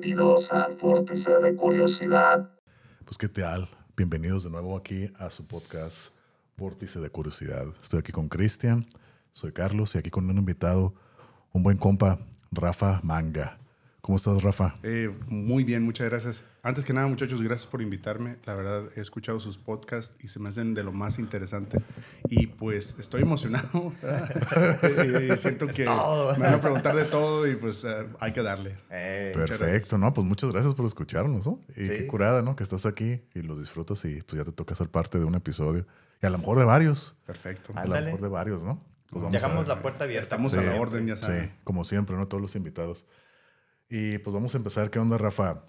Bienvenidos 0.00 0.50
al 0.50 0.76
Vórtice 0.76 1.30
de 1.42 1.54
Curiosidad. 1.54 2.50
Pues 3.04 3.18
qué 3.18 3.28
tal, 3.28 3.68
bienvenidos 3.94 4.44
de 4.44 4.50
nuevo 4.50 4.74
aquí 4.74 5.12
a 5.18 5.28
su 5.28 5.46
podcast 5.46 6.14
Vórtice 6.56 7.00
de 7.00 7.10
Curiosidad. 7.10 7.66
Estoy 7.82 7.98
aquí 7.98 8.10
con 8.10 8.30
Cristian, 8.30 8.86
soy 9.32 9.52
Carlos 9.52 9.94
y 9.94 9.98
aquí 9.98 10.08
con 10.08 10.30
un 10.30 10.38
invitado, 10.38 10.94
un 11.52 11.62
buen 11.62 11.76
compa, 11.76 12.18
Rafa 12.50 13.00
Manga. 13.02 13.58
¿Cómo 14.00 14.16
estás, 14.16 14.42
Rafa? 14.42 14.72
Eh, 14.82 15.14
muy 15.28 15.64
bien, 15.64 15.82
muchas 15.82 16.08
gracias. 16.08 16.44
Antes 16.62 16.84
que 16.84 16.92
nada, 16.92 17.06
muchachos, 17.06 17.40
gracias 17.40 17.66
por 17.66 17.80
invitarme. 17.80 18.36
La 18.44 18.54
verdad, 18.54 18.90
he 18.94 19.00
escuchado 19.00 19.40
sus 19.40 19.56
podcasts 19.56 20.16
y 20.22 20.28
se 20.28 20.38
me 20.40 20.50
hacen 20.50 20.74
de 20.74 20.84
lo 20.84 20.92
más 20.92 21.18
interesante. 21.18 21.80
Y 22.28 22.48
pues 22.48 22.98
estoy 22.98 23.22
emocionado. 23.22 23.92
y 25.32 25.36
siento 25.38 25.68
que 25.68 25.84
me 25.84 26.44
van 26.44 26.54
a 26.54 26.60
preguntar 26.60 26.94
de 26.94 27.04
todo 27.04 27.48
y 27.48 27.56
pues 27.56 27.84
uh, 27.84 28.06
hay 28.20 28.32
que 28.32 28.42
darle. 28.42 28.76
Eh, 28.90 29.32
Perfecto, 29.34 29.96
¿no? 29.96 30.12
Pues 30.12 30.26
muchas 30.26 30.50
gracias 30.50 30.74
por 30.74 30.84
escucharnos, 30.84 31.46
¿no? 31.46 31.60
Y 31.76 31.88
qué 31.88 32.06
curada, 32.06 32.42
¿no? 32.42 32.56
Que 32.56 32.62
estás 32.62 32.84
aquí 32.84 33.22
y 33.34 33.40
los 33.40 33.58
disfrutas 33.58 34.04
y 34.04 34.20
pues 34.22 34.38
ya 34.38 34.44
te 34.44 34.52
toca 34.52 34.74
ser 34.74 34.90
parte 34.90 35.18
de 35.18 35.24
un 35.24 35.34
episodio. 35.36 35.86
Y 36.22 36.26
a 36.26 36.30
lo 36.30 36.36
mejor 36.36 36.58
de 36.58 36.64
varios. 36.66 37.16
Perfecto. 37.24 37.72
A 37.74 37.86
lo 37.86 37.98
mejor 37.98 38.20
de 38.20 38.28
varios, 38.28 38.62
¿no? 38.62 38.84
Pues 39.10 39.32
Dejamos 39.32 39.66
la 39.66 39.80
puerta 39.80 40.04
abierta. 40.04 40.22
Estamos 40.22 40.54
a 40.54 40.62
la 40.62 40.78
orden, 40.78 41.06
ya 41.06 41.16
saben. 41.16 41.44
Sí, 41.44 41.50
como 41.64 41.84
siempre, 41.84 42.16
¿no? 42.16 42.28
Todos 42.28 42.42
los 42.42 42.54
invitados. 42.54 43.06
Y 43.88 44.18
pues 44.18 44.32
vamos 44.34 44.54
a 44.54 44.58
empezar. 44.58 44.90
¿Qué 44.90 44.98
onda, 44.98 45.18
Rafa? 45.18 45.64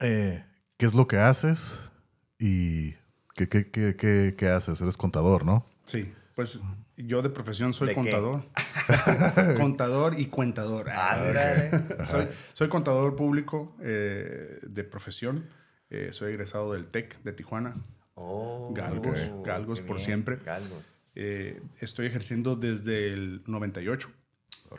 Eh, 0.00 0.44
¿Qué 0.76 0.86
es 0.86 0.94
lo 0.94 1.06
que 1.06 1.18
haces? 1.18 1.80
¿Y 2.38 2.92
qué, 3.34 3.48
qué, 3.48 3.70
qué, 3.70 4.34
qué, 4.36 4.48
haces? 4.48 4.80
Eres 4.80 4.96
contador, 4.96 5.44
¿no? 5.44 5.66
Sí, 5.84 6.12
pues 6.34 6.60
yo 6.96 7.22
de 7.22 7.30
profesión 7.30 7.74
soy 7.74 7.94
contador. 7.94 8.44
contador 9.56 10.18
y 10.18 10.26
cuentador. 10.26 10.88
Ah, 10.90 12.04
soy, 12.04 12.28
soy, 12.52 12.68
contador 12.68 13.16
público 13.16 13.76
eh, 13.82 14.58
de 14.62 14.84
profesión. 14.84 15.48
Eh, 15.90 16.10
soy 16.12 16.32
egresado 16.32 16.72
del 16.72 16.88
TEC 16.88 17.22
de 17.22 17.32
Tijuana. 17.32 17.76
Oh, 18.14 18.72
Galgos, 18.74 19.30
Galgos 19.44 19.80
por 19.80 20.00
siempre. 20.00 20.38
Galgos. 20.44 20.84
Eh, 21.14 21.62
estoy 21.80 22.06
ejerciendo 22.06 22.56
desde 22.56 23.12
el 23.12 23.42
98. 23.46 24.10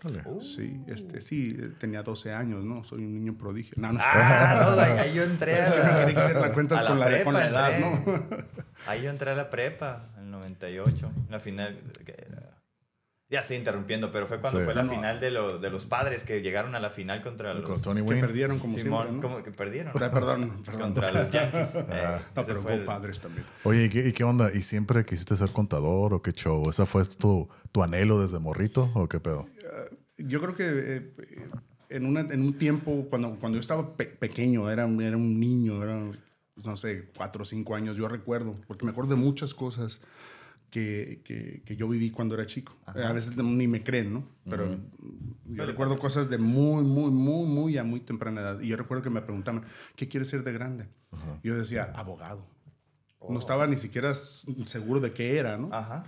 Órale. 0.03 0.23
Sí, 0.41 0.81
este, 0.87 1.21
sí, 1.21 1.57
tenía 1.79 2.03
12 2.03 2.33
años, 2.33 2.63
¿no? 2.63 2.83
Soy 2.83 2.99
un 2.99 3.13
niño 3.13 3.37
prodigio. 3.37 3.73
No, 3.77 3.93
no 3.93 3.99
ah, 4.01 4.73
no, 4.75 4.81
ahí 4.81 5.13
yo 5.13 5.23
entré 5.23 5.59
es 5.59 5.71
que 5.71 5.79
hacer 6.19 6.35
la 6.35 6.51
con, 6.51 6.99
la, 6.99 7.23
con 7.23 7.33
la 7.33 7.47
edad, 7.47 7.79
¿no? 7.79 8.03
ahí 8.87 9.03
yo 9.03 9.09
entré 9.09 9.31
a 9.31 9.35
la 9.35 9.49
prepa, 9.49 10.09
en 10.17 10.25
el 10.25 10.31
98, 10.31 11.11
la 11.29 11.39
final. 11.39 11.75
Ya 13.29 13.39
estoy 13.39 13.57
interrumpiendo, 13.57 14.09
pero 14.09 14.25
fue 14.25 14.39
cuando 14.39 14.61
fue 14.61 14.73
la 14.73 14.85
final 14.85 15.19
de, 15.19 15.31
lo, 15.31 15.59
de 15.59 15.69
los 15.69 15.83
padres 15.83 16.23
que 16.23 16.41
llegaron 16.41 16.75
a 16.75 16.79
la 16.79 16.89
final 16.89 17.21
contra 17.21 17.53
los... 17.53 17.65
Con 17.65 17.81
Tony 17.81 18.01
Que 18.01 18.21
perdieron 18.21 18.57
como 18.57 18.73
Simón, 18.73 19.07
siempre, 19.07 19.15
¿no? 19.15 19.33
como 19.33 19.43
que 19.43 19.51
perdieron. 19.51 19.91
Perdón, 19.91 20.61
perdón. 20.65 20.81
Contra 20.81 21.11
los 21.11 21.29
Yankees. 21.29 21.75
Eh, 21.89 22.19
no, 22.35 22.45
pero 22.45 22.61
fue 22.61 22.77
padres 22.79 23.19
también. 23.19 23.45
Oye, 23.63 23.85
¿y 23.85 23.89
qué, 23.89 24.07
¿y 24.07 24.11
qué, 24.11 24.23
onda? 24.23 24.51
¿Y 24.53 24.61
siempre 24.61 25.03
quisiste 25.05 25.35
ser 25.35 25.51
contador 25.51 26.13
o 26.13 26.21
qué 26.21 26.31
show? 26.31 26.69
¿Esa 26.69 26.85
fue 26.85 27.03
tu, 27.05 27.49
tu 27.71 27.83
anhelo 27.83 28.21
desde 28.21 28.39
morrito 28.39 28.91
o 28.93 29.07
qué 29.07 29.19
pedo? 29.19 29.47
Uh, 29.67 29.95
yo 30.17 30.41
creo 30.41 30.55
que 30.55 30.65
eh, 30.69 31.13
en, 31.89 32.05
una, 32.05 32.21
en 32.21 32.41
un 32.41 32.53
tiempo, 32.53 33.07
cuando, 33.09 33.37
cuando 33.39 33.57
yo 33.57 33.61
estaba 33.61 33.95
pe 33.95 34.05
pequeño, 34.05 34.69
era, 34.69 34.87
era 34.87 35.17
un 35.17 35.39
niño, 35.39 35.83
era, 35.83 35.99
no 36.55 36.77
sé, 36.77 37.09
cuatro 37.15 37.43
o 37.43 37.45
cinco 37.45 37.75
años, 37.75 37.97
yo 37.97 38.07
recuerdo, 38.07 38.55
porque 38.67 38.85
me 38.85 38.91
acuerdo 38.91 39.11
de 39.11 39.17
muchas 39.17 39.53
cosas 39.53 40.01
que, 40.69 41.21
que, 41.23 41.61
que 41.65 41.75
yo 41.75 41.87
viví 41.87 42.11
cuando 42.11 42.35
era 42.35 42.45
chico. 42.45 42.77
Ajá. 42.85 43.09
A 43.09 43.13
veces 43.13 43.37
ni 43.37 43.67
me 43.67 43.83
creen, 43.83 44.13
¿no? 44.13 44.27
Pero 44.49 44.65
uh 44.65 44.75
-huh. 44.75 45.55
yo 45.55 45.65
recuerdo 45.65 45.97
cosas 45.97 46.29
de 46.29 46.37
muy, 46.37 46.83
muy, 46.83 47.11
muy, 47.11 47.45
muy 47.45 47.77
a 47.77 47.83
muy 47.83 47.99
temprana 47.99 48.41
edad. 48.41 48.59
Y 48.59 48.67
yo 48.67 48.77
recuerdo 48.77 49.03
que 49.03 49.09
me 49.09 49.21
preguntaban, 49.21 49.63
¿qué 49.95 50.07
quieres 50.07 50.29
ser 50.29 50.43
de 50.43 50.51
grande? 50.51 50.87
Uh 51.11 51.15
-huh. 51.15 51.39
Yo 51.43 51.55
decía, 51.55 51.91
abogado. 51.95 52.45
Oh. 53.19 53.31
No 53.31 53.39
estaba 53.39 53.65
ni 53.67 53.77
siquiera 53.77 54.13
seguro 54.13 54.99
de 54.99 55.13
qué 55.13 55.37
era, 55.37 55.57
¿no? 55.57 55.73
Ajá. 55.73 56.05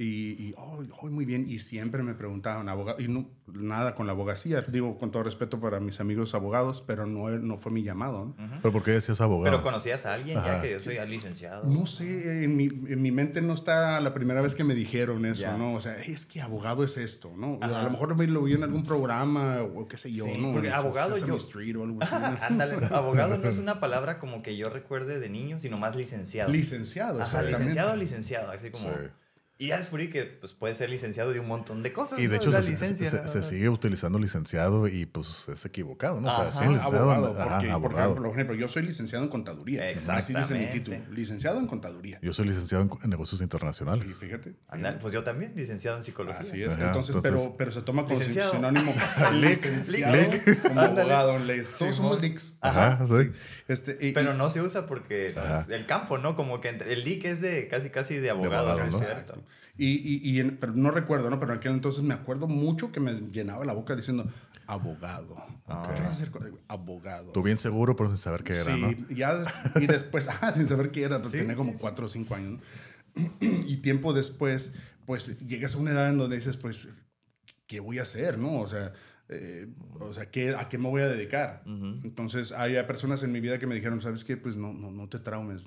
Y, 0.00 0.40
y 0.40 0.54
oh, 0.56 0.84
oh, 1.00 1.06
muy 1.08 1.24
bien, 1.24 1.50
y 1.50 1.58
siempre 1.58 2.04
me 2.04 2.14
preguntaban, 2.14 2.68
abogado, 2.68 3.00
y 3.00 3.08
no, 3.08 3.28
nada 3.52 3.96
con 3.96 4.06
la 4.06 4.12
abogacía, 4.12 4.60
digo 4.60 4.96
con 4.96 5.10
todo 5.10 5.24
respeto 5.24 5.58
para 5.58 5.80
mis 5.80 5.98
amigos 5.98 6.36
abogados, 6.36 6.84
pero 6.86 7.04
no, 7.04 7.28
no 7.30 7.56
fue 7.56 7.72
mi 7.72 7.82
llamado. 7.82 8.26
¿no? 8.26 8.44
Uh 8.44 8.48
-huh. 8.48 8.58
¿Pero 8.62 8.72
por 8.72 8.84
qué 8.84 8.92
decías 8.92 9.20
abogado? 9.20 9.56
¿Pero 9.56 9.64
conocías 9.64 10.06
a 10.06 10.14
alguien 10.14 10.38
Ajá. 10.38 10.54
ya 10.54 10.62
que 10.62 10.70
yo 10.70 10.80
soy 10.80 11.04
licenciado? 11.08 11.64
No 11.64 11.86
sé, 11.86 12.44
en 12.44 12.56
mi, 12.56 12.66
en 12.66 13.02
mi, 13.02 13.10
mente 13.10 13.42
no 13.42 13.54
está 13.54 14.00
la 14.00 14.14
primera 14.14 14.40
vez 14.40 14.54
que 14.54 14.62
me 14.62 14.76
dijeron 14.76 15.26
eso, 15.26 15.42
ya. 15.42 15.56
¿no? 15.56 15.74
O 15.74 15.80
sea, 15.80 15.96
es 15.96 16.26
que 16.26 16.40
abogado 16.42 16.84
es 16.84 16.96
esto, 16.96 17.32
¿no? 17.36 17.58
Ajá. 17.60 17.80
A 17.80 17.82
lo 17.82 17.90
mejor 17.90 18.16
me 18.16 18.28
lo 18.28 18.44
vi 18.44 18.52
en 18.52 18.62
algún 18.62 18.84
programa 18.84 19.62
o 19.62 19.88
qué 19.88 19.98
sé 19.98 20.12
yo, 20.12 20.26
sí, 20.26 20.40
¿no? 20.40 20.52
Porque 20.52 20.70
abogado 20.70 21.16
yo... 21.16 21.34
Street 21.34 21.74
o 21.76 21.82
algo 21.82 21.98
así. 22.02 22.14
¿no? 22.14 22.36
Ándale, 22.40 22.86
abogado 22.94 23.36
no 23.36 23.48
es 23.48 23.58
una 23.58 23.80
palabra 23.80 24.20
como 24.20 24.42
que 24.44 24.56
yo 24.56 24.70
recuerde 24.70 25.18
de 25.18 25.28
niño, 25.28 25.58
sino 25.58 25.76
más 25.76 25.96
licenciado. 25.96 26.52
Licenciado, 26.52 27.20
Ajá, 27.20 27.42
licenciado 27.42 27.94
o 27.94 27.96
licenciado, 27.96 28.52
así 28.52 28.70
como... 28.70 28.90
Sí. 28.90 28.96
Y 29.60 29.68
ya 29.68 29.78
descubrí 29.78 30.08
que 30.08 30.22
pues, 30.22 30.52
puede 30.52 30.76
ser 30.76 30.88
licenciado 30.88 31.32
de 31.32 31.40
un 31.40 31.48
montón 31.48 31.82
de 31.82 31.92
cosas. 31.92 32.20
Y 32.20 32.22
de 32.22 32.28
¿no? 32.28 32.34
hecho, 32.36 32.52
se, 32.52 32.70
licencia, 32.70 33.10
se, 33.10 33.26
se, 33.26 33.42
sigue 33.42 33.68
utilizando 33.68 34.16
licenciado 34.20 34.86
y 34.86 35.04
pues 35.04 35.48
es 35.48 35.64
equivocado, 35.64 36.20
¿no? 36.20 36.28
Ajá. 36.28 36.42
O 36.42 36.52
sea, 36.52 36.62
es 36.62 36.72
licenciado 36.74 37.10
abogado, 37.10 37.28
en, 37.30 37.48
porque, 37.48 37.66
ajá, 37.66 37.74
abogado. 37.74 38.14
Por 38.14 38.28
ejemplo, 38.28 38.54
yo 38.54 38.68
soy 38.68 38.84
licenciado 38.84 39.24
en 39.24 39.30
contaduría. 39.30 39.82
Así 40.10 40.32
dice 40.32 40.54
mi 40.54 40.66
título. 40.66 40.98
Licenciado 41.10 41.58
en 41.58 41.66
contaduría. 41.66 42.20
Yo 42.22 42.32
soy 42.32 42.46
licenciado 42.46 42.84
en, 42.84 42.90
en 43.02 43.10
negocios 43.10 43.40
internacionales. 43.42 44.06
Y 44.08 44.12
fíjate. 44.12 44.54
Pues 45.00 45.12
yo 45.12 45.24
también, 45.24 45.52
licenciado 45.56 45.96
en 45.96 46.04
psicología. 46.04 46.40
Así 46.40 46.62
es. 46.62 46.74
Ajá, 46.74 46.86
entonces, 46.86 47.16
entonces, 47.16 47.42
pero, 47.42 47.56
pero 47.56 47.72
se 47.72 47.82
toma 47.82 48.04
como 48.04 48.20
sinónimo. 48.20 48.94
licenciado 49.32 50.16
Lic. 50.16 50.62
como 50.62 50.80
abogado. 50.80 51.36
Todos 51.76 51.96
somos 51.96 52.20
LICs. 52.20 52.58
Ajá, 52.60 53.04
sí. 53.08 53.32
Este, 53.66 53.98
y, 54.00 54.12
pero 54.12 54.34
no 54.34 54.50
se 54.50 54.62
usa 54.62 54.86
porque 54.86 55.34
pues, 55.34 55.68
el 55.70 55.84
campo, 55.84 56.16
¿no? 56.16 56.36
Como 56.36 56.60
que 56.60 56.68
el 56.68 57.04
LIC 57.04 57.24
es 57.24 57.40
de 57.40 57.66
casi, 57.66 57.90
casi 57.90 58.18
de 58.18 58.30
abogado, 58.30 58.76
de 58.76 58.82
abogado 58.82 59.24
¿no? 59.34 59.47
Y, 59.78 59.86
y, 59.86 60.40
y 60.40 60.50
pero 60.52 60.74
no 60.74 60.90
recuerdo, 60.90 61.30
¿no? 61.30 61.38
Pero 61.38 61.52
en 61.52 61.58
aquel 61.58 61.72
entonces 61.72 62.02
me 62.02 62.12
acuerdo 62.12 62.48
mucho 62.48 62.90
que 62.90 62.98
me 62.98 63.14
llenaba 63.14 63.64
la 63.64 63.72
boca 63.72 63.94
diciendo 63.94 64.28
abogado. 64.66 65.36
Okay. 65.66 65.94
¿Qué 65.94 66.00
vas 66.00 66.10
a 66.10 66.12
hacer 66.12 66.30
con 66.30 66.60
abogado? 66.66 67.32
Tú 67.32 67.42
bien 67.42 67.58
seguro, 67.58 67.96
pero 67.96 68.08
sin 68.08 68.18
saber 68.18 68.42
qué 68.42 68.54
era, 68.54 68.74
sí, 68.74 68.80
¿no? 68.80 68.92
ya, 69.08 69.44
y 69.76 69.86
después, 69.86 70.28
ah, 70.40 70.52
sin 70.52 70.66
saber 70.66 70.90
qué 70.90 71.04
era, 71.04 71.20
pues 71.20 71.32
sí, 71.32 71.38
tenía 71.38 71.54
como 71.56 71.72
sí, 71.72 71.78
cuatro 71.80 72.06
o 72.06 72.08
cinco 72.08 72.34
años, 72.34 72.52
¿no? 72.52 72.60
Y 73.66 73.78
tiempo 73.78 74.12
después, 74.12 74.74
pues 75.06 75.38
llegas 75.46 75.74
a 75.74 75.78
una 75.78 75.92
edad 75.92 76.10
en 76.10 76.18
donde 76.18 76.36
dices, 76.36 76.56
pues, 76.56 76.88
¿qué 77.66 77.80
voy 77.80 77.98
a 77.98 78.02
hacer, 78.02 78.36
no? 78.36 78.60
O 78.60 78.66
sea, 78.66 78.92
eh, 79.28 79.68
o 80.00 80.12
sea, 80.12 80.30
¿qué, 80.30 80.54
¿a 80.54 80.68
qué 80.68 80.76
me 80.76 80.88
voy 80.88 81.02
a 81.02 81.08
dedicar? 81.08 81.62
Uh 81.66 81.70
-huh. 81.70 82.04
Entonces, 82.04 82.52
hay 82.52 82.74
personas 82.84 83.22
en 83.22 83.32
mi 83.32 83.40
vida 83.40 83.58
que 83.58 83.66
me 83.66 83.74
dijeron, 83.74 84.00
¿sabes 84.00 84.24
qué? 84.24 84.36
Pues 84.36 84.56
no, 84.56 84.72
no, 84.72 84.90
no 84.90 85.08
te 85.08 85.18
traumes, 85.18 85.66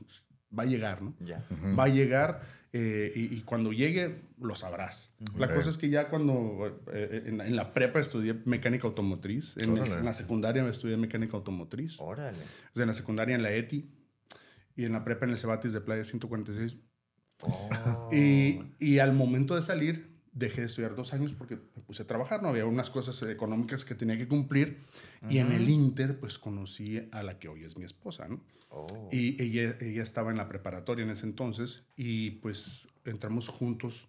va 0.58 0.64
a 0.64 0.66
llegar, 0.68 1.02
¿no? 1.02 1.16
Yeah. 1.24 1.46
Uh 1.50 1.56
-huh. 1.56 1.80
Va 1.80 1.86
a 1.86 1.90
llegar 1.90 2.61
eh, 2.74 3.12
y, 3.16 3.36
y, 3.36 3.42
cuando 3.42 3.74
llegue, 3.74 4.22
lo 4.40 4.56
sabrás. 4.56 5.14
-huh. 5.20 5.38
La 5.38 5.54
cosa 5.54 5.70
es 5.70 5.78
que 5.78 5.90
ya 5.90 6.08
cuando 6.10 6.82
eh, 6.94 7.24
en, 7.26 7.42
en, 7.42 7.56
la 7.56 7.74
prepa 7.74 8.00
estudié 8.00 8.34
mecánica 8.46 8.88
automotriz, 8.88 9.58
en, 9.58 9.78
el, 9.78 9.86
en, 9.92 10.06
la 10.06 10.14
secundaria 10.14 10.64
me 10.64 10.70
estudié 10.70 10.96
mecánica 10.96 11.36
automotriz. 11.36 12.00
Órale. 12.00 12.38
O 12.38 12.76
sea, 12.76 12.84
en 12.84 12.88
la 12.88 12.94
secundaria 12.94 13.36
en 13.36 13.44
la 13.44 13.52
ETI 13.52 13.92
y 14.78 14.86
en 14.86 14.94
la 14.94 15.04
prepa 15.04 15.26
en 15.26 15.32
el 15.32 15.38
Cebatis 15.38 15.74
de 15.74 15.82
Playa 15.82 16.06
146. 16.06 16.78
Oh. 17.44 18.10
Y, 18.14 18.62
y 18.80 19.00
al 19.00 19.14
momento 19.14 19.56
de 19.56 19.64
salir, 19.64 20.11
dejé 20.32 20.62
de 20.62 20.68
estudiar 20.68 20.96
dos 20.96 21.14
años 21.14 21.34
porque 21.34 21.56
me 21.56 21.82
puse 21.84 22.04
a 22.04 22.08
trabajar, 22.08 22.42
no 22.42 22.50
había 22.50 22.66
unas 22.66 22.90
cosas 22.90 23.22
económicas 23.24 23.84
que 23.84 23.96
tenía 23.96 24.18
que 24.18 24.28
cumplir 24.28 24.78
uh 25.22 25.26
-huh. 25.26 25.32
y 25.32 25.40
en 25.40 25.52
el 25.52 25.68
Inter 25.70 26.20
pues 26.20 26.38
conocí 26.38 27.08
a 27.12 27.24
la 27.24 27.38
que 27.38 27.48
hoy 27.50 27.64
es 27.66 27.78
mi 27.78 27.86
esposa, 27.86 28.28
¿no? 28.28 28.44
Oh. 28.70 29.10
Y 29.12 29.42
ella, 29.42 29.76
ella 29.82 30.04
estaba 30.04 30.32
en 30.32 30.38
la 30.38 30.48
preparatoria 30.48 31.04
en 31.04 31.12
ese 31.12 31.26
entonces 31.26 31.84
y 31.98 32.32
pues 32.42 32.88
entramos 33.04 33.50
juntos 33.50 34.08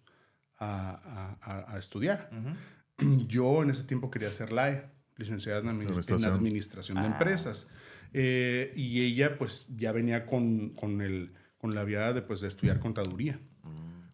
a, 0.57 1.37
a, 1.41 1.75
a 1.75 1.77
estudiar. 1.77 2.29
Uh 2.31 2.35
-huh. 2.35 3.27
Yo 3.27 3.63
en 3.63 3.69
ese 3.71 3.83
tiempo 3.83 4.09
quería 4.09 4.29
ser 4.29 4.51
LAE, 4.51 4.89
licenciada 5.17 5.59
en, 5.59 5.69
administración, 5.69 6.23
en 6.23 6.33
administración 6.33 6.97
de 6.97 7.03
ah. 7.03 7.07
empresas. 7.07 7.69
Eh, 8.13 8.71
y 8.75 9.01
ella 9.01 9.37
pues 9.37 9.65
ya 9.75 9.91
venía 9.91 10.25
con, 10.25 10.69
con, 10.69 11.01
el, 11.01 11.33
con 11.57 11.73
la 11.75 11.83
vía 11.83 12.13
de, 12.13 12.21
pues, 12.21 12.41
de 12.41 12.47
estudiar 12.47 12.79
contaduría. 12.79 13.39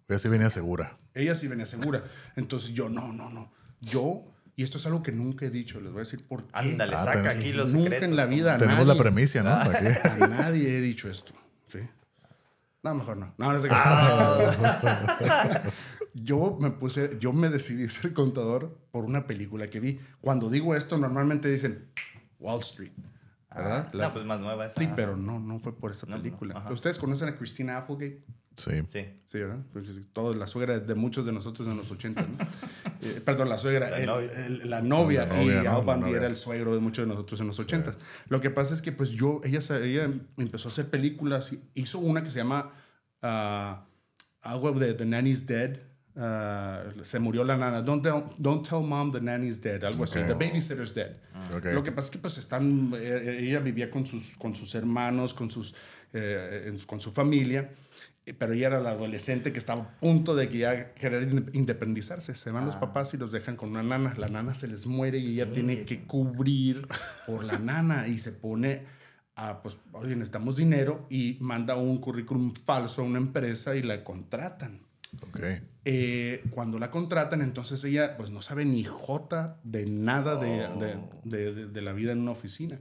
Ella 0.08 0.20
sí 0.20 0.30
venía 0.30 0.50
segura. 0.50 0.98
Ella 1.14 1.36
sí 1.36 1.48
venía 1.48 1.66
segura. 1.66 2.04
Entonces 2.36 2.72
yo, 2.72 2.90
no, 2.90 3.14
no, 3.14 3.30
no. 3.30 3.52
Yo, 3.82 4.26
y 4.56 4.64
esto 4.64 4.78
es 4.78 4.86
algo 4.86 5.02
que 5.02 5.12
nunca 5.12 5.46
he 5.46 5.50
dicho, 5.50 5.80
les 5.80 5.92
voy 5.92 6.02
a 6.02 6.04
decir 6.04 6.26
por 6.28 6.44
qué. 6.44 6.52
Ándale, 6.54 6.96
ah, 6.96 7.06
saca 7.06 7.32
aquí 7.32 7.54
los 7.54 7.72
Nunca 7.72 7.84
secretos, 7.86 8.10
en 8.10 8.16
la 8.16 8.26
vida. 8.26 8.58
Tenemos 8.58 8.86
nadie, 8.86 8.98
la 8.98 9.04
premisa, 9.04 9.44
¿no? 9.44 9.52
A 9.52 10.28
nadie 10.28 10.78
he 10.78 10.82
dicho 10.82 11.10
esto. 11.10 11.34
¿sí? 11.68 11.80
No, 12.84 12.96
mejor 12.96 13.18
no. 13.18 13.34
No, 13.38 13.54
no 13.54 13.60
sé 13.60 13.68
ah. 13.72 15.62
yo 16.14 16.58
me 16.60 16.72
puse, 16.72 17.18
yo 17.20 17.34
me 17.34 17.50
decidí 17.50 17.90
ser 17.90 18.14
contador 18.14 18.78
por 18.92 19.06
una 19.06 19.28
película 19.28 19.70
que 19.70 19.80
vi. 19.80 20.00
Cuando 20.22 20.50
digo 20.50 20.76
esto, 20.76 20.98
normalmente 20.98 21.50
dicen 21.50 21.88
Wall 22.40 22.62
Street. 22.62 22.92
¿verdad? 23.54 23.88
Ah, 23.88 23.92
la, 23.94 24.08
no, 24.08 24.14
pues 24.14 24.26
más 24.26 24.40
nueva 24.40 24.68
esa. 24.68 24.76
Sí, 24.76 24.90
pero 24.96 25.18
no, 25.18 25.40
no 25.40 25.60
fue 25.60 25.76
por 25.76 25.92
esa 25.92 26.08
película. 26.08 26.64
No, 26.66 26.74
¿Ustedes 26.74 27.00
conocen 27.00 27.30
a 27.30 27.36
Christina 27.36 27.78
Applegate? 27.78 28.24
Sí. 28.60 28.72
Sí. 28.90 29.06
Sí, 29.26 29.38
¿verdad? 29.40 29.60
Pues 29.74 29.86
toda 30.14 30.36
la 30.36 30.48
suegra 30.48 30.80
de 30.80 30.96
muchos 30.96 31.26
de 31.26 31.32
nosotros 31.32 31.68
en 31.68 31.78
los 31.78 31.90
80, 31.90 32.22
¿no? 32.22 32.28
eh, 33.02 33.22
perdón, 33.24 33.50
la 33.50 33.58
suegra, 33.58 33.90
La 33.90 33.98
el- 34.00 34.06
novia. 34.06 34.32
el- 34.46 34.70
la 34.70 34.82
novia, 34.82 35.26
La 35.26 35.34
novia, 35.36 35.62
y 35.62 35.64
¿no? 35.64 35.92
Al 35.92 36.16
era 36.16 36.28
el 36.28 36.36
suegro 36.36 36.74
de 36.76 36.82
muchos 36.82 37.06
de 37.06 37.14
nosotros 37.14 37.40
en 37.40 37.48
los 37.48 37.60
ochentas. 37.60 37.98
Lo 38.28 38.42
que 38.42 38.50
pasa 38.50 38.74
es 38.74 38.82
que 38.82 38.92
pues 38.92 39.10
yo, 39.10 39.42
ella, 39.44 39.60
ella 39.82 40.10
empezó 40.38 40.68
a 40.70 40.72
hacer 40.72 40.90
películas, 40.90 41.56
hizo 41.74 42.00
una 42.00 42.22
que 42.24 42.30
se 42.30 42.38
llama 42.38 42.72
ah, 43.22 43.86
algo 44.42 44.72
de 44.74 44.94
The 44.94 45.06
Nanny's 45.06 45.46
Dead. 45.48 45.78
ah, 46.16 46.84
se 47.04 47.20
murió 47.20 47.44
la 47.46 47.56
nana. 47.56 47.82
Don't 47.82 48.04
tell, 48.04 48.24
don't 48.38 48.68
tell 48.68 48.82
mom 48.82 49.12
the 49.12 49.22
nanny's 49.22 49.62
dead. 49.62 49.84
Algo 49.86 50.04
así. 50.04 50.20
Ok. 50.20 50.28
The 50.28 50.34
babysitter's 50.34 50.94
dead. 50.94 51.16
Ok. 51.56 51.66
Lo 51.74 51.84
que 51.84 51.92
pasa 51.92 52.08
es 52.08 52.12
que 52.12 52.18
pues 52.20 52.38
están, 52.38 52.92
eh, 52.96 53.38
ella 53.42 53.60
vivía 53.60 53.90
con 53.90 54.06
sus, 54.06 54.36
con 54.38 54.54
sus 54.56 54.76
hermanos, 54.76 55.34
con, 55.34 55.50
sus, 55.50 55.74
eh, 56.14 56.66
en- 56.68 56.80
con 56.80 57.00
su 57.00 57.12
familia, 57.12 57.70
pero 58.38 58.54
ella 58.54 58.68
era 58.68 58.80
la 58.80 58.92
adolescente 58.92 59.52
que 59.54 59.60
estaba 59.60 59.82
a 59.84 60.00
punto 60.00 60.36
de 60.36 60.50
que 60.50 60.60
ya 60.60 60.94
querer 60.94 61.24
in- 61.24 61.50
independizarse. 61.54 62.36
Se 62.36 62.52
van 62.52 62.66
los 62.66 62.76
papás 62.76 63.14
y 63.14 63.18
los 63.18 63.32
dejan 63.32 63.56
con 63.56 63.70
una 63.70 63.84
nana. 63.84 64.14
La 64.18 64.28
nana 64.28 64.54
se 64.54 64.68
les 64.68 64.86
muere 64.86 65.18
y 65.20 65.34
ella 65.34 65.52
tiene 65.52 65.84
que 65.86 66.04
cubrir 66.04 66.88
por 67.28 67.44
la 67.44 67.58
nana 67.60 68.08
y 68.08 68.18
se 68.18 68.32
pone 68.32 68.84
a, 69.36 69.62
pues, 69.62 69.78
oye, 69.94 70.16
necesitamos 70.16 70.58
dinero 70.58 71.06
y 71.10 71.38
manda 71.40 71.76
un 71.76 71.98
currículum 72.00 72.54
falso 72.66 73.02
a 73.02 73.06
una 73.06 73.18
empresa 73.20 73.76
y 73.76 73.82
la 73.84 74.04
contratan. 74.04 74.82
Ok. 75.24 75.40
Eh, 75.86 76.44
cuando 76.52 76.78
la 76.78 76.92
contratan, 76.92 77.42
entonces 77.42 77.84
ella 77.84 78.16
pues 78.18 78.30
no 78.30 78.42
sabe 78.42 78.66
ni 78.66 78.84
jota 78.84 79.60
de 79.64 79.86
nada 79.86 80.36
de, 80.36 80.68
de- 80.78 81.00
de- 81.24 81.54
de- 81.54 81.68
de 81.68 81.82
la 81.82 81.94
vida 81.94 82.12
en 82.12 82.20
una 82.20 82.32
oficina. 82.32 82.80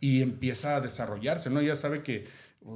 Y 0.00 0.20
empieza 0.20 0.76
a 0.76 0.80
desarrollarse, 0.82 1.48
¿no? 1.48 1.60
Ella 1.60 1.76
sabe 1.76 2.02
que, 2.02 2.26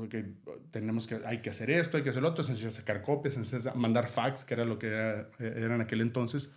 que 0.08 0.25
tenemos 0.70 1.06
que, 1.06 1.19
hay 1.25 1.38
que 1.38 1.50
hacer 1.50 1.70
esto, 1.70 1.96
hay 1.96 2.02
que 2.02 2.10
hacer 2.10 2.22
lo 2.22 2.28
otro, 2.28 2.44
se 2.44 2.52
a 2.66 2.70
sacar 2.70 3.02
copias, 3.02 3.34
se 3.34 3.69
a 3.69 3.75
mandar 3.75 4.08
fax, 4.08 4.44
que 4.44 4.54
era 4.54 4.64
lo 4.64 4.78
que 4.78 4.87
era, 4.88 5.28
era 5.38 5.75
en 5.75 5.81
aquel 5.81 6.00
entonces. 6.00 6.50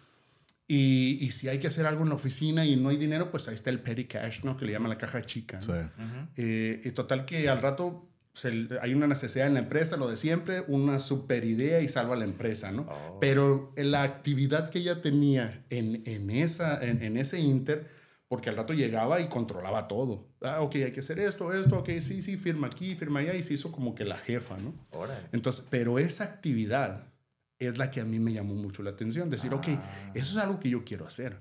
Y, 0.67 1.17
y 1.21 1.31
si 1.31 1.49
hay 1.49 1.59
que 1.59 1.67
hacer 1.67 1.85
algo 1.85 2.03
en 2.03 2.09
la 2.09 2.15
oficina 2.15 2.65
y 2.65 2.75
no 2.77 2.89
hay 2.89 2.97
dinero, 2.97 3.31
pues 3.31 3.47
ahí 3.47 3.55
está 3.55 3.69
el 3.69 3.79
petty 3.81 4.05
cash, 4.05 4.43
¿no? 4.43 4.55
Que 4.55 4.65
le 4.65 4.71
llaman 4.71 4.89
la 4.89 4.97
caja 4.97 5.21
chica. 5.21 5.57
¿no? 5.57 5.61
Sí. 5.61 5.71
Eh, 6.37 6.81
y 6.85 6.91
total 6.91 7.25
que 7.25 7.49
al 7.49 7.61
rato 7.61 8.07
se- 8.33 8.69
hay 8.81 8.93
una 8.93 9.05
necesidad 9.05 9.47
en 9.47 9.55
la 9.55 9.59
empresa, 9.59 9.97
lo 9.97 10.09
de 10.09 10.15
siempre, 10.15 10.63
una 10.67 10.99
super 10.99 11.43
idea 11.43 11.81
y 11.81 11.89
salva 11.89 12.13
a 12.13 12.17
la 12.17 12.23
empresa, 12.25 12.71
¿no? 12.71 12.83
Oh. 12.89 13.17
Pero 13.19 13.73
la 13.75 14.03
actividad 14.03 14.69
que 14.69 14.79
ella 14.79 15.01
tenía 15.01 15.63
en, 15.69 16.01
en, 16.05 16.29
esa, 16.29 16.81
en, 16.83 17.03
en 17.03 17.17
ese 17.17 17.39
inter, 17.41 17.89
porque 18.27 18.49
al 18.49 18.57
rato 18.57 18.73
llegaba 18.73 19.19
y 19.21 19.25
controlaba 19.27 19.87
todo. 19.87 20.27
Ah, 20.41 20.61
ok, 20.61 20.75
hay 20.75 20.91
que 20.91 21.01
hacer 21.01 21.19
esto, 21.19 21.53
esto, 21.53 21.77
ok, 21.79 21.89
sí, 22.01 22.21
sí, 22.21 22.37
firma 22.37 22.67
aquí, 22.67 22.95
firma 22.95 23.19
allá, 23.19 23.33
y 23.35 23.43
se 23.43 23.53
hizo 23.53 23.71
como 23.71 23.93
que 23.93 24.05
la 24.05 24.17
jefa, 24.17 24.57
¿no? 24.57 24.73
Órale. 24.91 25.27
Entonces, 25.31 25.63
pero 25.69 25.99
esa 25.99 26.23
actividad 26.23 27.03
es 27.59 27.77
la 27.77 27.91
que 27.91 28.01
a 28.01 28.05
mí 28.05 28.19
me 28.19 28.33
llamó 28.33 28.55
mucho 28.55 28.81
la 28.83 28.89
atención. 28.91 29.29
Decir, 29.29 29.53
ok, 29.53 29.65
Ah. 29.69 30.11
eso 30.15 30.37
es 30.37 30.43
algo 30.43 30.59
que 30.59 30.69
yo 30.69 30.83
quiero 30.83 31.05
hacer. 31.05 31.37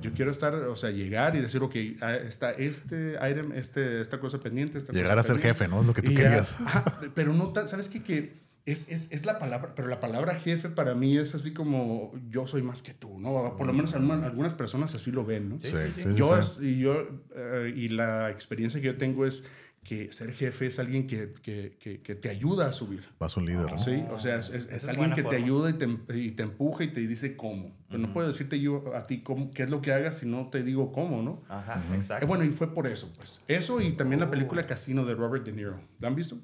Yo 0.00 0.10
Mm. 0.10 0.14
quiero 0.14 0.30
estar, 0.30 0.54
o 0.54 0.76
sea, 0.76 0.90
llegar 0.90 1.34
y 1.34 1.40
decir, 1.40 1.60
ok, 1.62 1.74
ah, 2.02 2.14
está 2.14 2.52
este 2.52 3.14
item, 3.28 3.52
este, 3.52 4.00
esta 4.00 4.20
cosa 4.20 4.38
pendiente. 4.38 4.78
Esta 4.78 4.92
Llegar 4.92 5.16
cosa 5.16 5.20
a 5.20 5.22
ser 5.24 5.34
pendiente. 5.36 5.58
jefe, 5.58 5.68
¿no? 5.70 5.80
Es 5.80 5.86
lo 5.86 5.92
que 5.92 6.02
tú 6.02 6.10
Y 6.12 6.14
ya- 6.14 6.22
querías. 6.22 6.56
Ajá, 6.60 6.84
pero 7.14 7.32
no, 7.32 7.52
¿sabes 7.66 7.88
qué? 7.88 8.02
Que 8.02 8.41
es, 8.64 8.88
es, 8.90 9.10
es 9.12 9.26
la 9.26 9.38
palabra, 9.38 9.74
pero 9.74 9.88
la 9.88 9.98
palabra 10.00 10.34
jefe 10.36 10.68
para 10.68 10.94
mí 10.94 11.16
es 11.16 11.34
así 11.34 11.52
como 11.52 12.12
yo 12.30 12.46
soy 12.46 12.62
más 12.62 12.82
que 12.82 12.94
tú, 12.94 13.18
¿no? 13.18 13.56
Por 13.56 13.66
lo 13.66 13.72
menos 13.72 13.94
algunas, 13.94 14.22
algunas 14.22 14.54
personas 14.54 14.94
así 14.94 15.10
lo 15.10 15.24
ven, 15.24 15.48
¿no? 15.48 15.60
Sí, 15.60 15.68
sí, 15.94 16.02
sí, 16.02 16.14
yo, 16.14 16.40
y, 16.60 16.78
yo 16.78 17.08
eh, 17.34 17.72
y 17.76 17.88
la 17.88 18.30
experiencia 18.30 18.80
que 18.80 18.86
yo 18.86 18.96
tengo 18.96 19.26
es 19.26 19.44
que 19.82 20.12
ser 20.12 20.32
jefe 20.32 20.66
es 20.66 20.78
alguien 20.78 21.08
que, 21.08 21.32
que, 21.42 21.76
que, 21.80 21.98
que 21.98 22.14
te 22.14 22.28
ayuda 22.30 22.68
a 22.68 22.72
subir. 22.72 23.02
Vas 23.18 23.36
un 23.36 23.46
líder, 23.46 23.68
¿no? 23.72 23.78
Sí, 23.78 24.04
o 24.12 24.20
sea, 24.20 24.36
es, 24.36 24.50
es- 24.50 24.86
alguien 24.88 25.12
que 25.12 25.24
te 25.24 25.34
ayuda 25.34 25.70
y 25.70 25.72
te, 25.72 25.88
y 26.16 26.30
te 26.30 26.44
empuja 26.44 26.84
y 26.84 26.92
te 26.92 27.00
dice 27.00 27.36
cómo. 27.36 27.74
Pero 27.88 27.98
no 27.98 28.12
puedo 28.12 28.28
decirte 28.28 28.60
yo 28.60 28.94
a 28.94 29.08
ti 29.08 29.22
cómo, 29.22 29.50
qué 29.50 29.64
es 29.64 29.70
lo 29.70 29.82
que 29.82 29.92
hagas 29.92 30.18
si 30.18 30.26
no 30.28 30.50
te 30.50 30.62
digo 30.62 30.92
cómo, 30.92 31.20
¿no? 31.20 31.42
Ajá, 31.48 31.82
Eh, 31.90 31.96
exacto. 31.96 32.28
bueno, 32.28 32.44
y 32.44 32.50
fue 32.52 32.72
por 32.72 32.86
eso, 32.86 33.12
pues. 33.16 33.40
Eso 33.48 33.80
y 33.80 33.90
también 33.94 34.20
la 34.20 34.30
película 34.30 34.64
Casino 34.68 35.04
de 35.04 35.16
Robert 35.16 35.44
De 35.44 35.50
Niro. 35.52 35.80
¿La 35.98 36.06
han 36.06 36.14
visto? 36.14 36.38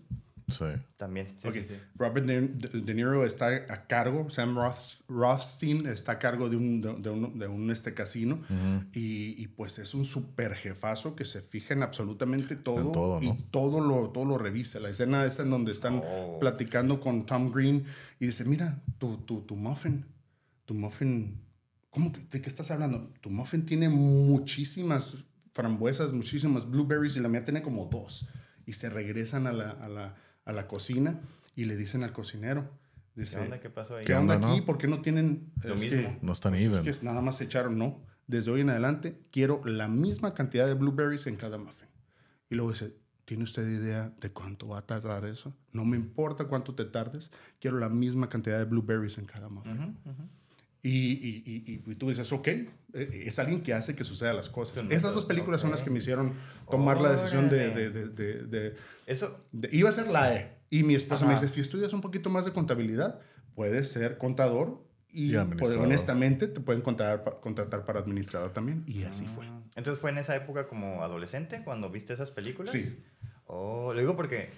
Sí. 0.48 0.64
También. 0.96 1.26
Sí, 1.36 1.48
Ok. 1.48 1.54
sí, 1.54 1.64
sí. 1.68 1.74
Robert 1.94 2.26
De, 2.26 2.40
De- 2.40 2.80
De 2.80 2.94
Niro 2.94 3.24
está 3.26 3.48
a 3.68 3.86
cargo, 3.86 4.30
Sam 4.30 4.56
Roth- 4.56 5.04
Rothstein 5.08 5.86
está 5.86 6.12
a 6.12 6.18
cargo 6.18 6.48
de 6.48 6.56
un, 6.56 6.80
de, 6.80 6.94
de 6.94 7.10
un, 7.10 7.38
de 7.38 7.46
un, 7.46 7.70
este 7.70 7.92
casino 7.92 8.40
y, 8.94 9.34
y, 9.42 9.46
pues 9.48 9.78
es 9.78 9.92
un 9.94 10.04
super 10.06 10.54
jefazo 10.54 11.14
que 11.14 11.24
se 11.26 11.42
fija 11.42 11.74
en 11.74 11.82
absolutamente 11.82 12.56
todo, 12.56 12.80
En 12.80 12.92
todo, 12.92 13.22
y 13.22 13.26
¿no? 13.28 13.38
todo 13.50 13.80
lo, 13.80 14.08
todo 14.10 14.24
lo 14.24 14.38
revisa. 14.38 14.80
La 14.80 14.88
escena 14.90 15.24
esa 15.26 15.42
en 15.42 15.50
donde 15.50 15.70
están 15.70 16.02
Oh. 16.04 16.38
platicando 16.40 16.98
con 17.00 17.26
Tom 17.26 17.52
Green 17.52 17.84
y 18.18 18.26
dice, 18.26 18.44
mira, 18.44 18.82
tu, 18.98 19.18
tu, 19.18 19.42
tu 19.42 19.54
muffin, 19.54 20.04
tu 20.64 20.72
muffin, 20.74 21.40
¿cómo 21.90 22.10
que, 22.12 22.20
¿de 22.30 22.40
qué 22.40 22.48
estás 22.48 22.70
hablando? 22.70 23.12
Tu 23.20 23.28
muffin 23.30 23.66
tiene 23.66 23.88
muchísimas 23.88 25.24
frambuesas, 25.52 26.12
muchísimas 26.12 26.70
blueberries 26.70 27.16
y 27.16 27.20
la 27.20 27.28
mía 27.28 27.44
tiene 27.44 27.62
como 27.62 27.86
dos. 27.86 28.28
Y 28.64 28.72
se 28.74 28.90
regresan 28.90 29.46
a 29.46 29.52
la, 29.52 29.70
a 29.70 29.88
la, 29.88 30.14
a 30.48 30.52
la 30.52 30.66
cocina 30.66 31.20
y 31.54 31.66
le 31.66 31.76
dicen 31.76 32.02
al 32.02 32.12
cocinero, 32.12 32.70
¿Qué 33.14 33.20
dice, 33.20 33.38
onda? 33.38 33.60
¿Qué 33.60 33.68
pasó 33.70 33.96
ahí? 33.96 34.04
¿qué 34.04 34.12
¿Qué 34.12 34.18
onda 34.18 34.34
aquí? 34.34 34.46
no? 34.60 34.64
¿Por 34.64 34.78
qué 34.78 34.88
no 34.88 35.02
tienen? 35.02 35.52
Lo 35.62 35.74
es 35.74 35.80
mismo. 35.80 35.98
que- 36.00 36.18
No 36.22 36.32
están 36.32 36.52
pues 36.52 36.62
even. 36.64 36.88
Es 36.88 36.98
que 37.00 37.04
nada 37.04 37.20
más 37.20 37.36
se 37.36 37.44
echaron, 37.44 37.76
no. 37.78 38.00
Desde 38.26 38.50
hoy 38.50 38.62
en 38.62 38.70
adelante 38.70 39.20
quiero 39.30 39.62
la 39.64 39.88
misma 39.88 40.34
cantidad 40.34 40.66
de 40.66 40.74
blueberries 40.74 41.26
en 41.26 41.36
cada 41.36 41.58
muffin. 41.58 41.88
Y 42.50 42.54
luego 42.54 42.70
dice, 42.72 42.94
¿tiene 43.24 43.44
usted 43.44 43.66
idea 43.68 44.12
de 44.20 44.30
cuánto 44.32 44.68
va 44.68 44.78
a 44.78 44.86
tardar 44.86 45.24
eso? 45.26 45.54
No 45.72 45.84
me 45.84 45.96
importa 45.96 46.44
cuánto 46.44 46.74
te 46.74 46.84
tardes, 46.86 47.30
quiero 47.60 47.78
la 47.78 47.88
misma 47.90 48.28
cantidad 48.30 48.58
de 48.58 48.64
blueberries 48.64 49.18
en 49.18 49.26
cada 49.26 49.48
muffin. 49.50 49.98
Y, 50.82 50.90
y- 50.90 51.42
y- 51.66 51.82
y 51.90 51.94
tú 51.96 52.08
dices, 52.08 52.32
ok, 52.32 52.46
eh, 52.48 52.70
es 52.94 53.38
alguien 53.40 53.62
que 53.62 53.74
hace 53.74 53.96
que 53.96 54.04
sucedan 54.04 54.36
las 54.36 54.48
cosas. 54.48 54.84
Esas 54.90 55.12
dos 55.14 55.24
películas 55.24 55.60
son 55.60 55.70
las 55.72 55.82
que 55.82 55.90
me 55.90 55.98
hicieron 55.98 56.34
tomar 56.70 57.00
la 57.00 57.10
decisión 57.12 57.48
de, 57.50 57.70
de- 57.70 57.90
de- 57.90 58.08
de- 58.08 58.42
de- 58.44 58.74
Eso, 59.06 59.44
de- 59.52 59.68
iba 59.72 59.88
a 59.88 59.92
ser 59.92 60.06
la 60.08 60.34
E. 60.36 60.58
Y 60.70 60.84
mi 60.84 60.94
esposa 60.94 61.26
me 61.26 61.32
Ajá. 61.32 61.42
dice, 61.42 61.52
si 61.54 61.60
estudias 61.60 61.92
un 61.92 62.00
poquito 62.00 62.30
más 62.30 62.44
de 62.44 62.52
contabilidad, 62.52 63.18
puedes 63.54 63.90
ser 63.90 64.18
contador 64.18 64.84
y, 65.10 65.32
Y 65.32 65.36
administrador. 65.36 65.84
honestamente 65.86 66.46
te 66.46 66.60
pueden 66.60 66.82
contratar, 66.82 67.40
contratar 67.40 67.84
para 67.84 68.00
administrador 68.00 68.52
también. 68.52 68.84
Y 68.86 69.02
así 69.02 69.26
fue. 69.26 69.46
entonces 69.74 69.98
fue 70.00 70.10
en 70.10 70.18
esa 70.18 70.36
época 70.36 70.68
como 70.68 71.02
adolescente 71.02 71.62
cuando 71.64 71.90
viste 71.90 72.12
esas 72.14 72.30
películas. 72.30 72.70
Sí. 72.72 73.02
Oh, 73.46 73.92
lo 73.94 74.00
digo 74.00 74.14
porque 74.14 74.50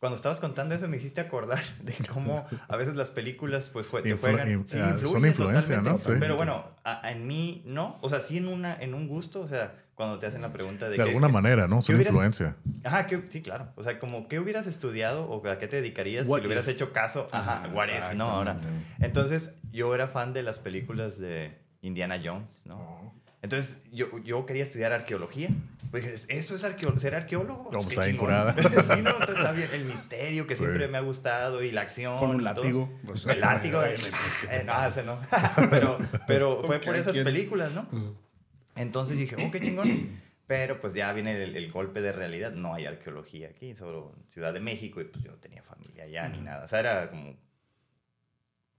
cuando 0.00 0.16
estabas 0.16 0.40
contando 0.40 0.74
eso 0.74 0.86
me 0.88 0.96
hiciste 0.96 1.20
acordar 1.20 1.58
de 1.82 1.94
cómo 2.12 2.46
a 2.68 2.76
veces 2.76 2.96
las 2.96 3.10
películas 3.10 3.68
pues 3.70 3.90
te 4.02 4.16
juegan. 4.16 4.66
sí, 4.66 4.78
ah, 4.80 4.96
son 5.02 5.24
influencia, 5.26 5.80
¿no? 5.80 5.98
Sí. 5.98 6.12
Pero 6.20 6.36
bueno, 6.36 6.66
a- 6.84 7.10
en 7.10 7.26
mí 7.26 7.62
no. 7.66 7.98
O 8.02 8.10
sea, 8.10 8.20
sí 8.20 8.38
en, 8.38 8.48
una, 8.48 8.74
en 8.80 8.94
un 8.94 9.08
gusto. 9.08 9.40
O 9.40 9.48
sea, 9.48 9.74
cuando 9.94 10.18
te 10.18 10.26
hacen 10.26 10.42
la 10.42 10.50
pregunta 10.52 10.84
de... 10.86 10.90
De 10.92 10.96
qué- 10.96 11.02
alguna 11.02 11.28
manera, 11.28 11.66
¿no? 11.68 11.78
¿qué 11.80 11.86
Son 11.92 12.00
influencia. 12.00 12.56
Ajá, 12.84 13.06
¿qué- 13.06 13.22
sí, 13.28 13.40
claro. 13.40 13.72
O 13.76 13.82
sea, 13.82 13.98
como 13.98 14.28
¿qué 14.28 14.38
hubieras 14.38 14.66
estudiado 14.66 15.24
o 15.28 15.48
a 15.48 15.58
qué 15.58 15.68
te 15.68 15.76
dedicarías 15.76 16.28
What 16.28 16.36
si 16.38 16.42
le 16.42 16.48
hubieras 16.48 16.68
hecho 16.68 16.92
caso? 16.92 17.26
Ajá, 17.32 17.64
Ajá, 17.64 17.68
what 17.74 17.88
if, 17.88 18.14
¿no? 18.14 18.28
Ahora. 18.28 18.58
Entonces, 19.00 19.54
yo 19.72 19.94
era 19.94 20.06
fan 20.08 20.32
de 20.34 20.42
las 20.42 20.58
películas 20.58 21.18
de 21.18 21.58
Indiana 21.80 22.20
Jones, 22.22 22.66
¿no? 22.66 22.76
Oh. 22.76 23.12
Entonces, 23.46 23.84
yo, 23.92 24.18
yo 24.24 24.44
quería 24.44 24.64
estudiar 24.64 24.92
arqueología. 24.92 25.48
Pues 25.92 26.02
dije, 26.02 26.36
¿eso 26.36 26.56
es 26.56 26.64
arqueo 26.64 26.98
ser 26.98 27.14
arqueólogo? 27.14 27.70
No, 27.70 27.78
Pues, 27.78 27.86
está 27.92 28.04
bien 28.06 28.16
curada. 28.16 28.52
sí, 28.58 29.02
no, 29.02 29.10
está 29.10 29.52
bien. 29.52 29.68
El 29.72 29.84
misterio 29.84 30.48
que 30.48 30.56
Sí. 30.56 30.64
siempre 30.64 30.88
me 30.88 30.98
ha 30.98 31.00
gustado 31.00 31.62
y 31.62 31.70
la 31.70 31.82
acción. 31.82 32.18
Con 32.18 32.30
un 32.30 32.42
látigo. 32.42 32.90
Pues, 33.06 33.24
el 33.26 33.40
látigo. 33.40 33.78
ay, 33.78 33.92
de- 33.92 33.98
pues, 33.98 34.12
¿qué 34.40 34.46
te 34.48 34.56
Eh, 34.56 34.64
no, 34.64 34.84
ese 34.84 35.04
no. 35.04 35.20
pero 35.70 35.96
pero 36.26 36.62
fue 36.64 36.80
por 36.80 36.96
esas 36.96 37.12
¿quién? 37.12 37.24
películas, 37.24 37.70
¿no? 37.72 37.86
Entonces 38.74 39.16
dije, 39.16 39.36
oh, 39.38 39.50
qué 39.52 39.60
chingón. 39.60 39.88
Pero 40.48 40.80
pues 40.80 40.92
ya 40.94 41.12
viene 41.12 41.42
el, 41.42 41.56
el 41.56 41.70
golpe 41.72 42.00
de 42.00 42.10
realidad. 42.12 42.50
No 42.52 42.74
hay 42.74 42.86
arqueología 42.86 43.48
aquí, 43.48 43.74
solo 43.76 44.12
en 44.16 44.28
Ciudad 44.32 44.52
de 44.52 44.60
México. 44.60 45.00
Y 45.00 45.04
pues 45.04 45.24
yo 45.24 45.30
no 45.30 45.38
tenía 45.38 45.62
familia 45.62 46.02
allá 46.04 46.28
ni 46.28 46.40
nada. 46.40 46.64
O 46.64 46.68
sea, 46.68 46.80
era 46.80 47.10
como, 47.10 47.36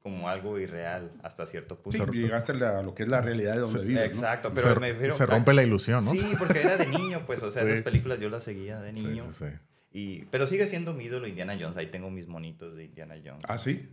como 0.09 0.29
algo 0.29 0.57
irreal 0.59 1.11
hasta 1.23 1.45
cierto 1.45 1.75
Sí, 1.89 1.97
punto. 1.97 2.13
llegaste 2.13 2.53
a 2.53 2.81
lo 2.81 2.93
que 2.95 3.03
es 3.03 3.09
la 3.09 3.21
realidad 3.21 3.55
de 3.55 3.59
donde 3.61 3.81
vives. 3.83 4.01
¿no? 4.07 4.07
Exacto, 4.15 4.51
pero 4.53 4.73
se, 4.73 4.79
me 4.79 4.91
refiero 4.93 5.15
se 5.15 5.25
rompe 5.25 5.53
la 5.53 5.63
ilusión, 5.63 6.05
¿no? 6.05 6.11
Sí, 6.11 6.33
porque 6.39 6.61
era 6.61 6.77
de 6.77 6.85
niño, 6.87 7.23
pues, 7.25 7.43
o 7.43 7.51
sea, 7.51 7.63
Sí. 7.63 7.69
esas 7.71 7.83
películas 7.83 8.19
yo 8.19 8.29
las 8.29 8.43
seguía 8.43 8.79
de 8.79 8.95
Sí, 8.95 9.03
niño. 9.03 9.31
sí, 9.31 9.45
sí. 9.45 9.51
Y, 9.91 10.25
pero 10.31 10.47
sigue 10.47 10.67
siendo 10.67 10.93
mi 10.93 11.05
ídolo 11.05 11.27
Indiana 11.27 11.57
Jones. 11.59 11.75
Ahí 11.77 11.87
tengo 11.87 12.09
mis 12.09 12.27
monitos 12.27 12.75
de 12.75 12.85
Indiana 12.85 13.15
Jones. 13.23 13.43
Ah, 13.47 13.57
sí. 13.57 13.89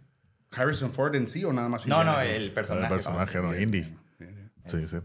Harrison 0.52 0.92
Ford 0.92 1.14
en 1.16 1.26
sí 1.28 1.44
o 1.44 1.52
nada 1.52 1.68
más. 1.68 1.87
no, 1.87 1.97
Indiana 1.97 2.12
no, 2.18 2.25
Jones? 2.26 2.37
el 2.42 2.52
personaje. 2.52 2.87
El 2.87 2.92
personaje, 2.92 3.40
¿no? 3.42 3.59
Indy. 3.59 3.83
Sí, 3.83 3.92
sí. 4.66 4.78
Sí, 4.78 4.87
sí. 4.87 4.97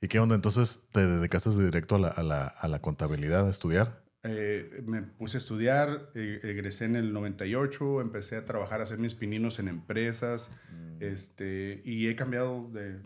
¿Y 0.00 0.08
qué 0.08 0.18
onda? 0.20 0.34
Entonces, 0.34 0.80
¿te 0.92 1.06
dedicaste 1.06 1.50
directo 1.50 1.96
a 1.96 1.98
la, 1.98 2.08
a 2.08 2.22
la, 2.22 2.46
a 2.46 2.68
la 2.68 2.78
contabilidad, 2.80 3.46
a 3.46 3.50
estudiar? 3.50 4.02
Eh, 4.22 4.82
me 4.86 5.02
puse 5.02 5.36
a 5.36 5.38
estudiar, 5.38 6.10
eh, 6.14 6.40
egresé 6.42 6.86
en 6.86 6.96
el 6.96 7.12
98, 7.12 8.00
empecé 8.00 8.36
a 8.36 8.44
trabajar, 8.44 8.80
a 8.80 8.82
hacer 8.82 8.98
mis 8.98 9.14
pininos 9.14 9.58
en 9.60 9.68
empresas, 9.68 10.50
Mm. 10.72 11.02
este, 11.02 11.80
y 11.84 12.08
he 12.08 12.16
cambiado 12.16 12.68
de 12.72 13.00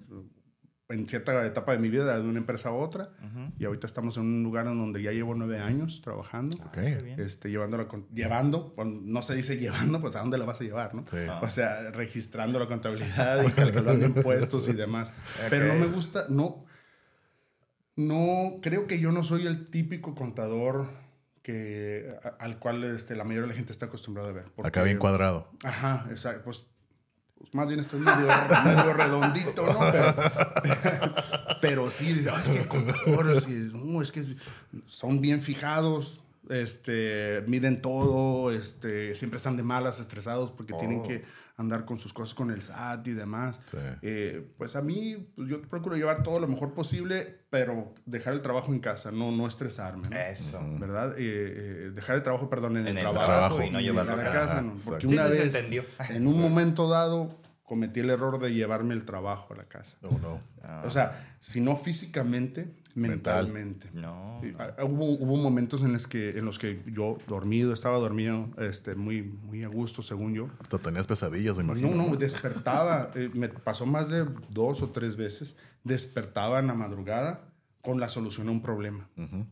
en 0.88 1.08
cierta 1.08 1.46
etapa 1.46 1.70
de 1.70 1.78
mi 1.78 1.88
vida 1.88 2.16
de 2.18 2.28
una 2.28 2.38
empresa 2.40 2.70
a 2.70 2.72
otra 2.72 3.10
y 3.60 3.64
ahorita 3.64 3.86
estamos 3.86 4.16
en 4.16 4.24
un 4.24 4.42
lugar 4.42 4.66
en 4.66 4.76
donde 4.76 5.00
ya 5.00 5.12
llevo 5.12 5.36
nueve 5.36 5.60
años 5.60 6.00
trabajando. 6.02 6.56
Ok. 6.64 6.72
Qué 6.72 6.98
bien. 7.04 7.20
Este, 7.20 7.48
llevándola 7.48 7.86
con- 7.86 8.08
llevando, 8.12 8.74
cuando 8.74 9.00
no 9.04 9.22
se 9.22 9.36
dice 9.36 9.56
llevando, 9.56 10.00
pues 10.00 10.16
a 10.16 10.18
dónde 10.20 10.36
la 10.36 10.46
vas 10.46 10.60
a 10.60 10.64
llevar, 10.64 10.96
¿no? 10.96 11.04
Sí. 11.06 11.16
O 11.42 11.48
sea, 11.48 11.92
registrando 11.92 12.58
la 12.58 12.66
contabilidad 12.66 13.46
y 13.46 13.52
calculando 13.52 14.04
impuestos 14.06 14.68
y 14.68 14.72
demás. 14.72 15.12
Pero 15.48 15.68
no 15.68 15.74
me 15.78 15.86
gusta, 15.86 16.26
no, 16.28 16.64
no, 17.94 18.58
creo 18.60 18.88
que 18.88 18.98
yo 18.98 19.12
no 19.12 19.22
soy 19.22 19.46
el 19.46 19.66
típico 19.70 20.14
contador 20.16 20.88
que, 21.50 22.14
a- 22.22 22.44
al 22.44 22.58
cual 22.58 22.84
este, 22.84 23.16
la 23.16 23.24
mayoría 23.24 23.42
de 23.42 23.48
la 23.48 23.54
gente 23.54 23.72
está 23.72 23.86
acostumbrada 23.86 24.28
a 24.30 24.32
ver. 24.32 24.44
Acá 24.44 24.52
porque- 24.56 24.82
bien 24.84 24.98
cuadrado. 24.98 25.48
Ajá, 25.64 26.06
exacto. 26.10 26.42
Pues, 26.44 26.64
pues 27.38 27.54
más 27.54 27.66
bien 27.66 27.80
estoy 27.80 28.00
medio, 28.00 28.26
medio 28.64 28.92
redondito, 28.94 29.66
¿no? 29.66 29.78
Pero, 29.92 30.14
pero 31.60 31.90
sí, 31.90 32.12
dice, 32.12 32.30
"Ay, 32.30 32.66
es 33.32 33.48
y, 33.48 33.70
no, 33.72 34.02
es 34.02 34.12
que 34.12 34.24
son 34.86 35.20
bien 35.20 35.42
fijados, 35.42 36.22
este, 36.48 37.42
miden 37.46 37.80
todo, 37.82 38.50
este, 38.52 39.14
siempre 39.14 39.36
están 39.38 39.56
de 39.56 39.62
malas, 39.62 40.00
estresados 40.00 40.50
porque 40.52 40.72
tienen 40.74 41.00
Oh. 41.00 41.02
que 41.02 41.22
andar 41.56 41.84
con 41.84 41.98
sus 41.98 42.14
cosas 42.14 42.34
con 42.34 42.50
el 42.50 42.62
SAT 42.62 43.08
y 43.08 43.12
demás. 43.12 43.60
Sí. 43.66 43.76
Eh, 44.00 44.50
pues 44.56 44.76
a 44.76 44.80
mí, 44.82 45.30
pues 45.36 45.46
yo 45.48 45.60
procuro 45.62 45.94
llevar 45.96 46.22
todo 46.22 46.40
lo 46.40 46.48
mejor 46.48 46.72
posible, 46.72 47.40
pero 47.50 47.92
dejar 48.06 48.32
el 48.32 48.40
trabajo 48.40 48.72
en 48.72 48.78
casa, 48.80 49.12
no, 49.12 49.30
no 49.30 49.46
estresarme, 49.46 50.08
¿no? 50.08 50.16
Eso. 50.16 50.58
¿Verdad? 50.78 51.12
Eh, 51.18 51.18
eh, 51.18 51.90
dejar 51.94 52.16
el 52.16 52.22
trabajo, 52.22 52.48
perdón, 52.48 52.78
en, 52.78 52.88
En 52.88 52.96
el, 52.96 52.96
el 52.96 53.02
trabajo. 53.02 53.26
trabajo 53.26 53.62
y 53.62 53.70
no 53.70 53.78
llevarlo 53.80 54.14
a 54.14 54.22
casa. 54.22 54.62
¿no? 54.62 54.74
Porque 54.84 55.06
Sí, 55.06 55.12
una 55.14 55.24
sí, 55.28 55.36
vez, 55.38 55.54
en 56.08 56.26
un 56.26 56.40
momento 56.40 56.88
dado, 56.88 57.38
cometí 57.64 58.00
el 58.00 58.08
error 58.08 58.40
de 58.40 58.54
llevarme 58.54 58.94
el 58.94 59.04
trabajo 59.04 59.52
a 59.52 59.58
la 59.58 59.64
casa. 59.64 59.98
No, 60.00 60.18
no. 60.18 60.40
Ah. 60.62 60.82
O 60.86 60.90
sea, 60.90 61.36
si 61.40 61.60
no 61.60 61.76
físicamente. 61.76 62.79
Mentalmente. 62.94 63.88
No. 63.92 64.40
Sí, 64.42 64.54
Hubo, 64.82 65.06
hubo 65.06 65.36
momentos 65.36 65.82
en 65.82 65.92
los, 65.92 66.06
que, 66.06 66.38
en 66.38 66.44
los 66.44 66.58
que 66.58 66.82
yo 66.86 67.18
dormido, 67.26 67.72
estaba 67.72 67.98
dormido 67.98 68.48
este, 68.58 68.94
muy, 68.94 69.22
muy 69.22 69.64
a 69.64 69.68
gusto, 69.68 70.02
según 70.02 70.34
yo. 70.34 70.48
Hasta 70.60 70.78
tenías 70.78 71.06
pesadillas, 71.06 71.58
me 71.58 71.64
imagino. 71.64 71.90
No, 71.94 72.08
no, 72.08 72.16
despertaba. 72.16 73.10
eh, 73.14 73.30
me 73.34 73.48
pasó 73.48 73.86
más 73.86 74.08
de 74.08 74.26
dos 74.50 74.82
o 74.82 74.90
tres 74.90 75.16
veces. 75.16 75.56
Despertaba 75.84 76.58
en 76.58 76.66
la 76.66 76.74
madrugada 76.74 77.40
con 77.82 78.00
la 78.00 78.08
solución 78.08 78.48
a 78.48 78.50
un 78.50 78.62
problema. 78.62 79.08
Ujú. 79.16 79.46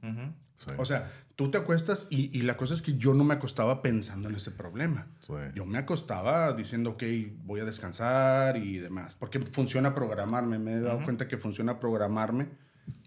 Sí. 0.56 0.70
O 0.76 0.84
sea, 0.84 1.10
tú 1.36 1.50
te 1.50 1.58
acuestas 1.58 2.08
y, 2.10 2.36
y 2.36 2.42
la 2.42 2.56
cosa 2.56 2.74
es 2.74 2.82
que 2.82 2.94
yo 2.98 3.14
no 3.14 3.22
me 3.22 3.34
acostaba 3.34 3.80
pensando 3.80 4.28
en 4.28 4.34
ese 4.34 4.50
problema. 4.50 5.06
Sí. 5.20 5.32
Yo 5.54 5.64
me 5.64 5.78
acostaba 5.78 6.52
diciendo, 6.52 6.90
ok, 6.90 7.04
voy 7.44 7.60
a 7.60 7.64
descansar 7.64 8.56
y 8.56 8.78
demás. 8.78 9.14
Porque 9.14 9.38
funciona 9.40 9.94
programarme. 9.94 10.58
Me 10.58 10.74
he 10.74 10.80
dado 10.80 11.02
cuenta 11.04 11.28
que 11.28 11.38
funciona 11.38 11.78
programarme. 11.78 12.48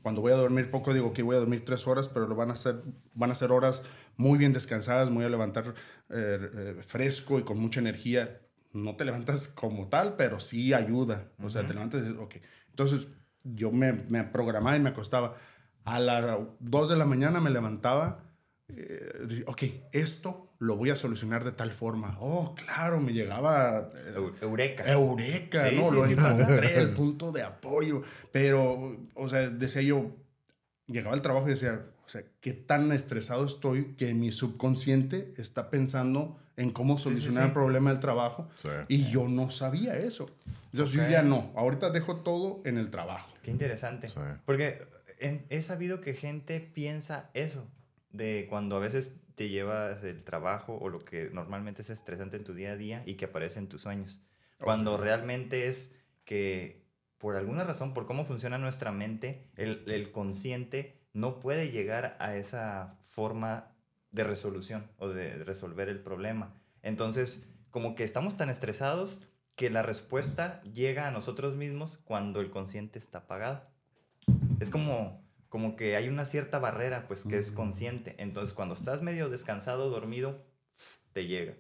Cuando 0.02 0.22
voy 0.22 0.32
a 0.32 0.36
dormir 0.36 0.72
poco, 0.72 0.94
digo 0.94 1.14
que 1.14 1.24
voy 1.24 1.36
a 1.36 1.40
dormir 1.40 1.64
tres 1.66 1.88
horas, 1.88 2.10
pero 2.10 2.28
lo 2.28 2.36
van 2.36 2.52
a 2.52 2.56
ser, 2.56 2.82
van 3.14 3.32
a 3.32 3.36
ser 3.36 3.52
horas 3.52 3.84
muy 4.18 4.38
bien 4.38 4.54
descansadas. 4.54 5.10
Me 5.10 5.18
voy 5.18 5.26
a 5.26 5.30
levantar 5.30 5.74
eh, 6.10 6.50
eh, 6.54 6.76
fresco 6.82 7.40
y 7.40 7.44
con 7.44 7.60
mucha 7.60 7.80
energía. 7.80 8.42
No 8.74 8.96
te 8.96 9.06
levantas 9.06 9.48
como 9.50 9.90
tal, 9.90 10.16
pero 10.16 10.40
sí 10.40 10.74
ayuda. 10.74 11.32
O 11.40 11.50
sea, 11.50 11.66
te 11.66 11.74
levantas 11.74 12.02
y 12.02 12.04
dices, 12.04 12.20
ok. 12.20 12.36
Entonces, 12.70 13.08
yo 13.44 13.72
me, 13.72 13.94
me 13.94 14.24
programaba 14.24 14.78
y 14.78 14.80
me 14.80 14.90
acostaba. 14.90 15.36
A 15.84 16.00
las 16.00 16.38
2 16.60 16.90
de 16.90 16.96
la 16.96 17.06
mañana 17.06 17.40
me 17.40 17.50
levantaba 17.50 18.31
eh, 18.78 19.44
ok, 19.48 19.64
esto 19.92 20.50
lo 20.60 20.76
voy 20.76 20.90
a 20.92 20.96
solucionar 20.96 21.44
de 21.44 21.52
tal 21.52 21.72
forma. 21.72 22.18
Oh, 22.20 22.54
claro, 22.56 23.00
me 23.00 23.14
llegaba 23.14 23.88
eh, 23.96 24.14
Eu- 24.16 24.34
Eureka. 24.42 24.90
eureka, 24.92 25.70
Sí, 25.70 25.76
¿no? 25.76 25.90
sí, 25.90 25.96
lo 25.96 26.06
sí 26.08 26.14
encontré, 26.14 26.80
el 26.80 26.94
punto 26.94 27.32
de 27.32 27.44
apoyo. 27.44 28.04
Pero, 28.32 28.98
o 29.16 29.30
sea, 29.30 29.50
decía 29.50 29.82
yo, 29.82 30.16
llegaba 30.88 31.14
al 31.16 31.22
trabajo 31.22 31.48
y 31.48 31.52
decía, 31.52 31.86
o 32.06 32.10
sea, 32.10 32.24
qué 32.42 32.54
tan 32.54 32.92
estresado 32.92 33.46
estoy 33.46 33.96
que 33.96 34.14
mi 34.14 34.32
subconsciente 34.32 35.34
está 35.38 35.70
pensando 35.70 36.38
en 36.58 36.70
cómo 36.70 37.00
solucionar 37.00 37.44
sí. 37.44 37.48
el 37.48 37.54
problema 37.54 37.90
del 37.92 38.00
trabajo. 38.00 38.50
Sí. 38.58 38.68
Y 38.88 39.10
yo 39.10 39.28
no 39.28 39.50
sabía 39.50 39.96
eso. 39.98 40.28
Entonces 40.74 40.96
Ok. 40.98 41.04
yo 41.06 41.10
ya 41.10 41.24
no, 41.24 41.52
ahorita 41.56 41.90
dejo 41.90 42.18
todo 42.18 42.62
en 42.66 42.78
el 42.78 42.92
trabajo. 42.92 43.34
Qué 43.42 43.50
interesante. 43.52 44.10
Sí. 44.10 44.20
Porque 44.46 44.86
he 45.50 45.62
sabido 45.62 46.02
que 46.02 46.14
gente 46.14 46.60
piensa 46.60 47.30
eso, 47.34 47.66
de 48.12 48.48
cuando 48.50 48.76
a 48.76 48.80
veces 48.80 49.16
te 49.36 49.50
llevas 49.50 50.04
el 50.04 50.24
trabajo 50.24 50.78
o 50.80 50.90
lo 50.90 51.00
que 51.00 51.30
normalmente 51.32 51.82
es 51.82 51.90
estresante 51.90 52.38
en 52.38 52.44
tu 52.44 52.54
día 52.54 52.72
a 52.72 52.78
día 52.78 53.04
y 53.06 53.16
que 53.16 53.26
aparece 53.26 53.60
en 53.60 53.68
tus 53.68 53.82
sueños. 53.82 54.22
Cuando 54.60 54.98
realmente 54.98 55.68
es 55.68 55.96
que 56.24 56.82
por 57.18 57.36
alguna 57.36 57.64
razón, 57.64 57.94
por 57.94 58.06
cómo 58.06 58.26
funciona 58.26 58.58
nuestra 58.58 58.92
mente, 58.92 59.48
el, 59.56 59.84
el 59.88 60.12
consciente 60.12 61.00
no 61.14 61.40
puede 61.40 61.70
llegar 61.70 62.18
a 62.20 62.36
esa 62.36 62.98
forma 63.02 63.72
de 64.12 64.24
resolución 64.24 64.90
o 64.98 65.10
de 65.10 65.36
resolver 65.44 65.88
el 65.88 66.00
problema. 66.00 66.54
Entonces, 66.82 67.48
como 67.70 67.96
que 67.96 68.04
estamos 68.04 68.38
tan 68.38 68.50
estresados 68.50 69.22
que 69.56 69.70
la 69.70 69.84
respuesta 69.84 70.62
llega 70.64 71.08
a 71.08 71.12
nosotros 71.12 71.56
mismos 71.56 72.00
cuando 72.04 72.42
el 72.42 72.50
consciente 72.50 72.98
está 72.98 73.20
apagado. 73.20 73.68
Es 74.60 74.70
como, 74.70 75.24
como 75.52 75.76
que 75.76 75.96
hay 75.98 76.08
una 76.08 76.26
cierta 76.26 76.58
barrera, 76.60 77.08
pues, 77.08 77.26
que 77.26 77.38
es 77.38 77.52
consciente. 77.52 78.16
Entonces, 78.18 78.54
cuando 78.56 78.74
estás 78.74 79.02
medio 79.02 79.28
descansado, 79.30 79.90
dormido, 79.90 80.44
te 81.12 81.28
llega. 81.28 81.54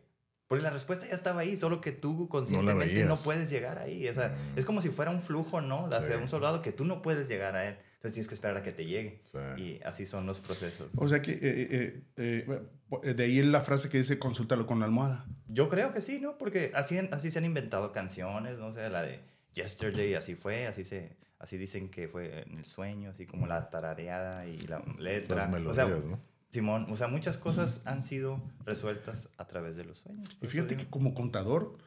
Porque 0.48 0.64
la 0.64 0.70
respuesta 0.70 1.06
ya 1.08 1.14
estaba 1.14 1.42
ahí, 1.42 1.56
solo 1.58 1.82
que 1.82 1.92
tú 1.92 2.28
conscientemente 2.30 2.94
no, 3.02 3.06
veías. 3.10 3.24
puedes 3.24 3.50
llegar 3.50 3.80
ahí. 3.80 4.08
O 4.08 4.14
sea, 4.14 4.34
Es 4.56 4.66
como 4.66 4.82
si 4.82 4.90
fuera 4.90 5.12
un 5.12 5.22
flujo, 5.22 5.60
¿no? 5.62 5.90
De 5.90 5.98
Sí. 5.98 6.14
un 6.22 6.28
soldado 6.30 6.62
que 6.62 6.72
tú 6.72 6.86
no 6.86 7.02
puedes 7.02 7.28
llegar 7.28 7.56
a 7.56 7.66
él. 7.68 7.76
Entonces 7.96 8.14
tienes 8.14 8.28
que 8.30 8.34
esperar 8.36 8.58
a 8.58 8.64
que 8.64 8.72
te 8.72 8.86
llegue. 8.86 9.22
Sí. 9.26 9.38
Y 9.62 9.82
así 9.84 10.06
son 10.06 10.26
los 10.26 10.40
procesos. 10.40 10.90
O 10.98 11.08
sea 11.08 11.22
que 11.22 11.34
eh, 11.34 11.40
eh, 11.44 12.04
eh, 12.18 12.62
eh, 13.04 13.14
de 13.14 13.24
ahí 13.24 13.44
la 13.44 13.62
frase 13.62 13.90
que 13.90 13.98
dice 14.00 14.18
consúltalo 14.20 14.66
con 14.66 14.80
la 14.80 14.86
almohada. 14.86 15.26
Yo 15.48 15.70
creo 15.70 15.92
que 15.94 16.00
sí, 16.02 16.20
¿no? 16.20 16.38
Porque 16.38 16.72
así, 16.74 16.98
así 16.98 17.30
se 17.30 17.40
han 17.40 17.46
inventado 17.46 17.92
canciones, 17.92 18.58
no 18.58 18.74
sé, 18.74 18.90
la 18.90 19.02
de 19.04 19.20
Yesterday, 19.54 20.14
así 20.16 20.36
fue, 20.36 20.66
así 20.68 20.84
se... 20.86 21.16
Así 21.42 21.58
dicen 21.58 21.90
que 21.90 22.08
fue 22.08 22.44
en 22.48 22.60
el 22.60 22.66
sueño, 22.66 23.10
así 23.10 23.26
como 23.26 23.48
la 23.48 23.70
tarareada 23.72 24.46
y 24.46 24.58
la 24.68 24.82
letra. 25.00 25.36
Las 25.38 25.48
o 25.48 25.50
melodías, 25.50 25.88
sea, 25.88 25.98
¿no? 26.10 26.20
Simón, 26.52 26.86
o 26.90 26.96
sea, 26.96 27.08
muchas 27.08 27.38
cosas 27.40 27.82
han 27.86 28.04
sido 28.04 28.42
resueltas 28.66 29.28
a 29.38 29.48
través 29.48 29.76
de 29.76 29.84
los 29.86 29.98
sueños. 30.00 30.28
Y 30.42 30.46
fíjate 30.48 30.76
que 30.78 30.86
como 30.88 31.14
contador, 31.16 31.78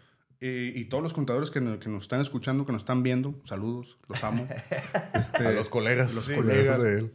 eh, 0.40 0.73
y 0.75 0.87
todos 0.87 1.04
los 1.04 1.12
contadores 1.12 1.50
que, 1.52 1.61
no- 1.61 1.78
que 1.78 1.88
nos 1.88 2.02
están 2.02 2.20
escuchando, 2.20 2.66
que 2.66 2.73
nos 2.73 2.82
están 2.82 3.02
viendo, 3.04 3.40
saludos, 3.44 3.96
los 4.08 4.25
amo. 4.25 4.46
Este, 5.14 5.46
A 5.46 5.52
los 5.52 5.68
colegas. 5.70 6.14
Los 6.14 6.25
Sí. 6.25 6.34
colegas. 6.34 6.82
de 6.82 6.99
él. 6.99 7.12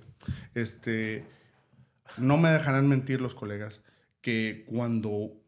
Este, 0.55 1.25
no 2.17 2.38
me 2.38 2.50
dejarán 2.50 2.88
mentir 2.88 3.19
los 3.19 3.36
colegas 3.36 3.81
que 4.22 4.63
cuando 4.67 5.38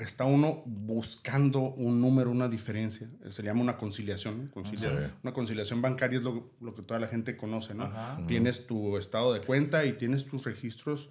está 0.00 0.24
uno 0.24 0.62
buscando 0.66 1.60
un 1.60 2.00
número, 2.00 2.30
una 2.30 2.48
diferencia, 2.48 3.08
eh, 3.24 3.30
se 3.32 3.42
llama 3.42 3.60
una 3.60 3.76
conciliación, 3.76 4.44
¿no? 4.46 4.50
Concilia- 4.50 4.90
Sí. 5.08 5.12
una 5.22 5.32
conciliación 5.32 5.80
bancaria 5.82 6.18
es 6.18 6.24
lo, 6.24 6.52
lo 6.60 6.74
que 6.74 6.82
toda 6.82 6.98
la 7.00 7.06
gente 7.08 7.36
conoce, 7.36 7.74
¿no? 7.74 7.84
Ajá. 7.84 8.20
Tienes 8.26 8.66
tu 8.66 8.96
estado 8.96 9.32
de 9.32 9.40
cuenta 9.40 9.84
y 9.84 9.92
tienes 9.94 10.24
tus 10.26 10.44
registros 10.44 11.10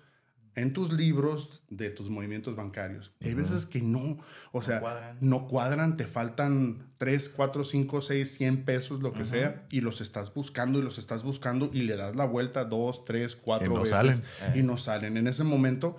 en 0.55 0.74
tus 0.74 0.91
libros 0.91 1.63
de 1.69 1.89
tus 1.91 2.10
movimientos 2.10 2.55
bancarios. 2.55 3.13
Hay 3.24 3.34
veces 3.34 3.65
que 3.65 3.81
no, 3.81 4.17
o 4.51 4.62
sea, 4.62 4.81
cuadran. 4.81 5.17
no 5.22 5.48
cuadran, 5.48 5.96
te 5.96 6.05
faltan 6.05 6.91
3, 6.98 7.29
4, 7.29 7.63
5, 7.63 8.01
6, 8.01 8.34
100 8.34 8.65
pesos, 8.65 9.01
lo 9.01 9.13
que 9.13 9.24
sea, 9.24 9.65
y 9.69 9.79
los 9.81 10.01
estás 10.01 10.34
buscando 10.34 10.79
y 10.79 10.81
los 10.81 10.98
estás 10.98 11.24
buscando 11.24 11.69
y 11.72 11.84
le 11.84 11.96
das 11.96 12.15
la 12.15 12.25
vuelta 12.25 12.65
2, 12.65 13.05
3, 13.05 13.36
4 13.38 13.67
Y 13.67 13.69
no 13.69 13.81
veces 13.81 13.89
salen. 13.96 14.60
y 14.60 14.63
no 14.63 14.77
salen. 14.77 15.15
En 15.15 15.27
ese 15.27 15.43
momento, 15.46 15.96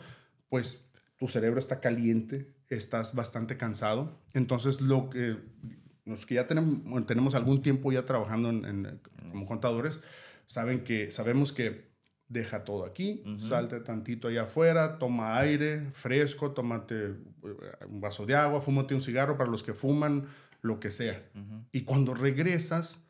pues 0.51 0.91
tu 1.19 1.29
cerebro 1.29 1.59
está 1.59 1.81
caliente, 1.81 2.53
estás 2.71 3.15
bastante 3.15 3.57
cansado. 3.57 4.11
Entonces, 4.33 4.81
lo 4.81 5.11
que 5.11 5.37
los 6.07 6.27
que 6.27 6.37
ya 6.37 6.47
tenemos, 6.47 7.07
tenemos 7.07 7.35
algún 7.35 7.63
tiempo 7.63 7.93
ya 7.93 8.05
trabajando 8.05 8.49
en, 8.51 8.65
en- 8.65 9.01
como 9.31 9.47
contadores, 9.47 10.01
saben 10.47 10.83
que, 10.83 11.11
sabemos 11.13 11.53
que 11.53 11.91
deja 12.27 12.65
todo 12.65 12.85
aquí, 12.85 13.23
salte 13.39 13.81
tantito 13.81 14.29
allá 14.29 14.43
afuera, 14.45 14.99
toma 14.99 15.37
aire 15.39 15.91
fresco, 15.93 16.53
tómate 16.53 17.07
eh, 17.07 17.15
un 17.89 18.01
vaso 18.01 18.25
de 18.25 18.35
agua, 18.35 18.61
fúmate 18.61 18.95
un 18.95 19.03
cigarro 19.03 19.37
para 19.37 19.51
los 19.51 19.63
que 19.63 19.75
fuman, 19.75 20.27
lo 20.63 20.81
que 20.81 20.91
sea. 20.91 21.29
Y 21.73 21.83
cuando 21.83 22.15
regresas, 22.15 23.05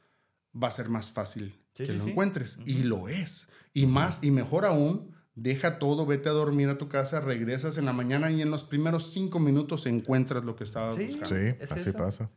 va 0.54 0.68
a 0.68 0.72
ser 0.72 0.88
más 0.88 1.10
fácil 1.10 1.54
Sí, 1.74 1.84
que 1.86 1.92
sí, 1.92 1.98
lo 1.98 2.04
sí. 2.04 2.10
encuentres. 2.10 2.58
Y 2.66 2.82
lo 2.82 3.08
es. 3.08 3.46
Y 3.72 3.86
más, 3.86 4.22
y 4.24 4.30
mejor 4.30 4.64
aún, 4.66 5.09
deja 5.34 5.78
todo, 5.78 6.06
vete 6.06 6.28
a 6.28 6.32
dormir 6.32 6.68
a 6.68 6.78
tu 6.78 6.88
casa, 6.88 7.20
regresas 7.20 7.78
en 7.78 7.84
la 7.86 7.92
mañana 7.92 8.30
y 8.30 8.42
en 8.42 8.50
los 8.50 8.64
primeros 8.64 9.12
cinco 9.12 9.38
minutos 9.38 9.86
encuentras 9.86 10.44
lo 10.44 10.56
que 10.56 10.64
estabas 10.64 10.94
Sí. 10.96 11.06
buscando. 11.06 11.28
Sí, 11.36 11.54
¿Es 11.60 11.72
así 11.72 11.88
eso? 11.90 11.98
pasa. 11.98 12.30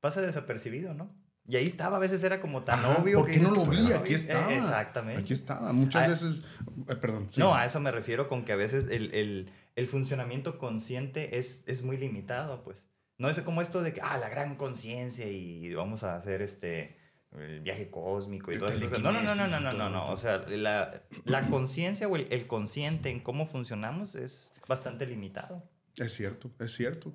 Pasa 0.00 0.20
desapercibido, 0.22 0.94
¿no? 0.94 1.10
Y 1.50 1.56
ahí 1.56 1.66
estaba, 1.66 1.96
a 1.96 2.00
veces 2.00 2.22
era 2.22 2.42
como 2.42 2.62
tan 2.62 2.80
Ajá, 2.80 2.98
obvio. 3.02 3.20
¿Por 3.20 3.30
que 3.30 3.38
no 3.38 3.50
lo 3.52 3.64
vi? 3.64 3.80
"Bueno, 3.80 3.96
Aquí 4.00 4.12
eh, 4.12 4.16
estaba. 4.16 4.52
Exactamente. 4.52 5.22
Aquí 5.22 5.32
estaba. 5.32 5.72
Muchas 5.72 6.04
Ah, 6.04 6.08
veces. 6.08 6.42
eh, 6.88 6.94
perdón. 6.96 7.28
sí. 7.32 7.40
No, 7.40 7.54
a 7.54 7.64
eso 7.64 7.80
me 7.80 7.90
refiero 7.90 8.28
con 8.28 8.44
que 8.44 8.52
a 8.52 8.56
veces 8.56 8.84
el, 8.90 9.14
el- 9.14 9.50
el 9.74 9.86
funcionamiento 9.86 10.58
consciente 10.58 11.38
es, 11.38 11.62
es 11.66 11.82
muy 11.82 11.96
limitado, 11.96 12.62
pues. 12.64 12.86
No 13.16 13.30
es 13.30 13.40
como 13.40 13.62
esto 13.62 13.82
de 13.82 13.94
que, 13.94 14.00
ah, 14.02 14.18
la 14.18 14.28
gran 14.28 14.56
conciencia 14.56 15.26
y 15.26 15.72
vamos 15.72 16.04
a 16.04 16.16
hacer 16.16 16.42
este 16.42 16.97
el 17.36 17.60
viaje 17.60 17.90
cósmico 17.90 18.50
y 18.50 18.54
El 18.54 18.60
todo 18.60 18.70
eso. 18.70 18.98
No, 18.98 19.12
no, 19.12 19.22
no, 19.22 19.34
no, 19.34 19.46
no, 19.48 19.60
no, 19.60 19.72
no, 19.72 19.90
no. 19.90 20.10
O 20.10 20.16
sea, 20.16 20.38
la, 20.48 21.02
la 21.24 21.42
conciencia 21.42 22.08
o 22.08 22.16
el, 22.16 22.26
el 22.30 22.46
consciente 22.46 23.10
en 23.10 23.20
cómo 23.20 23.46
funcionamos 23.46 24.14
es 24.14 24.52
bastante 24.66 25.06
limitado. 25.06 25.62
Es 25.96 26.14
cierto, 26.14 26.50
es 26.58 26.74
cierto. 26.74 27.12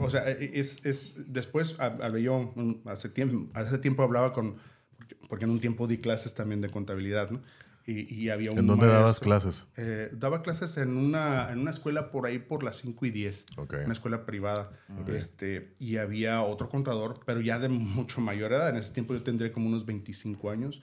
O 0.00 0.08
sea, 0.10 0.28
es, 0.30 0.84
es 0.86 1.32
después 1.32 1.76
yo 2.20 2.52
mm, 2.54 2.88
hace 2.88 3.08
tiempo, 3.08 3.50
hace 3.58 3.78
tiempo 3.78 4.02
hablaba 4.02 4.32
con, 4.32 4.56
porque- 4.96 5.16
porque 5.28 5.44
en 5.44 5.50
un 5.50 5.60
tiempo 5.60 5.86
di 5.86 5.98
clases 5.98 6.32
también 6.34 6.60
de 6.60 6.70
contabilidad, 6.70 7.30
¿no? 7.30 7.42
Y, 7.86 8.14
y 8.14 8.30
había 8.30 8.50
un 8.50 8.58
¿En 8.60 8.66
dónde 8.66 8.86
dabas 8.86 9.04
maestro- 9.20 9.24
clases? 9.24 9.66
Eh, 9.76 10.08
daba 10.14 10.40
clases 10.42 10.78
en 10.78 10.96
una, 10.96 11.52
en 11.52 11.58
una 11.58 11.70
escuela 11.70 12.10
por 12.10 12.24
ahí 12.26 12.38
por 12.38 12.62
las 12.62 12.76
5 12.78 13.04
y 13.04 13.10
10, 13.10 13.44
Ok. 13.58 13.74
una 13.84 13.92
escuela 13.92 14.24
privada. 14.24 14.72
Este, 15.08 15.74
y 15.78 15.98
había 15.98 16.42
otro 16.42 16.68
contador, 16.70 17.20
pero 17.26 17.40
ya 17.42 17.58
de 17.58 17.68
mucho 17.68 18.20
mayor 18.22 18.52
edad. 18.52 18.70
En 18.70 18.76
ese 18.76 18.92
tiempo 18.92 19.12
yo 19.14 19.22
tendría 19.22 19.52
como 19.52 19.68
unos 19.68 19.84
25 19.84 20.50
años 20.50 20.80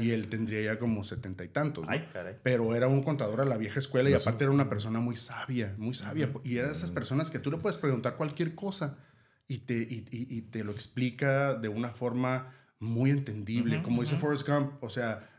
y 0.00 0.10
él 0.10 0.26
tendría 0.26 0.60
ya 0.74 0.78
como 0.78 1.04
setenta 1.04 1.44
y 1.44 1.48
tantos. 1.48 1.84
¿no? 1.84 1.90
Ay, 1.92 2.08
caray. 2.12 2.34
Pero 2.42 2.74
era 2.74 2.88
un 2.88 3.02
contador 3.02 3.40
a 3.40 3.44
la 3.44 3.56
vieja 3.56 3.78
escuela 3.78 4.10
y 4.10 4.14
aparte 4.14 4.44
era 4.44 4.52
una 4.52 4.68
persona 4.68 4.98
muy 5.00 5.14
sabia, 5.16 5.74
muy 5.78 5.94
sabia. 5.94 6.30
Y 6.42 6.56
era 6.56 6.66
de 6.66 6.72
Mm. 6.72 6.76
esas 6.76 6.90
personas 6.90 7.30
que 7.30 7.38
tú 7.38 7.50
le 7.52 7.58
puedes 7.58 7.78
preguntar 7.78 8.16
cualquier 8.16 8.54
cosa 8.56 8.98
y 9.46 9.58
te, 9.58 9.74
y, 9.74 10.04
y- 10.10 10.36
y 10.36 10.42
te 10.42 10.64
lo 10.64 10.72
explica 10.72 11.54
de 11.54 11.68
una 11.68 11.90
forma 11.90 12.52
muy 12.80 13.10
entendible. 13.10 13.82
Como 13.82 14.02
dice 14.02 14.16
Forrest 14.16 14.48
Gump, 14.48 14.82
o 14.82 14.88
sea, 14.88 15.29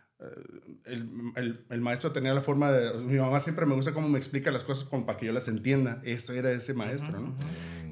el, 0.86 1.10
el- 1.36 1.66
el 1.70 1.82
maestro 1.82 2.12
tenía 2.12 2.34
la 2.34 2.42
forma 2.42 2.72
de... 2.72 2.94
Mi 3.00 3.18
mamá 3.20 3.40
siempre 3.40 3.66
me 3.66 3.76
gusta 3.76 3.94
cómo 3.94 4.08
me 4.10 4.18
explica 4.18 4.52
las 4.52 4.64
cosas 4.64 4.84
como 4.86 5.06
para 5.06 5.18
que 5.18 5.26
yo 5.26 5.34
las 5.34 5.48
entienda. 5.48 6.00
Eso 6.04 6.34
era 6.34 6.52
ese 6.52 6.74
maestro, 6.74 7.20
¿no? 7.20 7.36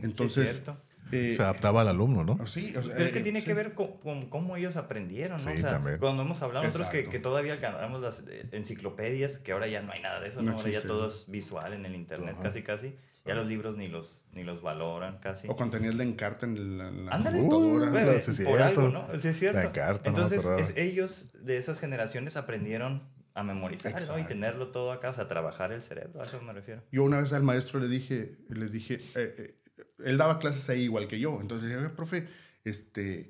Entonces... 0.04 0.64
eh, 1.12 1.34
Se 1.34 1.42
adaptaba 1.42 1.82
al 1.82 1.88
alumno, 1.88 2.24
¿no? 2.24 2.46
sí, 2.48 2.76
o 2.78 2.84
sea, 2.84 2.94
Pero 2.94 3.06
es 3.06 3.12
que 3.12 3.20
eh, 3.20 3.24
tiene 3.24 3.40
sí. 3.42 3.48
que 3.48 3.54
ver 3.56 3.74
con, 3.74 3.98
con 3.98 4.30
cómo 4.30 4.56
ellos 4.58 4.76
aprendieron, 4.76 5.44
¿no? 5.44 5.52
Sí, 5.52 5.58
o 5.58 5.62
sea, 5.62 5.70
también. 5.72 5.98
cuando 5.98 6.22
hemos 6.22 6.42
hablado 6.44 6.66
nosotros 6.66 6.90
que, 6.90 7.06
que 7.10 7.18
todavía 7.20 7.56
ganamos 7.56 8.00
las 8.02 8.24
eh, 8.28 8.48
enciclopedias, 8.52 9.40
que 9.40 9.52
ahora 9.52 9.66
ya 9.68 9.82
no 9.82 9.92
hay 9.92 10.02
nada 10.02 10.20
de 10.20 10.28
eso, 10.28 10.42
No 10.44 10.52
¿no? 10.52 10.58
ahora 10.58 10.70
ya 10.70 10.82
todo 10.84 11.10
es 11.10 11.26
visual 11.28 11.74
en 11.74 11.86
el 11.86 11.96
internet, 11.96 12.36
casi, 12.42 12.62
casi. 12.62 12.96
Ya 13.26 13.36
los 13.36 13.48
libros 13.48 13.76
ni 13.78 13.88
los, 13.88 14.19
ni 14.34 14.44
los 14.44 14.62
valoran, 14.62 15.18
casi. 15.20 15.48
O 15.50 15.56
cuando 15.56 15.78
tenías 15.78 15.96
la 15.96 16.04
encarta 16.04 16.46
en 16.46 16.78
la, 16.78 16.88
en 16.90 17.06
la 17.06 17.12
Ándale. 17.12 17.38
computadora. 17.40 17.92
Claro, 17.92 18.12
sí 18.20 18.32
es 18.32 18.42
por 18.42 18.58
cierto. 18.58 18.82
algo, 18.82 18.90
¿no? 18.90 19.20
Sí, 19.20 19.28
es 19.28 19.40
cierto. 19.40 19.60
La 19.60 19.66
encarta, 19.66 20.10
no 20.12 20.16
Entonces, 20.16 20.40
acordaba. 20.40 20.62
es- 20.62 20.74
ellos 20.78 21.32
de 21.34 21.58
esas 21.58 21.80
generaciones 21.80 22.38
aprendieron 22.38 23.02
a 23.34 23.44
memorizar, 23.44 24.02
¿no? 24.08 24.20
Y 24.20 24.24
tenerlo 24.24 24.68
todo 24.70 24.92
acá, 24.92 25.10
o 25.10 25.14
sea, 25.14 25.28
trabajar 25.28 25.72
el 25.72 25.82
cerebro, 25.82 26.22
a 26.22 26.26
eso 26.26 26.42
me 26.42 26.52
refiero. 26.54 26.84
Yo 26.92 27.04
una 27.04 27.20
vez 27.22 27.32
al 27.34 27.44
maestro 27.44 27.80
le 27.80 27.88
dije, 27.88 28.38
le 28.50 28.68
dije, 28.68 28.96
eh, 29.16 29.34
eh, 29.38 29.56
él 30.04 30.18
daba 30.18 30.40
clases 30.40 30.70
ahí 30.70 30.82
igual 30.84 31.08
que 31.08 31.20
yo. 31.20 31.40
Entonces 31.42 31.64
le 31.70 31.76
dije, 31.76 31.86
"Oye, 31.88 31.96
profe, 31.96 32.28
este, 32.66 33.30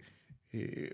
eh, 0.52 0.92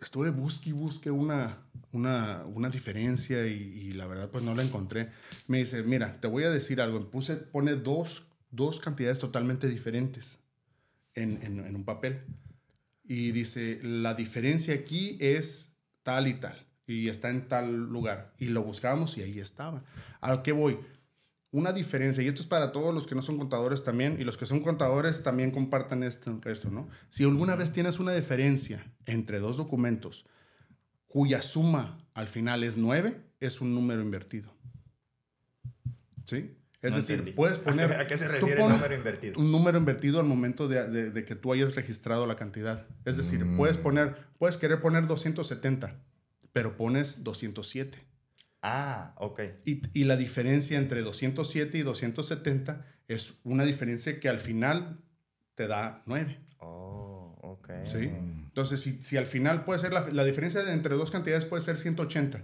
estuve 0.00 0.30
busque 0.30 0.70
y 0.70 0.72
busque 0.72 1.10
una, 1.10 1.58
una, 1.92 2.44
una 2.46 2.70
diferencia 2.70 3.46
y, 3.46 3.52
y 3.54 3.92
la 3.92 4.06
verdad 4.06 4.30
pues 4.30 4.44
no 4.44 4.54
la 4.54 4.62
encontré. 4.62 5.08
Me 5.48 5.58
dice, 5.58 5.82
mira, 5.82 6.20
te 6.20 6.28
voy 6.28 6.44
a 6.44 6.50
decir 6.50 6.80
algo. 6.80 7.10
Puse, 7.10 7.36
pone 7.36 7.74
dos, 7.74 8.24
dos 8.54 8.80
cantidades 8.80 9.18
totalmente 9.18 9.68
diferentes 9.68 10.40
en, 11.14 11.74
un 11.74 11.84
papel. 11.84 12.22
Y 13.04 13.32
dice, 13.32 13.80
la 13.82 14.14
diferencia 14.14 14.74
aquí 14.74 15.18
es 15.20 15.76
tal 16.02 16.26
y 16.26 16.34
tal. 16.34 16.66
Y 16.86 17.08
está 17.08 17.30
en 17.30 17.48
tal 17.48 17.74
lugar. 17.74 18.34
Y 18.38 18.46
lo 18.46 18.62
buscábamos 18.62 19.16
y 19.18 19.22
ahí 19.22 19.38
estaba. 19.38 19.84
¿A 20.20 20.42
qué 20.42 20.52
voy? 20.52 20.78
Una 21.50 21.72
diferencia, 21.72 22.22
y 22.22 22.26
esto 22.26 22.42
es 22.42 22.48
para 22.48 22.72
todos 22.72 22.92
los 22.92 23.06
que 23.06 23.14
no 23.14 23.22
son 23.22 23.38
contadores 23.38 23.84
también, 23.84 24.16
y 24.18 24.24
los 24.24 24.36
que 24.36 24.44
son 24.44 24.60
contadores 24.60 25.22
también 25.22 25.52
compartan 25.52 26.02
esto, 26.02 26.40
esto 26.46 26.68
¿no? 26.68 26.88
Si 27.10 27.22
alguna 27.22 27.54
vez 27.54 27.70
tienes 27.70 28.00
una 28.00 28.12
diferencia 28.12 28.92
entre 29.06 29.38
dos 29.38 29.56
documentos 29.56 30.26
cuya 31.06 31.42
suma 31.42 32.04
al 32.12 32.26
final 32.26 32.64
es 32.64 32.76
9, 32.76 33.20
es 33.38 33.60
un 33.60 33.72
número 33.72 34.02
invertido. 34.02 34.52
¿Sí? 36.24 36.56
Es 36.84 36.90
No 36.90 36.96
decir, 36.96 37.14
entendí. 37.14 37.32
puedes 37.32 37.58
poner... 37.58 37.92
¿A 37.94 38.06
qué 38.06 38.16
se 38.16 38.28
refiere 38.28 38.62
el 38.62 38.68
número 38.68 38.94
invertido? 38.94 39.40
Un 39.40 39.50
número 39.50 39.78
invertido 39.78 40.20
al 40.20 40.26
momento 40.26 40.68
de, 40.68 40.86
de- 40.88 41.10
de 41.10 41.24
que 41.24 41.34
tú 41.34 41.52
hayas 41.52 41.74
registrado 41.74 42.26
la 42.26 42.36
cantidad. 42.36 42.86
Es 43.04 43.16
decir, 43.16 43.44
Mm. 43.44 43.56
puedes 43.56 43.76
poner, 43.78 44.16
puedes 44.38 44.56
querer 44.58 44.80
poner 44.80 45.06
270, 45.06 45.96
pero 46.52 46.76
pones 46.76 47.24
207. 47.24 47.98
Ah, 48.62 49.14
ok. 49.18 49.40
Y, 49.64 49.82
y 49.98 50.04
la 50.04 50.16
diferencia 50.16 50.78
entre 50.78 51.02
207 51.02 51.78
y 51.78 51.82
270 51.82 52.84
es 53.08 53.34
una 53.44 53.64
diferencia 53.64 54.20
que 54.20 54.28
al 54.28 54.38
final 54.38 54.98
te 55.54 55.66
da 55.66 56.02
9. 56.06 56.38
Oh, 56.60 57.36
ok. 57.42 57.70
¿sí? 57.86 57.98
Entonces, 57.98 58.80
si, 58.80 59.02
si 59.02 59.16
al 59.16 59.26
final 59.26 59.64
puede 59.64 59.80
ser 59.80 59.92
la, 59.92 60.06
la 60.08 60.24
diferencia 60.24 60.60
entre 60.72 60.94
dos 60.96 61.10
cantidades 61.10 61.44
puede 61.44 61.62
ser 61.62 61.78
180. 61.78 62.42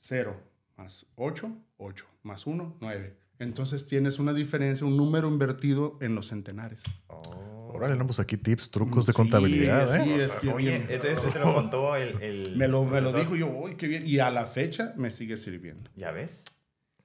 0 0.00 0.40
más 0.76 1.06
8, 1.14 1.56
8 1.78 2.06
más 2.22 2.46
1, 2.46 2.76
9. 2.80 3.16
Entonces 3.44 3.86
tienes 3.86 4.18
una 4.18 4.32
diferencia, 4.32 4.86
un 4.86 4.96
número 4.96 5.28
invertido 5.28 5.96
en 6.00 6.14
los 6.14 6.28
centenares. 6.28 6.82
Oh. 7.08 7.70
Órale, 7.74 7.94
tenemos 7.94 8.20
aquí 8.20 8.36
tips, 8.36 8.70
trucos 8.70 9.04
de 9.06 9.12
Sí, 9.12 9.16
contabilidad, 9.16 10.02
sí, 10.04 10.10
¿eh? 10.10 10.24
es 10.24 10.32
que 10.36 10.48
Oye, 10.48 10.70
bien- 10.78 10.86
esto, 10.90 11.08
esto 11.08 11.28
te 11.28 11.38
lo 11.40 11.54
contó 11.54 11.96
el... 11.96 12.20
el 12.22 12.56
me 12.56 12.68
lo, 12.68 12.84
me 12.84 13.00
lo 13.00 13.12
dijo 13.12 13.34
yo, 13.36 13.48
uy, 13.48 13.74
qué 13.76 13.88
bien. 13.88 14.06
Y 14.06 14.18
a 14.20 14.30
la 14.30 14.46
fecha 14.46 14.94
me 14.96 15.10
sigue 15.10 15.36
sirviendo. 15.36 15.90
¿Ya 15.96 16.10
ves? 16.12 16.44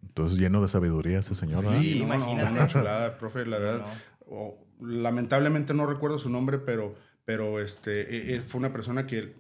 Entonces, 0.04 0.38
lleno 0.38 0.62
de 0.62 0.68
sabiduría 0.68 1.20
ese 1.20 1.34
señor, 1.36 1.64
¿verdad? 1.66 1.82
Sí. 1.82 2.04
no, 2.08 2.18
no, 2.18 2.52
una 2.52 2.68
chulada, 2.68 3.18
profe, 3.18 3.46
la 3.46 3.58
verdad. 3.60 3.80
No. 3.80 4.36
o- 4.36 4.66
lamentablemente 4.82 5.74
no 5.74 5.86
recuerdo 5.88 6.20
su 6.20 6.30
nombre, 6.30 6.58
pero, 6.60 6.96
pero 7.26 7.60
este, 7.60 8.36
eh, 8.36 8.42
fue 8.42 8.60
una 8.60 8.72
persona 8.72 9.06
que 9.08 9.34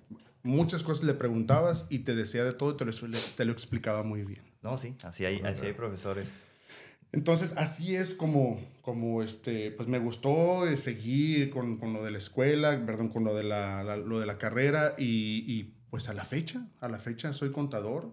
muchas 0.43 0.83
cosas 0.83 1.05
le 1.05 1.13
preguntabas 1.13 1.85
y 1.89 1.99
te 1.99 2.15
decía 2.15 2.43
de 2.43 2.51
todo 2.53 2.71
y 2.73 2.77
te 2.77 2.85
lo, 2.85 2.91
te 3.37 3.45
lo 3.45 3.51
explicaba 3.51 4.03
muy 4.03 4.23
bien. 4.23 4.41
No, 4.61 4.77
sí, 4.77 4.95
así 5.05 5.23
hay, 5.25 5.39
así 5.45 5.67
hay 5.67 5.73
profesores. 5.73 6.48
Entonces, 7.11 7.53
así 7.57 7.95
es 7.95 8.13
como, 8.13 8.59
como 8.81 9.23
este, 9.23 9.71
pues 9.71 9.87
me 9.89 9.97
gustó 9.99 10.67
eh, 10.67 10.77
seguir 10.77 11.49
con, 11.49 11.77
con 11.77 11.93
lo 11.93 12.03
de 12.03 12.11
la 12.11 12.17
escuela, 12.19 12.83
perdón, 12.85 13.09
con 13.09 13.23
lo 13.23 13.33
de 13.35 13.43
la, 13.43 13.83
la- 13.83 13.97
lo 13.97 14.19
de 14.19 14.25
la 14.27 14.37
carrera 14.37 14.93
y, 14.97 15.43
y, 15.47 15.75
pues 15.89 16.07
a 16.07 16.13
la 16.13 16.23
fecha, 16.23 16.67
a 16.79 16.87
la 16.87 16.99
fecha 16.99 17.33
soy 17.33 17.51
contador. 17.51 18.11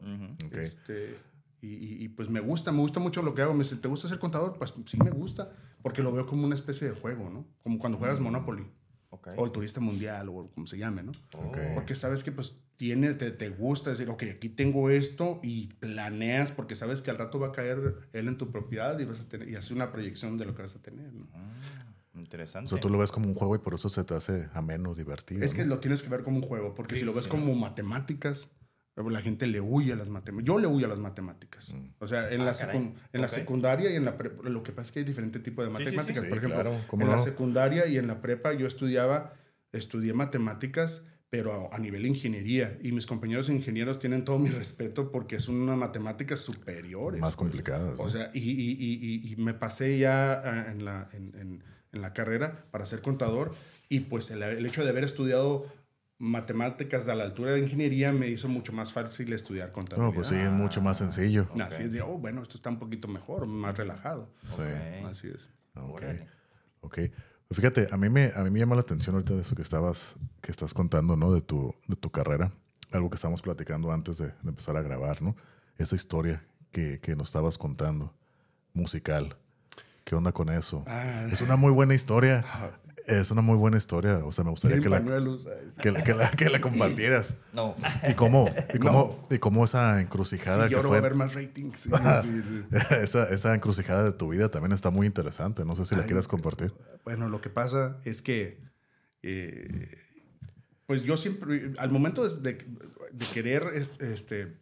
Este, 0.62 1.18
y, 1.60 1.68
y- 1.74 2.04
y, 2.04 2.08
pues 2.08 2.30
me 2.30 2.40
gusta, 2.40 2.72
me 2.72 2.78
gusta 2.80 3.00
mucho 3.00 3.20
lo 3.22 3.34
que 3.34 3.42
hago. 3.42 3.52
Me 3.52 3.64
dice, 3.64 3.76
¿te 3.76 3.88
gusta 3.88 4.08
ser 4.08 4.18
contador? 4.18 4.56
Pues 4.56 4.72
sí 4.86 4.96
me 5.02 5.10
gusta, 5.10 5.52
porque 5.82 6.02
lo 6.02 6.10
veo 6.12 6.24
como 6.26 6.46
una 6.46 6.54
especie 6.54 6.88
de 6.88 6.94
juego, 6.94 7.28
¿no? 7.28 7.46
Como 7.62 7.78
cuando 7.78 7.98
juegas 7.98 8.18
Monopoly 8.20 8.64
O 9.36 9.44
el 9.44 9.52
turista 9.52 9.80
mundial 9.80 10.28
o 10.28 10.46
como 10.54 10.66
se 10.66 10.78
llame, 10.78 11.02
¿no? 11.02 11.12
Porque 11.74 11.94
sabes 11.94 12.22
que 12.24 12.32
pues 12.32 12.56
tienes, 12.76 13.16
te, 13.18 13.30
te 13.30 13.48
gusta 13.48 13.90
decir, 13.90 14.08
ok, 14.08 14.24
aquí 14.34 14.48
tengo 14.48 14.90
esto 14.90 15.40
y 15.42 15.68
planeas 15.74 16.52
porque 16.52 16.74
sabes 16.74 17.02
que 17.02 17.10
al 17.10 17.18
rato 17.18 17.38
va 17.38 17.48
a 17.48 17.52
caer 17.52 17.94
él 18.12 18.28
en 18.28 18.36
tu 18.36 18.50
propiedad 18.50 18.98
y 18.98 19.04
vas 19.04 19.20
a 19.20 19.28
tener, 19.28 19.48
y 19.48 19.56
haces 19.56 19.70
una 19.70 19.90
proyección 19.90 20.36
de 20.36 20.44
lo 20.44 20.54
que 20.54 20.62
vas 20.62 20.76
a 20.76 20.82
tener, 20.82 21.12
¿no? 21.12 21.26
Ah, 21.34 21.54
interesante. 22.14 22.66
O 22.66 22.68
sea, 22.76 22.80
tú 22.80 22.88
lo 22.90 22.98
ves 22.98 23.12
como 23.12 23.28
un 23.28 23.34
juego 23.34 23.54
y 23.56 23.58
por 23.58 23.74
eso 23.74 23.88
se 23.88 24.04
te 24.04 24.14
hace 24.14 24.48
ameno, 24.52 24.94
divertido. 24.94 25.42
Es 25.42 25.54
que 25.54 25.62
¿no? 25.62 25.70
lo 25.76 25.78
tienes 25.80 26.02
que 26.02 26.08
ver 26.10 26.22
como 26.22 26.36
un 26.36 26.42
juego, 26.42 26.74
porque 26.74 26.94
Sí, 26.94 27.00
si 27.00 27.04
lo 27.06 27.14
ves 27.14 27.24
sí. 27.24 27.30
como 27.30 27.54
matemáticas, 27.54 28.50
la 29.04 29.20
gente 29.20 29.46
le 29.46 29.60
huye 29.60 29.92
a 29.92 29.96
las 29.96 30.08
matemáticas. 30.08 30.46
Yo 30.54 30.58
le 30.58 30.66
huyo 30.66 30.86
a 30.86 30.88
las 30.88 30.98
matemáticas. 30.98 31.74
O 31.98 32.08
sea, 32.08 32.30
en, 32.30 32.40
Ah, 32.40 32.46
la, 32.46 32.54
secun- 32.54 32.94
en 33.12 33.20
la 33.20 33.26
Ok. 33.26 33.32
secundaria 33.34 33.90
y 33.90 33.96
en 33.96 34.04
la 34.06 34.16
prepa, 34.16 34.48
lo 34.48 34.62
que 34.62 34.72
pasa 34.72 34.86
es 34.86 34.92
que 34.92 34.98
hay 35.00 35.04
diferentes 35.04 35.42
tipos 35.42 35.64
de 35.66 35.70
Sí, 35.70 35.76
sí, 35.84 35.90
sí. 35.90 35.96
matemáticas. 35.96 36.22
Sí, 36.24 36.28
Por 36.30 36.38
ejemplo, 36.38 36.60
claro, 36.62 36.80
¿cómo 36.88 37.02
en 37.04 37.10
la 37.10 37.16
no? 37.16 37.22
secundaria 37.22 37.86
y 37.86 37.98
en 37.98 38.06
la 38.06 38.22
prepa 38.22 38.54
yo 38.54 38.66
estudiaba, 38.66 39.34
estudié 39.72 40.14
matemáticas, 40.14 41.04
pero 41.28 41.70
a, 41.70 41.76
a 41.76 41.78
nivel 41.78 42.02
de 42.02 42.08
ingeniería. 42.08 42.78
Y 42.82 42.92
mis 42.92 43.04
compañeros 43.04 43.50
ingenieros 43.50 43.98
tienen 43.98 44.24
todo 44.24 44.38
mi 44.38 44.48
respeto 44.48 45.10
porque 45.12 45.40
son 45.40 45.56
unas 45.56 45.76
matemáticas 45.76 46.40
superiores. 46.40 47.20
Más 47.20 47.36
pues. 47.36 47.50
complicadas. 47.50 48.00
O 48.00 48.08
sea, 48.08 48.30
y, 48.32 48.38
y- 48.40 48.72
y- 48.72 48.98
y- 49.28 49.32
y 49.34 49.36
me 49.36 49.52
pasé 49.52 49.98
ya 49.98 50.32
ah, 50.42 50.72
en 50.72 50.84
la, 50.86 51.10
en, 51.12 51.34
en- 51.38 51.64
en 51.92 52.02
la 52.02 52.12
carrera 52.12 52.64
para 52.70 52.84
ser 52.86 53.00
contador 53.00 53.54
y 53.88 54.00
pues 54.00 54.30
el, 54.30 54.42
el 54.42 54.66
hecho 54.66 54.84
de 54.84 54.90
haber 54.90 55.04
estudiado 55.04 55.66
matemáticas 56.18 57.08
a 57.08 57.14
la 57.14 57.24
altura 57.24 57.52
de 57.52 57.60
ingeniería 57.60 58.12
me 58.12 58.28
hizo 58.28 58.48
mucho 58.48 58.72
más 58.72 58.92
fácil 58.92 59.32
estudiar 59.32 59.70
contabilidad. 59.70 60.08
no, 60.08 60.14
pues 60.14 60.28
sí, 60.28 60.34
es 60.34 60.50
mucho 60.50 60.80
más 60.80 60.98
sencillo. 60.98 61.46
Así 61.60 61.82
es 61.82 61.92
de, 61.92 62.02
oh, 62.02 62.18
bueno, 62.18 62.42
esto 62.42 62.56
está 62.56 62.70
un 62.70 62.78
poquito 62.78 63.08
mejor, 63.08 63.46
más 63.46 63.76
relajado. 63.76 64.30
Sí. 64.48 64.56
Ok. 64.60 65.10
Así 65.10 65.28
es. 65.28 65.50
Ok. 65.74 66.02
Ok. 66.80 66.98
Pues 67.48 67.60
fíjate, 67.60 67.88
a 67.92 67.96
mí, 67.96 68.08
me, 68.08 68.32
a 68.34 68.42
mí 68.42 68.50
me 68.50 68.58
llama 68.58 68.74
la 68.74 68.80
atención 68.80 69.14
ahorita 69.14 69.34
de 69.34 69.42
eso 69.42 69.54
que 69.54 69.62
estabas, 69.62 70.16
que 70.40 70.50
estás 70.50 70.74
contando, 70.74 71.16
¿no? 71.16 71.32
De 71.32 71.42
tu, 71.42 71.74
de 71.86 71.96
tu 71.96 72.10
carrera. 72.10 72.52
Algo 72.92 73.10
que 73.10 73.16
estábamos 73.16 73.42
platicando 73.42 73.92
antes 73.92 74.18
de, 74.18 74.26
de 74.26 74.48
empezar 74.48 74.76
a 74.76 74.82
grabar, 74.82 75.22
¿no? 75.22 75.36
Esa 75.76 75.94
historia 75.94 76.44
que, 76.72 76.98
que 77.00 77.14
nos 77.14 77.28
estabas 77.28 77.58
contando, 77.58 78.14
musical. 78.72 79.36
¿Qué 80.04 80.14
onda 80.14 80.32
con 80.32 80.48
eso? 80.48 80.84
Ah. 80.86 81.26
Es 81.30 81.40
una 81.40 81.56
muy 81.56 81.72
buena 81.72 81.94
historia. 81.94 82.44
Es 83.06 83.30
una 83.30 83.40
muy 83.40 83.56
buena 83.56 83.76
historia. 83.76 84.18
O 84.24 84.32
sea, 84.32 84.42
me 84.44 84.50
gustaría 84.50 84.80
que 84.80 84.88
la, 84.88 85.00
que, 85.80 85.90
la- 85.92 86.02
que 86.02 86.12
la, 86.14 86.30
que 86.36 86.48
la 86.50 86.60
compartieras. 86.60 87.36
No. 87.52 87.74
¿Y 88.08 88.14
cómo, 88.14 88.50
y 88.74 88.78
cómo, 88.80 89.22
y 89.30 89.38
cómo 89.38 89.64
esa 89.64 90.00
encrucijada 90.00 90.68
que 90.68 90.74
lloro 90.74 90.90
va 90.90 90.96
a 90.96 90.98
fue, 91.00 91.06
haber 91.08 91.14
más 91.14 91.34
rating. 91.34 91.72
sí, 91.74 91.88
sí, 91.90 92.42
sí. 92.42 92.64
esa, 93.02 93.24
esa 93.30 93.54
encrucijada 93.54 94.02
de 94.04 94.12
tu 94.12 94.28
vida 94.30 94.50
también 94.50 94.72
está 94.72 94.90
muy 94.90 95.06
interesante. 95.06 95.64
No 95.64 95.76
sé 95.76 95.84
si 95.84 95.94
la 95.94 96.00
Ay, 96.02 96.06
quieras 96.08 96.26
compartir. 96.28 96.72
Bueno, 97.04 97.28
lo 97.28 97.40
que 97.40 97.48
pasa 97.50 97.98
es 98.04 98.22
que 98.22 98.58
eh, 99.22 99.88
Pues 100.86 101.02
yo 101.02 101.16
siempre, 101.16 101.72
al 101.78 101.90
momento 101.90 102.28
de, 102.28 102.52
de- 102.52 102.64
de 103.12 103.26
querer 103.32 103.70
es- 103.74 104.00
este, 104.00 104.56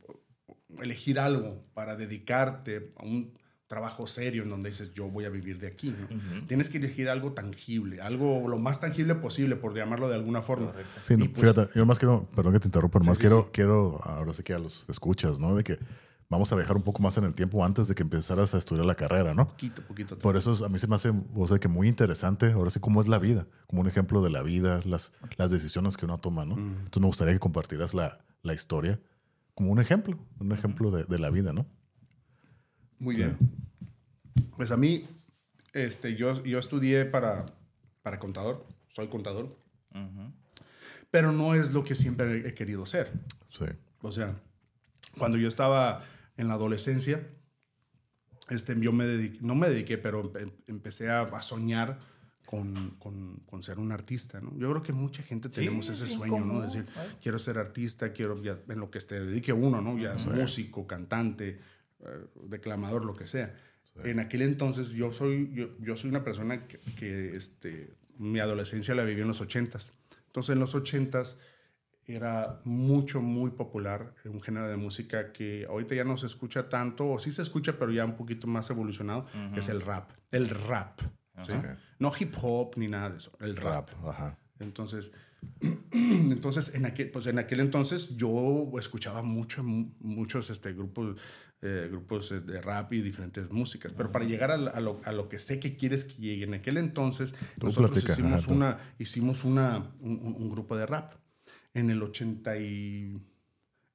elegir 0.83 1.19
algo 1.19 1.65
para 1.75 1.97
dedicarte 1.97 2.93
a 2.99 3.05
un 3.05 3.33
trabajo 3.75 4.07
serio 4.07 4.45
en 4.45 4.49
donde 4.49 4.69
dices, 4.71 4.95
yo 4.95 5.09
voy 5.11 5.25
a 5.25 5.31
vivir 5.31 5.59
de 5.59 5.67
aquí, 5.67 5.89
¿no? 5.89 6.47
Tienes 6.47 6.69
que 6.69 6.79
elegir 6.79 7.09
algo 7.09 7.33
tangible, 7.33 8.01
algo 8.01 8.47
lo 8.49 8.57
más 8.57 8.79
tangible 8.81 9.17
posible, 9.17 9.57
por 9.57 9.75
llamarlo 9.75 10.09
de 10.09 10.15
alguna 10.15 10.43
forma. 10.43 10.69
Correcto. 10.71 10.93
Sí, 11.03 11.17
no, 11.17 11.25
pues- 11.27 11.41
fíjate, 11.53 11.77
yo 11.77 11.85
más 11.85 11.99
quiero, 11.99 12.29
perdón 12.37 12.53
que 12.53 12.61
te 12.61 12.69
interrumpa, 12.69 13.01
más 13.01 13.17
sí, 13.17 13.23
quiero, 13.23 13.43
sí. 13.47 13.51
quiero, 13.53 14.01
ahora 14.05 14.33
sí 14.33 14.45
que 14.45 14.55
a 14.55 14.61
los 14.61 14.87
escuchas, 14.89 15.41
¿no? 15.41 15.57
De 15.57 15.65
que 15.65 15.77
vamos 16.31 16.53
a 16.53 16.57
viajar 16.57 16.77
un 16.77 16.83
poco 16.83 17.03
más 17.03 17.19
en 17.19 17.25
el 17.25 17.35
tiempo 17.35 17.65
antes 17.65 17.89
de 17.89 17.97
que 17.97 18.05
empezaras 18.05 18.55
a 18.55 18.59
estudiar 18.59 18.87
la 18.87 18.95
carrera, 18.95 19.35
¿no? 19.35 19.49
Poquito, 19.49 19.83
poquito. 19.83 20.17
Por 20.19 20.37
eso 20.37 20.53
es- 20.53 20.63
a 20.63 20.69
mí 20.69 20.79
se 20.79 20.87
me 20.87 20.95
hace, 20.95 21.11
o 21.35 21.49
sea, 21.49 21.59
que 21.59 21.67
muy 21.67 21.89
interesante, 21.89 22.53
ahora 22.53 22.71
sí, 22.71 22.79
cómo 22.79 23.01
es 23.01 23.09
la 23.09 23.19
vida, 23.19 23.49
como 23.67 23.81
un 23.83 23.89
ejemplo 23.89 24.23
de 24.23 24.31
la 24.31 24.43
vida, 24.43 24.83
las, 24.85 25.13
las 25.37 25.51
decisiones 25.51 25.97
que 25.97 26.05
uno 26.05 26.19
toma, 26.19 26.45
¿no? 26.45 26.55
Entonces 26.57 27.01
me 27.01 27.07
gustaría 27.09 27.35
que 27.35 27.41
compartieras 27.41 27.93
la, 27.93 28.19
la 28.45 28.55
historia 28.55 29.01
como 29.57 29.73
un 29.73 29.81
ejemplo, 29.81 30.17
un 30.39 30.53
ejemplo 30.53 30.91
de, 30.93 31.03
de 31.05 31.19
la 31.19 31.31
vida, 31.31 31.53
¿no? 31.53 31.67
Muy 32.99 33.17
bien. 33.17 33.37
Pues 34.57 34.71
a 34.71 34.77
mí, 34.77 35.05
este, 35.73 36.15
yo, 36.17 36.43
yo 36.45 36.59
estudié 36.59 37.05
para, 37.05 37.47
para 38.03 38.19
contador, 38.19 38.67
soy 38.89 39.09
contador, 39.09 39.57
Ujú. 39.95 40.33
pero 41.11 41.33
no 41.33 41.55
es 41.55 41.73
lo 41.73 41.83
que 41.85 41.95
siempre 41.95 42.47
he 42.49 42.55
querido 42.55 42.87
ser. 42.87 43.11
Sí. 43.51 43.65
O 44.03 44.13
sea, 44.13 44.35
cuando 45.19 45.39
yo 45.39 45.49
estaba 45.49 46.05
en 46.37 46.49
la 46.49 46.55
adolescencia, 46.55 47.27
este, 48.49 48.79
yo 48.79 48.93
me 48.93 49.07
dediqué, 49.07 49.39
no 49.41 49.55
me 49.55 49.69
dediqué, 49.69 49.99
pero 49.99 50.33
empe- 50.33 50.53
empecé 50.67 51.11
a, 51.11 51.23
a 51.23 51.43
soñar 51.43 51.99
con, 52.47 52.91
con, 52.99 53.37
con 53.47 53.63
ser 53.63 53.79
un 53.79 53.91
artista, 53.91 54.41
¿no? 54.41 54.51
Yo 54.59 54.71
creo 54.71 54.83
que 54.83 54.93
mucha 54.93 55.23
gente 55.23 55.49
Sí, 55.49 55.57
tenemos 55.63 55.89
ese 55.89 56.05
es 56.05 56.11
sueño, 56.13 56.45
¿no? 56.45 56.61
Decir, 56.61 56.87
quiero 57.23 57.39
ser 57.39 57.59
artista, 57.59 58.13
quiero, 58.13 58.41
ya, 58.43 58.59
en 58.69 58.79
lo 58.79 58.91
que 58.91 59.01
se 59.01 59.19
dedique 59.19 59.53
uno, 59.53 59.81
¿no? 59.81 59.99
Ya 59.99 60.15
es 60.15 60.27
músico, 60.27 60.87
cantante, 60.87 61.59
declamador, 62.49 63.05
lo 63.05 63.15
que 63.15 63.27
sea. 63.27 63.55
En 64.05 64.19
aquel 64.19 64.43
entonces 64.43 64.89
yo 64.91 65.13
soy, 65.13 65.51
yo, 65.55 65.71
yo 65.81 65.95
soy 65.97 66.11
una 66.11 66.25
persona 66.25 66.67
que, 66.67 66.79
que, 66.99 67.31
este, 67.37 67.93
mi 68.19 68.41
adolescencia 68.41 68.95
la 68.95 69.05
viví 69.05 69.21
en 69.23 69.29
los 69.29 69.41
ochentas. 69.41 69.93
Entonces 70.27 70.53
en 70.55 70.59
los 70.61 70.75
ochentas 70.75 71.37
era 72.07 72.61
mucho, 72.65 73.23
muy 73.23 73.51
popular 73.53 74.15
un 74.25 74.41
género 74.41 74.69
de 74.69 74.77
música 74.77 75.33
que 75.33 75.65
ahorita 75.69 75.95
ya 75.95 76.05
no 76.05 76.17
se 76.17 76.27
escucha 76.27 76.69
tanto, 76.69 77.09
o 77.09 77.19
sí 77.19 77.31
se 77.33 77.41
escucha, 77.43 77.79
pero 77.79 77.93
ya 77.93 78.05
un 78.05 78.17
poquito 78.17 78.47
más 78.47 78.69
evolucionado, 78.69 79.27
que 79.55 79.61
es 79.61 79.69
el 79.69 79.81
rap. 79.81 80.11
El 80.33 80.51
rap. 80.51 81.01
No 81.99 82.13
hip 82.19 82.35
hop 82.43 82.73
ni 82.77 82.89
nada 82.89 83.11
de 83.11 83.19
eso, 83.19 83.33
el 83.41 83.57
rap. 83.57 83.91
Rap, 83.91 84.07
ajá. 84.09 84.39
Entonces, 84.59 85.13
entonces 85.93 86.75
en, 86.75 86.87
aquel, 86.87 87.11
pues 87.11 87.27
en 87.27 87.39
aquel 87.39 87.61
entonces 87.61 88.17
yo 88.17 88.71
escuchaba 88.79 89.23
mucho, 89.23 89.63
mu- 89.63 89.93
muchos 90.01 90.51
este, 90.51 90.73
grupos, 90.73 91.17
eh, 91.65 91.89
grupos 91.91 92.31
eh, 92.31 92.41
de 92.41 92.61
rap 92.61 92.93
y 92.93 93.01
diferentes 93.01 93.51
músicas. 93.51 93.93
Pero 93.93 94.13
para 94.13 94.25
llegar 94.25 94.51
a, 94.51 94.55
a 94.55 94.81
lo, 94.81 95.01
a 95.05 95.13
lo 95.13 95.29
que 95.29 95.39
sé 95.39 95.59
que 95.59 95.77
quieres 95.77 96.05
que 96.05 96.15
llegue, 96.23 96.45
en 96.45 96.55
aquel 96.55 96.77
entonces 96.77 97.35
Tú 97.59 97.67
nosotros 97.67 97.91
platica, 97.91 98.13
hicimos, 98.13 98.45
ajá, 98.45 98.53
una, 98.53 98.79
hicimos 98.99 99.45
una, 99.45 99.91
un, 100.03 100.13
un- 100.23 100.35
un 100.39 100.51
grupo 100.51 100.77
de 100.77 100.87
rap. 100.87 101.15
En 101.73 101.91
el, 101.91 102.03
80 102.03 102.57
y, 102.59 103.19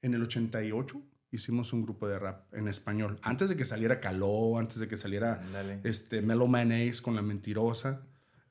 en 0.01 0.13
el 0.13 0.21
88 0.23 1.01
hicimos 1.31 1.71
un 1.73 1.83
grupo 1.83 2.07
de 2.09 2.17
rap 2.17 2.51
en 2.55 2.67
español. 2.67 3.19
Antes 3.21 3.49
de 3.49 3.55
que 3.55 3.63
saliera 3.65 3.99
Caló, 3.99 4.57
antes 4.57 4.79
de 4.79 4.87
que 4.87 4.97
saliera 4.97 5.35
Ándale. 5.41 5.79
este, 5.83 6.21
Mellow 6.23 6.47
Mayonnaise 6.47 7.01
con 7.01 7.15
La 7.15 7.21
Mentirosa. 7.21 8.01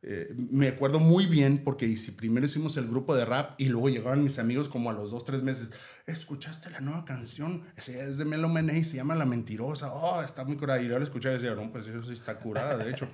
Eh, 0.01 0.33
me 0.37 0.69
acuerdo 0.69 1.01
muy 1.01 1.27
bien 1.27 1.65
porque 1.65 1.95
si 1.97 2.13
primero 2.13 2.47
hicimos 2.47 2.77
el 2.77 2.87
grupo 2.87 3.17
de 3.17 3.25
rap 3.25 3.61
y 3.61 3.65
luego 3.69 3.89
llegaban 3.89 4.23
mis 4.23 4.39
amigos 4.39 4.69
como 4.69 4.91
a 4.91 4.93
los 4.93 5.11
dos, 5.11 5.25
tres 5.25 5.43
meses. 5.43 5.73
¿Escuchaste 6.09 6.71
la 6.71 6.81
nueva 6.81 7.05
canción? 7.05 7.65
Es 7.77 8.17
de 8.17 8.25
Mellow 8.25 8.49
Mayonnaise, 8.49 8.91
se 8.93 8.97
llama 8.97 9.15
La 9.15 9.27
Mentirosa. 9.27 9.93
Oh, 9.93 10.23
está 10.23 10.43
muy 10.43 10.57
curada. 10.57 10.81
Y 10.81 10.89
yo 10.89 10.99
la 10.99 11.05
escuchaba 11.05 11.35
y 11.35 11.39
decía, 11.39 11.55
no, 11.55 11.71
pues 11.71 11.87
eso 11.87 12.03
sí 12.07 12.15
está 12.15 12.37
curada, 12.39 12.79
de 12.79 12.91
hecho. 12.91 13.07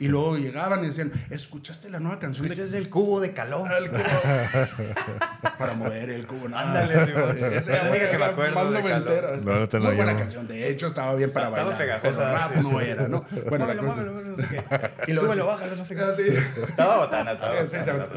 y 0.00 0.08
luego 0.08 0.36
llegaban 0.36 0.82
y 0.82 0.88
decían, 0.88 1.12
¿escuchaste 1.30 1.88
la 1.88 2.00
nueva 2.00 2.18
canción 2.18 2.50
Ese 2.50 2.64
es 2.64 2.72
el 2.72 2.90
cubo 2.90 3.20
de 3.20 3.32
calor. 3.32 3.70
el 3.78 3.90
cubo. 3.90 4.00
Para 5.58 5.74
mover 5.74 6.10
el 6.10 6.26
cubo. 6.26 6.48
no. 6.48 6.58
Ándale, 6.58 7.06
Simón. 7.06 7.38
Es 7.52 7.66
la 7.68 7.82
única 7.88 8.10
que 8.10 8.18
me 8.18 8.24
acuerdo 8.24 8.54
Más 8.56 8.72
de 8.72 8.82
noventera. 8.82 9.20
calor. 9.28 9.44
No, 9.44 9.58
no 9.60 9.68
te 9.68 9.78
la 9.78 9.86
Muy 9.86 9.96
buena 9.96 10.16
canción. 10.18 10.46
De 10.48 10.68
hecho, 10.70 10.86
estaba 10.88 11.14
bien 11.14 11.32
para 11.32 11.48
Estaba 11.48 11.70
bailar. 11.74 12.00
pegajosa, 12.00 12.18
Pero 12.24 12.38
rap 12.38 12.52
sí, 12.56 12.60
no 12.72 12.80
sí. 12.80 12.86
era, 12.88 13.08
¿no? 13.08 13.24
Bueno, 13.48 13.66
la 13.66 13.74
Muévelo, 13.74 13.82
cosa- 13.82 13.94
muévelo, 14.02 14.12
muévelo, 14.14 14.36
no 14.36 14.42
sé 14.42 14.48
qué. 14.48 14.90
Y 15.06 15.12
los- 15.12 15.24
Súbelo, 15.24 15.46
bájalo, 15.46 15.76
no 15.76 15.84
sé 15.84 15.94
qué. 15.94 16.02
Ah. 16.02 16.12
Estaba 16.68 16.96
botana, 16.98 17.32
estaba 17.32 17.54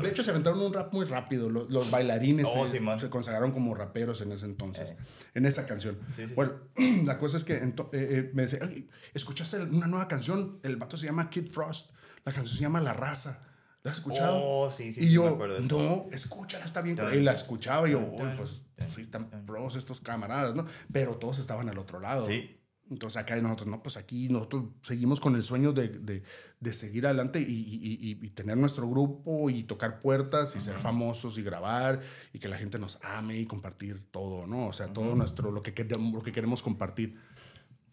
de 0.01 0.09
hecho, 0.09 0.23
se 0.23 0.31
aventaron 0.31 0.59
un 0.61 0.73
rap 0.73 0.91
muy 0.91 1.05
rápido. 1.05 1.47
Los, 1.49 1.69
los 1.69 1.91
bailarines 1.91 2.47
Oh, 2.49 2.67
se 2.67 2.79
consagraron 3.09 3.51
como 3.51 3.75
raperos 3.75 4.14
en 4.21 4.31
ese 4.31 4.45
entonces, 4.45 4.91
Eh. 4.91 4.97
en 5.35 5.45
esa 5.45 5.65
canción. 5.65 5.97
Sí, 6.15 6.27
sí, 6.27 6.33
bueno, 6.33 6.53
la 7.05 7.17
cosa 7.17 7.37
es 7.37 7.45
que 7.45 7.53
eh, 7.55 7.73
eh, 7.93 8.31
me 8.33 8.43
dice, 8.43 8.59
"Oye, 8.63 8.87
¿escuchaste 9.13 9.61
una 9.63 9.87
nueva 9.87 10.07
canción? 10.07 10.59
El 10.63 10.77
vato 10.77 10.97
se 10.97 11.05
llama 11.05 11.29
Kid 11.29 11.49
Frost. 11.49 11.91
La 12.23 12.33
canción 12.33 12.55
se 12.57 12.61
llama 12.63 12.81
La 12.81 12.93
Raza. 12.93 13.41
¿La 13.83 13.91
has 13.91 13.97
escuchado? 13.97 14.39
Oh, 14.41 14.71
sí, 14.71 14.91
sí, 14.91 15.05
Y 15.05 15.11
yo, 15.11 15.35
me 15.37 15.59
no, 15.59 16.07
escúchala, 16.11 16.65
está 16.65 16.81
bien. 16.81 16.97
Y 17.13 17.19
la 17.19 17.33
escuchaba 17.33 17.87
y 17.87 17.91
yo, 17.91 17.99
uy, 17.99 18.29
pues 18.35 18.63
sí, 18.89 19.01
están 19.01 19.29
pros 19.45 19.75
estos 19.75 20.01
camaradas, 20.01 20.55
¿no? 20.55 20.65
Pero 20.91 21.17
todos 21.17 21.37
estaban 21.37 21.69
al 21.69 21.77
otro 21.77 21.99
lado. 21.99 22.25
Sí. 22.25 22.59
Entonces 22.89 23.17
acá 23.17 23.35
nosotros, 23.41 23.67
no, 23.67 23.81
pues 23.81 23.97
aquí 23.97 24.29
nosotros 24.29 24.65
seguimos 24.83 25.19
con 25.19 25.35
el 25.35 25.41
sueño 25.41 25.73
de, 25.73 25.89
de, 25.89 26.21
de 26.59 26.73
seguir 26.73 27.07
adelante 27.07 27.39
y, 27.41 27.43
y- 27.51 27.93
y- 28.11 28.25
y 28.25 28.29
tener 28.29 28.57
nuestro 28.57 28.87
grupo 28.87 29.49
y 29.49 29.63
tocar 29.63 29.99
puertas 29.99 30.55
y 30.55 30.59
ser 30.59 30.75
famosos 30.77 31.39
y 31.39 31.41
grabar 31.41 32.01
y 32.31 32.37
que 32.37 32.47
la 32.47 32.57
gente 32.59 32.77
nos 32.77 32.99
ame 33.03 33.39
y 33.39 33.47
compartir 33.47 34.05
todo, 34.11 34.45
¿no? 34.45 34.67
O 34.67 34.73
sea, 34.73 34.93
todo 34.93 35.15
nuestro, 35.15 35.49
lo 35.51 35.63
que, 35.63 35.73
queremos, 35.73 36.13
lo 36.13 36.21
que 36.21 36.31
queremos 36.31 36.61
compartir. 36.61 37.17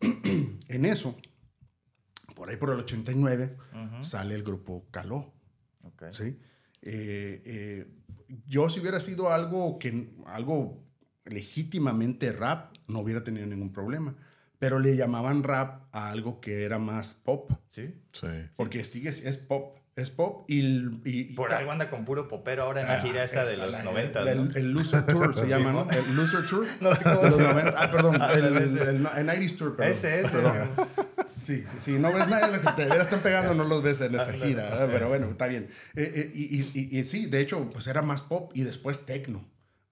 en 0.68 0.84
eso, 0.84 1.16
por 2.34 2.50
ahí 2.50 2.56
por 2.56 2.70
el 2.70 2.80
89, 2.80 3.56
sale 4.02 4.34
el 4.34 4.42
grupo 4.42 4.86
Caló. 4.90 5.32
Ok. 5.84 6.04
¿sí? 6.12 6.38
Eh, 6.82 7.42
eh, 7.46 7.94
yo 8.46 8.68
si 8.68 8.80
hubiera 8.80 9.00
sido 9.00 9.30
algo 9.30 9.78
que 9.78 10.14
algo 10.26 10.84
legítimamente 11.24 12.32
rap 12.32 12.74
no 12.88 13.00
hubiera 13.00 13.22
tenido 13.24 13.46
ningún 13.46 13.72
problema 13.72 14.14
pero 14.62 14.78
le 14.78 14.94
llamaban 14.94 15.42
rap 15.42 15.82
a 15.90 16.10
algo 16.10 16.40
que 16.40 16.62
era 16.64 16.78
más 16.78 17.14
pop 17.14 17.50
Sí. 17.68 17.92
Sí. 18.12 18.28
porque 18.54 18.84
sigue 18.84 19.08
es 19.08 19.36
pop 19.38 19.76
es 19.96 20.10
pop 20.10 20.44
y, 20.48 20.60
y- 21.04 21.24
Por 21.34 21.50
y- 21.50 21.54
algo 21.54 21.72
anda 21.72 21.90
con 21.90 22.04
puro 22.04 22.28
popero 22.28 22.62
ahora 22.62 22.82
en 22.82 22.86
la 22.86 23.00
gira 23.00 23.24
esta 23.24 23.44
de 23.44 23.56
los 23.56 23.72
la- 23.72 23.82
90, 23.82 24.20
el, 24.30 24.44
¿no? 24.44 24.50
el 24.54 24.70
Loser 24.70 25.04
Tour 25.04 25.36
se 25.36 25.48
llama, 25.48 25.72
¿no? 25.72 25.88
El 25.90 26.14
Loser 26.16 26.46
Tour. 26.48 26.64
No 26.80 26.94
sé 26.94 27.02
cómo 27.02 27.16
de 27.22 27.26
los 27.30 27.36
se- 27.36 27.42
90. 27.42 27.74
Ah, 27.76 27.90
perdón. 27.90 28.22
Ah, 28.22 28.32
el, 28.34 28.44
el, 28.44 28.56
el, 28.56 28.78
el 28.88 29.02
90s 29.04 29.56
Tour, 29.58 29.76
perdón. 29.76 29.92
Ese, 29.92 30.20
ese. 30.20 30.28
Perdón. 30.30 30.70
Sí, 31.28 31.64
sí, 31.80 31.98
no 31.98 32.12
ves 32.12 32.28
nada 32.28 32.46
de 32.48 32.56
lo 32.56 32.62
que 32.62 32.70
te 32.74 33.00
están 33.00 33.20
pegando, 33.20 33.52
no 33.54 33.64
los 33.64 33.82
ves 33.82 34.00
en 34.00 34.14
esa 34.14 34.32
gira, 34.32 34.62
¿verdad? 34.70 34.88
pero 34.92 35.08
bueno, 35.08 35.26
está 35.28 35.46
bien. 35.48 35.68
Eh, 35.94 36.10
eh, 36.14 36.30
y, 36.34 36.60
y- 36.60 36.70
y- 36.72 36.98
y 37.00 37.02
sí, 37.04 37.26
de 37.26 37.40
hecho, 37.40 37.68
pues 37.70 37.86
era 37.88 38.00
más 38.00 38.22
pop 38.22 38.50
y 38.54 38.62
después 38.62 39.04
techno. 39.06 39.44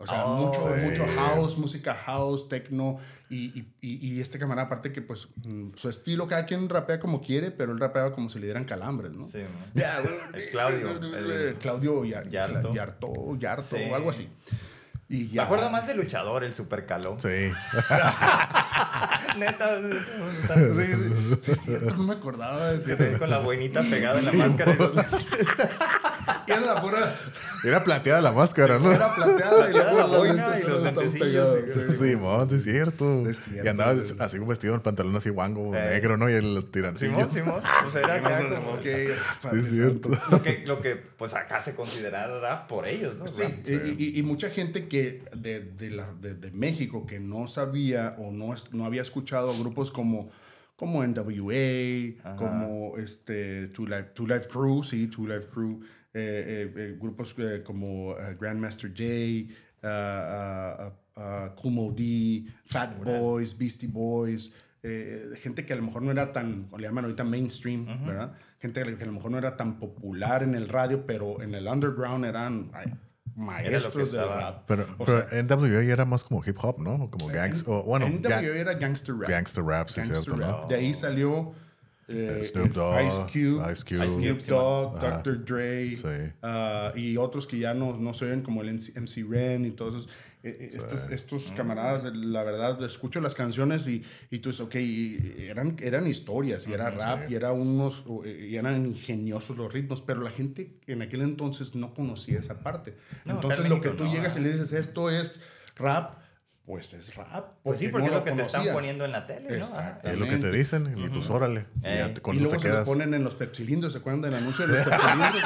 O 0.02 0.06
sea, 0.06 0.24
Oh, 0.24 0.46
mucho, 0.46 0.74
sí. 0.74 0.80
mucho 0.86 1.06
house, 1.14 1.58
música 1.58 1.94
house, 1.94 2.48
techno. 2.48 2.98
Y, 3.28 3.60
y- 3.60 3.68
y- 3.82 4.20
este 4.20 4.38
camarada, 4.38 4.66
aparte 4.66 4.92
que 4.92 5.02
pues 5.02 5.28
mm, 5.44 5.72
su 5.76 5.88
estilo, 5.90 6.26
cada 6.26 6.46
quien 6.46 6.68
rapea 6.68 6.98
como 6.98 7.20
quiere, 7.20 7.50
pero 7.50 7.72
él 7.72 7.78
rapeaba 7.78 8.12
como 8.12 8.28
si 8.30 8.38
le 8.40 8.46
dieran 8.46 8.64
calambres, 8.64 9.12
¿no? 9.12 9.28
Sí, 9.28 9.38
El 9.74 10.50
Claudio, 10.50 10.90
el- 11.16 11.54
Claudio 11.60 12.04
Yar- 12.04 12.28
Yarto. 12.28 12.72
Yarto, 12.74 13.12
Yarto, 13.38 13.76
Sí. 13.76 13.84
o 13.90 13.94
algo 13.94 14.10
así. 14.10 14.28
Y 15.08 15.24
Me 15.24 15.28
ya. 15.28 15.42
acuerdo 15.42 15.68
más 15.70 15.86
de 15.88 15.94
luchador, 15.96 16.44
el 16.44 16.54
super 16.54 16.86
caló. 16.86 17.16
Sí. 17.18 17.28
Neta. 19.36 19.80
Sí, 19.80 20.64
sí, 20.76 21.36
sí, 21.40 21.52
es 21.52 21.60
cierto, 21.60 21.96
no 21.96 22.02
me 22.04 22.12
acordaba 22.14 22.70
de 22.70 22.78
eso. 22.78 22.86
Que 22.86 22.96
te- 22.96 23.18
con 23.18 23.28
la 23.30 23.38
buenita 23.38 23.82
pegada 23.82 24.18
en 24.18 24.24
la 24.26 24.32
máscara. 24.32 24.76
Era 26.50 26.60
la 26.74 26.80
pura. 26.82 27.14
Era 27.64 27.84
plateada 27.84 28.20
la 28.20 28.32
máscara, 28.32 28.78
¿no? 28.78 28.90
Era 28.92 29.14
plateada 29.14 29.70
y 29.70 29.74
la 29.74 30.04
boina 30.06 30.32
lentes 30.48 30.60
y 30.64 30.68
los 30.68 30.82
lentecillos, 30.82 31.20
pegados, 31.20 31.60
sí. 31.72 31.80
sí. 31.98 32.08
Simón, 32.10 32.50
sí, 32.50 32.56
es 32.56 32.64
cierto. 32.64 33.28
Es 33.28 33.38
cierto, 33.38 33.64
Y 33.64 33.68
andaba 33.68 33.94
así 34.20 34.36
como 34.38 34.48
vestido 34.50 34.74
el 34.74 34.80
pantalón 34.82 35.14
así 35.16 35.30
guango, 35.30 35.74
Eh. 35.76 35.90
negro, 35.94 36.16
¿no? 36.16 36.28
Y 36.30 36.34
el 36.34 36.64
tirancillo. 36.70 37.12
Simón, 37.12 37.30
Simón. 37.30 37.62
Pues 37.82 37.94
era 37.96 38.14
acá 38.14 38.42
como 38.48 38.70
Ok, 38.72 38.82
Sí, 38.82 39.58
es 39.60 39.70
cierto. 39.70 40.10
lo 40.30 40.42
que, 40.42 40.64
lo 40.66 40.80
que 40.80 40.96
pues 40.96 41.34
acá 41.34 41.60
se 41.60 41.74
considerara 41.74 42.40
rap 42.40 42.68
por 42.68 42.86
ellos, 42.86 43.16
¿no? 43.16 43.26
Sí, 43.28 43.42
y, 43.66 44.04
y- 44.04 44.18
y 44.18 44.22
mucha 44.22 44.50
gente 44.50 44.88
que 44.88 45.22
de, 45.34 45.60
de, 45.60 45.90
la- 45.90 46.12
de- 46.20 46.34
de 46.34 46.50
México 46.50 47.06
que 47.06 47.20
no 47.20 47.48
sabía 47.48 48.14
o 48.18 48.30
no, 48.32 48.54
no 48.72 48.84
había 48.84 49.02
escuchado 49.02 49.52
grupos 49.58 49.90
como, 49.90 50.30
como 50.76 51.02
NWA, 51.04 52.16
Ajá. 52.24 52.36
como 52.36 52.96
este, 52.96 53.68
Two, 53.68 53.86
Life, 53.86 54.10
Two 54.14 54.26
Life 54.26 54.48
Crew, 54.48 54.82
sí, 54.82 55.06
Two 55.08 55.26
Life 55.26 55.46
Crew, 55.52 55.80
grupos 57.00 57.34
eh, 57.38 57.62
como 57.64 58.12
eh, 58.18 58.34
Grandmaster 58.38 58.90
J, 58.90 59.52
ah, 59.82 59.88
ah, 60.88 60.92
ah, 61.16 61.54
Kool 61.56 61.72
Moe 61.72 61.92
D, 61.94 62.44
Fat 62.64 62.96
Boys, 63.02 63.56
Beastie 63.56 63.88
Boys, 63.88 64.52
eh, 64.82 65.30
gente 65.42 65.64
que 65.64 65.72
a 65.72 65.76
lo 65.76 65.82
mejor 65.82 66.02
no 66.02 66.10
era 66.10 66.32
tan, 66.32 66.68
o 66.70 66.78
le 66.78 66.86
llaman 66.88 67.04
ahorita 67.04 67.24
mainstream, 67.24 67.86
¿verdad? 68.06 68.32
Gente 68.58 68.82
que 68.96 69.02
a 69.02 69.06
lo 69.06 69.12
mejor 69.12 69.30
no 69.30 69.38
era 69.38 69.56
tan 69.56 69.78
popular 69.78 70.42
en 70.42 70.54
el 70.54 70.68
radio, 70.68 71.06
pero 71.06 71.42
en 71.42 71.54
el 71.54 71.66
underground 71.66 72.24
eran 72.24 72.70
ay, 72.74 72.92
maestros 73.36 74.10
del 74.10 74.20
estaba- 74.20 74.36
rap. 74.40 74.64
Pero, 74.66 74.86
pero 74.98 75.28
sea, 75.28 75.42
NWA 75.42 75.82
era 75.82 76.04
más 76.04 76.24
como 76.24 76.42
hip 76.44 76.56
hop, 76.62 76.78
¿no? 76.80 77.10
Como 77.10 77.28
gangs, 77.28 77.64
o 77.66 77.82
bueno, 77.84 78.06
NWA 78.06 78.40
ga- 78.40 78.54
era 78.56 78.74
gangster 78.74 79.14
rap. 79.16 79.28
gangster 79.30 79.64
rap, 79.64 79.88
sí, 79.88 80.00
Gangster 80.00 80.22
cierto, 80.22 80.36
¿no? 80.40 80.60
rap. 80.62 80.68
De 80.68 80.74
ahí 80.76 80.92
salió 80.94 81.52
eh, 82.10 82.42
Snoop 82.42 82.72
Dogg, 82.72 83.00
Ice 83.06 83.16
Cube, 83.32 83.72
Ice 83.72 83.84
Cube. 83.84 84.06
Ice 84.06 84.40
sí. 84.40 84.50
Dr. 84.50 85.44
Dre, 85.44 85.94
Sí. 85.94 86.32
ah, 86.42 86.92
y 86.96 87.16
otros 87.16 87.46
que 87.46 87.58
ya 87.58 87.72
no, 87.72 87.96
no 87.96 88.14
se 88.14 88.26
oyen 88.26 88.42
como 88.42 88.62
el 88.62 88.74
MC, 88.74 88.98
MC 89.00 89.24
Ren 89.28 89.64
y 89.64 89.70
todos 89.70 89.94
esos. 89.94 90.08
Eh, 90.42 90.56
eh, 90.58 90.68
estos, 90.72 91.10
estos 91.10 91.52
camaradas, 91.52 92.04
la 92.14 92.42
verdad, 92.42 92.82
escucho 92.82 93.20
las 93.20 93.34
canciones 93.34 93.86
y, 93.86 94.02
y 94.30 94.38
tú 94.38 94.48
dices, 94.48 94.64
ok, 94.64 94.74
y 94.76 95.18
eran, 95.38 95.76
eran 95.82 96.06
historias, 96.06 96.66
y 96.66 96.72
era 96.72 96.90
rap, 96.90 97.30
y, 97.30 97.34
era 97.34 97.52
unos, 97.52 98.04
y 98.24 98.56
eran 98.56 98.86
ingeniosos 98.86 99.58
los 99.58 99.70
ritmos, 99.70 100.00
pero 100.00 100.22
la 100.22 100.30
gente 100.30 100.78
en 100.86 101.02
aquel 101.02 101.20
entonces 101.20 101.74
no 101.74 101.92
conocía 101.92 102.38
esa 102.38 102.60
parte. 102.60 102.94
No, 103.26 103.34
entonces 103.34 103.68
lo 103.68 103.82
que 103.82 103.90
tú 103.90 104.04
no, 104.04 104.12
llegas 104.12 104.36
ah. 104.36 104.40
y 104.40 104.44
le 104.44 104.52
dices, 104.52 104.72
esto 104.72 105.10
es 105.10 105.40
rap, 105.76 106.14
pues 106.66 106.92
es 106.92 107.14
rap. 107.16 107.46
Pues 107.64 107.80
sí, 107.80 107.88
porque 107.88 108.06
no 108.08 108.12
es 108.12 108.18
lo 108.20 108.24
que 108.24 108.30
te 108.32 108.42
están 108.42 108.60
conocías. 108.60 108.74
poniendo 108.74 109.04
en 109.04 109.12
la 109.12 109.26
tele, 109.26 109.58
¿no? 109.58 109.66
Es 110.04 110.18
lo 110.18 110.28
que 110.28 110.36
te 110.36 110.52
dicen, 110.52 110.94
y 110.96 111.08
pues 111.08 111.28
órale. 111.28 111.66
y 111.78 111.82
ya 111.82 112.06
Eh. 112.06 112.08
te- 112.14 112.20
con 112.20 112.36
y 112.36 112.38
luego 112.38 112.54
te 112.56 112.60
se 112.62 112.68
los 112.68 112.74
quedas. 112.76 112.88
ponen 112.88 113.12
en 113.14 113.24
los 113.24 113.34
pepsilindros, 113.34 113.92
¿se 113.92 113.98
acuerdan 113.98 114.22
del 114.22 114.34
anuncio 114.34 114.66
de 114.68 114.78
los 114.84 114.86
pepsilindros? 114.94 115.42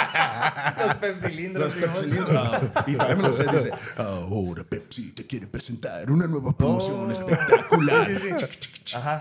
Los 0.79 0.94
pepsilindros. 0.96 1.64
los 1.64 1.74
pepsilindros. 1.90 2.62
y 2.87 2.92
todavía 2.92 3.16
me 3.16 3.22
lo 3.22 3.33
sé, 3.33 3.44
dice, 3.50 3.70
ahora 3.96 4.64
Pepsi 4.64 5.12
te 5.12 5.27
quiere 5.27 5.46
presentar 5.46 6.11
una 6.11 6.27
nueva 6.27 6.55
promoción 6.57 7.11
espectacular. 7.11 8.07
Ajá. 8.94 9.18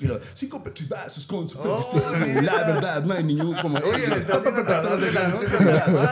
Y 0.00 0.04
lo, 0.06 0.20
cinco 0.34 0.62
Pepsi 0.62 0.84
vasos 0.84 1.24
con 1.24 1.48
su 1.48 1.58
Oh, 1.62 1.78
Pepsi. 1.78 1.96
mira. 2.26 2.42
La 2.42 2.64
verdad, 2.64 3.02
no 3.04 3.14
hay 3.14 3.24
ningún 3.24 3.54
como... 3.56 3.78
Oye, 3.78 4.06
le 4.06 4.16
está 4.18 4.36
haciendo 4.36 4.62
tratado 4.62 4.98
de 4.98 5.12
la 5.12 5.28
noche. 5.28 5.46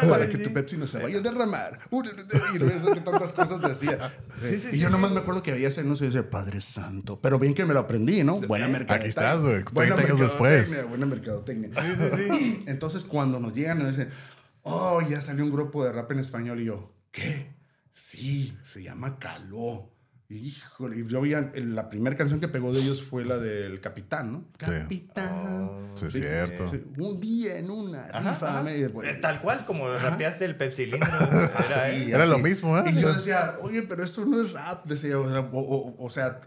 Para 0.08 0.26
que 0.28 0.38
tu 0.38 0.50
Pepsi 0.52 0.78
no 0.78 0.86
se 0.86 0.98
vaya 0.98 1.18
a 1.18 1.20
derramar. 1.20 1.78
Y 1.90 2.58
no 2.58 2.68
sé 2.68 2.94
qué 2.94 3.00
tantas 3.02 3.32
cosas 3.34 3.60
decía. 3.60 4.12
Sí, 4.40 4.48
sí, 4.60 4.68
y 4.68 4.70
sí, 4.72 4.78
yo 4.78 4.86
sí. 4.88 4.92
Nomás 4.96 5.12
me 5.12 5.20
acuerdo 5.20 5.42
que 5.42 5.52
había 5.52 5.68
ese 5.68 5.82
anuncio 5.82 6.06
y 6.06 6.10
decía, 6.10 6.28
Padre 6.28 6.60
Santo. 6.60 7.18
Pero 7.20 7.38
bien 7.38 7.54
que 7.54 7.64
me 7.64 7.74
lo 7.74 7.80
aprendí, 7.80 8.24
¿no? 8.24 8.40
Buena 8.40 8.66
mercadotecnia. 8.66 8.96
Aquí 8.96 9.08
estás, 9.08 9.40
güey, 9.40 9.62
Buena 9.72 9.94
30 9.94 10.12
años 10.12 10.20
después. 10.20 10.70
mercadotecnia, 10.70 10.90
Buena 10.90 11.06
mercadotecnia. 11.06 12.62
Entonces, 12.66 13.04
cuando 13.04 13.38
nos 13.38 13.52
llegan, 13.52 13.78
nos 13.78 13.96
dicen, 13.96 14.10
oh, 14.62 15.00
ya 15.02 15.20
salió 15.20 15.44
un 15.44 15.52
grupo 15.52 15.84
de 15.84 15.92
rap 15.92 16.10
en 16.12 16.20
español. 16.20 16.60
Y 16.60 16.64
yo, 16.66 16.92
¿qué? 17.10 17.54
Sí, 17.92 18.56
se 18.62 18.82
llama 18.82 19.18
Caló. 19.18 19.95
Híjole, 20.28 20.98
y 20.98 21.06
yo 21.06 21.20
vi 21.20 21.30
la 21.54 21.88
primera 21.88 22.16
canción 22.16 22.40
que 22.40 22.48
pegó 22.48 22.72
de 22.72 22.80
ellos 22.80 23.02
fue 23.02 23.24
la 23.24 23.36
del 23.38 23.80
Capitán, 23.80 24.32
¿no? 24.32 24.44
Sí. 24.58 24.70
Capitán. 24.72 25.90
Sí, 25.94 26.06
es 26.06 26.12
cierto. 26.14 26.68
Sí, 26.70 26.82
Un 26.98 27.20
día 27.20 27.58
en 27.58 27.70
una 27.70 28.06
Ajá, 28.06 28.32
rifa. 28.32 28.58
ajá. 28.60 28.70
Es 29.08 29.20
tal 29.20 29.40
cual 29.40 29.64
como 29.64 29.88
rapeaste 29.94 30.44
el 30.44 30.56
pepsilindro. 30.56 31.06
Era, 31.68 31.90
Sí. 31.92 32.10
Era 32.10 32.26
lo 32.26 32.38
mismo, 32.38 32.76
¿eh? 32.76 32.84
Y 32.90 33.00
yo 33.00 33.12
decía, 33.14 33.56
oye, 33.60 33.82
pero 33.84 34.02
esto 34.02 34.24
no 34.26 34.42
es 34.42 34.50
rap. 34.52 34.84
Decía, 34.86 35.16
o 35.18 35.30
sea, 35.30 35.40
o, 35.52 35.60
o- 35.60 36.04
o 36.04 36.10
sea, 36.10 36.40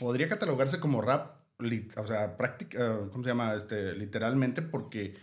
podría 0.00 0.28
catalogarse 0.28 0.80
como 0.80 1.00
rap, 1.00 1.36
lit- 1.58 1.96
o 1.96 2.06
sea, 2.06 2.36
práctica, 2.36 2.98
¿cómo 3.12 3.22
se 3.22 3.30
llama? 3.30 3.54
Este, 3.54 3.94
literalmente 3.94 4.62
porque, 4.62 5.16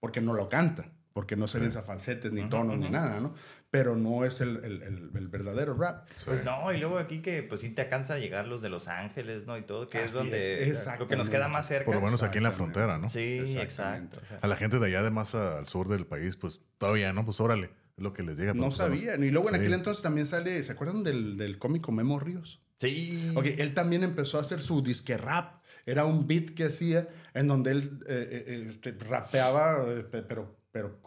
porque 0.00 0.20
no 0.20 0.32
lo 0.34 0.48
canta, 0.48 0.90
porque 1.12 1.36
no 1.36 1.48
se 1.48 1.60
lanza 1.60 1.82
falsetes, 1.82 2.32
ni 2.32 2.48
tonos, 2.48 2.78
ni 2.78 2.90
nada, 2.90 3.20
¿no? 3.20 3.34
Pero 3.70 3.94
no 3.94 4.24
es 4.24 4.40
el, 4.40 4.56
el- 4.64 4.82
el- 4.82 5.10
el 5.14 5.28
verdadero 5.28 5.74
rap. 5.74 6.08
Pues 6.24 6.44
no, 6.44 6.72
y 6.72 6.78
luego 6.78 6.98
aquí 6.98 7.22
que 7.22 7.42
pues 7.44 7.60
sí 7.60 7.70
te 7.70 7.82
alcanza 7.82 8.14
a 8.14 8.18
llegar 8.18 8.48
los 8.48 8.62
de 8.62 8.68
Los 8.68 8.88
Ángeles, 8.88 9.46
¿no? 9.46 9.56
Y 9.56 9.62
todo, 9.62 9.88
que 9.88 10.02
es 10.02 10.12
donde 10.12 10.64
es, 10.68 10.88
lo 10.98 11.06
que 11.06 11.14
nos 11.16 11.28
queda 11.28 11.46
más 11.46 11.68
cerca. 11.68 11.84
Por 11.86 11.94
lo 11.94 12.00
menos 12.00 12.22
aquí 12.24 12.38
en 12.38 12.44
la 12.44 12.52
frontera, 12.52 12.98
¿no? 12.98 13.08
Sí, 13.08 13.38
exacto. 13.58 14.18
A 14.40 14.46
la 14.48 14.56
gente 14.56 14.78
de 14.80 14.86
allá, 14.86 15.02
de 15.02 15.10
más 15.12 15.34
al 15.36 15.68
sur 15.68 15.88
del 15.88 16.04
país, 16.06 16.36
pues 16.36 16.60
todavía, 16.78 17.12
¿no? 17.12 17.24
Pues 17.24 17.38
órale, 17.40 17.70
es 17.96 18.02
lo 18.02 18.12
que 18.12 18.24
les 18.24 18.36
llega. 18.38 18.54
No 18.54 18.64
pues, 18.64 18.76
sabían. 18.76 19.22
Y 19.22 19.30
luego 19.30 19.48
en 19.50 19.54
Sí. 19.54 19.60
aquel 19.60 19.74
entonces 19.74 20.02
también 20.02 20.26
sale, 20.26 20.60
¿se 20.64 20.72
acuerdan 20.72 21.04
del, 21.04 21.36
del 21.36 21.58
cómico 21.58 21.92
Memo 21.92 22.18
Ríos? 22.18 22.60
Sí. 22.80 23.32
Ok, 23.36 23.46
él 23.58 23.72
también 23.74 24.02
empezó 24.02 24.38
a 24.38 24.40
hacer 24.40 24.62
su 24.62 24.82
disque 24.82 25.16
rap. 25.16 25.60
Era 25.86 26.04
un 26.04 26.26
beat 26.26 26.50
que 26.50 26.64
hacía 26.64 27.08
en 27.34 27.46
donde 27.46 27.70
él 27.70 28.00
eh, 28.08 28.44
eh, 28.48 28.66
este, 28.68 28.92
rapeaba, 28.92 29.84
eh, 29.88 30.02
pe- 30.02 30.22
pero, 30.22 30.56
pero 30.72 31.00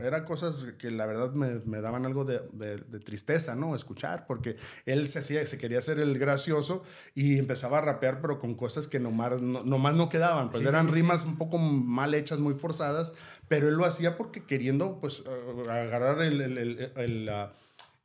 eran 0.00 0.24
cosas 0.24 0.66
que 0.78 0.90
la 0.90 1.04
verdad 1.04 1.32
me, 1.32 1.60
me 1.66 1.80
daban 1.80 2.06
algo 2.06 2.24
de, 2.24 2.40
de- 2.52 2.78
de 2.78 3.00
tristeza, 3.00 3.54
¿no? 3.54 3.74
Escuchar, 3.76 4.26
porque 4.26 4.56
él 4.86 5.08
se, 5.08 5.18
hacía, 5.18 5.46
se 5.46 5.58
quería 5.58 5.78
hacer 5.78 5.98
el 6.00 6.18
gracioso 6.18 6.82
y 7.14 7.38
empezaba 7.38 7.78
a 7.78 7.80
rapear, 7.82 8.20
pero 8.22 8.38
con 8.38 8.54
cosas 8.54 8.88
que 8.88 8.98
nomás 8.98 9.42
no, 9.42 9.62
nomás 9.62 9.94
no 9.94 10.08
quedaban. 10.08 10.48
Pues 10.48 10.62
Sí, 10.62 10.68
eran 10.68 10.86
sí, 10.86 10.92
sí, 10.92 11.00
rimas 11.00 11.24
un 11.26 11.36
poco 11.36 11.58
mal 11.58 12.14
hechas, 12.14 12.38
muy 12.38 12.54
forzadas, 12.54 13.14
pero 13.48 13.68
él 13.68 13.74
lo 13.74 13.84
hacía 13.84 14.16
porque 14.16 14.44
queriendo, 14.44 14.98
pues, 15.00 15.22
agarrar 15.68 16.22
el, 16.22 16.40
el, 16.40 16.58
el- 16.58 16.92
el, 16.96 17.28
ah, 17.28 17.52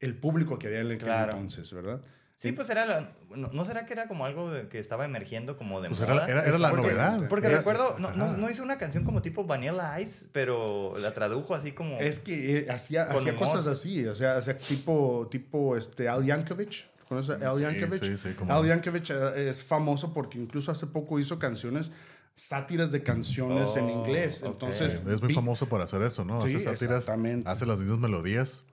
el 0.01 0.17
público 0.17 0.60
que 0.60 0.67
había 0.67 0.82
en 0.82 0.88
aquel 0.88 0.99
Claro. 0.99 1.32
entonces, 1.32 1.71
¿verdad? 1.73 2.01
Sí, 2.38 2.52
pues 2.52 2.69
era 2.69 2.86
la- 2.86 3.12
no, 3.36 3.48
¿no 3.54 3.63
será 3.65 3.86
que 3.86 3.93
era 3.93 4.08
como 4.08 4.26
algo 4.26 4.52
de- 4.52 4.67
que 4.67 4.78
estaba 4.78 5.06
emergiendo 5.06 5.58
como 5.58 5.82
de 5.82 5.88
Pues 5.88 6.02
moda? 6.02 6.13
era, 6.26 6.28
era, 6.28 6.45
era 6.45 6.58
la 6.60 6.69
Porque- 6.69 6.84
novedad. 6.88 7.28
Porque 7.30 7.48
recuerdo, 7.50 7.95
no, 7.98 8.12
no, 8.12 8.36
no 8.36 8.50
hizo 8.50 8.62
una 8.62 8.78
canción 8.78 9.06
como 9.06 9.21
tipo 9.21 9.45
Vanilla 9.45 10.00
Ice, 10.02 10.28
pero 10.34 10.95
la 11.00 11.13
tradujo 11.13 11.56
así 11.56 11.71
como... 11.71 11.98
Es 11.98 12.19
que 12.19 12.60
eh, 12.60 12.69
hacía, 12.69 13.04
hacía 13.04 13.36
cosas 13.38 13.67
así, 13.67 14.06
o 14.06 14.13
sea, 14.15 14.38
hacía 14.38 14.58
tipo, 14.58 15.28
tipo 15.32 15.78
este, 15.78 16.10
Al 16.10 16.26
Yankovic. 16.26 16.88
¿Conoces 17.08 17.41
a 17.41 17.52
Al 17.52 17.60
Yankovic? 17.62 18.04
sí, 18.04 18.17
sí, 18.17 18.34
cómo 18.34 18.54
Al. 18.54 18.65
Yankovic 18.67 19.10
eh, 19.12 19.50
es 19.50 19.63
famoso 19.63 20.13
porque 20.13 20.38
incluso 20.38 20.71
hace 20.71 20.88
poco 20.88 21.19
hizo 21.19 21.39
canciones, 21.39 21.91
sátiras 22.34 22.91
de 22.91 23.02
canciones 23.02 23.76
en 23.78 23.86
Oh, 23.86 23.89
inglés. 23.91 24.43
Entonces, 24.43 25.06
Es 25.08 25.21
muy 25.21 25.34
famoso 25.34 25.67
por 25.69 25.82
hacer 25.82 26.02
eso, 26.02 26.26
¿no? 26.26 26.39
Hace 26.39 26.60
sátiras, 26.60 27.00
exactamente. 27.04 27.50
hace 27.50 27.65
las 27.65 27.80
mismas 27.80 28.00
melodías, 28.00 28.65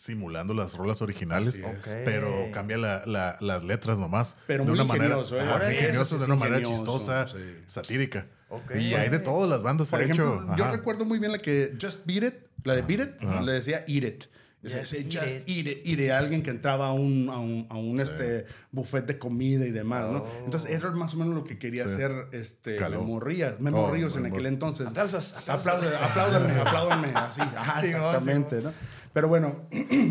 simulando 0.00 0.54
las 0.54 0.74
rolas 0.76 1.02
originales, 1.02 1.48
Así 1.50 1.60
es. 1.62 1.66
Ok. 1.86 1.94
pero 2.04 2.48
cambia 2.52 2.78
la- 2.78 3.02
la- 3.06 3.36
las 3.40 3.64
letras 3.64 3.98
nomás. 3.98 4.36
Pero 4.46 4.64
de 4.64 4.70
muy 4.70 4.80
una 4.80 4.84
manera, 4.88 5.06
ingenioso, 5.06 5.36
¿eh? 5.36 5.40
ajá, 5.42 5.54
Órale, 5.56 5.74
ingenioso, 5.74 6.04
sí 6.14 6.16
de 6.16 6.22
es 6.22 6.26
una 6.28 6.36
manera 6.36 6.62
chistosa, 6.62 7.28
sí. 7.28 7.36
satírica. 7.66 8.26
Ok. 8.48 8.72
Y 8.76 8.94
hay 8.94 9.08
de 9.10 9.18
todas 9.18 9.48
las 9.48 9.62
bandas 9.62 9.88
Por 9.88 10.02
ejemplo, 10.02 10.42
hecho. 10.44 10.56
yo 10.56 10.64
ajá. 10.64 10.72
recuerdo 10.72 11.04
muy 11.04 11.18
bien 11.18 11.32
la 11.32 11.38
que 11.38 11.76
Just 11.80 12.04
Beat 12.06 12.24
It, 12.24 12.34
la 12.64 12.74
de 12.76 12.82
Beat 12.82 13.00
It, 13.20 13.22
le 13.42 13.52
decía 13.52 13.84
Eat 13.86 14.04
It. 14.04 14.24
Just 14.62 14.84
"Say, 14.92 15.00
eat 15.08 15.12
just 15.22 15.36
it". 15.36 15.48
eat 15.48 15.66
it. 15.68 15.86
Y 15.86 15.96
de 15.96 16.12
alguien 16.12 16.42
que 16.42 16.50
entraba 16.50 16.88
a 16.88 16.92
un, 16.92 17.30
a 17.30 17.38
un, 17.38 17.66
a 17.70 17.76
un, 17.78 17.98
este, 17.98 18.44
buffet 18.72 19.06
de 19.06 19.18
comida 19.18 19.64
y 19.64 19.70
demás, 19.70 20.10
¿no? 20.12 20.18
Oh. 20.18 20.42
Entonces, 20.44 20.68
era 20.70 20.90
más 20.90 21.14
o 21.14 21.16
menos 21.16 21.34
lo 21.34 21.44
que 21.44 21.58
quería 21.58 21.84
Sí. 21.88 21.94
hacer 21.94 22.26
este, 22.32 22.76
Caló. 22.76 23.00
Memo 23.00 23.20
Ríos, 23.20 23.58
Memo 23.58 23.84
Oh, 23.84 23.90
Ríos 23.90 24.16
en 24.16 24.24
Memo. 24.24 24.34
aquel 24.34 24.44
entonces. 24.46 24.86
Aplausos, 24.86 25.32
aplausos. 25.34 25.66
Aplausos, 25.66 26.02
apláudanme, 26.02 26.60
apláudanme, 26.60 27.12
así. 27.14 27.40
Ajá, 27.40 27.80
Sí, 27.80 27.86
exactamente, 27.86 28.60
¿no? 28.60 28.72
Pero 29.12 29.28
bueno, 29.28 29.68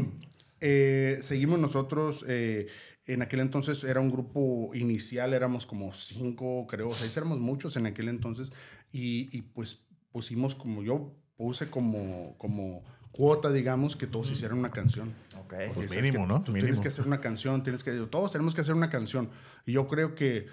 eh, 0.61 1.17
seguimos 1.21 1.59
nosotros. 1.59 2.25
eh, 2.27 2.67
en 3.05 3.23
aquel 3.23 3.39
entonces 3.39 3.83
era 3.83 4.01
un 4.01 4.11
grupo 4.11 4.69
inicial, 4.75 5.33
éramos 5.33 5.65
como 5.65 5.95
cinco, 5.95 6.67
creo, 6.67 6.91
seis, 6.91 7.17
éramos 7.17 7.39
muchos 7.39 7.75
en 7.75 7.87
aquel 7.87 8.07
entonces. 8.07 8.51
Y, 8.91 9.35
y, 9.35 9.41
pues 9.41 9.81
pusimos 10.11 10.53
como 10.53 10.83
yo 10.83 11.15
puse 11.35 11.69
como, 11.69 12.35
como 12.37 12.83
cuota, 13.11 13.51
digamos, 13.51 13.95
que 13.95 14.07
todos 14.07 14.29
hicieran 14.29 14.59
una 14.59 14.71
canción. 14.71 15.13
Ok. 15.39 15.53
Pues 15.73 15.95
mínimo, 15.95 16.27
¿no? 16.27 16.43
tú 16.43 16.51
Mínimo. 16.51 16.65
Tienes 16.65 16.81
que 16.81 16.89
hacer 16.89 17.07
una 17.07 17.21
canción, 17.21 17.63
tienes 17.63 17.83
que, 17.83 17.91
todos 17.93 18.31
tenemos 18.31 18.53
que 18.53 18.61
hacer 18.61 18.75
una 18.75 18.89
canción. 18.89 19.29
Y 19.65 19.71
yo 19.71 19.87
creo 19.87 20.15
que, 20.15 20.47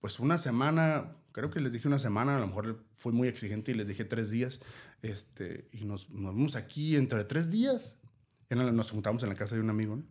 pues 0.00 0.18
una 0.18 0.38
semana, 0.38 1.16
creo 1.32 1.50
que 1.50 1.60
les 1.60 1.72
dije 1.72 1.88
una 1.88 1.98
semana, 1.98 2.36
a 2.36 2.40
lo 2.40 2.46
mejor 2.46 2.84
fui 2.96 3.12
muy 3.12 3.28
exigente 3.28 3.72
y 3.72 3.74
les 3.74 3.86
dije 3.86 4.04
tres 4.04 4.30
días. 4.30 4.60
Este, 5.02 5.68
y 5.72 5.84
nos, 5.84 6.10
nos 6.10 6.34
vemos 6.34 6.56
aquí 6.56 6.96
entre 6.96 7.24
tres 7.24 7.50
días. 7.50 8.00
La- 8.48 8.70
nos 8.72 8.90
juntamos 8.90 9.22
en 9.22 9.28
la 9.28 9.34
casa 9.34 9.54
de 9.54 9.60
un 9.60 9.70
amigo, 9.70 9.96
¿no? 9.96 10.02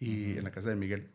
Y 0.00 0.36
en 0.36 0.44
la 0.44 0.50
casa 0.50 0.68
de 0.70 0.76
Miguel. 0.76 1.10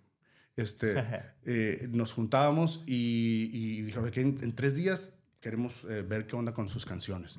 Este, 0.56 0.96
eh, 1.46 1.88
nos 1.92 2.14
juntábamos 2.14 2.84
y, 2.88 3.50
y 3.54 3.82
dije, 3.84 4.00
"Oye, 4.00 4.12
que 4.12 4.22
en, 4.22 4.38
en 4.42 4.54
tres 4.56 4.76
días 4.76 5.20
queremos 5.40 5.74
eh, 5.90 6.02
ver 6.08 6.28
qué 6.28 6.36
onda 6.36 6.54
con 6.54 6.68
sus 6.70 6.86
canciones 6.86 7.38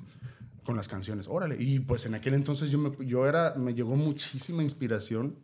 con 0.63 0.77
las 0.77 0.87
canciones. 0.87 1.27
Órale. 1.27 1.61
Y 1.61 1.79
pues 1.79 2.05
en 2.05 2.13
aquel 2.15 2.33
entonces 2.35 2.69
yo, 2.71 2.77
me, 2.79 3.05
yo 3.05 3.27
era, 3.27 3.53
me 3.55 3.73
llegó 3.73 3.97
muchísima 3.97 4.63
inspiración, 4.63 5.35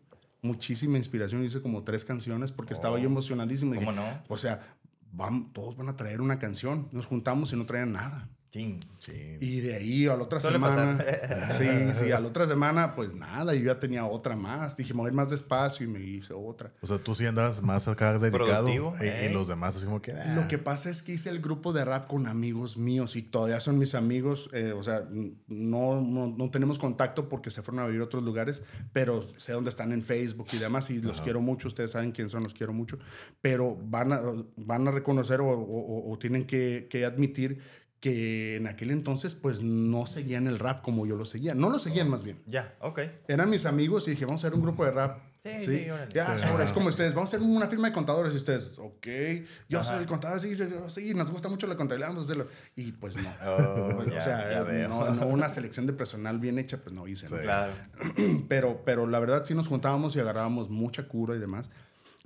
muchísima 0.42 0.98
inspiración. 0.98 1.44
Hice 1.44 1.62
como 1.62 1.84
tres 1.84 2.06
canciones 2.06 2.54
porque 2.54 2.72
estaba 2.74 2.98
yo 3.00 3.08
emocionadísimo. 3.08 3.74
Dije, 3.74 3.84
¿Cómo 3.84 3.98
no? 4.00 4.06
O 4.30 4.38
sea, 4.38 4.78
van, 5.12 5.52
todos 5.52 5.76
van 5.76 5.90
a 5.90 5.98
traer 5.98 6.22
una 6.22 6.40
canción. 6.40 6.88
Nos 6.94 7.06
juntamos 7.06 7.52
y 7.52 7.58
no 7.58 7.66
traían 7.66 7.92
nada. 7.92 8.30
Ching. 8.52 8.80
Sí. 8.98 9.38
Y 9.40 9.62
de 9.62 9.76
ahí 9.76 10.08
a 10.08 10.16
la 10.18 10.24
otra 10.24 10.40
Suele 10.40 10.56
semana. 10.56 10.98
pasar. 10.98 11.56
Sí, 11.60 11.68
sí, 12.06 12.12
a 12.12 12.20
la 12.20 12.28
otra 12.28 12.48
semana, 12.48 12.96
pues 12.96 13.16
nada, 13.16 13.54
yo 13.54 13.64
ya 13.66 13.80
tenía 13.80 14.06
otra 14.06 14.36
más. 14.36 14.76
Dije, 14.76 14.94
mover 14.94 15.14
más 15.14 15.30
despacio 15.30 15.86
y 15.86 15.90
me 15.90 16.02
hice 16.02 16.34
otra. 16.34 16.74
O 16.82 16.88
sea, 16.88 16.98
tú 16.98 17.14
sí 17.16 17.26
andabas 17.26 17.62
más 17.62 17.88
acá 17.88 18.18
dedicado. 18.18 18.68
Y, 18.70 18.74
y 18.74 19.08
¿eh? 19.08 19.30
los 19.32 19.48
demás 19.48 19.76
así 19.78 19.86
como 19.86 20.02
que. 20.02 20.14
ah, 20.14 20.34
Lo 20.36 20.48
que 20.48 20.58
pasa 20.58 20.90
es 20.90 21.04
que 21.04 21.14
hice 21.14 21.30
el 21.30 21.42
grupo 21.42 21.74
de 21.74 21.86
rap 21.86 22.08
con 22.08 22.26
amigos 22.28 22.76
míos 22.78 23.16
y 23.16 23.22
todavía 23.22 23.60
son 23.60 23.78
mis 23.78 23.94
amigos. 23.94 24.50
eh, 24.54 24.74
o 24.76 24.82
sea, 24.84 25.04
no, 25.48 26.02
no, 26.02 26.28
no 26.28 26.50
tenemos 26.52 26.80
contacto 26.80 27.30
porque 27.30 27.52
se 27.52 27.62
fueron 27.62 27.84
a 27.84 27.88
vivir 27.88 28.02
a 28.02 28.06
otros 28.06 28.24
lugares, 28.24 28.64
pero 28.94 29.28
sé 29.38 29.54
dónde 29.54 29.70
están 29.70 29.92
en 29.92 30.02
Facebook 30.02 30.48
y 30.54 30.58
demás 30.58 30.90
y 30.90 31.02
los 31.02 31.22
quiero 31.22 31.40
mucho. 31.42 31.68
Ustedes 31.68 31.92
saben 31.92 32.12
quién 32.12 32.30
son, 32.30 32.44
los 32.44 32.54
quiero 32.54 32.74
mucho. 32.74 32.98
Pero 33.42 33.78
van 33.82 34.12
a, 34.14 34.22
van 34.58 34.88
a 34.88 34.92
reconocer 34.92 35.40
o, 35.42 35.48
o- 35.50 35.54
o- 35.54 36.12
o 36.14 36.18
tienen 36.20 36.46
que, 36.46 36.88
que 36.90 37.06
admitir 37.06 37.60
que 38.00 38.56
en 38.56 38.68
aquel 38.68 38.92
entonces 38.92 39.36
pues 39.36 39.62
no 39.62 40.06
seguían 40.08 40.48
el 40.48 40.58
rap 40.60 40.82
como 40.82 41.06
yo 41.06 41.16
lo 41.18 41.26
seguía. 41.26 41.54
No 41.54 41.70
lo 41.70 41.80
seguían 41.80 42.10
más 42.10 42.24
bien. 42.24 42.38
Ya, 42.48 42.76
ok. 42.80 43.00
Eran 43.28 43.50
mis 43.50 43.66
amigos 43.66 44.08
y 44.08 44.12
dije, 44.12 44.26
vamos 44.26 44.44
a 44.44 44.48
hacer 44.48 44.56
un 44.58 44.64
grupo 44.64 44.86
de 44.86 44.92
rap. 44.92 45.20
Sí, 45.44 45.66
sí. 45.66 45.88
Ya, 46.14 46.38
Sí. 46.38 46.46
sobre, 46.48 46.66
es 46.66 46.72
como 46.72 46.90
ustedes. 46.90 47.14
Vamos 47.14 47.34
a 47.34 47.38
hacer 47.38 47.48
una 47.48 47.68
firma 47.68 47.88
de 47.88 47.94
contadores 47.94 48.34
y 48.34 48.38
ustedes, 48.38 48.78
ok. 48.78 49.08
Yo 49.70 49.80
Ajá. 49.80 49.90
soy 49.92 50.00
el 50.02 50.06
contador, 50.06 50.40
sí, 50.40 50.54
sí, 50.56 50.64
sí, 50.90 51.14
nos 51.14 51.32
gusta 51.32 51.48
mucho 51.48 51.66
la 51.66 51.76
contabilidad, 51.78 52.10
vamos 52.10 52.24
a 52.24 52.26
hacerlo. 52.26 52.48
Y 52.76 52.92
pues 52.92 53.16
no. 53.16 53.30
Oh, 53.48 53.96
Pues, 53.96 54.10
ya, 54.12 54.20
o 54.20 54.22
sea, 54.22 54.88
no, 54.90 55.14
no 55.16 55.28
una 55.28 55.48
selección 55.50 55.88
de 55.88 55.94
personal 55.94 56.40
bien 56.40 56.60
hecha, 56.60 56.78
pues 56.78 56.94
no 56.94 57.08
hice. 57.08 57.28
¿no? 57.30 57.38
Sí. 57.38 57.44
Claro. 57.44 57.72
Pero, 58.50 58.82
pero 58.86 59.08
la 59.08 59.20
verdad 59.20 59.44
sí 59.46 59.54
nos 59.56 59.68
juntábamos 59.68 60.16
y 60.16 60.20
agarrábamos 60.20 60.70
mucha 60.70 61.08
cura 61.08 61.36
y 61.36 61.40
demás. 61.40 61.72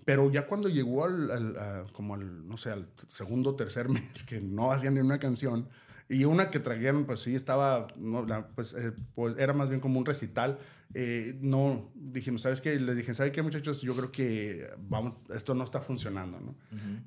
Pero 0.06 0.32
ya 0.32 0.46
cuando 0.48 0.70
llegó 0.70 1.06
al, 1.06 1.32
al- 1.32 1.58
a- 1.58 1.86
como 1.94 2.16
al, 2.16 2.48
no 2.48 2.58
sé, 2.58 2.70
al 2.72 2.88
segundo 3.08 3.52
o 3.52 3.56
tercer 3.56 3.90
mes 3.90 4.24
que 4.24 4.42
no 4.42 4.72
hacían 4.72 4.94
ni 4.96 5.00
una 5.00 5.20
canción 5.20 5.68
y 6.10 6.26
una 6.26 6.52
que 6.52 6.60
traían, 6.60 7.06
pues 7.06 7.22
sí 7.22 7.34
estaba, 7.34 7.88
no, 7.96 8.26
la- 8.26 8.48
pues, 8.48 8.74
eh, 8.74 8.92
pues 9.16 9.36
era 9.38 9.54
más 9.54 9.70
bien 9.70 9.80
como 9.82 10.00
un 10.00 10.06
recital. 10.06 10.60
eh, 10.96 11.40
no, 11.42 11.90
dijimos, 11.96 12.42
¿sabes 12.44 12.62
qué? 12.62 12.80
Les 12.80 12.96
dije, 12.96 13.14
¿sabes 13.16 13.32
qué, 13.32 13.42
muchachos? 13.42 13.82
Yo 13.82 13.96
creo 13.96 14.12
que 14.12 14.68
vamos, 14.90 15.16
esto 15.34 15.56
no 15.56 15.64
está 15.64 15.80
funcionando, 15.80 16.40
¿no? 16.40 16.56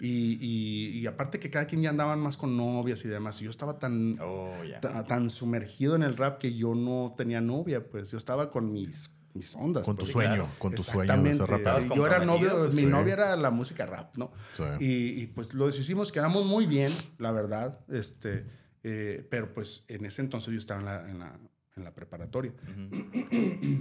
y, 0.00 0.38
y, 0.44 0.98
y 0.98 1.06
aparte 1.06 1.38
que 1.38 1.50
cada 1.50 1.66
quien 1.66 1.82
ya 1.82 1.90
andaban 1.90 2.18
más 2.18 2.37
con 2.37 2.56
novias 2.56 3.04
y 3.04 3.09
demás. 3.09 3.40
Y 3.40 3.44
yo 3.44 3.50
estaba 3.50 3.78
tan, 3.78 4.18
Oh, 4.20 4.50
ta- 4.80 5.04
tan 5.04 5.30
sumergido 5.30 5.94
en 5.94 6.02
el 6.02 6.16
rap 6.16 6.38
que 6.38 6.54
yo 6.56 6.74
no 6.74 7.12
tenía 7.16 7.40
novia, 7.40 7.85
pues 7.88 8.11
yo 8.11 8.18
estaba 8.18 8.50
con 8.50 8.72
mis, 8.72 9.11
mis 9.37 9.55
ondas. 9.55 9.85
Con 9.85 9.96
tu 9.96 10.05
pues. 10.05 10.12
sueño, 10.12 10.35
claro. 10.35 10.51
con 10.59 10.75
tu 10.75 10.83
sueño 10.83 11.22
de 11.22 11.35
ser 11.35 11.42
Exactamente, 11.42 11.88
sí, 11.88 11.96
yo 11.96 12.07
era 12.07 12.25
novio, 12.25 12.59
pues, 12.59 12.75
mi 12.75 12.83
sí. 12.83 12.87
novia 12.87 13.12
era 13.14 13.37
la 13.37 13.51
música 13.51 13.87
rap, 13.87 14.16
¿no? 14.16 14.33
Sí. 14.53 14.62
Y, 14.81 15.22
y, 15.22 15.27
pues 15.29 15.55
lo 15.55 15.66
deshicimos, 15.66 16.12
quedamos 16.12 16.44
muy 16.46 16.66
bien, 16.66 16.92
la 17.18 17.31
verdad, 17.33 17.81
este, 17.88 18.46
eh, 18.83 19.27
pero 19.31 19.53
pues 19.53 19.85
en 19.88 20.07
ese 20.07 20.22
entonces 20.22 20.53
yo 20.53 20.59
estaba 20.59 20.81
en 20.81 20.87
la, 20.87 21.11
en 21.11 21.18
la, 21.18 21.40
en 21.77 21.85
la 21.85 21.94
preparatoria, 21.94 22.53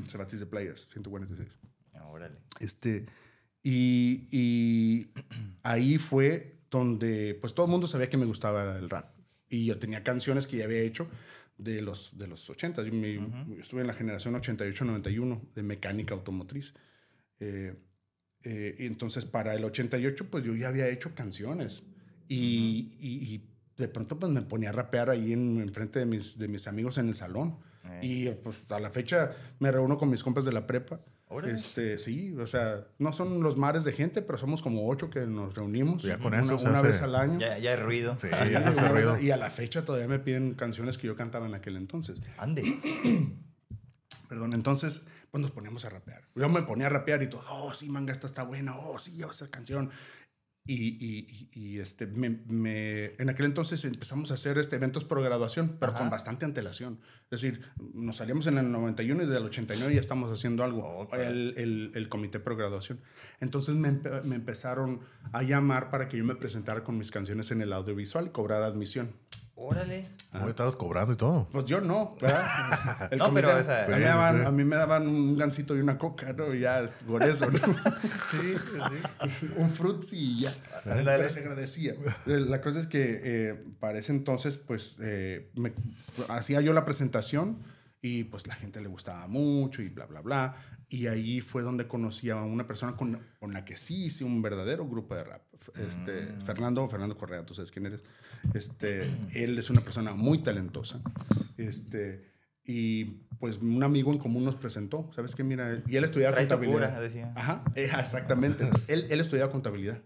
Cervantes 0.07 0.39
de 0.41 0.45
Playas, 0.45 0.87
146. 0.89 1.59
Ah, 1.93 2.07
Órale. 2.07 2.37
Este, 2.59 3.05
y, 3.63 4.27
y 4.31 5.11
ahí 5.63 5.97
fue 5.97 6.59
donde, 6.69 7.37
pues 7.39 7.53
todo 7.53 7.65
el 7.65 7.71
mundo 7.71 7.87
sabía 7.87 8.09
que 8.09 8.17
me 8.17 8.25
gustaba 8.25 8.77
el 8.77 8.89
rap. 8.89 9.15
Y 9.49 9.65
yo 9.65 9.79
tenía 9.79 10.03
canciones 10.03 10.47
que 10.47 10.57
ya 10.57 10.65
había 10.65 10.79
hecho 10.79 11.07
de 11.57 11.81
los, 11.81 12.17
de 12.17 12.27
los 12.27 12.49
80. 12.49 12.83
Yo, 12.83 12.91
me- 12.93 13.13
yo 13.13 13.61
estuve 13.61 13.81
en 13.81 13.87
la 13.87 13.93
generación 13.93 14.35
88-91 14.35 15.41
de 15.55 15.63
mecánica 15.63 16.13
automotriz. 16.13 16.73
Eh, 17.39 17.75
eh, 18.43 18.75
y 18.79 18.85
entonces 18.85 19.25
para 19.25 19.55
el 19.55 19.63
88, 19.63 20.29
pues 20.29 20.43
yo 20.43 20.55
ya 20.55 20.67
había 20.69 20.87
hecho 20.89 21.13
canciones. 21.15 21.83
Y, 22.27 22.91
y- 22.99 23.33
y 23.35 23.49
de 23.77 23.87
pronto, 23.87 24.17
pues 24.19 24.31
me 24.31 24.41
ponía 24.41 24.69
a 24.69 24.73
rapear 24.73 25.09
ahí 25.09 25.33
en, 25.33 25.59
enfrente 25.61 25.99
de 25.99 26.05
mis, 26.05 26.37
de 26.37 26.47
mis 26.47 26.67
amigos 26.67 26.97
en 26.97 27.07
el 27.09 27.13
salón. 27.15 27.57
Eh. 27.85 27.99
Y 28.03 28.29
pues 28.29 28.69
a 28.71 28.79
la 28.79 28.89
fecha 28.89 29.31
me 29.59 29.71
reúno 29.71 29.97
con 29.97 30.09
mis 30.09 30.23
compas 30.23 30.45
de 30.45 30.51
la 30.51 30.65
prepa. 30.65 31.01
Este, 31.45 31.97
sí, 31.97 32.35
o 32.37 32.47
sea, 32.47 32.85
no 32.99 33.11
son 33.11 33.41
los 33.41 33.57
mares 33.57 33.83
de 33.83 33.91
gente, 33.91 34.21
pero 34.21 34.37
somos 34.37 34.61
como 34.61 34.87
ocho 34.87 35.09
que 35.09 35.21
nos 35.21 35.55
reunimos 35.55 36.03
Ya 36.03 36.17
con 36.17 36.27
una, 36.27 36.39
eso 36.41 36.55
una 36.57 36.77
hace- 36.79 36.87
vez 36.87 37.01
al 37.01 37.15
año. 37.15 37.39
Ya, 37.39 37.57
ya 37.57 37.71
hay 37.71 37.77
ruido. 37.77 38.15
Sí, 38.19 38.27
Sí, 38.27 38.51
ya 38.51 38.61
se 38.61 38.69
hace 38.69 38.79
una 38.81 38.91
vez- 38.91 39.05
ruido. 39.05 39.19
Y 39.19 39.31
a 39.31 39.37
la 39.37 39.49
fecha 39.49 39.83
todavía 39.83 40.07
me 40.07 40.19
piden 40.19 40.53
canciones 40.53 40.97
que 40.97 41.07
yo 41.07 41.15
cantaba 41.15 41.45
en 41.47 41.55
aquel 41.55 41.77
entonces. 41.77 42.19
Ande. 42.37 42.63
Perdón, 44.29 44.53
entonces, 44.53 45.05
pues 45.31 45.41
nos 45.41 45.51
poníamos 45.51 45.85
a 45.85 45.89
rapear. 45.89 46.23
Yo 46.35 46.49
me 46.49 46.61
ponía 46.63 46.87
a 46.87 46.89
rapear 46.89 47.21
y 47.23 47.27
todo, 47.27 47.43
oh, 47.49 47.73
sí, 47.73 47.89
manga, 47.89 48.11
esta 48.11 48.27
está 48.27 48.43
buena, 48.43 48.75
oh, 48.77 48.97
sí, 48.99 49.21
esa 49.21 49.47
canción. 49.49 49.91
Y, 50.67 50.73
y- 50.73 51.49
y- 51.53 51.79
este, 51.79 52.07
me, 52.07 52.41
me- 52.47 53.13
en 53.19 53.29
aquel 53.29 53.45
entonces 53.45 53.85
empezamos 53.85 54.31
a 54.31 54.33
hacer 54.33 54.57
este, 54.57 54.75
eventos 54.77 55.05
pro 55.05 55.21
graduación, 55.21 55.77
pero 55.79 55.91
Ajá. 55.91 55.99
con 55.99 56.09
bastante 56.09 56.43
antelación. 56.45 56.99
Es 57.29 57.39
decir, 57.41 57.61
nos 57.93 58.17
salíamos 58.17 58.47
en 58.47 58.57
el 58.57 58.71
91 58.71 59.23
y 59.23 59.27
del 59.27 59.43
89 59.43 59.93
ya 59.93 60.01
estamos 60.01 60.31
haciendo 60.31 60.63
algo, 60.63 61.07
el, 61.13 61.53
el, 61.57 61.91
el 61.93 62.09
comité 62.09 62.39
pro 62.39 62.55
graduación. 62.57 62.99
Entonces 63.41 63.75
me, 63.75 63.91
me 64.23 64.35
empezaron 64.35 65.01
a 65.33 65.43
llamar 65.43 65.91
para 65.91 66.07
que 66.09 66.17
yo 66.17 66.23
me 66.25 66.35
presentara 66.35 66.83
con 66.83 66.97
mis 66.97 67.11
canciones 67.11 67.51
en 67.51 67.61
el 67.61 67.71
audiovisual 67.71 68.25
y 68.27 68.29
cobrar 68.29 68.63
admisión. 68.63 69.11
Órale. 69.57 70.09
¿Cómo 70.33 70.49
estabas 70.49 70.75
cobrando 70.75 71.13
y 71.13 71.15
todo? 71.15 71.47
Pues 71.49 71.63
yo 71.63 71.79
no, 71.79 72.13
¿verdad? 72.21 73.07
El 73.11 73.19
No, 73.19 73.33
pero, 73.33 73.51
a, 73.51 73.55
mí 73.55 73.63
me 73.63 73.85
Sí, 73.95 74.01
daban, 74.03 74.39
sí. 74.41 74.45
a 74.45 74.51
mí 74.51 74.63
me 74.65 74.75
daban 74.75 75.07
un 75.07 75.37
gansito 75.37 75.77
y 75.77 75.79
una 75.79 75.97
coca, 75.97 76.33
¿no? 76.33 76.53
Y 76.53 76.59
ya, 76.59 76.85
por 77.07 77.23
eso, 77.23 77.49
¿no? 77.49 77.59
sí, 78.31 78.55
sí. 79.29 79.49
Un 79.55 79.69
frutzi 79.69 80.17
y 80.17 80.41
ya. 80.41 80.53
Pero 80.83 81.29
se 81.29 81.39
agradecía. 81.39 81.93
Eh, 82.25 82.39
La 82.39 82.59
cosa 82.59 82.79
es 82.79 82.87
que 82.87 83.21
eh, 83.23 83.63
para 83.79 83.97
ese 83.97 84.11
entonces, 84.11 84.57
pues, 84.57 84.97
eh, 85.01 85.49
me- 85.55 85.71
hacía 86.27 86.59
yo 86.59 86.73
la 86.73 86.83
presentación 86.83 87.59
y 88.01 88.25
pues 88.25 88.47
la 88.47 88.55
gente 88.55 88.81
le 88.81 88.87
gustaba 88.89 89.25
mucho 89.27 89.81
y 89.81 89.87
bla, 89.89 90.05
bla, 90.05 90.19
bla. 90.19 90.55
Y 90.87 91.07
ahí 91.07 91.41
fue 91.41 91.63
donde 91.63 91.87
conocí 91.87 92.29
a 92.29 92.35
una 92.37 92.67
persona 92.67 92.95
con, 92.95 93.19
con 93.39 93.53
la 93.53 93.65
que 93.65 93.75
sí 93.75 94.05
hice 94.05 94.23
un 94.23 94.41
verdadero 94.41 94.87
grupo 94.87 95.15
de 95.15 95.23
rap. 95.23 95.41
Este, 95.77 96.27
Fernando, 96.45 96.87
Fernando 96.87 97.17
Correa, 97.17 97.43
tú 97.45 97.53
sabes 97.55 97.71
quién 97.71 97.87
eres. 97.87 98.03
Este, 98.53 99.01
él 99.33 99.57
es 99.57 99.69
una 99.69 99.81
persona 99.81 100.13
muy 100.13 100.37
talentosa. 100.39 101.01
Este, 101.57 102.31
y 102.63 103.05
pues 103.39 103.57
un 103.57 103.81
amigo 103.83 104.11
en 104.11 104.19
común 104.19 104.43
nos 104.45 104.55
presentó. 104.55 105.09
¿Sabes 105.15 105.35
qué? 105.35 105.43
Mira, 105.43 105.83
y 105.87 105.95
él 105.97 106.03
estudiaba 106.03 106.33
Trae 106.33 106.47
contabilidad. 106.47 106.89
cura, 106.89 106.99
decía. 107.01 107.33
Ajá, 107.35 107.63
eh, 107.75 107.89
exactamente. 107.99 108.69
él, 108.87 109.07
él 109.09 109.19
estudiaba 109.19 109.51
contabilidad. 109.51 110.01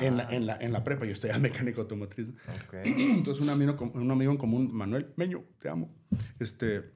En, 0.00 0.14
Ah. 0.20 0.24
la, 0.28 0.34
en, 0.36 0.46
la, 0.46 0.56
en 0.56 0.72
la 0.72 0.82
prepa, 0.82 1.06
yo 1.06 1.12
estudiaba 1.12 1.38
mecánico 1.40 1.80
automotriz. 1.80 2.32
Entonces, 2.84 3.42
un 3.42 3.48
amigo, 3.48 3.90
un 3.94 4.10
amigo 4.10 4.32
en 4.32 4.38
común, 4.38 4.70
Manuel 4.72 5.12
Meño, 5.16 5.44
te 5.60 5.68
amo, 5.68 5.94
este, 6.40 6.92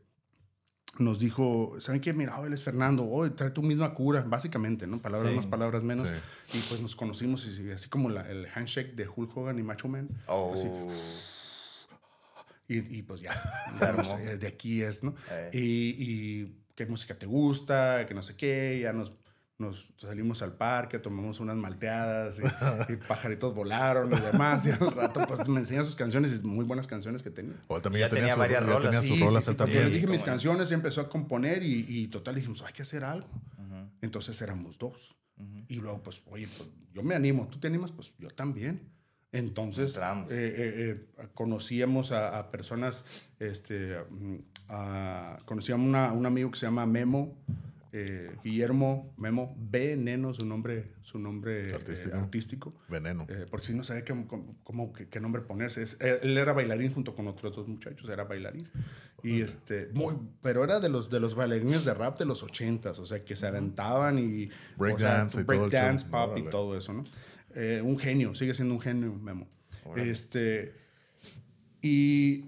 nos 0.99 1.19
dijo, 1.19 1.75
¿saben 1.81 2.01
qué? 2.01 2.13
Mira, 2.13 2.39
oh, 2.41 2.47
él 2.47 2.53
es 2.53 2.65
Fernando, 2.65 3.05
hoy 3.05 3.31
trae 3.31 3.51
tu 3.51 3.63
misma 3.63 3.95
cura, 3.95 4.23
básicamente, 4.27 4.87
¿no? 4.87 4.99
Palabras 5.01 5.31
Sí. 5.31 5.37
más, 5.37 5.47
palabras 5.47 5.83
menos. 5.83 6.07
Sí. 6.47 6.59
Y 6.59 6.61
pues 6.69 6.81
nos 6.81 6.97
conocimos, 6.97 7.47
y, 7.47 7.71
así 7.71 7.89
como 7.89 8.09
la- 8.11 8.29
el 8.29 8.47
handshake 8.55 8.95
de 8.95 9.09
Hulk 9.09 9.37
Hogan 9.37 9.59
y 9.59 9.63
Macho 9.63 9.89
Man. 9.89 10.09
Oh. 10.27 10.53
Así, 10.55 10.69
y, 12.69 12.99
y 12.99 13.03
pues 13.03 13.21
ya, 13.21 13.33
no 13.97 14.05
sé, 14.05 14.39
de 14.39 14.47
aquí 14.47 14.83
es, 14.83 15.03
¿no? 15.03 15.15
Eh. 15.31 15.51
Y, 15.55 15.61
y 16.43 16.57
qué 16.75 16.87
música 16.87 17.15
te 17.19 17.27
gusta, 17.27 18.05
que 18.07 18.15
no 18.15 18.23
sé 18.23 18.37
qué, 18.37 18.79
ya 18.83 18.93
nos, 18.93 19.13
nos 19.59 19.89
salimos 19.97 20.41
al 20.43 20.53
parque, 20.53 21.01
tomamos 21.01 21.41
unas 21.41 21.57
malteadas 21.57 22.39
y, 22.39 22.43
y 22.93 22.97
pajaritos 22.97 23.53
volaron 23.55 24.11
y 24.13 24.21
demás. 24.21 24.65
Y 24.67 24.71
al 24.71 24.79
rato 24.93 25.25
pues 25.27 25.49
me 25.49 25.59
enseña 25.61 25.83
sus 25.83 25.97
canciones 25.97 26.41
y 26.41 26.47
muy 26.47 26.65
buenas 26.65 26.87
canciones 26.87 27.23
que 27.25 27.31
tenía. 27.31 27.55
O 27.67 27.81
también 27.81 28.03
Ya 28.03 28.07
ya, 28.07 28.11
tenía, 28.11 28.23
tenía 28.23 28.35
su- 28.35 28.39
varias 28.39 28.61
ya 28.61 28.67
rolas, 28.67 28.83
tenía 28.85 29.01
sí, 29.03 29.09
sus 29.09 29.19
sí, 29.19 29.25
rolas 29.25 29.45
sí, 29.45 29.51
sí, 29.51 29.57
también. 29.57 29.83
yo 29.83 29.89
le 29.89 29.95
dije 29.95 30.07
mis 30.07 30.23
canciones 30.23 30.71
y 30.71 30.75
empezó 30.75 31.01
a 31.01 31.09
componer 31.09 31.65
y, 31.65 31.85
y 31.89 32.07
total 32.07 32.37
dijimos, 32.37 32.63
hay 32.63 32.73
que 32.73 32.83
hacer 32.83 33.03
algo. 33.03 33.27
Ujú, 33.27 33.91
Entonces 34.01 34.41
éramos 34.41 34.79
dos. 34.79 35.17
ujú. 35.37 35.65
Y 35.67 35.77
luego, 35.81 36.03
pues, 36.05 36.23
oye, 36.27 36.47
pues, 36.57 36.69
yo 36.95 37.03
me 37.03 37.17
animo. 37.17 37.49
¿Tú 37.51 37.59
te 37.59 37.67
animas? 37.67 37.91
Pues 37.91 38.13
yo 38.19 38.29
también. 38.29 38.81
Entonces, 39.33 39.91
eh, 39.91 39.95
Entramos. 39.97 40.31
eh, 40.33 40.55
eh, 41.19 41.29
conocíamos 41.35 42.13
a, 42.13 42.39
a 42.39 42.51
personas, 42.53 43.05
este, 43.41 43.99
mm, 44.09 44.37
a- 44.69 45.39
conocíamos 45.45 45.87
una- 45.89 46.13
un 46.13 46.25
amigo 46.27 46.51
que 46.53 46.59
se 46.59 46.67
llama 46.67 46.87
Memo, 46.87 47.37
eh, 47.93 48.37
Guillermo 48.45 49.15
Memo 49.17 49.55
Veneno, 49.59 50.35
su 50.35 50.45
nombre, 50.45 50.93
su 51.03 51.19
nombre 51.19 51.71
eh, 51.71 51.75
Artístico. 51.75 52.17
artístico. 52.17 52.75
Veneno. 52.89 53.27
Eh, 53.29 53.47
por 53.51 53.63
si 53.63 53.73
no 53.75 53.83
sabe 53.85 54.05
cómo, 54.05 54.57
cómo- 54.63 54.93
qué, 54.93 55.09
qué 55.09 55.21
nombre 55.21 55.43
ponerse. 55.43 55.83
Es- 55.83 55.97
él, 56.01 56.37
era 56.37 56.53
bailarín 56.53 56.93
junto 56.93 57.15
con 57.15 57.27
otros 57.29 57.57
dos 57.57 57.67
muchachos, 57.69 58.09
era 58.11 58.25
bailarín. 58.25 58.69
Y 59.23 59.41
este, 59.41 59.89
muy, 59.95 60.15
pero 60.43 60.63
era 60.65 60.79
de 60.81 60.89
los, 60.89 61.11
de 61.11 61.19
los 61.19 61.35
bailarines 61.35 61.85
de 61.85 61.93
rap 61.95 62.19
de 62.19 62.25
los 62.25 62.43
ochentas, 62.43 62.99
o 62.99 63.07
sea, 63.07 63.21
que 63.25 63.35
se 63.35 63.47
aventaban 63.47 64.19
y... 64.19 64.49
Breakdance 64.77 65.39
o 65.39 65.41
sea, 65.41 65.43
y 65.43 65.45
todo 65.47 65.65
el 65.65 65.71
breakdance, 65.71 66.05
show. 66.09 66.11
pop 66.29 66.39
y 66.39 66.43
todo 66.51 66.77
eso, 66.79 66.93
¿no? 66.93 67.05
Un 67.83 67.99
genio, 67.99 68.35
sigue 68.37 68.55
siendo 68.55 68.75
un 68.75 68.81
genio, 68.81 69.13
Memo. 69.15 69.49
Órale. 69.85 70.11
Este, 70.11 70.75
y 71.83 72.45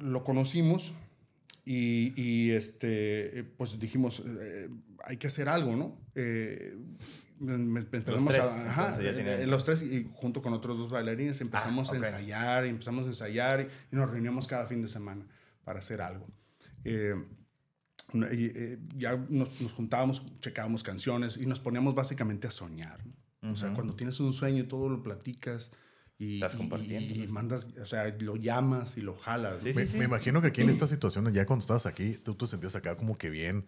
lo 0.00 0.22
conocimos 0.24 0.92
y, 1.66 2.12
y, 2.16 2.52
este, 2.52 3.42
pues 3.58 3.78
dijimos, 3.78 4.22
eh, 4.24 4.70
hay 5.04 5.16
que 5.18 5.26
hacer 5.26 5.48
algo, 5.48 5.74
¿no? 5.76 6.00
Eh, 6.14 6.78
empezamos 7.40 8.26
tres, 8.32 8.40
a, 8.40 8.70
ajá, 8.70 9.02
ya 9.02 9.12
tienen- 9.14 9.40
eh, 9.40 9.46
los 9.46 9.64
tres 9.64 9.82
y 9.82 10.08
junto 10.14 10.40
con 10.40 10.52
otros 10.54 10.78
dos 10.78 10.90
bailarines 10.90 11.40
empezamos 11.40 11.88
Ah, 11.88 11.90
ok. 11.90 11.94
a 11.96 11.98
ensayar 12.08 12.66
y 12.66 12.68
empezamos 12.70 13.04
a 13.04 13.08
ensayar 13.08 13.68
y, 13.92 13.94
nos 13.96 14.08
reuníamos 14.10 14.46
cada 14.46 14.66
fin 14.66 14.80
de 14.80 14.88
semana 14.88 15.26
para 15.64 15.80
hacer 15.80 16.00
algo. 16.00 16.28
Eh, 16.84 17.14
y, 18.14 18.44
eh, 18.54 18.78
ya 18.96 19.16
nos, 19.28 19.60
nos 19.60 19.72
juntábamos, 19.72 20.22
checábamos 20.40 20.82
canciones 20.84 21.36
y 21.36 21.46
nos 21.46 21.58
poníamos 21.60 21.94
básicamente 21.94 22.46
a 22.46 22.50
soñar. 22.52 23.04
¿no? 23.42 23.52
O 23.52 23.56
sea, 23.56 23.74
cuando 23.74 23.94
tienes 23.96 24.18
un 24.20 24.32
sueño 24.32 24.62
y 24.62 24.66
todo 24.68 24.88
lo 24.88 25.02
platicas 25.02 25.72
y, 26.18 26.34
Estás 26.36 26.56
compartiendo, 26.56 27.14
y 27.14 27.26
mandas, 27.28 27.68
o 27.80 27.86
sea, 27.86 28.08
lo 28.20 28.36
llamas 28.36 28.96
y 28.96 29.02
lo 29.02 29.14
jalas. 29.14 29.64
Me, 29.64 29.86
sí. 29.86 29.98
me 29.98 30.04
imagino 30.04 30.40
que 30.40 30.48
aquí 30.48 30.62
en 30.62 30.70
esta 30.70 30.86
situación, 30.86 31.30
ya 31.32 31.44
cuando 31.44 31.62
estabas 31.62 31.84
aquí, 31.84 32.12
tú 32.12 32.34
te 32.34 32.46
sentías 32.46 32.74
acá 32.74 32.96
como 32.96 33.18
que 33.18 33.28
bien, 33.28 33.66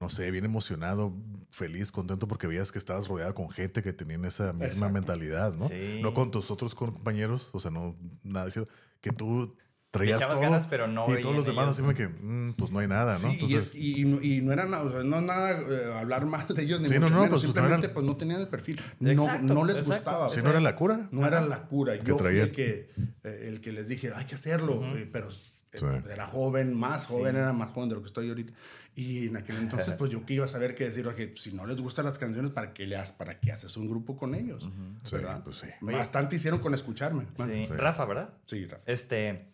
no 0.00 0.08
sé, 0.08 0.30
bien 0.30 0.44
emocionado, 0.44 1.14
feliz, 1.50 1.92
contento 1.92 2.26
porque 2.26 2.48
veías 2.48 2.72
que 2.72 2.78
estabas 2.78 3.06
rodeado 3.06 3.34
con 3.34 3.48
gente 3.50 3.82
que 3.82 3.92
tenían 3.92 4.24
esa 4.24 4.52
misma 4.52 4.66
Exacto. 4.66 4.94
mentalidad, 4.94 5.54
¿no? 5.54 5.68
Sí. 5.68 6.00
No 6.02 6.12
con 6.12 6.32
tus 6.32 6.50
otros 6.50 6.74
compañeros, 6.74 7.50
o 7.52 7.60
sea, 7.60 7.70
no 7.70 7.96
nada 8.24 8.46
de 8.46 8.50
eso, 8.50 8.68
que 9.00 9.12
tú 9.12 9.56
traías 9.98 10.20
todo. 10.28 10.40
ganas, 10.40 10.66
pero 10.66 10.86
no 10.86 11.06
y 11.16 11.20
todos 11.20 11.36
los 11.36 11.46
demás 11.46 11.68
así 11.68 11.82
como 11.82 11.94
que, 11.94 12.08
mm, 12.08 12.54
pues 12.54 12.70
no 12.70 12.78
hay 12.80 12.88
nada, 12.88 13.12
¿no? 13.14 13.18
Sí, 13.18 13.26
y, 13.26 13.32
Entonces, 13.34 13.66
es- 13.66 13.74
y, 13.74 14.04
no- 14.04 14.22
y 14.22 14.40
no 14.42 14.52
era 14.52 14.64
nada, 14.66 14.82
o 14.84 14.90
sea, 14.92 15.02
no 15.02 15.20
nada 15.20 15.52
eh, 15.60 15.92
hablar 15.98 16.26
mal 16.26 16.46
de 16.48 16.62
ellos, 16.62 16.80
ni 16.80 16.88
Sí, 16.88 16.94
no, 16.94 17.00
mucho 17.02 17.14
no, 17.14 17.20
menos, 17.22 17.30
pues, 17.30 17.42
no 17.42 17.46
simplemente 17.52 17.86
eran- 17.86 17.94
pues 17.94 18.06
no 18.06 18.16
tenían 18.16 18.40
el 18.40 18.48
perfil. 18.48 18.80
No, 19.00 19.10
Exacto, 19.10 19.54
no 19.54 19.64
les 19.64 19.76
exacto. 19.76 19.94
gustaba. 19.94 20.30
si 20.30 20.42
no 20.42 20.50
era 20.50 20.60
la 20.60 20.76
cura. 20.76 21.08
no 21.10 21.26
era 21.26 21.40
la 21.40 21.62
cura. 21.62 21.96
Yo 21.96 22.18
fui 22.18 22.38
el 22.38 22.50
que, 22.52 22.90
eh, 23.24 23.44
el 23.48 23.60
que 23.60 23.72
les 23.72 23.88
dije, 23.88 24.12
hay 24.14 24.24
que 24.24 24.34
hacerlo, 24.34 24.82
eh, 24.96 25.08
pero 25.12 25.30
Sí. 25.30 25.84
era 26.10 26.26
joven, 26.26 26.72
más 26.72 27.04
joven, 27.06 27.36
era 27.36 27.52
más 27.52 27.70
joven 27.70 27.90
de 27.90 27.94
lo 27.96 28.00
que 28.00 28.06
estoy 28.06 28.28
ahorita. 28.30 28.52
Y 28.94 29.26
en 29.26 29.36
aquel 29.36 29.56
entonces, 29.56 29.92
pues 29.92 30.10
yo 30.10 30.24
que 30.24 30.32
iba 30.32 30.46
a 30.46 30.48
saber 30.48 30.74
qué 30.74 30.84
decir, 30.84 31.06
oye, 31.06 31.30
si 31.36 31.52
no 31.52 31.66
les 31.66 31.78
gustan 31.78 32.06
las 32.06 32.16
canciones, 32.16 32.50
¿para 32.52 32.72
qué, 32.72 32.86
le 32.86 32.96
has- 32.96 33.12
para 33.12 33.38
qué 33.38 33.52
haces 33.52 33.76
un 33.76 33.86
grupo 33.90 34.16
con 34.16 34.34
ellos? 34.34 34.66
Sí, 35.04 35.16
¿Verdad? 35.16 35.42
pues 35.44 35.58
sí. 35.58 35.66
Bastante 35.82 36.36
hicieron 36.36 36.60
con 36.60 36.72
escucharme. 36.72 37.26
Sí. 37.36 37.66
Sí. 37.66 37.72
Rafa, 37.74 38.06
¿verdad? 38.06 38.30
Sí, 38.46 38.64
Rafa. 38.64 38.82
Este, 38.86 39.48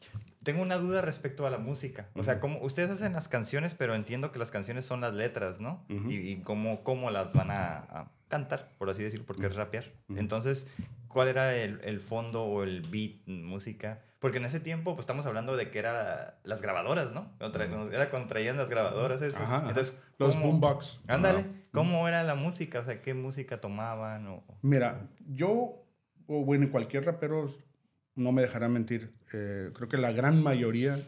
tengo 0.45 0.63
una 0.63 0.77
duda 0.79 1.01
respecto 1.01 1.47
a 1.47 1.51
la 1.51 1.59
música. 1.59 2.09
O 2.15 2.23
sea, 2.23 2.41
como 2.41 2.61
ustedes 2.63 2.91
hacen 2.91 3.13
las 3.13 3.29
canciones, 3.29 3.75
pero 3.75 3.95
entiendo 3.95 4.33
que 4.33 4.39
las 4.39 4.51
canciones 4.51 4.85
son 4.85 5.01
las 5.01 5.15
letras, 5.15 5.61
¿no? 5.61 5.85
Y, 5.89 6.15
y 6.17 6.43
cómo, 6.43 6.83
cómo 6.83 7.11
las 7.11 7.35
van 7.35 7.51
a, 7.51 7.77
a 7.79 8.11
cantar, 8.29 8.71
por 8.79 8.91
así 8.91 9.03
decirlo, 9.03 9.27
porque 9.27 9.47
es 9.47 9.57
rapear. 9.57 9.93
Entonces, 10.17 10.67
¿cuál 11.09 11.29
era 11.29 11.55
el, 11.55 11.81
el 11.85 12.01
fondo 12.01 12.45
o 12.45 12.63
el 12.63 12.83
beat, 12.83 13.27
música? 13.27 14.01
Porque 14.19 14.39
en 14.39 14.45
ese 14.45 14.61
tiempo, 14.61 14.95
pues 14.95 15.01
estamos 15.03 15.27
hablando 15.27 15.57
de 15.57 15.71
que 15.71 15.81
era 15.81 16.39
las 16.45 16.63
grabadoras, 16.63 17.13
¿no? 17.13 17.37
Contra- 17.41 17.65
Era 17.93 18.09
cuando 18.09 18.29
traían 18.29 18.57
las 18.57 18.69
grabadoras 18.71 19.21
esas. 19.21 19.43
Ajá. 19.43 19.65
Entonces, 19.69 19.99
Los 20.19 20.35
¿cómo- 20.37 20.47
boombox. 20.47 21.01
Ándale, 21.09 21.45
¿cómo 21.73 22.07
era 22.07 22.23
la 22.23 22.37
música? 22.37 22.79
O 22.79 22.85
sea, 22.85 23.03
¿qué 23.03 23.15
música 23.15 23.61
tomaban? 23.61 24.29
O, 24.29 24.45
Mira, 24.63 25.09
yo, 25.27 25.85
o 26.29 26.45
bueno, 26.45 26.71
cualquier 26.71 27.05
rapero 27.05 27.49
no 28.15 28.33
me 28.33 28.43
dejará 28.43 28.69
mentir. 28.69 29.13
eh, 29.33 29.71
creo 29.75 29.89
que 29.89 29.97
la 29.97 30.13
gran 30.13 30.43
mayoría, 30.43 30.99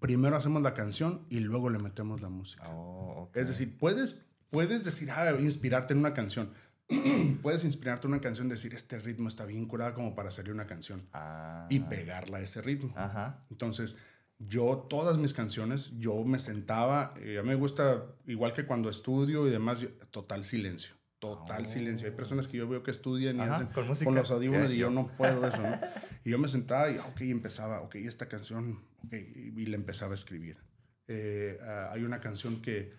primero 0.00 0.36
hacemos 0.36 0.62
la 0.62 0.74
canción 0.74 1.26
y 1.28 1.40
luego 1.40 1.70
le 1.70 1.78
metemos 1.78 2.20
la 2.20 2.28
música. 2.28 2.64
Oh. 2.68 3.30
Es 3.34 3.48
decir, 3.48 3.76
puedes, 3.78 4.26
puedes 4.50 4.84
decir, 4.84 5.10
ah, 5.12 5.32
inspirarte 5.38 5.92
en 5.94 6.00
una 6.00 6.14
canción. 6.14 6.50
puedes 7.42 7.64
inspirarte 7.64 8.06
en 8.06 8.14
una 8.14 8.20
canción, 8.22 8.48
decir, 8.48 8.74
este 8.74 8.98
ritmo 8.98 9.28
está 9.28 9.44
bien 9.44 9.66
curado 9.66 9.94
como 9.94 10.14
para 10.14 10.28
hacerle 10.30 10.52
una 10.52 10.66
canción 10.66 11.02
Ah, 11.12 11.66
y 11.70 11.80
pegarla 11.80 12.38
a 12.38 12.40
ese 12.40 12.62
ritmo. 12.62 12.92
Ajá. 12.96 13.44
Entonces, 13.50 13.96
yo, 14.38 14.86
todas 14.88 15.18
mis 15.18 15.34
canciones, 15.34 15.90
yo 15.98 16.24
me 16.24 16.38
sentaba, 16.38 17.12
eh, 17.20 17.38
a 17.38 17.42
mí 17.42 17.48
me 17.48 17.54
gusta, 17.56 18.04
igual 18.26 18.52
que 18.52 18.64
cuando 18.66 18.88
estudio 18.88 19.46
y 19.46 19.50
demás, 19.50 19.80
total 20.10 20.44
silencio. 20.44 20.94
Total 21.18 21.66
silencio. 21.66 22.06
Hay 22.08 22.14
personas 22.14 22.46
que 22.46 22.56
yo 22.56 22.68
veo 22.68 22.84
que 22.84 22.92
estudian 22.92 23.36
y 23.36 23.40
Ajá, 23.40 23.56
hacen 23.56 23.66
con 23.68 23.88
música. 23.88 24.10
los 24.12 24.30
audífonos 24.30 24.68
Ya, 24.68 24.74
y 24.74 24.78
yo 24.78 24.86
yo. 24.88 24.90
no 24.94 25.08
puedo 25.16 25.44
eso, 25.48 25.60
¿no? 25.62 25.68
Y 26.28 26.30
yo 26.32 26.38
me 26.38 26.46
sentaba 26.46 26.90
y, 26.90 26.98
ok, 26.98 27.22
empezaba, 27.22 27.80
ok, 27.80 27.94
esta 27.94 28.28
canción, 28.28 28.82
ok, 29.06 29.14
y, 29.14 29.62
y 29.62 29.64
le 29.64 29.76
empezaba 29.76 30.12
a 30.12 30.14
escribir. 30.14 30.58
Eh, 31.06 31.58
ah, 31.62 31.88
hay 31.90 32.02
una 32.02 32.20
canción 32.20 32.60
que, 32.60 32.90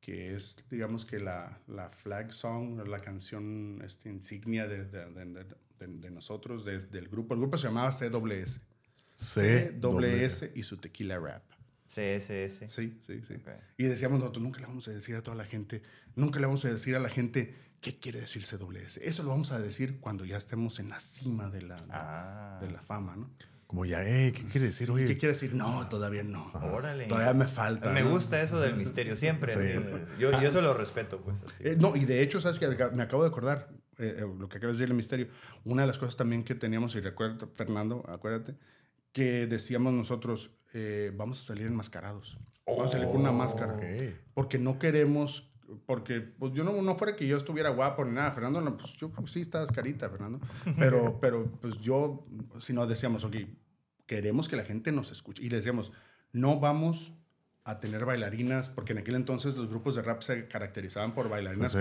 que 0.00 0.34
es, 0.34 0.56
digamos 0.70 1.04
que 1.04 1.20
la, 1.20 1.60
la 1.66 1.90
flag 1.90 2.32
song, 2.32 2.80
la 2.88 3.00
canción 3.00 3.82
este, 3.84 4.08
insignia 4.08 4.66
de, 4.66 4.86
de, 4.86 5.04
de- 5.10 5.44
de- 5.44 5.86
de 5.88 6.10
nosotros, 6.10 6.64
desde 6.64 6.98
el 6.98 7.08
grupo. 7.10 7.34
El 7.34 7.40
grupo 7.40 7.58
se 7.58 7.66
llamaba 7.66 7.90
CWS. 7.90 8.62
CWS 9.14 10.50
y 10.54 10.62
su 10.62 10.78
tequila 10.78 11.18
rap. 11.18 11.42
CSS. 11.86 12.64
Sí, 12.72 12.98
sí, 13.06 13.20
sí. 13.22 13.34
Ok. 13.34 13.48
Y 13.76 13.84
decíamos 13.84 14.20
nosotros, 14.20 14.42
nunca 14.42 14.58
le 14.60 14.66
vamos 14.66 14.88
a 14.88 14.92
decir 14.92 15.16
a 15.16 15.22
toda 15.22 15.36
la 15.36 15.44
gente, 15.44 15.82
nunca 16.16 16.40
le 16.40 16.46
vamos 16.46 16.64
a 16.64 16.70
decir 16.70 16.96
a 16.96 16.98
la 16.98 17.10
gente 17.10 17.54
qué 17.80 17.98
quiere 17.98 18.20
decir 18.20 18.44
CWS. 18.44 18.98
Eso 19.02 19.22
lo 19.22 19.30
vamos 19.30 19.52
a 19.52 19.58
decir 19.60 19.98
cuando 20.00 20.24
ya 20.24 20.36
estemos 20.36 20.78
en 20.78 20.88
la 20.90 21.00
cima 21.00 21.48
de 21.50 21.62
la, 21.62 21.76
Ah. 21.90 22.58
de 22.60 22.70
la 22.70 22.82
fama, 22.82 23.16
¿no? 23.16 23.30
Como 23.66 23.84
ya, 23.84 24.02
hey, 24.04 24.32
¿qué 24.32 24.42
quiere 24.46 24.66
decir? 24.66 24.86
Sí, 24.88 24.92
Oye, 24.92 25.06
¿Qué 25.06 25.16
quiere 25.16 25.32
decir? 25.32 25.54
No, 25.54 25.88
todavía 25.88 26.24
no. 26.24 26.50
Órale. 26.54 27.06
Todavía 27.06 27.34
me 27.34 27.46
falta. 27.46 27.90
Me 27.92 28.02
¿no? 28.02 28.10
gusta 28.10 28.42
eso 28.42 28.60
del 28.60 28.74
misterio, 28.74 29.16
siempre. 29.16 29.52
Sí. 29.52 29.80
Yo, 30.18 30.32
yo 30.32 30.48
eso 30.48 30.60
lo 30.60 30.74
respeto, 30.74 31.20
pues 31.20 31.38
así. 31.46 31.62
Eh, 31.68 31.76
no, 31.78 31.94
y 31.94 32.04
de 32.04 32.20
hecho, 32.22 32.40
¿sabes 32.40 32.58
que 32.58 32.66
Me 32.92 33.02
acabo 33.04 33.22
de 33.22 33.28
acordar, 33.28 33.68
eh, 33.98 34.16
eh, 34.18 34.20
lo 34.38 34.48
que 34.48 34.58
acabas 34.58 34.76
de 34.76 34.82
decir, 34.82 34.90
el 34.90 34.96
misterio. 34.96 35.28
Una 35.64 35.82
de 35.82 35.86
las 35.86 35.98
cosas 35.98 36.16
también 36.16 36.42
que 36.42 36.56
teníamos, 36.56 36.96
y 36.96 37.00
recuerda, 37.00 37.46
Fernando, 37.54 38.04
acuérdate, 38.08 38.56
que 39.12 39.46
decíamos 39.46 39.92
nosotros, 39.92 40.50
eh, 40.74 41.12
vamos 41.14 41.38
a 41.38 41.42
salir 41.44 41.66
enmascarados. 41.68 42.38
Vamos 42.66 42.86
a 42.86 42.88
salir 42.96 43.06
con 43.06 43.20
una 43.20 43.30
máscara. 43.32 43.74
ok. 43.74 43.84
Porque 44.34 44.58
no 44.58 44.80
queremos, 44.80 45.48
porque 45.86 46.20
pues 46.20 46.52
yo 46.52 46.64
no, 46.64 46.80
no 46.82 46.96
fuera 46.96 47.16
que 47.16 47.26
yo 47.26 47.36
estuviera 47.36 47.70
guapo 47.70 48.04
ni 48.04 48.12
nada, 48.12 48.32
Fernando, 48.32 48.60
no, 48.60 48.76
pues 48.76 48.92
yo 48.94 49.10
creo 49.10 49.24
que 49.24 49.30
sí 49.30 49.40
estás 49.40 49.70
carita, 49.72 50.08
Fernando. 50.08 50.40
Pero, 50.78 51.18
pero 51.20 51.50
pues 51.60 51.78
yo, 51.80 52.26
si 52.60 52.72
nos 52.72 52.88
decíamos, 52.88 53.24
ok, 53.24 53.36
queremos 54.06 54.48
que 54.48 54.56
la 54.56 54.64
gente 54.64 54.92
nos 54.92 55.12
escuche. 55.12 55.42
Y 55.42 55.48
le 55.50 55.56
decíamos, 55.56 55.92
no 56.32 56.58
vamos 56.60 57.12
a 57.64 57.78
tener 57.80 58.04
bailarinas, 58.04 58.70
porque 58.70 58.92
en 58.92 58.98
aquel 58.98 59.14
entonces 59.14 59.56
los 59.56 59.68
grupos 59.68 59.94
de 59.94 60.02
rap 60.02 60.22
se 60.22 60.48
caracterizaban 60.48 61.12
por 61.12 61.28
bailarinas 61.28 61.72
Sí. 61.72 61.78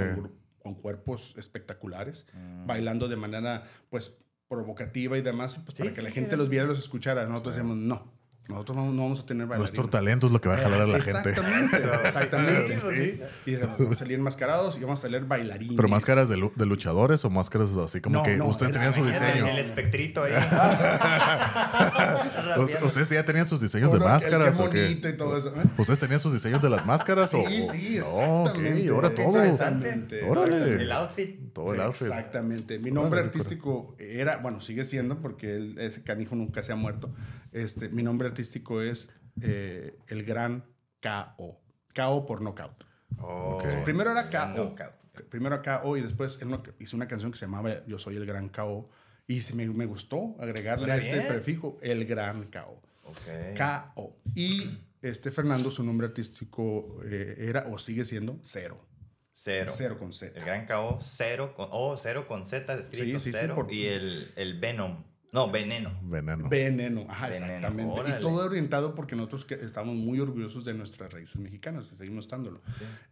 con, 0.62 0.76
cuerpos 0.76 1.34
espectaculares, 1.38 2.28
bailando 2.68 3.08
de 3.08 3.16
manera, 3.16 3.64
pues, 3.90 4.18
provocativa 4.48 5.18
y 5.18 5.22
demás, 5.22 5.62
pues, 5.66 5.78
Sí, 5.78 5.84
para 5.84 5.96
que 5.96 6.02
la 6.02 6.12
gente 6.12 6.38
los 6.38 6.50
viera 6.50 6.66
los 6.66 6.78
escuchara. 6.78 7.26
Nosotros 7.28 7.56
decíamos, 7.56 7.78
no, 7.78 8.12
nosotros 8.50 8.78
no, 8.78 8.91
no 8.91 9.04
vamos 9.04 9.20
a 9.20 9.26
tener 9.26 9.45
bailarinas. 9.47 9.72
nuestro 9.74 9.89
talento 9.89 10.28
es 10.28 10.34
lo 10.34 10.41
que 10.41 10.50
va 10.50 10.56
a 10.56 10.58
jalar 10.58 10.82
a 10.82 10.88
la 10.88 11.00
gente. 11.00 11.30
Exactamente, 11.30 11.78
exactamente. 12.06 12.78
Sí, 12.80 13.20
sí. 13.45 13.52
Y 13.52 13.56
vamos 13.58 13.91
a 13.91 13.95
salir 13.95 14.18
enmascarados 14.18 14.78
y 14.78 14.82
vamos 14.82 15.00
a 15.00 15.02
salir 15.04 15.24
bailarines. 15.26 15.76
¿Pero 15.76 15.88
máscaras 15.88 16.30
de, 16.30 16.38
lu- 16.38 16.52
de 16.56 16.66
luchadores 16.66 17.24
o 17.26 17.30
máscaras 17.30 17.70
así 17.78 18.02
como 18.02 18.18
No, 18.18 18.24
que 18.24 18.38
no, 18.38 18.47
ustedes 18.47 18.72
tenían 18.72 18.93
su 18.93 19.06
diseño? 19.06 19.45
El, 19.45 19.54
el 19.54 19.60
espectrito 19.60 20.24
ahí. 20.24 20.34
¿Ustedes 22.84 23.10
ya 23.10 23.24
tenían 23.26 23.45
sus 23.45 23.62
diseños 23.62 23.91
de 23.93 24.00
máscaras 24.00 24.56
qué 24.58 24.62
o 24.64 24.70
qué? 24.70 24.84
bonito 24.86 25.10
y 25.10 25.18
todo 25.18 25.38
eso. 25.38 25.50
¿eh? 25.50 25.64
¿Ustedes 25.78 26.00
tenían 26.00 26.20
sus 26.20 26.34
diseños 26.34 26.62
de 26.62 26.70
las 26.70 26.86
máscaras 26.86 27.34
o 27.34 27.38
Sí, 27.47 27.62
o- 27.62 27.72
sí, 27.72 27.97
No, 28.00 28.43
ok, 28.43 28.47
exactamente. 28.58 28.89
ahora 28.89 29.10
todo. 29.16 29.43
Exactamente. 29.43 30.30
Órale. 30.30 30.74
El 30.82 30.91
outfit. 30.91 31.54
Todo 31.54 31.74
el 31.74 31.82
outfit. 31.82 32.08
Exactamente. 32.08 32.80
Mi 32.80 32.91
nombre 32.91 33.20
Órale, 33.22 33.28
artístico 33.28 33.95
era, 34.00 34.38
bueno, 34.38 34.62
sigue 34.62 34.84
siendo 34.86 35.18
porque 35.20 35.56
él- 35.56 35.78
ese 35.80 36.04
canijo 36.04 36.36
nunca 36.36 36.64
se 36.64 36.72
ha 36.72 36.76
muerto. 36.76 37.10
Este, 37.52 37.89
mi 37.89 38.04
nombre 38.04 38.28
artístico 38.28 38.39
es 38.40 39.10
eh, 39.42 39.98
el 40.08 40.24
gran 40.24 40.66
KO. 41.02 41.60
KO 41.96 42.26
por 42.26 42.42
knockout. 42.42 42.84
Oh, 43.20 43.62
Primero 43.84 44.12
era 44.12 44.30
KO. 44.30 44.54
knockout. 44.56 44.94
Primero 45.30 45.62
KO 45.62 45.98
y 45.98 46.02
después 46.02 46.40
él 46.42 46.58
hizo 46.80 46.96
una 46.96 47.08
canción 47.08 47.32
que 47.32 47.38
se 47.38 47.46
llamaba 47.46 47.86
Yo 47.86 48.00
soy 48.00 48.16
el 48.16 48.26
gran 48.26 48.50
KO. 48.50 48.90
Y 49.28 49.42
se 49.42 49.54
me, 49.56 49.68
me 49.68 49.86
gustó 49.86 50.36
agregarle 50.40 50.86
Suena 50.86 51.02
ese 51.02 51.16
bien. 51.20 51.28
prefijo, 51.28 51.78
el 51.82 52.06
gran 52.06 52.46
KO. 52.46 52.82
Ok. 53.04 53.58
KO. 53.96 54.16
Y 54.36 54.70
este 55.02 55.32
Fernando, 55.32 55.70
su 55.72 55.84
nombre 55.84 56.08
artístico 56.08 57.00
eh, 57.06 57.36
era 57.38 57.68
o 57.72 57.78
sigue 57.80 58.06
siendo 58.06 58.40
Cero. 58.44 58.86
Cero. 59.32 59.72
Cero 59.74 59.98
con 59.98 60.12
Z. 60.12 60.38
El 60.38 60.44
gran 60.46 60.66
KO, 60.66 60.98
cero 61.02 61.54
con, 61.56 61.70
oh, 61.72 61.96
cero 61.96 62.28
con 62.28 62.44
Z 62.46 62.74
escrito, 62.74 63.20
Sí, 63.20 63.26
sí, 63.26 63.32
sí, 63.32 63.38
cero. 63.40 63.56
por- 63.56 63.72
Y 63.74 63.86
el, 63.86 64.32
el 64.36 64.60
Venom. 64.60 65.04
No, 65.32 65.49
veneno. 65.51 65.99
Veneno. 66.03 66.49
Veneno, 66.49 67.05
ajá, 67.09 67.27
Veneno, 67.27 67.45
exactamente. 67.55 67.99
órale. 67.99 68.17
Y 68.17 68.19
todo 68.19 68.45
orientado 68.45 68.95
porque 68.95 69.15
nosotros 69.15 69.45
que 69.45 69.55
estamos 69.55 69.95
muy 69.95 70.19
orgullosos 70.19 70.65
de 70.65 70.73
nuestras 70.73 71.13
raíces 71.13 71.39
mexicanas 71.39 71.91
y 71.91 71.95
seguimos 71.95 72.25
estándolo. 72.25 72.61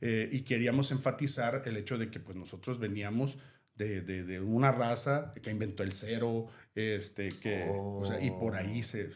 Eh, 0.01 0.29
y 0.31 0.41
queríamos 0.41 0.91
enfatizar 0.91 1.61
el 1.65 1.77
hecho 1.77 1.97
de 1.97 2.09
que 2.09 2.19
pues 2.19 2.35
nosotros 2.35 2.79
veníamos 2.79 3.37
de, 3.75 4.01
de, 4.01 4.23
de 4.23 4.41
una 4.41 4.71
raza 4.71 5.33
que 5.41 5.51
inventó 5.51 5.83
el 5.83 5.91
cero, 5.91 6.47
este, 6.77 7.29
que, 7.29 7.67
o 7.73 8.05
sea, 8.05 8.21
y 8.21 8.29
por 8.29 8.55
ahí 8.55 8.83
se... 8.83 9.09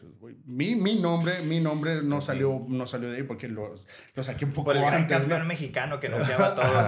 Mi, 0.46 0.74
mi 0.74 0.96
nombre, 0.96 1.32
mi 1.46 1.60
nombre 1.60 2.02
no 2.02 2.20
salió, 2.20 2.64
no 2.66 2.88
salió 2.88 3.08
de 3.08 3.18
ahí 3.18 3.22
porque 3.22 3.46
lo, 3.46 3.76
lo 4.16 4.22
saqué 4.24 4.44
un 4.44 4.50
poco 4.50 4.64
Por 4.72 4.76
el 4.78 4.82
gran 4.82 4.94
antes, 5.02 5.16
¿no? 5.16 5.20
campeón 5.28 5.46
mexicano 5.46 6.00
que 6.00 6.08
nos 6.10 6.26
lleva 6.26 6.48
a 6.48 6.54
todos. 6.56 6.86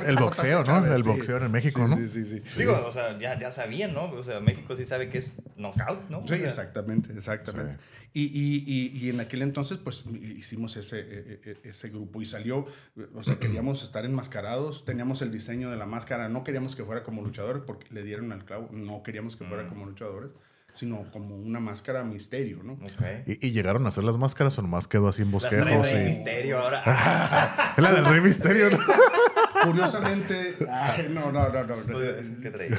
El 0.06 0.16
boxeo, 0.16 0.64
¿no? 0.64 0.84
El 0.92 1.04
boxeo 1.04 1.36
en 1.36 1.52
México, 1.52 1.84
Sí, 1.84 1.90
¿no? 1.90 1.96
Sí, 1.96 2.08
sí, 2.08 2.24
sí. 2.24 2.42
Digo, 2.58 2.84
o 2.84 2.90
sea, 2.90 3.16
ya, 3.16 3.38
ya 3.38 3.52
sabían, 3.52 3.94
¿no? 3.94 4.10
O 4.10 4.22
sea, 4.24 4.40
México 4.40 4.74
sí 4.74 4.84
sabe 4.84 5.08
que 5.08 5.18
es 5.18 5.36
knockout, 5.56 6.10
¿no? 6.10 6.18
Sí, 6.26 6.34
O 6.34 6.36
sea, 6.36 6.46
exactamente, 6.48 7.12
exactamente. 7.12 7.76
Y, 8.14 8.22
y, 8.24 8.64
y, 8.66 9.06
y 9.06 9.10
en 9.10 9.20
aquel 9.20 9.42
entonces, 9.42 9.78
pues 9.78 10.04
hicimos 10.20 10.76
ese, 10.76 10.98
e- 10.98 11.40
e- 11.44 11.68
ese 11.68 11.90
grupo 11.90 12.22
y 12.22 12.26
salió, 12.26 12.66
o 13.14 13.22
sea, 13.22 13.38
queríamos 13.38 13.82
estar 13.82 14.04
enmascarados, 14.06 14.84
teníamos 14.86 15.20
el 15.20 15.30
diseño 15.30 15.70
de 15.70 15.76
la 15.76 15.84
máscara, 15.84 16.28
no 16.30 16.42
queríamos 16.42 16.74
que 16.74 16.84
fuera 16.84 17.04
como 17.04 17.22
luchadores 17.22 17.62
porque 17.66 17.86
le 17.90 18.02
dieron 18.02 18.32
al 18.32 18.44
clavo, 18.46 18.70
no 18.72 19.02
queríamos 19.02 19.27
que 19.36 19.44
fuera 19.44 19.66
como 19.68 19.86
luchadores, 19.86 20.30
sino 20.72 21.10
como 21.10 21.34
una 21.36 21.60
máscara 21.60 22.04
misterio, 22.04 22.62
¿no? 22.62 22.74
Ok. 22.74 23.26
¿Y, 23.26 23.46
y 23.48 23.52
llegaron 23.52 23.84
a 23.86 23.88
hacer 23.88 24.04
las 24.04 24.16
máscaras 24.18 24.58
o 24.58 24.62
nomás 24.62 24.86
quedó 24.88 25.08
así 25.08 25.22
en 25.22 25.30
bosquejos? 25.30 25.64
trae 25.66 25.82
Rey 25.82 26.02
y- 26.02 26.08
Misterio 26.08 26.58
ahora. 26.58 26.82
Es 27.76 27.82
la 27.82 27.92
del 27.92 28.04
Rey 28.04 28.20
Misterio, 28.20 28.70
¿no? 28.70 28.78
curiosamente, 29.64 30.56
ay, 30.70 31.08
no, 31.10 31.30
no, 31.32 31.48
no, 31.50 31.64
no. 31.64 31.98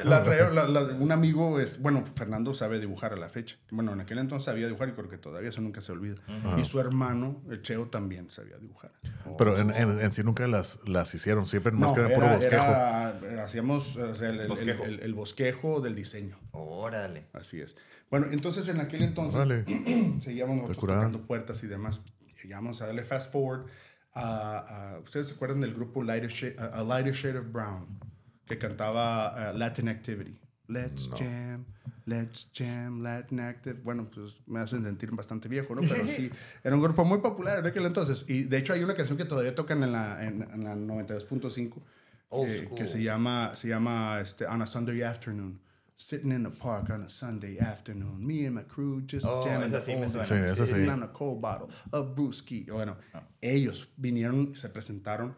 La 0.04 0.68
la- 0.68 0.82
un 1.00 1.12
amigo, 1.12 1.60
es, 1.60 1.80
bueno, 1.80 2.04
Fernando 2.06 2.54
sabe 2.54 2.80
dibujar 2.80 3.14
a 3.14 3.16
la 3.18 3.30
fecha. 3.30 3.58
Bueno, 3.72 3.94
en 3.94 4.02
aquel 4.02 4.20
entonces 4.20 4.46
sabía 4.46 4.68
dibujar 4.68 4.90
y 4.90 4.92
creo 4.94 5.10
que 5.10 5.18
todavía 5.18 5.50
eso 5.50 5.62
nunca 5.62 5.82
se 5.82 5.92
olvida. 5.92 6.16
Y 6.58 6.66
su 6.66 6.80
hermano, 6.80 7.42
el 7.50 7.62
Cheo, 7.62 7.88
también 7.88 8.30
sabía 8.32 8.58
dibujar. 8.58 8.92
Pero 9.38 9.58
en, 9.58 9.72
en, 9.72 10.00
en 10.00 10.12
sí 10.12 10.24
nunca 10.24 10.48
las, 10.48 10.80
las 10.88 11.14
hicieron, 11.14 11.46
siempre 11.48 11.72
más 11.72 11.90
No, 11.92 11.96
que 11.96 12.14
puro 12.14 12.26
era- 12.26 12.36
bosquejo. 12.36 12.64
era- 12.66 13.44
hacíamos 13.44 13.96
o 13.96 14.16
sea, 14.16 14.30
el, 14.30 14.40
el- 14.42 14.48
Bosquejo. 14.48 14.84
el- 14.86 15.00
el 15.02 15.14
bosquejo 15.14 15.82
del 15.82 15.96
diseño. 15.96 16.38
Órale. 16.52 17.28
Así 17.34 17.62
es. 17.62 17.76
Bueno, 18.10 18.28
entonces 18.32 18.68
en 18.70 18.80
aquel 18.80 19.04
entonces 19.04 19.36
Órale. 19.36 19.66
seguíamos 20.22 20.56
nosotros 20.58 20.78
tocando 20.80 21.22
puertas 21.22 21.64
y 21.64 21.68
demás. 21.68 22.02
Llegamos 22.44 22.82
a 22.82 22.88
darle 22.88 23.04
fast 23.04 23.32
forward. 23.32 23.66
A- 24.14 24.94
a- 24.96 25.00
¿Ustedes 25.00 25.28
se 25.30 25.36
acuerdan 25.36 25.62
del 25.62 25.74
grupo 25.74 26.04
Shade, 26.04 26.56
a 26.60 26.84
Lighter 26.84 27.14
Shade 27.14 27.40
of 27.40 27.52
Brown? 27.52 28.00
Que 28.46 28.58
cantaba 28.58 29.52
uh, 29.54 29.58
Latin 29.58 29.90
Activity. 29.90 30.40
Let's 30.68 31.10
jam, 31.18 31.66
let's 32.06 32.48
jam, 32.54 33.02
Latin 33.02 33.40
Active. 33.40 33.80
Bueno, 33.84 34.10
pues 34.14 34.40
me 34.46 34.60
hacen 34.60 34.84
sentir 34.84 35.10
bastante 35.12 35.48
viejo, 35.48 35.74
¿no? 35.74 35.82
Pero 35.82 36.06
sí, 36.06 36.30
era 36.64 36.76
un 36.76 36.82
grupo 36.82 37.04
muy 37.06 37.20
popular 37.20 37.60
en 37.60 37.66
aquel 37.66 37.86
entonces. 37.86 38.26
Y 38.30 38.44
de 38.44 38.58
hecho 38.58 38.74
hay 38.74 38.84
una 38.84 38.96
canción 38.96 39.18
que 39.18 39.26
todavía 39.26 39.56
tocan 39.56 39.84
en 39.84 39.92
la, 39.92 40.24
en, 40.24 40.44
en 40.44 40.64
la 40.64 40.76
92.5 40.76 41.82
Old 42.30 42.52
eh, 42.52 42.70
que 42.76 42.88
se 42.88 43.02
llama, 43.02 43.52
se 43.56 43.68
llama 43.68 44.20
este, 44.22 44.46
On 44.46 44.62
a 44.62 44.68
Sunday 44.68 45.02
Afternoon. 45.02 45.60
Sitting 46.02 46.32
in 46.32 46.44
the 46.44 46.50
park 46.50 46.90
on 46.92 47.04
a 47.04 47.10
Sunday 47.10 47.60
afternoon. 47.60 48.26
Me 48.26 48.46
and 48.46 48.56
my 48.56 48.64
crew 48.64 49.02
just 49.06 49.26
Oh, 49.28 49.42
jamming 49.44 49.70
the 49.70 49.80
sí 49.82 49.92
suena. 50.10 50.24
Sí, 50.24 50.56
sí. 50.56 50.66
sitting 50.66 50.88
on 50.90 51.04
a 51.04 51.10
cold 51.12 51.42
bottle 51.42 51.68
of 51.92 52.16
brewski. 52.16 52.68
Bueno, 52.72 52.96
ellos 53.42 53.90
vinieron 53.98 54.54
se 54.54 54.70
presentaron 54.70 55.36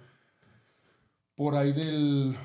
por 1.35 1.55
ahí 1.55 1.73
del... 1.73 2.37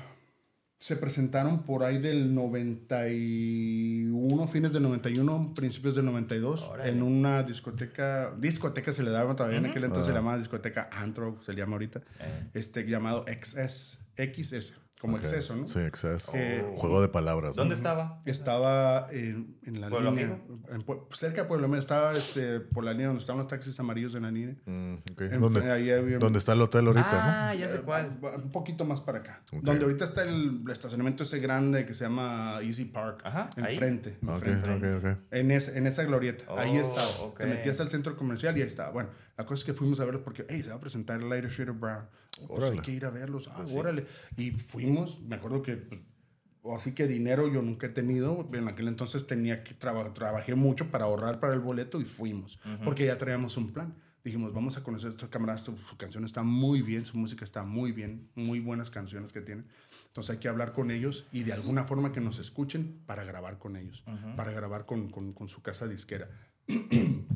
Se 0.79 0.95
presentaron 0.95 1.63
por 1.63 1.83
ahí 1.83 1.97
del 1.99 2.33
91, 2.35 4.47
fines 4.47 4.73
del 4.73 4.83
91, 4.83 5.53
principios 5.55 5.95
del 5.95 6.05
92, 6.05 6.61
Órale. 6.61 6.91
en 6.91 7.01
una 7.01 7.41
discoteca, 7.41 8.31
discoteca 8.37 8.93
se 8.93 9.01
le 9.01 9.09
daba 9.09 9.35
todavía 9.35 9.57
en 9.57 9.65
aquel 9.67 9.85
entonces, 9.85 10.05
se 10.07 10.13
llamaba 10.13 10.37
discoteca 10.37 10.87
Antro, 10.91 11.39
se 11.41 11.53
le 11.53 11.59
llama 11.61 11.73
ahorita, 11.73 12.01
Eh. 12.19 12.49
este 12.53 12.85
llamado 12.85 13.25
XS, 13.27 13.97
XS, 14.17 14.75
como 14.99 15.17
exceso, 15.17 15.55
¿no? 15.55 15.67
Sí, 15.67 15.79
exceso. 15.79 16.31
Eh, 16.35 16.65
Juego 16.77 17.01
de 17.01 17.07
palabras. 17.09 17.55
¿no? 17.55 17.61
¿Dónde 17.61 17.75
estaba? 17.75 18.21
Estaba 18.25 19.07
en, 19.11 19.55
en 19.63 19.79
la 19.81 19.89
¿Pueblo 19.89 20.09
línea, 20.11 20.39
en 20.71 20.85
cerca 21.13 21.43
de 21.43 21.47
Pueblo 21.47 21.65
Amigo, 21.65 21.79
estaba 21.79 22.13
este, 22.13 22.59
por 22.59 22.83
la 22.83 22.91
línea 22.93 23.07
donde 23.07 23.21
estaban 23.21 23.39
los 23.39 23.47
taxis 23.47 23.79
amarillos 23.79 24.15
en 24.15 24.23
la 24.23 24.31
línea. 24.31 24.55
Mm, 24.65 24.93
ok. 25.11 25.21
En- 25.21 25.41
¿Dónde, 25.41 25.71
ahí 25.71 25.91
había- 25.91 26.17
dónde 26.17 26.39
está 26.39 26.53
el 26.53 26.61
hotel 26.61 26.87
ahorita, 26.87 27.49
Ah, 27.49 27.53
ya 27.53 27.69
sé 27.69 27.77
Eh, 27.77 27.81
cuál. 27.85 28.17
Un 28.43 28.51
poquito 28.51 28.85
más 28.85 28.99
para 29.01 29.19
acá. 29.19 29.41
Donde 29.51 29.83
ahorita 29.83 30.03
está 30.05 30.23
el 30.23 30.63
estacionamiento 30.71 31.23
ese 31.23 31.39
grande 31.39 31.85
que 31.85 31.93
se 31.93 32.05
llama 32.05 32.57
Easy 32.63 32.85
Park. 32.85 33.21
Ajá, 33.23 33.49
ahí. 33.57 33.73
Enfrente. 33.73 34.17
enfrente. 34.21 34.95
ok, 34.95 35.03
ok. 35.03 35.17
En, 35.31 35.51
ese- 35.51 35.77
en 35.77 35.85
esa 35.87 36.03
glorieta. 36.05 36.45
ahí 36.57 36.77
Oh, 36.77 36.81
estaba. 36.81 37.35
Te 37.37 37.45
metías 37.45 37.79
al 37.79 37.89
centro 37.89 38.15
comercial 38.15 38.57
y 38.57 38.61
ahí 38.61 38.67
estaba. 38.67 38.89
Bueno, 38.91 39.09
la 39.37 39.45
cosa 39.45 39.59
es 39.61 39.63
que 39.65 39.73
fuimos 39.73 39.99
a 39.99 40.05
verlos 40.05 40.23
porque, 40.23 40.45
hey, 40.49 40.63
se 40.63 40.69
va 40.69 40.75
a 40.77 40.79
presentar 40.79 41.21
el 41.21 41.29
Lighter 41.29 41.51
Shade 41.51 41.69
of 41.71 41.79
Brown. 41.79 42.05
Pues 42.47 42.71
hay 42.71 42.79
que 42.79 42.91
ir 42.91 43.05
a 43.05 43.09
verlos. 43.09 43.49
Ah, 43.51 43.65
órale. 43.71 44.05
Y 44.35 44.51
fuimos. 44.51 45.19
Me 45.21 45.35
acuerdo 45.35 45.61
que, 45.61 45.77
pues, 45.77 46.01
así 46.75 46.93
que 46.93 47.07
dinero 47.07 47.51
yo 47.51 47.61
nunca 47.61 47.87
he 47.87 47.89
tenido. 47.89 48.47
En 48.53 48.67
aquel 48.67 48.87
entonces 48.87 49.25
tenía 49.25 49.63
que 49.63 49.73
trabajar, 49.73 50.13
trabajé 50.13 50.55
mucho 50.55 50.91
para 50.91 51.05
ahorrar 51.05 51.39
para 51.39 51.53
el 51.53 51.59
boleto 51.59 51.99
y 52.01 52.05
fuimos. 52.05 52.59
Porque 52.83 53.05
ya 53.05 53.17
traíamos 53.17 53.57
un 53.57 53.73
plan. 53.73 53.95
Dijimos, 54.23 54.53
vamos 54.53 54.75
a 54.75 54.83
conocer 54.83 55.11
a 55.11 55.11
estos 55.11 55.29
camaradas. 55.29 55.63
Su, 55.63 55.77
su 55.77 55.95
canción 55.95 56.25
está 56.25 56.43
muy 56.43 56.81
bien, 56.81 57.05
su 57.05 57.17
música 57.17 57.45
está 57.45 57.63
muy 57.63 57.93
bien, 57.93 58.29
muy 58.35 58.59
buenas 58.59 58.89
canciones 58.89 59.31
que 59.31 59.39
tienen. 59.39 59.65
Entonces 60.07 60.31
hay 60.31 60.39
que 60.39 60.49
hablar 60.49 60.73
con 60.73 60.91
ellos 60.91 61.25
y 61.31 61.43
de 61.43 61.53
alguna 61.53 61.85
forma 61.85 62.11
que 62.11 62.19
nos 62.19 62.37
escuchen 62.39 62.99
para 63.05 63.23
grabar 63.23 63.57
con 63.57 63.77
ellos, 63.77 64.03
para 64.35 64.51
grabar 64.51 64.85
con, 64.85 65.09
con, 65.09 65.31
con 65.31 65.47
su 65.47 65.61
casa 65.61 65.87
disquera. 65.87 66.27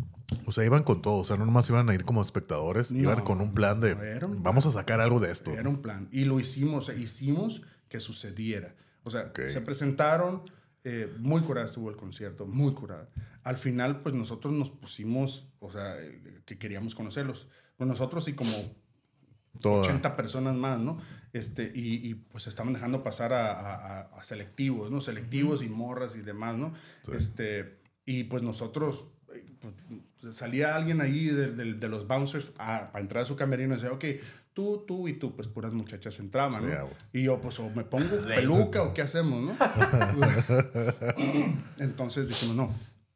O 0.46 0.54
sea, 0.54 0.66
iban 0.66 0.84
con 0.84 1.02
todo. 1.02 1.18
O 1.18 1.24
sea, 1.26 1.38
no 1.38 1.46
nomás 1.46 1.70
iban 1.70 1.90
a 1.90 1.94
ir 1.94 2.04
como 2.04 2.22
espectadores, 2.22 2.92
iban 2.92 3.20
No, 3.20 3.24
con 3.24 3.42
un 3.42 3.54
plan 3.54 3.80
de 3.80 3.96
no, 3.96 4.28
un 4.28 4.44
vamos 4.44 4.66
a 4.66 4.72
sacar 4.72 5.00
algo 5.00 5.20
de 5.20 5.32
esto. 5.32 5.52
Era 5.52 5.70
un 5.70 5.82
plan. 5.82 6.10
Y 6.12 6.26
lo 6.26 6.40
hicimos, 6.40 6.90
o 6.90 6.92
sea, 6.92 6.96
hicimos 7.02 7.62
que 7.90 8.00
sucediera. 8.00 8.76
O 9.04 9.12
sea, 9.12 9.28
Ok. 9.30 9.42
se 9.50 9.62
presentaron, 9.62 10.42
eh, 10.84 11.14
muy 11.20 11.42
curada 11.42 11.66
estuvo 11.68 11.90
el 11.90 11.96
concierto, 11.96 12.46
muy 12.48 12.74
curada. 12.74 13.10
Al 13.44 13.58
final, 13.58 14.02
pues 14.02 14.16
nosotros 14.16 14.54
nos 14.54 14.70
pusimos, 14.72 15.48
o 15.60 15.72
sea, 15.72 16.00
eh, 16.02 16.42
que 16.46 16.58
queríamos 16.58 16.96
conocerlos. 16.96 17.48
Pues 17.78 17.88
nosotros 17.88 18.28
y 18.28 18.34
como 18.34 18.52
Toda. 19.62 19.82
80 19.82 20.16
personas 20.16 20.56
más, 20.56 20.80
¿no? 20.80 20.98
Este, 21.34 21.72
y, 21.76 22.10
y, 22.10 22.14
pues 22.16 22.48
estaban 22.48 22.74
dejando 22.74 23.04
pasar 23.04 23.32
a, 23.34 23.52
a- 23.52 24.02
a- 24.18 24.24
selectivos, 24.24 24.92
¿no? 24.92 25.02
Selectivos 25.02 25.62
y 25.64 25.70
morras 25.70 26.16
y 26.16 26.22
demás, 26.22 26.56
¿no? 26.58 26.74
Este, 27.14 27.80
y 28.06 28.24
pues 28.26 28.44
nosotros, 28.44 29.06
salía 30.34 30.76
alguien 30.76 31.02
ahí 31.02 31.26
de, 31.28 31.52
de- 31.52 31.74
de 31.74 31.90
los 31.90 32.08
bouncers 32.08 32.52
a- 32.58 32.92
para 32.92 33.02
entrar 33.02 33.24
a 33.24 33.26
su 33.26 33.36
camerino 33.36 33.74
y 33.74 33.78
decía, 33.78 33.92
ok, 33.92 34.06
tú, 34.54 34.84
tú 34.88 35.08
y 35.08 35.14
tú, 35.14 35.36
pues 35.36 35.48
puras 35.48 35.74
muchachas 35.74 36.20
entraban, 36.20 36.64
¿no? 36.68 36.70
Sí, 36.70 36.76
y 37.20 37.24
yo, 37.24 37.40
pues, 37.42 37.60
o 37.60 37.70
me 37.70 37.84
pongo 37.84 38.06
peluca 38.28 38.84
o 38.84 38.94
qué 38.94 39.02
hacemos, 39.04 39.44
¿no? 39.44 39.52
Entonces 41.80 42.28
dijimos, 42.30 42.56
no, 42.56 42.74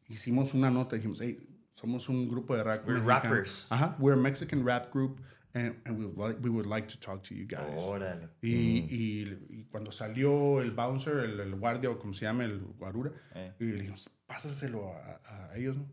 hicimos 0.08 0.54
una 0.54 0.70
nota, 0.72 0.96
dijimos, 0.96 1.20
hey, 1.22 1.39
somos 1.74 2.08
un 2.10 2.28
grupo 2.30 2.56
de 2.56 2.64
rap. 2.64 2.88
We're 2.88 3.00
mexicano. 3.02 3.22
rappers. 3.24 3.68
Ajá, 3.70 3.96
we're 4.00 4.18
a 4.18 4.22
Mexican 4.22 4.66
rap 4.66 4.91
group 4.93 5.20
and, 5.54 5.76
and 5.86 6.00
we, 6.00 6.06
would 6.06 6.18
like, 6.18 6.39
we 6.41 6.50
would 6.50 6.66
like 6.68 6.88
to 6.88 6.98
talk 7.00 7.22
to 7.24 7.36
you 7.36 7.46
guys. 7.46 7.82
Órale. 7.84 8.30
Y, 8.41 8.86
y- 8.89 9.38
y 9.50 9.66
cuando 9.70 9.91
salió 9.91 10.62
el 10.62 10.72
bouncer, 10.72 11.18
el, 11.18 11.39
el 11.39 11.56
guardia 11.56 11.89
o 11.89 12.00
como 12.00 12.14
se 12.14 12.26
llama, 12.26 12.46
el 12.46 12.60
guarura, 12.78 13.12
Eh. 13.36 13.54
y 13.60 13.66
le 13.66 13.76
dijimos, 13.78 14.10
pásaselo 14.26 14.89
a, 14.93 15.22
a 15.52 15.58
ellos, 15.58 15.76
¿no? 15.78 15.86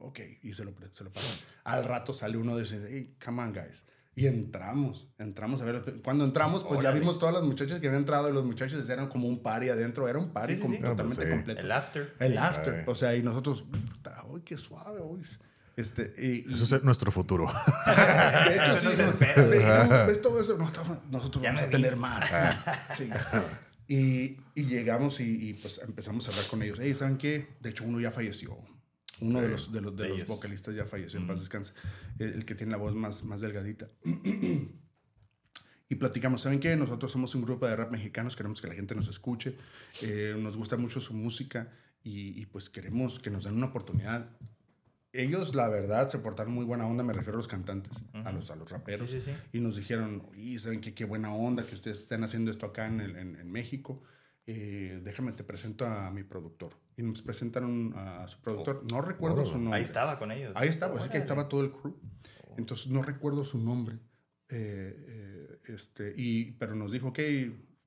Ok, 0.00 0.20
y 0.42 0.52
se 0.54 0.64
lo, 0.64 0.72
se 0.92 1.04
lo 1.04 1.12
pasó. 1.12 1.44
Al 1.64 1.84
rato 1.84 2.12
sale 2.12 2.36
uno 2.36 2.56
de 2.56 2.62
esos, 2.64 2.78
hey, 2.88 3.14
come 3.24 3.42
on, 3.42 3.52
guys. 3.52 3.84
Y 4.16 4.26
entramos, 4.26 5.06
entramos 5.18 5.60
a 5.60 5.64
ver. 5.64 6.00
Cuando 6.02 6.24
entramos, 6.24 6.64
pues 6.64 6.80
ya 6.80 6.88
Órale. 6.88 6.98
vimos 7.00 7.20
todas 7.20 7.32
las 7.34 7.44
muchachas 7.44 7.78
que 7.78 7.86
habían 7.86 8.00
entrado 8.02 8.28
y 8.28 8.32
los 8.32 8.44
muchachos 8.44 8.88
eran 8.88 9.06
como 9.08 9.28
un 9.28 9.40
party 9.42 9.68
adentro. 9.68 10.08
Era 10.08 10.18
un 10.18 10.30
party 10.32 10.56
Sí, 10.56 10.62
sí, 10.62 10.78
totalmente 10.78 10.88
Ah, 10.88 11.04
pues 11.04 11.14
sí. 11.28 11.30
completo. 11.30 11.60
El 11.60 11.70
after. 11.72 12.14
El 12.18 12.38
after. 12.38 12.74
Ay. 12.74 12.84
O 12.88 12.94
sea, 12.96 13.14
y 13.14 13.22
nosotros, 13.22 13.64
uy, 14.28 14.40
qué 14.42 14.58
suave, 14.58 15.00
uy. 15.00 15.22
Este, 15.76 16.12
y, 16.18 16.50
y- 16.50 16.54
Eso 16.54 16.74
es 16.76 16.82
nuestro 16.82 17.12
futuro. 17.12 17.46
de 17.86 18.54
hecho, 18.56 18.72
Eso 18.72 18.82
no 18.84 18.90
sí, 18.90 18.96
se 18.96 19.02
nos- 19.04 19.10
espera. 19.12 19.46
¿ves, 19.46 19.64
todo, 19.64 20.06
ves 20.06 20.22
todo 20.22 20.40
eso? 20.40 20.58
Nosotros, 21.10 21.40
Ya 21.44 21.50
vamos 21.50 21.62
a 21.62 21.66
vi. 21.66 21.70
tener 21.70 21.96
más. 21.96 22.28
Sí. 22.96 23.08
Y, 23.86 24.36
y 24.54 24.64
llegamos 24.64 25.20
y, 25.20 25.50
y, 25.50 25.54
pues 25.54 25.78
empezamos 25.78 26.26
a 26.26 26.30
hablar 26.32 26.46
con 26.46 26.60
ellos. 26.62 26.78
Hey, 26.80 26.92
¿saben 26.94 27.16
qué? 27.18 27.48
De 27.60 27.70
hecho, 27.70 27.84
uno 27.84 28.00
ya 28.00 28.10
falleció. 28.10 28.58
Uno 29.20 29.40
de 29.40 29.48
los, 29.48 29.72
de 29.72 29.80
los, 29.80 29.96
de 29.96 30.04
De 30.04 30.18
los 30.18 30.28
vocalistas 30.28 30.74
ya 30.74 30.84
falleció, 30.84 31.18
en 31.20 31.26
paz 31.26 31.40
descanse. 31.40 31.72
El, 32.18 32.34
el 32.34 32.44
que 32.44 32.54
tiene 32.54 32.72
la 32.72 32.78
voz 32.78 32.94
más, 32.94 33.24
más 33.24 33.40
delgadita. 33.40 33.88
Y 35.90 35.94
platicamos, 35.94 36.42
¿saben 36.42 36.60
qué? 36.60 36.76
Nosotros 36.76 37.10
somos 37.10 37.34
un 37.34 37.40
grupo 37.42 37.66
de 37.66 37.74
rap 37.74 37.90
mexicanos, 37.90 38.36
queremos 38.36 38.60
que 38.60 38.68
la 38.68 38.74
gente 38.74 38.94
nos 38.94 39.08
escuche, 39.08 39.56
eh, 40.02 40.36
nos 40.38 40.56
gusta 40.58 40.76
mucho 40.76 41.00
su 41.00 41.14
música 41.14 41.72
y, 42.04 42.38
y 42.38 42.44
pues 42.44 42.68
queremos 42.68 43.18
que 43.20 43.30
nos 43.30 43.44
den 43.44 43.54
una 43.54 43.66
oportunidad. 43.68 44.28
Ellos, 45.14 45.54
la 45.54 45.66
verdad, 45.70 46.08
se 46.10 46.18
portaron 46.18 46.52
muy 46.52 46.66
buena 46.66 46.86
onda, 46.86 47.02
me 47.02 47.14
refiero 47.14 47.36
a 47.36 47.38
los 47.38 47.48
cantantes, 47.48 48.04
a, 48.12 48.30
los, 48.32 48.50
a 48.50 48.56
los 48.56 48.68
raperos, 48.70 49.10
Sí, 49.10 49.20
sí, 49.22 49.30
sí. 49.32 49.36
y 49.56 49.60
nos 49.60 49.76
dijeron, 49.76 50.24
y 50.36 50.58
¿saben 50.58 50.82
qué? 50.82 50.92
Qué 50.92 51.06
buena 51.06 51.32
onda 51.34 51.64
que 51.66 51.74
ustedes 51.74 52.00
estén 52.00 52.22
haciendo 52.22 52.50
esto 52.50 52.66
acá 52.66 52.86
en, 52.86 53.00
el- 53.00 53.16
en- 53.16 53.36
en 53.36 53.50
México. 53.50 54.02
Eh, 54.50 55.02
déjame, 55.04 55.32
te 55.32 55.44
presento 55.44 55.84
a 55.84 56.10
mi 56.10 56.22
productor. 56.22 56.72
Y 56.96 57.02
nos 57.02 57.20
presentaron 57.20 57.92
a, 57.94 58.26
su 58.28 58.40
productor. 58.40 58.82
No 58.90 59.02
recuerdo 59.02 59.44
su 59.44 59.58
nombre. 59.58 59.76
Ahí 59.76 59.82
estaba 59.82 60.18
con 60.18 60.32
ellos. 60.32 60.52
Ahí 60.54 60.70
estaba, 60.70 60.98
es 60.98 61.10
que 61.10 61.18
ahí 61.18 61.20
estaba 61.20 61.50
todo 61.50 61.60
el 61.60 61.70
crew. 61.70 62.00
Entonces 62.56 62.86
no 62.86 63.02
recuerdo 63.02 63.44
su 63.44 63.58
nombre. 63.58 63.96
Eh, 64.48 65.04
eh, 65.06 65.58
este, 65.66 66.14
y, 66.16 66.52
pero 66.52 66.74
nos 66.74 66.90
dijo, 66.90 67.08
ok, 67.08 67.18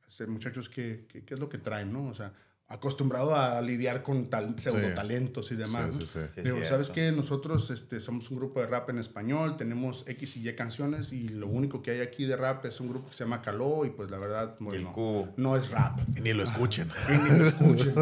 este, 0.08 0.28
muchachos, 0.28 0.70
¿qué, 0.70 1.08
qué, 1.10 1.26
qué 1.26 1.34
es 1.34 1.40
lo 1.40 1.50
que 1.50 1.58
traen? 1.58 1.92
¿no? 1.92 2.10
O 2.10 2.14
sea, 2.14 2.32
acostumbrado 2.72 3.36
a 3.36 3.62
lidiar 3.62 4.02
con 4.02 4.30
tal, 4.30 4.58
pseudo 4.58 4.94
talentos 4.96 5.52
y 5.52 5.56
demás. 5.56 5.94
Sí, 5.94 6.00
¿no? 6.00 6.06
sí, 6.06 6.08
sí. 6.14 6.20
Sí, 6.36 6.42
Digo, 6.42 6.56
cierto. 6.56 6.70
¿sabes 6.70 6.90
qué? 6.90 7.12
Nosotros 7.12 7.70
este, 7.70 8.00
somos 8.00 8.32
un 8.32 8.38
grupo 8.38 8.62
de 8.62 8.68
rap 8.68 8.90
en 8.90 8.98
español, 8.98 9.58
tenemos 9.58 10.06
X 10.08 10.38
y 10.38 10.48
Y 10.48 10.56
canciones 10.56 11.12
y 11.12 11.28
lo 11.28 11.48
único 11.48 11.82
que 11.82 11.92
hay 11.92 12.00
aquí 12.02 12.26
de 12.26 12.38
rap 12.38 12.66
es 12.66 12.80
un 12.80 12.88
grupo 12.90 13.10
que 13.10 13.14
se 13.16 13.26
llama 13.26 13.42
Caló 13.42 13.86
y 13.86 13.90
pues 13.90 14.10
la 14.10 14.18
verdad, 14.18 14.56
El 14.60 14.66
bueno, 14.66 14.94
cubo. 14.94 15.34
no 15.38 15.56
es 15.58 15.70
rap. 15.70 16.00
Y 16.18 16.22
ni 16.22 16.34
lo 16.34 16.44
escuchen. 16.44 16.88
Y 17.10 17.32
ni 17.32 17.40
lo 17.40 17.46
escuchen. 17.48 17.94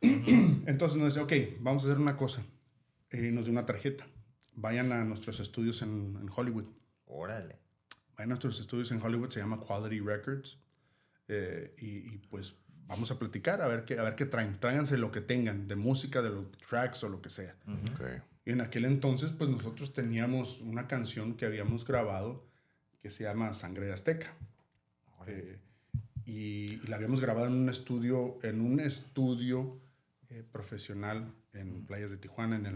Entonces 0.66 0.98
nos 0.98 1.14
dice, 1.14 1.20
ok, 1.20 1.58
vamos 1.60 1.82
a 1.84 1.86
hacer 1.86 1.98
una 2.00 2.16
cosa. 2.16 2.42
Y 3.10 3.30
nos 3.30 3.44
dio 3.44 3.52
una 3.52 3.64
tarjeta. 3.64 4.06
Vayan 4.52 4.92
a 4.92 5.04
nuestros 5.04 5.40
estudios 5.40 5.80
en, 5.82 6.18
en 6.20 6.28
Hollywood. 6.34 6.66
Órale. 7.06 7.58
Vayan 8.16 8.30
a 8.30 8.34
nuestros 8.34 8.60
estudios 8.60 8.90
en 8.92 9.00
Hollywood, 9.02 9.30
se 9.30 9.40
llama 9.40 9.60
Quality 9.60 10.00
Records. 10.00 10.58
Eh, 11.28 11.74
y, 11.78 12.14
y, 12.14 12.18
pues 12.28 12.54
vamos 12.86 13.10
a 13.10 13.18
platicar, 13.18 13.62
a 13.62 13.66
ver, 13.66 13.84
qué, 13.84 13.98
a 13.98 14.02
ver 14.02 14.14
qué 14.14 14.26
traen. 14.26 14.58
Tráiganse 14.58 14.96
lo 14.98 15.10
que 15.10 15.20
tengan, 15.20 15.68
de 15.68 15.76
música, 15.76 16.22
de 16.22 16.30
los 16.30 16.50
tracks 16.68 17.04
o 17.04 17.08
lo 17.08 17.20
que 17.22 17.30
sea. 17.30 17.56
Ok. 17.66 18.22
Y 18.46 18.52
en 18.52 18.60
aquel 18.60 18.84
entonces, 18.84 19.32
pues 19.32 19.48
nosotros 19.50 19.92
teníamos 19.92 20.60
una 20.60 20.86
canción 20.86 21.34
que 21.34 21.46
habíamos 21.46 21.86
grabado 21.86 22.46
que 23.00 23.10
se 23.10 23.24
llama 23.24 23.54
Sangre 23.54 23.86
de 23.86 23.92
Azteca. 23.92 24.34
Eh, 25.26 25.58
y, 26.26 26.32
y 26.32 26.86
la 26.88 26.96
habíamos 26.96 27.20
grabado 27.20 27.46
en 27.46 27.54
un 27.54 27.68
estudio, 27.68 28.38
en 28.42 28.60
un 28.60 28.80
estudio 28.80 29.80
eh, 30.30 30.42
profesional 30.50 31.32
en 31.52 31.86
playas 31.86 32.10
de 32.10 32.16
Tijuana 32.16 32.56
en 32.56 32.66
el 32.66 32.74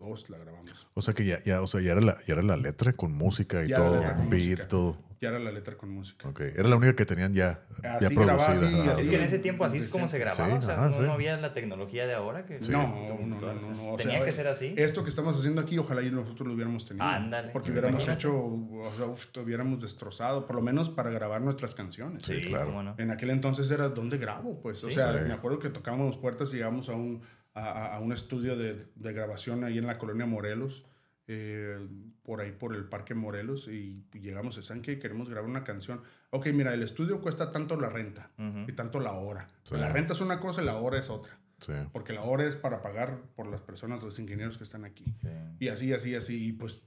92 0.00 0.30
la 0.30 0.38
grabamos. 0.38 0.86
O 0.94 1.02
sea 1.02 1.14
que 1.14 1.24
ya, 1.24 1.38
ya, 1.44 1.60
o 1.62 1.66
sea, 1.66 1.80
ya 1.80 1.92
era 1.92 2.00
la, 2.00 2.18
ya 2.26 2.34
era 2.34 2.42
la 2.42 2.56
letra 2.56 2.92
con 2.92 3.12
música 3.12 3.64
y 3.64 3.68
Ya 3.68 3.76
todo, 3.76 4.00
beat, 4.00 4.24
música. 4.30 4.68
todo. 4.68 4.96
Ya 5.20 5.28
era 5.28 5.38
la 5.38 5.52
letra 5.52 5.76
con 5.76 5.90
música. 5.90 6.26
Ok. 6.30 6.40
Era 6.40 6.66
la 6.66 6.76
única 6.76 6.96
que 6.96 7.04
tenían 7.04 7.34
ya, 7.34 7.62
ya 7.82 7.96
Así 7.98 8.14
grababa, 8.14 8.46
producida. 8.46 8.68
así, 8.68 8.88
Ah, 8.88 8.92
así. 8.94 9.02
Es 9.02 9.08
que 9.10 9.16
en 9.16 9.22
ese 9.22 9.38
tiempo 9.38 9.64
así 9.66 9.76
es 9.76 9.88
como 9.88 10.08
se 10.08 10.18
grababa, 10.18 10.46
Sí, 10.46 10.52
o 10.56 10.62
sea, 10.62 10.74
ajá, 10.76 10.88
no, 10.88 10.96
sí. 10.96 11.02
no 11.02 11.12
había 11.12 11.36
la 11.36 11.52
tecnología 11.52 12.06
de 12.06 12.14
ahora 12.14 12.46
que... 12.46 12.58
No, 12.70 12.88
no, 12.88 13.18
no, 13.26 13.52
no, 13.52 13.70
no, 13.74 13.92
o 13.92 13.96
Tenía 13.98 14.16
sea, 14.16 14.24
que 14.24 14.32
ser 14.32 14.46
así. 14.48 14.72
Esto 14.78 15.04
que 15.04 15.10
estamos 15.10 15.36
haciendo 15.38 15.60
aquí, 15.60 15.76
ojalá 15.76 16.00
y 16.00 16.10
nosotros 16.10 16.48
lo 16.48 16.54
hubiéramos 16.54 16.86
tenido. 16.86 17.04
Ándale. 17.04 17.50
Porque 17.52 17.70
hubiéramos 17.70 18.02
Imagínate. 18.02 18.18
hecho, 18.18 18.34
o 18.34 18.90
sea, 18.96 19.06
uf, 19.08 19.26
lo 19.36 19.42
hubiéramos 19.42 19.82
destrozado, 19.82 20.46
por 20.46 20.56
lo 20.56 20.62
menos 20.62 20.88
para 20.88 21.10
grabar 21.10 21.42
nuestras 21.42 21.74
canciones. 21.74 22.22
Sí, 22.24 22.40
claro. 22.46 22.68
cómo 22.68 22.82
no. 22.82 22.94
En 22.96 23.10
aquel 23.10 23.28
entonces 23.28 23.70
era 23.70 23.90
¿dónde 23.90 24.16
grabo? 24.16 24.58
Pues, 24.62 24.82
o 24.84 24.88
Sí. 24.88 24.94
sea, 24.94 25.12
Sí. 25.18 25.24
me 25.28 25.34
acuerdo 25.34 25.58
que 25.58 25.68
tocábamos 25.68 26.16
puertas 26.16 26.50
y 26.54 26.56
llegamos 26.56 26.88
a 26.88 26.92
un, 26.92 27.20
a, 27.60 27.70
a- 27.70 27.96
a 27.96 28.00
un 28.00 28.12
estudio 28.12 28.56
de, 28.56 28.86
de 28.94 29.12
grabación 29.12 29.64
ahí 29.64 29.78
en 29.78 29.86
la 29.86 29.98
colonia 29.98 30.26
Morelos, 30.26 30.84
eh, 31.26 31.78
por 32.22 32.40
ahí 32.40 32.52
por 32.52 32.74
el 32.74 32.84
Parque 32.84 33.14
Morelos, 33.14 33.68
y 33.68 34.04
llegamos, 34.12 34.54
¿saben 34.64 34.82
qué? 34.82 34.98
Queremos 34.98 35.28
grabar 35.28 35.48
una 35.48 35.64
canción. 35.64 36.02
Ok, 36.30 36.46
mira, 36.52 36.74
el 36.74 36.82
estudio 36.82 37.20
cuesta 37.20 37.50
tanto 37.50 37.78
la 37.78 37.88
renta 37.88 38.30
y 38.66 38.72
tanto 38.72 39.00
la 39.00 39.12
hora. 39.12 39.48
Sí. 39.64 39.76
La 39.76 39.88
renta 39.88 40.12
es 40.12 40.20
una 40.20 40.40
cosa 40.40 40.62
y 40.62 40.64
la 40.64 40.76
hora 40.76 40.98
es 40.98 41.08
otra. 41.10 41.38
Sí. 41.58 41.72
Porque 41.92 42.12
la 42.12 42.22
hora 42.22 42.44
es 42.44 42.56
para 42.56 42.82
pagar 42.82 43.20
por 43.36 43.46
las 43.46 43.60
personas, 43.60 44.02
los 44.02 44.18
ingenieros 44.18 44.56
que 44.58 44.64
están 44.64 44.84
aquí. 44.84 45.04
Sí. 45.20 45.28
Y 45.60 45.68
así, 45.68 45.92
así, 45.92 46.14
así. 46.14 46.46
Y 46.48 46.52
pues, 46.52 46.80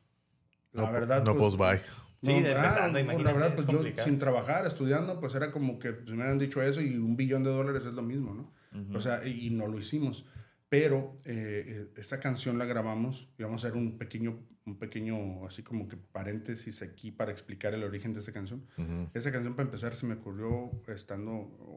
la 0.71 0.83
No, 0.87 0.91
verdad. 0.91 1.23
no 1.23 1.35
pues, 1.37 1.55
bye. 1.55 1.79
Sí, 2.23 2.41
de 2.41 2.53
ah, 2.53 2.57
empezando, 2.57 2.99
imagínate, 2.99 3.23
La 3.25 3.33
verdad, 3.33 3.59
es 3.59 3.65
pues 3.65 3.95
yo 3.97 4.03
sin 4.03 4.17
trabajar, 4.17 4.65
estudiando, 4.65 5.19
pues 5.19 5.35
era 5.35 5.51
como 5.51 5.77
que 5.77 5.91
pues, 5.91 6.07
me 6.09 6.15
hubieran 6.15 6.39
dicho 6.39 6.61
eso 6.61 6.79
y 6.81 6.95
un 6.97 7.15
billón 7.17 7.43
de 7.43 7.49
dólares 7.51 7.85
es 7.85 7.93
lo 7.93 8.01
mismo, 8.01 8.33
¿no? 8.33 8.51
O 8.95 9.01
sea, 9.01 9.23
y, 9.27 9.47
y 9.47 9.49
no 9.51 9.67
lo 9.67 9.77
hicimos. 9.77 10.25
Pero 10.73 11.15
eh, 11.23 11.65
eh, 11.67 11.93
esa 11.97 12.19
canción 12.19 12.57
la 12.57 12.65
grabamos 12.65 13.29
y 13.37 13.43
vamos 13.43 13.63
a 13.63 13.67
hacer 13.67 13.77
un 13.77 13.95
pequeño, 13.99 14.39
un 14.65 14.79
pequeño, 14.79 15.45
así 15.45 15.61
como 15.61 15.87
que 15.87 15.97
paréntesis 15.97 16.81
aquí 16.81 17.11
para 17.11 17.31
explicar 17.31 17.75
el 17.75 17.83
origen 17.83 18.11
de 18.11 18.21
esa 18.21 18.31
canción. 18.31 18.65
Ujú. 18.79 19.07
Esa 19.13 19.31
canción, 19.31 19.53
para 19.53 19.67
empezar, 19.67 19.95
se 19.95 20.07
me 20.07 20.15
ocurrió 20.15 20.71
estando, 20.87 21.31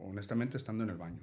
honestamente, 0.06 0.56
estando 0.56 0.82
en 0.82 0.88
el 0.88 0.96
baño, 0.96 1.20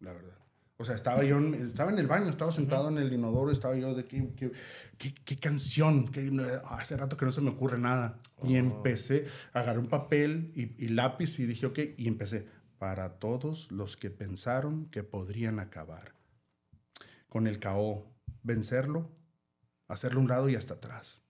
la 0.00 0.12
verdad. 0.12 0.36
O 0.78 0.84
sea, 0.84 0.96
estaba 0.96 1.22
yo, 1.22 1.38
en, 1.38 1.54
estaba 1.54 1.92
en 1.92 2.00
el 2.00 2.08
baño, 2.08 2.28
estaba 2.28 2.50
sentado 2.50 2.88
en 2.88 2.98
el 2.98 3.12
inodoro, 3.12 3.52
estaba 3.52 3.76
yo 3.76 3.94
de 3.94 4.04
qué, 4.04 4.32
qué, 4.34 4.50
qué, 4.98 5.14
qué 5.24 5.36
canción, 5.36 6.08
que 6.08 6.28
hace 6.70 6.96
rato 6.96 7.16
que 7.16 7.24
no 7.24 7.30
se 7.30 7.40
me 7.40 7.50
ocurre 7.50 7.78
nada. 7.78 8.18
Y 8.42 8.56
empecé, 8.56 9.26
agarré 9.52 9.78
un 9.78 9.86
papel 9.86 10.50
y, 10.56 10.84
y 10.84 10.88
lápiz 10.88 11.38
y 11.38 11.46
dije, 11.46 11.66
ok, 11.66 11.78
y 11.98 12.08
empecé, 12.08 12.48
para 12.78 13.20
todos 13.20 13.70
los 13.70 13.96
que 13.96 14.10
pensaron 14.10 14.86
que 14.86 15.04
podrían 15.04 15.60
acabar 15.60 16.20
con 17.32 17.46
el 17.46 17.58
KO, 17.58 18.04
vencerlo, 18.42 19.08
hacerlo 19.88 20.20
un 20.20 20.28
lado 20.28 20.50
y 20.50 20.54
hasta 20.54 20.74
atrás. 20.74 21.22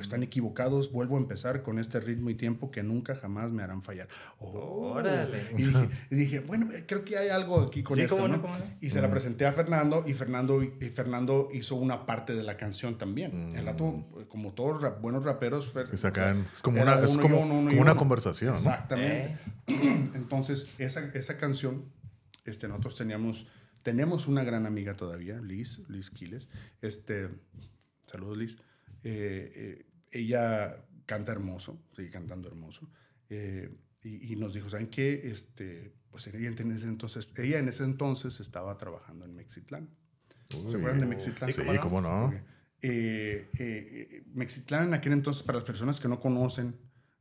Están 0.00 0.22
equivocados, 0.22 0.92
vuelvo 0.92 1.16
a 1.16 1.18
empezar 1.18 1.62
con 1.62 1.78
este 1.78 1.98
ritmo 1.98 2.30
y 2.30 2.34
tiempo 2.34 2.70
que 2.70 2.82
nunca 2.82 3.14
jamás 3.16 3.50
me 3.52 3.62
harán 3.62 3.82
fallar. 3.82 4.06
Oh. 4.38 4.92
Órale. 4.96 5.46
Y 5.56 5.62
dije, 5.62 5.88
y 6.10 6.14
dije, 6.14 6.40
bueno, 6.40 6.68
creo 6.86 7.04
que 7.04 7.16
hay 7.16 7.28
algo 7.30 7.60
aquí 7.62 7.82
con 7.82 7.96
Sí, 7.96 8.02
esto. 8.02 8.16
cómo 8.16 8.28
no, 8.28 8.42
cómo 8.42 8.56
no. 8.56 8.64
Y 8.80 8.90
se 8.90 9.00
la 9.00 9.10
presenté 9.10 9.46
a 9.46 9.52
Fernando 9.52 10.04
y 10.06 10.14
Fernando, 10.14 10.62
y 10.62 10.68
Fernando 10.90 11.48
hizo 11.52 11.74
una 11.76 12.06
parte 12.06 12.34
de 12.34 12.42
la 12.44 12.56
canción 12.56 12.98
también. 12.98 13.48
El 13.56 13.66
eh, 13.66 13.74
como 14.28 14.52
todos 14.52 14.82
rap- 14.82 15.00
buenos 15.00 15.24
raperos, 15.24 15.72
es 15.92 16.02
como 16.62 16.82
una, 16.82 16.94
es 17.00 17.16
como, 17.16 17.40
uno, 17.40 17.54
uno 17.58 17.70
y 17.70 17.74
como 17.74 17.82
una 17.82 17.92
uno. 17.92 17.96
conversación. 17.96 18.54
Exactamente. 18.54 19.36
Entonces, 20.14 20.66
esa, 20.78 21.00
esa 21.14 21.38
canción, 21.38 21.86
este, 22.44 22.68
nosotros 22.68 22.94
teníamos, 22.96 23.46
tenemos 23.86 24.26
una 24.26 24.42
gran 24.42 24.66
amiga 24.66 24.96
todavía, 24.96 25.40
Liz, 25.40 25.88
Liz 25.88 26.10
Quiles. 26.10 26.48
Este, 26.82 27.28
saludos, 28.00 28.36
Liz. 28.36 28.58
Eh, 29.04 29.52
eh, 29.54 29.86
ella 30.10 30.84
canta 31.06 31.30
hermoso, 31.30 31.80
sigue 31.94 32.10
cantando 32.10 32.48
hermoso. 32.48 32.90
Eh, 33.30 33.72
y, 34.02 34.32
y 34.32 34.34
nos 34.34 34.54
dijo, 34.54 34.68
¿saben 34.68 34.88
qué? 34.88 35.30
Este, 35.30 35.94
pues 36.10 36.26
ella 36.26 36.48
en 36.48 36.72
ese 36.72 36.86
entonces, 36.86 37.32
ella 37.38 37.60
en 37.60 37.68
ese 37.68 37.84
entonces 37.84 38.40
estaba 38.40 38.76
trabajando 38.76 39.24
en 39.24 39.36
Mexitlán. 39.36 39.88
¿Se 40.50 40.56
Uy. 40.56 40.74
acuerdan 40.74 41.02
de 41.02 41.06
Mexitlán? 41.06 41.52
Sí, 41.52 41.60
¿cómo 41.60 41.72
no? 41.72 41.80
cómo 41.80 42.00
no. 42.00 42.32
Eh, 42.32 42.40
eh, 42.82 43.48
eh, 43.60 44.24
Mexitlán 44.34 44.88
en 44.88 44.94
aquel 44.94 45.12
entonces, 45.12 45.44
para 45.44 45.58
las 45.58 45.64
personas 45.64 46.00
que 46.00 46.08
no 46.08 46.18
conocen, 46.18 46.74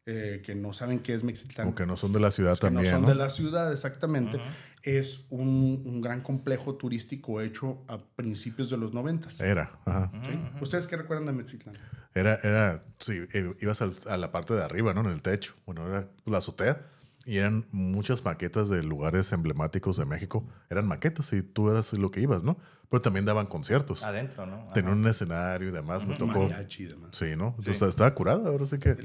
eh, 0.06 0.42
que 0.46 0.54
no 0.56 0.72
saben 0.74 1.00
qué 1.00 1.14
es 1.14 1.24
Mexitlán. 1.24 1.66
Como 1.68 1.76
que 1.76 1.86
no 1.86 1.98
son 1.98 2.14
de 2.14 2.20
la 2.20 2.30
ciudad 2.32 2.54
que 2.54 2.60
también, 2.62 2.86
No 2.86 2.92
son 2.92 3.02
¿no? 3.04 3.08
de 3.10 3.16
la 3.16 3.30
ciudad, 3.30 3.72
exactamente. 3.72 4.40
Es 4.84 5.26
un, 5.32 5.82
un 5.86 6.00
gran 6.02 6.22
complejo 6.22 6.76
turístico 6.76 7.42
hecho 7.42 7.84
a 7.88 7.98
principios 7.98 8.70
de 8.70 8.78
los 8.78 8.94
noventas. 8.94 9.42
Era, 9.42 9.80
ajá. 9.86 10.12
¿sí? 10.26 10.40
¿Ustedes 10.62 10.86
qué 10.86 10.96
recuerdan 10.98 11.26
de 11.26 11.34
Mexitlán? 11.34 11.76
Era, 12.14 12.36
era, 12.44 12.84
sí, 13.00 13.20
eh, 13.34 13.56
ibas 13.62 13.82
al- 13.82 13.96
a 14.08 14.18
la 14.18 14.32
parte 14.32 14.54
de 14.54 14.64
arriba, 14.64 14.94
¿no? 14.94 15.02
En 15.02 15.08
el 15.08 15.22
techo. 15.24 15.56
Bueno, 15.66 15.88
era 15.88 16.08
la 16.26 16.38
azotea. 16.38 16.82
Y 17.28 17.38
eran 17.38 17.66
muchas 17.72 18.24
maquetas 18.24 18.70
de 18.70 18.84
lugares 18.84 19.32
emblemáticos 19.34 19.98
de 19.98 20.06
México. 20.06 20.48
Eran 20.70 20.88
maquetas 20.88 21.34
y 21.34 21.42
tú 21.42 21.72
eras 21.72 21.92
lo 21.94 22.12
que 22.12 22.22
ibas, 22.22 22.44
¿no? 22.44 22.56
Pero 22.88 23.02
también 23.02 23.26
daban 23.26 23.48
conciertos. 23.48 24.04
Adentro, 24.04 24.46
¿no? 24.46 24.68
Tenían 24.76 25.00
un 25.00 25.08
escenario 25.08 25.70
y 25.70 25.72
demás. 25.72 26.06
Me 26.06 26.14
tocó. 26.14 26.34
Mariachi 26.48 26.84
y 26.84 26.86
demás. 26.86 27.10
Sí, 27.14 27.36
¿no? 27.36 27.56
Entonces 27.58 27.82
estaba 27.82 28.14
curada. 28.14 28.48
Ahora 28.48 28.68
sí 28.68 28.78
que 28.78 28.96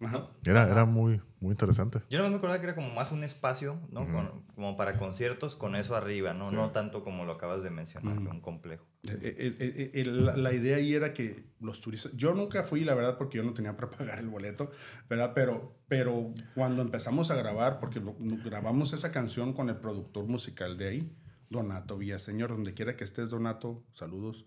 Ajá. 0.00 0.28
era, 0.44 0.68
era 0.70 0.84
muy, 0.84 1.20
muy 1.40 1.52
interesante. 1.52 2.00
Yo 2.10 2.22
no 2.22 2.28
me 2.30 2.36
acordaba 2.36 2.58
que 2.60 2.66
era 2.66 2.74
como 2.74 2.90
más 2.92 3.12
un 3.12 3.24
espacio, 3.24 3.78
¿no? 3.90 4.00
Con- 4.06 4.42
como 4.54 4.76
para 4.76 4.98
conciertos 4.98 5.56
con 5.56 5.74
eso 5.76 5.96
arriba, 5.96 6.34
¿no? 6.34 6.50
No 6.50 6.70
tanto 6.70 7.02
como 7.04 7.24
lo 7.24 7.32
acabas 7.32 7.62
de 7.62 7.70
mencionar, 7.70 8.18
que 8.18 8.28
un 8.28 8.40
complejo. 8.40 8.84
Eh, 9.04 9.18
eh, 9.22 9.56
eh, 9.60 9.90
eh, 9.94 10.04
la, 10.04 10.36
la 10.36 10.52
idea 10.52 10.76
ahí 10.78 10.94
era 10.94 11.12
que 11.14 11.44
los 11.60 11.80
turistas, 11.80 12.12
yo 12.16 12.34
nunca 12.34 12.62
fui, 12.64 12.84
la 12.84 12.94
verdad, 12.94 13.16
porque 13.18 13.38
yo 13.38 13.44
no 13.44 13.54
tenía 13.54 13.76
para 13.76 13.90
pagar 13.96 14.18
el 14.18 14.28
boleto, 14.28 14.70
¿verdad? 15.08 15.32
Pero, 15.34 15.76
pero 15.88 16.32
cuando 16.54 16.82
empezamos 16.82 17.30
a 17.30 17.36
grabar, 17.36 17.78
porque 17.80 18.00
lo- 18.00 18.16
grabamos 18.44 18.92
esa 18.92 19.12
canción 19.12 19.52
con 19.52 19.68
el 19.70 19.76
productor 19.76 20.26
musical 20.26 20.76
de 20.76 20.88
ahí, 20.88 21.16
Donato 21.48 21.96
Villaseñor, 21.96 22.50
donde 22.50 22.74
quiera 22.74 22.96
que 22.96 23.04
estés, 23.04 23.30
Donato, 23.30 23.82
saludos. 23.92 24.44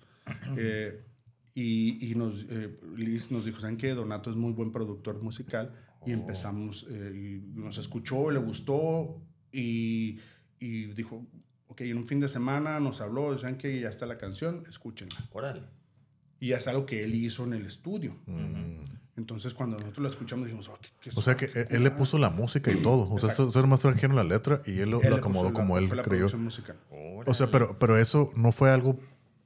Eh, 0.58 1.04
y 1.56 2.12
y 2.12 2.16
nos, 2.16 2.46
eh, 2.50 2.78
Liz 2.96 3.32
nos 3.32 3.46
dijo, 3.46 3.60
¿saben 3.60 3.78
qué? 3.78 3.90
Donato 3.94 4.30
es 4.30 4.36
muy 4.36 4.54
buen 4.54 4.72
productor 4.72 5.22
musical. 5.22 5.74
Y 6.06 6.12
empezamos, 6.14 6.88
eh, 6.90 7.42
y 7.54 7.60
nos 7.60 7.78
escuchó, 7.78 8.32
le 8.32 8.40
gustó 8.40 9.22
y, 9.52 10.18
y 10.58 10.86
dijo, 10.94 11.26
ok, 11.68 11.82
en 11.82 11.98
un 11.98 12.06
fin 12.08 12.22
de 12.22 12.30
semana 12.30 12.80
nos 12.80 13.02
habló, 13.02 13.38
¿saben 13.38 13.58
qué? 13.58 13.82
Ya 13.82 13.90
está 13.90 14.06
la 14.06 14.18
canción, 14.18 14.64
escúchenla. 14.70 15.28
Órale. 15.34 15.64
Y 16.40 16.54
es 16.54 16.68
algo 16.70 16.86
que 16.86 17.04
él 17.04 17.16
hizo 17.16 17.44
en 17.44 17.52
el 17.54 17.66
estudio. 17.66 18.16
Entonces, 19.18 19.54
cuando 19.54 19.76
nosotros 19.78 20.02
la 20.04 20.10
escuchamos, 20.10 20.46
dijimos, 20.46 20.70
oh, 20.70 20.78
¿qué, 20.82 20.90
qué 21.02 21.10
O 21.14 21.22
sea 21.22 21.36
que 21.36 21.46
él, 21.48 21.68
él 21.70 21.84
le 21.84 21.92
puso 21.92 22.18
la 22.18 22.30
música 22.30 22.72
y 22.72 22.82
todo. 22.82 23.12
O 23.12 23.20
sea, 23.20 23.30
ustedes 23.46 23.68
más 23.68 23.82
trajeron 23.82 24.16
la 24.16 24.24
letra 24.24 24.62
y 24.66 24.80
él 24.80 24.92
lo, 24.92 25.02
Él 25.02 25.10
lo 25.10 25.18
acomodó 25.18 25.50
la- 25.50 25.54
como 25.54 25.78
él 25.78 25.90
creyó. 26.04 26.30
musical. 26.38 26.78
O 27.26 27.34
sea, 27.34 27.52
pero, 27.52 27.78
pero 27.78 27.98
eso 27.98 28.30
no 28.38 28.54
fue 28.54 28.72
algo 28.72 28.98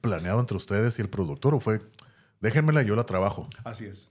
planeado 0.04 0.38
entre 0.40 0.56
ustedes 0.56 0.98
y 0.98 1.02
el 1.02 1.08
productor, 1.08 1.54
o 1.54 1.60
fue, 1.60 1.78
déjenmela, 2.42 2.82
yo 2.82 2.94
la 2.94 3.04
trabajo. 3.04 3.48
Así 3.64 3.86
es. 3.86 4.10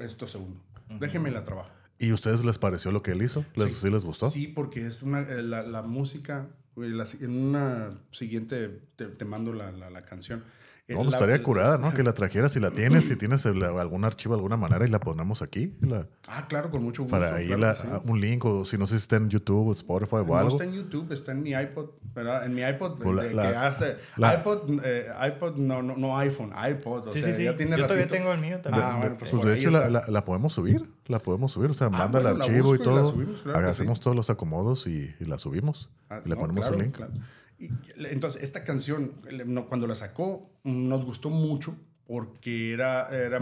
Esto 0.00 0.26
segundo. 0.26 0.58
Déjenme 0.98 1.30
la 1.30 1.44
trabajo. 1.44 1.68
¿Y 1.98 2.10
a 2.10 2.14
ustedes 2.14 2.44
les 2.44 2.56
pareció 2.58 2.90
lo 2.92 3.02
que 3.02 3.12
él 3.12 3.22
hizo? 3.22 3.44
¿Les, 3.54 3.74
¿Sí, 3.76 3.90
les 3.90 4.04
gustó? 4.04 4.30
Sí, 4.30 4.46
porque 4.48 4.86
es 4.86 5.02
una, 5.02 5.20
eh, 5.20 5.42
la, 5.42 5.62
la 5.62 5.82
música, 5.82 6.46
la- 6.76 7.06
en 7.20 7.30
una 7.30 7.98
siguiente 8.10 8.80
te, 8.96 9.06
te 9.06 9.24
mando 9.26 9.52
la, 9.52 9.70
la, 9.70 9.90
la 9.90 10.02
canción. 10.04 10.42
Eh, 10.86 10.92
No, 10.92 10.98
pues 10.98 11.12
la- 11.12 11.16
estaría 11.16 11.42
curada, 11.42 11.78
¿no? 11.78 11.94
Que 11.94 12.02
la 12.02 12.12
trajeras 12.12 12.52
si 12.52 12.60
la 12.60 12.70
tienes, 13.02 13.06
si 13.06 13.16
tienes 13.16 13.46
el- 13.46 13.62
algún 13.62 14.04
archivo 14.04 14.34
de 14.34 14.38
alguna 14.40 14.58
manera 14.58 14.84
y 14.84 14.90
la 14.90 15.00
ponemos 15.00 15.40
aquí. 15.40 15.74
la- 15.80 16.06
Ah, 16.28 16.46
claro, 16.46 16.68
con 16.68 16.82
mucho 16.82 17.04
gusto. 17.04 17.16
para 17.18 17.36
ahí 17.36 17.46
claro 17.46 17.62
la- 17.62 17.74
sí. 17.74 17.88
un 18.04 18.20
link 18.20 18.44
o 18.44 18.66
si 18.66 18.76
no 18.76 18.86
sé 18.86 18.96
si 18.96 18.98
está 19.02 19.16
en 19.16 19.30
YouTube 19.30 19.68
o 19.68 19.72
Spotify 19.72 20.16
o 20.16 20.24
No 20.26 20.36
algo. 20.36 20.50
está 20.50 20.64
en 20.64 20.72
YouTube, 20.74 21.10
está 21.12 21.32
en 21.32 21.42
mi 21.42 21.52
iPod, 21.52 21.88
¿verdad? 22.14 22.44
En 22.44 22.54
mi 22.54 22.60
iPod, 22.60 22.98
de- 23.02 23.32
la- 23.32 23.42
que 23.50 23.56
hace 23.56 23.96
la- 24.18 24.34
iPod, 24.34 24.78
eh, 24.84 25.06
iPod 25.26 25.56
no, 25.56 25.82
no, 25.82 25.96
no 25.96 26.18
iPhone, 26.18 26.52
iPod, 26.70 27.08
o 27.08 27.10
Sí, 27.12 27.22
sea, 27.22 27.30
sí, 27.32 27.38
sí. 27.38 27.44
ya 27.44 27.56
tiene 27.56 27.78
Yo 27.78 27.84
todavía 27.84 28.04
ratito. 28.04 28.18
tengo 28.20 28.32
el 28.34 28.40
mío 28.42 28.60
también. 28.60 28.84
Ah, 28.86 28.96
bueno, 28.98 29.16
pues, 29.18 29.30
Pues 29.30 29.42
de 29.42 29.54
hecho 29.54 29.70
la, 29.70 29.78
está. 29.86 29.90
la- 29.90 30.04
la 30.06 30.24
podemos 30.24 30.52
subir, 30.52 30.84
la 31.06 31.18
podemos 31.18 31.50
subir, 31.50 31.70
o 31.70 31.74
sea, 31.74 31.88
manda 31.88 32.18
el 32.18 32.26
bueno, 32.26 32.44
archivo 32.44 32.58
y 32.58 32.60
busco 32.60 32.74
y 32.74 32.78
la 32.78 32.84
todo, 32.84 33.10
subimos, 33.10 33.40
claro 33.42 33.68
hacemos 33.70 33.96
sí. 33.98 34.04
todos 34.04 34.16
los 34.16 34.28
acomodos 34.28 34.86
y, 34.86 35.14
y 35.18 35.24
la 35.24 35.38
subimos 35.38 35.88
Ah, 36.10 36.20
y 36.22 36.28
le 36.28 36.34
no, 36.34 36.40
ponemos 36.42 36.60
claro, 36.66 36.76
un 36.76 36.82
link. 36.82 36.98
Entonces, 37.96 38.42
esta 38.42 38.64
canción, 38.64 39.14
no, 39.46 39.66
cuando 39.66 39.86
la 39.86 39.94
sacó, 39.94 40.50
nos 40.64 41.04
gustó 41.04 41.30
mucho 41.30 41.76
porque 42.06 42.72
era, 42.72 43.08
era, 43.08 43.38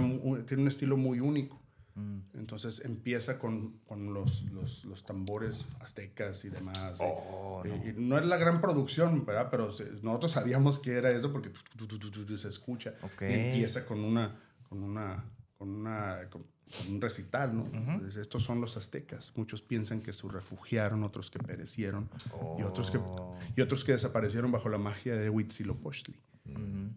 tiene 0.46 0.62
un 0.62 0.68
estilo 0.68 0.96
muy 0.96 1.20
único. 1.20 1.60
Mm. 1.94 2.20
Entonces 2.38 2.80
empieza 2.86 3.38
con, 3.38 3.78
con 3.84 4.14
los, 4.14 4.44
los, 4.52 4.84
los 4.86 5.04
tambores 5.04 5.66
aztecas 5.80 6.44
y 6.46 6.48
demás. 6.48 7.00
y- 7.00 7.04
Oh, 7.04 7.62
y- 7.66 7.90
y 7.90 7.94
no 7.98 8.18
es 8.18 8.24
la 8.26 8.38
gran 8.38 8.60
producción, 8.62 9.26
¿verdad? 9.26 9.48
Pero 9.50 9.68
nosotros 10.02 10.32
sabíamos 10.32 10.78
que 10.78 10.92
era 10.92 11.10
eso 11.10 11.30
porque 11.32 11.50
tu, 11.50 11.60
tu, 11.86 11.98
tu, 11.98 12.10
tu, 12.10 12.24
tu, 12.24 12.38
se 12.38 12.48
escucha. 12.48 12.94
Ok. 13.02 13.22
Y 13.22 13.24
empieza 13.34 13.84
con 13.84 14.00
una, 14.04 14.40
con 14.68 14.82
una, 14.82 15.22
con 15.58 15.68
una, 15.68 16.28
con 16.30 16.46
un 16.88 17.00
recital, 17.00 17.56
¿no? 17.56 17.66
Entonces, 17.72 18.16
estos 18.16 18.42
son 18.42 18.60
los 18.60 18.76
aztecas. 18.76 19.32
Muchos 19.36 19.62
piensan 19.62 20.00
que 20.00 20.12
se 20.12 20.26
refugiaron, 20.28 21.02
otros 21.04 21.30
que 21.30 21.38
perecieron 21.38 22.08
y, 22.58 22.62
otros 22.62 22.90
que, 22.90 22.98
y 23.56 23.60
otros 23.60 23.84
que 23.84 23.92
desaparecieron 23.92 24.50
bajo 24.52 24.68
la 24.68 24.78
magia 24.78 25.16
de 25.16 25.28
Huitzilopochtli. 25.30 26.16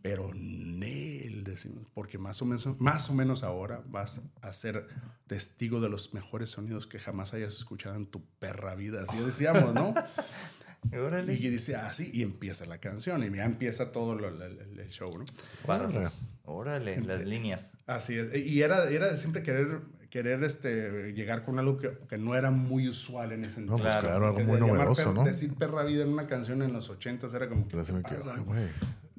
Pero 0.01 0.31
Nel, 0.33 1.43
decimos, 1.43 1.87
porque 1.93 2.17
más 2.17 2.41
o, 2.41 2.45
menos, 2.45 2.67
más 2.79 3.09
o 3.09 3.13
menos 3.13 3.43
ahora 3.43 3.81
vas 3.87 4.21
a 4.41 4.53
ser 4.53 4.87
testigo 5.27 5.79
de 5.81 5.89
los 5.89 6.13
mejores 6.13 6.49
sonidos 6.51 6.87
que 6.87 6.99
jamás 6.99 7.33
hayas 7.33 7.55
escuchado 7.55 7.95
en 7.95 8.05
tu 8.07 8.23
perra 8.39 8.75
vida. 8.75 9.03
Así 9.03 9.17
decíamos, 9.17 9.73
¿no? 9.73 9.93
Órale. 10.93 11.33
Y 11.33 11.49
dice 11.49 11.75
así, 11.75 12.11
y 12.13 12.21
empieza 12.21 12.65
la 12.65 12.79
canción, 12.79 13.23
y 13.23 13.35
ya 13.35 13.45
empieza 13.45 13.91
todo 13.91 14.15
lo- 14.15 14.27
el, 14.29 14.89
show, 14.89 15.11
¿no? 15.17 15.25
Órale. 15.67 16.09
Órale, 16.45 17.01
las 17.01 17.21
líneas. 17.21 17.71
Así 17.87 18.17
es. 18.17 18.35
Y 18.35 18.61
era, 18.61 18.89
era 18.89 19.11
de 19.11 19.17
siempre 19.17 19.41
querer, 19.43 19.81
querer 20.09 20.43
este, 20.43 21.11
llegar 21.13 21.43
con 21.43 21.57
algo 21.59 21.77
que, 21.77 21.97
que 22.07 22.17
no 22.17 22.35
era 22.35 22.51
muy 22.51 22.87
usual 22.87 23.31
en 23.31 23.45
ese 23.45 23.61
No, 23.61 23.75
entonces. 23.77 23.95
pues 24.01 24.05
Claro, 24.05 24.27
algo 24.27 24.39
muy 24.41 24.59
novedoso, 24.59 25.11
¿no? 25.13 25.23
Decir 25.23 25.53
perra 25.55 25.83
vida 25.83 26.03
en 26.03 26.09
una 26.13 26.27
canción 26.27 26.61
en 26.61 26.71
los 26.73 26.89
ochentas 26.89 27.33
era 27.33 27.49
como 27.49 27.67
que. 27.67 27.77
Así 27.79 27.91
me 27.93 28.01
¿qué 28.03 28.09
quedo, 28.11 28.19
pasa, 28.19 28.31
ay, 28.33 28.37
no? 28.39 28.45
güey. 28.45 28.63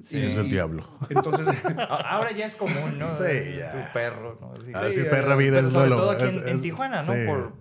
Y- 0.09 0.17
Es 0.25 0.37
el 0.37 0.49
diablo. 0.49 0.87
Entonces, 1.09 1.47
Ahora 1.89 2.31
ya 2.31 2.45
es 2.45 2.55
común, 2.55 2.97
¿no? 2.97 3.09
Sí, 3.17 3.57
ya. 3.57 3.71
Tu 3.71 3.93
perro, 3.93 4.37
¿no? 4.39 4.53
Sí. 4.63 4.71
Ah, 4.73 4.85
sí, 4.89 5.01
Sí, 5.01 5.07
perra 5.09 5.33
eh, 5.33 5.37
vida 5.37 5.59
es 5.59 5.69
sobre 5.69 5.89
todo 5.89 6.11
aquí 6.11 6.23
es- 6.23 6.37
en, 6.47 6.61
Tijuana, 6.61 7.01
¿no? 7.03 7.13
sí. 7.13 7.19
Por, 7.25 7.53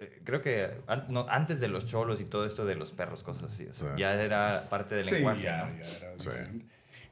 eh, 0.00 0.20
creo 0.24 0.42
que 0.42 0.70
an- 0.86 1.04
no, 1.08 1.24
antes 1.30 1.60
de 1.60 1.68
los 1.68 1.86
cholos 1.86 2.20
y 2.20 2.24
todo 2.24 2.44
esto 2.44 2.66
de 2.66 2.74
los 2.74 2.90
perros, 2.92 3.22
cosas 3.22 3.44
así. 3.44 3.64
o 3.66 3.72
sea, 3.72 3.94
Sí. 3.94 4.00
Ya 4.00 4.20
era 4.22 4.68
parte 4.68 4.96
del 4.96 5.08
sí, 5.08 5.14
lenguaje. 5.14 5.42
ya, 5.44 5.64
¿no? 5.66 5.78
ya 5.78 5.84
era. 5.96 6.50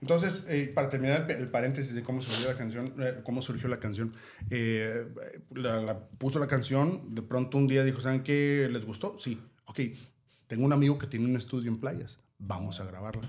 Entonces, 0.01 0.47
eh, 0.49 0.71
para 0.75 0.89
terminar 0.89 1.31
el, 1.31 1.49
paréntesis 1.51 1.95
de 1.95 2.03
cómo 2.03 2.23
surgió 2.23 2.49
la 2.49 2.57
canción, 2.57 2.95
eh, 2.99 3.21
cómo 3.23 3.43
surgió 3.43 3.69
la 3.69 3.79
canción, 3.81 4.15
eh, 4.49 5.07
la, 5.55 5.81
la- 5.81 6.09
puso 6.09 6.39
la 6.39 6.47
canción, 6.47 7.15
de 7.15 7.23
pronto 7.23 7.59
un 7.59 7.67
día 7.67 7.85
dijo, 7.85 8.01
¿saben 8.01 8.23
qué? 8.23 8.69
¿Les 8.71 8.85
gustó? 8.85 9.19
Sí. 9.19 9.41
Ok, 9.67 9.81
tengo 10.47 10.65
un 10.65 10.73
amigo 10.73 10.99
que 10.99 11.07
tiene 11.07 11.27
un 11.27 11.37
estudio 11.37 11.71
en 11.71 11.79
playas, 11.79 12.19
vamos 12.39 12.81
a 12.81 12.85
grabarla. 12.87 13.29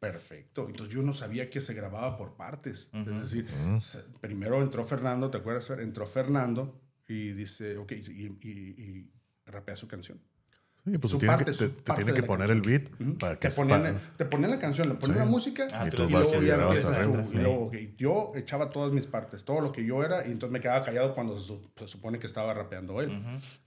Perfecto. 0.00 0.66
Entonces 0.68 0.92
yo 0.94 1.02
no 1.02 1.14
sabía 1.14 1.48
que 1.48 1.60
se 1.60 1.74
grababa 1.74 2.16
por 2.16 2.34
partes. 2.36 2.90
Es 2.92 3.22
decir, 3.22 3.46
se- 3.80 4.02
primero 4.20 4.60
entró 4.60 4.82
Fernando, 4.84 5.30
¿te 5.30 5.38
acuerdas? 5.38 5.70
Entró 5.70 6.06
Fernando 6.06 6.80
y 7.06 7.32
dice, 7.32 7.76
ok, 7.78 7.92
y, 7.92 8.26
y, 8.42 8.48
y 8.48 9.10
rapea 9.46 9.76
su 9.76 9.86
canción. 9.86 10.20
Sí, 10.84 10.98
pues 10.98 11.12
Su 11.12 11.18
te 11.18 11.26
tiene 11.26 11.36
parte, 11.36 11.52
que, 11.52 11.58
te, 11.58 11.68
te 11.68 12.04
que 12.12 12.20
la 12.22 12.26
poner 12.26 12.50
el 12.50 12.60
beat 12.60 12.88
para 13.20 13.38
que 13.38 13.48
te, 13.48 13.54
ponían, 13.54 14.00
te 14.16 14.24
ponían 14.24 14.50
la 14.50 14.58
canción, 14.58 14.88
le 14.88 14.94
ponían 14.96 15.18
Sí. 15.20 15.24
la 15.24 15.30
música 15.30 15.66
Ah, 15.72 15.86
Y 15.86 15.90
tú 15.90 16.02
y 16.02 16.12
vas 16.12 16.28
luego 16.32 16.42
y 17.32 17.36
luego, 17.36 17.70
yo 17.96 18.32
echaba 18.34 18.68
todas 18.68 18.92
mis 18.92 19.06
partes, 19.06 19.44
todo 19.44 19.60
lo 19.60 19.70
que 19.70 19.84
yo 19.86 20.02
era, 20.02 20.26
y 20.26 20.32
entonces 20.32 20.50
me 20.52 20.58
quedaba 20.58 20.82
callado 20.84 21.14
cuando 21.14 21.38
se, 21.40 21.46
su- 21.46 21.70
se 21.76 21.86
supone 21.86 22.18
que 22.18 22.26
estaba 22.26 22.52
rapeando 22.52 23.00
él. 23.00 23.12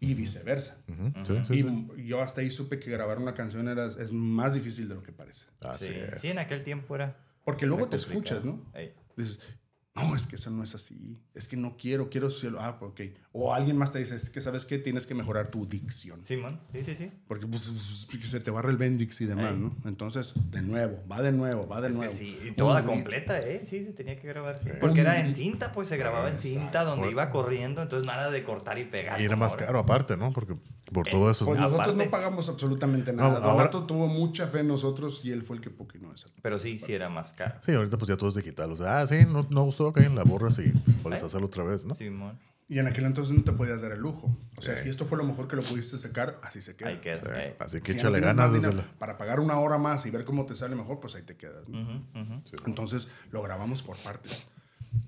Y 0.01 0.13
viceversa. 0.13 0.77
Ujú, 0.89 1.13
sí, 1.25 1.33
sí, 1.45 1.53
y 1.53 1.63
sí. 1.63 2.05
yo 2.05 2.19
hasta 2.21 2.41
ahí 2.41 2.51
supe 2.51 2.79
que 2.79 2.91
grabar 2.91 3.17
una 3.17 3.33
canción 3.33 3.69
era, 3.69 3.85
es 3.97 4.11
más 4.11 4.53
difícil 4.53 4.89
de 4.89 4.95
lo 4.95 5.01
que 5.01 5.13
parece. 5.13 5.45
Así 5.61 5.85
Sí. 5.85 5.93
es. 5.95 6.19
sí, 6.21 6.27
en 6.27 6.39
aquel 6.39 6.63
tiempo 6.63 6.95
era. 6.95 7.15
Porque 7.45 7.65
luego 7.65 7.87
te 7.87 7.95
escuchas, 7.95 8.43
¿no? 8.43 8.59
Dices, 9.15 9.39
no, 9.95 10.13
es 10.17 10.27
que 10.27 10.35
eso 10.35 10.49
no 10.51 10.63
es 10.63 10.75
así. 10.75 11.17
Es 11.33 11.47
que 11.47 11.55
no 11.55 11.77
quiero, 11.77 12.09
quiero 12.09 12.27
hacerlo. 12.27 12.59
Ah, 12.59 12.77
ok. 12.81 12.99
O 13.37 13.53
alguien 13.53 13.75
más 13.77 13.91
te 13.91 13.99
dice, 13.99 14.15
es 14.15 14.29
que 14.29 14.39
sabes 14.39 14.63
qué, 14.63 14.77
tienes 14.77 15.05
que 15.05 15.13
mejorar 15.13 15.49
tu 15.49 15.65
dicción. 15.65 16.25
Simón, 16.25 16.61
sí, 16.71 16.85
sí, 16.85 16.95
sí. 16.95 17.11
Porque 17.27 17.45
pues, 17.45 17.63
se 17.63 18.39
te 18.39 18.49
barra 18.49 18.69
el 18.71 18.77
Bendix 18.77 19.19
y 19.19 19.25
demás, 19.25 19.51
Ey. 19.51 19.57
¿no? 19.57 19.75
Entonces, 19.83 20.33
de 20.51 20.61
nuevo, 20.61 21.03
va 21.11 21.21
de 21.21 21.33
nuevo, 21.33 21.67
va 21.67 21.81
de 21.81 21.89
Es 21.89 21.95
que 21.95 21.99
nuevo. 21.99 22.13
sí, 22.13 22.39
y 22.45 22.51
toda 22.51 22.85
completa, 22.85 23.37
¿eh? 23.39 23.63
Sí, 23.65 23.83
se 23.83 23.91
tenía 23.91 24.17
que 24.17 24.25
grabar. 24.29 24.57
sí. 24.63 24.69
Porque 24.79 25.01
era 25.01 25.19
en 25.19 25.33
cinta, 25.33 25.73
pues 25.73 25.89
se 25.89 25.97
grababa 25.97 26.29
en 26.29 26.39
cinta, 26.39 26.85
donde 26.85 27.11
iba 27.11 27.27
corriendo, 27.27 27.81
entonces 27.81 28.07
nada 28.07 28.31
de 28.31 28.41
cortar 28.45 28.79
y 28.79 28.85
pegar. 28.85 29.19
Y 29.19 29.25
era 29.25 29.35
más 29.35 29.57
caro 29.57 29.79
aparte, 29.79 30.15
¿no? 30.15 30.31
Porque 30.31 30.55
por 30.93 31.05
todo 31.05 31.29
eso. 31.29 31.43
Pues 31.43 31.57
es- 31.57 31.61
nosotros 31.61 31.87
Aparte- 31.87 32.05
no 32.05 32.09
pagamos 32.11 32.47
absolutamente 32.47 33.11
No, 33.11 33.23
nada. 33.23 33.35
ahora- 33.39 33.65
Donato 33.65 33.83
tuvo 33.83 34.07
mucha 34.07 34.47
fe 34.47 34.59
en 34.61 34.69
nosotros 34.69 35.19
y 35.25 35.31
él 35.33 35.41
fue 35.41 35.57
el 35.57 35.61
que 35.61 35.71
poquinó 35.71 36.13
eso. 36.13 36.27
Pero 36.41 36.57
sí, 36.57 36.79
sí 36.79 36.93
era 36.93 37.09
más 37.09 37.33
caro. 37.33 37.55
Sí, 37.61 37.73
ahorita 37.73 37.97
pues 37.97 38.07
ya 38.07 38.15
todo 38.15 38.29
es 38.29 38.35
digital. 38.35 38.71
O 38.71 38.77
sea, 38.77 38.99
ah, 38.99 39.07
sí, 39.07 39.25
no, 39.27 39.45
no 39.49 39.63
gustó, 39.63 39.87
ok, 39.87 39.99
la 40.15 40.23
borras 40.23 40.57
y 40.59 40.71
vuelves 41.03 41.21
a 41.21 41.25
hacerlo 41.25 41.47
otra 41.47 41.63
vez, 41.65 41.83
¿no? 41.85 41.95
Simón, 41.95 42.39
Y 42.67 42.79
en 42.79 42.87
aquel 42.87 43.05
entonces 43.05 43.35
no 43.37 43.43
te 43.43 43.51
podías 43.51 43.81
dar 43.83 43.91
el 43.91 43.99
lujo. 43.99 44.35
O 44.57 44.61
sea, 44.63 44.75
Sí. 44.75 44.83
si 44.85 44.89
esto 44.89 45.05
fue 45.05 45.17
lo 45.19 45.23
mejor 45.23 45.47
que 45.47 45.55
lo 45.55 45.61
pudiste 45.61 45.97
sacar, 45.99 46.39
así 46.41 46.61
se 46.61 46.75
queda. 46.75 46.89
ahí 46.89 46.97
queda. 46.99 47.15
Sí. 47.17 47.53
Así 47.59 47.81
que 47.81 47.91
Si 47.91 47.97
échale 47.99 48.19
ganas 48.19 48.53
dinero 48.53 48.73
la... 48.73 48.81
Para 48.97 49.17
pagar 49.19 49.39
una 49.39 49.59
hora 49.59 49.77
más 49.77 50.05
y 50.07 50.09
ver 50.11 50.25
cómo 50.25 50.45
te 50.47 50.55
sale 50.55 50.75
mejor, 50.75 50.99
pues 50.99 51.13
ahí 51.15 51.21
te 51.21 51.37
quedas. 51.37 51.67
¿no? 51.69 51.79
Ujú, 51.81 52.19
ujú. 52.19 52.41
Entonces 52.65 53.07
lo 53.31 53.43
grabamos 53.43 53.83
por 53.83 53.97
partes. 53.97 54.47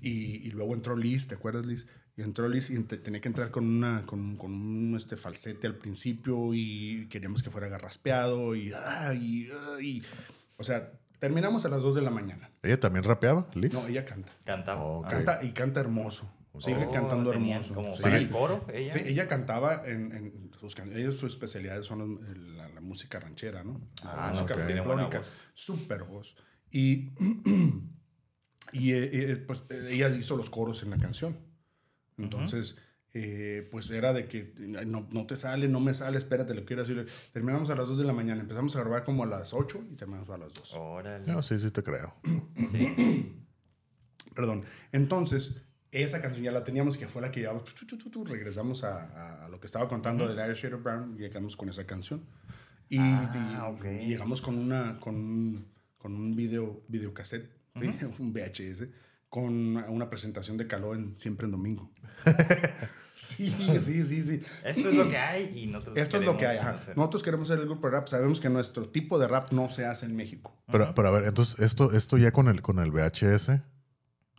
Y, 0.00 0.46
y 0.46 0.50
luego 0.52 0.74
entró 0.74 0.96
Liz, 0.96 1.26
¿te 1.26 1.34
acuerdas, 1.34 1.66
Liz? 1.66 1.86
Y 2.16 2.22
entró 2.22 2.48
Liz 2.48 2.70
y 2.70 2.74
ent- 2.76 3.02
tenía 3.02 3.20
que 3.20 3.28
entrar 3.28 3.50
con, 3.50 3.64
una, 3.68 4.04
con, 4.06 4.36
con 4.36 4.52
un 4.52 4.94
este, 4.96 5.16
falsete 5.16 5.66
al 5.66 5.74
principio 5.76 6.52
y 6.54 7.06
queríamos 7.08 7.42
que 7.42 7.50
fuera 7.50 7.68
garraspeado 7.68 8.54
y, 8.54 8.72
ah, 8.72 9.14
y, 9.14 9.48
ah, 9.50 9.80
y- 9.82 10.02
O 10.58 10.62
sea, 10.64 10.92
terminamos 11.18 11.64
a 11.64 11.68
las 11.70 11.82
2 11.82 11.94
de 11.96 12.02
la 12.02 12.10
mañana. 12.10 12.50
¿Ella 12.62 12.78
también 12.78 13.04
rapeaba, 13.04 13.48
Liz? 13.54 13.72
No, 13.72 13.86
ella 13.88 14.04
canta. 14.04 14.32
Cantaba. 14.44 14.80
Ok. 14.84 15.06
Ah. 15.06 15.10
Canta 15.10 15.42
y 15.44 15.50
canta 15.52 15.80
hermoso. 15.80 16.30
Sigue 16.60 16.86
Oh, 16.86 16.92
cantando 16.92 17.32
hermoso. 17.32 17.74
Como 17.74 17.96
Sí. 17.96 18.02
para 18.02 18.18
el 18.18 18.28
coro, 18.30 18.66
ella. 18.72 18.92
Sí, 18.92 19.00
ella 19.04 19.28
cantaba 19.28 19.86
en, 19.86 20.12
en 20.12 20.50
sus 20.58 20.74
canciones. 20.74 21.14
Sus 21.14 21.32
especialidades 21.32 21.86
son 21.86 21.98
los- 22.20 22.38
la, 22.56 22.68
la 22.68 22.80
música 22.80 23.20
ranchera, 23.20 23.62
¿no? 23.62 23.80
La 24.02 24.28
Ah, 24.28 24.30
música 24.32 24.54
ok. 24.54 24.66
Tiene 24.66 24.80
buena 24.80 25.02
folclórica. 25.02 25.18
voz. 25.18 25.32
Súper 25.54 26.02
voz. 26.04 26.36
Y, 26.70 27.12
y 28.72 28.92
eh, 28.92 29.08
eh, 29.12 29.36
pues 29.46 29.62
eh, 29.70 29.88
ella 29.92 30.08
hizo 30.10 30.36
los 30.36 30.50
coros 30.50 30.82
en 30.82 30.90
la 30.90 30.98
canción. 30.98 31.36
Entonces, 32.16 32.76
eh, 33.14 33.68
pues 33.70 33.88
era 33.90 34.12
de 34.12 34.26
que 34.26 34.52
"Ay, 34.78 34.84
no, 34.86 35.06
no 35.12 35.26
te 35.26 35.36
sale, 35.36 35.68
no 35.68 35.80
me 35.80 35.94
sale, 35.94 36.18
espérate, 36.18 36.54
lo 36.54 36.64
quiero 36.64 36.82
decir. 36.84 37.06
Terminamos 37.32 37.70
a 37.70 37.76
las 37.76 37.86
2 37.88 37.98
de 37.98 38.04
la 38.04 38.12
mañana. 38.12 38.40
Empezamos 38.42 38.74
a 38.76 38.80
grabar 38.80 39.04
como 39.04 39.22
a 39.22 39.26
las 39.26 39.54
8 39.54 39.84
y 39.92 39.94
terminamos 39.94 40.28
a 40.30 40.38
las 40.38 40.52
2. 40.52 40.74
Órale. 40.74 41.24
No, 41.26 41.42
sí, 41.42 41.58
sí 41.58 41.70
te 41.70 41.82
creo. 41.84 42.14
Sí. 42.72 43.44
Perdón. 44.34 44.64
Entonces, 44.92 45.56
esa 45.90 46.20
canción 46.20 46.42
ya 46.44 46.52
la 46.52 46.64
teníamos, 46.64 46.96
que 46.98 47.08
fue 47.08 47.22
la 47.22 47.30
que 47.30 47.40
llevamos. 47.40 47.64
tu, 47.74 47.86
tu, 47.86 47.96
tu, 47.98 48.10
tu, 48.10 48.24
regresamos 48.24 48.84
a, 48.84 49.02
a- 49.04 49.44
a 49.46 49.48
lo 49.48 49.58
que 49.60 49.66
estaba 49.66 49.88
contando 49.88 50.26
del 50.28 50.38
Irish 50.46 50.62
Shadow 50.64 50.80
Brown 50.80 51.14
y 51.16 51.20
llegamos 51.20 51.56
con 51.56 51.68
esa 51.68 51.86
canción. 51.86 52.24
Y, 52.90 52.98
Ah, 53.00 53.30
y- 53.34 53.74
ok. 53.78 53.84
y 54.02 54.06
llegamos 54.08 54.40
con, 54.42 54.56
una, 54.58 54.98
con 55.00 55.14
un, 55.16 55.66
con 55.98 56.14
un 56.14 56.34
video, 56.36 56.82
videocassette, 56.88 57.50
¿sí? 57.80 57.88
un 58.18 58.32
VHS, 58.32 58.86
con 59.28 59.76
una 59.76 60.08
presentación 60.08 60.56
de 60.56 60.66
Caló 60.66 60.94
en 60.94 61.18
Siempre 61.18 61.44
en 61.46 61.52
Domingo. 61.52 61.90
sí, 63.14 63.54
sí, 63.80 64.02
sí, 64.02 64.22
sí. 64.22 64.42
Esto 64.64 64.88
es 64.88 64.94
lo 64.94 65.08
que 65.10 65.18
hay 65.18 65.58
y 65.58 65.66
nosotros 65.66 65.96
Esto 65.98 66.18
es 66.18 66.24
lo 66.24 66.36
que 66.36 66.46
hay. 66.46 66.58
queremos 66.58 66.82
ajá. 66.82 66.92
Nosotros 66.96 67.22
queremos 67.22 67.50
hacer 67.50 67.60
el 67.62 67.66
grupo 67.68 67.88
de 67.88 67.92
rap. 67.94 68.06
Sabemos 68.08 68.40
que 68.40 68.48
nuestro 68.48 68.88
tipo 68.88 69.18
de 69.18 69.26
rap 69.26 69.52
no 69.52 69.70
se 69.70 69.84
hace 69.84 70.06
en 70.06 70.16
México. 70.16 70.56
Pero, 70.70 70.94
pero 70.94 71.08
a 71.08 71.10
ver, 71.10 71.24
entonces, 71.24 71.58
¿esto, 71.60 71.92
esto 71.92 72.16
ya 72.16 72.30
con 72.32 72.48
el, 72.48 72.62
con 72.62 72.78
el 72.78 72.90
VHS, 72.90 73.60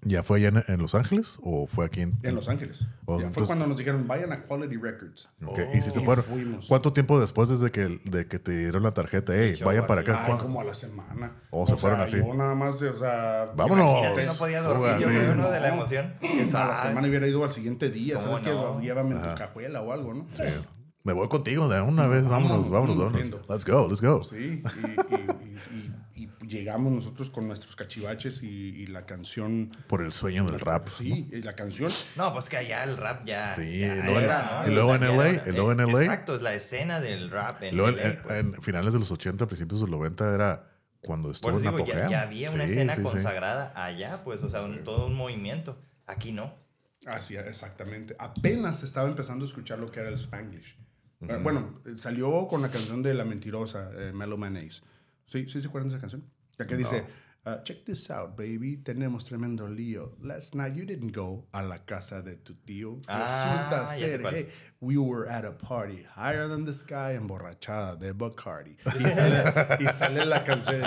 ya 0.01 0.23
fue 0.23 0.37
allá 0.39 0.47
en, 0.49 0.73
en 0.73 0.81
Los 0.81 0.95
Ángeles 0.95 1.37
o 1.43 1.67
fue 1.67 1.85
aquí 1.85 2.01
en, 2.01 2.13
En 2.23 2.35
Los 2.35 2.47
Ángeles. 2.49 2.85
Oh, 3.05 3.15
Ya 3.15 3.19
fue 3.21 3.27
entonces- 3.27 3.47
cuando 3.47 3.67
nos 3.67 3.77
dijeron, 3.77 4.07
vayan 4.07 4.31
a 4.31 4.43
Quality 4.43 4.77
Records. 4.77 5.29
Ok, 5.45 5.59
Y 5.73 5.81
si 5.81 5.91
se 5.91 6.01
fueron, 6.01 6.23
fuimos. 6.25 6.65
¿cuánto 6.67 6.93
tiempo 6.93 7.19
después 7.19 7.49
desde 7.49 7.71
que, 7.71 7.99
de 8.05 8.27
que 8.27 8.39
te 8.39 8.57
dieron 8.57 8.83
la 8.83 8.91
tarjeta? 8.93 9.33
Hey, 9.35 9.55
vayan 9.63 9.87
para 9.87 10.01
acá. 10.01 10.19
Ay, 10.21 10.25
¿Cuán- 10.27 10.37
como 10.39 10.61
a 10.61 10.63
la 10.63 10.73
semana. 10.73 11.33
Oh, 11.51 11.65
se 11.67 11.75
fueron 11.77 11.99
así. 12.01 12.17
Yo 12.17 12.33
nada 12.33 12.55
más, 12.55 12.81
o 12.81 12.97
sea. 12.97 13.45
Vámonos. 13.55 14.03
No 14.25 14.33
podía 14.35 14.61
dormir 14.61 14.87
Fuga, 14.91 14.99
yo 14.99 15.09
sí. 15.09 15.15
¿no? 15.35 15.49
de 15.51 15.59
la 15.59 15.67
emoción. 15.69 16.13
A 16.53 16.65
la 16.65 16.77
semana 16.81 17.07
hubiera 17.07 17.27
ido 17.27 17.43
al 17.43 17.51
siguiente 17.51 17.89
día. 17.89 18.15
¿Cómo 18.17 18.37
¿Sabes 18.37 18.53
no? 18.55 18.77
qué? 18.79 18.85
Llévame 18.85 19.15
en 19.15 19.21
tu 19.21 19.35
cajuela 19.37 19.81
o 19.81 19.91
algo, 19.91 20.13
¿no? 20.13 20.25
Sí. 20.33 20.43
Me 21.09 21.13
voy 21.13 21.27
contigo 21.27 21.67
de 21.67 21.81
una 21.81 22.05
vez. 22.05 22.27
Vámonos, 22.27 22.69
vámonos, 22.69 22.95
vámonos. 22.95 23.49
Let's 23.49 23.65
go, 23.65 23.87
let's 23.89 23.99
go. 23.99 24.21
Sí, 24.21 24.61
y, 24.63 25.15
y- 25.15 25.57
y- 26.15 26.23
y- 26.23 26.29
y 26.41 26.47
llegamos 26.47 26.93
nosotros 26.93 27.31
con 27.31 27.47
nuestros 27.47 27.75
cachivaches 27.75 28.43
y, 28.43 28.47
y 28.47 28.85
la 28.85 29.07
canción. 29.07 29.71
Por 29.87 30.03
el 30.03 30.11
sueño 30.11 30.45
del 30.45 30.59
rap. 30.59 30.87
Sí, 30.95 31.27
y 31.31 31.41
la 31.41 31.55
canción. 31.55 31.91
No, 32.15 32.31
pues 32.31 32.47
que 32.47 32.57
allá 32.57 32.83
el 32.83 32.95
rap 32.95 33.25
ya. 33.25 33.55
Sí, 33.55 33.79
ya 33.79 33.95
y 33.95 34.01
luego 34.03 34.19
en- 34.19 34.23
era, 34.23 34.63
y 34.67 34.69
luego 34.69 34.93
en 34.93 35.01
LA, 35.01 35.29
y 35.47 35.51
luego 35.51 35.71
en 35.71 35.77
LA. 35.79 36.01
Exacto, 36.03 36.35
es 36.35 36.43
la 36.43 36.53
escena 36.53 37.01
del 37.01 37.31
rap 37.31 37.63
en 37.63 37.75
Luego, 37.75 37.97
LA, 37.97 38.03
en, 38.03 38.17
pues. 38.21 38.35
en 38.39 38.61
finales 38.61 38.93
de 38.93 38.99
los 38.99 39.09
80, 39.11 39.47
principios 39.47 39.79
de 39.81 39.87
los 39.87 39.89
90 39.89 40.31
era 40.35 40.69
cuando 41.01 41.31
estuvo 41.31 41.57
eso 41.57 41.57
en 41.57 41.63
digo, 41.63 41.77
ya, 41.87 41.93
apogeo. 41.93 42.09
ya 42.11 42.21
había 42.21 42.51
una 42.51 42.65
Sí, 42.67 42.73
escena 42.73 42.93
sí, 42.93 43.01
sí. 43.01 43.07
consagrada 43.07 43.73
allá, 43.75 44.21
pues, 44.23 44.43
o 44.43 44.49
sea, 44.51 44.61
un- 44.61 44.83
todo 44.83 45.07
un 45.07 45.15
movimiento. 45.15 45.81
Aquí 46.05 46.31
no. 46.33 46.53
Así, 47.07 47.35
exactamente. 47.37 48.15
Apenas 48.19 48.83
estaba 48.83 49.07
empezando 49.07 49.43
a 49.43 49.47
escuchar 49.47 49.79
lo 49.79 49.89
que 49.89 50.01
era 50.01 50.09
el 50.09 50.15
Spanglish. 50.15 50.77
Eh, 51.21 51.39
Bueno, 51.43 51.81
eh, 51.85 51.93
salió 51.97 52.47
con 52.47 52.61
la 52.61 52.69
canción 52.69 53.03
de 53.03 53.13
La 53.13 53.25
Mentirosa, 53.25 53.91
eh, 53.95 54.11
Mellow 54.13 54.37
Mayonnaise. 54.37 54.81
¿Sí, 55.27 55.47
¿Sí 55.49 55.59
se 55.61 55.67
acuerdan 55.67 55.89
de 55.89 55.95
esa 55.95 56.01
canción? 56.01 56.23
Ya 56.57 56.65
que 56.65 56.75
dice, 56.77 57.05
uh, 57.45 57.61
check 57.63 57.83
this 57.85 58.09
out, 58.09 58.35
baby. 58.37 58.77
Tenemos 58.77 59.25
tremendo 59.25 59.67
lío. 59.67 60.15
Last 60.21 60.55
night 60.55 60.75
you 60.75 60.85
didn't 60.85 61.15
go 61.15 61.47
a 61.51 61.61
la 61.63 61.85
casa 61.85 62.21
de 62.21 62.35
tu 62.37 62.53
tío. 62.55 63.01
Ah, 63.07 63.67
Resulta 63.69 63.87
sé 63.87 64.09
ser, 64.09 64.21
hey, 64.33 64.47
we 64.81 64.97
were 64.97 65.29
at 65.29 65.45
a 65.45 65.57
party 65.57 66.05
higher 66.15 66.47
than 66.47 66.65
the 66.65 66.73
sky, 66.73 67.15
emborrachada 67.15 67.95
de 67.97 68.11
Bacardi. 68.13 68.75
Y 68.99 69.03
sale, 69.09 69.77
y 69.79 69.85
sale 69.87 70.25
la 70.25 70.43
canción, 70.43 70.81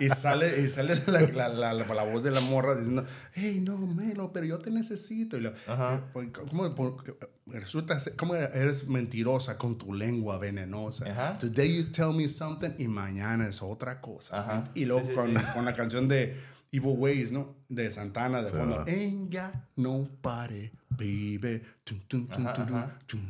y 0.00 0.08
sale, 0.10 0.60
y 0.60 0.68
sale 0.68 0.94
la, 1.06 1.20
la, 1.22 1.48
la, 1.48 1.72
la- 1.74 2.04
voz 2.04 2.22
de 2.24 2.30
la 2.32 2.40
morra 2.40 2.74
diciendo, 2.74 3.04
hey, 3.34 3.60
no, 3.64 3.78
Melo, 3.86 4.32
pero 4.32 4.46
yo 4.46 4.58
te 4.58 4.70
necesito. 4.70 5.38
Y 5.38 5.42
lo, 5.42 5.52
Ajá. 5.66 6.02
pues, 6.12 6.28
¿cómo, 6.30 6.72
por- 6.74 7.02
resulta 7.46 7.98
cómo 8.16 8.34
eres 8.34 8.88
mentirosa 8.88 9.56
con 9.56 9.78
tu 9.78 9.94
lengua 9.94 10.38
venenosa. 10.38 11.10
Ajá. 11.10 11.38
Today 11.38 11.76
you 11.76 11.84
tell 11.90 12.12
me 12.12 12.28
something 12.28 12.70
y 12.78 12.88
mañana 12.88 13.48
es 13.48 13.62
otra 13.62 14.00
cosa. 14.00 14.40
Ajá. 14.40 14.64
Y 14.74 14.84
luego 14.84 15.08
Sí, 15.08 15.14
con, 15.14 15.30
sí. 15.30 15.36
con 15.54 15.64
la 15.64 15.74
canción 15.74 16.08
de 16.08 16.36
Evil 16.72 16.94
Ways, 16.98 17.32
¿no? 17.32 17.54
De 17.68 17.90
Santana 17.90 18.42
de 18.42 18.48
fondo. 18.50 18.84
Ain't 18.86 19.32
got 19.32 19.54
nobody, 19.76 20.70
baby. 20.90 21.62
Tum, 21.84 22.00
tum, 22.08 22.26
tum, 22.26 23.20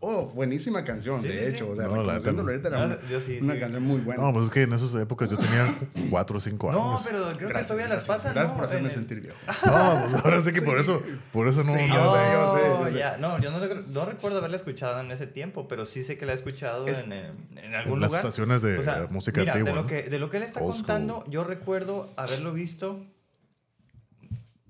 Oh, 0.00 0.26
buenísima 0.26 0.84
canción, 0.84 1.22
Sí, 1.22 1.28
de 1.28 1.32
sí, 1.34 1.38
sí. 1.40 1.46
hecho. 1.56 1.70
O 1.70 1.74
sea, 1.76 1.86
No, 1.88 2.02
la 2.02 2.14
ahorita 2.14 2.68
era 2.68 2.82
Ah, 2.82 2.86
una, 2.86 2.98
yo 3.08 3.20
sí, 3.20 3.38
una 3.40 3.54
sí. 3.54 3.60
canción 3.60 3.82
muy 3.82 4.00
buena. 4.00 4.22
No, 4.22 4.32
pues 4.32 4.46
es 4.46 4.50
que 4.50 4.62
en 4.62 4.72
esas 4.72 4.94
épocas 4.96 5.28
yo 5.30 5.36
tenía 5.36 5.74
4 6.10 6.36
o 6.36 6.40
5 6.40 6.70
años. 6.70 6.80
No, 6.82 7.00
pero 7.04 7.28
creo 7.36 7.48
que 7.50 7.62
todavía 7.62 7.88
las 7.88 8.06
pasan. 8.06 8.32
Gracias 8.34 8.50
¿no? 8.52 8.56
por 8.56 8.66
hacerme 8.66 8.88
el- 8.88 8.94
sentir 8.94 9.20
viejo. 9.20 9.36
No, 9.66 10.02
pues 10.02 10.14
ahora 10.24 10.40
sí 10.42 10.52
que 10.52 10.62
por 10.62 10.78
eso, 10.78 11.02
por 11.32 11.48
eso 11.48 11.64
no. 11.64 11.72
Sí, 11.72 11.78
no- 11.88 11.94
yo 11.94 12.14
sé, 12.16 12.20
yo 12.32 12.56
sé, 12.56 12.62
yo 12.84 12.90
sé. 12.92 12.98
ya. 12.98 13.16
No, 13.18 13.40
yo 13.40 13.50
no, 13.50 13.60
rec- 13.64 13.86
no 13.86 14.04
recuerdo 14.04 14.38
haberla 14.38 14.56
escuchado 14.56 15.00
en 15.00 15.10
ese 15.10 15.26
tiempo, 15.26 15.68
pero 15.68 15.86
sí 15.86 16.04
sé 16.04 16.18
que 16.18 16.26
la 16.26 16.32
he 16.32 16.34
escuchado 16.34 16.86
Es- 16.86 17.00
en, 17.02 17.12
en 17.12 17.74
algún 17.74 17.94
En 17.94 18.00
las 18.00 18.10
lugar. 18.10 18.24
estaciones 18.24 18.62
de 18.62 18.78
música 19.10 19.40
mira, 19.40 19.52
antigua, 19.52 19.70
De 19.70 19.76
lo, 19.76 19.82
¿no? 19.82 19.86
que, 19.88 20.02
de 20.02 20.18
lo 20.18 20.30
que 20.30 20.36
él 20.38 20.42
está 20.42 20.60
Old 20.60 20.74
school. 20.74 20.86
contando, 20.86 21.24
yo 21.28 21.44
recuerdo 21.44 22.12
haberlo 22.16 22.52
visto 22.52 23.00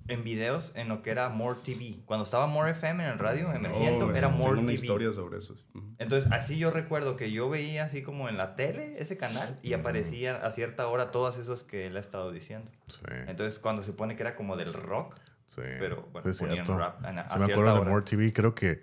en 0.08 0.24
videos 0.24 0.72
en 0.74 0.88
lo 0.88 1.02
que 1.02 1.10
era 1.10 1.28
More 1.28 1.60
TV. 1.62 2.00
Cuando 2.06 2.24
estaba 2.24 2.46
More 2.46 2.70
FM 2.72 3.04
en 3.04 3.10
el 3.10 3.18
radio 3.18 3.52
emergiendo, 3.52 4.06
Oh, 4.06 4.10
era 4.12 4.28
tengo 4.28 4.38
More 4.42 4.52
una 4.58 4.68
TV. 4.68 4.74
historia 4.74 5.12
sobre 5.12 5.38
eso. 5.38 5.54
Entonces, 5.98 6.30
así 6.32 6.58
yo 6.58 6.70
recuerdo 6.70 7.16
que 7.16 7.30
yo 7.30 7.48
veía 7.50 7.84
así 7.84 8.02
como 8.02 8.28
en 8.28 8.36
la 8.36 8.56
tele 8.56 8.96
ese 8.98 9.16
canal 9.16 9.58
y 9.62 9.74
aparecía 9.74 10.36
a 10.36 10.50
cierta 10.52 10.86
hora 10.88 11.10
todas 11.10 11.36
esas 11.36 11.62
que 11.64 11.86
él 11.86 11.96
ha 11.96 12.00
estado 12.00 12.30
diciendo. 12.32 12.70
Sí, 12.88 13.00
Entonces, 13.26 13.58
cuando 13.58 13.82
se 13.82 13.92
pone 13.92 14.16
que 14.16 14.22
era 14.22 14.34
como 14.34 14.56
del 14.56 14.72
rock, 14.72 15.14
sí. 15.46 15.60
pero, 15.78 16.08
bueno, 16.12 16.22
ponían 16.22 16.36
cierto. 16.64 16.78
rap 16.78 17.04
a- 17.04 17.08
a 17.08 17.28
Sí, 17.28 17.38
me 17.38 17.44
acuerdo 17.52 17.84
de. 17.84 17.90
More 17.90 18.04
TV, 18.04 18.32
creo 18.32 18.54
que. 18.54 18.82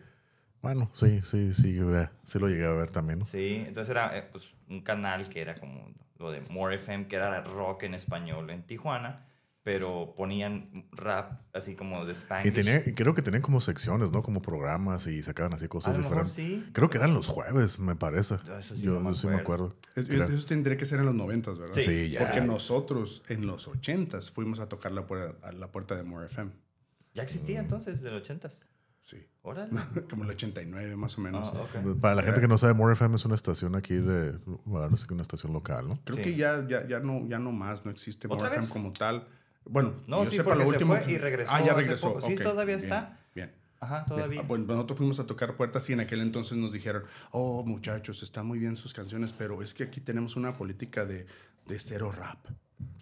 Bueno, 0.62 0.90
sí, 0.94 1.22
sí, 1.22 1.54
sí, 1.54 1.80
sí 2.24 2.40
lo 2.40 2.48
llegué 2.50 2.66
a 2.66 2.72
ver 2.72 2.90
también. 2.90 3.20
¿no? 3.20 3.26
Sí, 3.26 3.64
entonces 3.68 3.90
era 3.92 4.18
eh, 4.18 4.24
pues, 4.32 4.50
un 4.68 4.82
canal 4.82 5.30
que 5.30 5.42
era 5.42 5.54
como 5.56 5.94
lo 6.18 6.32
de 6.32 6.42
More 6.50 6.76
FM, 6.76 7.08
que 7.08 7.16
era 7.18 7.42
rock 7.42 7.84
en 7.84 7.94
español 7.94 8.50
en 8.50 8.64
Tijuana, 8.64 9.26
pero 9.66 10.14
ponían 10.16 10.88
rap 10.92 11.42
así 11.52 11.74
como 11.76 12.06
de 12.06 12.14
Spanish. 12.14 12.46
Y 12.48 12.52
tenía, 12.52 12.84
creo 12.94 13.16
que 13.16 13.24
tenían 13.24 13.42
como 13.42 13.60
secciones, 13.60 14.12
¿no? 14.12 14.22
Como 14.22 14.40
programas 14.40 15.08
y 15.08 15.24
sacaban 15.24 15.54
así 15.56 15.66
A 15.66 15.70
cosas 15.70 15.98
lo 15.98 16.04
mejor 16.04 16.26
diferentes. 16.28 16.66
sí. 16.66 16.72
Creo 16.72 16.88
que 16.92 17.00
eran 17.00 17.16
los 17.16 17.26
jueves, 17.26 17.80
me 17.80 17.96
parece. 17.96 18.36
Eso 18.60 18.76
sí 18.76 18.82
yo 18.84 19.00
no 19.02 19.10
me 19.10 19.16
sí 19.16 19.26
me 19.26 19.38
acuerdo. 19.38 19.76
Es- 19.96 20.08
Eso 20.08 20.46
tendría 20.46 20.78
que 20.78 20.86
ser 20.86 21.00
en 21.00 21.06
los 21.08 21.16
noventas, 21.16 21.58
¿verdad? 21.58 21.74
Sí. 21.74 21.82
Sí, 21.82 22.10
ya. 22.12 22.20
Porque 22.20 22.42
nosotros 22.42 23.24
en 23.28 23.48
los 23.48 23.68
ochentas 23.68 24.30
fuimos 24.30 24.60
a 24.60 24.70
tocar 24.70 24.92
la 24.92 25.08
puerta, 25.08 25.36
a 25.48 25.52
la 25.52 25.72
puerta 25.72 25.96
de 25.96 26.04
More 26.04 26.28
FM. 26.28 26.52
Ya 27.16 27.24
existía 27.24 27.60
entonces, 27.60 28.02
del 28.02 28.14
80s. 28.24 28.60
Sí. 29.02 29.18
Órale. 29.42 29.72
Como 30.12 30.26
el 30.26 30.30
89 30.30 30.96
más 30.96 31.18
o 31.18 31.22
menos. 31.22 31.52
Ah. 31.56 31.66
Para 32.00 32.14
la 32.14 32.22
gente 32.22 32.40
que 32.40 32.48
no 32.48 32.60
sabe, 32.60 32.74
More 32.76 32.94
FM 32.94 33.16
es 33.16 33.26
una 33.26 33.34
estación 33.36 33.76
aquí 33.76 33.96
de. 33.96 34.34
Bueno, 34.66 34.90
no 34.92 34.98
sé 34.98 35.08
qué, 35.08 35.14
una 35.16 35.24
estación 35.24 35.54
local, 35.54 35.88
¿no? 35.88 36.00
Creo 36.04 36.18
Sí. 36.18 36.24
que 36.24 36.36
ya, 36.36 36.64
ya, 36.68 36.88
ya, 36.88 37.00
no, 37.00 37.28
ya 37.28 37.40
no 37.40 37.52
más, 37.52 37.84
no 37.84 37.90
existe 37.90 38.28
¿Otra 38.28 38.50
More 38.50 38.60
FM 38.60 38.70
como 38.72 38.94
tal. 38.94 39.28
Bueno, 39.68 39.94
No, 40.08 40.24
yo 40.24 40.30
sí, 40.30 40.38
sepa, 40.38 40.52
porque 40.52 40.64
lo 40.64 40.70
se 40.70 40.76
último 40.78 40.96
fue 40.96 41.12
y 41.12 41.18
regresó 41.18 41.52
Ah, 41.52 41.60
ya 41.60 41.72
hace 41.74 41.82
regresó. 41.82 42.14
poco. 42.14 42.28
Sí, 42.28 42.36
todavía 42.36 42.76
bien, 42.78 42.80
está. 42.80 43.20
Bien. 43.34 43.52
Ajá, 43.80 44.06
todavía. 44.06 44.42
Ah, 44.42 44.46
Bueno, 44.48 44.66
nosotros 44.66 44.98
fuimos 44.98 45.20
a 45.20 45.26
tocar 45.26 45.56
puertas 45.58 45.90
y 45.90 45.94
en 45.94 46.00
aquel 46.00 46.22
entonces 46.22 46.58
nos 46.58 46.72
dijeron, 46.72 47.04
oh 47.32 47.64
muchachos, 47.66 48.24
están 48.24 48.46
muy 48.46 48.60
bien 48.60 48.76
sus 48.78 48.94
canciones, 48.94 49.34
pero 49.34 49.62
es 49.62 49.74
que 49.74 49.84
aquí 49.84 50.02
tenemos 50.02 50.36
una 50.36 50.54
política 50.56 51.06
de, 51.06 51.26
de 51.68 51.80
cero 51.80 52.12
rap. 52.12 52.38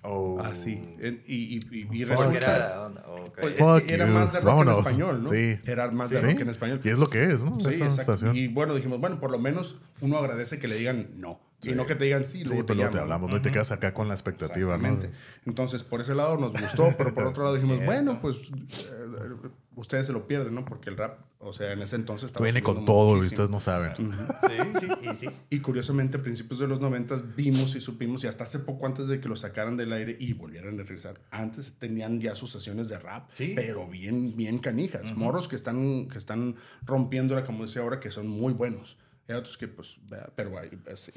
Oh. 0.03 0.39
Así. 0.39 0.81
En- 0.99 1.21
Y, 1.25 1.57
y, 1.57 1.59
y, 1.71 1.87
y 2.01 2.03
resulta- 2.05 2.37
era 2.37 2.59
la 2.59 2.81
onda, 2.85 3.03
ok. 3.07 3.39
Pues, 3.41 3.59
es 3.59 3.83
que 3.83 3.93
era 3.93 4.05
más 4.05 4.31
de 4.33 4.39
rock 4.39 4.47
Vámonos. 4.47 4.73
en 4.77 4.79
español, 4.85 5.23
¿no? 5.23 5.29
Sí. 5.29 5.57
Era 5.65 5.89
más 5.91 6.09
de 6.09 6.19
Sí. 6.19 6.25
rock 6.25 6.39
en 6.41 6.49
español. 6.49 6.81
Y 6.83 6.89
es 6.89 6.97
lo 6.99 7.07
que 7.07 7.23
es, 7.31 7.43
¿no? 7.43 7.59
Sí, 7.59 7.69
Esa 7.69 7.85
exacto. 7.85 8.33
Y 8.33 8.47
bueno, 8.49 8.73
dijimos, 8.75 8.99
bueno, 8.99 9.19
por 9.19 9.31
lo 9.31 9.39
menos 9.39 9.77
uno 10.01 10.17
agradece 10.17 10.59
que 10.59 10.67
le 10.67 10.75
digan 10.75 11.09
no. 11.15 11.39
Y 11.65 11.75
no 11.75 11.85
que 11.85 11.95
te 11.95 12.05
digan 12.05 12.25
sí, 12.25 12.39
Sí, 12.39 12.43
luego 12.45 12.65
pero 12.65 12.75
luego 12.77 12.91
te 12.91 12.99
hablamos, 12.99 13.29
¿no? 13.29 13.37
Y 13.37 13.41
te 13.41 13.51
quedas 13.51 13.71
acá 13.71 13.93
con 13.93 14.07
la 14.07 14.13
expectativa, 14.13 14.77
¿no? 14.77 14.99
Entonces, 15.45 15.83
por 15.83 16.01
ese 16.01 16.15
lado 16.15 16.37
nos 16.37 16.51
gustó, 16.53 16.89
pero 16.97 17.13
por 17.13 17.25
otro 17.25 17.43
lado 17.43 17.55
dijimos, 17.55 17.77
Cierto. 17.77 17.91
bueno, 17.93 18.21
pues 18.21 18.37
eh, 18.37 19.49
ustedes 19.75 20.07
se 20.07 20.13
lo 20.13 20.27
pierden, 20.27 20.55
¿no? 20.55 20.65
Porque 20.65 20.89
el 20.89 20.97
rap, 20.97 21.19
o 21.39 21.51
sea, 21.53 21.71
en 21.73 21.81
ese 21.81 21.95
entonces 21.95 22.27
estaba 22.27 22.43
Viene 22.43 22.61
con 22.61 22.85
todo 22.85 23.11
y 23.11 23.15
muchísimo. 23.21 23.33
ustedes 23.43 23.49
no 23.49 23.59
saben. 23.59 23.93
Sí, 23.95 24.79
sí, 24.79 24.87
y 25.11 25.15
sí. 25.15 25.29
Y 25.49 25.59
curiosamente, 25.59 26.17
a 26.17 26.21
principios 26.21 26.59
de 26.59 26.67
los 26.67 26.79
noventas 26.79 27.35
vimos 27.35 27.75
y 27.75 27.81
supimos, 27.81 28.23
y 28.23 28.27
hasta 28.27 28.43
hace 28.43 28.59
poco 28.59 28.85
antes 28.85 29.07
de 29.07 29.19
que 29.19 29.27
lo 29.29 29.35
sacaran 29.35 29.75
del 29.77 29.91
aire 29.93 30.15
y 30.19 30.33
volvieran 30.33 30.75
a 30.79 30.83
regresar, 30.83 31.19
antes 31.31 31.73
tenían 31.79 32.19
ya 32.21 32.35
sus 32.35 32.51
sesiones 32.51 32.89
de 32.89 32.99
rap, 32.99 33.29
Sí. 33.33 33.53
pero 33.55 33.87
bien, 33.87 34.35
bien 34.35 34.59
canijas. 34.59 35.15
Morros 35.15 35.47
que 35.47 35.55
están, 35.55 36.07
que 36.07 36.17
están 36.17 36.55
rompiéndola, 36.85 37.45
como 37.45 37.65
decía 37.65 37.81
ahora, 37.81 37.99
que 37.99 38.11
son 38.11 38.27
muy 38.27 38.53
buenos. 38.53 38.97
Hay 39.27 39.35
otros 39.35 39.57
que, 39.57 39.67
pues, 39.67 39.97
pero 40.35 40.57
hay, 40.59 40.69
pues, 40.69 40.99
sí, 40.99 41.11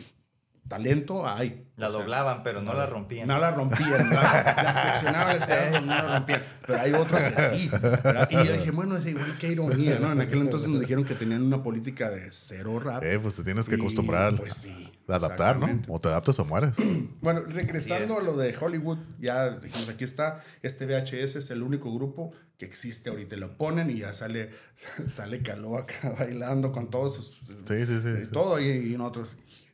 talento 0.68 1.28
hay. 1.28 1.66
La 1.76 1.90
sea, 1.90 1.98
doblaban, 1.98 2.42
pero 2.42 2.62
no 2.62 2.72
la 2.72 2.86
rompían. 2.86 3.28
no 3.28 3.38
la 3.38 3.50
rompían, 3.50 4.10
la, 4.10 4.62
la 4.62 4.82
flexionaban, 4.82 5.36
este, 5.36 5.70
no 5.80 5.86
la 5.86 6.18
rompían. 6.18 6.42
Pero 6.66 6.80
hay 6.80 6.92
otros 6.94 7.22
que 7.22 7.42
sí. 7.56 7.68
¿verdad? 7.68 8.28
Y 8.30 8.34
yo 8.34 8.52
dije, 8.52 8.70
bueno, 8.70 8.96
es 8.96 9.06
igual, 9.06 9.36
qué 9.38 9.52
ironía, 9.52 9.98
¿no? 9.98 10.12
En 10.12 10.20
aquel 10.20 10.40
entonces 10.40 10.68
nos 10.68 10.80
dijeron 10.80 11.04
que 11.04 11.14
tenían 11.14 11.42
una 11.42 11.62
política 11.62 12.10
de 12.10 12.28
cero 12.30 12.78
rap. 12.78 13.04
Eh, 13.04 13.18
pues 13.18 13.36
te 13.36 13.44
tienes 13.44 13.68
que 13.68 13.76
Y, 13.76 13.80
acostumbrar 13.80 14.36
pues 14.36 14.54
sí, 14.54 14.92
a 15.06 15.16
adaptar, 15.16 15.58
¿no? 15.58 15.82
O 15.88 16.00
te 16.00 16.08
adaptas 16.08 16.38
o 16.38 16.44
mueres. 16.44 16.76
Bueno, 17.20 17.42
regresando 17.42 18.18
a 18.18 18.22
lo 18.22 18.36
de 18.36 18.56
Hollywood, 18.56 18.98
ya 19.18 19.50
dijimos, 19.50 19.88
aquí 19.88 20.04
está, 20.04 20.42
este 20.62 20.86
VHS 20.86 21.36
es 21.36 21.50
el 21.50 21.62
único 21.62 21.92
grupo 21.92 22.32
que 22.58 22.64
existe 22.66 23.10
ahorita. 23.10 23.36
Lo 23.36 23.56
ponen 23.56 23.90
y 23.90 23.98
ya 23.98 24.12
sale, 24.12 24.50
sale 25.06 25.42
Caló 25.42 25.76
acá 25.76 26.14
bailando 26.18 26.72
con 26.72 26.90
todos 26.90 27.16
sus... 27.16 27.26
Sí, 27.66 27.86
sí, 27.86 28.00
sí. 28.00 28.24
sí. 28.24 28.30
Todo 28.32 28.60
y, 28.60 28.94
y 28.94 28.96
nosotros, 28.96 29.36
mío. 29.36 29.65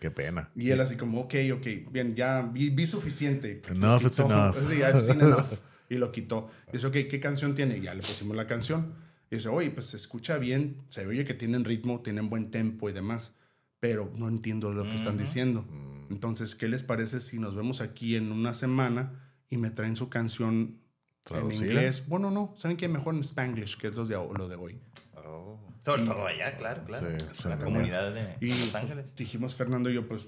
Qué 0.00 0.10
pena. 0.10 0.50
Y 0.54 0.70
él 0.70 0.80
así 0.80 0.96
como, 0.96 1.20
ok, 1.22 1.34
ok, 1.54 1.66
bien, 1.90 2.14
ya 2.14 2.42
vi, 2.42 2.70
vi 2.70 2.86
suficiente. 2.86 3.62
Enough 3.68 4.02
quitó. 4.02 4.26
enough. 4.26 4.56
Sí, 4.68 4.76
I've 4.76 5.00
seen 5.00 5.20
enough. 5.20 5.46
Y 5.88 5.98
lo 5.98 6.10
quitó. 6.10 6.50
Dice, 6.72 6.88
ok, 6.88 6.94
¿qué 7.08 7.20
canción 7.20 7.54
tiene? 7.54 7.78
Y 7.78 7.82
ya 7.82 7.94
le 7.94 8.02
pusimos 8.02 8.36
la 8.36 8.46
canción. 8.48 8.94
Y 9.30 9.36
dice, 9.36 9.48
oye, 9.48 9.70
pues 9.70 9.86
se 9.86 9.96
escucha 9.96 10.36
bien, 10.36 10.78
se 10.88 11.06
oye 11.06 11.24
que 11.24 11.34
tienen 11.34 11.64
ritmo, 11.64 12.00
tienen 12.00 12.28
buen 12.28 12.50
tempo 12.50 12.90
y 12.90 12.92
demás, 12.92 13.34
pero 13.78 14.10
no 14.16 14.28
entiendo 14.28 14.72
lo 14.72 14.82
que 14.82 14.96
están 14.96 15.16
diciendo. 15.16 15.62
Mm. 15.62 16.12
Entonces, 16.12 16.56
¿qué 16.56 16.68
les 16.68 16.82
parece 16.82 17.20
si 17.20 17.38
nos 17.38 17.54
vemos 17.54 17.80
aquí 17.80 18.16
en 18.16 18.32
una 18.32 18.52
semana 18.52 19.12
y 19.48 19.56
me 19.58 19.70
traen 19.70 19.94
su 19.94 20.08
canción 20.08 20.54
en 20.54 20.80
¿Traducida? 21.24 21.66
inglés? 21.66 22.04
Bueno, 22.08 22.30
no, 22.32 22.54
¿saben 22.56 22.76
qué? 22.76 22.88
Mejor 22.88 23.14
en 23.14 23.20
Spanglish, 23.20 23.76
que 23.78 23.88
es 23.88 23.94
lo 23.94 24.06
de, 24.06 24.14
lo 24.14 24.48
de 24.48 24.56
hoy. 24.56 24.80
Oh. 25.14 25.65
Sobre 25.86 26.02
todo 26.02 26.26
allá, 26.26 26.56
claro, 26.56 26.82
claro. 26.84 27.06
Sí, 27.32 27.48
la 27.48 27.58
comunidad 27.58 28.12
de 28.12 28.36
Y 28.40 28.48
Los 28.48 28.74
Ángeles. 28.74 29.06
dijimos 29.14 29.54
Fernando 29.54 29.88
y 29.88 29.94
yo, 29.94 30.08
pues, 30.08 30.24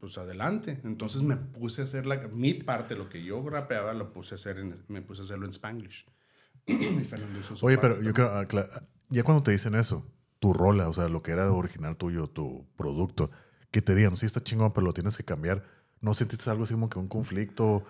pues 0.00 0.18
adelante. 0.18 0.80
Entonces 0.82 1.22
me 1.22 1.36
puse 1.36 1.82
a 1.82 1.84
hacer 1.84 2.06
la, 2.06 2.16
mi 2.26 2.54
parte, 2.54 2.96
lo 2.96 3.08
que 3.08 3.22
yo 3.22 3.48
rapeaba, 3.48 3.94
lo 3.94 4.12
puse 4.12 4.34
a 4.34 4.36
hacer 4.36 4.58
en, 4.58 4.82
me 4.88 5.02
puse 5.02 5.22
a 5.22 5.24
hacerlo 5.24 5.44
en 5.44 5.52
Spanglish. 5.52 6.06
y 6.66 6.74
Fernando 7.04 7.38
hizo 7.38 7.54
su 7.54 7.64
Oye, 7.64 7.78
parte 7.78 7.94
pero 7.94 8.04
yo 8.04 8.12
creo, 8.12 8.32
ah, 8.34 8.46
ya 9.08 9.22
cuando 9.22 9.44
te 9.44 9.52
dicen 9.52 9.76
eso, 9.76 10.04
tu 10.40 10.52
rola, 10.52 10.88
o 10.88 10.92
sea, 10.92 11.08
lo 11.08 11.22
que 11.22 11.30
era 11.30 11.52
original 11.52 11.96
tuyo, 11.96 12.26
tu 12.26 12.66
producto, 12.76 13.30
que 13.70 13.82
te 13.82 13.94
digan, 13.94 14.16
sí 14.16 14.26
está 14.26 14.42
chingón, 14.42 14.72
pero 14.72 14.86
lo 14.86 14.92
tienes 14.92 15.16
que 15.16 15.22
cambiar, 15.24 15.62
¿no 16.00 16.14
sentiste 16.14 16.50
algo 16.50 16.64
así 16.64 16.74
como 16.74 16.88
que 16.88 16.98
un 16.98 17.06
conflicto? 17.06 17.84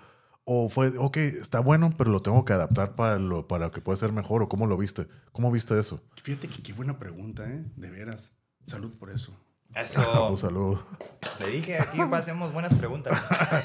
¿O 0.48 0.68
fue, 0.68 0.92
ok, 0.96 1.16
está 1.16 1.58
bueno, 1.58 1.92
pero 1.98 2.10
lo 2.12 2.22
tengo 2.22 2.44
que 2.44 2.52
adaptar 2.52 2.94
para 2.94 3.18
lo 3.18 3.48
para 3.48 3.70
que 3.72 3.80
pueda 3.80 3.96
ser 3.96 4.12
mejor? 4.12 4.42
¿O 4.44 4.48
cómo 4.48 4.68
lo 4.68 4.76
viste? 4.76 5.08
¿Cómo 5.32 5.50
viste 5.50 5.76
eso? 5.78 6.00
Fíjate 6.22 6.46
que 6.46 6.62
qué 6.62 6.72
buena 6.72 7.00
pregunta, 7.00 7.44
¿eh? 7.50 7.64
De 7.74 7.90
veras. 7.90 8.32
Salud 8.64 8.92
por 8.96 9.10
eso. 9.10 9.36
Eso. 9.74 10.28
Un 10.30 10.38
saludo. 10.38 10.86
Le 11.40 11.48
dije, 11.48 11.80
aquí 11.80 11.98
hacemos 12.00 12.52
buenas 12.52 12.72
preguntas. 12.74 13.20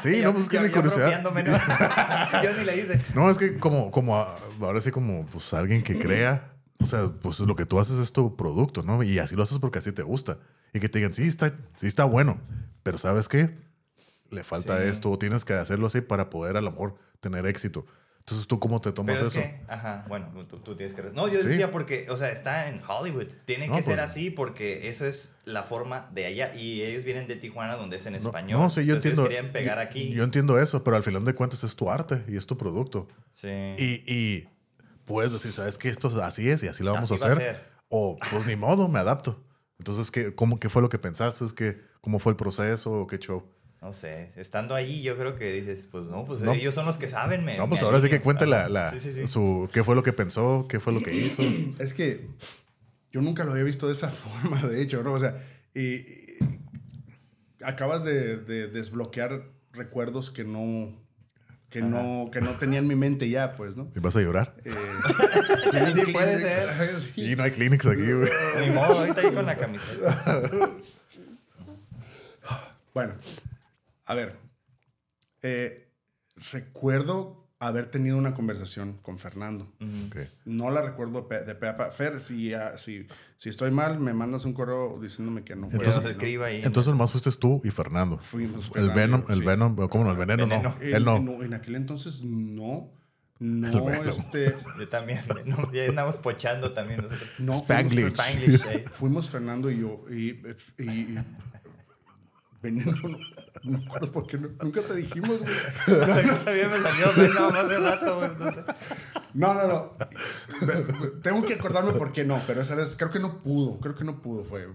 Sí, 0.00 0.18
Yo- 0.20 0.24
no, 0.24 0.32
pues 0.32 0.44
es 0.44 0.48
que 0.50 0.56
yo- 0.56 0.62
mi 0.62 0.68
yo 0.68 0.74
curiosidad. 0.74 1.22
¿no? 1.22 2.42
yo 2.42 2.56
ni 2.58 2.64
le 2.64 2.76
hice. 2.78 3.00
No, 3.14 3.30
es 3.30 3.38
que 3.38 3.56
como, 3.56 3.90
como 3.90 4.16
ah, 4.18 4.36
ahora 4.60 4.80
sí 4.82 4.90
como 4.90 5.24
pues 5.26 5.52
alguien 5.54 5.82
que 5.82 5.98
crea, 5.98 6.52
o 6.78 6.84
sea, 6.86 7.10
pues 7.22 7.40
lo 7.40 7.56
que 7.56 7.64
tú 7.66 7.78
haces 7.80 7.98
es 7.98 8.12
tu 8.12 8.36
producto, 8.36 8.82
¿no? 8.82 9.02
Y 9.02 9.18
así 9.18 9.34
lo 9.34 9.42
haces 9.42 9.58
porque 9.58 9.78
así 9.78 9.90
te 9.92 10.02
gusta. 10.02 10.38
Y 10.74 10.80
que 10.80 10.88
te 10.90 10.98
digan, 10.98 11.14
sí, 11.14 11.24
está, 11.24 11.52
sí 11.76 11.86
está 11.86 12.04
bueno, 12.04 12.38
pero 12.82 12.98
¿sabes 12.98 13.28
qué? 13.28 13.56
Le 14.32 14.44
falta 14.44 14.80
Sí. 14.82 14.88
esto, 14.88 15.10
o 15.10 15.18
tienes 15.18 15.44
que 15.44 15.52
hacerlo 15.54 15.86
así 15.86 16.00
para 16.00 16.30
poder 16.30 16.56
a 16.56 16.60
lo 16.60 16.70
mejor 16.70 16.94
tener 17.20 17.46
éxito. 17.46 17.86
Entonces, 18.20 18.46
¿tú 18.46 18.60
cómo 18.60 18.80
te 18.80 18.92
tomas 18.92 19.16
Pero 19.16 19.26
es 19.28 19.34
eso? 19.36 19.42
que, 19.42 19.60
ajá, 19.66 20.04
bueno, 20.08 20.28
tú, 20.48 20.60
tú 20.60 20.76
tienes 20.76 20.94
que... 20.94 21.02
No, 21.12 21.26
yo 21.26 21.42
Sí. 21.42 21.48
decía 21.48 21.72
porque, 21.72 22.06
o 22.08 22.16
sea, 22.16 22.30
está 22.30 22.68
en 22.68 22.80
Hollywood. 22.86 23.26
Tiene 23.46 23.66
No, 23.66 23.74
que 23.76 23.82
ser 23.82 23.96
pues- 23.96 24.10
así 24.12 24.30
porque 24.30 24.88
eso 24.88 25.06
es 25.06 25.34
la 25.44 25.64
forma 25.64 26.08
de 26.12 26.26
allá. 26.26 26.54
Y 26.54 26.82
ellos 26.82 27.02
vienen 27.02 27.26
de 27.26 27.34
Tijuana 27.34 27.74
donde 27.74 27.96
es 27.96 28.06
en 28.06 28.12
No, 28.12 28.18
español. 28.20 28.60
no, 28.60 28.70
sí, 28.70 28.86
yo 28.86 28.94
Entonces 28.94 29.10
entiendo. 29.18 29.24
querían 29.28 29.52
pegar 29.52 29.78
yo- 29.78 29.82
aquí. 29.82 30.10
Yo 30.12 30.22
entiendo 30.22 30.56
eso, 30.60 30.84
pero 30.84 30.96
al 30.96 31.02
final 31.02 31.24
de 31.24 31.34
cuentas 31.34 31.64
es 31.64 31.74
tu 31.74 31.90
arte 31.90 32.22
y 32.28 32.36
es 32.36 32.46
tu 32.46 32.56
producto. 32.56 33.08
sí. 33.32 33.48
Y, 33.76 34.04
y 34.06 34.48
puedes 35.04 35.32
decir, 35.32 35.52
¿sabes 35.52 35.76
qué? 35.76 35.88
Esto 35.88 36.08
así 36.22 36.48
es 36.48 36.62
y 36.62 36.68
así 36.68 36.84
lo 36.84 36.92
vamos 36.94 37.10
Así 37.10 37.22
a 37.22 37.26
va 37.26 37.32
a 37.32 37.36
hacer. 37.36 37.56
ser. 37.56 37.66
O, 37.88 38.16
pues 38.30 38.46
ni 38.46 38.54
modo, 38.54 38.86
me 38.88 39.00
adapto. 39.00 39.44
Entonces, 39.80 40.12
¿qué, 40.12 40.32
cómo, 40.32 40.60
¿qué 40.60 40.68
fue 40.68 40.80
lo 40.80 40.88
que 40.88 40.98
pensaste? 41.00 41.44
¿Qué, 41.56 41.80
¿Cómo 42.00 42.20
fue 42.20 42.30
el 42.30 42.36
proceso? 42.36 42.92
¿O 42.92 43.06
¿Qué 43.08 43.18
show? 43.18 43.50
No 43.82 43.92
sé, 43.92 44.30
estando 44.36 44.76
ahí 44.76 45.02
yo 45.02 45.16
creo 45.18 45.34
que 45.36 45.52
dices, 45.52 45.88
pues 45.90 46.06
no, 46.06 46.24
pues 46.24 46.40
No. 46.40 46.52
ellos 46.52 46.72
son 46.72 46.86
los 46.86 46.96
que 46.98 47.08
saben. 47.08 47.44
Me, 47.44 47.56
No, 47.58 47.68
pues 47.68 47.80
me 47.80 47.86
ahora 47.88 48.00
sí 48.00 48.08
que 48.08 48.20
cuente 48.20 48.46
la, 48.46 48.92
Sí, 48.92 49.00
sí, 49.00 49.12
sí. 49.12 49.26
Su, 49.26 49.68
qué 49.72 49.82
fue 49.82 49.96
lo 49.96 50.04
que 50.04 50.12
pensó, 50.12 50.66
qué 50.68 50.78
fue 50.78 50.92
lo 50.92 51.02
que 51.02 51.12
hizo. 51.12 51.42
Es 51.80 51.92
que 51.92 52.28
yo 53.10 53.20
nunca 53.20 53.42
lo 53.44 53.50
había 53.50 53.64
visto 53.64 53.88
de 53.88 53.94
esa 53.94 54.08
forma, 54.12 54.62
de 54.68 54.80
hecho, 54.80 55.02
¿no? 55.02 55.12
O 55.14 55.18
sea, 55.18 55.36
y, 55.74 55.82
y- 55.96 56.38
acabas 57.64 58.04
de, 58.04 58.36
de 58.36 58.68
desbloquear 58.68 59.42
recuerdos 59.72 60.30
que 60.30 60.44
no, 60.44 60.96
que 61.68 61.82
no, 61.82 62.30
que 62.32 62.40
no 62.40 62.50
tenía 62.52 62.78
en 62.78 62.86
mi 62.86 62.94
mente 62.94 63.28
ya, 63.28 63.56
pues, 63.56 63.76
¿no? 63.76 63.90
¿Y 63.96 63.98
vas 63.98 64.14
a 64.14 64.20
llorar? 64.20 64.54
Eh, 64.64 64.72
Sí, 66.06 66.12
puede 66.12 66.38
ser. 66.38 66.68
Y 67.16 67.34
no 67.34 67.42
hay 67.42 67.50
clinics 67.50 67.86
aquí, 67.86 68.12
güey. 68.12 68.30
Ni 68.60 68.70
modo, 68.72 69.00
ahorita 69.00 69.20
ahí 69.22 69.32
con 69.34 69.44
la 69.46 69.56
camiseta. 69.56 70.70
Bueno, 72.94 73.14
a 74.12 74.14
ver. 74.14 74.36
eh, 75.42 75.88
recuerdo 76.52 77.38
haber 77.58 77.86
tenido 77.86 78.16
una 78.16 78.34
conversación 78.34 78.98
con 79.02 79.18
Fernando. 79.18 79.72
Ok. 80.08 80.16
No 80.46 80.70
la 80.70 80.82
recuerdo 80.82 81.28
de 81.28 81.54
pe 81.54 81.68
a 81.68 81.76
pa. 81.76 81.90
Fer, 81.92 82.20
si, 82.20 82.52
ah, 82.54 82.76
si, 82.76 83.06
si 83.38 83.48
estoy 83.48 83.70
mal, 83.70 84.00
me 84.00 84.12
mandas 84.12 84.44
un 84.44 84.52
correo 84.52 84.98
diciéndome 85.00 85.44
que 85.44 85.54
no. 85.54 85.70
Fue 85.70 85.78
nos 85.78 85.88
así, 85.96 86.04
¿no? 86.04 86.10
escriba 86.10 86.46
ahí. 86.46 86.60
Entonces 86.64 86.90
nomás 86.92 87.12
fuiste 87.12 87.30
tú 87.32 87.60
y 87.62 87.70
Fernando. 87.70 88.18
Fuimos 88.18 88.66
El 88.74 88.90
Fernando, 88.90 88.94
Venom, 88.94 89.24
el 89.28 89.38
sí. 89.38 89.44
Venom, 89.44 89.88
¿cómo 89.88 90.04
no? 90.04 90.10
El 90.10 90.16
veneno, 90.16 90.42
Veneno. 90.48 90.70
no. 90.76 90.82
En, 90.82 90.94
Él 90.96 91.04
no. 91.04 91.16
en- 91.16 91.42
en 91.44 91.54
aquel 91.54 91.76
entonces 91.76 92.22
no. 92.22 92.92
No, 93.38 93.90
este. 93.90 94.56
Yo 94.78 94.88
también. 94.88 95.20
No, 95.46 95.72
ya 95.72 95.84
andamos 95.88 96.16
pochando 96.18 96.72
también 96.72 96.98
nosotros. 97.02 97.28
No, 97.38 97.54
Spanglish. 97.54 98.10
Fuimos, 98.12 98.12
Spanglish, 98.26 98.66
eh. 98.70 98.84
fuimos 98.90 99.30
Fernando 99.30 99.70
y 99.70 99.80
yo. 99.80 100.04
Y. 100.10 100.40
y- 100.78 100.82
y- 100.82 101.18
Veneno, 102.62 102.92
no, 102.92 103.08
no 103.64 103.78
me 103.78 103.84
acuerdo 103.84 104.12
por 104.12 104.26
qué 104.26 104.38
no- 104.38 104.50
nunca 104.62 104.80
te 104.82 104.94
dijimos, 104.94 105.38
güey. 105.40 105.50
Me 105.88 106.42
salió 106.42 107.08
Venom 107.16 107.52
hace 107.54 107.78
rato, 107.80 108.16
güey. 108.18 108.30
entonces. 108.30 108.64
No, 109.34 109.54
no, 109.54 109.66
no. 109.66 109.92
Tengo 111.22 111.42
que 111.42 111.54
acordarme 111.54 111.92
por 111.92 112.12
qué 112.12 112.24
no, 112.24 112.40
pero 112.46 112.60
esa 112.62 112.74
vez 112.74 112.94
creo 112.96 113.10
que 113.10 113.18
no 113.18 113.38
pudo. 113.42 113.80
Creo 113.80 113.94
que 113.94 114.04
no 114.04 114.14
pudo, 114.20 114.44
fue. 114.44 114.68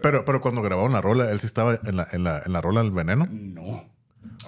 Pero, 0.00 0.24
pero 0.24 0.40
cuando 0.40 0.62
grabaron 0.62 0.92
la 0.92 1.00
rola, 1.00 1.30
él 1.30 1.40
sí 1.40 1.46
estaba 1.46 1.78
en 1.84 1.96
la, 1.96 2.08
en 2.12 2.24
la, 2.24 2.42
en 2.44 2.52
la 2.52 2.60
rola 2.60 2.82
del 2.82 2.92
veneno. 2.92 3.26
No. 3.30 3.84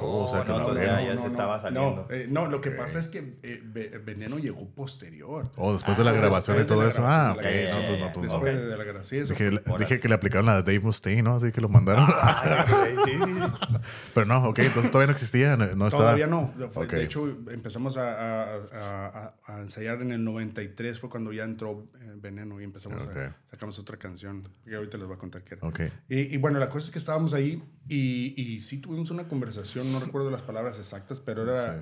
Oh, 0.00 0.24
o 0.24 0.28
sea 0.30 0.44
que 0.44 0.52
no, 0.52 0.74
ya, 0.74 1.00
ya 1.02 1.10
no, 1.14 1.16
se 1.16 1.22
no, 1.24 1.26
estaba 1.26 1.56
no, 1.56 1.62
saliendo. 1.62 2.06
eh, 2.10 2.26
no, 2.30 2.46
lo 2.46 2.60
que 2.60 2.70
pasa 2.70 2.98
es 2.98 3.08
que 3.08 3.36
eh, 3.42 3.60
Ve- 3.64 3.98
Veneno 4.04 4.38
llegó 4.38 4.68
posterior. 4.68 5.50
O 5.56 5.72
después 5.72 5.96
de 5.98 6.04
la 6.04 6.10
Ah, 6.10 6.14
grabación 6.14 6.60
y 6.62 6.64
todo 6.66 6.86
eso. 6.86 7.02
Ah, 7.06 7.34
ok. 7.36 7.42
No. 7.42 8.22
Después 8.22 8.56
de 8.68 8.76
la 8.76 8.84
grabación. 8.84 9.04
Sí, 9.04 9.16
eso 9.16 9.34
Dije, 9.78 10.00
que 10.00 10.08
le 10.08 10.14
aplicaron 10.14 10.46
la 10.46 10.56
de 10.56 10.62
Dave 10.62 10.80
Mustaine, 10.80 11.22
¿no? 11.22 11.34
Así 11.36 11.50
que 11.52 11.60
lo 11.60 11.68
mandaron. 11.68 12.06
Güey, 12.06 12.94
sí, 13.04 13.12
sí, 13.12 13.34
sí. 13.34 13.40
Pero 14.14 14.26
no, 14.26 14.48
ok, 14.48 14.58
entonces 14.60 14.90
todavía 14.90 15.06
no 15.08 15.12
existía, 15.12 15.56
no 15.56 15.66
no 15.74 15.86
estaba. 15.88 16.04
Todavía 16.14 16.26
no. 16.26 16.52
De 16.88 17.02
hecho, 17.04 17.26
empezamos 17.50 17.96
a, 17.96 18.12
a- 18.12 18.56
a- 18.72 19.34
a- 19.46 19.60
ensayar 19.60 20.00
en 20.02 20.12
el 20.12 20.24
93, 20.24 20.98
fue 21.00 21.10
cuando 21.10 21.32
ya 21.32 21.44
entró 21.44 21.86
eh, 22.00 22.12
Veneno 22.16 22.60
y 22.60 22.64
empezamos 22.64 23.02
Ok. 23.02 23.16
a 23.16 23.47
sacamos 23.50 23.78
otra 23.78 23.96
canción. 23.96 24.42
Y 24.66 24.74
ahorita 24.74 24.98
les 24.98 25.06
voy 25.06 25.16
a 25.16 25.18
contar 25.18 25.42
qué 25.44 25.54
era. 25.54 25.66
Ok. 25.66 25.80
Y, 26.08 26.34
y 26.34 26.36
bueno, 26.36 26.58
la 26.58 26.68
cosa 26.68 26.86
es 26.86 26.90
que 26.92 26.98
estábamos 26.98 27.34
ahí 27.34 27.62
y, 27.88 28.34
y 28.40 28.60
sí 28.60 28.80
tuvimos 28.80 29.10
una 29.10 29.26
conversación, 29.28 29.90
no 29.92 30.00
recuerdo 30.00 30.30
las 30.30 30.42
palabras 30.42 30.78
exactas, 30.78 31.20
pero 31.20 31.42
era 31.44 31.74
Sí. 31.76 31.80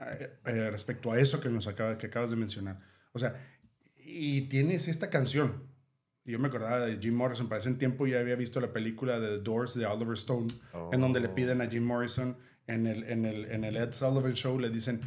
eh, 0.00 0.30
eh, 0.44 0.70
respecto 0.70 1.10
a 1.12 1.18
eso 1.18 1.40
que, 1.40 1.48
nos 1.48 1.66
acaba, 1.66 1.96
que 1.98 2.06
acabas 2.08 2.30
de 2.30 2.36
mencionar. 2.36 2.76
O 3.12 3.18
sea, 3.18 3.34
y 3.96 4.42
tienes 4.42 4.88
esta 4.88 5.10
canción. 5.10 5.64
Yo 6.24 6.38
me 6.40 6.48
acordaba 6.48 6.80
de 6.80 6.98
Jim 6.98 7.14
Morrison, 7.14 7.48
para 7.48 7.60
ese 7.60 7.72
tiempo 7.74 8.06
ya 8.06 8.18
había 8.18 8.34
visto 8.34 8.60
la 8.60 8.72
película 8.72 9.20
de 9.20 9.38
The 9.38 9.42
Doors 9.44 9.74
de 9.74 9.86
Oliver 9.86 10.14
Stone, 10.14 10.48
en 10.92 11.00
donde 11.00 11.20
le 11.20 11.28
piden 11.28 11.60
a 11.62 11.66
Jim 11.68 11.84
Morrison 11.84 12.36
en 12.66 12.86
el, 12.88 13.04
en 13.04 13.24
el, 13.24 13.44
en 13.46 13.62
el 13.62 13.76
Ed 13.76 13.92
Sullivan 13.92 14.32
Show, 14.34 14.58
le 14.58 14.70
dicen, 14.70 15.00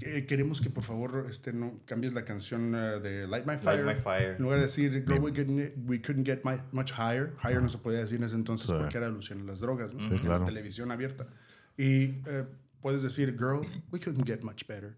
"Que- 0.00 0.26
queremos 0.26 0.60
que 0.60 0.70
por 0.70 0.82
favor 0.82 1.26
este, 1.30 1.52
no, 1.52 1.78
cambies 1.84 2.12
la 2.12 2.24
canción 2.24 2.74
eh, 2.74 2.98
de 3.00 3.26
Light 3.28 3.46
My 3.46 3.56
Fire. 3.58 3.84
Light 3.84 3.98
My 3.98 4.02
Fire. 4.02 4.36
En 4.36 4.42
lugar 4.42 4.58
de 4.58 4.64
decir, 4.64 5.04
Girl, 5.06 5.20
we, 5.20 5.32
couldn't, 5.32 5.72
we 5.86 6.00
couldn't 6.00 6.24
get 6.26 6.40
my- 6.44 6.60
much 6.72 6.90
higher. 6.92 7.32
Higher 7.44 7.60
no 7.62 7.68
se 7.68 7.78
podía 7.78 8.00
decir 8.00 8.16
en 8.18 8.24
ese 8.24 8.34
entonces 8.34 8.66
Sí. 8.68 8.72
porque 8.78 8.96
era 8.98 9.06
alusión 9.06 9.40
a 9.42 9.44
las 9.44 9.60
drogas, 9.60 9.92
¿no? 9.94 10.00
Sí, 10.00 10.06
En 10.10 10.18
claro. 10.18 10.40
la 10.40 10.46
televisión 10.46 10.90
abierta. 10.90 11.26
Y 11.76 12.14
eh, 12.26 12.44
puedes 12.80 13.02
decir, 13.02 13.36
Girl, 13.38 13.60
we 13.92 14.00
couldn't 14.00 14.26
get 14.26 14.40
much 14.42 14.66
better. 14.66 14.96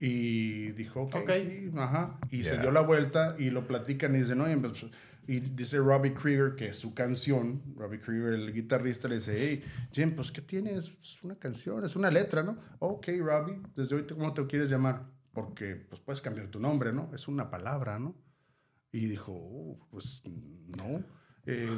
Y 0.00 0.72
dijo, 0.72 1.02
ok, 1.02 1.14
Ok. 1.14 1.30
sí, 1.34 1.70
ajá. 1.76 2.18
Y 2.30 2.42
se 2.42 2.52
Yeah. 2.54 2.62
dio 2.62 2.70
la 2.72 2.80
vuelta 2.80 3.36
y 3.38 3.50
lo 3.50 3.66
platican 3.68 4.14
y 4.16 4.18
dicen, 4.18 4.40
oye, 4.40 4.56
pues, 4.56 4.84
y 5.26 5.40
dice 5.40 5.78
Robbie 5.78 6.14
Krieger, 6.14 6.54
que 6.56 6.66
es 6.66 6.76
su 6.76 6.94
canción, 6.94 7.62
Robbie 7.76 8.00
Krieger, 8.00 8.32
el 8.34 8.52
guitarrista, 8.52 9.08
le 9.08 9.16
dice, 9.16 9.34
hey, 9.38 9.64
Jim, 9.92 10.14
pues, 10.16 10.32
¿qué 10.32 10.40
tienes? 10.40 10.92
Es 11.00 11.22
una 11.22 11.36
canción, 11.36 11.84
es 11.84 11.94
una 11.96 12.10
letra, 12.10 12.42
¿no? 12.42 12.58
Ok, 12.80 13.08
Robbie, 13.20 13.60
desde 13.76 13.94
ahorita, 13.94 14.14
¿cómo 14.14 14.34
te 14.34 14.46
quieres 14.46 14.68
llamar? 14.70 15.06
Porque, 15.32 15.76
pues, 15.76 16.00
puedes 16.00 16.20
cambiar 16.20 16.48
tu 16.48 16.58
nombre, 16.60 16.92
¿no? 16.92 17.10
Es 17.14 17.28
una 17.28 17.50
palabra, 17.50 17.98
¿no? 17.98 18.16
Y 18.90 19.06
dijo, 19.06 19.32
"Oh, 19.32 19.88
pues, 19.90 20.22
no. 20.76 21.04
Eh, 21.44 21.68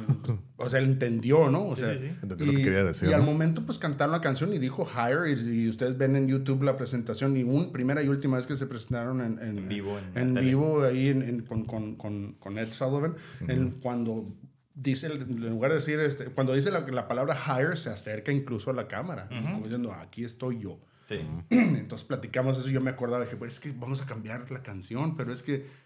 o 0.57 0.69
sea, 0.69 0.79
él 0.79 0.85
entendió, 0.85 1.49
¿no? 1.49 1.67
O 1.69 1.75
Sí, 1.75 1.81
sea, 1.81 1.97
sí, 1.97 2.03
sí. 2.07 2.11
Entendió 2.21 2.45
lo 2.45 2.51
que 2.53 2.61
quería 2.61 2.83
decir, 2.83 3.09
Y 3.09 3.13
al 3.13 3.21
¿no? 3.21 3.25
momento, 3.31 3.65
pues, 3.65 3.79
cantaron 3.79 4.11
la 4.11 4.21
canción 4.21 4.53
y 4.53 4.59
dijo 4.59 4.87
Higher. 4.87 5.27
Y, 5.37 5.63
y 5.63 5.69
ustedes 5.69 5.97
ven 5.97 6.15
en 6.15 6.27
YouTube 6.27 6.61
la 6.63 6.77
presentación. 6.77 7.35
Y 7.35 7.43
un, 7.43 7.71
primera 7.71 8.03
y 8.03 8.07
última 8.07 8.37
vez 8.37 8.45
que 8.45 8.55
se 8.55 8.67
presentaron 8.67 9.21
en, 9.21 9.39
en, 9.41 9.57
En 9.57 9.67
vivo, 9.67 9.97
en 10.13 10.37
En, 10.37 10.43
vivo, 10.45 10.83
ahí 10.83 11.09
en- 11.09 11.23
en- 11.23 11.41
con, 11.41 11.65
con, 11.65 11.95
con, 11.95 12.33
con 12.33 12.57
Ed 12.59 12.71
Sullivan. 12.71 13.15
en, 13.47 13.71
cuando 13.81 14.31
dice, 14.75 15.07
en 15.07 15.49
lugar 15.49 15.71
de 15.71 15.77
decir, 15.77 15.99
este, 15.99 16.25
cuando 16.25 16.53
dice 16.53 16.69
la, 16.69 16.81
la 16.81 17.07
palabra 17.07 17.35
Higher, 17.35 17.75
se 17.77 17.89
acerca 17.89 18.31
incluso 18.31 18.69
a 18.69 18.73
la 18.73 18.87
cámara. 18.87 19.27
Como 19.29 19.61
diciendo, 19.63 19.91
aquí 19.93 20.23
estoy 20.23 20.59
yo. 20.59 20.79
Sí. 21.09 21.19
Entonces 21.49 22.05
platicamos 22.05 22.57
eso 22.57 22.69
y 22.69 22.73
yo 22.73 22.81
me 22.81 22.91
acordaba, 22.91 23.23
dije, 23.23 23.35
pues 23.35 23.53
es 23.53 23.59
que 23.59 23.71
vamos 23.71 24.01
a 24.01 24.05
cambiar 24.05 24.51
la 24.51 24.61
canción, 24.61 25.15
pero 25.17 25.31
es 25.33 25.41
que... 25.41 25.84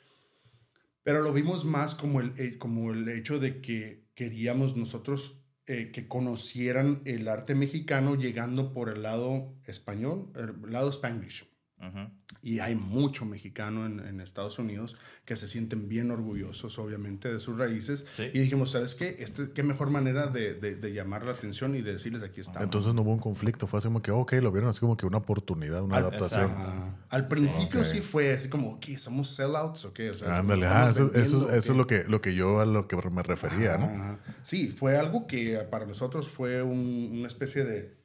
Pero 1.03 1.21
lo 1.21 1.33
vimos 1.33 1.65
más 1.65 1.95
como 1.95 2.21
el, 2.21 2.33
eh, 2.37 2.57
como 2.57 2.91
el 2.91 3.07
hecho 3.09 3.39
de 3.39 3.61
que 3.61 4.07
queríamos 4.13 4.75
nosotros 4.75 5.43
eh, 5.65 5.91
que 5.91 6.07
conocieran 6.07 7.01
el 7.05 7.27
arte 7.27 7.55
mexicano 7.55 8.15
llegando 8.15 8.73
por 8.73 8.89
el 8.89 9.03
lado 9.03 9.55
español, 9.65 10.31
el 10.35 10.71
lado 10.71 10.89
spanglish. 10.89 11.48
Ujú. 11.79 12.09
Y 12.41 12.59
hay 12.59 12.75
mucho 12.75 13.25
mexicano 13.25 13.85
en, 13.85 13.99
en 14.01 14.19
Estados 14.21 14.59
Unidos 14.59 14.97
que 15.25 15.35
se 15.37 15.47
sienten 15.47 15.87
bien 15.87 16.11
orgullosos, 16.11 16.77
obviamente, 16.77 17.31
de 17.31 17.39
sus 17.39 17.57
raíces. 17.57 18.05
Sí. 18.11 18.23
Y 18.33 18.39
dijimos, 18.39 18.71
¿sabes 18.71 18.95
qué? 18.95 19.15
Este, 19.19 19.51
¿Qué 19.51 19.63
mejor 19.63 19.89
manera 19.89 20.27
de, 20.27 20.53
de- 20.55 20.75
de 20.75 20.93
llamar 20.93 21.25
la 21.25 21.31
atención 21.31 21.75
y 21.75 21.81
de 21.81 21.93
decirles 21.93 22.21
aquí 22.23 22.41
estamos? 22.41 22.63
Entonces 22.63 22.93
no 22.93 23.01
hubo 23.01 23.11
un 23.13 23.19
conflicto, 23.19 23.65
fue 23.65 23.79
así 23.79 23.87
como 23.87 24.01
que, 24.01 24.11
ok, 24.11 24.33
lo 24.41 24.51
vieron 24.51 24.69
así 24.69 24.79
como 24.81 24.97
que 24.97 25.05
una 25.05 25.17
oportunidad, 25.19 25.81
una 25.81 25.97
Al- 25.97 26.03
adaptación. 26.07 26.51
Ah, 26.53 26.95
al 27.09 27.27
principio 27.27 27.79
Ok. 27.81 27.85
sí 27.85 28.01
fue 28.01 28.33
así 28.33 28.49
como, 28.49 28.79
¿qué? 28.79 28.97
¿Somos 28.97 29.29
sellouts 29.35 29.85
o 29.85 29.93
qué? 29.93 30.09
O 30.09 30.13
sea, 30.13 30.37
Ándale, 30.39 30.65
¿estamos 30.65 30.87
ah, 30.87 30.89
eso, 30.89 31.13
eso, 31.15 31.49
eso 31.51 31.71
es 31.71 31.77
lo 31.77 31.87
que, 31.87 32.03
lo 32.05 32.21
que 32.21 32.35
yo 32.35 32.59
a 32.61 32.65
lo 32.65 32.87
que 32.87 32.97
me 33.09 33.23
refería, 33.23 33.77
¿no? 33.77 33.85
Ajá. 33.85 34.19
Sí, 34.43 34.67
fue 34.69 34.97
algo 34.97 35.27
que 35.27 35.57
para 35.71 35.85
nosotros 35.85 36.27
fue 36.29 36.61
un- 36.61 37.09
una 37.19 37.27
especie 37.27 37.63
de, 37.63 37.97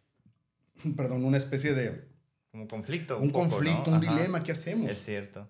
perdón, 0.97 1.25
una 1.25 1.37
especie 1.39 1.75
de, 1.75 2.14
Como 2.55 2.69
conflicto. 2.69 3.19
un 3.19 3.33
poco, 3.33 3.49
conflicto, 3.49 3.91
¿no? 3.91 3.97
un 3.97 4.05
Ajá. 4.05 4.15
dilema, 4.15 4.45
¿qué 4.45 4.53
hacemos? 4.53 4.89
Es 4.89 5.05
cierto. 5.05 5.49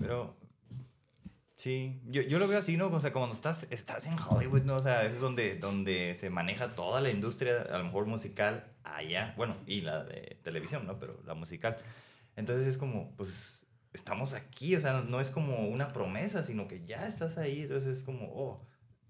Pero 0.00 0.34
sí, 1.56 2.00
yo, 2.06 2.22
yo 2.22 2.38
lo 2.38 2.48
veo 2.48 2.58
así, 2.58 2.78
¿no? 2.78 2.86
O 2.86 3.00
sea, 3.00 3.12
cuando 3.12 3.34
estás, 3.34 3.66
estás 3.68 4.06
en 4.06 4.16
Hollywood, 4.18 4.62
¿no? 4.62 4.76
O 4.76 4.82
sea, 4.82 5.04
es 5.04 5.20
donde, 5.20 5.56
donde 5.56 6.14
se 6.14 6.30
maneja 6.30 6.74
toda 6.74 7.02
la 7.02 7.10
industria, 7.10 7.66
a 7.70 7.76
lo 7.76 7.84
mejor 7.84 8.06
musical, 8.06 8.72
allá. 8.82 9.34
Bueno, 9.36 9.58
y 9.66 9.82
la 9.82 10.04
de 10.04 10.38
televisión, 10.42 10.86
¿no? 10.86 10.98
Pero 10.98 11.20
la 11.26 11.34
musical. 11.34 11.76
Entonces 12.34 12.66
es 12.66 12.78
como, 12.78 13.14
pues, 13.14 13.66
estamos 13.92 14.32
aquí. 14.32 14.74
O 14.74 14.80
sea, 14.80 14.94
no, 14.94 15.04
no 15.04 15.20
es 15.20 15.28
como 15.28 15.68
una 15.68 15.88
promesa, 15.88 16.42
sino 16.44 16.66
que 16.66 16.82
ya 16.86 17.06
estás 17.06 17.36
ahí. 17.36 17.60
Entonces 17.60 17.98
es 17.98 18.04
como, 18.04 18.24
oh, 18.34 18.66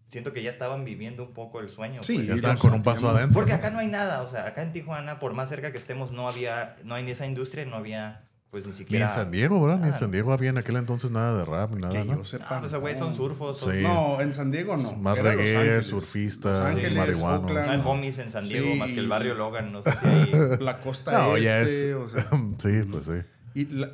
siento 0.08 0.32
que 0.32 0.42
ya 0.42 0.50
estaban 0.50 0.84
viviendo 0.84 1.22
un 1.24 1.32
poco 1.34 1.60
el 1.60 1.68
sueño. 1.68 2.00
Sí, 2.02 2.14
pues. 2.14 2.26
Ya 2.28 2.34
estaban 2.34 2.56
con 2.58 2.72
un 2.74 2.82
paso 2.82 3.08
adentro. 3.08 3.34
Porque 3.34 3.52
¿no? 3.52 3.56
acá 3.58 3.70
no 3.70 3.78
hay 3.78 3.88
nada, 3.88 4.22
o 4.22 4.28
sea, 4.28 4.46
acá 4.46 4.62
en 4.62 4.72
Tijuana, 4.72 5.18
por 5.18 5.34
más 5.34 5.48
cerca 5.48 5.70
que 5.72 5.78
estemos, 5.78 6.10
no 6.12 6.28
había, 6.28 6.76
no 6.84 6.94
hay 6.94 7.04
ni 7.04 7.10
esa 7.12 7.26
industria, 7.26 7.64
no 7.66 7.76
había, 7.76 8.22
pues 8.50 8.64
ni 8.64 8.70
Ni 8.72 8.76
siquiera. 8.78 9.04
en 9.04 9.10
San 9.10 9.30
Diego, 9.30 9.60
¿verdad? 9.62 9.80
Ni 9.82 9.88
en. 9.88 9.94
San 9.94 10.10
Diego 10.10 10.32
había 10.32 10.48
en 10.50 10.56
aquel 10.58 10.76
entonces 10.76 11.10
nada 11.10 11.36
de 11.36 11.44
rap 11.44 11.70
ni 11.72 11.82
nada, 11.82 11.92
que 11.92 12.04
¿no? 12.04 12.16
yo 12.16 12.24
sepa. 12.24 12.46
Ah, 12.48 12.60
pues 12.60 12.74
güey, 12.74 12.96
son 12.96 13.10
no. 13.10 13.14
surfos, 13.14 13.58
son 13.58 13.74
Sí. 13.74 13.82
No, 13.82 14.20
en 14.22 14.32
San 14.32 14.50
Diego 14.50 14.76
no. 14.78 14.94
Más 14.94 15.18
Era 15.18 15.32
Los 15.34 15.42
reggae, 15.42 15.56
Ángeles. 15.58 15.86
surfistas, 15.86 16.74
marihuanos. 16.94 17.50
no 17.52 17.58
hay 17.60 17.80
homies 17.84 18.18
en 18.18 18.30
San 18.30 18.48
Diego, 18.48 18.72
Sí. 18.72 18.78
más 18.78 18.90
que 18.92 19.00
el 19.00 19.08
barrio 19.08 19.34
Logan, 19.34 19.70
no 19.72 19.82
sé 19.82 19.92
si 20.00 20.06
hay. 20.06 20.32
la 20.60 20.80
costa 20.80 21.12
No, 21.12 21.36
este, 21.36 21.44
ya 21.44 21.60
es. 21.60 21.94
o 21.94 22.08
sea, 22.08 22.26
sí, 22.58 22.80
pues 22.90 23.06
sí. 23.06 23.12
y 23.54 23.66
la- 23.66 23.90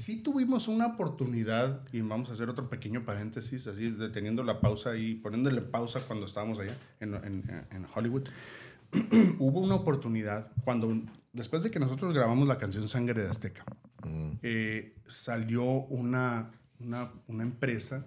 sí 0.00 0.16
tuvimos 0.22 0.68
una 0.68 0.86
oportunidad, 0.86 1.82
y 1.92 2.00
vamos 2.00 2.30
a 2.30 2.32
hacer 2.32 2.48
otro 2.48 2.68
pequeño 2.68 3.04
paréntesis, 3.04 3.66
así 3.66 3.90
deteniendo 3.90 4.42
la 4.44 4.60
pausa 4.60 4.96
y 4.96 5.14
poniéndole 5.14 5.60
pausa 5.62 6.00
cuando 6.00 6.26
estábamos 6.26 6.58
allá 6.58 6.76
en, 7.00 7.14
en- 7.14 7.66
en 7.70 7.86
Hollywood. 7.94 8.24
Hubo 9.38 9.60
una 9.60 9.74
oportunidad 9.74 10.52
cuando, 10.64 10.96
después 11.32 11.62
de 11.62 11.70
que 11.70 11.78
nosotros 11.80 12.14
grabamos 12.14 12.46
la 12.46 12.58
canción 12.58 12.86
Sangre 12.88 13.22
de 13.22 13.28
Azteca, 13.28 13.64
eh, 14.42 14.94
salió 15.06 15.64
una, 15.64 16.50
una, 16.80 17.10
una 17.26 17.42
empresa 17.42 18.06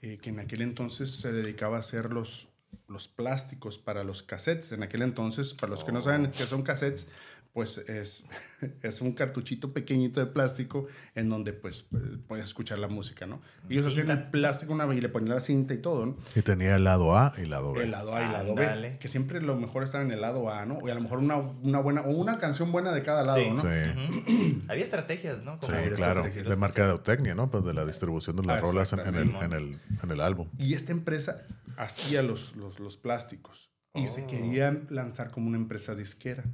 eh, 0.00 0.18
que 0.22 0.30
en 0.30 0.40
aquel 0.40 0.62
entonces 0.62 1.10
se 1.10 1.32
dedicaba 1.32 1.76
a 1.76 1.80
hacer 1.80 2.12
los, 2.12 2.48
los 2.88 3.08
plásticos 3.08 3.78
para 3.78 4.04
los 4.04 4.22
cassettes. 4.22 4.72
En 4.72 4.82
aquel 4.82 5.02
entonces, 5.02 5.54
para 5.54 5.70
los 5.72 5.84
que 5.84 5.92
no 5.92 6.00
saben 6.02 6.30
qué 6.30 6.44
son 6.44 6.62
cassettes, 6.62 7.08
pues 7.52 7.78
es, 7.78 8.24
es 8.82 9.00
un 9.00 9.12
cartuchito 9.12 9.72
pequeñito 9.72 10.20
de 10.20 10.26
plástico 10.26 10.86
en 11.14 11.28
donde 11.28 11.52
pues 11.52 11.88
puedes 12.28 12.46
escuchar 12.46 12.78
la 12.78 12.86
música, 12.88 13.26
¿no? 13.26 13.40
Y 13.68 13.74
ellos 13.74 13.88
hacían 13.88 14.10
el 14.10 14.30
plástico 14.30 14.72
una, 14.74 14.86
y 14.94 15.00
le 15.00 15.08
ponían 15.08 15.34
la 15.34 15.40
cinta 15.40 15.74
y 15.74 15.78
todo, 15.78 16.06
¿no? 16.06 16.16
Y 16.36 16.42
tenía 16.42 16.76
el 16.76 16.84
lado 16.84 17.16
A 17.18 17.32
y 17.36 17.42
el 17.42 17.50
lado 17.50 17.72
B. 17.72 17.82
El 17.82 17.90
lado 17.90 18.14
A 18.14 18.20
y 18.22 18.26
el 18.26 18.32
lado 18.32 18.54
B. 18.54 18.96
Que 19.00 19.08
siempre 19.08 19.40
lo 19.40 19.56
mejor 19.56 19.82
está 19.82 20.00
en 20.02 20.10
el 20.12 20.20
lado 20.20 20.50
A, 20.50 20.66
¿no? 20.66 20.78
Y 20.86 20.90
a 20.90 20.94
lo 20.94 21.00
mejor 21.00 21.18
una, 21.18 21.36
una 21.38 21.80
buena, 21.80 22.02
o 22.02 22.10
una 22.10 22.38
canción 22.38 22.70
buena 22.70 22.92
de 22.92 23.02
cada 23.02 23.24
lado, 23.24 23.38
Sí. 23.40 23.50
¿no? 23.50 23.62
Sí, 23.62 24.62
Había 24.68 24.84
estrategias, 24.84 25.42
¿no? 25.42 25.54
sí, 25.60 25.66
Como- 25.66 25.78
Había 25.78 25.94
claro. 25.94 26.22
De 26.24 26.56
mercadotecnia, 26.56 27.34
¿no? 27.34 27.50
Pues 27.50 27.64
de 27.64 27.74
la 27.74 27.84
distribución 27.84 28.36
de 28.36 28.44
las 28.44 28.58
Ah, 28.58 28.60
rolas 28.60 28.92
en, 28.92 29.00
en 29.00 29.14
el, 29.16 29.34
en, 29.34 29.52
el, 29.52 29.80
en 30.02 30.10
el 30.10 30.20
álbum. 30.20 30.48
Y 30.58 30.74
esta 30.74 30.92
empresa 30.92 31.42
hacía 31.76 32.22
los, 32.22 32.54
los, 32.56 32.78
los 32.80 32.96
plásticos. 32.96 33.67
Y 33.94 34.06
se 34.06 34.24
Oh. 34.24 34.26
quería 34.28 34.82
lanzar 34.90 35.30
como 35.30 35.48
una 35.48 35.56
empresa 35.56 35.94
disquera. 35.94 36.44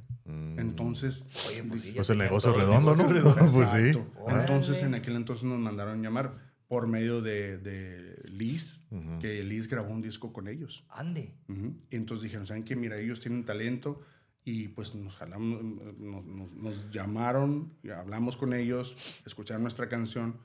Entonces, 0.57 1.25
Oye, 1.49 1.63
pues 1.63 1.81
sí, 1.81 1.91
Pues 1.95 2.09
el 2.09 2.17
negocio 2.17 2.51
todo 2.51 2.61
el 2.61 2.67
redondo, 2.67 2.95
¿no? 2.95 3.11
negocio 3.11 3.47
pues 3.53 3.69
sí. 3.69 3.99
Entonces, 4.27 4.81
en 4.83 4.95
aquel 4.95 5.15
entonces 5.15 5.43
nos 5.45 5.59
mandaron 5.59 6.01
llamar 6.01 6.33
por 6.67 6.87
medio 6.87 7.21
de, 7.21 7.57
de 7.59 8.21
Liz, 8.27 8.87
que 9.21 9.43
Liz 9.43 9.67
grabó 9.67 9.91
un 9.93 10.01
disco 10.01 10.33
con 10.33 10.47
ellos. 10.47 10.85
Ande. 10.89 11.33
Ujú. 11.47 11.77
Y 11.91 11.95
entonces 11.95 12.23
dijeron, 12.23 12.47
¿saben 12.47 12.63
qué? 12.63 12.75
Mira, 12.75 12.97
ellos 12.97 13.19
tienen 13.19 13.43
talento 13.45 14.01
y 14.43 14.69
pues 14.69 14.95
nos 14.95 15.15
jalamos, 15.15 15.63
nos, 15.63 16.25
nos- 16.25 16.51
nos 16.53 16.89
llamaron, 16.91 17.73
y 17.83 17.89
hablamos 17.89 18.37
con 18.37 18.53
ellos, 18.53 18.95
escucharon 19.25 19.61
nuestra 19.63 19.89
canción 19.89 20.37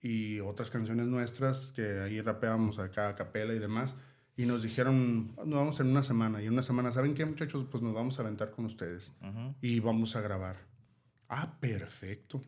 y 0.00 0.38
otras 0.40 0.70
canciones 0.70 1.06
nuestras 1.06 1.68
que 1.74 2.00
ahí 2.00 2.20
rapeábamos 2.20 2.78
acá 2.78 3.08
a 3.08 3.14
capela 3.16 3.54
y 3.54 3.58
demás. 3.58 3.96
Y 4.36 4.44
nos 4.46 4.62
dijeron, 4.62 5.32
nos 5.36 5.54
vamos 5.58 5.80
en 5.80 5.86
una 5.88 6.02
semana. 6.02 6.42
Y 6.42 6.46
en 6.46 6.52
una 6.52 6.62
semana, 6.62 6.92
¿saben 6.92 7.14
qué, 7.14 7.24
muchachos? 7.24 7.66
Pues 7.70 7.82
nos 7.82 7.94
vamos 7.94 8.18
a 8.18 8.22
aventar 8.22 8.50
con 8.50 8.66
ustedes 8.66 9.10
Ujú. 9.22 9.54
y 9.62 9.80
vamos 9.80 10.14
a 10.16 10.20
grabar. 10.20 10.56
Ah, 11.28 11.56
perfecto. 11.58 12.40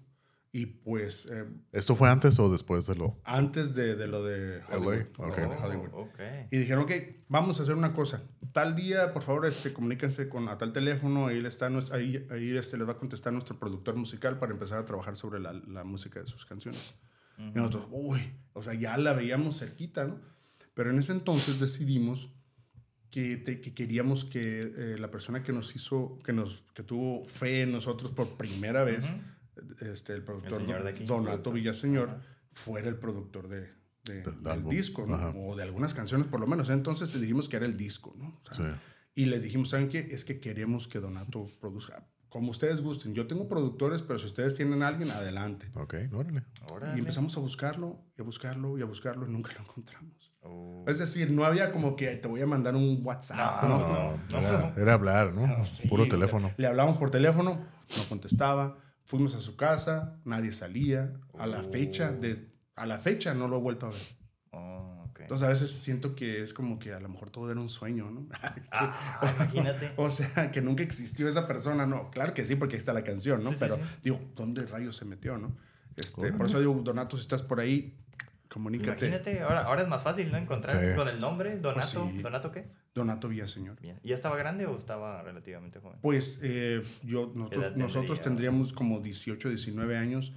Y 0.52 0.64
pues 0.66 1.26
eh, 1.30 1.44
¿Esto 1.72 1.94
fue 1.94 2.08
antes 2.08 2.38
o 2.38 2.50
después 2.50 2.86
de 2.86 2.94
lo...? 2.94 3.18
antes 3.24 3.74
de, 3.74 3.94
de 3.96 4.06
lo 4.06 4.24
de 4.24 4.62
Hollywood. 4.70 5.06
LA, 5.18 5.26
ok. 5.28 5.36
de 5.36 5.44
Hollywood. 5.66 5.88
Oh, 5.92 6.00
ok. 6.02 6.20
Y 6.50 6.58
dijeron, 6.58 6.84
ok, 6.84 6.92
vamos 7.28 7.58
a 7.60 7.62
hacer 7.62 7.74
una 7.74 7.92
cosa. 7.92 8.22
Tal 8.52 8.74
día, 8.74 9.12
por 9.12 9.22
favor, 9.22 9.46
este, 9.46 9.72
comuníquense 9.72 10.28
con 10.28 10.48
a 10.48 10.56
tal 10.58 10.72
teléfono. 10.72 11.26
Ahí, 11.26 11.40
le 11.40 11.48
está, 11.48 11.66
ahí, 11.92 12.26
ahí 12.30 12.56
este, 12.56 12.76
les 12.78 12.88
va 12.88 12.92
a 12.92 12.96
contestar 12.98 13.32
nuestro 13.32 13.58
productor 13.58 13.94
musical 13.96 14.38
para 14.38 14.52
empezar 14.52 14.78
a 14.78 14.84
trabajar 14.86 15.16
sobre 15.16 15.38
la, 15.38 15.52
la 15.52 15.84
música 15.84 16.20
de 16.20 16.26
sus 16.26 16.44
canciones. 16.46 16.94
Y 17.38 17.52
nosotros, 17.54 17.86
uy, 17.90 18.20
o 18.52 18.62
sea, 18.62 18.74
ya 18.74 18.96
la 18.98 19.12
veíamos 19.12 19.58
cerquita, 19.58 20.06
¿no? 20.06 20.18
Pero 20.78 20.90
en 20.92 20.98
ese 21.00 21.10
entonces 21.10 21.58
decidimos 21.58 22.30
que, 23.10 23.36
te- 23.36 23.60
que 23.60 23.74
queríamos 23.74 24.24
que 24.24 24.62
eh, 24.62 24.96
la 24.96 25.10
persona 25.10 25.42
que 25.42 25.52
nos 25.52 25.74
hizo, 25.74 26.20
que, 26.24 26.32
nos, 26.32 26.62
que 26.72 26.84
tuvo 26.84 27.24
fe 27.26 27.62
en 27.62 27.72
nosotros 27.72 28.12
por 28.12 28.36
primera 28.36 28.84
vez, 28.84 29.12
este, 29.80 30.12
el 30.12 30.22
productor 30.22 30.62
de 30.84 30.90
aquí. 30.90 31.04
Donato 31.04 31.24
Productor. 31.30 31.54
Villaseñor, 31.54 32.20
fuera 32.52 32.88
el 32.88 32.94
productor 32.96 33.48
de, 33.48 33.62
de- 34.04 34.22
Del 34.22 34.42
del 34.42 34.68
disco, 34.68 35.04
¿no? 35.04 35.16
O 35.48 35.56
de 35.56 35.64
algunas 35.64 35.94
canciones 35.94 36.28
por 36.28 36.38
lo 36.38 36.46
menos. 36.46 36.70
Entonces 36.70 37.20
dijimos 37.20 37.48
que 37.48 37.56
era 37.56 37.66
el 37.66 37.76
disco, 37.76 38.14
¿no? 38.16 38.40
O 38.48 38.54
sea, 38.54 38.74
Sí. 38.74 38.80
Y 39.16 39.24
les 39.24 39.42
dijimos, 39.42 39.70
¿saben 39.70 39.88
qué? 39.88 39.98
Es 40.12 40.24
que 40.24 40.38
queremos 40.38 40.86
que 40.86 41.00
Donato 41.00 41.44
produzca. 41.60 42.06
Como 42.28 42.52
ustedes 42.52 42.80
gusten. 42.82 43.14
Yo 43.14 43.26
tengo 43.26 43.48
productores, 43.48 44.02
pero 44.02 44.20
si 44.20 44.26
ustedes 44.26 44.54
tienen 44.54 44.84
a 44.84 44.86
alguien, 44.86 45.10
adelante. 45.10 45.66
Ok, 45.74 45.94
órale. 46.12 46.44
Órale. 46.70 46.94
Y 46.96 47.00
empezamos 47.00 47.36
a 47.36 47.40
buscarlo, 47.40 47.98
y 48.16 48.20
a 48.20 48.24
buscarlo, 48.24 48.78
y 48.78 48.82
a 48.82 48.84
buscarlo, 48.84 49.26
y 49.26 49.32
nunca 49.32 49.52
lo 49.54 49.62
encontramos. 49.62 50.27
Oh. 50.48 50.84
Es 50.86 50.98
decir, 50.98 51.30
no 51.30 51.44
había 51.44 51.70
como 51.72 51.96
que 51.96 52.16
te 52.16 52.28
voy 52.28 52.40
a 52.40 52.46
mandar 52.46 52.74
un 52.74 53.00
WhatsApp, 53.04 53.62
No, 53.64 53.68
¿no? 53.68 54.18
No, 54.30 54.38
era, 54.38 54.72
era 54.76 54.94
hablar, 54.94 55.32
¿no? 55.34 55.66
Sí, 55.66 55.86
Puro 55.88 56.04
le- 56.04 56.10
teléfono. 56.10 56.50
Le, 56.56 56.66
hablamos 56.66 56.96
por 56.96 57.10
teléfono, 57.10 57.58
no 57.96 58.02
contestaba. 58.08 58.78
Fuimos 59.04 59.34
a 59.34 59.40
su 59.40 59.56
casa, 59.56 60.18
nadie 60.24 60.52
salía. 60.52 61.12
A 61.38 61.46
la 61.46 61.62
fecha, 61.62 62.10
de, 62.12 62.48
a 62.76 62.86
la 62.86 62.98
fecha 62.98 63.34
no 63.34 63.48
lo 63.48 63.56
he 63.56 63.60
vuelto 63.60 63.86
a 63.86 63.90
ver. 63.90 64.00
Oh, 64.52 65.04
ok. 65.10 65.20
Entonces 65.20 65.46
a 65.46 65.50
veces 65.50 65.70
siento 65.70 66.14
que 66.14 66.42
es 66.42 66.52
como 66.54 66.78
que 66.78 66.92
a 66.94 67.00
lo 67.00 67.08
mejor 67.08 67.30
todo 67.30 67.50
era 67.50 67.60
un 67.60 67.68
sueño, 67.68 68.10
¿no? 68.10 68.26
Ah, 68.72 69.32
imagínate. 69.36 69.92
o 69.96 70.10
sea, 70.10 70.50
que 70.50 70.60
nunca 70.62 70.82
existió 70.82 71.28
esa 71.28 71.46
persona, 71.46 71.86
no. 71.86 72.10
Claro 72.10 72.32
que 72.34 72.44
sí, 72.44 72.54
porque 72.56 72.76
ahí 72.76 72.78
está 72.78 72.92
la 72.92 73.04
canción, 73.04 73.42
¿no? 73.44 73.50
Sí, 73.50 73.56
Pero 73.58 73.76
sí. 73.76 73.82
digo, 74.04 74.20
¿dónde 74.36 74.64
rayos 74.66 74.96
se 74.96 75.04
metió, 75.04 75.36
no? 75.38 75.56
Este, 75.96 76.32
por 76.32 76.46
eso 76.46 76.60
digo, 76.60 76.74
Donato, 76.84 77.16
si 77.16 77.22
estás 77.22 77.42
por 77.42 77.60
ahí, 77.60 77.96
comunícate. 78.48 79.06
Imagínate, 79.06 79.40
ahora, 79.40 79.64
ahora 79.64 79.82
es 79.82 79.88
más 79.88 80.02
fácil, 80.02 80.30
¿no? 80.32 80.38
Encontrar 80.38 80.80
Sí. 80.90 80.96
con 80.96 81.08
el 81.08 81.20
nombre, 81.20 81.58
Donato. 81.58 82.02
Pues 82.02 82.14
sí. 82.14 82.22
¿Donato 82.22 82.50
qué? 82.52 82.68
Donato 82.94 83.28
Villaseñor. 83.28 83.76
¿Y 84.02 84.08
ya 84.08 84.14
estaba 84.14 84.36
grande 84.36 84.66
o 84.66 84.76
estaba 84.76 85.22
relativamente 85.22 85.78
joven? 85.80 85.98
Pues 86.02 86.40
eh, 86.42 86.82
yo, 87.02 87.32
nosotros, 87.34 87.76
nosotros 87.76 88.20
tendría? 88.20 88.48
tendríamos 88.50 88.72
como 88.72 89.00
18, 89.00 89.48
19 89.48 89.96
años. 89.96 90.32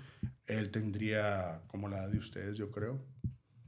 Él 0.45 0.69
tendría 0.71 1.61
como 1.67 1.87
la 1.89 1.97
edad 1.99 2.09
de 2.09 2.17
ustedes, 2.17 2.57
yo 2.57 2.69
creo. 2.71 2.99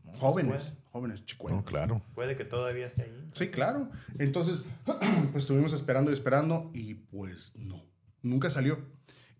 ¿No? 0.04 0.14
Jóvenes, 0.14 0.64
Puede, 0.64 0.82
jóvenes, 0.92 1.26
chicuelos. 1.26 1.60
No, 1.62 1.66
claro. 1.66 2.02
puede 2.14 2.36
que 2.36 2.46
todavía 2.46 2.86
esté 2.86 3.04
ahí. 3.04 3.30
Sí, 3.34 3.48
claro. 3.48 3.90
Entonces, 4.20 4.62
pues 4.86 5.44
estuvimos 5.44 5.74
esperando 5.74 6.12
y 6.12 6.14
esperando 6.14 6.70
y 6.74 6.94
pues 6.96 7.56
no, 7.56 7.84
nunca 8.22 8.50
salió. 8.50 8.80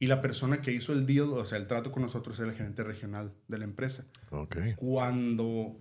Y 0.04 0.08
la 0.08 0.22
persona 0.22 0.60
que 0.62 0.72
hizo 0.74 0.92
el 0.92 1.06
deal, 1.06 1.30
o 1.34 1.46
sea, 1.46 1.58
el 1.58 1.66
trato 1.68 1.92
con 1.92 2.02
nosotros 2.04 2.38
era 2.40 2.50
el 2.50 2.56
gerente 2.56 2.84
regional 2.84 3.32
de 3.48 3.58
la 3.58 3.64
empresa. 3.64 4.04
Ok. 4.32 4.58
Cuando 4.76 5.78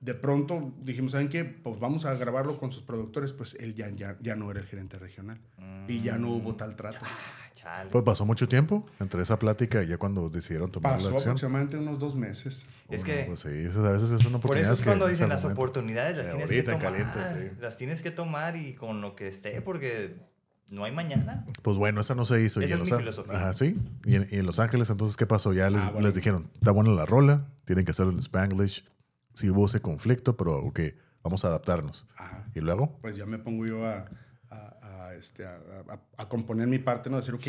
de 0.00 0.14
pronto 0.14 0.74
dijimos, 0.80 1.12
¿saben 1.12 1.28
qué? 1.28 1.44
Pues 1.44 1.78
vamos 1.78 2.04
a 2.06 2.14
grabarlo 2.14 2.58
con 2.58 2.72
sus 2.72 2.82
productores, 2.82 3.32
pues 3.32 3.54
él 3.60 3.74
ya, 3.74 3.90
ya, 3.90 4.16
ya 4.20 4.34
no 4.36 4.50
era 4.50 4.60
el 4.60 4.66
gerente 4.66 4.98
regional. 4.98 5.38
Y 5.86 6.00
ya 6.02 6.16
no 6.18 6.30
hubo 6.30 6.54
tal 6.56 6.76
trato. 6.76 6.98
Ah, 7.02 7.50
chale. 7.52 7.90
Pues 7.90 8.02
pasó 8.04 8.24
mucho 8.24 8.48
tiempo 8.48 8.86
entre 9.00 9.22
esa 9.22 9.38
plática 9.38 9.82
y 9.82 9.88
ya 9.88 9.98
cuando 9.98 10.28
decidieron 10.30 10.70
tomar 10.70 10.94
Pasó 10.94 11.10
la 11.10 11.14
acción. 11.16 11.30
aproximadamente 11.32 11.76
unos 11.76 11.98
dos 11.98 12.14
meses. 12.14 12.66
es 12.88 13.02
Bueno, 13.02 13.04
que 13.04 13.24
Pues 13.26 13.40
sí, 13.40 13.48
eso 13.50 13.84
a 13.86 13.92
veces 13.92 14.10
es 14.12 14.20
una 14.24 14.38
por 14.38 14.50
oportunidad. 14.52 14.72
eso 14.72 14.80
es 14.82 14.86
cuando 14.86 15.06
dicen 15.08 15.28
las 15.28 15.42
momento. 15.42 15.60
oportunidades 15.60 16.16
las 16.16 16.26
Eh, 16.28 16.30
tienes 16.30 16.50
ahorita 16.50 16.70
que 16.78 16.86
en 16.86 16.92
tomar. 16.94 17.12
caliente, 17.12 17.50
sí. 17.54 17.56
Las 17.60 17.76
tienes 17.76 18.00
que 18.02 18.10
tomar 18.10 18.56
y 18.56 18.74
con 18.74 19.00
lo 19.02 19.14
que 19.14 19.28
esté, 19.28 19.60
porque 19.60 20.16
no 20.72 20.84
hay 20.84 20.92
mañana. 20.92 21.44
Pues 21.62 21.76
bueno, 21.76 22.00
esa 22.00 22.14
no 22.14 22.24
se 22.24 22.42
hizo. 22.42 22.60
y 22.60 22.64
Esa 22.64 22.74
en 22.76 22.82
es 22.82 22.90
mi 22.90 22.98
filosofía. 22.98 23.36
Ajá, 23.36 23.52
sí. 23.52 23.78
Y 24.04 24.16
en, 24.16 24.26
y 24.30 24.36
en 24.38 24.46
Los 24.46 24.58
Ángeles, 24.58 24.90
entonces, 24.90 25.16
¿qué 25.16 25.26
pasó? 25.26 25.52
Ya 25.52 25.70
les, 25.70 25.82
Ah, 25.82 25.90
bueno. 25.92 26.06
les 26.08 26.14
dijeron, 26.14 26.48
está 26.54 26.70
buena 26.72 26.90
la 26.90 27.06
rola, 27.06 27.46
tienen 27.64 27.84
que 27.84 27.90
hacerlo 27.92 28.12
en 28.12 28.18
Spanglish. 28.18 28.84
Sí 29.34 29.48
hubo 29.50 29.66
ese 29.66 29.80
conflicto, 29.80 30.36
pero 30.36 30.56
ok, 30.64 30.80
vamos 31.22 31.44
a 31.44 31.48
adaptarnos. 31.48 32.06
Ajá. 32.16 32.50
Y 32.54 32.60
luego, 32.60 32.98
Pues 33.00 33.16
ya 33.16 33.26
me 33.26 33.38
pongo 33.38 33.64
yo 33.66 33.86
a, 33.86 34.04
a, 34.50 35.06
a, 35.08 35.14
este, 35.14 35.46
a, 35.46 35.56
a- 35.88 36.00
a 36.22 36.28
componer 36.28 36.66
mi 36.68 36.78
parte, 36.78 37.08
¿no? 37.10 37.16
Decir, 37.18 37.34
ok, 37.34 37.46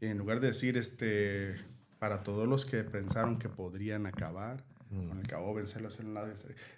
en 0.00 0.18
lugar 0.18 0.40
de 0.40 0.48
decir, 0.48 0.76
este, 0.76 1.54
para 1.98 2.22
todos 2.22 2.46
los 2.48 2.66
que 2.66 2.82
pensaron 2.84 3.38
que 3.38 3.48
podrían 3.48 4.06
acabar, 4.06 4.64
con 4.90 5.18
el 5.18 5.26
cabo 5.26 5.52
vencerlo 5.54 5.88
hacia 5.88 6.04
un 6.04 6.14
lado, 6.14 6.32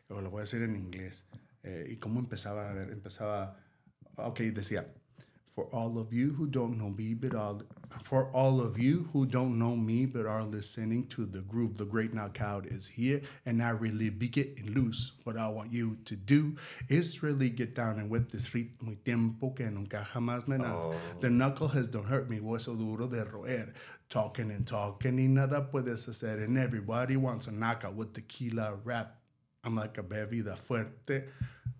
o 0.09 0.21
lo 0.21 0.31
voy 0.31 0.39
a 0.41 0.43
decir 0.45 0.63
en 0.63 0.75
inglés. 0.77 1.27
Eh, 1.63 1.87
¿Y 1.91 1.97
cómo 1.97 2.19
empezaba? 2.21 2.71
A 2.71 2.73
ver, 2.73 2.91
empezaba, 2.91 3.57
ok, 4.17 4.39
decía, 4.41 4.87
for 5.57 5.65
all 5.73 5.99
of 5.99 6.13
you 6.13 6.35
who 6.35 6.47
don't 6.47 6.77
know 6.77 6.91
me, 6.91 7.15
but 7.15 7.35
are, 7.35 7.57
for 8.03 8.31
all 8.33 8.61
of 8.61 8.79
you 8.79 9.09
who 9.15 9.25
don't 9.25 9.59
know 9.59 9.75
me, 9.75 10.05
but 10.05 10.27
are 10.27 10.45
listening 10.45 11.07
to 11.07 11.25
the 11.25 11.41
groove, 11.41 11.79
the 11.79 11.87
great 11.87 12.13
knockout 12.13 12.67
is 12.67 12.87
here, 12.87 13.23
and 13.47 13.63
I 13.63 13.71
really 13.71 14.11
be 14.11 14.29
getting 14.29 14.75
loose. 14.75 15.13
What 15.25 15.39
I 15.39 15.49
want 15.49 15.73
you 15.73 15.97
to 16.05 16.15
do 16.15 16.57
is 16.91 17.23
really 17.23 17.49
get 17.49 17.75
down 17.75 17.99
and 17.99 18.11
with 18.11 18.31
this 18.33 18.51
ritmo 18.51 18.89
y 18.89 18.97
tiempo 19.03 19.55
que 19.57 19.65
nunca 19.71 20.07
jamás 20.13 20.47
me. 20.47 20.59
Oh. 20.63 20.95
The 21.21 21.29
knuckleheads 21.29 21.91
don't 21.91 22.05
hurt 22.05 22.29
me, 22.29 22.39
hueso 22.39 22.77
duro 22.77 23.09
de 23.09 23.25
roer. 23.25 23.73
Talking 24.11 24.51
and 24.51 24.67
talking 24.67 25.17
y 25.17 25.23
nada 25.23 25.67
puedes 25.73 26.07
hacer, 26.07 26.45
and 26.45 26.59
everybody 26.59 27.17
wants 27.17 27.47
a 27.47 27.53
knockout 27.53 27.95
with 27.95 28.13
tequila 28.13 28.75
rap. 28.85 29.17
I'm 29.65 29.75
like 29.75 29.97
a 29.97 30.03
bebida 30.03 30.59
fuerte. 30.59 31.25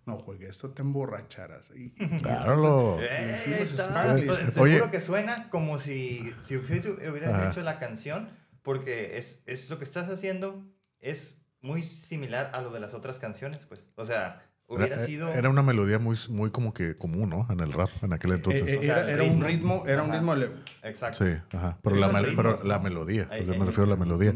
No 0.07 0.19
juegues, 0.19 0.51
eso 0.51 0.71
te 0.71 0.83
emborracharás. 0.83 1.73
Y, 1.75 1.93
y- 1.97 2.21
claro, 2.23 2.57
lo- 2.57 3.01
Eh, 3.03 3.37
está. 3.61 4.15
Te- 4.17 4.23
Te 4.53 4.61
Oye. 4.61 4.79
juro 4.79 4.91
que 4.91 5.01
suena 5.01 5.49
como 5.51 5.79
si, 5.79 6.33
si 6.41 6.57
hubieras 6.57 7.35
Ajá. 7.35 7.51
hecho 7.51 7.61
la 7.63 7.79
canción, 7.79 8.29
porque 8.63 9.19
es, 9.19 9.43
es 9.47 9.69
lo 9.71 9.79
que 9.79 9.85
estás 9.85 10.09
haciendo 10.09 10.65
es 11.01 11.43
muy 11.61 11.83
similar 11.83 12.51
a 12.55 12.61
lo 12.61 12.71
de 12.71 12.81
las 12.81 12.95
otras 12.95 13.19
canciones, 13.19 13.67
pues. 13.67 13.91
O 13.97 14.05
sea, 14.05 14.43
hubiera 14.69 14.95
Era, 14.97 15.05
sido... 15.07 15.29
era 15.33 15.49
una 15.51 15.63
melodía 15.63 15.99
muy, 15.99 16.17
muy 16.29 16.51
como 16.51 16.73
que 16.73 16.95
común, 16.95 17.31
¿no? 17.31 17.47
En 17.51 17.61
el 17.61 17.73
rap, 17.73 17.91
en 18.03 18.13
aquel 18.13 18.33
entonces. 18.33 18.63
Eh, 18.63 18.75
eh, 18.75 18.79
O 18.79 18.83
sea, 18.83 19.01
era, 19.03 19.11
era 19.11 19.23
un 19.25 19.41
ritmo. 19.43 19.47
ritmo, 19.47 19.85
era 19.87 20.03
un 20.03 20.11
Ajá. 20.11 20.19
ritmo. 20.19 20.35
le- 20.37 20.51
Exacto. 20.85 21.25
sí, 21.25 21.33
ajá. 21.53 21.79
Pero, 21.83 21.97
la, 21.97 22.09
mel- 22.11 22.25
ritmos, 22.27 22.55
pero 22.61 22.69
la 22.69 22.79
melodía, 22.79 23.29
ahí- 23.31 23.45
me 23.45 23.65
refiero 23.65 23.85
a 23.85 23.87
la 23.87 23.97
melodía. 23.97 24.35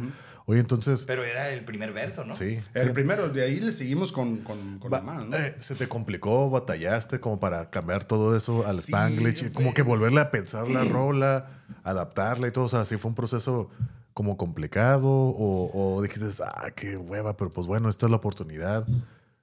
Oye, 0.51 0.59
entonces, 0.61 1.05
Pero 1.07 1.23
era 1.23 1.51
el 1.51 1.65
primer 1.65 1.93
verso, 1.93 2.25
¿no? 2.25 2.35
sí. 2.35 2.59
El 2.75 2.89
sí. 2.89 2.93
primero, 2.93 3.29
de 3.29 3.45
ahí 3.45 3.61
le 3.61 3.71
seguimos 3.71 4.11
con, 4.11 4.39
con, 4.39 4.81
con 4.81 4.93
Va- 4.93 5.01
más, 5.01 5.25
¿no? 5.27 5.37
eh, 5.37 5.55
¿Se 5.59 5.77
te 5.77 5.87
complicó, 5.87 6.51
batallaste 6.51 7.21
como 7.21 7.39
para 7.39 7.71
cambiar 7.71 8.03
todo 8.05 8.37
eso 8.37 8.67
al 8.67 8.79
Sí, 8.79 8.91
Spanglish? 8.93 9.53
como 9.53 9.73
que 9.75 9.83
volverle 9.83 10.21
a 10.21 10.33
pensar 10.33 10.69
la 10.69 10.83
rola, 10.85 11.63
adaptarla 11.85 12.49
y 12.49 12.51
todo. 12.51 12.65
O 12.65 12.69
sea, 12.69 12.85
sí 12.85 12.97
fue 12.97 13.11
un 13.11 13.15
proceso 13.15 13.71
como 14.13 14.37
complicado 14.37 15.09
o, 15.09 15.71
o 15.97 16.03
dijiste, 16.03 16.27
ah, 16.45 16.71
qué 16.75 16.97
hueva, 16.97 17.37
pero 17.37 17.51
pues 17.51 17.69
bueno, 17.69 17.89
esta 17.89 18.07
es 18.07 18.11
la 18.11 18.17
oportunidad. 18.17 18.87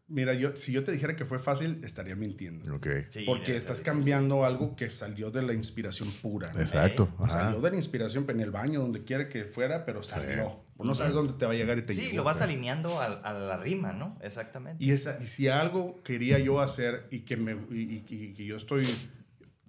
Mira, 0.09 0.33
yo, 0.33 0.55
si 0.55 0.71
yo 0.71 0.85
te 0.85 0.93
dijera 0.93 1.17
que 1.17 1.25
fue 1.25 1.37
fácil, 1.37 1.81
estaría 1.83 2.15
mintiendo. 2.15 2.75
Ok, 2.75 2.87
Sí, 3.09 3.23
porque 3.25 3.57
estás 3.57 3.81
cambiando 3.81 4.45
algo 4.45 4.75
que 4.75 4.89
salió 4.89 5.31
de 5.31 5.41
la 5.41 5.51
inspiración 5.53 6.09
pura. 6.21 6.49
¿no? 6.53 6.61
exacto. 6.61 7.09
O 7.17 7.25
ajá. 7.25 7.43
Salió 7.45 7.59
de 7.61 7.71
la 7.71 7.75
inspiración 7.75 8.25
en 8.29 8.39
el 8.39 8.51
baño, 8.51 8.79
donde 8.79 9.03
quiera 9.03 9.27
que 9.27 9.43
fuera, 9.43 9.83
pero 9.85 10.03
salió. 10.03 10.63
No 10.79 10.93
sabes 10.95 11.13
dónde 11.13 11.33
te 11.33 11.45
va 11.45 11.51
a 11.51 11.55
llegar 11.55 11.77
y 11.77 11.81
te 11.81 11.93
Sí, 11.93 12.03
llegó. 12.03 12.17
lo 12.17 12.23
vas 12.23 12.41
alineando 12.41 13.01
a, 13.01 13.05
a 13.05 13.33
la 13.33 13.57
rima, 13.57 13.91
¿no? 13.93 14.17
Exactamente. 14.21 14.81
Y, 14.83 14.91
esa, 14.91 15.17
y 15.21 15.27
si 15.27 15.47
algo 15.49 16.01
quería 16.03 16.39
yo 16.39 16.61
hacer 16.61 17.07
y 17.11 17.21
que, 17.21 17.35
me, 17.35 17.53
y, 17.71 17.81
y- 18.09 18.15
y 18.15 18.33
que 18.33 18.45
yo 18.45 18.55
estoy, 18.55 18.85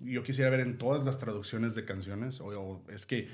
yo 0.01 0.23
quisiera 0.23 0.51
ver 0.51 0.60
en 0.60 0.78
todas 0.78 1.05
las 1.05 1.19
traducciones 1.19 1.74
de 1.74 1.85
canciones, 1.85 2.40
o, 2.40 2.47
o 2.48 2.85
es 2.90 3.06
que 3.06 3.28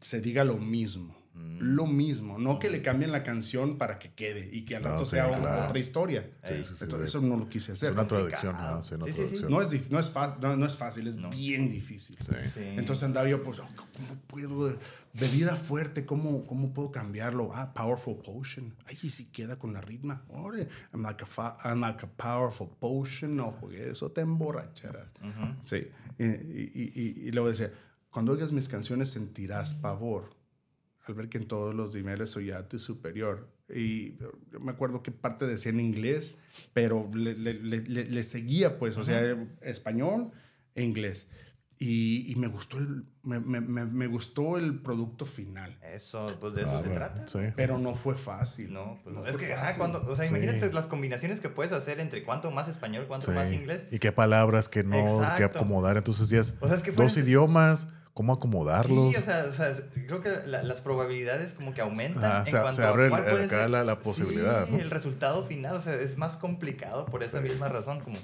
se 0.00 0.20
diga 0.20 0.44
lo 0.44 0.58
mismo. 0.58 1.16
Mm. 1.34 1.58
Lo 1.74 1.86
mismo. 1.86 2.38
No 2.38 2.58
que 2.60 2.70
le 2.70 2.80
cambien 2.80 3.10
la 3.10 3.22
canción 3.24 3.76
para 3.76 3.98
que 3.98 4.12
quede 4.12 4.48
y 4.52 4.64
que 4.64 4.76
al 4.76 4.82
No, 4.84 4.90
rato 4.90 5.04
sí, 5.04 5.12
sea 5.12 5.26
una- 5.26 5.38
claro. 5.40 5.64
otra 5.64 5.78
historia. 5.80 6.30
Sí, 6.44 6.54
sí, 6.64 6.74
sí, 6.76 6.84
Entonces, 6.84 7.08
eso 7.08 7.20
no 7.20 7.36
lo 7.36 7.48
quise 7.48 7.72
Es 7.72 7.78
hacer. 7.82 7.92
una 7.92 8.06
complicado. 8.06 8.52
traducción, 8.52 8.84
sí, 8.84 8.94
una 8.94 9.04
Sí, 9.06 9.12
sí, 9.12 9.16
sí. 9.16 9.22
traducción. 9.42 9.50
No 9.50 9.60
es, 9.62 9.90
no, 9.90 9.98
es 9.98 10.12
no, 10.40 10.56
no 10.56 10.66
es 10.66 10.76
fácil, 10.76 11.08
es 11.08 11.16
No. 11.16 11.30
bien 11.30 11.68
difícil. 11.68 12.16
Sí. 12.20 12.32
Sí. 12.52 12.60
Entonces 12.62 13.02
andaba 13.02 13.28
yo, 13.28 13.42
pues, 13.42 13.58
oh, 13.58 13.66
¿cómo 13.74 14.20
puedo? 14.28 14.78
Bebida 15.12 15.56
fuerte, 15.56 16.06
¿cómo, 16.06 16.44
¿cómo 16.46 16.72
puedo 16.72 16.90
cambiarlo? 16.92 17.50
Ah, 17.52 17.72
Powerful 17.74 18.16
Potion. 18.22 18.74
Ay, 18.86 18.96
y 19.02 19.10
si 19.10 19.26
queda 19.26 19.58
con 19.58 19.72
la 19.72 19.80
ritma. 19.80 20.22
Ore, 20.28 20.68
I'm 20.92 21.02
like 21.02 21.22
a, 21.24 21.26
fa- 21.26 21.56
I'm 21.64 21.80
like 21.80 22.04
a 22.04 22.08
Powerful 22.08 22.68
Potion. 22.78 23.34
No 23.36 23.50
juegues, 23.52 23.86
eso 23.88 24.10
te 24.12 24.20
emborracharás. 24.20 25.08
Sí. 25.64 25.86
Y, 26.18 26.24
y, 26.24 26.92
y- 26.94 27.28
y 27.28 27.32
luego 27.32 27.48
decía, 27.48 27.72
cuando 28.10 28.32
oigas 28.32 28.52
mis 28.52 28.68
canciones 28.68 29.10
sentirás 29.10 29.74
pavor 29.74 30.30
al 31.06 31.14
ver 31.14 31.28
que 31.28 31.38
en 31.38 31.46
todos 31.46 31.74
los 31.74 31.94
niveles 31.94 32.30
soy 32.30 32.46
ya 32.46 32.66
tu 32.68 32.78
superior. 32.78 33.48
Y 33.68 34.16
yo 34.18 34.32
me 34.60 34.72
acuerdo 34.72 35.02
que 35.02 35.10
parte 35.10 35.46
decía 35.46 35.70
en 35.70 35.80
inglés, 35.80 36.36
pero 36.72 37.08
le, 37.14 37.34
le- 37.34 37.54
le- 37.54 37.82
le- 37.82 38.04
le 38.06 38.22
seguía, 38.22 38.78
pues, 38.78 38.96
o 38.96 39.04
sea, 39.04 39.36
español 39.62 40.30
e 40.74 40.82
inglés. 40.82 41.28
Y, 41.78 42.30
y 42.30 42.36
me, 42.36 42.46
gustó 42.46 42.78
el, 42.78 43.04
me, 43.24 43.40
me- 43.40 43.60
me- 43.60 43.84
me 43.84 44.06
gustó 44.06 44.58
el 44.58 44.80
producto 44.80 45.26
final. 45.26 45.76
Eso, 45.82 46.34
pues 46.40 46.54
de 46.54 46.62
eso 46.62 46.80
se 46.80 46.88
Claro, 46.88 47.14
trata. 47.14 47.26
Sí. 47.26 47.52
Pero 47.56 47.78
no 47.78 47.94
fue 47.94 48.14
fácil. 48.14 48.72
No, 48.72 49.00
pues 49.02 49.14
No 49.14 49.22
no. 49.22 49.26
Es 49.26 49.36
que, 49.36 49.52
ah, 49.54 49.74
cuando, 49.76 50.00
o 50.02 50.14
sea, 50.16 50.24
Sí. 50.24 50.30
imagínate 50.30 50.72
las 50.72 50.86
combinaciones 50.86 51.40
que 51.40 51.48
puedes 51.48 51.72
hacer 51.72 51.98
entre 52.00 52.22
cuánto 52.22 52.50
más 52.52 52.68
español, 52.68 53.06
cuánto 53.08 53.26
Sí. 53.26 53.32
más 53.32 53.52
inglés. 53.52 53.88
Y 53.90 53.98
qué 53.98 54.12
palabras 54.12 54.68
que 54.68 54.84
no, 54.84 54.96
Exacto. 54.96 55.36
que 55.36 55.44
acomodar. 55.44 55.96
Entonces 55.96 56.28
ya 56.30 56.38
es 56.40 56.54
O 56.60 56.68
sea, 56.68 56.76
es 56.76 56.82
que 56.82 56.92
fue 56.92 57.04
dos 57.04 57.16
idiomas, 57.18 57.88
cómo 58.14 58.32
acomodarlos. 58.32 59.10
Sí, 59.12 59.16
o 59.16 59.22
sea, 59.22 59.44
o 59.48 59.52
sea, 59.52 59.72
creo 60.06 60.22
que 60.22 60.30
la- 60.46 60.62
las 60.62 60.80
probabilidades 60.80 61.52
como 61.52 61.74
que 61.74 61.80
aumentan 61.82 62.24
Ajá, 62.24 62.38
en 62.40 62.46
se- 62.46 62.52
cuanto 62.52 62.72
se 62.72 62.84
abre 62.84 63.06
a 63.06 63.10
cuál 63.10 63.24
el- 63.24 63.30
puede 63.30 63.44
acá 63.46 63.60
ser- 63.62 63.70
la- 63.70 63.84
la 63.84 63.98
posibilidad, 64.00 64.66
Sí, 64.66 64.72
¿no? 64.72 64.78
el 64.78 64.90
resultado 64.90 65.42
final, 65.44 65.76
o 65.76 65.80
sea, 65.80 65.94
es 65.94 66.16
más 66.16 66.36
complicado 66.36 67.04
por 67.06 67.22
esa 67.22 67.40
misma 67.40 67.68
razón, 67.68 68.00
como, 68.00 68.16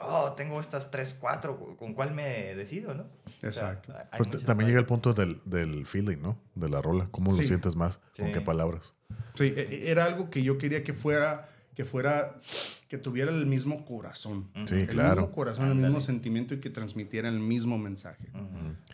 oh, 0.00 0.32
tengo 0.32 0.58
estas 0.60 0.90
tres, 0.90 1.16
cuatro, 1.20 1.58
¿con 1.76 1.92
cuál 1.92 2.14
me 2.14 2.54
decido, 2.54 2.94
no? 2.94 3.02
O 3.02 3.30
sea, 3.52 3.72
Exacto. 3.72 3.92
Pero 4.16 4.38
también 4.44 4.68
llega 4.68 4.80
el 4.80 4.86
punto 4.86 5.12
del, 5.12 5.38
del 5.44 5.86
feeling, 5.86 6.18
¿no? 6.22 6.38
De 6.54 6.68
la 6.68 6.80
rola. 6.80 7.08
¿Cómo 7.10 7.30
lo 7.32 7.36
Sí. 7.36 7.46
sientes 7.46 7.74
más? 7.76 7.98
¿Con 8.16 8.26
Sí. 8.28 8.32
qué 8.32 8.40
palabras? 8.40 8.94
Sí, 9.34 9.52
e- 9.56 9.60
e- 9.70 9.90
era 9.90 10.04
algo 10.04 10.30
que 10.30 10.42
yo 10.42 10.56
quería 10.56 10.82
que 10.84 10.94
fuera, 10.94 11.48
que 11.76 11.84
fuera, 11.84 12.40
que 12.88 12.98
tuviera 12.98 13.30
el 13.30 13.46
mismo 13.46 13.84
corazón. 13.84 14.48
Sí, 14.66 14.74
el 14.74 14.86
claro. 14.88 15.20
mismo 15.20 15.34
corazón, 15.34 15.68
el 15.68 15.76
mismo 15.76 16.00
sentimiento 16.00 16.54
y 16.54 16.58
que 16.60 16.70
transmitiera 16.70 17.28
el 17.28 17.38
mismo 17.38 17.76
mensaje. 17.78 18.32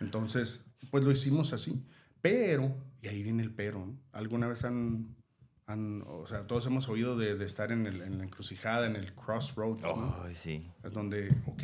Entonces, 0.01 0.67
pues 0.91 1.05
lo 1.05 1.13
hicimos 1.13 1.53
así. 1.55 1.81
Pero, 2.21 2.77
y 3.01 3.09
ahí 3.09 3.23
viene 3.23 3.43
el 3.45 3.53
pero, 3.53 3.87
¿no? 3.87 3.97
¿Alguna 4.13 4.47
vez 4.49 4.65
han, 4.65 5.15
han- 5.67 6.03
o 6.07 6.27
sea, 6.27 6.47
todos 6.47 6.67
hemos 6.67 6.89
oído 6.89 7.17
de, 7.17 7.37
de 7.37 7.45
estar 7.47 7.73
en, 7.73 7.87
el- 7.87 8.03
en 8.03 8.19
la 8.19 8.25
encrucijada, 8.25 8.87
en 8.87 8.97
el 8.97 9.15
crossroad, 9.15 9.79
¿no? 9.79 10.17
Ay, 10.25 10.35
sí. 10.35 10.69
Es 10.85 10.93
donde, 10.93 11.31
ok, 11.47 11.63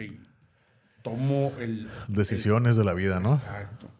tomo 1.03 1.53
el... 1.59 1.89
Decisiones 2.09 2.77
de 2.77 2.85
la 2.85 2.95
vida, 2.95 3.21
¿no? 3.21 3.33
Exacto. 3.35 3.91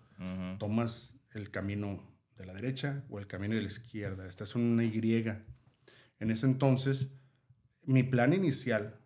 Tomas 0.59 1.15
el 1.35 1.51
camino 1.51 2.03
de 2.37 2.47
la 2.47 2.55
derecha 2.55 3.05
o 3.11 3.19
el 3.19 3.27
camino 3.27 3.55
de 3.55 3.61
la 3.63 3.67
izquierda. 3.69 4.27
Esta 4.27 4.45
es 4.45 4.55
una 4.55 4.85
Y. 4.85 5.25
En 6.21 6.31
ese 6.31 6.47
entonces, 6.47 7.13
mi 7.83 8.03
plan 8.03 8.33
inicial 8.33 9.01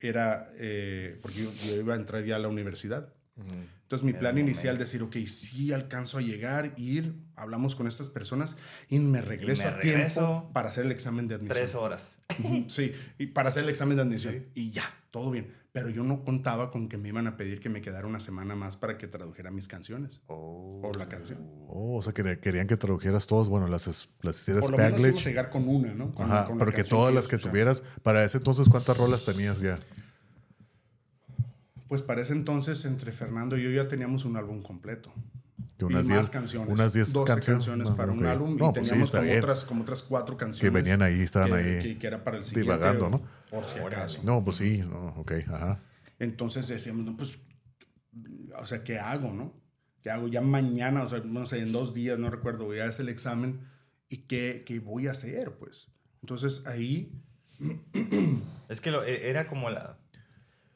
era, 0.00 0.52
eh, 0.56 1.18
porque 1.22 1.44
yo, 1.44 1.52
yo 1.66 1.76
iba 1.76 1.94
a 1.94 1.96
entrar 1.96 2.24
ya 2.24 2.36
a 2.36 2.38
la 2.38 2.48
universidad. 2.48 3.12
Entonces 3.82 4.04
mi 4.04 4.12
plan 4.12 4.38
inicial 4.38 4.78
decir, 4.78 5.02
ok, 5.02 5.16
sí 5.26 5.72
alcanzo 5.72 6.18
a 6.18 6.20
llegar, 6.20 6.74
ir, 6.76 7.14
hablamos 7.34 7.74
con 7.74 7.86
estas 7.86 8.10
personas 8.10 8.56
y 8.88 8.98
me 8.98 9.20
regreso 9.20 9.64
me 9.64 9.68
a 9.68 9.80
tiempo 9.80 10.50
para 10.52 10.68
hacer 10.68 10.86
el 10.86 10.92
examen 10.92 11.28
de 11.28 11.36
admisión. 11.36 11.58
Tres 11.58 11.74
horas. 11.74 12.16
Sí, 12.68 12.92
y 13.18 13.26
para 13.26 13.48
hacer 13.48 13.64
el 13.64 13.70
examen 13.70 13.96
de 13.96 14.02
admisión. 14.02 14.46
Y 14.54 14.70
ya, 14.70 14.94
todo 15.10 15.30
bien. 15.30 15.52
Pero 15.72 15.88
yo 15.88 16.04
no 16.04 16.22
contaba 16.22 16.70
con 16.70 16.86
que 16.90 16.98
me 16.98 17.08
iban 17.08 17.26
a 17.26 17.38
pedir 17.38 17.58
que 17.58 17.70
me 17.70 17.80
quedara 17.80 18.06
una 18.06 18.20
semana 18.20 18.54
más 18.54 18.76
para 18.76 18.98
que 18.98 19.08
tradujera 19.08 19.50
mis 19.50 19.68
canciones. 19.68 20.20
Oh. 20.26 20.78
O 20.82 20.98
la 20.98 21.08
canción. 21.08 21.38
Oh, 21.66 21.96
o 21.96 22.02
sea, 22.02 22.12
que 22.12 22.38
querían 22.40 22.66
que 22.66 22.76
tradujeras 22.76 23.26
todos, 23.26 23.48
bueno, 23.48 23.66
las, 23.68 24.10
las 24.20 24.38
hicieras 24.40 24.64
Por 24.64 24.72
lo 24.72 24.76
menos 24.76 25.00
Spanglish. 25.00 25.24
llegar 25.24 25.48
con 25.48 25.66
una, 25.66 25.94
¿no? 25.94 26.14
Con- 26.14 26.30
Ajá, 26.30 26.44
con 26.44 26.58
la 26.58 26.64
pero 26.66 26.76
que 26.76 26.84
todas 26.84 27.14
las 27.14 27.26
que 27.26 27.38
tuvieras, 27.38 27.82
para 28.02 28.22
ese 28.22 28.36
entonces, 28.36 28.68
¿cuántas 28.68 28.98
rolas 28.98 29.24
tenías 29.24 29.60
ya? 29.60 29.78
Pues 31.88 32.02
para 32.02 32.20
ese 32.20 32.34
entonces, 32.34 32.84
entre 32.84 33.12
Fernando 33.12 33.56
y 33.56 33.62
yo 33.64 33.70
ya 33.70 33.88
teníamos 33.88 34.26
un 34.26 34.36
álbum 34.36 34.62
completo. 34.62 35.10
Que 35.88 35.92
y 35.92 35.96
unas 35.96 36.06
más 36.06 36.16
10 36.18 36.30
canciones. 36.30 36.68
Unas 36.72 36.92
10 36.92 37.12
12 37.12 37.26
canciones. 37.32 37.64
canciones 37.64 37.90
No, 37.90 37.96
para 37.96 38.12
un 38.12 38.18
ok. 38.20 38.24
álbum 38.26 38.56
No, 38.56 38.70
y 38.70 38.72
pues 38.72 38.74
sí, 38.74 38.90
teníamos 38.90 39.08
está 39.08 39.18
como, 39.18 39.30
bien. 39.30 39.38
otras, 39.42 39.64
como 39.64 39.82
otras 39.82 40.02
cuatro 40.02 40.36
canciones. 40.36 40.72
venían 40.72 41.02
ahí, 41.02 41.20
estaban 41.20 41.48
que- 41.50 41.54
ahí 41.54 41.82
Que, 41.82 41.98
que 41.98 42.06
era 42.06 42.22
para 42.24 42.38
el 42.38 42.44
siguiente. 42.44 42.72
divagando, 42.72 43.08
¿no? 43.10 43.22
Por 43.50 43.64
si 43.64 43.78
acaso. 43.78 44.20
No, 44.24 44.44
pues 44.44 44.56
sí, 44.56 44.78
no, 44.88 45.08
ok, 45.18 45.32
ajá. 45.48 45.80
Entonces 46.18 46.68
decíamos, 46.68 47.04
no, 47.04 47.16
pues, 47.16 47.38
o 48.58 48.66
sea, 48.66 48.82
¿qué 48.84 48.98
hago, 48.98 49.32
no? 49.32 49.52
¿Qué 50.02 50.10
hago 50.10 50.28
ya 50.28 50.40
mañana? 50.40 51.02
O 51.04 51.08
sea, 51.08 51.20
no 51.24 51.46
sé, 51.46 51.58
en 51.60 51.72
dos 51.72 51.94
días, 51.94 52.18
no 52.18 52.28
recuerdo, 52.30 52.72
ya 52.74 52.86
es 52.86 52.98
el 53.00 53.08
examen. 53.08 53.60
¿Y 54.08 54.18
qué, 54.26 54.62
qué 54.66 54.78
voy 54.80 55.06
a 55.08 55.12
hacer, 55.12 55.52
pues? 55.58 55.88
Entonces 56.22 56.62
ahí, 56.66 57.12
Es 58.68 58.80
que 58.80 58.90
lo- 58.90 59.04
e- 59.04 59.28
era 59.28 59.46
como 59.46 59.70
la, 59.70 59.98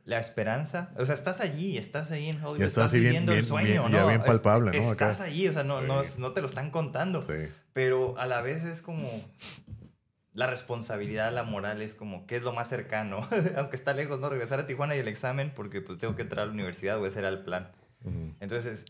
la 0.07 0.19
esperanza. 0.19 0.91
O 0.97 1.05
sea, 1.05 1.15
estás 1.15 1.41
allí, 1.41 1.77
estás 1.77 2.11
ahí 2.13 2.29
en 2.31 2.37
Hollywood. 2.37 2.61
Ya 2.61 2.67
estás 2.67 2.93
viviendo 2.93 3.33
bien- 3.33 3.41
el 3.41 3.45
sueño, 3.45 3.83
bien- 3.83 3.93
ya 3.93 4.01
¿no? 4.01 4.07
bien 4.09 4.21
Es- 4.23 4.27
palpable, 4.27 4.81
¿no? 4.81 4.91
Acá. 4.91 5.11
Estás 5.11 5.21
allí, 5.27 5.47
o 5.49 5.53
sea, 5.53 5.65
no, 5.65 5.81
Sí. 5.81 5.87
no, 5.87 6.03
no 6.19 6.33
te 6.33 6.41
lo 6.41 6.47
están 6.47 6.71
contando. 6.71 7.23
Sí. 7.23 7.35
Pero 7.75 8.17
a 8.19 8.25
la 8.27 8.41
vez 8.41 8.65
es 8.65 8.81
como 8.83 9.11
la 10.33 10.47
responsabilidad, 10.47 11.33
la 11.33 11.43
moral 11.43 11.81
es 11.83 11.95
como 11.95 12.27
qué 12.27 12.37
es 12.37 12.43
lo 12.43 12.53
más 12.53 12.69
cercano, 12.69 13.21
aunque 13.57 13.77
está 13.77 13.93
lejos, 13.95 14.21
¿no? 14.21 14.29
Regresar 14.31 14.61
a 14.61 14.67
Tijuana 14.67 14.95
y 14.97 15.01
el 15.01 15.09
examen 15.09 15.53
porque 15.55 15.81
pues 15.81 15.99
tengo 15.99 16.15
que 16.15 16.23
entrar 16.23 16.43
a 16.45 16.47
la 16.47 16.53
universidad 16.53 16.99
o 17.01 17.07
ese 17.07 17.19
era 17.19 17.29
el 17.29 17.41
plan. 17.41 17.71
Entonces, 18.41 18.85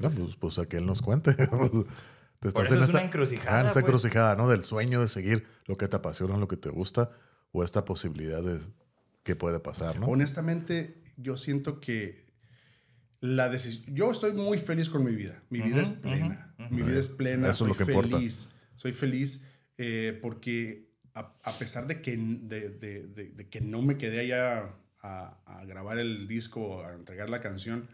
No, 0.00 0.10
pues, 0.10 0.36
pues 0.36 0.58
a 0.58 0.66
que 0.66 0.78
él 0.78 0.86
nos 0.86 1.02
cuente. 1.02 1.34
Te 2.40 2.52
Por 2.52 2.66
eso 2.66 2.82
es 2.82 2.90
una 2.90 3.02
encrucijada, 3.02 3.56
Ah, 3.56 3.60
en 3.60 3.66
esta 3.66 3.80
pues. 3.80 3.84
encrucijada, 3.86 4.36
¿no? 4.36 4.46
Del 4.48 4.62
sueño 4.64 5.00
de 5.00 5.08
seguir 5.08 5.46
lo 5.66 5.76
que 5.78 5.88
te 5.88 5.96
apasiona, 5.96 6.36
lo 6.36 6.46
que 6.48 6.56
te 6.58 6.68
gusta, 6.68 7.10
o 7.50 7.64
esta 7.64 7.84
posibilidad 7.86 8.42
de 8.42 8.60
que 9.26 9.36
puede 9.36 9.60
pasar, 9.60 9.98
¿no? 10.00 10.06
honestamente, 10.06 11.02
yo 11.18 11.36
siento 11.36 11.80
que 11.80 12.14
la 13.20 13.48
decisión... 13.48 13.94
Yo 13.94 14.10
estoy 14.12 14.32
muy 14.32 14.56
feliz 14.58 14.88
con 14.88 15.04
mi 15.04 15.14
vida. 15.14 15.42
Mi 15.50 15.60
vida 15.60 15.82
es 15.82 15.90
plena. 15.92 16.54
Mi 16.70 16.82
vida 16.82 16.98
es 17.00 17.08
plena. 17.08 17.48
Eso 17.48 17.50
es 17.50 17.56
soy 17.58 17.68
lo 17.68 17.74
que 17.74 17.82
importa. 17.92 18.16
feliz. 18.18 18.48
Soy 18.76 18.92
feliz 18.92 19.44
eh, 19.78 20.18
porque 20.22 20.92
a, 21.14 21.34
a 21.42 21.52
pesar 21.58 21.86
de 21.86 22.00
que, 22.00 22.16
de, 22.16 22.70
de- 22.70 23.06
de- 23.08 23.30
de 23.30 23.48
que 23.48 23.60
no 23.60 23.82
me 23.82 23.96
quedé 23.96 24.20
allá 24.20 24.74
a, 25.00 25.40
a 25.44 25.64
grabar 25.64 25.98
el 25.98 26.28
disco, 26.28 26.84
a 26.84 26.94
entregar 26.94 27.28
la 27.30 27.40
canción, 27.40 27.88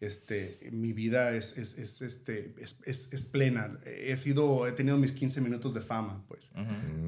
este, 0.00 0.68
mi 0.72 0.92
vida 0.92 1.34
es, 1.34 1.56
es, 1.56 1.78
es, 1.78 2.02
este, 2.02 2.54
es, 2.58 2.78
es- 2.84 3.12
es 3.12 3.24
plena. 3.24 3.78
He 3.86 4.16
sido, 4.18 4.66
he 4.66 4.72
tenido 4.72 4.98
mis 4.98 5.12
15 5.12 5.40
minutos 5.40 5.72
de 5.72 5.80
fama, 5.80 6.24
pues. 6.28 6.52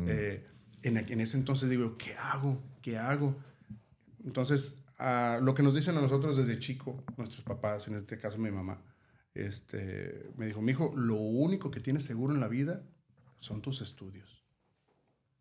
Eh, 0.08 0.46
en, 0.82 0.96
en 0.98 1.20
ese 1.20 1.36
entonces 1.36 1.68
digo, 1.68 1.98
¿qué 1.98 2.14
hago? 2.14 2.62
¿Qué 2.80 2.96
hago? 2.96 3.36
Entonces, 4.26 4.82
lo 5.40 5.54
que 5.54 5.62
nos 5.62 5.74
dicen 5.74 5.96
a 5.96 6.00
nosotros 6.02 6.36
desde 6.36 6.58
chico, 6.58 7.02
nuestros 7.16 7.42
papás, 7.44 7.88
en 7.88 7.94
este 7.94 8.18
caso 8.18 8.36
mi 8.38 8.50
mamá, 8.50 8.82
este, 9.34 10.28
me 10.36 10.46
dijo, 10.46 10.60
mi 10.60 10.72
hijo, 10.72 10.92
lo 10.96 11.16
único 11.16 11.70
que 11.70 11.80
tienes 11.80 12.04
seguro 12.04 12.34
en 12.34 12.40
la 12.40 12.48
vida 12.48 12.82
son 13.38 13.62
tus 13.62 13.80
estudios. 13.80 14.44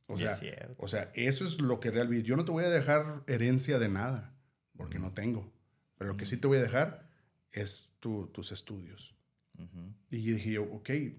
O 0.08 0.18
sea, 0.18 0.38
o 0.78 0.88
sea, 0.88 1.12
eso 1.16 1.48
es 1.48 1.60
lo 1.60 1.80
que 1.80 1.90
realmente... 1.90 2.24
Yo 2.28 2.36
no 2.38 2.46
te 2.46 2.52
voy 2.52 2.64
a 2.64 2.70
dejar 2.70 3.24
herencia 3.26 3.80
de 3.80 3.90
nada, 3.90 4.36
porque 4.78 5.00
no 5.00 5.14
tengo. 5.14 5.52
Pero 5.98 6.12
lo 6.12 6.18
que 6.18 6.26
sí 6.28 6.38
te 6.38 6.46
voy 6.46 6.60
a 6.60 6.62
dejar 6.62 7.10
es 7.52 7.94
tu- 8.00 8.28
tus 8.28 8.52
estudios. 8.52 9.16
Y 10.12 10.18
dije 10.34 10.52
yo, 10.52 10.64
ok, 10.64 10.90
eh, 10.90 11.16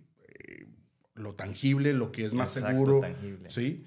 lo 1.14 1.34
tangible, 1.34 1.94
lo 1.94 2.12
que 2.12 2.26
es 2.26 2.34
más 2.34 2.54
Exacto, 2.56 2.76
seguro, 2.76 3.00
tangible. 3.00 3.50
¿sí? 3.50 3.86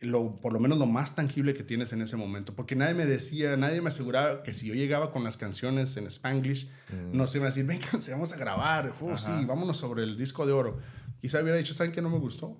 Lo, 0.00 0.36
por 0.36 0.54
lo 0.54 0.60
menos 0.60 0.78
lo 0.78 0.86
más 0.86 1.14
tangible 1.14 1.52
que 1.52 1.62
tienes 1.62 1.92
en 1.92 2.00
ese 2.00 2.16
momento. 2.16 2.54
Porque 2.54 2.74
nadie 2.74 2.94
me 2.94 3.04
decía, 3.04 3.56
nadie 3.56 3.82
me 3.82 3.88
aseguraba 3.88 4.42
que 4.42 4.54
si 4.54 4.66
yo 4.66 4.74
llegaba 4.74 5.10
con 5.10 5.24
las 5.24 5.36
canciones 5.36 5.96
en 5.98 6.06
Spanglish, 6.06 6.70
nos 7.12 7.34
iban 7.34 7.46
a 7.46 7.50
decir, 7.50 7.66
venga, 7.66 7.86
vamos 8.10 8.32
a 8.32 8.36
grabar, 8.36 8.94
uh, 8.98 9.18
sí, 9.18 9.30
vámonos 9.46 9.76
sobre 9.76 10.04
el 10.04 10.16
disco 10.16 10.46
de 10.46 10.52
oro. 10.52 10.78
Quizá 11.20 11.42
hubiera 11.42 11.58
dicho, 11.58 11.74
¿saben 11.74 11.92
qué 11.92 12.00
no 12.00 12.08
me 12.08 12.18
gustó? 12.18 12.58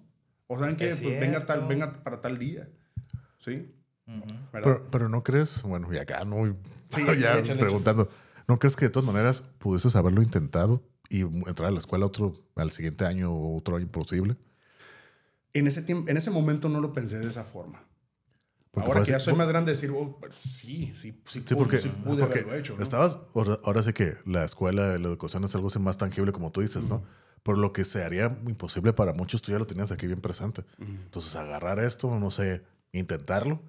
O 0.49 0.59
¿saben 0.59 0.77
qué? 0.77 0.89
Es 0.89 1.01
Pues 1.01 1.19
venga, 1.19 1.47
tal, 1.47 1.67
venga 1.67 2.03
para 2.03 2.21
tal 2.21 2.39
día. 2.39 2.69
¿Sí? 3.39 3.75
Pero, 4.53 4.87
pero 4.91 5.09
no 5.09 5.23
crees, 5.23 5.63
bueno, 5.63 5.89
y 5.93 5.97
acá 5.97 6.25
no, 6.25 6.45
Sí, 6.91 7.03
ya 7.07 7.13
échale, 7.13 7.41
échale, 7.41 7.61
preguntando, 7.61 8.09
¿no 8.49 8.59
crees 8.59 8.77
que 8.77 8.87
de 8.87 8.91
todas 8.91 9.07
maneras 9.07 9.43
pudieses 9.59 9.97
haberlo 9.97 10.23
intentado 10.23 10.83
y 11.09 11.23
entrar 11.23 11.69
a 11.69 11.71
la 11.71 11.79
escuela 11.79 12.07
otro, 12.07 12.35
al 12.57 12.71
siguiente 12.71 13.07
año 13.07 13.33
o 13.33 13.57
otro 13.57 13.77
año 13.77 13.87
posible? 13.89 14.37
En, 15.53 15.67
ese 15.67 15.83
tiempo, 15.83 16.11
en 16.11 16.17
ese 16.17 16.31
momento 16.31 16.69
no 16.69 16.81
lo 16.81 16.93
pensé 16.93 17.19
de 17.19 17.29
esa 17.29 17.45
forma. 17.45 17.85
Porque 18.71 18.89
Ahora 18.89 19.03
que 19.05 19.11
ya 19.11 19.19
soy 19.19 19.35
más 19.35 19.49
grande, 19.49 19.73
decir, 19.73 19.91
oh, 19.91 20.21
sí, 20.33 20.93
sí, 20.95 21.21
sí, 21.27 21.41
Sí, 21.45 21.55
pude, 21.55 21.57
porque, 21.57 21.79
sí 21.79 21.89
pude 21.89 22.21
porque 22.21 22.39
haberlo 22.41 22.55
hecho. 22.55 22.77
¿no? 22.77 22.83
estabas, 22.83 23.19
ahora, 23.35 23.59
ahora 23.65 23.83
sí 23.83 23.93
que 23.93 24.17
la 24.25 24.45
escuela, 24.45 24.97
la 24.97 25.09
educación 25.09 25.43
es 25.43 25.55
algo 25.57 25.69
más 25.81 25.99
tangible, 25.99 26.31
como 26.31 26.53
tú 26.53 26.61
dices, 26.61 26.87
¿no? 26.87 27.03
Por 27.43 27.59
lo 27.59 27.73
que 27.73 27.85
se 27.85 28.05
haría 28.05 28.27
imposible 28.47 28.93
para 28.93 29.13
muchos, 29.13 29.43
tú 29.43 29.51
ya 29.51 29.59
lo 29.59 29.67
tenías 29.67 29.91
aquí 29.91 30.07
bien 30.07 30.21
presente. 30.21 30.63
Entonces, 30.79 31.35
agarrar 31.35 31.81
esto, 31.81 32.17
no 32.17 32.31
sé, 32.31 32.63
intentarlo. 32.93 33.61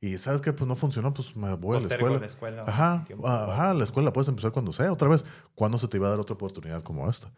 Y 0.00 0.16
sabes 0.18 0.40
que 0.40 0.52
pues 0.52 0.68
no 0.68 0.76
funcionó, 0.76 1.12
pues 1.12 1.34
me 1.34 1.56
voy 1.56 1.76
a 1.76 1.80
la 1.80 1.88
escuela. 1.88 2.20
la 2.20 2.26
escuela 2.26 2.64
Ajá, 2.64 3.04
ajá, 3.24 3.74
la 3.74 3.82
escuela 3.82 4.12
puedes 4.12 4.28
empezar 4.28 4.52
cuando 4.52 4.72
sea. 4.72 4.92
Otra 4.92 5.08
vez, 5.08 5.24
¿cuándo 5.56 5.78
se 5.78 5.88
te 5.88 5.96
iba 5.96 6.06
a 6.06 6.10
dar 6.10 6.20
otra 6.20 6.34
oportunidad 6.34 6.82
como 6.82 7.10
esta? 7.10 7.32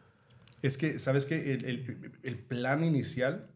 Es 0.63 0.77
que, 0.77 0.99
¿sabes 0.99 1.25
qué? 1.27 1.53
El, 1.53 1.65
el- 1.65 2.13
el 2.23 2.39
plan 2.39 2.85
inicial, 2.85 3.51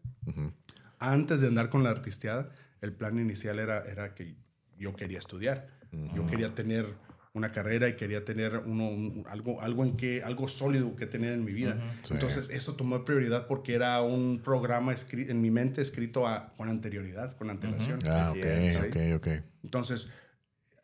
antes 0.99 1.41
de 1.41 1.47
andar 1.47 1.69
con 1.69 1.83
la 1.83 1.89
artisteada, 1.91 2.49
el 2.81 2.93
plan 2.93 3.19
inicial 3.19 3.59
era, 3.59 3.83
era 3.83 4.15
que 4.15 4.35
yo 4.77 4.95
quería 4.95 5.19
estudiar. 5.19 5.67
Yo 6.13 6.25
quería 6.27 6.53
tener 6.53 6.85
una 7.33 7.51
carrera 7.51 7.87
y 7.89 7.95
quería 7.95 8.23
tener 8.25 8.57
uno, 8.65 8.87
un- 8.89 9.23
algo, 9.29 9.61
algo, 9.61 9.83
en 9.85 9.95
que, 9.97 10.23
algo 10.23 10.47
sólido 10.47 10.95
que 10.95 11.05
tener 11.05 11.33
en 11.33 11.43
mi 11.45 11.53
vida. 11.53 11.77
Sí. 12.03 12.13
Entonces, 12.13 12.49
eso 12.49 12.73
tomó 12.75 13.03
prioridad 13.05 13.47
porque 13.47 13.75
era 13.75 14.01
un 14.01 14.41
programa 14.43 14.93
en 15.11 15.41
mi 15.41 15.51
mente 15.51 15.81
escrito 15.81 16.27
a- 16.27 16.53
con 16.57 16.69
anterioridad, 16.69 17.33
con 17.37 17.49
antelación. 17.49 17.99
Ah, 18.07 18.31
Sí, 18.33 18.39
ok, 18.39 18.45
sí. 18.71 18.87
ok, 18.89 19.21
ok. 19.21 19.43
Entonces, 19.63 20.09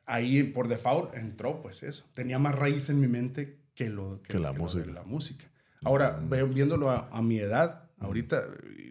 ahí 0.06 0.44
por 0.44 0.68
default 0.68 1.16
entró 1.16 1.62
pues 1.62 1.84
eso. 1.84 2.06
Tenía 2.14 2.38
más 2.40 2.56
raíz 2.56 2.90
en 2.90 3.00
mi 3.00 3.08
mente 3.08 3.60
que 3.76 3.90
lo 3.90 4.22
Que 4.22 4.38
la 4.40 4.50
lo 4.50 4.54
de 4.54 4.60
música. 4.60 4.92
La 4.92 5.04
música. 5.04 5.46
Ahora, 5.84 6.20
viéndolo 6.54 6.90
a, 6.90 7.10
a 7.12 7.22
mi 7.22 7.38
edad, 7.40 7.90
ahorita, 8.00 8.44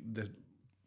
de- 0.05 0.31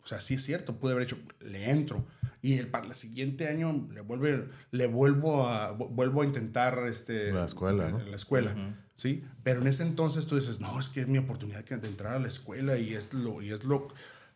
o 0.02 0.06
sea, 0.06 0.20
sí 0.20 0.34
es 0.34 0.44
cierto, 0.44 0.78
pude 0.80 0.92
haber 0.92 1.04
hecho, 1.04 1.18
le 1.40 1.70
entro. 1.70 2.06
Y 2.42 2.58
el, 2.58 2.68
para 2.68 2.86
el 2.88 2.94
siguiente 2.94 3.48
año 3.48 3.88
le, 3.94 4.02
vuelve, 4.02 4.50
le 4.72 4.88
vuelvo, 4.88 5.48
a, 5.48 5.78
vu- 5.78 5.88
vuelvo 5.90 6.24
a 6.24 6.26
intentar 6.26 6.78
este, 6.90 7.32
La 7.32 7.46
escuela, 7.46 7.90
¿no? 7.90 8.00
La 8.00 8.16
escuela, 8.18 8.54
¿sí? 8.96 9.24
Pero 9.44 9.62
en 9.62 9.68
ese 9.68 9.84
entonces 9.84 10.28
tú 10.28 10.36
dices, 10.36 10.60
no, 10.60 10.78
es 10.78 10.90
que 10.90 11.00
es 11.00 11.08
mi 11.08 11.20
oportunidad 11.20 11.64
de 11.64 11.88
entrar 11.88 12.16
a 12.16 12.20
la 12.20 12.28
escuela 12.28 12.78
y 12.78 12.94
es 12.96 13.14
lo, 13.14 13.42
y 13.42 13.52
es 13.54 13.64
lo, 13.64 13.88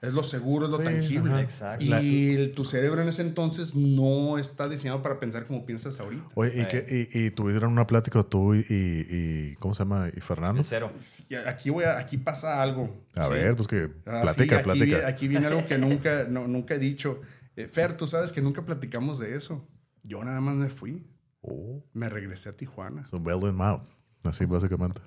es 0.01 0.13
lo 0.13 0.23
seguro, 0.23 0.65
es 0.67 0.71
lo 0.71 0.77
Sí, 0.77 0.83
tangible. 0.83 1.31
ajá. 1.31 1.41
Exacto. 1.41 1.83
Y 1.83 2.31
el- 2.35 2.51
tu 2.51 2.65
cerebro 2.65 3.01
en 3.01 3.07
ese 3.09 3.21
entonces 3.23 3.75
no 3.75 4.37
está 4.37 4.69
diseñado 4.69 5.01
para 5.01 5.19
pensar 5.19 5.45
como 5.47 5.65
piensas 5.65 5.99
ahorita. 5.99 6.23
Oye, 6.35 6.61
¿y, 6.61 6.65
qué- 6.67 7.07
y, 7.13 7.25
y 7.25 7.31
tuvieron 7.31 7.71
una 7.71 7.87
plática 7.87 8.21
tú 8.23 8.53
y, 8.53 8.59
y- 8.69 9.07
y- 9.51 9.55
¿cómo 9.55 9.73
se 9.73 9.79
llama? 9.79 10.09
¿Y 10.15 10.21
Fernando? 10.21 10.61
El 10.61 10.65
cero. 10.65 10.91
Sí, 10.99 11.33
Aquí, 11.35 11.69
voy 11.69 11.85
a- 11.85 11.97
aquí 11.97 12.17
pasa 12.17 12.61
algo. 12.61 12.95
A 13.15 13.25
¿sí? 13.25 13.31
ver, 13.31 13.55
pues 13.55 13.67
que 13.67 13.89
Ah, 14.05 14.21
platica, 14.21 14.33
sí, 14.47 14.53
aquí, 14.55 14.63
platica. 14.63 14.85
Viene, 14.85 15.05
aquí 15.05 15.27
viene 15.27 15.47
algo 15.47 15.65
que 15.65 15.77
nunca, 15.77 16.25
no, 16.29 16.47
nunca 16.47 16.75
he 16.75 16.79
dicho. 16.79 17.21
Eh, 17.55 17.67
Fer, 17.67 17.97
tú 17.97 18.05
sabes 18.07 18.31
que 18.31 18.41
nunca 18.41 18.63
platicamos 18.63 19.17
de 19.17 19.35
eso. 19.35 19.67
Yo 20.03 20.23
nada 20.23 20.39
más 20.41 20.55
me 20.55 20.69
fui. 20.69 21.07
Oh, 21.41 21.83
Me 21.93 22.07
regresé 22.09 22.49
a 22.49 22.53
Tijuana. 22.55 23.07
un 23.11 23.23
bell 23.23 23.41
in 23.43 23.55
mouth. 23.55 23.81
Así 24.23 24.45
básicamente. 24.45 25.01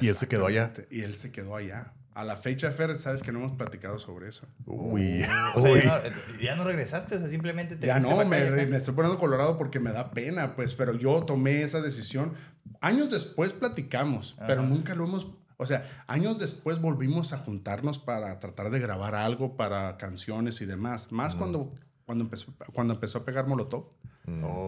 Y 0.00 0.08
él 0.08 0.16
se 0.16 0.28
quedó 0.28 0.46
allá. 0.46 0.72
Y 0.90 1.00
él 1.00 1.14
se 1.14 1.32
quedó 1.32 1.56
allá. 1.56 1.94
A 2.14 2.24
la 2.24 2.36
fecha, 2.36 2.72
Fer, 2.72 2.98
sabes 2.98 3.22
que 3.22 3.30
no 3.30 3.38
hemos 3.38 3.52
platicado 3.52 3.98
sobre 4.00 4.28
eso. 4.28 4.46
Uy, 4.66 5.22
O 5.54 5.60
sea, 5.60 5.70
uy. 5.72 5.80
ya 5.82 6.02
no, 6.10 6.38
ya 6.40 6.56
no 6.56 6.64
regresaste, 6.64 7.14
o 7.14 7.18
sea, 7.20 7.28
simplemente 7.28 7.76
te 7.76 7.86
Ya 7.86 8.00
no, 8.00 8.16
me, 8.24 8.50
me 8.66 8.76
estoy 8.76 8.94
poniendo 8.94 9.18
colorado 9.20 9.56
porque 9.56 9.78
me 9.78 9.92
da 9.92 10.10
pena, 10.10 10.56
pues, 10.56 10.74
pero 10.74 10.94
yo 10.94 11.22
tomé 11.22 11.62
esa 11.62 11.80
decisión. 11.80 12.34
Años 12.80 13.10
después 13.10 13.52
platicamos, 13.52 14.36
pero 14.46 14.62
nunca 14.62 14.94
lo 14.96 15.04
hemos, 15.04 15.28
o 15.58 15.66
sea, 15.66 15.88
años 16.08 16.38
después 16.38 16.80
volvimos 16.80 17.32
a 17.32 17.38
juntarnos 17.38 17.98
para 18.00 18.38
tratar 18.40 18.70
de 18.70 18.80
grabar 18.80 19.14
algo 19.14 19.56
para 19.56 19.96
canciones 19.96 20.60
y 20.60 20.66
demás. 20.66 21.12
Más 21.12 21.34
cuando, 21.36 21.72
cuando, 22.04 22.24
empezó, 22.24 22.52
cuando 22.72 22.94
empezó 22.94 23.18
a 23.18 23.24
pegar 23.24 23.46
Molotov. 23.46 23.86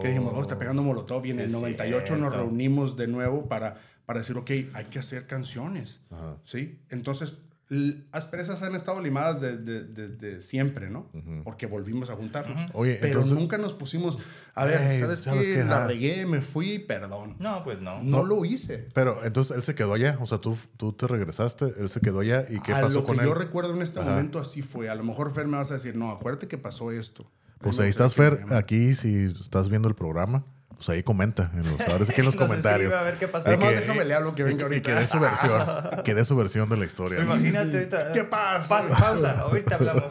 Que 0.01 0.07
dijimos, 0.07 0.33
oh, 0.35 0.41
está 0.41 0.57
pegando 0.57 0.81
Molotov. 0.81 1.23
Y 1.25 1.31
en 1.31 1.35
Sí, 1.37 1.41
el 1.43 1.47
es 1.49 1.53
98 1.53 2.13
nos 2.13 2.19
cierto. 2.31 2.37
reunimos 2.37 2.97
de 2.97 3.05
nuevo 3.07 3.47
para, 3.47 3.75
para 4.05 4.19
decir, 4.19 4.37
ok, 4.37 4.49
hay 4.73 4.85
que 4.89 4.99
hacer 4.99 5.27
canciones. 5.27 6.01
Ajá. 6.09 6.37
¿Sí? 6.43 6.79
Entonces, 6.89 7.39
l- 7.69 8.03
asperezas 8.11 8.61
han 8.63 8.75
estado 8.75 9.01
limadas 9.01 9.39
de- 9.39 9.57
de- 9.57 9.83
desde 9.85 10.41
siempre, 10.41 10.89
¿no? 10.89 11.09
Porque 11.45 11.67
volvimos 11.67 12.09
a 12.09 12.15
juntarnos. 12.15 12.69
Oye, 12.73 12.97
Pero 12.99 13.13
entonces- 13.13 13.37
nunca 13.37 13.57
nos 13.57 13.73
pusimos, 13.73 14.19
a 14.55 14.65
ver, 14.65 14.81
Ey, 14.81 14.99
¿sabes, 14.99 15.19
¿sabes 15.19 15.47
qué? 15.47 15.53
qué? 15.55 15.63
La 15.63 15.87
regué, 15.87 16.25
me 16.25 16.41
fui, 16.41 16.79
perdón. 16.79 17.37
No, 17.39 17.63
pues 17.63 17.79
no. 17.79 18.03
No 18.03 18.25
lo 18.25 18.43
hice. 18.43 18.89
Pero 18.93 19.23
entonces 19.23 19.55
él 19.55 19.63
se 19.63 19.73
quedó 19.75 19.93
allá. 19.93 20.17
O 20.19 20.25
sea, 20.25 20.37
tú, 20.39 20.57
tú 20.75 20.91
te 20.91 21.07
regresaste, 21.07 21.73
él 21.79 21.87
se 21.89 22.01
quedó 22.01 22.19
allá. 22.19 22.45
¿Y 22.49 22.59
qué 22.59 22.73
a 22.73 22.81
pasó 22.81 22.99
lo 22.99 23.05
con 23.05 23.15
que 23.15 23.21
él? 23.23 23.29
yo 23.29 23.33
recuerdo 23.35 23.73
en 23.73 23.81
este 23.81 23.99
Ajá. 24.01 24.09
momento 24.09 24.39
así 24.39 24.61
fue. 24.61 24.89
A 24.89 24.95
lo 24.95 25.03
mejor 25.05 25.33
Fer 25.33 25.47
me 25.47 25.55
vas 25.55 25.71
a 25.71 25.75
decir, 25.75 25.95
no, 25.95 26.11
acuérdate 26.11 26.49
que 26.49 26.57
pasó 26.57 26.91
esto. 26.91 27.31
Pues 27.59 27.79
ahí 27.79 27.89
estás, 27.89 28.15
Fer. 28.15 28.43
Aquí, 28.53 28.95
si 28.95 29.25
estás 29.39 29.69
viendo 29.69 29.87
el 29.87 29.95
programa, 29.95 30.43
pues 30.85 30.89
ahí 30.97 31.03
comenta. 31.03 31.51
En 31.53 31.59
los, 31.59 31.79
ahora 31.81 32.05
sí 32.05 32.11
que 32.13 32.21
en 32.21 32.25
los 32.25 32.35
Nos 32.39 32.47
comentarios. 32.47 32.91
a 32.93 33.03
ver 33.03 33.19
qué 33.19 33.27
pasó. 33.27 33.49
Y 33.49 33.53
Además, 33.53 33.69
que- 33.73 33.79
déjame 33.81 34.05
le 34.05 34.13
hablo 34.15 34.33
que 34.33 34.43
venga 34.43 34.63
ahorita. 34.63 34.81
que 34.93 34.99
dé 34.99 35.05
su 35.05 35.19
versión. 35.19 35.61
que 36.03 36.15
dé 36.15 36.23
su 36.25 36.35
versión 36.35 36.69
de 36.69 36.77
la 36.77 36.85
historia. 36.85 37.21
Imagínate 37.21 37.77
ahorita. 37.77 38.11
¿Qué 38.13 38.23
pasa? 38.23 38.67
Pa- 38.81 38.87
pausa, 38.99 39.39
ahorita 39.41 39.75
hablamos. 39.75 40.05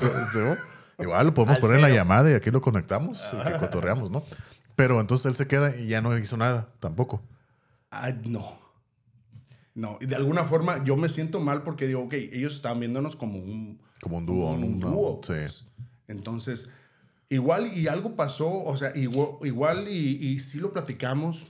Igual 0.99 1.27
lo 1.27 1.35
podemos 1.35 1.57
Al 1.57 1.61
poner 1.61 1.77
en 1.77 1.83
la 1.83 1.89
llamada 1.91 2.31
y 2.31 2.35
aquí 2.35 2.51
lo 2.51 2.61
conectamos 2.61 3.27
y 3.33 3.43
que 3.51 3.59
cotorreamos, 3.59 4.11
¿no? 4.11 4.23
Pero 4.77 5.01
entonces 5.01 5.27
él 5.27 5.35
se 5.35 5.47
queda 5.47 5.75
y 5.77 5.89
ya 5.89 6.01
no 6.03 6.17
hizo 6.17 6.37
nada 6.37 6.69
tampoco. 6.79 7.23
Ah, 7.91 8.13
no. 8.25 8.59
No, 9.75 9.99
y 10.01 10.07
de 10.07 10.15
alguna 10.17 10.45
forma 10.45 10.85
yo 10.85 10.97
me 10.97 11.09
siento 11.09 11.41
mal 11.41 11.63
porque 11.63 11.87
digo, 11.87 12.03
ok, 12.03 12.13
ellos 12.15 12.55
estaban 12.55 12.81
viéndonos 12.81 13.17
como 13.17 13.39
un, 13.39 13.81
Como 14.01 14.19
un 14.19 14.27
dúo, 14.27 14.51
un 14.53 14.65
Una- 14.75 14.87
dúo. 14.89 15.21
sí. 15.23 15.33
pues. 15.33 15.65
Entonces, 16.07 16.69
igual 17.31 17.71
y 17.77 17.89
algo 17.89 18.15
pasó, 18.17 18.63
o 18.65 18.77
sea, 18.77 18.93
igual, 18.95 19.31
igual 19.45 19.89
y, 19.89 20.17
y 20.27 20.41
sí 20.41 20.59
lo 20.61 20.73
platicamos. 20.73 21.47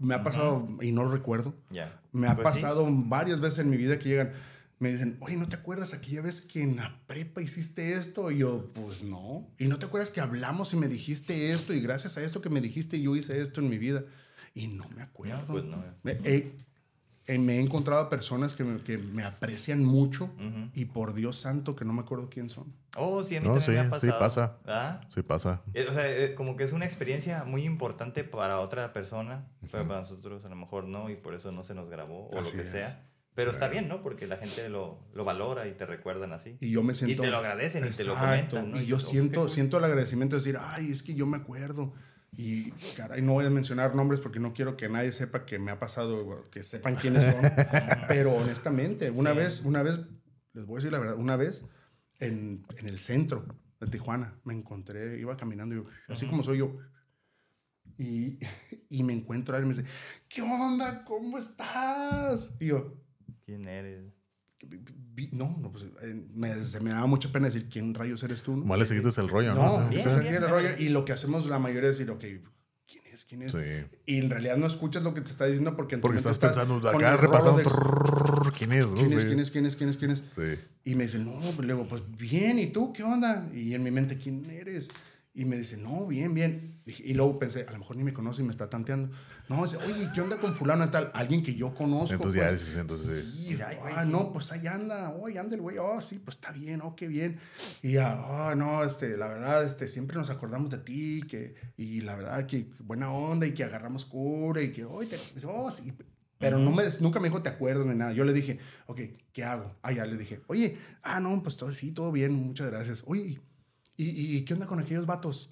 Me 0.00 0.14
ha 0.14 0.22
pasado, 0.22 0.66
y 0.80 0.92
no 0.92 1.02
lo 1.04 1.10
recuerdo, 1.10 1.54
Ya. 1.70 2.00
me 2.12 2.28
ha 2.28 2.34
Pues 2.36 2.54
sí. 2.54 2.60
pasado 2.62 2.86
varias 2.88 3.40
veces 3.40 3.58
en 3.60 3.70
mi 3.70 3.76
vida 3.76 3.98
que 3.98 4.08
llegan, 4.10 4.32
me 4.78 4.92
dicen, 4.92 5.16
oye, 5.20 5.36
¿no 5.36 5.46
te 5.46 5.56
acuerdas 5.56 5.92
aquella 5.92 6.22
vez 6.22 6.40
que 6.42 6.62
en 6.62 6.76
la 6.76 7.00
prepa 7.08 7.42
hiciste 7.42 7.94
esto? 7.94 8.30
Y 8.30 8.38
yo, 8.38 8.70
pues 8.74 9.02
no. 9.02 9.48
¿Y 9.58 9.66
no 9.66 9.76
te 9.80 9.86
acuerdas 9.86 10.10
que 10.10 10.20
hablamos 10.20 10.72
y 10.72 10.76
me 10.76 10.86
dijiste 10.86 11.50
esto? 11.50 11.72
Y 11.74 11.80
gracias 11.80 12.16
a 12.16 12.22
esto 12.22 12.40
que 12.40 12.48
me 12.48 12.60
dijiste, 12.60 13.00
yo 13.00 13.16
hice 13.16 13.40
esto 13.40 13.60
en 13.60 13.68
mi 13.68 13.76
vida. 13.78 14.04
Y 14.54 14.68
no 14.68 14.88
me 14.94 15.02
acuerdo. 15.02 15.46
Pues 15.48 15.64
no. 15.64 15.82
Me 16.04 16.12
he, 16.12 16.36
eh, 16.36 16.52
me 17.36 17.56
he 17.56 17.60
encontrado 17.60 18.00
a 18.00 18.08
personas 18.08 18.54
que 18.54 18.64
me, 18.64 18.80
que 18.82 18.96
me 18.96 19.22
aprecian 19.22 19.84
mucho 19.84 20.24
Ujú. 20.24 20.70
y 20.72 20.86
por 20.86 21.12
Dios 21.12 21.36
santo 21.36 21.76
que 21.76 21.84
no 21.84 21.92
me 21.92 22.00
acuerdo 22.00 22.30
quién 22.30 22.48
son. 22.48 22.72
Oh, 22.96 23.22
sí, 23.22 23.36
a 23.36 23.40
mí 23.42 23.48
No, 23.48 23.54
también 23.58 23.66
sí, 23.66 23.70
me 23.72 23.78
ha 23.80 23.84
sí 23.84 23.90
pasado. 24.06 24.18
pasa. 24.18 24.58
¿Ah? 24.66 25.00
Sí 25.08 25.22
pasa. 25.22 25.62
Eh, 25.74 25.86
O 25.90 25.92
sea, 25.92 26.08
eh, 26.10 26.34
como 26.34 26.56
que 26.56 26.64
es 26.64 26.72
una 26.72 26.86
experiencia 26.86 27.44
muy 27.44 27.64
importante 27.66 28.24
para 28.24 28.60
otra 28.60 28.94
persona, 28.94 29.46
pero 29.70 29.86
para 29.86 30.00
nosotros 30.00 30.42
a 30.44 30.48
lo 30.48 30.56
mejor 30.56 30.84
no, 30.84 31.10
y 31.10 31.16
por 31.16 31.34
eso 31.34 31.52
no 31.52 31.64
se 31.64 31.74
nos 31.74 31.90
grabó 31.90 32.28
o 32.30 32.38
Así 32.38 32.52
lo 32.56 32.62
que 32.62 32.66
es. 32.66 32.70
sea. 32.72 33.04
Pero 33.34 33.52
está 33.52 33.68
bien, 33.68 33.86
¿no? 33.86 34.02
Porque 34.02 34.26
la 34.26 34.36
gente 34.36 34.68
lo, 34.68 34.98
lo 35.14 35.22
valora 35.22 35.68
y 35.68 35.72
te 35.74 35.86
recuerdan 35.86 36.32
así. 36.32 36.56
Y 36.60 36.70
yo 36.70 36.82
me 36.82 36.92
siento... 36.94 37.22
te 37.22 37.30
lo 37.30 37.36
agradecen 37.36 37.86
y 37.86 37.90
te 37.90 38.02
lo 38.02 38.14
Exacto. 38.14 38.56
comentan, 38.56 38.70
¿no? 38.72 38.80
Y 38.80 38.82
Y 38.82 38.86
yo 38.86 38.96
dices, 38.96 39.08
oh, 39.08 39.12
siento, 39.12 39.30
qué 39.32 39.36
cool. 39.46 39.50
siento 39.50 39.78
el 39.78 39.84
agradecimiento 39.84 40.34
de 40.34 40.40
decir, 40.40 40.58
ay, 40.60 40.90
es 40.90 41.04
que 41.04 41.14
yo 41.14 41.24
me 41.26 41.36
acuerdo. 41.36 41.92
Y, 42.36 42.70
caray, 42.96 43.20
no 43.22 43.32
voy 43.32 43.46
a 43.46 43.50
mencionar 43.50 43.94
nombres 43.96 44.20
porque 44.20 44.38
no 44.38 44.52
quiero 44.52 44.76
que 44.76 44.88
nadie 44.88 45.10
sepa 45.12 45.44
que 45.44 45.58
me 45.58 45.70
ha 45.72 45.78
pasado, 45.80 46.42
que 46.52 46.62
sepan 46.62 46.94
quiénes 46.94 47.24
son. 47.24 47.42
Pero 48.08 48.34
honestamente, 48.36 49.10
una 49.10 49.32
Sí. 49.32 49.36
vez, 49.38 49.60
una 49.64 49.82
vez, 49.82 50.00
les 50.52 50.64
voy 50.66 50.76
a 50.76 50.78
decir 50.78 50.92
la 50.92 50.98
verdad, 51.00 51.16
una 51.16 51.36
vez 51.36 51.64
en, 52.20 52.64
en 52.76 52.86
el 52.88 52.98
centro 52.98 53.44
de 53.80 53.86
Tijuana 53.88 54.38
me 54.44 54.54
encontré, 54.54 55.18
iba 55.18 55.36
caminando, 55.36 55.74
yo, 55.74 55.84
así 56.08 56.26
como 56.26 56.42
soy 56.42 56.58
yo. 56.58 56.76
Y, 57.96 58.38
y 58.88 59.02
me 59.02 59.12
encuentro 59.14 59.54
a 59.54 59.58
él 59.58 59.64
y 59.64 59.68
me 59.68 59.74
dice, 59.74 59.88
¿qué 60.28 60.42
onda? 60.42 61.04
¿Cómo 61.04 61.38
estás? 61.38 62.56
Y 62.60 62.66
yo, 62.66 62.94
¿Quién 63.44 63.66
eres? 63.66 64.12
Vi- 64.66 65.28
no, 65.32 65.56
no, 65.60 65.70
pues, 65.72 65.84
eh, 66.02 66.22
me, 66.34 66.64
se 66.64 66.80
me 66.80 66.90
daba 66.90 67.06
mucha 67.06 67.30
pena 67.32 67.46
decir, 67.46 67.68
¿quién 67.70 67.94
rayos 67.94 68.22
eres 68.22 68.42
tú? 68.42 68.56
no? 68.56 68.64
Mal 68.64 68.78
le 68.78 68.86
seguiste 68.86 69.20
el 69.20 69.28
rollo, 69.28 69.54
¿no? 69.54 69.80
No, 69.80 69.90
ese 69.90 70.08
es 70.08 70.16
el 70.16 70.48
rollo. 70.48 70.70
Y 70.78 70.88
lo 70.88 71.04
que 71.04 71.12
hacemos 71.12 71.46
la 71.48 71.58
mayoría 71.58 71.90
es 71.90 71.98
decir, 71.98 72.10
ok, 72.10 72.24
¿quién 72.86 73.02
es? 73.12 73.24
¿Quién 73.24 73.42
es? 73.42 73.52
Sí. 73.52 73.58
Y 74.06 74.18
en 74.18 74.30
realidad 74.30 74.56
no 74.56 74.66
escuchas 74.66 75.02
lo 75.02 75.14
que 75.14 75.20
te 75.20 75.30
está 75.30 75.46
diciendo 75.46 75.76
porque 75.76 75.96
en 75.96 76.00
Porque 76.00 76.18
estás 76.18 76.38
pensando 76.38 76.80
con 76.80 76.94
acá 76.94 77.16
repasando. 77.16 77.58
de- 77.58 77.64
trrr, 77.64 78.52
¿Quién 78.56 78.72
es? 78.72 78.86
no? 78.90 78.96
¿Quién 78.96 79.12
es? 79.12 79.22
Sí. 79.22 79.28
¿Quién 79.28 79.40
es? 79.40 79.50
¿Quién 79.50 79.66
es? 79.66 79.76
¿Quién 79.76 79.90
es? 79.90 79.96
¿Quién 79.96 80.10
es? 80.12 80.22
Sí. 80.34 80.62
Y 80.84 80.94
me 80.94 81.04
dice, 81.04 81.18
no, 81.18 81.38
pues 81.54 81.66
luego, 81.66 81.86
pues 81.86 82.02
bien, 82.16 82.58
¿y 82.58 82.68
tú 82.68 82.92
qué 82.92 83.02
onda? 83.02 83.48
Y 83.54 83.74
en 83.74 83.82
mi 83.82 83.90
mente, 83.90 84.18
¿quién 84.18 84.48
eres? 84.50 84.88
Y 85.34 85.44
me 85.44 85.56
dice, 85.56 85.76
no, 85.76 86.06
bien, 86.06 86.34
bien. 86.34 86.80
Y 86.86 87.14
luego 87.14 87.38
pensé, 87.38 87.64
a 87.68 87.72
lo 87.72 87.78
mejor 87.78 87.96
ni 87.96 88.02
me 88.02 88.12
conoce 88.12 88.42
y 88.42 88.44
me 88.44 88.50
está 88.50 88.68
tanteando. 88.70 89.10
No, 89.48 89.64
dice, 89.64 89.78
oye, 89.78 90.08
¿qué 90.14 90.20
onda 90.20 90.36
con 90.36 90.52
fulano 90.52 90.84
y 90.84 90.88
tal? 90.88 91.10
Alguien 91.14 91.42
que 91.42 91.54
yo 91.54 91.74
conozco. 91.74 92.12
Entonces 92.14 92.40
ya 92.40 92.48
pues. 92.48 92.60
dices, 92.60 92.76
entonces 92.76 93.24
sí. 93.24 93.56
Sí, 93.56 93.62
Ay, 93.62 93.78
ah, 93.94 94.04
sí. 94.04 94.10
no, 94.10 94.30
pues 94.32 94.52
ahí 94.52 94.66
anda, 94.66 95.10
oye, 95.10 95.38
anda 95.38 95.56
el 95.56 95.62
güey, 95.62 95.78
oh, 95.78 96.02
sí, 96.02 96.18
pues 96.18 96.36
está 96.36 96.52
bien, 96.52 96.82
oh, 96.82 96.94
qué 96.94 97.08
bien. 97.08 97.40
Y 97.82 97.92
ya, 97.92 98.22
oh, 98.28 98.54
no, 98.54 98.84
este, 98.84 99.16
la 99.16 99.26
verdad, 99.26 99.64
este, 99.64 99.88
siempre 99.88 100.18
nos 100.18 100.28
acordamos 100.28 100.68
de 100.68 100.78
ti, 100.78 101.22
que, 101.26 101.54
y 101.78 102.02
la 102.02 102.14
verdad, 102.14 102.46
que 102.46 102.68
buena 102.80 103.10
onda, 103.10 103.46
y 103.46 103.54
que 103.54 103.64
agarramos 103.64 104.04
cura, 104.04 104.60
y 104.60 104.70
que, 104.70 104.84
oye, 104.84 105.08
te, 105.08 105.46
oh, 105.46 105.70
sí. 105.70 105.94
Pero 106.38 106.58
no 106.58 106.70
me, 106.70 106.84
nunca 107.00 107.18
me 107.18 107.28
dijo, 107.28 107.42
¿te 107.42 107.48
acuerdas 107.48 107.86
ni 107.86 107.96
nada? 107.96 108.12
Yo 108.12 108.24
le 108.24 108.32
dije, 108.32 108.58
ok, 108.86 109.00
¿qué 109.32 109.44
hago? 109.44 109.66
Ah, 109.82 109.92
ya 109.92 110.04
le 110.04 110.16
dije, 110.16 110.42
oye, 110.46 110.78
ah, 111.02 111.20
no, 111.20 111.42
pues 111.42 111.56
todo, 111.56 111.72
sí, 111.72 111.90
todo 111.92 112.12
bien, 112.12 112.32
muchas 112.34 112.70
gracias. 112.70 113.02
Oye, 113.06 113.40
¿y, 113.96 114.36
y 114.36 114.44
qué 114.44 114.54
onda 114.54 114.66
con 114.66 114.78
aquellos 114.78 115.06
vatos? 115.06 115.50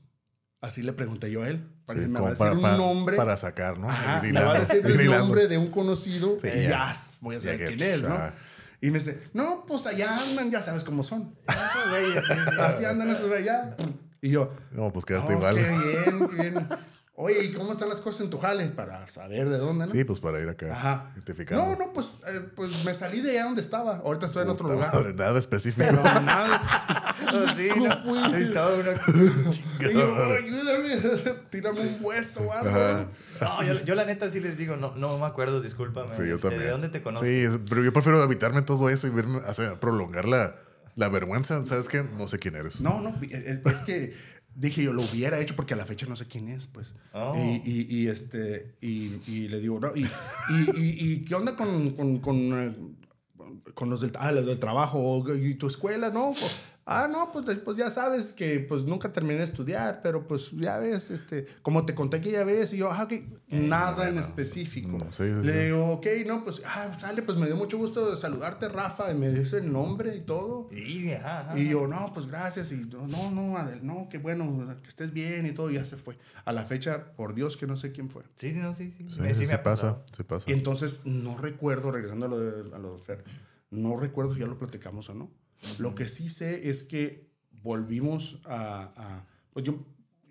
Así 0.61 0.83
le 0.83 0.93
pregunté 0.93 1.31
yo 1.31 1.43
a 1.43 1.49
él. 1.49 1.76
Parece 1.87 2.07
Sí, 2.07 2.11
me 2.11 2.19
como 2.19 2.25
va 2.25 2.29
a 2.29 2.31
decir 2.33 2.45
para, 2.47 2.53
un 2.57 2.63
para- 2.63 2.77
nombre. 2.77 3.17
para 3.17 3.37
sacar, 3.37 3.79
¿no? 3.79 3.89
Ajá, 3.89 4.21
me 4.23 4.33
va 4.33 4.55
a 4.57 4.59
decir 4.61 4.83
ir 4.85 5.01
el 5.03 5.07
nombre 5.11 5.47
de 5.47 5.57
un 5.57 5.71
conocido 5.71 6.37
Sí, 6.41 6.49
y 6.49 6.63
ya. 6.69 6.93
voy 7.21 7.37
a 7.37 7.41
saber 7.41 7.67
quién 7.69 7.83
es, 7.83 8.03
¿no? 8.03 8.13
ah. 8.15 8.35
Y 8.81 8.91
me 8.91 8.99
dice, 8.99 9.23
no, 9.33 9.65
pues 9.67 9.87
allá 9.87 10.19
andan, 10.21 10.51
ya 10.51 10.63
sabes 10.63 10.85
cómo 10.85 11.03
son. 11.03 11.35
Esos 11.49 11.91
güeyes, 11.91 12.59
Así 12.61 12.85
andan 12.85 13.11
esos 13.11 13.31
de 13.31 13.39
allá. 13.39 13.77
Y 14.21 14.31
yo, 14.31 14.53
No, 14.73 14.93
pues 14.93 15.05
quedaste 15.05 15.35
oh, 15.35 15.37
igual. 15.37 15.55
qué 15.57 15.69
bien, 15.71 16.29
qué 16.29 16.43
bien. 16.43 16.69
Oye, 17.19 17.45
¿y 17.45 17.53
cómo 17.53 17.73
están 17.73 17.89
las 17.89 18.03
cosas 18.03 18.21
en 18.21 18.31
tu 18.31 18.37
jale? 18.39 18.67
Para 18.67 19.09
saber 19.09 19.49
de 19.49 19.57
dónde, 19.57 19.87
¿no? 19.87 19.91
Sí, 19.91 20.05
pues 20.05 20.21
para 20.21 20.39
ir 20.39 20.51
acá 20.51 20.71
Ajá. 20.71 21.13
identificando. 21.15 21.65
No, 21.65 21.77
no, 21.77 21.93
pues, 21.95 22.23
eh, 22.29 22.43
pues 22.55 22.85
me 22.85 22.93
salí 22.93 23.23
de 23.23 23.31
allá 23.31 23.45
donde 23.45 23.63
estaba. 23.63 23.97
Ahorita 24.05 24.27
estoy 24.27 24.43
en 24.43 24.51
otro 24.51 24.69
lugar. 24.69 24.93
madre, 24.93 25.15
nada 25.15 25.39
específico. 25.39 25.87
Pero 25.89 26.03
nada. 26.03 26.87
Oh, 27.33 27.47
sí, 27.57 27.69
no. 27.75 28.03
güey. 28.05 28.33
Necesitaba 28.33 28.75
una... 28.75 28.91
Y 29.91 29.93
yo, 29.95 30.15
ayúdame, 30.15 30.97
tírame 31.51 31.81
un 31.81 31.95
puesto 32.03 32.41
o 32.43 32.53
algo. 32.53 32.69
Ajá. 32.69 33.07
No, 33.41 33.63
yo, 33.63 33.83
yo 33.85 33.95
la 33.95 34.05
neta 34.05 34.31
sí 34.31 34.41
les 34.41 34.59
digo, 34.59 34.77
no, 34.77 34.95
no 34.97 35.17
me 35.19 35.25
acuerdo, 35.25 35.63
discúlpame. 35.63 36.15
Sí, 36.15 36.23
yo 36.29 36.35
Este, 36.37 36.49
también. 36.49 36.65
¿De 36.65 36.71
dónde 36.71 36.89
te 36.91 37.01
conozco? 37.03 37.27
Sí, 37.27 37.47
pero 37.69 37.83
yo 37.83 37.95
prefiero 37.95 38.23
evitarme 38.23 38.61
todo 38.61 38.91
eso 38.91 39.07
y 39.07 39.11
verme, 39.11 39.39
o 39.39 39.55
sea, 39.55 39.81
prolongar 39.81 40.29
la, 40.29 40.57
la 40.97 41.09
vergüenza. 41.09 41.65
¿Sabes 41.65 41.89
qué? 41.89 42.03
No 42.03 42.29
sé 42.29 42.39
quién 42.39 42.57
eres. 42.57 42.83
No, 42.83 43.01
no, 43.01 43.15
es 43.23 43.79
que 43.79 44.15
dije 44.57 44.83
yo 44.83 44.93
lo 44.93 45.03
hubiera 45.03 45.39
hecho 45.41 45.55
porque 45.55 45.75
a 45.75 45.77
la 45.77 45.87
fecha 45.87 46.07
no 46.07 46.17
sé 46.17 46.27
quién 46.27 46.49
es, 46.49 46.67
pues. 46.67 46.95
Oh. 47.13 47.35
Y, 47.37 47.63
y, 47.65 47.87
y, 47.89 48.09
este, 48.09 48.77
y, 48.81 49.21
y 49.27 49.49
le 49.49 49.61
digo, 49.61 49.79
no, 49.79 49.93
y, 49.95 50.07
y, 50.77 51.25
¿qué 51.25 51.35
onda 51.35 51.57
con, 51.57 51.91
con, 51.91 52.19
con, 52.19 52.37
eh, 52.37 52.77
con 53.75 53.91
los, 53.91 54.01
del, 54.01 54.13
ah, 54.19 54.33
los 54.33 54.47
del 54.47 54.59
trabajo 54.59 55.25
y 55.35 55.55
tu 55.55 55.67
escuela? 55.67 56.11
No, 56.11 56.35
ah, 56.87 57.09
no, 57.11 57.33
pues, 57.33 57.59
pues 57.59 57.77
ya 57.77 57.91
sabes 57.91 58.33
que 58.33 58.61
pues 58.61 58.85
nunca 58.85 59.13
terminé 59.13 59.39
de 59.39 59.45
estudiar, 59.45 60.01
pero 60.03 60.27
pues 60.27 60.53
ya 60.53 60.79
ves, 60.79 61.11
este, 61.11 61.47
como 61.61 61.85
te 61.85 61.95
conté 61.95 62.21
que 62.21 62.31
ya 62.31 62.45
ves, 62.45 62.73
y 62.73 62.79
yo, 62.79 62.91
ah, 62.91 63.03
ok, 63.03 63.13
nada 63.49 64.09
en 64.09 64.19
específico. 64.19 64.97
Mm, 64.97 65.11
sí, 65.11 65.25
sí, 65.25 65.47
le 65.47 65.65
digo, 65.65 65.91
ok, 65.93 66.07
no, 66.27 66.45
pues, 66.45 66.63
ah, 66.65 66.97
sale, 66.97 67.23
pues 67.23 67.37
me 67.37 67.47
dio 67.47 67.57
mucho 67.57 67.77
gusto 67.77 68.15
saludarte, 68.17 68.69
Rafa, 68.69 69.11
y 69.11 69.15
me 69.17 69.31
dice 69.31 69.59
el 69.59 69.73
nombre 69.73 70.15
y 70.15 70.21
todo. 70.21 70.69
Y, 70.71 71.11
ajá, 71.13 71.41
ajá. 71.41 71.59
Y 71.59 71.69
yo, 71.69 71.89
no, 71.89 72.13
pues 72.15 72.27
gracias. 72.27 72.71
Y 72.73 72.85
no, 72.85 73.07
no, 73.07 73.31
no, 73.31 73.57
Adel, 73.57 73.85
no, 73.85 74.09
qué 74.09 74.19
bueno, 74.19 74.77
que 74.81 74.89
estés 74.89 75.13
bien 75.13 75.47
y 75.47 75.53
todo. 75.53 75.71
Y 75.71 75.75
ya 75.75 75.85
se 75.85 75.97
fue. 75.97 76.17
A 76.45 76.53
la 76.53 76.65
fecha, 76.65 77.13
por 77.17 77.35
Dios 77.35 77.57
que 77.57 77.67
no 77.67 77.77
sé 77.77 77.91
quién 77.91 78.09
fue. 78.09 78.23
Sí, 78.37 78.53
sí, 78.53 78.59
no, 78.59 78.73
sí, 78.75 78.91
sí. 78.97 79.09
Sí, 79.11 79.21
me, 79.21 79.35
sí, 79.35 79.41
sí 79.41 79.47
sí 79.47 79.53
me 79.53 79.59
pasa. 79.59 80.03
Sí 80.17 80.23
pasa. 80.23 80.49
Y 80.49 80.55
entonces 80.55 81.05
no 81.05 81.37
recuerdo, 81.37 81.91
regresando 81.91 82.27
a 82.27 82.29
lo 82.29 82.39
de, 82.39 82.75
a 82.75 82.79
lo 82.79 82.97
de 82.97 83.03
Fer, 83.03 83.25
no 83.71 83.97
recuerdo 83.97 84.35
si 84.35 84.41
ya 84.41 84.47
lo 84.47 84.59
platicamos 84.59 85.09
o 85.11 85.15
no. 85.15 85.31
Lo 85.79 85.95
que 85.95 86.09
sí 86.09 86.29
sé 86.29 86.69
es 86.69 86.83
que 86.83 87.31
volvimos 87.63 88.41
a, 88.45 88.93
a- 88.97 89.27
pues 89.53 89.65
yo, 89.65 89.85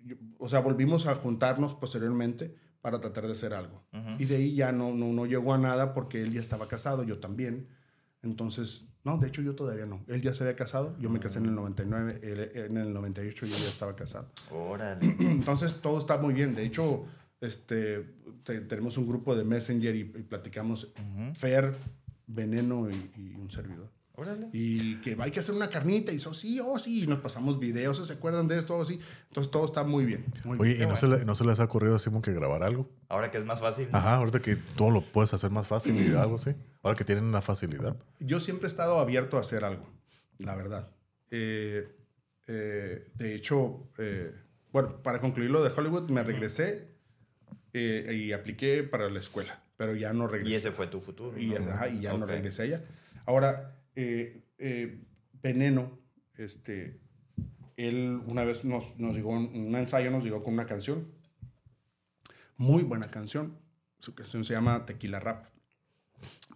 yo- 0.04 0.16
o 0.38 0.48
sea, 0.48 0.60
volvimos 0.60 1.06
a 1.06 1.14
juntarnos 1.14 1.74
posteriormente 1.74 2.54
para 2.80 3.00
tratar 3.00 3.26
de 3.26 3.32
hacer 3.32 3.52
algo. 3.52 3.82
Y 4.18 4.24
de 4.26 4.36
ahí 4.36 4.54
ya 4.54 4.70
no, 4.72 4.94
no, 4.94 5.12
no 5.12 5.26
llegó 5.26 5.52
a 5.52 5.58
nada 5.58 5.92
porque 5.94 6.22
él 6.22 6.32
ya 6.32 6.40
estaba 6.40 6.68
casado, 6.68 7.02
yo 7.02 7.18
también. 7.18 7.66
Entonces, 8.22 8.84
no, 9.04 9.18
de 9.18 9.28
hecho 9.28 9.42
yo 9.42 9.54
todavía 9.54 9.86
no. 9.86 10.02
Él 10.08 10.22
ya 10.22 10.32
se 10.34 10.44
había 10.44 10.56
casado, 10.56 10.96
yo 10.98 11.10
me 11.10 11.20
casé 11.20 11.38
en 11.38 11.46
el 11.46 11.54
99, 11.54 12.20
él 12.22 12.50
en 12.54 12.76
el 12.76 12.92
98 12.92 13.46
yo 13.46 13.56
ya 13.56 13.68
estaba 13.68 13.94
casado. 13.96 14.30
Órale. 14.50 15.14
Entonces 15.20 15.80
todo 15.80 15.98
está 15.98 16.16
muy 16.18 16.34
bien. 16.34 16.54
De 16.54 16.64
hecho, 16.64 17.04
este, 17.40 18.04
te- 18.44 18.60
tenemos 18.62 18.96
un 18.98 19.06
grupo 19.06 19.34
de 19.36 19.44
Messenger 19.44 19.94
y, 19.94 20.00
y 20.00 20.22
platicamos 20.22 20.92
Fer, 21.34 21.74
Veneno 22.26 22.88
y, 22.90 23.10
y 23.16 23.34
un 23.36 23.50
servidor. 23.50 23.90
Órale. 24.16 24.48
Y 24.52 24.96
que 25.02 25.14
hay 25.20 25.30
que 25.30 25.40
hacer 25.40 25.54
una 25.54 25.68
carnita 25.68 26.10
y 26.10 26.16
eso, 26.16 26.32
sí, 26.32 26.58
oh, 26.58 26.78
sí, 26.78 27.02
y 27.02 27.06
nos 27.06 27.20
pasamos 27.20 27.58
videos, 27.58 28.04
¿se 28.06 28.12
acuerdan 28.12 28.48
de 28.48 28.56
esto? 28.58 28.74
Oh, 28.76 28.84
sí. 28.84 28.98
Entonces 29.28 29.50
todo 29.50 29.66
está 29.66 29.84
muy 29.84 30.06
bien. 30.06 30.24
Muy 30.44 30.58
Oye, 30.58 30.72
bien. 30.74 30.84
¿y 30.84 30.86
no, 30.86 30.96
se 30.96 31.06
le- 31.06 31.24
no 31.26 31.34
se 31.34 31.44
les 31.44 31.60
ha 31.60 31.64
ocurrido 31.64 31.96
así 31.96 32.06
como 32.06 32.22
que 32.22 32.32
grabar 32.32 32.62
algo? 32.62 32.88
Ahora 33.10 33.30
que 33.30 33.36
es 33.36 33.44
más 33.44 33.60
fácil. 33.60 33.88
Ajá, 33.92 34.16
ahorita 34.16 34.40
que 34.40 34.56
todo 34.56 34.90
lo 34.90 35.02
puedes 35.02 35.34
hacer 35.34 35.50
más 35.50 35.66
fácil 35.66 35.94
y 35.96 36.14
algo 36.16 36.36
así. 36.36 36.54
Ahora 36.82 36.96
que 36.96 37.04
tienen 37.04 37.24
una 37.24 37.42
facilidad. 37.42 37.94
Yo 38.18 38.40
siempre 38.40 38.66
he 38.66 38.70
estado 38.70 38.98
abierto 39.00 39.36
a 39.36 39.40
hacer 39.42 39.64
algo, 39.64 39.86
la 40.38 40.56
verdad. 40.56 40.88
Eh, 41.30 41.86
eh, 42.46 43.04
de 43.16 43.34
hecho, 43.34 43.90
eh, 43.98 44.32
bueno, 44.72 45.02
para 45.02 45.20
concluir 45.20 45.50
lo 45.50 45.62
de 45.62 45.70
Hollywood, 45.76 46.08
me 46.10 46.22
regresé 46.22 46.88
eh, 47.74 48.14
y 48.18 48.32
apliqué 48.32 48.82
para 48.82 49.10
la 49.10 49.18
escuela, 49.18 49.62
pero 49.76 49.94
ya 49.94 50.12
no 50.14 50.26
regresé. 50.26 50.52
Y 50.52 50.54
ese 50.54 50.70
fue 50.70 50.86
tu 50.86 51.00
futuro. 51.00 51.36
Y, 51.38 51.48
¿no? 51.48 51.70
ajá, 51.70 51.88
y 51.88 52.00
ya 52.00 52.12
no 52.14 52.24
Ok. 52.24 52.30
regresé 52.30 52.62
allá. 52.62 52.82
Ahora, 53.26 53.75
eh, 53.96 54.44
eh, 54.58 55.02
Veneno, 55.42 55.98
este, 56.36 57.00
él 57.76 58.20
una 58.26 58.44
vez 58.44 58.64
nos, 58.64 58.96
nos 58.98 59.16
llegó, 59.16 59.30
un 59.30 59.74
ensayo 59.74 60.10
nos 60.10 60.24
llegó 60.24 60.42
con 60.42 60.54
una 60.54 60.66
canción. 60.66 61.12
Muy 62.56 62.82
buena 62.82 63.10
canción. 63.10 63.58
Su 63.98 64.14
canción 64.14 64.44
se 64.44 64.54
llama 64.54 64.86
Tequila 64.86 65.20
Rap. 65.20 65.46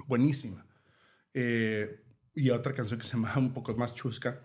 Buenísima. 0.07 0.67
Eh, 1.35 2.03
y 2.35 2.51
otra 2.51 2.73
canción 2.73 2.99
que 3.01 3.07
se 3.07 3.13
llama 3.13 3.35
un 3.37 3.53
poco 3.53 3.75
más 3.75 3.95
chusca, 3.95 4.41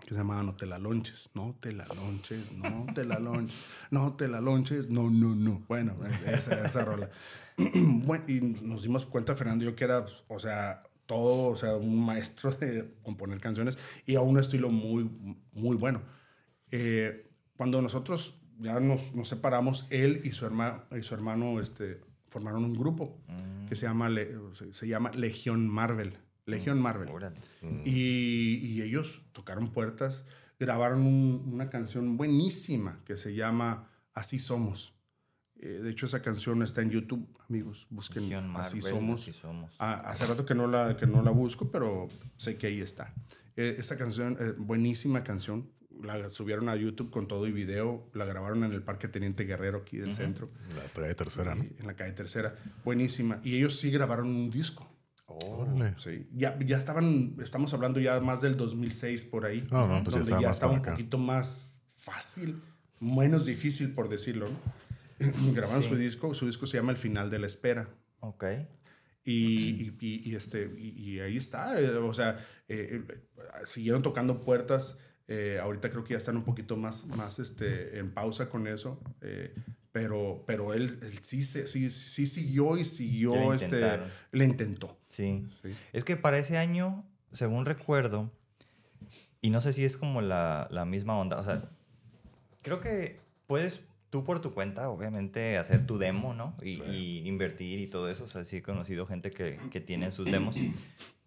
que 0.00 0.10
se 0.10 0.16
llamaba 0.16 0.42
No 0.42 0.56
te 0.56 0.66
la 0.66 0.78
lonches, 0.78 1.30
no 1.34 1.56
te 1.60 1.72
la 1.72 1.86
lonches, 1.86 2.52
no 2.52 2.86
te 2.94 3.04
la 3.04 3.18
lonches, 3.18 3.66
no 3.90 4.16
te 4.16 4.28
la 4.28 4.40
lonches, 4.40 4.88
no, 4.90 5.10
no, 5.10 5.34
no. 5.34 5.64
Bueno, 5.68 5.96
esa, 6.26 6.64
esa 6.66 6.84
rola. 6.84 7.10
Y 8.26 8.40
nos 8.40 8.82
dimos 8.82 9.06
cuenta, 9.06 9.36
Fernando 9.36 9.64
yo, 9.64 9.76
que 9.76 9.84
era, 9.84 10.04
pues, 10.04 10.24
o 10.28 10.40
sea, 10.40 10.82
todo, 11.06 11.48
o 11.48 11.56
sea, 11.56 11.76
un 11.76 12.04
maestro 12.04 12.52
de 12.52 12.94
componer 13.02 13.40
canciones 13.40 13.78
y 14.06 14.14
a 14.16 14.20
un 14.20 14.38
estilo 14.38 14.70
muy, 14.70 15.04
muy 15.52 15.76
bueno. 15.76 16.02
Eh, 16.70 17.30
cuando 17.56 17.80
nosotros 17.82 18.40
ya 18.58 18.80
nos, 18.80 19.14
nos 19.14 19.28
separamos, 19.28 19.86
él 19.90 20.20
y 20.24 20.30
su, 20.30 20.46
herma, 20.46 20.84
y 20.96 21.02
su 21.02 21.14
hermano 21.14 21.60
este, 21.60 22.00
formaron 22.28 22.64
un 22.64 22.74
grupo 22.74 23.18
que 23.68 23.76
se 23.76 23.86
llama, 23.86 24.08
se, 24.54 24.72
se 24.74 24.88
llama 24.88 25.10
Legión 25.12 25.68
Marvel. 25.68 26.16
Legión 26.46 26.80
Marvel. 26.80 27.08
Órale. 27.08 27.36
Y, 27.84 28.56
y 28.62 28.82
ellos 28.82 29.22
tocaron 29.32 29.68
puertas, 29.72 30.24
grabaron 30.58 31.00
un- 31.02 31.42
una 31.52 31.70
canción 31.70 32.16
buenísima 32.16 33.00
que 33.04 33.16
se 33.16 33.34
llama 33.34 33.88
Así 34.12 34.38
Somos. 34.38 34.93
Eh, 35.60 35.80
de 35.82 35.90
hecho, 35.90 36.06
esa 36.06 36.20
canción 36.20 36.62
está 36.62 36.82
en 36.82 36.90
YouTube, 36.90 37.26
amigos. 37.48 37.86
Busquen 37.90 38.32
Así 38.56 38.80
Somos. 38.80 39.22
Así 39.22 39.32
somos. 39.32 39.74
Ah, 39.78 39.94
hace 40.04 40.26
rato 40.26 40.44
que 40.44 40.54
no, 40.54 40.66
la, 40.66 40.96
que 40.96 41.06
no 41.06 41.22
la 41.22 41.30
busco, 41.30 41.70
pero 41.70 42.08
sé 42.36 42.56
que 42.56 42.66
ahí 42.66 42.80
está. 42.80 43.14
Eh, 43.56 43.76
esa 43.78 43.96
canción, 43.96 44.36
eh, 44.40 44.52
buenísima 44.58 45.22
canción. 45.24 45.70
La 46.02 46.28
subieron 46.30 46.68
a 46.68 46.76
YouTube 46.76 47.10
con 47.10 47.28
todo 47.28 47.46
y 47.46 47.52
video. 47.52 48.10
La 48.14 48.24
grabaron 48.24 48.64
en 48.64 48.72
el 48.72 48.82
Parque 48.82 49.08
Teniente 49.08 49.44
Guerrero 49.44 49.78
aquí 49.78 49.96
del 49.96 50.12
centro, 50.12 50.50
La 50.76 50.82
calle 51.02 51.14
tercera, 51.14 51.54
¿no? 51.54 51.62
en 51.62 51.86
la 51.86 51.94
calle 51.94 52.12
Tercera. 52.12 52.56
Buenísima. 52.84 53.40
Y 53.44 53.56
ellos 53.56 53.78
sí 53.78 53.90
grabaron 53.90 54.26
un 54.26 54.50
disco. 54.50 54.90
Órale. 55.26 55.94
Sí, 55.98 56.28
ya, 56.32 56.58
ya 56.58 56.76
estaban, 56.76 57.36
estamos 57.40 57.72
hablando 57.72 58.00
ya 58.00 58.20
más 58.20 58.40
del 58.40 58.56
2006 58.56 59.24
por 59.24 59.46
ahí. 59.46 59.66
Ah, 59.70 59.86
no, 59.88 60.02
pues 60.04 60.14
ya 60.16 60.18
donde 60.18 60.22
estaba 60.22 60.42
ya 60.42 60.50
estaba 60.50 60.72
un 60.72 60.78
acá. 60.80 60.90
poquito 60.90 61.16
más 61.16 61.80
fácil, 61.96 62.60
menos 63.00 63.46
difícil 63.46 63.94
por 63.94 64.08
decirlo. 64.08 64.46
¿no? 64.46 64.56
Grabaron 65.54 65.82
Sí. 65.82 65.88
su 65.88 65.96
disco, 65.96 66.34
su 66.34 66.46
disco 66.46 66.66
se 66.66 66.76
llama 66.76 66.90
El 66.92 66.96
Final 66.98 67.30
de 67.30 67.38
la 67.38 67.46
Espera. 67.46 67.88
Ok. 68.20 68.44
Y, 69.24 69.32
y- 69.32 69.96
y- 70.00 70.30
y 70.30 70.34
este, 70.34 70.70
y, 70.76 70.88
y 71.14 71.20
ahí 71.20 71.36
está, 71.36 71.80
eh, 71.80 71.88
o 71.96 72.12
sea, 72.12 72.44
eh, 72.68 73.02
eh, 73.08 73.14
siguieron 73.66 74.02
tocando 74.02 74.44
puertas. 74.44 74.98
eh, 75.26 75.58
ahorita 75.62 75.88
creo 75.88 76.04
que 76.04 76.12
ya 76.12 76.18
están 76.18 76.36
un 76.36 76.44
poquito 76.44 76.76
más, 76.76 77.06
más 77.16 77.38
este, 77.38 77.98
en 77.98 78.10
pausa 78.12 78.50
con 78.50 78.66
eso. 78.66 79.00
eh, 79.22 79.54
pero, 79.90 80.42
pero 80.46 80.74
él, 80.74 80.98
él 81.02 81.18
sí, 81.22 81.42
se- 81.44 81.66
sí, 81.68 81.88
sí 81.88 82.26
siguió 82.26 82.76
y 82.76 82.84
siguió, 82.84 83.30
Le 83.50 83.56
este, 83.56 84.00
le 84.32 84.44
intentó. 84.44 84.98
Sí. 85.08 85.46
Sí. 85.62 85.70
Es 85.94 86.04
que 86.04 86.16
para 86.18 86.36
ese 86.38 86.58
año, 86.58 87.08
según 87.32 87.64
recuerdo, 87.64 88.30
y 89.40 89.48
no 89.50 89.60
sé 89.62 89.72
si 89.72 89.84
es 89.84 89.96
como 89.96 90.20
la, 90.20 90.66
la 90.70 90.84
misma 90.84 91.16
onda, 91.18 91.38
o 91.38 91.44
sea, 91.44 91.70
creo 92.62 92.80
que 92.80 93.20
puedes 93.46 93.84
tú 94.14 94.22
por 94.22 94.40
tu 94.40 94.54
cuenta, 94.54 94.88
obviamente, 94.90 95.58
hacer 95.58 95.86
tu 95.86 95.98
demo, 95.98 96.34
¿no? 96.34 96.54
Y, 96.62 96.80
y 96.84 97.26
invertir 97.26 97.80
y 97.80 97.88
todo 97.88 98.08
eso. 98.08 98.22
O 98.22 98.28
sea, 98.28 98.44
sí 98.44 98.58
he 98.58 98.62
conocido 98.62 99.06
gente 99.06 99.32
que, 99.32 99.58
que 99.72 99.80
tiene 99.80 100.12
sus 100.12 100.30
demos 100.30 100.54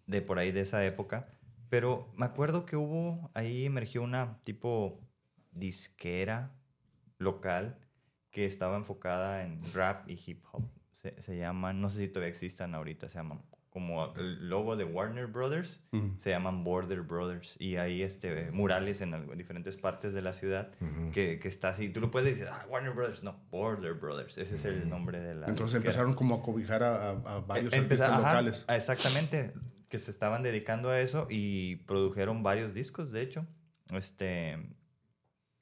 de 0.06 0.22
por 0.22 0.38
ahí 0.38 0.52
de 0.52 0.62
esa 0.62 0.82
época. 0.86 1.28
Pero 1.68 2.10
me 2.16 2.24
acuerdo 2.24 2.64
que 2.64 2.76
hubo, 2.76 3.30
ahí 3.34 3.66
emergió 3.66 4.00
una 4.00 4.40
tipo 4.40 5.06
disquera 5.52 6.56
local 7.18 7.78
que 8.30 8.46
estaba 8.46 8.78
enfocada 8.78 9.44
en 9.44 9.60
rap 9.74 10.08
y 10.08 10.18
hip 10.26 10.42
hop. 10.50 10.62
Se, 10.94 11.20
se 11.20 11.36
llaman, 11.36 11.82
no 11.82 11.90
sé 11.90 11.98
si 11.98 12.08
todavía 12.08 12.30
existan 12.30 12.74
ahorita, 12.74 13.10
se 13.10 13.16
llaman 13.16 13.42
como 13.78 14.12
el 14.16 14.48
logo 14.48 14.74
de 14.76 14.82
Warner 14.84 15.26
Brothers, 15.28 15.84
se 16.18 16.30
llaman 16.30 16.64
Border 16.64 17.02
Brothers. 17.02 17.56
Y 17.60 17.76
hay 17.76 18.02
este, 18.02 18.50
murales 18.50 19.00
en 19.00 19.14
algo- 19.14 19.36
diferentes 19.36 19.76
partes 19.76 20.12
de 20.12 20.20
la 20.22 20.32
ciudad 20.32 20.70
que, 21.12 21.38
que 21.38 21.46
está 21.48 21.68
así. 21.68 21.88
Tú 21.90 22.00
lo 22.00 22.10
puedes 22.10 22.28
decir, 22.36 22.48
ah, 22.52 22.66
Warner 22.68 22.92
Brothers, 22.92 23.22
no, 23.22 23.40
Border 23.50 23.94
Brothers. 23.94 24.36
Ese 24.38 24.56
es 24.56 24.64
el 24.64 24.88
nombre 24.88 25.20
de 25.20 25.34
la. 25.36 25.46
Entonces 25.46 25.76
empezaron 25.76 26.14
como 26.14 26.34
a 26.34 26.42
cobijar 26.42 26.82
a, 26.82 27.12
varios 27.46 27.72
Em- 27.72 27.82
artistas 27.84 28.08
empeza- 28.10 28.18
ajá, 28.18 28.18
locales. 28.42 28.64
Exactamente, 28.68 29.52
que 29.88 29.98
se 29.98 30.10
estaban 30.10 30.42
dedicando 30.42 30.90
a 30.90 31.00
eso 31.00 31.26
y 31.30 31.76
produjeron 31.86 32.42
varios 32.42 32.74
discos, 32.74 33.12
de 33.12 33.22
hecho, 33.22 33.46
este, 33.92 34.58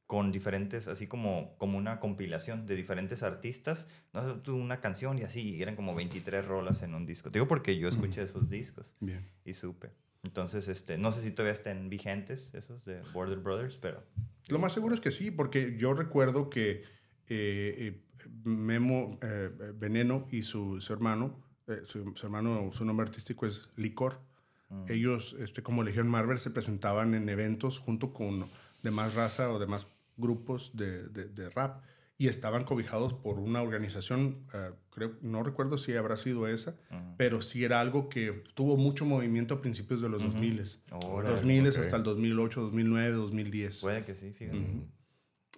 con 0.07 0.31
diferentes, 0.31 0.87
así 0.87 1.09
como, 1.09 1.57
como 1.59 1.77
una 1.77 1.99
compilación 1.99 2.67
de 2.67 2.77
diferentes 2.77 3.23
artistas, 3.23 3.89
no 4.13 4.41
una 4.55 4.81
canción 4.81 5.19
y 5.19 5.23
así, 5.23 5.57
y 5.57 5.63
eran 5.63 5.75
como 5.75 5.95
23 5.95 6.47
rolas 6.47 6.83
en 6.83 6.95
un 6.95 7.07
disco. 7.07 7.29
Te 7.29 7.39
Digo 7.39 7.49
porque 7.49 7.77
yo 7.77 7.89
escuché 7.89 8.23
esos 8.23 8.49
discos 8.49 8.97
Bien. 9.01 9.29
y 9.45 9.55
supe. 9.55 9.91
Entonces, 10.23 10.69
este, 10.69 10.97
no 10.99 11.13
sé 11.13 11.23
si 11.23 11.31
todavía 11.31 11.53
estén 11.53 11.89
vigentes 11.89 12.55
esos 12.55 12.85
de 12.85 13.01
Border 13.13 13.39
Brothers, 13.39 13.79
pero... 13.79 14.03
Lo 14.49 14.59
más 14.59 14.73
seguro 14.73 14.95
es 14.95 15.01
que 15.01 15.11
sí, 15.11 15.31
porque 15.31 15.77
yo 15.77 15.95
recuerdo 15.95 16.51
que 16.51 16.85
eh, 17.29 17.77
eh, 17.79 18.03
Memo 18.45 19.19
eh, 19.23 19.51
Veneno 19.75 20.27
y 20.31 20.43
su, 20.43 20.81
su 20.81 20.93
hermano, 20.93 21.43
eh, 21.67 21.81
su, 21.85 22.15
su 22.15 22.27
hermano, 22.27 22.71
su 22.73 22.85
nombre 22.85 23.07
artístico 23.07 23.47
es 23.47 23.69
Licor. 23.77 24.21
Ellos, 24.89 25.37
este, 25.39 25.63
como 25.63 25.85
Legión 25.85 26.09
Marvel, 26.09 26.41
se 26.41 26.51
presentaban 26.51 27.15
en 27.15 27.29
eventos 27.29 27.79
junto 27.79 28.13
con 28.13 28.51
demás 28.83 29.15
raza 29.15 29.53
o 29.53 29.61
demás 29.61 29.96
grupos 30.17 30.73
de, 30.77 31.09
de- 31.09 31.27
de 31.29 31.51
rap 31.51 31.83
y 32.19 32.29
estaban 32.29 32.65
cobijados 32.65 33.13
por 33.13 33.39
una 33.39 33.61
organización, 33.61 34.47
eh, 34.55 34.71
creo, 34.91 35.19
no 35.21 35.43
recuerdo 35.43 35.77
si 35.77 35.93
habrá 35.95 36.17
sido 36.17 36.49
esa, 36.49 36.75
pero 37.19 37.43
sí 37.43 37.63
era 37.65 37.81
algo 37.81 38.09
que 38.09 38.43
tuvo 38.55 38.79
mucho 38.79 39.05
movimiento 39.05 39.55
a 39.55 39.61
principios 39.61 40.01
de 40.01 40.09
los 40.09 40.23
2000 40.23 40.63
Órale, 40.93 41.35
2000 41.35 41.69
ok. 41.69 41.77
hasta 41.77 41.97
el 41.97 42.03
2008, 42.05 42.61
2009, 42.63 43.13
2010. 43.15 43.81
Puede 43.81 44.05
que 44.05 44.15
sí, 44.15 44.33
fíjate. 44.33 44.59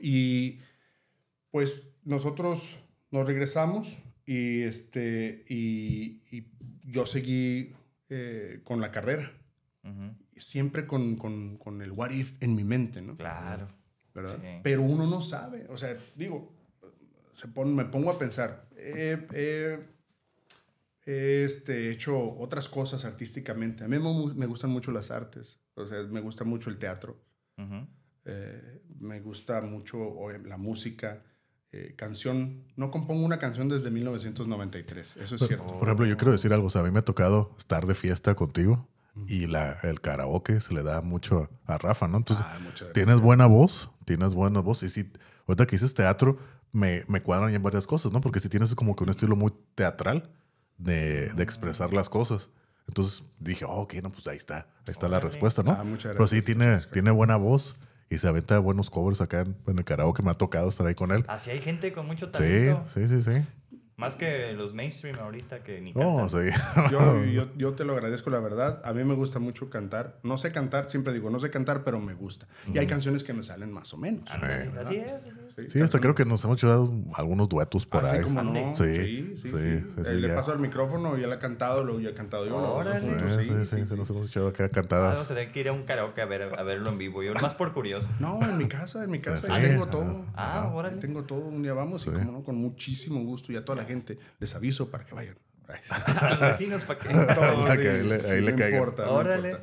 Y 0.00 0.58
pues 1.50 1.90
nosotros 2.04 2.76
nos 3.10 3.26
regresamos 3.26 3.96
y, 4.26 4.62
este, 4.62 5.44
y, 5.48 6.22
y 6.30 6.50
yo 6.84 7.06
seguí 7.06 7.72
eh, 8.08 8.60
con 8.64 8.80
la 8.80 8.90
carrera, 8.90 9.32
siempre 10.36 10.86
con, 10.86 11.16
con, 11.16 11.56
con 11.56 11.82
el 11.82 11.92
what 11.92 12.10
if 12.10 12.34
en 12.42 12.54
mi 12.54 12.64
mente, 12.64 13.00
¿no? 13.00 13.16
Claro. 13.16 13.68
¿Verdad? 14.22 14.38
Sí. 14.40 14.60
Pero 14.62 14.82
uno 14.82 15.06
no 15.06 15.20
sabe, 15.22 15.66
o 15.68 15.76
sea, 15.76 15.96
digo, 16.16 16.52
se 17.34 17.48
pon- 17.48 17.74
me 17.74 17.84
pongo 17.84 18.10
a 18.10 18.18
pensar, 18.18 18.66
he, 18.76 19.18
he- 19.32 19.78
he, 21.06 21.44
este, 21.44 21.90
hecho 21.90 22.18
otras 22.38 22.68
cosas 22.68 23.04
artísticamente, 23.04 23.84
a 23.84 23.88
mí 23.88 23.98
me, 23.98 24.34
me 24.34 24.46
gustan 24.46 24.70
mucho 24.70 24.90
las 24.92 25.10
artes, 25.10 25.58
o 25.74 25.86
sea, 25.86 26.02
me 26.02 26.20
gusta 26.20 26.44
mucho 26.44 26.70
el 26.70 26.78
teatro, 26.78 27.16
eh, 28.24 28.82
me 29.00 29.20
gusta 29.20 29.60
mucho 29.62 30.16
la 30.44 30.56
música, 30.58 31.22
eh, 31.72 31.94
canción. 31.96 32.64
No 32.76 32.90
compongo 32.90 33.24
una 33.24 33.38
canción 33.38 33.68
desde 33.68 33.90
1993, 33.90 35.16
eso 35.18 35.34
es 35.36 35.46
cierto. 35.46 35.66
Por 35.78 35.88
ejemplo, 35.88 36.06
yo 36.06 36.16
quiero 36.16 36.32
decir 36.32 36.52
algo. 36.52 36.66
O 36.66 36.70
sea, 36.70 36.80
a 36.80 36.84
mí 36.84 36.90
me 36.90 36.98
ha 37.00 37.04
tocado 37.04 37.54
estar 37.58 37.86
de 37.86 37.94
fiesta 37.94 38.34
contigo 38.34 38.88
y 39.26 39.46
la, 39.46 39.78
el 39.82 40.00
karaoke 40.00 40.60
se 40.60 40.72
le 40.74 40.82
da 40.82 41.00
mucho 41.00 41.48
a 41.66 41.78
Rafa, 41.78 42.08
¿no? 42.08 42.18
Entonces, 42.18 42.44
Ah, 42.48 42.58
tienes 42.94 43.20
buena 43.20 43.46
voz, 43.46 43.90
tienes 44.04 44.34
buena 44.34 44.60
voz. 44.60 44.82
Y 44.82 44.88
sí, 44.88 45.10
ahorita 45.46 45.66
que 45.66 45.76
dices 45.76 45.94
teatro, 45.94 46.38
me, 46.72 47.04
me 47.08 47.22
cuadran 47.22 47.50
ya 47.50 47.58
varias 47.58 47.86
cosas, 47.86 48.12
¿no? 48.12 48.20
Porque 48.20 48.40
si 48.40 48.48
tienes 48.48 48.74
como 48.74 48.94
que 48.96 49.04
un 49.04 49.10
estilo 49.10 49.36
muy 49.36 49.52
teatral 49.74 50.30
de, 50.76 51.28
de 51.28 51.42
expresar 51.42 51.92
las 51.92 52.08
cosas. 52.08 52.50
Entonces 52.86 53.22
dije, 53.38 53.64
oh, 53.66 53.80
ok, 53.82 53.94
no, 54.02 54.10
pues 54.10 54.26
ahí 54.28 54.36
está, 54.38 54.66
ahí 54.86 54.92
está 54.92 55.08
la 55.08 55.20
respuesta, 55.20 55.62
¿no? 55.62 55.72
Ah, 55.72 55.84
muchas 55.84 56.12
Pero 56.12 56.26
sí 56.26 56.40
tiene, 56.40 56.78
tiene 56.92 57.10
buena 57.10 57.36
voz 57.36 57.76
y 58.08 58.16
se 58.16 58.26
aventa 58.28 58.58
buenos 58.60 58.88
covers 58.88 59.20
acá 59.20 59.40
en, 59.40 59.56
en 59.66 59.78
el 59.78 59.84
karaoke. 59.84 60.22
Me 60.22 60.30
ha 60.30 60.34
tocado 60.34 60.70
estar 60.70 60.86
ahí 60.86 60.94
con 60.94 61.12
él. 61.12 61.24
Así 61.28 61.50
hay 61.50 61.60
gente 61.60 61.92
con 61.92 62.06
mucho 62.06 62.26
Sí, 62.26 62.32
talento. 62.32 62.84
sí, 62.88 63.06
sí, 63.08 63.20
sí. 63.22 63.44
Más 63.98 64.14
que 64.16 64.52
los 64.54 64.72
mainstream 64.74 65.18
ahorita 65.18 65.62
que 65.64 65.80
ni 65.80 65.92
Oh, 65.96 66.18
cantan. 66.18 66.28
sí. 66.30 66.50
Yo, 66.90 67.24
yo, 67.26 67.48
yo 67.56 67.72
te 67.74 67.84
lo 67.84 67.92
agradezco, 67.94 68.30
la 68.30 68.38
verdad. 68.40 68.80
A 68.84 68.92
mí 68.92 69.02
me 69.04 69.14
gusta 69.14 69.40
mucho 69.40 69.68
cantar. 69.68 70.18
No 70.22 70.38
sé 70.38 70.52
cantar, 70.52 70.88
siempre 70.88 71.12
digo, 71.12 71.30
no 71.30 71.40
sé 71.40 71.50
cantar, 71.50 71.82
pero 71.84 71.98
me 72.00 72.14
gusta. 72.14 72.46
Y 72.72 72.78
hay 72.78 72.86
canciones 72.86 73.24
que 73.24 73.32
me 73.32 73.42
salen 73.42 73.72
más 73.72 73.92
o 73.92 73.96
menos. 73.98 74.24
¿verdad? 74.40 74.78
Así 74.78 74.96
es. 74.96 75.10
así 75.12 75.28
es. 75.30 75.47
Sí, 75.66 75.80
hasta 75.80 75.98
creo 75.98 76.14
que 76.14 76.24
nos 76.24 76.44
hemos 76.44 76.58
echado 76.58 76.92
algunos 77.14 77.48
duetos 77.48 77.86
por 77.86 78.04
Así 78.04 78.16
ahí. 78.16 78.22
como 78.22 78.42
no. 78.42 78.74
Sí, 78.74 78.84
Sí, 78.84 79.32
sí, 79.36 79.48
sí. 79.48 79.48
sí, 79.50 79.50
sí, 79.50 80.00
Eh, 80.00 80.04
sí, 80.04 80.12
le 80.12 80.28
paso 80.28 80.52
el 80.52 80.58
micrófono 80.60 81.18
y 81.18 81.24
él 81.24 81.32
ha 81.32 81.38
cantado, 81.38 81.84
luego 81.84 82.00
yo 82.00 82.10
he 82.10 82.14
cantado 82.14 82.46
yo. 82.46 82.56
Órale. 82.56 83.06
nosotros, 83.10 83.36
Sí, 83.38 83.44
sí, 83.44 83.54
sí, 83.64 83.76
sí, 83.80 83.86
sí, 83.86 83.96
nos 83.96 84.10
hemos 84.10 84.28
echado 84.28 84.48
acá 84.48 84.64
Ah, 84.64 84.68
Vamos 84.68 84.74
cantadas. 84.88 85.24
a 85.24 85.28
tener 85.34 85.50
que 85.52 85.60
ir 85.60 85.68
a 85.68 85.72
un 85.72 85.82
karaoke 85.82 86.20
a, 86.20 86.26
ver, 86.26 86.42
a 86.58 86.62
verlo 86.62 86.90
en 86.90 86.98
vivo. 86.98 87.22
Yo 87.22 87.34
más 87.34 87.54
por 87.54 87.72
curioso. 87.72 88.08
No, 88.20 88.40
en 88.42 88.58
mi 88.58 88.68
casa, 88.68 89.02
en 89.04 89.10
mi 89.10 89.20
casa. 89.20 89.46
Sí, 89.46 89.52
ahí 89.52 89.62
tengo 89.68 89.86
todo. 89.88 90.24
Ah, 90.34 90.58
Ajá, 90.60 90.74
órale. 90.74 90.94
ahí 90.94 91.00
Tengo 91.00 91.24
todo. 91.24 91.40
Un 91.40 91.62
día 91.62 91.72
vamos 91.72 92.02
Sí. 92.02 92.10
y 92.10 92.12
como 92.12 92.32
no, 92.32 92.44
con 92.44 92.56
muchísimo 92.56 93.20
gusto. 93.24 93.52
Y 93.52 93.56
a 93.56 93.64
toda 93.64 93.82
la 93.82 93.84
gente 93.84 94.18
les 94.38 94.54
aviso 94.54 94.90
para 94.90 95.04
que 95.04 95.14
vayan. 95.14 95.36
A 96.20 96.30
los 96.30 96.40
vecinos, 96.40 96.84
¿para 96.86 96.98
que 97.00 97.08
ahí 97.08 98.06
le- 98.08 98.14
ahí 98.30 98.44
caigan. 98.46 98.72
importa, 98.72 99.04
no 99.04 99.12
Órale. 99.12 99.56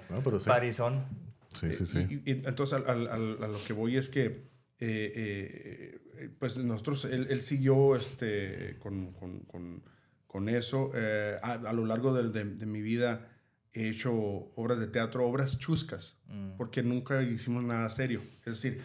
Parizón. 0.46 1.06
Sí, 1.54 1.72
sí, 1.72 1.86
sí. 1.86 2.22
Entonces 2.26 2.74
al- 2.78 2.90
al- 2.90 3.08
al- 3.08 3.44
a 3.44 3.48
lo 3.48 3.58
que 3.66 3.74
voy 3.74 3.98
es 3.98 4.10
que 4.10 4.54
eh, 4.80 5.14
eh, 5.16 6.02
eh, 6.18 6.30
pues 6.38 6.58
nosotros, 6.58 7.06
él, 7.06 7.28
él 7.30 7.42
siguió 7.42 7.96
este, 7.96 8.78
con, 8.80 9.14
con- 9.14 9.40
con- 9.42 9.84
con 10.28 10.50
eso. 10.50 10.92
Eh, 10.96 11.38
a, 11.42 11.54
a 11.54 11.74
lo 11.74 11.86
largo 11.86 12.14
de, 12.14 12.30
de- 12.30 12.56
de 12.56 12.66
mi 12.66 12.82
vida 12.82 13.30
he 13.74 13.90
hecho 13.90 14.14
obras 14.56 14.80
de 14.80 14.88
teatro, 14.88 15.26
obras 15.28 15.58
chuscas, 15.60 16.18
porque 16.58 16.82
nunca 16.84 17.22
hicimos 17.24 17.64
nada 17.64 17.90
serio. 17.90 18.22
Es 18.46 18.62
decir, 18.62 18.82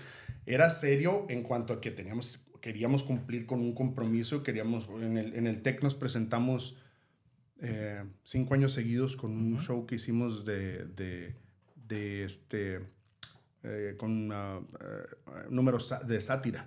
era 0.47 0.69
serio 0.71 1.27
en 1.29 1.43
cuanto 1.45 1.73
a 1.75 1.81
que 1.81 1.91
teníamos, 1.93 2.41
queríamos 2.61 3.05
cumplir 3.05 3.47
con 3.47 3.61
un 3.61 3.73
compromiso, 3.75 4.43
queríamos, 4.43 4.89
en 5.01 5.17
el, 5.17 5.35
en 5.35 5.47
el 5.47 5.63
TEC 5.63 5.83
nos 5.83 5.95
presentamos 5.95 6.77
cinco 8.25 8.55
años 8.55 8.73
seguidos 8.73 9.17
con 9.17 9.33
un 9.33 9.61
show 9.61 9.87
que 9.87 9.97
hicimos 9.97 10.45
de, 10.45 10.87
de 10.87 12.25
este, 12.25 12.81
eh, 13.63 13.95
con 13.99 14.31
eh, 14.33 14.61
números 15.51 15.95
de 16.07 16.21
sátira. 16.21 16.67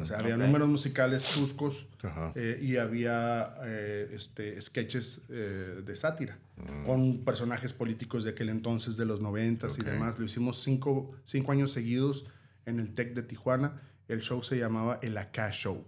o 0.00 0.04
sea, 0.06 0.18
había 0.20 0.36
números 0.36 0.68
musicales 0.68 1.24
chuscos 1.28 1.86
eh, 2.34 2.58
y 2.62 2.76
había 2.76 3.54
eh, 3.64 4.10
este, 4.14 4.60
sketches 4.62 5.22
eh, 5.28 5.82
de 5.84 5.96
sátira 5.96 6.38
con 6.84 7.24
personajes 7.24 7.72
políticos 7.72 8.24
de 8.24 8.30
aquel 8.30 8.48
entonces, 8.48 8.96
de 8.96 9.04
los 9.04 9.20
noventas 9.20 9.74
Ok. 9.74 9.80
y 9.80 9.84
demás. 9.90 10.18
Lo 10.18 10.24
hicimos 10.24 10.62
cinco, 10.62 11.12
cinco 11.24 11.52
años 11.52 11.72
seguidos 11.72 12.26
en 12.64 12.78
el 12.80 12.94
TEC 12.94 13.14
de 13.14 13.22
Tijuana. 13.22 13.82
El 14.08 14.20
show 14.20 14.42
se 14.42 14.56
llamaba 14.56 14.98
El 15.02 15.18
Acá 15.18 15.50
Show. 15.50 15.84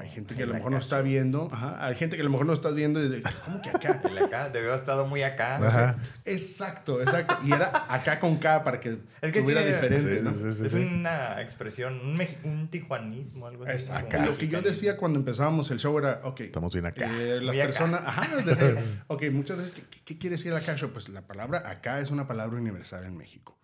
Hay 0.00 0.08
gente 0.10 0.36
que 0.36 0.44
a 0.44 0.46
lo 0.46 0.54
mejor 0.54 0.70
no 0.70 0.78
está 0.78 1.00
viendo, 1.02 1.48
ajá, 1.52 1.84
hay 1.84 1.96
gente 1.96 2.14
que 2.14 2.22
a 2.22 2.24
lo 2.24 2.30
mejor 2.30 2.46
no 2.46 2.52
estás 2.52 2.72
viendo 2.74 3.02
y 3.02 3.08
dice, 3.08 3.28
¿cómo 3.44 3.60
que 3.60 3.70
acá? 3.70 4.00
El 4.08 4.16
acá, 4.18 4.48
debió 4.48 4.68
haber 4.68 4.78
estado 4.80 5.06
muy 5.08 5.24
acá. 5.24 5.56
Ajá. 5.56 5.96
Exacto, 6.24 7.00
exacto. 7.02 7.36
Y 7.44 7.52
era 7.52 7.84
acá 7.92 8.20
con 8.20 8.36
K 8.36 8.62
para 8.62 8.78
que, 8.78 8.90
Es 9.20 9.32
que 9.32 9.40
tuviera 9.42 9.60
tiene- 9.62 9.74
diferente, 9.76 10.16
Sí, 10.18 10.22
¿no? 10.22 10.32
sí, 10.34 10.54
sí, 10.58 10.66
es 10.66 10.72
sí. 10.72 10.78
una 10.78 11.42
expresión, 11.42 11.94
un, 12.00 12.20
un 12.44 12.68
tijuanismo, 12.68 13.48
algo 13.48 13.64
así. 13.64 13.72
Exacto. 13.72 14.18
Lo 14.24 14.38
que 14.38 14.46
yo 14.46 14.62
decía 14.62 14.96
cuando 14.96 15.18
empezábamos 15.18 15.68
el 15.72 15.80
show 15.80 15.98
era, 15.98 16.20
ok, 16.22 16.40
Estamos 16.42 16.72
bien 16.72 16.86
acá. 16.86 17.04
eh, 17.06 17.40
las 17.40 17.54
Muy 17.54 17.60
acá. 17.60 17.70
personas, 17.72 18.02
ajá, 18.06 18.28
ok, 19.08 19.22
muchas 19.32 19.56
veces, 19.56 19.72
¿qué, 19.72 19.82
qué, 19.90 19.98
qué 20.04 20.18
quiere 20.18 20.36
decir 20.36 20.54
acá 20.54 20.76
show? 20.76 20.90
Pues 20.90 21.08
la 21.08 21.22
palabra 21.26 21.68
acá 21.68 21.98
es 22.00 22.12
una 22.12 22.28
palabra 22.28 22.56
universal 22.56 23.04
en 23.04 23.16
México. 23.16 23.58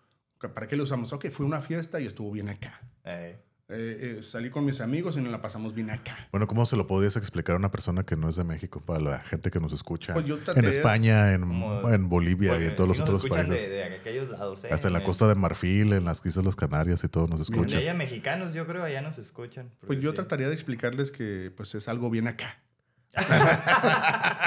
¿Para 0.53 0.67
qué 0.67 0.77
lo 0.77 0.83
usamos? 0.83 1.13
Ok, 1.13 1.31
fue 1.31 1.47
una 1.47 1.61
fiesta 1.61 2.01
y 2.01 2.07
estuvo 2.07 2.31
bien 2.31 2.51
acá. 2.51 2.81
Eh, 3.05 3.39
Eh, 3.71 4.17
eh, 4.19 4.23
salí 4.23 4.51
con 4.51 4.63
mis 4.67 4.83
amigos 4.83 5.17
y 5.17 5.23
nos 5.23 5.33
la 5.33 5.41
pasamos 5.41 5.73
bien 5.75 5.89
acá. 5.89 6.29
Bueno, 6.31 6.47
¿cómo 6.47 6.67
se 6.67 6.77
lo 6.77 6.87
podías 6.87 7.17
explicar 7.17 7.55
a 7.55 7.59
una 7.59 7.71
persona 7.71 8.05
que 8.05 8.15
no 8.15 8.29
es 8.29 8.37
de 8.37 8.45
México? 8.45 8.83
Para 8.85 9.01
la 9.01 9.21
gente 9.21 9.51
que 9.51 9.59
nos 9.59 9.73
escucha 9.73 10.13
Pues 10.13 10.27
yo 10.27 10.39
en 10.55 10.65
España, 10.67 11.33
en, 11.33 11.41
Como- 11.41 11.89
en 11.91 12.09
Bolivia 12.11 12.59
y 12.59 12.65
en 12.67 12.77
todos 12.77 12.91
sí 12.95 13.01
los 13.01 13.09
otros 13.09 13.27
países. 13.27 13.49
De, 13.63 13.69
de 13.71 13.85
aquellos 13.85 14.29
lados, 14.29 14.63
¿eh? 14.65 14.69
Hasta 14.71 14.89
en 14.89 14.93
la 14.93 15.03
Costa 15.03 15.27
de 15.29 15.35
Marfil, 15.35 15.95
en 15.95 16.05
las 16.05 16.21
Islas 16.27 16.45
Las 16.45 16.57
Canarias 16.57 17.03
y 17.05 17.09
todo 17.09 17.27
nos 17.27 17.41
escuchan. 17.41 17.81
allá 17.81 17.95
mexicanos, 17.95 18.53
yo 18.53 18.67
creo, 18.67 18.85
allá 18.85 19.01
nos 19.01 19.17
escuchan. 19.17 19.71
Pues 19.87 19.99
yo 19.99 20.11
sí. 20.11 20.17
trataría 20.17 20.49
de 20.49 20.55
explicarles 20.55 21.11
que 21.11 21.51
pues 21.57 21.75
es 21.75 21.89
algo 21.89 22.11
bien 22.11 22.29
acá. 22.29 22.59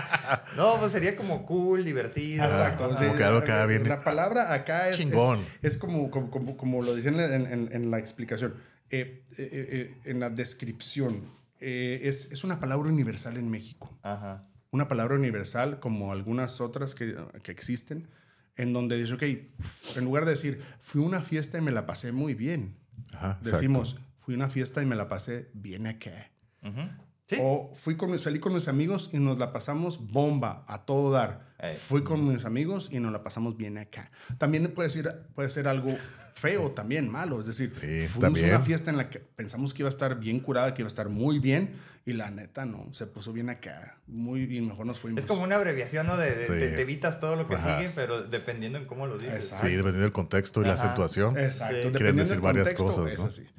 No, 0.57 0.77
pues 0.79 0.91
sería 0.91 1.15
como 1.15 1.45
cool, 1.45 1.85
divertido. 1.85 2.43
Exacto. 2.43 2.89
Que 3.15 3.23
algo 3.23 3.39
acá 3.39 3.59
la- 3.59 3.65
bien- 3.65 3.87
La 3.87 4.03
palabra 4.03 4.53
acá 4.53 4.89
es, 4.89 4.97
Chingón. 4.97 5.39
es, 5.61 5.73
es 5.73 5.77
como, 5.77 6.11
como, 6.11 6.29
como, 6.29 6.57
como 6.57 6.81
lo 6.81 6.95
dicen 6.95 7.17
en, 7.19 7.45
en- 7.47 7.69
en 7.71 7.91
la 7.91 7.97
explicación. 7.99 8.55
Eh, 8.89 9.23
eh, 9.37 9.47
eh, 9.71 9.97
en 10.05 10.19
la 10.19 10.29
descripción, 10.29 11.23
eh, 11.59 12.01
es, 12.03 12.31
es 12.31 12.43
una 12.43 12.59
palabra 12.59 12.89
universal 12.89 13.37
en 13.37 13.49
México. 13.49 13.97
Ajá. 14.01 14.47
Una 14.71 14.87
palabra 14.87 15.15
universal 15.15 15.79
como 15.79 16.11
algunas 16.11 16.61
otras 16.61 16.95
que, 16.95 17.15
que 17.43 17.51
existen, 17.51 18.07
en 18.55 18.73
donde 18.73 18.97
dice, 18.97 19.13
ok, 19.13 19.23
en 19.97 20.03
lugar 20.03 20.25
de 20.25 20.31
decir, 20.31 20.61
fui 20.79 21.03
a 21.03 21.05
una 21.05 21.21
fiesta 21.21 21.57
y 21.57 21.61
me 21.61 21.71
la 21.71 21.85
pasé 21.85 22.11
muy 22.11 22.33
bien, 22.33 22.75
Ajá, 23.13 23.37
exacto. 23.39 23.51
decimos, 23.51 23.99
fui 24.19 24.35
a 24.35 24.37
una 24.37 24.49
fiesta 24.49 24.81
y 24.81 24.85
me 24.85 24.95
la 24.95 25.07
pasé 25.07 25.49
bien 25.53 25.87
acá. 25.87 26.31
Ujú. 26.63 26.81
Sí. 27.27 27.37
O 27.41 27.73
fui 27.75 27.97
con, 27.97 28.17
salí 28.19 28.39
con 28.39 28.53
mis 28.53 28.67
amigos 28.69 29.09
y 29.11 29.17
nos 29.19 29.37
la 29.37 29.51
pasamos 29.51 30.11
bomba, 30.11 30.63
a 30.67 30.85
todo 30.85 31.11
dar. 31.11 31.45
Ey. 31.59 31.75
Fui 31.75 32.03
con 32.03 32.25
mis 32.27 32.45
amigos 32.45 32.87
y 32.91 32.99
nos 32.99 33.11
la 33.11 33.21
pasamos 33.23 33.57
bien 33.57 33.77
acá. 33.77 34.11
También 34.37 34.67
puede 34.69 34.89
ser, 34.89 35.19
puede 35.35 35.49
ser 35.49 35.67
algo 35.67 35.93
feo, 36.35 36.71
también 36.71 37.09
malo. 37.11 37.41
Es 37.41 37.47
decir, 37.47 37.71
Sí, 37.81 38.07
fuimos 38.07 38.19
también. 38.19 38.45
a 38.45 38.49
una 38.57 38.59
fiesta 38.65 38.91
en 38.91 38.97
la 38.97 39.09
que 39.09 39.19
pensamos 39.19 39.73
que 39.73 39.81
iba 39.81 39.89
a 39.89 39.91
estar 39.91 40.17
bien 40.19 40.39
curada, 40.39 40.73
que 40.73 40.83
iba 40.83 40.87
a 40.87 40.89
estar 40.89 41.09
muy 41.09 41.39
bien, 41.39 41.71
y 42.05 42.13
la 42.13 42.31
neta 42.31 42.65
no, 42.65 42.87
se 42.93 43.07
puso 43.07 43.33
bien 43.33 43.49
acá. 43.49 43.97
Muy 44.07 44.45
bien, 44.45 44.65
mejor 44.65 44.85
nos 44.85 44.97
fuimos. 44.99 45.19
Es 45.21 45.25
como 45.25 45.43
una 45.43 45.57
abreviación, 45.57 46.07
¿no? 46.07 46.15
De, 46.15 46.33
de- 46.33 46.45
Sí. 46.45 46.53
te, 46.53 46.69
te 46.71 46.81
evitas 46.81 47.19
todo 47.19 47.35
lo 47.35 47.47
que 47.49 47.55
Ajá. 47.55 47.77
sigue, 47.79 47.91
pero 47.93 48.23
dependiendo 48.23 48.77
en 48.77 48.85
cómo 48.85 49.05
lo 49.05 49.17
dices. 49.17 49.35
Exacto. 49.35 49.65
Sí, 49.67 49.71
dependiendo 49.73 50.03
del 50.03 50.13
contexto 50.13 50.61
y 50.61 50.65
la 50.65 50.75
acentuación. 50.75 51.37
Exacto. 51.37 51.75
Sí. 51.89 51.91
Quieren 51.91 52.15
decir 52.15 52.35
del 52.35 52.41
varias 52.41 52.73
contexto, 52.73 53.01
cosas, 53.03 53.11
es 53.11 53.19
¿no? 53.41 53.51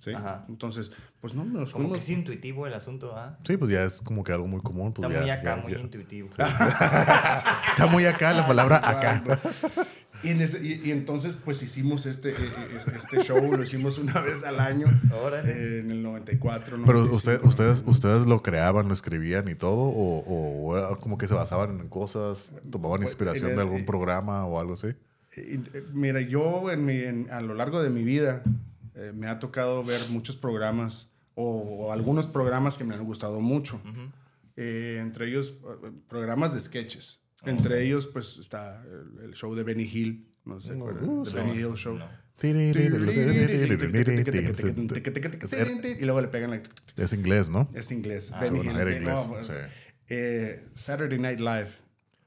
¿Sí? 0.00 0.12
Ajá. 0.12 0.44
Entonces, 0.48 0.92
pues 1.20 1.34
no, 1.34 1.44
nos 1.44 1.70
Como 1.72 1.84
que 1.84 1.88
fuimos. 1.90 1.98
es 1.98 2.08
intuitivo 2.10 2.66
el 2.66 2.74
asunto, 2.74 3.14
¿ah? 3.16 3.38
Sí, 3.46 3.56
pues 3.56 3.70
ya 3.70 3.82
es 3.82 4.02
como 4.02 4.22
que 4.22 4.32
algo 4.32 4.46
muy 4.46 4.60
común. 4.60 4.92
Pues 4.92 5.04
Está 5.08 5.14
ya- 5.18 5.22
muy 5.22 5.30
acá, 5.30 5.56
ya- 5.56 5.62
muy 5.62 5.72
ya- 5.72 5.80
intuitivo. 5.80 6.28
Está 6.38 7.86
muy 7.90 8.04
acá 8.04 8.32
la 8.32 8.46
palabra 8.46 8.76
acá. 8.76 9.22
Y, 10.22 10.28
en 10.30 10.40
ese- 10.40 10.64
y- 10.66 10.80
y 10.84 10.92
entonces, 10.92 11.36
pues 11.36 11.62
hicimos 11.62 12.06
este, 12.06 12.30
eh, 12.30 12.34
eh, 12.38 12.92
este 12.96 13.22
show, 13.22 13.38
lo 13.54 13.62
hicimos 13.62 13.98
una 13.98 14.20
vez 14.20 14.44
al 14.44 14.60
año, 14.60 14.86
eh, 15.44 15.80
en 15.84 15.90
el 15.90 16.02
94. 16.02 16.78
Pero 16.86 16.98
95, 17.04 17.14
usted, 17.16 17.40
ustedes, 17.44 17.84
ustedes 17.86 18.26
lo 18.26 18.42
creaban, 18.42 18.88
lo 18.88 18.94
escribían 18.94 19.48
y 19.48 19.54
todo, 19.54 19.76
o, 19.82 20.20
o 20.20 20.76
era 20.78 20.96
como 20.96 21.18
que 21.18 21.28
se 21.28 21.34
basaban 21.34 21.80
en 21.80 21.88
cosas, 21.88 22.52
tomaban 22.70 22.98
Pues, 23.00 23.10
inspiración 23.10 23.54
de 23.54 23.60
algún 23.60 23.84
programa 23.84 24.46
o 24.46 24.58
algo 24.58 24.72
así. 24.72 24.88
Eh, 24.88 25.60
eh, 25.74 25.84
Mira, 25.92 26.20
yo 26.22 26.70
en 26.70 26.84
mi- 26.84 27.00
en- 27.02 27.28
a 27.30 27.40
lo 27.42 27.54
largo 27.54 27.82
de 27.82 27.90
mi 27.90 28.02
vida 28.02 28.42
eh, 28.96 29.12
me 29.14 29.28
ha 29.28 29.38
tocado 29.38 29.84
ver 29.84 30.00
muchos 30.10 30.36
programas 30.36 31.10
o, 31.34 31.44
o 31.86 31.92
algunos 31.92 32.26
programas 32.26 32.76
que 32.78 32.84
me 32.84 32.94
han 32.94 33.04
gustado 33.04 33.40
mucho. 33.40 33.80
Eh, 34.56 34.98
entre 35.00 35.28
ellos, 35.28 35.54
eh, 35.84 35.90
programas 36.08 36.52
de 36.54 36.60
sketches. 36.60 37.20
Entre 37.44 37.84
ellos, 37.84 38.06
pues 38.06 38.38
está 38.38 38.82
el, 38.84 39.24
el 39.26 39.34
show 39.34 39.54
de 39.54 39.62
Benny 39.62 39.84
Hill. 39.84 40.26
No 40.44 40.60
sé, 40.60 40.74
Uh, 40.74 41.24
The 41.24 41.30
sí. 41.30 41.36
Benny 41.36 41.58
Hill 41.60 41.74
Show. 41.74 41.98
Es 45.42 45.68
Y 46.00 46.04
luego 46.04 46.20
le 46.20 46.28
pegan 46.28 46.50
la... 46.50 46.62
inglés, 47.12 47.50
¿no? 47.50 47.68
Es 47.74 47.90
inglés. 47.92 48.30
Ah, 48.32 48.40
Benny 48.40 48.58
bueno, 48.58 48.72
Hill. 48.72 48.78
era 48.80 48.90
Eh, 48.90 48.98
inglés, 48.98 49.28
no, 49.28 49.42
sí. 49.42 49.52
eh, 50.08 50.64
Saturday 50.74 51.18
Night 51.18 51.40
Live. 51.40 51.68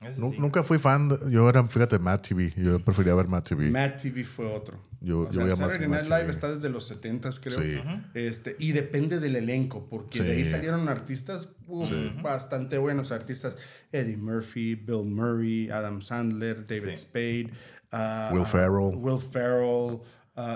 Sí. 0.01 0.07
Nunca 0.39 0.63
fui 0.63 0.77
fan, 0.79 1.09
de- 1.09 1.29
yo 1.29 1.49
era, 1.49 1.61
fíjate, 1.65 1.99
Matt 1.99 2.29
TV, 2.29 2.53
yo 2.55 2.79
prefería 2.79 3.13
ver 3.15 3.27
Matt 3.27 3.49
TV. 3.49 3.69
Matt 3.69 4.01
TV 4.01 4.23
fue 4.23 4.45
otro. 4.45 4.79
Yo- 5.01 5.21
O 5.21 5.25
yo 5.25 5.33
sea, 5.33 5.43
veía 5.43 5.55
más 5.57 5.71
Saturday 5.73 5.89
Night 5.89 6.05
Live 6.05 6.19
TV. 6.21 6.31
está 6.31 6.51
desde 6.51 6.69
los 6.69 6.85
70s, 6.89 7.39
creo. 7.41 7.61
Sí. 7.61 7.81
este, 8.13 8.55
y 8.59 8.71
depende 8.71 9.19
del 9.19 9.35
elenco, 9.35 9.87
porque 9.89 10.23
de 10.23 10.31
ahí 10.31 10.45
salieron 10.45 10.87
artistas 10.87 11.49
uf, 11.67 11.89
bastante 12.21 12.77
buenos. 12.77 13.11
Artistas 13.11 13.57
Eddie 13.91 14.15
Murphy, 14.17 14.75
Bill 14.75 15.03
Murray, 15.03 15.69
Adam 15.69 16.01
Sandler, 16.01 16.65
David 16.65 16.91
Sí. 16.95 16.97
Spade, 16.97 17.49
ah, 17.91 18.31
Will 18.33 18.45
Ferrell. 18.45 18.95
Will 18.95 19.19
Ferrell, 19.19 19.99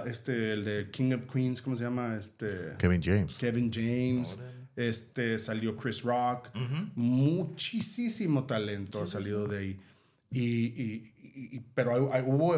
este, 0.05 0.53
el 0.53 0.63
de 0.63 0.89
King 0.89 1.11
of 1.13 1.29
Queens, 1.31 1.61
¿cómo 1.61 1.75
se 1.75 1.83
llama? 1.83 2.15
Este, 2.17 2.75
Kevin 2.77 3.01
James. 3.03 3.35
Kevin 3.35 3.69
James. 3.73 4.37
Este, 4.75 5.37
salió 5.39 5.75
Chris 5.77 6.01
Rock. 6.03 6.49
Muchísimo 6.95 8.45
talento 8.45 9.03
ha 9.03 9.07
salido 9.07 9.47
de 9.47 9.57
ahí. 9.57 9.79
Y, 10.31 10.41
y- 10.41 11.13
y- 11.35 11.59
pero 11.75 11.93
hay- 12.11 12.19
hay- 12.21 12.29
hubo 12.29 12.55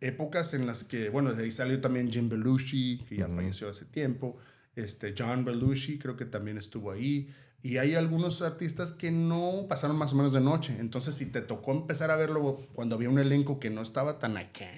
épocas 0.00 0.54
en 0.54 0.66
las 0.66 0.84
que, 0.84 1.08
bueno, 1.10 1.34
de 1.34 1.44
ahí 1.44 1.50
salió 1.50 1.80
también 1.80 2.10
Jim 2.10 2.28
Belushi, 2.28 3.04
que 3.08 3.16
ya 3.16 3.28
falleció 3.28 3.68
hace 3.68 3.84
tiempo. 3.84 4.36
Este, 4.76 5.14
John 5.16 5.44
Belushi 5.44 5.98
creo 5.98 6.16
que 6.16 6.24
también 6.24 6.56
estuvo 6.58 6.90
ahí. 6.90 7.28
Y 7.62 7.78
hay 7.78 7.96
algunos 7.96 8.40
artistas 8.42 8.92
que 8.92 9.10
no 9.10 9.66
pasaron 9.68 9.96
más 9.96 10.12
o 10.12 10.16
menos 10.16 10.32
de 10.32 10.40
noche. 10.40 10.76
Entonces, 10.78 11.16
si 11.16 11.26
te 11.26 11.40
tocó 11.42 11.72
empezar 11.72 12.10
a 12.10 12.16
verlo 12.16 12.56
cuando 12.72 12.94
había 12.94 13.10
un 13.10 13.18
elenco 13.18 13.58
que 13.58 13.68
no 13.70 13.82
estaba 13.82 14.18
tan 14.18 14.36
acá, 14.36 14.70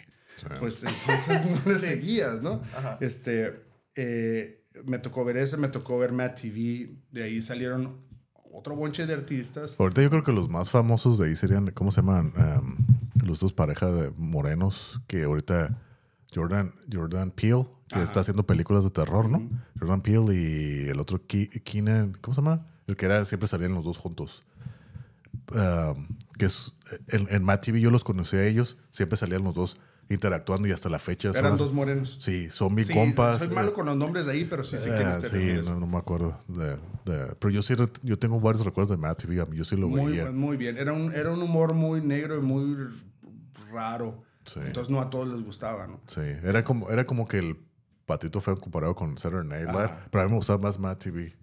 pues 0.58 0.82
entonces 0.82 1.26
no 1.66 1.72
le 1.72 1.78
seguías, 1.78 2.40
¿no? 2.42 2.62
Este, 3.00 3.60
eh, 3.94 4.59
me 4.84 4.98
tocó 4.98 5.24
ver 5.24 5.36
ese, 5.36 5.56
me 5.56 5.68
tocó 5.68 5.98
ver 5.98 6.12
Matt 6.12 6.40
TV. 6.40 6.90
De 7.10 7.22
ahí 7.24 7.42
salieron 7.42 7.98
otro 8.52 8.76
bonche 8.76 9.06
de 9.06 9.12
artistas. 9.14 9.76
Ahorita 9.78 10.02
yo 10.02 10.10
creo 10.10 10.24
que 10.24 10.32
los 10.32 10.48
más 10.48 10.70
famosos 10.70 11.18
de 11.18 11.28
ahí 11.28 11.36
serían, 11.36 11.70
¿cómo 11.70 11.90
se 11.90 12.00
llaman? 12.00 12.32
Um, 12.36 12.76
los 13.26 13.40
dos 13.40 13.52
parejas 13.52 13.94
de 13.94 14.10
morenos 14.16 15.00
que 15.06 15.24
ahorita 15.24 15.78
Jordan, 16.34 16.72
Jordan 16.92 17.30
Peele, 17.30 17.66
que 17.88 18.02
está 18.02 18.20
haciendo 18.20 18.46
películas 18.46 18.84
de 18.84 18.90
terror, 18.90 19.28
¿no? 19.28 19.48
Jordan 19.78 20.00
Peele 20.00 20.34
y 20.34 20.88
el 20.88 21.00
otro 21.00 21.18
Ke- 21.26 21.62
Keenan, 21.64 22.16
¿cómo 22.20 22.34
se 22.34 22.40
llama? 22.40 22.66
El 22.86 22.96
que 22.96 23.06
era, 23.06 23.24
siempre 23.24 23.48
salían 23.48 23.74
los 23.74 23.84
dos 23.84 23.98
juntos. 23.98 24.44
Um, 25.52 26.06
que 26.38 26.46
es, 26.46 26.72
en, 27.08 27.26
en 27.30 27.42
Matt 27.42 27.64
TV 27.64 27.80
yo 27.80 27.90
los 27.90 28.04
conocí 28.04 28.36
a 28.36 28.46
ellos, 28.46 28.78
siempre 28.90 29.16
salían 29.16 29.42
los 29.42 29.54
dos 29.54 29.76
interactuando 30.10 30.68
y 30.68 30.72
hasta 30.72 30.88
la 30.90 30.98
fecha. 30.98 31.30
Eran 31.34 31.56
dos 31.56 31.72
morenos. 31.72 32.16
Sí, 32.18 32.48
son 32.50 32.74
mis 32.74 32.88
Sí, 32.88 32.92
compas. 32.94 33.38
Soy 33.38 33.48
eh, 33.48 33.50
malo 33.54 33.72
con 33.72 33.86
los 33.86 33.96
nombres 33.96 34.26
de 34.26 34.32
ahí, 34.32 34.44
pero 34.44 34.64
sí 34.64 34.76
sé 34.76 34.88
quién 34.94 35.06
Ah, 35.06 35.10
es. 35.12 35.18
te 35.20 35.28
sí, 35.30 35.60
no, 35.70 35.78
no 35.80 35.86
me 35.86 35.96
acuerdo. 35.98 36.38
De, 36.48 36.76
de- 37.04 37.34
pero 37.38 37.50
yo 37.50 37.62
sí, 37.62 37.74
yo 38.02 38.18
tengo 38.18 38.38
varios 38.40 38.64
recuerdos 38.64 38.90
de 38.90 38.96
Matt 38.96 39.22
TV. 39.22 39.42
Yo 39.54 39.64
sí 39.64 39.76
lo 39.76 39.88
Muy, 39.88 40.12
veía. 40.12 40.30
muy 40.30 40.56
bien. 40.56 40.76
Era 40.76 40.92
un, 40.92 41.12
era 41.14 41.30
un 41.30 41.40
humor 41.40 41.72
muy 41.74 42.00
negro 42.00 42.36
y 42.36 42.40
muy 42.40 42.88
raro. 43.72 44.22
Sí. 44.44 44.60
Entonces 44.64 44.90
no 44.90 45.00
a 45.00 45.08
todos 45.10 45.28
les 45.28 45.42
gustaba, 45.44 45.86
¿no? 45.86 46.00
Sí, 46.06 46.20
era 46.42 46.64
como, 46.64 46.90
era 46.90 47.04
como 47.04 47.28
que 47.28 47.38
el 47.38 47.56
patito 48.06 48.40
feo 48.40 48.56
comparado 48.58 48.96
con 48.96 49.16
Saturday 49.16 49.46
Night 49.46 49.68
Live. 49.72 49.90
Pero 50.10 50.22
a 50.22 50.24
mí 50.24 50.30
me 50.30 50.36
gustaba 50.38 50.58
más 50.58 50.78
Matt 50.78 50.98
TV. 51.04 51.36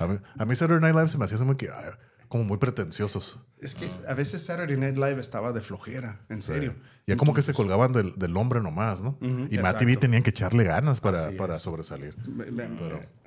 A 0.00 0.06
mí, 0.08 0.18
a 0.38 0.44
mí 0.44 0.54
Saturday 0.56 0.80
Night 0.80 0.96
Live 0.96 1.08
se 1.08 1.18
me 1.18 1.24
hacía 1.24 1.38
como, 1.38 1.56
que, 1.56 1.68
ah, 1.68 1.96
como 2.28 2.44
muy 2.44 2.58
pretenciosos. 2.58 3.40
Es 3.60 3.74
que 3.74 3.88
a 4.06 4.14
veces 4.14 4.44
Saturday 4.44 4.76
Night 4.76 4.96
Live 4.96 5.18
estaba 5.20 5.52
de 5.52 5.60
flojera, 5.60 6.20
en 6.28 6.42
serio. 6.42 6.76
Ya 7.06 7.16
como 7.16 7.32
que 7.34 7.42
se 7.42 7.54
colgaban 7.54 7.92
del, 7.92 8.14
del 8.16 8.36
hombre 8.36 8.60
nomás, 8.60 9.02
¿no? 9.02 9.18
y 9.50 9.58
Matt. 9.58 9.78
TV 9.78 9.96
tenían 9.96 10.22
que 10.22 10.30
echarle 10.30 10.62
ganas 10.62 11.00
para, 11.00 11.30
para 11.32 11.56
es. 11.56 11.62
sobresalir. 11.62 12.14
Me- 12.28 12.50
me- 12.50 12.68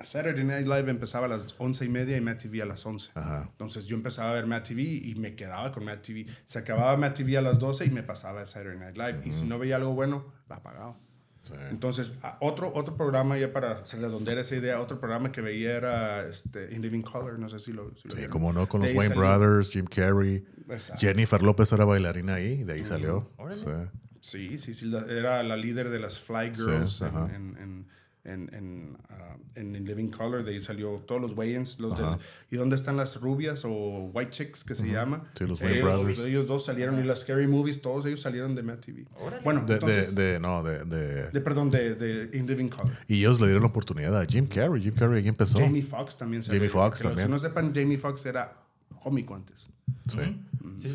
Saturday 0.04 0.44
Night 0.44 0.66
Live 0.66 0.88
empezaba 0.88 1.26
a 1.26 1.28
las 1.28 1.44
once 1.58 1.84
y 1.84 1.88
media 1.88 2.16
y 2.16 2.20
Matt 2.20 2.38
TV 2.42 2.62
a 2.62 2.66
las 2.66 2.86
11. 2.86 3.10
Ajá. 3.14 3.48
Entonces 3.50 3.84
yo 3.86 3.96
empezaba 3.96 4.30
a 4.30 4.34
ver 4.34 4.46
Matt 4.46 4.68
TV 4.68 4.82
y 4.82 5.14
me 5.16 5.34
quedaba 5.34 5.70
con 5.72 5.84
Matt 5.84 6.02
TV. 6.02 6.26
Se 6.44 6.58
acababa 6.60 6.96
Matt 6.96 7.16
TV 7.16 7.36
a 7.36 7.42
las 7.42 7.58
12 7.58 7.84
y 7.86 7.90
me 7.90 8.02
pasaba 8.04 8.40
a 8.42 8.46
Saturday 8.46 8.78
Night 8.78 8.96
Live. 8.96 9.20
Y 9.26 9.32
si 9.32 9.44
no 9.44 9.58
veía 9.58 9.76
algo 9.76 9.92
bueno, 9.94 10.26
la 10.48 10.56
apagaba. 10.56 10.96
Sí. 11.42 11.54
Entonces, 11.70 12.14
otro, 12.40 12.72
otro 12.74 12.96
programa, 12.96 13.36
ya 13.36 13.52
para 13.52 13.82
redondear 13.84 14.38
esa 14.38 14.54
idea, 14.54 14.78
otro 14.80 15.00
programa 15.00 15.32
que 15.32 15.40
veía 15.40 15.76
era 15.76 16.28
este, 16.28 16.72
In 16.72 16.82
Living 16.82 17.02
Color, 17.02 17.38
no 17.38 17.48
sé 17.48 17.58
si 17.58 17.72
lo, 17.72 17.88
si 17.96 18.04
lo 18.04 18.10
Sí, 18.12 18.16
vieron. 18.18 18.30
como 18.32 18.52
no, 18.52 18.68
con 18.68 18.80
De 18.82 18.88
los 18.88 18.96
Wayne 18.96 19.14
salió- 19.16 19.38
Brothers, 19.38 19.70
Jim 19.70 19.86
Carrey. 19.86 20.44
Exacto. 20.68 21.00
Jennifer 21.00 21.42
López 21.42 21.72
era 21.72 21.84
bailarina 21.84 22.34
ahí, 22.34 22.60
y 22.60 22.64
de 22.64 22.74
ahí 22.74 22.84
salió. 22.84 23.28
Sí. 23.54 23.66
Sí, 24.20 24.58
sí, 24.58 24.74
sí, 24.74 24.86
la- 24.86 25.04
era 25.08 25.42
la 25.42 25.56
líder 25.56 25.90
de 25.90 25.98
las 25.98 26.20
Fly 26.20 26.54
Girls 26.54 26.98
Sí, 26.98 27.04
en, 27.04 27.08
ajá. 27.16 27.34
en, 27.34 27.56
en, 27.58 27.88
en, 28.24 28.48
en, 28.54 28.96
ah, 29.10 29.36
en 29.56 29.74
In 29.74 29.84
Living 29.84 30.08
Color, 30.08 30.44
de 30.44 30.52
ahí 30.52 30.60
salió 30.60 31.02
todos 31.06 31.20
los 31.20 31.36
Wayans, 31.36 31.80
los 31.80 31.96
del- 31.98 32.18
¿y 32.50 32.56
dónde 32.56 32.76
están 32.76 32.96
las 32.96 33.20
rubias 33.20 33.62
o 33.64 34.10
White 34.14 34.30
Chicks 34.30 34.62
que 34.62 34.74
se 34.76 34.86
llama? 34.88 35.24
Sí, 35.36 35.44
los 35.46 35.60
ellos, 35.62 35.82
Brothers. 35.84 36.18
ellos 36.20 36.46
dos 36.46 36.64
salieron 36.64 37.00
y 37.00 37.02
las 37.04 37.22
Scary 37.22 37.48
Movies, 37.48 37.82
todos 37.82 38.06
ellos 38.06 38.20
salieron 38.20 38.54
de 38.54 38.62
Matt 38.62 38.84
TV. 38.86 39.06
Bueno, 39.42 39.64
De, 39.66 39.74
entonces, 39.74 40.14
de, 40.14 40.34
de- 40.34 40.40
no, 40.40 40.62
de, 40.62 40.84
de- 40.84 41.30
de- 41.30 41.40
perdón, 41.40 41.70
de, 41.72 41.94
de 41.96 42.36
In 42.38 42.46
Living 42.46 42.68
Color. 42.68 42.92
Y 43.08 43.18
ellos 43.18 43.40
le 43.40 43.46
dieron 43.46 43.62
la 43.64 43.68
oportunidad 43.70 44.16
a 44.20 44.24
Jim 44.24 44.46
Carrey. 44.46 44.80
Jim 44.82 44.94
Carrey 44.94 45.22
ahí 45.22 45.28
empezó. 45.28 45.58
Jamie 45.58 45.82
Foxx 45.82 46.16
también 46.16 46.42
salió. 46.44 46.60
Jamie 46.60 46.70
Foxx 46.70 46.98
Que 46.98 47.04
los 47.04 47.10
también. 47.12 47.26
que 47.26 47.30
no 47.32 47.38
sepan, 47.40 47.74
Jamie 47.74 47.98
Foxx 47.98 48.26
era 48.26 48.52
cómico 49.02 49.34
antes. 49.34 49.68
Sí. 50.06 50.18
sí. 50.80 50.94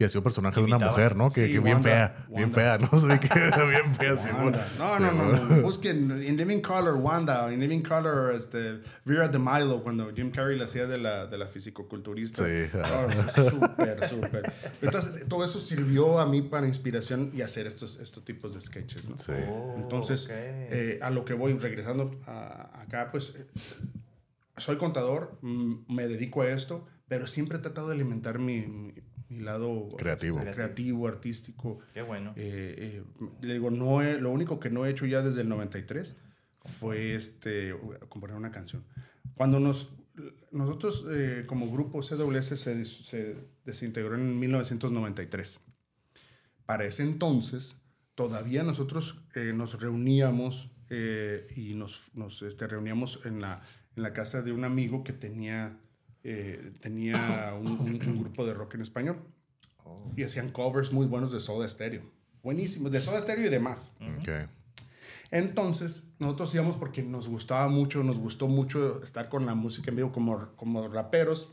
Y 0.00 0.04
hacía 0.04 0.20
un 0.20 0.24
personaje 0.24 0.60
de 0.60 0.64
una 0.64 0.76
Imitaba. 0.76 0.92
mujer, 0.92 1.16
¿no? 1.16 1.28
Que, 1.28 1.46
Sí, 1.46 1.52
que 1.54 1.58
bien 1.58 1.74
Wanda, 1.74 1.82
fea, 1.90 2.26
bien 2.28 2.52
Wanda. 2.54 2.54
fea, 2.54 2.78
¿no? 2.78 2.88
Ve 3.08 3.18
que 3.18 3.28
bien 3.66 3.94
fea, 3.96 4.16
sí, 4.16 4.28
Wanda. 4.32 4.68
No, 4.78 4.98
no, 5.00 5.10
no, 5.12 5.44
no. 5.44 5.62
Busquen 5.62 6.22
In 6.24 6.36
Living 6.36 6.60
Color, 6.60 6.94
Wanda. 6.94 7.52
In 7.52 7.58
Living 7.58 7.82
Color, 7.82 8.32
este, 8.32 8.78
Vera 9.04 9.26
de 9.26 9.38
Milo, 9.40 9.82
cuando 9.82 10.14
Jim 10.14 10.30
Carrey 10.30 10.56
la 10.56 10.66
hacía 10.66 10.86
de 10.86 10.98
la, 10.98 11.26
de 11.26 11.36
la 11.36 11.48
fisicoculturista. 11.48 12.44
Sí. 12.46 12.70
Oh, 12.74 13.42
súper, 13.50 14.08
súper. 14.08 14.52
Entonces, 14.82 15.24
todo 15.26 15.44
eso 15.44 15.58
sirvió 15.58 16.20
a 16.20 16.26
mí 16.26 16.42
para 16.42 16.68
inspiración 16.68 17.32
y 17.34 17.42
hacer 17.42 17.66
estos, 17.66 17.98
estos 17.98 18.24
tipos 18.24 18.54
de 18.54 18.60
sketches, 18.60 19.08
¿no? 19.08 19.18
Sí. 19.18 19.32
Oh, 19.50 19.74
Entonces, 19.78 20.26
ok. 20.26 20.30
eh, 20.32 20.98
a 21.02 21.10
lo 21.10 21.24
que 21.24 21.34
voy, 21.34 21.54
regresando 21.58 22.16
a- 22.28 22.82
acá, 22.82 23.08
pues 23.10 23.32
eh, 23.36 23.46
soy 24.56 24.76
contador, 24.76 25.38
mm, 25.42 25.92
me 25.92 26.06
dedico 26.06 26.42
a 26.42 26.48
esto, 26.50 26.86
pero 27.08 27.26
siempre 27.26 27.58
he 27.58 27.60
tratado 27.60 27.88
de 27.88 27.94
alimentar 27.94 28.38
mi, 28.38 28.60
mi- 28.66 28.94
mi 29.28 29.40
lado 29.40 29.88
Creativo. 29.98 30.38
este, 30.38 30.50
creativo, 30.52 31.06
artístico. 31.08 31.78
Qué 31.94 32.02
bueno. 32.02 32.32
Eh, 32.36 32.74
eh, 32.78 33.04
le 33.42 33.52
digo, 33.54 33.70
no 33.70 34.02
he- 34.02 34.20
lo 34.20 34.30
único 34.30 34.58
que 34.58 34.70
no 34.70 34.84
he 34.86 34.90
hecho 34.90 35.06
ya 35.06 35.22
desde 35.22 35.42
el 35.42 35.48
93 35.48 36.18
fue 36.80 37.14
este, 37.14 37.74
componer 38.08 38.36
una 38.36 38.50
canción. 38.50 38.84
Cuando 39.34 39.60
nos, 39.60 39.90
nosotros 40.50 41.04
eh, 41.10 41.44
como 41.46 41.70
grupo 41.70 42.00
CWS 42.02 42.56
se, 42.56 43.36
desintegró 43.64 44.14
en 44.16 44.38
1993. 44.38 45.64
Para 46.66 46.84
ese 46.84 47.02
entonces, 47.02 47.80
todavía 48.14 48.62
nosotros 48.62 49.22
eh, 49.34 49.52
nos 49.54 49.80
reuníamos 49.80 50.70
eh, 50.90 51.46
y 51.56 51.74
nos, 51.74 52.10
nos, 52.14 52.42
este, 52.42 52.66
reuníamos 52.66 53.20
en 53.24 53.40
la, 53.40 53.62
en 53.96 54.02
la 54.02 54.12
casa 54.12 54.42
de 54.42 54.52
un 54.52 54.64
amigo 54.64 55.04
que 55.04 55.12
tenía, 55.12 55.78
eh, 56.30 56.72
tenía 56.80 57.54
un, 57.58 57.66
un- 57.66 58.02
un 58.08 58.20
grupo 58.20 58.44
de 58.46 58.54
rock 58.54 58.74
en 58.74 58.82
español. 58.82 59.16
Y 60.16 60.22
hacían 60.24 60.50
covers 60.50 60.92
muy 60.92 61.06
buenos 61.06 61.32
de 61.32 61.40
Soda 61.40 61.66
Stereo. 61.66 62.02
Buenísimos, 62.42 62.90
de 62.92 63.00
Soda 63.00 63.20
Stereo 63.20 63.46
y 63.46 63.48
demás. 63.48 63.92
Ok. 64.18 64.28
Entonces, 65.30 66.08
nosotros 66.18 66.54
íbamos 66.54 66.76
porque 66.76 67.02
nos 67.02 67.28
gustaba 67.28 67.68
mucho, 67.68 68.02
nos 68.02 68.18
gustó 68.18 68.48
mucho 68.48 69.02
estar 69.02 69.28
con 69.28 69.46
la 69.46 69.54
música 69.54 69.90
en 69.90 69.96
vivo 69.96 70.12
como, 70.12 70.50
como 70.56 70.88
raperos. 70.88 71.52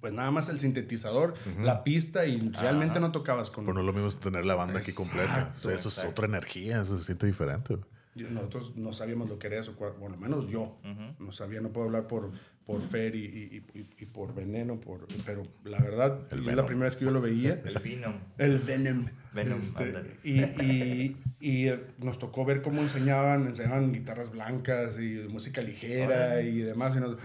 Pues 0.00 0.12
nada 0.12 0.30
más 0.30 0.48
el 0.50 0.60
sintetizador, 0.60 1.34
la 1.62 1.82
pista 1.82 2.26
y 2.26 2.38
realmente 2.50 3.00
no 3.00 3.12
tocabas 3.12 3.50
con... 3.50 3.64
Pero 3.64 3.74
no 3.74 3.80
es 3.80 3.86
lo 3.86 3.92
mismo 3.94 4.20
tener 4.20 4.44
la 4.44 4.54
banda 4.54 4.78
aquí 4.78 4.92
completa. 4.92 5.24
Exacto, 5.48 5.58
O 5.58 5.60
sea, 5.62 5.74
eso 5.74 5.88
es 5.88 5.94
exacto. 5.94 6.10
otra 6.10 6.26
energía, 6.26 6.82
eso 6.82 6.98
se 6.98 7.04
siente 7.04 7.26
diferente. 7.26 7.78
Nosotros 8.14 8.76
no 8.76 8.92
sabíamos 8.92 9.28
lo 9.28 9.38
que 9.38 9.46
era 9.48 9.58
eso, 9.58 9.74
bueno, 9.98 10.14
al 10.14 10.20
menos 10.20 10.48
yo 10.48 10.78
no 11.18 11.32
sabía, 11.32 11.60
no 11.62 11.70
puedo 11.70 11.86
hablar 11.86 12.06
por, 12.06 12.30
por 12.66 12.82
Fer 12.82 13.14
y, 13.14 13.24
y- 13.24 13.64
y- 13.78 13.88
y 13.98 14.06
por 14.06 14.34
Veneno, 14.34 14.80
por, 14.80 15.06
pero 15.24 15.44
la 15.64 15.80
verdad, 15.80 16.26
El 16.32 16.40
es 16.40 16.44
Venom. 16.44 16.56
la 16.56 16.66
primera 16.66 16.86
vez 16.86 16.96
que 16.96 17.04
yo 17.04 17.12
lo 17.12 17.20
veía. 17.20 17.62
El 17.64 17.78
vino. 17.78 18.20
El 18.38 18.58
Venom. 18.58 19.06
Venom, 19.32 19.60
Este, 19.62 20.16
y, 20.24 20.40
y- 20.42 21.16
y, 21.38 21.68
eh, 21.68 21.80
nos 21.98 22.18
tocó 22.18 22.44
ver 22.44 22.62
cómo 22.62 22.80
enseñaban, 22.82 23.46
enseñaban 23.46 23.92
guitarras 23.92 24.30
blancas 24.32 24.98
y 24.98 25.26
música 25.28 25.60
ligera 25.62 26.40
y 26.42 26.58
demás. 26.58 26.96
Y 26.96 27.00
nos, 27.00 27.18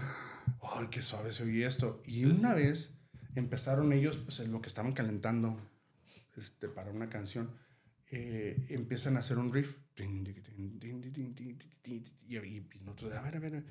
¡ay, 0.62 0.86
qué 0.90 1.02
suave 1.02 1.32
se 1.32 1.42
oye 1.42 1.64
esto! 1.66 2.02
Y 2.06 2.24
una 2.26 2.54
vez 2.54 2.98
empezaron 3.34 3.92
ellos, 3.92 4.18
pues 4.18 4.38
en 4.40 4.52
lo 4.52 4.60
que 4.60 4.68
estaban 4.68 4.92
calentando 4.92 5.58
este, 6.36 6.68
para 6.68 6.90
una 6.90 7.08
canción, 7.08 7.50
eh, 8.10 8.64
empiezan 8.68 9.16
a 9.16 9.20
hacer 9.20 9.38
un 9.38 9.52
riff. 9.52 9.74
Y, 9.96 11.94
y- 11.94 12.66
y 12.74 12.80
nosotros, 12.84 13.12
a 13.14 13.22
ver, 13.22 13.36
a 13.36 13.40
ver. 13.40 13.64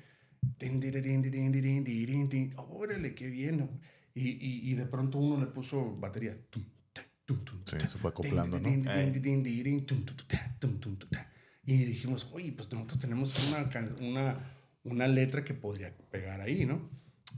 Órale, 2.56 3.14
qué 3.14 3.28
bien. 3.28 3.80
Y, 4.14 4.28
y, 4.28 4.70
y 4.70 4.74
de 4.74 4.86
pronto 4.86 5.18
uno 5.18 5.40
le 5.40 5.46
puso 5.46 5.96
batería. 5.96 6.36
Sí, 7.64 7.76
se 7.88 7.98
fue 7.98 8.10
acoplando, 8.10 8.60
¿no? 8.60 8.68
Y 11.64 11.76
dijimos, 11.84 12.28
oye, 12.32 12.52
pues 12.52 12.70
nosotros 12.72 12.98
tenemos 12.98 13.48
una, 13.48 13.68
can- 13.70 13.96
una, 14.00 14.52
una 14.84 15.06
letra 15.06 15.44
que 15.44 15.54
podría 15.54 15.96
pegar 16.10 16.40
ahí, 16.40 16.66
¿no? 16.66 16.88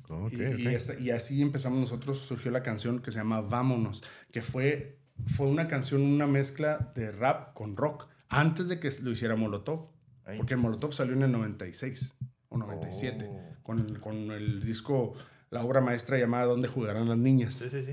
Ok, 0.09 0.33
y, 0.33 0.37
y 0.63 0.67
ok. 0.67 0.73
esa- 0.75 0.99
y 0.99 1.11
así 1.11 1.41
empezamos 1.43 1.79
nosotros, 1.79 2.19
surgió 2.19 2.51
la 2.51 2.63
canción 2.63 3.01
que 3.01 3.13
se 3.13 3.19
llama 3.19 3.43
Vámonos, 3.43 4.03
que 4.33 4.43
fue, 4.43 4.99
fue 5.37 5.47
una 5.47 5.69
canción, 5.69 6.03
una 6.03 6.27
mezcla 6.27 6.93
de 6.95 7.13
rap 7.13 7.55
con 7.55 7.77
rock, 7.77 8.09
antes 8.29 8.69
de 8.69 8.81
que 8.81 8.91
lo 9.03 9.11
hiciera 9.13 9.37
Molotov. 9.37 9.91
Ay. 10.25 10.39
Porque 10.39 10.57
Molotov 10.57 10.93
salió 10.95 11.13
en 11.15 11.23
el 11.23 11.33
96 11.33 12.15
o 12.55 12.59
97, 12.59 13.29
Oh. 13.31 13.63
con, 13.63 13.87
con 14.01 14.15
el 14.31 14.63
disco, 14.63 15.15
la 15.51 15.65
obra 15.65 15.81
maestra 15.81 16.19
llamada 16.19 16.45
¿Dónde 16.45 16.69
jugarán 16.69 17.09
las 17.09 17.19
niñas? 17.19 17.55
Sí, 17.55 17.69
sí, 17.69 17.83
sí. 17.83 17.93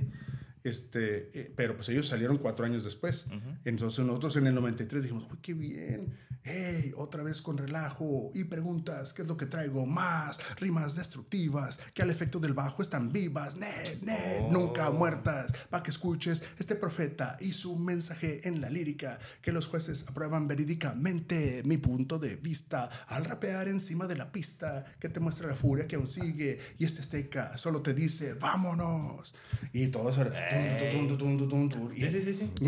Este, 0.63 1.31
eh, 1.33 1.51
pero 1.55 1.75
pues 1.75 1.89
ellos 1.89 2.07
salieron 2.07 2.37
cuatro 2.37 2.65
años 2.65 2.83
después. 2.83 3.25
Entonces 3.65 4.05
nosotros 4.05 4.35
en 4.37 4.47
el 4.47 4.55
93 4.55 5.03
dijimos, 5.03 5.25
uy, 5.31 5.37
qué 5.41 5.53
bien. 5.53 6.17
Hey, 6.43 6.91
otra 6.97 7.21
vez 7.21 7.39
con 7.39 7.55
relajo 7.55 8.31
y 8.33 8.45
preguntas, 8.45 9.13
¿qué 9.13 9.21
es 9.21 9.27
lo 9.27 9.37
que 9.37 9.45
traigo? 9.45 9.85
Más 9.85 10.39
rimas 10.57 10.95
destructivas 10.95 11.79
que 11.93 12.01
al 12.01 12.09
efecto 12.09 12.39
del 12.39 12.53
bajo 12.53 12.81
están 12.81 13.11
vivas, 13.11 13.55
ne, 13.55 13.99
ne, 14.01 14.39
Oh. 14.41 14.51
nunca 14.51 14.89
muertas. 14.89 15.53
Para 15.69 15.83
que 15.83 15.91
escuches 15.91 16.41
este 16.57 16.75
profeta 16.75 17.37
y 17.39 17.53
su 17.53 17.75
mensaje 17.75 18.47
en 18.47 18.59
la 18.59 18.71
lírica, 18.71 19.19
que 19.43 19.51
los 19.51 19.67
jueces 19.67 20.05
aprueban 20.07 20.47
verídicamente 20.47 21.61
mi 21.63 21.77
punto 21.77 22.17
de 22.17 22.37
vista 22.37 22.89
al 23.07 23.25
rapear 23.25 23.67
encima 23.67 24.07
de 24.07 24.15
la 24.15 24.31
pista 24.31 24.85
que 24.99 25.09
te 25.09 25.19
muestra 25.19 25.47
la 25.47 25.55
furia 25.55 25.87
que 25.87 25.95
aún 25.95 26.07
sigue 26.07 26.57
y 26.79 26.85
este 26.85 27.01
azteca 27.01 27.55
solo 27.57 27.81
te 27.83 27.93
dice, 27.93 28.33
vámonos. 28.33 29.35
Y 29.73 29.87
todo 29.89 30.09
eso 30.09 30.23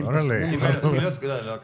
Órale. 0.04 0.50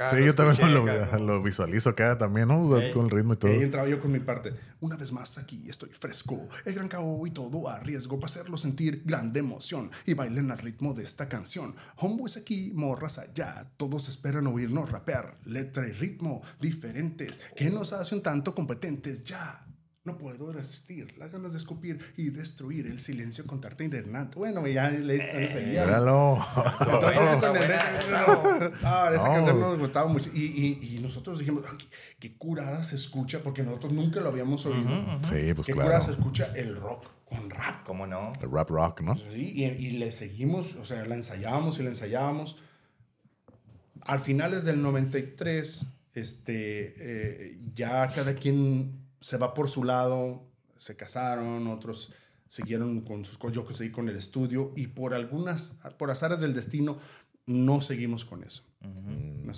Sí, 0.09 0.25
yo 0.25 0.35
también 0.35 0.73
lo, 0.73 0.83
acá, 0.91 1.17
lo 1.19 1.41
visualizo 1.41 1.89
acá 1.89 2.17
también, 2.17 2.47
¿no? 2.47 2.61
O 2.61 2.77
sea, 2.77 2.85
Ey. 2.85 2.91
todo 2.91 3.03
el 3.03 3.09
ritmo 3.09 3.33
y 3.33 3.35
Y 3.35 3.39
todo. 3.39 3.51
ahí 3.51 3.61
entraba 3.63 3.87
yo 3.87 3.99
con 3.99 4.11
mi 4.11 4.19
parte. 4.19 4.53
Una 4.81 4.95
vez 4.95 5.11
más 5.11 5.37
aquí 5.37 5.63
estoy 5.67 5.89
fresco. 5.89 6.41
El 6.65 6.73
gran 6.73 6.87
cao 6.87 7.25
y 7.27 7.31
todo 7.31 7.67
a 7.69 7.79
riesgo 7.79 8.19
para 8.19 8.31
hacerlo 8.31 8.57
sentir 8.57 9.03
grande 9.05 9.39
emoción. 9.39 9.91
Y 10.05 10.13
bailen 10.13 10.51
al 10.51 10.57
ritmo 10.59 10.93
de 10.93 11.03
esta 11.03 11.27
canción. 11.27 11.75
Homeboys 11.97 12.37
aquí, 12.37 12.71
morras 12.73 13.17
allá. 13.19 13.67
Todos 13.77 14.09
esperan 14.09 14.47
oírnos 14.47 14.89
rapear. 14.91 15.37
Letra 15.45 15.87
y 15.87 15.91
ritmo 15.91 16.41
diferentes. 16.59 17.39
Que 17.55 17.69
nos 17.69 17.93
hace 17.93 18.15
un 18.15 18.21
tanto 18.23 18.55
competentes 18.55 19.23
ya. 19.23 19.65
No 20.05 20.17
puedo 20.17 20.51
resistir 20.53 21.17
las 21.17 21.29
ganas 21.31 21.51
de 21.51 21.57
escupir 21.57 21.99
y 22.15 22.29
destruir 22.29 22.87
el 22.87 22.99
silencio 22.99 23.45
con 23.45 23.59
tarta 23.59 23.83
invernante. 23.83 24.39
Bueno, 24.39 24.65
ya 24.65 24.89
le 24.89 24.99
le 25.17 25.49
seguía. 25.49 25.83
Míralo. 25.85 26.39
Entonces, 26.79 27.19
con 27.41 27.55
el 27.57 27.61
reggae, 27.63 28.71
ah, 28.81 29.11
esa 29.13 29.27
No. 29.27 29.33
canción 29.33 29.59
nos 29.59 29.77
gustaba 29.77 30.07
mucho. 30.07 30.29
Y, 30.33 30.77
y, 30.81 30.95
y 30.95 30.99
nosotros 30.99 31.37
dijimos, 31.39 31.65
"Ay, 31.69 31.77
qué, 31.77 31.87
qué 32.29 32.37
curada 32.37 32.83
se 32.85 32.95
escucha, 32.95 33.43
porque 33.43 33.61
nosotros 33.61 33.91
nunca 33.91 34.21
lo 34.21 34.29
habíamos 34.29 34.65
oído. 34.65 34.89
Sí, 35.23 35.53
pues 35.53 35.67
qué 35.67 35.73
curada 35.73 35.99
se 35.99 36.05
claro. 36.07 36.11
escucha 36.21 36.53
el 36.55 36.77
rock 36.77 37.05
con 37.25 37.49
rap. 37.49 37.83
¿Cómo 37.85 38.07
no? 38.07 38.21
El 38.41 38.49
rap 38.51 38.69
rock, 38.69 39.01
¿no? 39.01 39.17
Sí, 39.17 39.25
y, 39.53 39.63
y 39.65 39.91
le 39.91 40.11
seguimos, 40.13 40.75
o 40.75 40.85
sea, 40.85 41.05
la 41.05 41.15
ensayábamos 41.15 41.77
y 41.79 41.83
la 41.83 41.89
ensayábamos. 41.89 42.57
Al 44.03 44.19
finales 44.21 44.63
del 44.63 44.81
93, 44.81 45.85
este, 46.13 46.93
eh, 46.97 47.59
ya 47.75 48.07
cada 48.07 48.33
quien 48.33 49.08
se 49.19 49.37
va 49.37 49.53
por 49.53 49.69
su 49.69 49.83
lado, 49.83 50.43
se 50.77 50.95
casaron, 50.95 51.67
otros 51.67 52.11
siguieron 52.47 53.01
con 53.01 53.25
sus 53.25 53.37
cosas, 53.37 53.55
yo 53.55 53.67
seguí 53.75 53.91
con 53.91 54.09
el 54.09 54.15
estudio 54.15 54.73
y 54.75 54.87
por 54.87 55.13
algunas, 55.13 55.77
por 55.97 56.09
azares 56.09 56.39
del 56.39 56.53
destino, 56.53 56.97
no 57.45 57.81
seguimos 57.81 58.25
con 58.25 58.43
eso. 58.43 58.63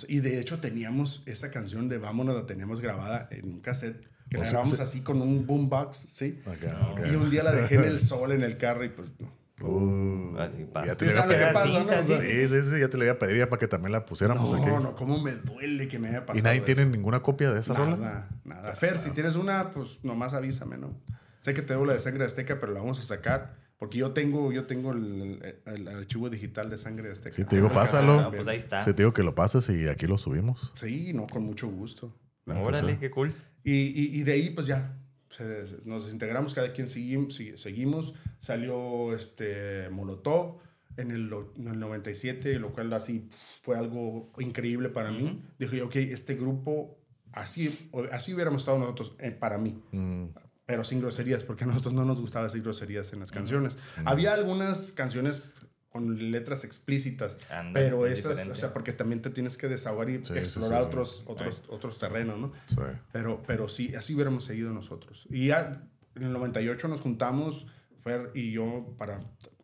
Y 0.08 0.20
de 0.20 0.40
hecho 0.40 0.58
teníamos 0.60 1.22
esa 1.26 1.50
canción 1.50 1.88
de 1.88 1.98
Vámonos, 1.98 2.34
la 2.34 2.46
teníamos 2.46 2.80
grabada 2.80 3.28
en 3.30 3.46
un 3.46 3.60
cassette, 3.60 4.08
que 4.30 4.38
O 4.38 4.40
la 4.40 4.46
sea, 4.46 4.52
grabamos 4.58 4.80
así 4.80 5.02
con 5.02 5.20
un 5.20 5.46
boombox, 5.46 5.96
¿sí? 5.96 6.40
Acá, 6.46 6.94
Y 7.10 7.14
un 7.14 7.30
día 7.30 7.42
la 7.42 7.52
dejé 7.52 7.76
en 7.76 7.84
el 7.84 8.00
sol, 8.00 8.32
en 8.32 8.42
el 8.42 8.56
carro 8.56 8.84
y 8.84 8.88
pues 8.88 9.12
no. 9.18 9.41
Uh, 9.68 10.36
Así 10.38 10.64
pasa. 10.64 10.86
ya 10.88 10.96
te 10.96 11.04
¿Tú 11.06 11.10
le 11.10 11.16
sabes 11.16 11.38
iba 11.38 11.48
a 11.48 11.52
qué 11.52 11.58
pedir. 11.58 11.74
pasa, 11.86 11.96
no? 11.96 12.00
O 12.00 12.04
sea, 12.04 12.20
Sí, 12.20 12.48
sí, 12.48 12.70
sí, 12.70 12.80
ya 12.80 12.88
te 12.88 12.98
le 12.98 13.04
iba 13.04 13.14
a 13.14 13.18
pedir 13.18 13.36
ya 13.38 13.48
para 13.48 13.60
que 13.60 13.68
también 13.68 13.92
la 13.92 14.04
pusiéramos 14.06 14.52
aquí. 14.54 14.66
No, 14.66 14.80
no, 14.80 14.94
cómo 14.96 15.20
me 15.20 15.32
duele 15.32 15.88
que 15.88 15.98
me 15.98 16.08
haya 16.08 16.20
pasado. 16.26 16.38
¿Y 16.38 16.42
nadie 16.42 16.56
eso. 16.58 16.64
tiene 16.66 16.86
ninguna 16.86 17.20
copia 17.20 17.50
de 17.52 17.60
esa 17.60 17.74
rola? 17.74 17.96
Nada, 17.96 18.28
nada. 18.44 18.74
Fer, 18.74 18.98
si 18.98 19.10
tienes 19.10 19.36
una, 19.36 19.70
pues 19.70 20.00
nomás 20.04 20.34
avísame, 20.34 20.78
¿no? 20.78 20.94
Sé 21.40 21.54
que 21.54 21.62
te 21.62 21.74
debo 21.74 21.86
la 21.86 21.92
de 21.94 22.00
sangre 22.00 22.24
azteca, 22.24 22.58
pero 22.60 22.72
la 22.72 22.80
vamos 22.80 22.98
a 23.00 23.02
sacar. 23.02 23.60
Porque 23.78 23.98
yo 23.98 24.12
tengo, 24.12 24.52
yo 24.52 24.64
tengo 24.66 24.92
el, 24.92 25.42
el- 25.66 25.72
el 25.74 25.88
archivo 25.88 26.30
digital 26.30 26.70
de 26.70 26.78
sangre 26.78 27.10
azteca. 27.10 27.34
Sí, 27.34 27.44
te 27.44 27.56
digo, 27.56 27.66
Ah, 27.72 27.74
pásalo. 27.74 28.30
Pues 28.30 28.46
ahí 28.46 28.56
está. 28.58 28.84
Sí, 28.84 28.92
te 28.94 29.02
digo 29.02 29.12
que 29.12 29.24
lo 29.24 29.34
pases 29.34 29.68
y 29.70 29.88
aquí 29.88 30.06
lo 30.06 30.18
subimos. 30.18 30.70
Sí, 30.76 31.12
no, 31.12 31.26
con 31.26 31.42
mucho 31.42 31.66
gusto. 31.68 32.16
Órale, 32.46 32.98
qué 32.98 33.10
cool. 33.10 33.34
Y, 33.64 33.72
y, 33.72 34.20
y 34.20 34.22
de 34.22 34.32
ahí, 34.32 34.50
pues 34.50 34.66
ya, 34.68 34.96
se- 35.32 35.78
nos 35.84 36.04
desintegramos, 36.04 36.54
cada 36.54 36.72
quien 36.72 36.88
seguimos, 36.88 37.40
seguimos. 37.56 38.14
Salió 38.40 39.14
este 39.14 39.88
Molotov 39.90 40.58
en 40.96 41.10
el, 41.10 41.32
o- 41.32 41.52
en 41.56 41.68
el 41.68 41.78
97, 41.80 42.58
lo 42.58 42.72
cual 42.72 42.92
así 42.92 43.28
fue 43.62 43.76
algo 43.78 44.30
increíble 44.38 44.88
para 44.90 45.10
mí. 45.10 45.42
Dije, 45.58 45.82
ok, 45.82 45.96
este 45.96 46.34
grupo, 46.34 46.98
así, 47.32 47.90
así 48.10 48.34
hubiéramos 48.34 48.62
estado 48.62 48.78
nosotros, 48.78 49.14
eh, 49.18 49.30
para 49.30 49.58
mí. 49.58 49.82
Mm, 49.92 50.26
Pero 50.64 50.84
sin 50.84 51.00
groserías, 51.00 51.42
porque 51.42 51.64
a 51.64 51.66
nosotros 51.66 51.92
no 51.92 52.04
nos 52.04 52.20
gustaba 52.20 52.44
decir 52.44 52.62
groserías 52.62 53.12
en 53.12 53.18
las 53.20 53.32
canciones. 53.32 53.76
Había 54.04 54.32
algunas 54.32 54.92
canciones 54.92 55.56
con 55.92 56.30
letras 56.32 56.64
explícitas. 56.64 57.38
Ándale, 57.50 57.86
pero 57.86 58.06
es 58.06 58.20
esas, 58.20 58.26
o 58.26 58.34
diferente. 58.34 58.60
sea, 58.60 58.72
porque 58.72 58.92
también 58.92 59.20
te 59.22 59.30
tienes 59.30 59.56
que 59.56 59.68
desahogar 59.68 60.08
y 60.10 60.18
Sí, 60.18 60.32
sí, 60.32 60.38
explorar 60.38 60.80
sí. 60.82 60.86
otros, 60.88 61.22
otros, 61.26 61.62
otros 61.68 61.98
terrenos, 61.98 62.38
¿no? 62.38 62.52
Sí. 62.66 62.76
Pero, 63.12 63.42
pero 63.46 63.68
sí, 63.68 63.94
así 63.94 64.14
hubiéramos 64.14 64.44
seguido 64.44 64.72
nosotros. 64.72 65.26
Y 65.30 65.48
ya 65.48 65.82
en 66.14 66.22
el 66.22 66.32
98 66.32 66.88
nos 66.88 67.00
juntamos, 67.00 67.66
Fer 68.02 68.30
y 68.34 68.52
yo, 68.52 68.94
para, 68.98 69.20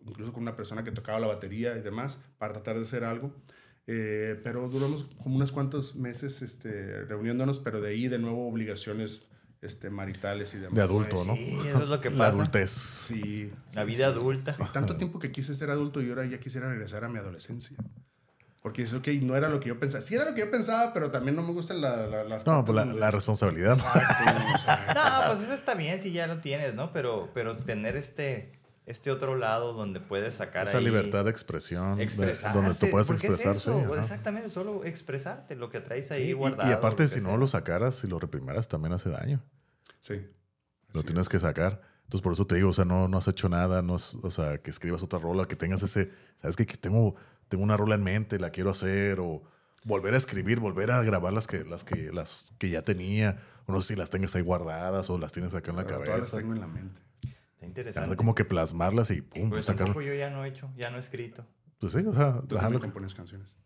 incluso 0.06 0.32
con 0.32 0.42
una 0.42 0.54
persona 0.56 0.84
que 0.84 0.92
tocaba 0.92 1.18
la 1.18 1.26
batería 1.26 1.76
y 1.76 1.80
demás, 1.82 2.22
para 2.38 2.52
tratar 2.52 2.76
de 2.76 2.82
hacer 2.82 3.04
algo. 3.04 3.34
Eh, 3.86 4.38
pero 4.44 4.68
duramos 4.68 5.04
como 5.22 5.36
unos 5.36 5.50
cuantos 5.50 5.96
meses 5.96 6.42
este, 6.42 7.04
reuniéndonos, 7.04 7.58
pero 7.60 7.80
de 7.80 7.88
ahí 7.90 8.06
de 8.06 8.18
nuevo 8.18 8.46
obligaciones 8.46 9.22
este, 9.62 9.90
maritales 9.90 10.54
y 10.54 10.58
demás. 10.58 10.74
De 10.74 10.82
adulto, 10.82 11.24
¿no? 11.24 11.34
sí, 11.34 11.58
eso 11.66 11.82
es 11.82 11.88
lo 11.88 12.00
que 12.00 12.10
La 12.10 12.18
pasa. 12.18 12.30
adultez. 12.30 12.70
Sí. 12.70 13.52
La 13.74 13.84
vida 13.84 14.06
adulta. 14.06 14.52
Tanto 14.72 14.96
tiempo 14.96 15.18
que 15.18 15.32
quise 15.32 15.54
ser 15.54 15.70
adulto 15.70 16.00
y 16.02 16.08
ahora 16.10 16.24
ya 16.26 16.38
quisiera 16.38 16.68
regresar 16.68 17.04
a 17.04 17.08
mi 17.08 17.18
adolescencia. 17.18 17.76
Porque 18.62 18.82
es 18.82 18.92
ok, 18.92 19.06
no 19.22 19.36
era 19.36 19.48
lo 19.48 19.60
que 19.60 19.68
yo 19.68 19.78
pensaba. 19.78 20.02
Sí 20.02 20.14
era 20.16 20.24
lo 20.24 20.34
que 20.34 20.40
yo 20.40 20.50
pensaba, 20.50 20.92
pero 20.92 21.10
también 21.10 21.36
no 21.36 21.42
me 21.42 21.52
gustan 21.52 21.80
la- 21.80 22.06
la- 22.08 22.24
las... 22.24 22.44
No, 22.44 22.64
pues 22.64 22.74
la, 22.74 22.84
la 22.84 23.10
responsabilidad. 23.10 23.74
Exacto, 23.78 24.24
exacto. 24.50 24.94
No, 24.94 25.26
pues 25.28 25.40
eso 25.42 25.54
está 25.54 25.74
bien 25.74 26.00
si 26.00 26.10
ya 26.12 26.26
lo 26.26 26.38
tienes, 26.38 26.74
¿no? 26.74 26.92
Pero, 26.92 27.30
pero 27.34 27.56
tener 27.56 27.96
este, 27.96 28.57
este 28.88 29.10
otro 29.10 29.36
lado 29.36 29.72
donde 29.74 30.00
puedes 30.00 30.34
sacar 30.34 30.66
Esa 30.66 30.78
ahí- 30.78 30.84
libertad 30.84 31.24
de 31.24 31.30
expresión. 31.30 32.00
expresarte. 32.00 32.58
donde 32.58 32.74
tú 32.74 32.90
puedes 32.90 33.08
es 33.10 33.14
expresarse. 33.22 33.70
eso, 33.70 33.78
ajá. 33.92 34.00
Exactamente, 34.00 34.48
solo 34.48 34.84
expresarte 34.84 35.54
lo 35.56 35.70
que 35.70 35.80
traes 35.80 36.10
ahí 36.10 36.32
guardado. 36.32 36.68
y, 36.68 36.72
aparte, 36.72 37.06
si 37.06 37.20
no 37.20 37.28
sea. 37.30 37.36
lo 37.38 37.46
sacaras 37.48 38.02
y 38.04 38.06
lo 38.08 38.18
reprimeras, 38.18 38.66
también 38.68 38.92
hace 38.94 39.10
daño. 39.10 39.42
Sí. 40.00 40.26
Lo 40.92 41.02
tienes 41.02 41.28
que 41.28 41.38
sacar. 41.38 41.82
Entonces, 42.04 42.22
por 42.22 42.32
eso 42.32 42.46
te 42.46 42.54
digo, 42.54 42.70
o 42.70 42.72
sea, 42.72 42.86
no, 42.86 43.06
no 43.08 43.18
has 43.18 43.28
hecho 43.28 43.48
nada, 43.50 43.82
no 43.82 43.94
has- 43.96 44.14
o 44.14 44.30
sea, 44.30 44.56
que 44.58 44.70
escribas 44.70 45.02
otra 45.02 45.18
rola, 45.18 45.46
que 45.46 45.56
tengas 45.56 45.82
ese, 45.82 46.10
sabes 46.40 46.56
qué? 46.56 46.64
que 46.64 46.76
tengo, 46.78 47.14
tengo 47.48 47.62
una 47.62 47.76
rola 47.76 47.94
en 47.96 48.02
mente, 48.02 48.38
la 48.38 48.48
quiero 48.50 48.70
hacer, 48.70 49.20
o 49.20 49.42
volver 49.84 50.14
a 50.14 50.16
escribir, 50.16 50.58
volver 50.60 50.90
a 50.90 51.02
grabar 51.02 51.34
las 51.34 51.46
que, 51.46 51.64
las 51.64 51.84
que, 51.84 52.10
las 52.12 52.54
que 52.58 52.70
ya 52.70 52.80
tenía, 52.82 53.42
o 53.66 53.72
no 53.72 53.82
sé 53.82 53.88
si 53.88 53.96
las 53.96 54.08
tengas 54.08 54.34
ahí 54.34 54.40
guardadas 54.42 55.10
o 55.10 55.18
las 55.18 55.32
tienes 55.32 55.52
acá 55.54 55.70
en 55.72 55.76
la 55.76 55.84
Pero 55.84 55.96
todas 55.98 56.08
las 56.08 56.18
cabeza. 56.30 56.38
tengo 56.38 56.54
en 56.54 56.60
la 56.60 56.66
mente. 56.66 57.02
Está 57.58 57.66
interesante. 57.66 58.16
Como 58.16 58.34
que 58.36 58.44
plasmarlas 58.44 59.10
y 59.10 59.20
pum, 59.20 59.50
Pues 59.50 59.66
sacar. 59.66 59.86
tampoco 59.86 60.02
yo 60.02 60.14
ya 60.14 60.30
no 60.30 60.44
he 60.44 60.48
hecho, 60.48 60.70
ya 60.76 60.90
no 60.90 60.96
he 60.96 61.00
escrito. 61.00 61.44
Pues 61.80 61.92
sí, 61.92 61.98
o 62.06 62.12
sea, 62.12 62.40
Tú 62.42 62.54
también 62.56 62.80
compones 62.80 63.14
canciones. 63.14 63.56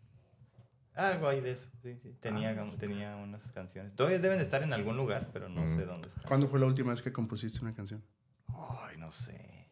Algo 0.95 1.27
ahí 1.27 1.41
de 1.41 1.51
eso, 1.51 1.67
sí, 1.83 1.95
sí. 2.01 2.15
Tenía, 2.19 2.51
Ah. 2.51 2.55
como- 2.57 2.73
tenía 2.77 3.15
unas 3.15 3.51
canciones. 3.51 3.95
Todavía 3.95 4.19
deben 4.19 4.37
de 4.37 4.43
estar 4.43 4.61
en 4.63 4.73
algún 4.73 4.97
lugar, 4.97 5.29
pero 5.33 5.47
no 5.49 5.61
Mm. 5.61 5.75
sé 5.77 5.85
dónde 5.85 6.07
están. 6.07 6.23
¿Cuándo 6.27 6.47
fue 6.47 6.59
la 6.59 6.65
última 6.67 6.91
vez 6.91 7.01
que 7.01 7.11
compusiste 7.11 7.59
una 7.61 7.73
canción? 7.73 8.03
Ay, 8.47 8.97
no 8.97 9.11
sé. 9.11 9.67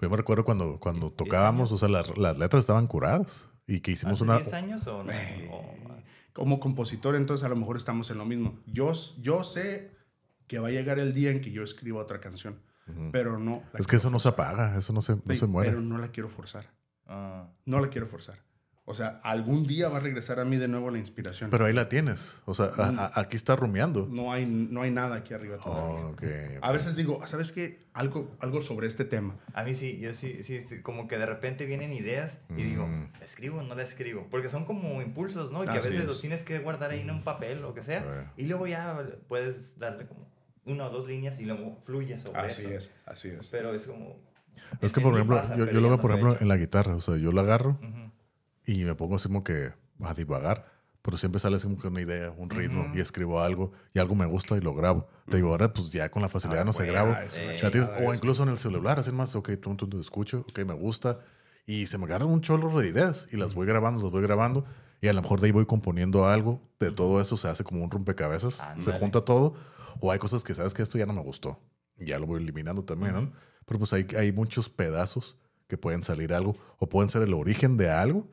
yo 0.00 0.10
me 0.10 0.16
recuerdo 0.18 0.44
cuando, 0.44 0.78
cuando 0.80 1.10
tocábamos, 1.10 1.72
o 1.72 1.78
sea, 1.78 1.88
las, 1.88 2.18
las 2.18 2.36
letras 2.36 2.60
estaban 2.64 2.86
curadas 2.88 3.48
y 3.66 3.80
que 3.80 3.92
hicimos 3.92 4.14
¿Hace 4.16 4.24
una. 4.24 4.36
10 4.36 4.52
años 4.52 4.86
o 4.86 5.02
no? 5.02 5.12
Como 6.34 6.60
compositor, 6.60 7.14
entonces 7.16 7.42
a 7.44 7.48
lo 7.48 7.56
mejor 7.56 7.76
estamos 7.78 8.10
en 8.10 8.18
lo 8.18 8.26
mismo. 8.26 8.60
Yo, 8.66 8.92
yo 9.20 9.44
sé 9.44 9.96
que 10.46 10.58
va 10.58 10.68
a 10.68 10.70
llegar 10.70 10.98
el 10.98 11.14
día 11.14 11.30
en 11.30 11.40
que 11.40 11.50
yo 11.50 11.62
escriba 11.62 12.00
otra 12.00 12.20
canción, 12.20 12.60
pero 13.12 13.38
no. 13.38 13.62
la 13.72 13.80
Es 13.80 13.86
que 13.86 13.96
eso 13.96 14.10
no 14.10 14.18
se 14.18 14.30
forzar. 14.30 14.54
apaga, 14.54 14.78
eso 14.78 14.92
no 14.92 15.00
se, 15.00 15.16
no 15.16 15.22
Sí, 15.30 15.36
se 15.36 15.46
muere. 15.46 15.70
Pero 15.70 15.82
no 15.82 15.98
la 15.98 16.08
quiero 16.08 16.28
forzar. 16.28 16.66
ah. 17.06 17.48
No 17.64 17.80
la 17.80 17.88
quiero 17.88 18.06
forzar. 18.06 18.38
O 18.86 18.94
sea, 18.94 19.18
algún 19.22 19.66
día 19.66 19.88
va 19.88 19.96
a 19.96 20.00
regresar 20.00 20.38
a 20.40 20.44
mí 20.44 20.58
de 20.58 20.68
nuevo 20.68 20.90
la 20.90 20.98
inspiración. 20.98 21.48
Pero 21.48 21.64
ahí 21.64 21.72
la 21.72 21.88
tienes. 21.88 22.42
O 22.44 22.52
sea, 22.52 22.66
a- 22.76 23.06
a- 23.14 23.20
aquí 23.22 23.34
está 23.34 23.56
rumiando. 23.56 24.06
no, 24.10 24.30
hay, 24.30 24.44
no 24.44 24.82
hay 24.82 24.90
nada 24.90 25.16
aquí 25.16 25.32
arriba 25.32 25.56
todavía. 25.56 26.04
Oh, 26.04 26.10
ok. 26.10 26.22
A 26.60 26.70
veces 26.70 26.94
digo, 26.94 27.26
¿sabes 27.26 27.50
qué? 27.52 27.86
Algo, 27.94 28.36
algo 28.40 28.60
sobre 28.60 28.86
este 28.86 29.06
tema. 29.06 29.36
A 29.54 29.62
mí 29.64 29.72
sí, 29.72 29.98
yo 30.00 30.12
sí, 30.12 30.42
sí, 30.42 30.60
sí, 30.60 30.82
como 30.82 31.08
que 31.08 31.16
de 31.16 31.24
repente 31.24 31.64
vienen 31.64 31.94
ideas 31.94 32.40
y 32.50 32.62
digo, 32.62 32.86
Mm. 32.86 33.12
¿la 33.18 33.24
escribo 33.24 33.60
o 33.60 33.62
no 33.62 33.74
la 33.74 33.82
escribo? 33.84 34.26
Porque 34.30 34.50
son 34.50 34.66
como 34.66 35.00
impulsos, 35.00 35.50
¿no? 35.50 35.62
Y 35.62 35.66
que 35.66 35.70
a 35.72 35.78
Así 35.78 35.88
veces 35.88 36.02
es. 36.02 36.06
los 36.06 36.20
tienes 36.20 36.42
que 36.42 36.58
guardar 36.58 36.90
ahí 36.90 37.00
en 37.00 37.10
un 37.10 37.22
papel 37.24 37.60
o 37.60 37.68
lo 37.68 37.74
que 37.74 37.82
sea. 37.82 38.02
Sí. 38.36 38.42
Y 38.42 38.46
luego 38.48 38.66
ya 38.66 39.02
puedes 39.28 39.78
darle 39.78 40.06
como 40.06 40.28
una 40.66 40.86
o 40.86 40.90
dos 40.90 41.06
líneas 41.06 41.38
y 41.40 41.44
luego 41.44 41.76
fluye 41.80 42.18
sobre 42.18 42.40
Así 42.40 42.62
eso. 42.62 42.70
es, 42.74 42.90
así 43.06 43.28
es. 43.28 43.46
Pero 43.48 43.74
es 43.74 43.86
como... 43.86 44.16
Es 44.80 44.92
que, 44.92 45.00
por 45.00 45.14
ejemplo, 45.14 45.40
yo, 45.56 45.66
yo 45.70 45.80
lo 45.80 45.88
veo, 45.88 46.00
por 46.00 46.10
ejemplo, 46.12 46.36
en 46.40 46.48
la 46.48 46.56
guitarra. 46.56 46.94
O 46.96 47.00
sea, 47.00 47.16
yo 47.16 47.32
la 47.32 47.42
agarro 47.42 47.78
y 48.66 48.84
me 48.84 48.94
pongo 48.94 49.16
así 49.16 49.28
como 49.28 49.44
que 49.44 49.72
a 50.02 50.14
divagar. 50.14 50.72
Pero 51.02 51.18
siempre 51.18 51.38
sale 51.38 51.56
así 51.56 51.66
como 51.66 51.78
que 51.78 51.88
una 51.88 52.00
idea, 52.00 52.30
un 52.30 52.48
ritmo, 52.48 52.86
y 52.94 53.00
escribo 53.00 53.42
algo, 53.42 53.72
y 53.92 53.98
algo 53.98 54.14
me 54.14 54.24
gusta 54.24 54.56
y 54.56 54.60
lo 54.62 54.74
grabo. 54.74 55.06
Te 55.28 55.36
digo, 55.36 55.50
ahora 55.50 55.70
pues 55.70 55.90
ya 55.90 56.08
con 56.08 56.22
la 56.22 56.30
facilidad 56.30 56.62
Ah, 56.62 56.64
no 56.64 56.72
se 56.72 56.86
grabo. 56.86 57.12
es 57.12 57.36
una 57.62 57.78
O 57.98 58.02
eso. 58.02 58.14
incluso 58.14 58.42
en 58.44 58.48
el 58.48 58.56
celular, 58.58 58.98
así 58.98 59.10
más, 59.12 59.36
ok, 59.36 59.50
tú, 59.60 59.74
tú, 59.76 59.86
tú 59.86 60.00
escucho, 60.00 60.46
ok, 60.48 60.60
me 60.60 60.72
gusta. 60.72 61.18
Y 61.66 61.88
se 61.88 61.98
me 61.98 62.04
agarran 62.06 62.30
un 62.30 62.40
chorro 62.40 62.70
de 62.80 62.88
ideas 62.88 63.26
y 63.30 63.36
las 63.36 63.54
voy 63.54 63.66
grabando, 63.66 64.00
las 64.02 64.10
voy 64.12 64.22
grabando. 64.22 64.64
Y 65.02 65.08
a 65.08 65.12
lo 65.12 65.20
mejor 65.20 65.40
de 65.40 65.46
ahí 65.48 65.52
voy 65.52 65.66
componiendo 65.66 66.24
algo. 66.26 66.62
De 66.80 66.90
todo 66.90 67.20
eso 67.20 67.36
se 67.36 67.48
hace 67.48 67.64
como 67.64 67.84
un 67.84 67.90
rompecabezas. 67.90 68.62
Se 68.78 68.92
junta 68.92 69.20
todo. 69.20 69.54
O 70.00 70.10
hay 70.12 70.18
cosas 70.18 70.44
que 70.44 70.54
sabes 70.54 70.74
que 70.74 70.82
esto 70.82 70.98
ya 70.98 71.06
no 71.06 71.12
me 71.12 71.22
gustó. 71.22 71.60
Ya 71.98 72.18
lo 72.18 72.26
voy 72.26 72.40
eliminando 72.42 72.82
también, 72.84 73.12
¿no? 73.14 73.32
Pero 73.66 73.78
pues 73.78 73.92
hay, 73.92 74.06
hay 74.18 74.32
muchos 74.32 74.68
pedazos 74.68 75.36
que 75.68 75.78
pueden 75.78 76.02
salir 76.04 76.34
algo. 76.34 76.54
O 76.78 76.88
pueden 76.88 77.08
ser 77.10 77.22
el 77.22 77.32
origen 77.34 77.76
de 77.76 77.90
algo. 77.90 78.28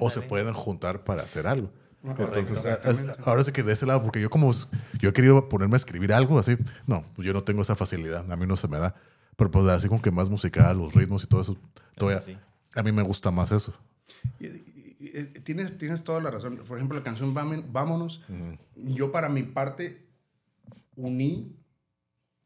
O 0.00 0.10
se 0.10 0.22
pueden 0.22 0.52
juntar 0.54 1.04
para 1.04 1.22
hacer 1.22 1.46
algo. 1.46 1.70
Entonces, 2.04 3.16
ahora 3.24 3.44
sí 3.44 3.52
que 3.52 3.62
de 3.62 3.72
ese 3.72 3.86
lado, 3.86 4.02
porque 4.02 4.20
yo 4.20 4.28
como 4.28 4.50
yo 4.98 5.10
he 5.10 5.12
querido 5.12 5.48
ponerme 5.48 5.74
a 5.74 5.76
escribir 5.76 6.12
algo 6.12 6.38
así, 6.38 6.56
no, 6.86 7.02
pues 7.14 7.24
yo 7.24 7.32
no 7.32 7.42
tengo 7.42 7.62
esa 7.62 7.76
facilidad, 7.76 8.30
a 8.30 8.36
mí 8.36 8.44
no 8.46 8.56
se 8.56 8.66
me 8.66 8.78
da. 8.78 8.94
Pero 9.36 9.50
pues 9.52 9.64
así 9.68 9.86
como 9.88 10.02
que 10.02 10.10
más 10.10 10.28
musical, 10.28 10.76
los 10.78 10.92
ritmos 10.94 11.22
y 11.22 11.26
todo 11.28 11.40
eso, 11.40 11.56
todavía, 11.96 12.20
sí. 12.20 12.36
a 12.74 12.82
mí 12.82 12.90
me 12.92 13.02
gusta 13.02 13.30
más 13.30 13.52
eso. 13.52 13.72
Y- 14.40 14.46
y- 14.46 14.96
y- 14.98 15.10
eh, 15.14 15.24
tienes, 15.44 15.78
tienes 15.78 16.02
toda 16.02 16.20
la 16.20 16.30
razón. 16.32 16.56
Por 16.66 16.76
ejemplo, 16.76 16.98
la 16.98 17.04
canción 17.04 17.32
Vámonos, 17.34 18.22
yo 18.74 19.12
para 19.12 19.28
mi 19.28 19.44
parte 19.44 20.04
uní, 20.96 21.56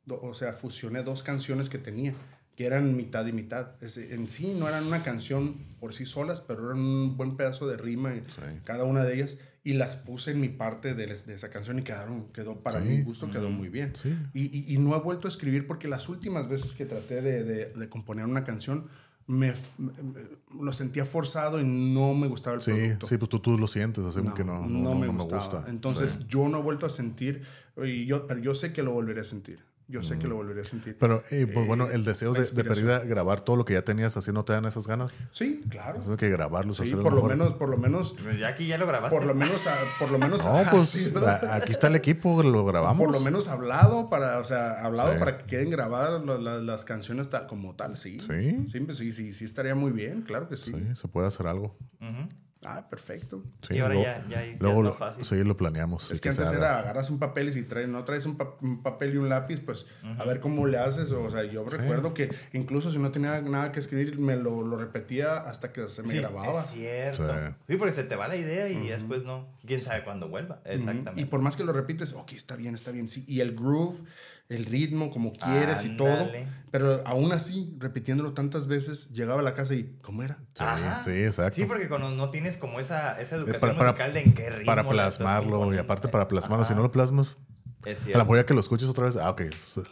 o 0.09 0.35
sea, 0.35 0.52
fusioné 0.52 1.02
dos 1.02 1.23
canciones 1.23 1.68
que 1.68 1.78
tenía, 1.78 2.14
que 2.55 2.64
eran 2.66 2.97
mitad 2.97 3.27
y 3.27 3.32
mitad. 3.32 3.74
Es- 3.82 3.98
en 3.98 4.28
sí 4.28 4.55
no 4.59 4.68
eran 4.68 4.85
una 4.86 5.02
canción 5.02 5.55
por 5.81 5.94
sí 5.94 6.05
solas, 6.06 6.40
pero 6.40 6.66
eran 6.70 6.78
un 6.78 7.16
buen 7.16 7.36
pedazo 7.36 7.66
de 7.66 7.77
rima 7.77 8.14
en 8.14 8.23
cada 8.64 8.85
una 8.85 9.05
de 9.05 9.14
ellas 9.14 9.39
y 9.62 9.73
las 9.73 9.97
puse 9.97 10.31
en 10.31 10.40
mi 10.40 10.48
parte 10.48 10.94
de, 10.94 11.06
les- 11.09 11.27
de 11.27 11.35
esa 11.35 11.51
canción 11.51 11.78
y 11.81 11.82
quedaron, 11.82 12.32
quedó 12.32 12.60
para 12.62 12.81
Sí. 12.81 12.86
mi 12.89 13.02
gusto, 13.02 13.31
quedó 13.31 13.51
muy 13.51 13.68
bien. 13.68 13.94
Sí. 13.97 14.14
Y, 14.32 14.44
y- 14.56 14.74
y 14.74 14.78
no 14.78 14.97
he 14.97 15.01
vuelto 15.01 15.27
a 15.27 15.31
escribir 15.31 15.66
porque 15.66 15.89
las 15.89 16.09
últimas 16.09 16.48
veces 16.48 16.74
que 16.74 16.86
traté 16.86 17.20
de, 17.20 17.43
de- 17.43 17.66
de 17.73 17.89
componer 17.89 18.24
una 18.27 18.44
canción 18.44 18.89
me, 19.28 19.53
me- 19.78 19.93
lo 20.62 20.73
sentía 20.73 21.05
forzado 21.05 21.61
y 21.61 21.65
no 21.65 22.15
me 22.15 22.28
gustaba 22.28 22.57
el 22.57 22.62
Sí, 22.62 22.70
producto. 22.70 23.07
sí, 23.07 23.19
pues 23.19 23.28
tú, 23.28 23.40
tú 23.40 23.59
lo 23.59 23.66
sientes, 23.66 24.05
así 24.05 24.20
como 24.20 24.35
que 24.35 24.44
no, 24.44 24.61
no, 24.61 24.69
no- 24.69 24.94
me 24.94 25.07
no 25.09 25.12
me 25.12 25.24
gusta. 25.24 25.65
Entonces 25.69 26.12
Sí. 26.12 26.27
yo 26.28 26.48
no 26.48 26.59
he 26.59 26.62
vuelto 26.62 26.86
a 26.86 26.90
sentir, 26.90 27.43
y 27.85 28.07
yo, 28.07 28.27
pero 28.27 28.40
yo 28.40 28.55
sé 28.55 28.73
que 28.73 28.82
lo 28.82 28.93
volveré 28.93 29.20
a 29.23 29.24
sentir. 29.24 29.65
Yo 29.88 30.02
sé 30.02 30.18
que 30.18 30.26
lo 30.26 30.34
volveré 30.34 30.62
a 30.62 30.64
sentir. 30.64 30.96
Pero, 30.98 31.22
eh, 31.30 31.46
pues 31.46 31.64
Eh, 31.64 31.68
bueno, 31.68 31.88
el 31.88 32.04
deseo 32.04 32.32
de, 32.32 32.44
de 32.44 32.64
perdida 32.64 32.98
grabar 33.04 33.40
todo 33.42 33.54
lo 33.54 33.64
que 33.64 33.74
ya 33.74 33.82
tenías, 33.82 34.16
así 34.16 34.32
no 34.32 34.44
te 34.44 34.52
dan 34.52 34.64
esas 34.64 34.88
ganas. 34.88 35.12
Sí, 35.30 35.62
claro. 35.68 36.00
Tengo 36.00 36.16
que 36.16 36.28
grabarlos, 36.28 36.78
Sí, 36.78 36.82
hacer 36.82 36.96
por 36.96 37.12
lo 37.12 37.22
mejor. 37.22 37.30
menos, 37.30 37.52
por 37.52 37.68
lo 37.68 37.78
menos, 37.78 38.14
Pues 38.20 38.36
ya 38.40 38.48
aquí 38.48 38.66
ya 38.66 38.78
lo 38.78 38.86
grabaste. 38.88 39.16
por 39.16 39.24
lo 39.24 39.34
menos, 39.36 39.64
a- 39.68 39.76
por 40.00 40.10
lo 40.10 40.18
menos, 40.18 40.44
No, 40.44 40.60
pues 40.72 40.92
aquí 41.52 41.70
está 41.70 41.86
el 41.86 41.94
equipo, 41.94 42.42
lo 42.42 42.64
grabamos. 42.64 42.98
por 43.00 43.12
lo 43.12 43.20
menos 43.20 43.46
hablado 43.46 44.10
para, 44.10 44.40
o 44.40 44.44
sea, 44.44 44.84
hablado 44.84 45.12
Sí. 45.12 45.18
para 45.20 45.38
que 45.38 45.44
queden 45.44 45.70
grabadas 45.70 46.20
la- 46.24 46.38
la- 46.38 46.58
las 46.58 46.84
canciones 46.84 47.30
tal, 47.30 47.46
como 47.46 47.76
tal, 47.76 47.96
sí. 47.96 48.18
Sí. 48.18 48.66
Sí, 48.68 48.80
pues 48.80 48.98
sí, 48.98 49.12
sí, 49.12 49.30
sí 49.32 49.44
estaría 49.44 49.76
muy 49.76 49.92
bien, 49.92 50.22
claro 50.22 50.48
que 50.48 50.56
sí. 50.56 50.72
Sí, 50.72 50.94
se 50.96 51.06
puede 51.06 51.28
hacer 51.28 51.46
algo. 51.46 51.76
Ujú. 52.00 52.28
Ah, 52.68 52.88
perfecto. 52.90 53.44
Sí, 53.62 53.74
Y 53.74 53.78
ahora 53.78 53.94
luego- 53.94 54.09
ya- 54.10 54.24
ya- 54.28 54.44
ya 54.44 54.56
luego 54.60 54.78
es 54.78 54.82
lo, 54.84 54.90
más 54.90 54.98
fácil. 54.98 55.24
Sí, 55.24 55.44
lo 55.44 55.56
planeamos. 55.56 56.10
Es 56.10 56.20
que 56.20 56.30
antes 56.30 56.51
era 56.51 56.78
agarras 56.80 57.10
un 57.10 57.18
papel 57.18 57.48
y 57.48 57.52
si 57.52 57.62
traes, 57.62 57.88
no 57.88 58.05
traes 58.05 58.26
un, 58.26 58.36
pa- 58.36 58.56
un 58.60 58.82
papel 58.82 59.14
y 59.14 59.16
un 59.18 59.28
lápiz, 59.28 59.60
pues 59.60 59.86
a 60.18 60.24
ver 60.24 60.40
cómo 60.40 60.66
le 60.66 60.78
haces. 60.78 61.10
O 61.12 61.30
sea, 61.30 61.44
yo 61.44 61.64
recuerdo 61.64 62.12
que 62.14 62.34
incluso 62.52 62.90
si 62.90 62.98
no 62.98 63.10
tenía 63.12 63.40
nada 63.40 63.70
que 63.72 63.80
escribir, 63.80 64.18
me 64.18 64.36
lo, 64.36 64.62
lo 64.66 64.76
repetía 64.76 65.36
hasta 65.38 65.72
que 65.72 65.88
se 65.88 66.02
me 66.02 66.09
Sí, 66.09 66.18
grababa. 66.18 66.60
Es 66.60 66.66
cierto. 66.70 67.26
Sí. 67.28 67.55
Sí. 67.68 67.76
porque 67.76 67.93
se 67.94 68.05
te 68.05 68.16
va 68.16 68.26
la 68.28 68.36
idea 68.36 68.68
y 68.68 68.88
después 68.88 69.22
no. 69.24 69.47
Quién 69.64 69.82
sabe 69.82 70.02
cuándo 70.05 70.28
vuelva. 70.28 70.60
Exactamente. 70.64 71.20
Y 71.20 71.24
por 71.26 71.40
más 71.43 71.56
que 71.56 71.64
lo 71.64 71.72
repites, 71.72 72.12
ok, 72.12 72.32
está 72.32 72.56
bien, 72.56 72.74
está 72.74 72.90
bien. 72.90 73.09
Sí, 73.09 73.24
y 73.28 73.40
el 73.40 73.55
groove, 73.55 74.05
el 74.48 74.64
ritmo, 74.64 75.10
como 75.10 75.32
quieres 75.32 75.85
y 75.85 75.97
todo. 75.97 76.28
Pero 76.70 77.01
aún 77.06 77.32
así, 77.32 77.74
repitiéndolo 77.78 78.32
tantas 78.35 78.66
veces, 78.66 79.09
llegaba 79.10 79.40
a 79.40 79.43
la 79.43 79.55
casa 79.55 79.74
y, 79.74 79.97
¿cómo 80.02 80.23
era? 80.23 80.36
Sí, 80.55 80.62
Ajá. 80.64 81.02
sí, 81.02 81.10
exacto. 81.10 81.56
Sí, 81.56 81.64
porque 81.64 81.89
cuando 81.89 82.10
no 82.10 82.31
tienes 82.31 82.59
como 82.59 82.81
esa, 82.81 83.18
esa 83.20 83.36
educación 83.36 83.60
para- 83.60 83.74
para- 83.78 83.90
musical 83.93 84.12
de 84.14 84.20
en 84.20 84.35
qué 84.35 84.51
ritmo 84.51 84.66
para 84.66 84.86
plasmarlo 84.89 85.73
y 85.74 85.78
aparte 85.78 86.09
para 86.09 86.28
plasmarlo, 86.28 86.64
si 86.64 86.73
Ajá. 86.73 86.77
no 86.77 86.82
lo 86.82 86.93
plasmas, 86.93 87.39
Es 87.85 88.01
a 88.01 88.05
cierto. 88.05 88.18
la 88.18 88.24
mejor 88.24 88.39
ya 88.39 88.47
que 88.47 88.55
lo 88.55 88.60
escuches 88.60 88.89
otra 88.89 89.06
vez, 89.06 89.16
ah, 89.16 89.31
ok. 89.31 89.43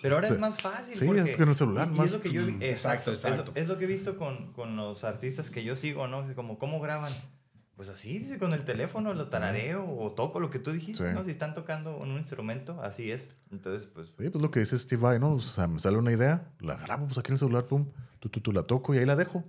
Pero 0.02 0.16
ahora 0.16 0.26
Sí. 0.28 0.34
es 0.34 0.40
más 0.40 0.60
fácil. 0.60 0.96
Sí, 0.98 1.04
porque, 1.06 1.22
es 1.30 1.36
que 1.36 1.42
en 1.44 1.48
el 1.48 1.56
celular 1.56 1.88
y, 1.90 1.94
y 1.94 1.96
más- 1.96 2.06
es 2.08 2.12
lo 2.12 2.20
que 2.20 2.30
yo 2.32 2.42
exacto, 2.42 2.60
exacto, 2.60 3.12
es 3.12 3.22
lo- 3.24 3.28
exacto. 3.30 3.52
Es, 3.54 3.68
lo 3.68 3.78
que 3.78 3.84
he 3.84 3.88
visto 3.88 4.18
con, 4.18 4.52
con 4.52 4.76
los 4.76 5.04
artistas 5.04 5.50
que 5.50 5.64
yo 5.64 5.76
sigo, 5.76 6.06
¿no? 6.06 6.34
Como 6.34 6.58
cómo 6.58 6.80
graban. 6.80 7.12
Pues 7.76 7.88
así, 7.88 8.36
con 8.38 8.52
el 8.52 8.64
teléfono, 8.64 9.14
lo 9.14 9.28
tarareo 9.28 9.84
o 9.98 10.12
toco 10.12 10.38
lo 10.38 10.48
que 10.48 10.60
tú 10.60 10.70
dijiste, 10.70 11.08
Sí. 11.08 11.14
¿no? 11.14 11.24
Si 11.24 11.32
están 11.32 11.54
tocando 11.54 11.96
un 11.96 12.10
instrumento, 12.18 12.80
así 12.82 13.10
es. 13.10 13.36
Entonces, 13.50 13.88
pues. 13.92 14.08
Sí, 14.16 14.30
pues 14.30 14.40
lo 14.42 14.50
que 14.52 14.60
dice 14.60 14.78
Steve 14.78 15.02
Vai, 15.02 15.18
¿no? 15.18 15.32
O 15.34 15.40
sea, 15.40 15.66
me 15.66 15.80
sale 15.80 15.98
una 15.98 16.12
idea, 16.12 16.52
la 16.60 16.76
grabo 16.76 17.06
pues 17.06 17.18
aquí 17.18 17.30
en 17.30 17.34
el 17.34 17.38
celular, 17.40 17.66
pum, 17.66 17.90
tú, 18.20 18.28
tú, 18.28 18.40
tú 18.40 18.52
la 18.52 18.62
toco 18.62 18.94
y 18.94 18.98
ahí 18.98 19.06
la 19.06 19.16
dejo. 19.16 19.42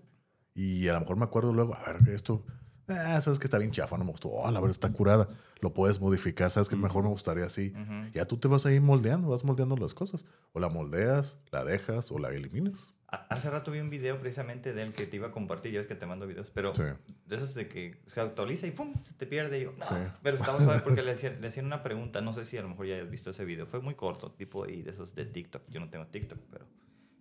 Y 0.56 0.88
a 0.88 0.94
lo 0.94 1.02
mejor 1.02 1.18
me 1.18 1.24
acuerdo 1.26 1.54
luego, 1.54 1.76
a 1.76 1.84
ver, 1.94 2.10
esto, 2.10 2.44
ah, 2.88 3.20
sabes 3.22 3.38
que 3.40 3.46
está 3.46 3.60
bien 3.60 3.72
chafa, 3.72 3.96
no 3.98 4.06
me 4.06 4.12
gustó. 4.12 4.30
Oh, 4.30 4.50
la 4.50 4.60
verdad 4.60 4.72
está 4.72 4.92
curada. 4.92 5.28
Lo 5.62 5.74
puedes 5.74 6.00
modificar, 6.02 6.50
sabes 6.50 6.68
que 6.70 6.76
mejor 6.76 7.04
me 7.04 7.10
gustaría 7.10 7.46
así. 7.46 7.74
Ya 8.14 8.26
tú 8.26 8.38
te 8.38 8.48
vas 8.48 8.66
ahí 8.66 8.80
moldeando, 8.80 9.28
vas 9.30 9.44
moldeando 9.44 9.78
las 9.78 9.94
cosas. 9.94 10.26
O 10.54 10.60
la 10.60 10.70
moldeas, 10.70 11.38
la 11.52 11.64
dejas 11.64 12.12
o 12.12 12.18
la 12.20 12.30
eliminas. 12.30 12.92
A- 13.16 13.28
Hace 13.36 13.50
rato 13.50 13.72
vi 13.72 13.80
un 13.80 13.90
video 13.90 14.20
precisamente 14.20 14.74
del 14.74 14.92
que 14.94 15.06
te 15.08 15.16
iba 15.18 15.28
a 15.28 15.32
compartir, 15.32 15.72
ya 15.72 15.80
ves 15.80 15.88
que 15.88 15.96
te 15.96 16.06
mando 16.06 16.28
videos, 16.28 16.50
pero 16.50 16.74
Sí. 16.76 16.84
de 17.28 17.36
esos 17.36 17.54
de 17.54 17.68
que 17.68 18.02
se 18.06 18.20
actualiza 18.22 18.68
y 18.68 18.72
¡pum! 18.72 18.94
se 19.02 19.14
te 19.14 19.26
pierde. 19.26 19.60
Y 19.60 19.64
yo, 19.64 19.74
no. 19.78 19.86
Sí. 19.86 19.96
Pero 20.22 20.38
estaba 20.38 20.58
suave 20.78 20.82
porque 20.84 21.02
le 21.02 21.12
hacían, 21.12 21.40
le 21.42 21.48
hacían 21.48 21.66
una 21.66 21.82
pregunta, 21.84 22.22
no 22.22 22.34
sé 22.34 22.46
si 22.46 22.58
a 22.58 22.62
lo 22.62 22.70
mejor 22.70 22.88
ya 22.88 23.02
has 23.02 23.10
visto 23.10 23.30
ese 23.30 23.46
video, 23.46 23.66
fue 23.66 23.80
muy 23.82 23.96
corto, 23.96 24.32
tipo 24.32 24.64
ahí 24.66 24.82
de 24.82 24.92
esos 24.92 25.16
de 25.16 25.26
TikTok. 25.26 25.64
Yo 25.70 25.80
no 25.80 25.90
tengo 25.90 26.08
TikTok, 26.08 26.40
pero 26.52 26.66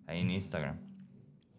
ahí 0.06 0.20
en 0.20 0.30
Instagram. 0.30 0.78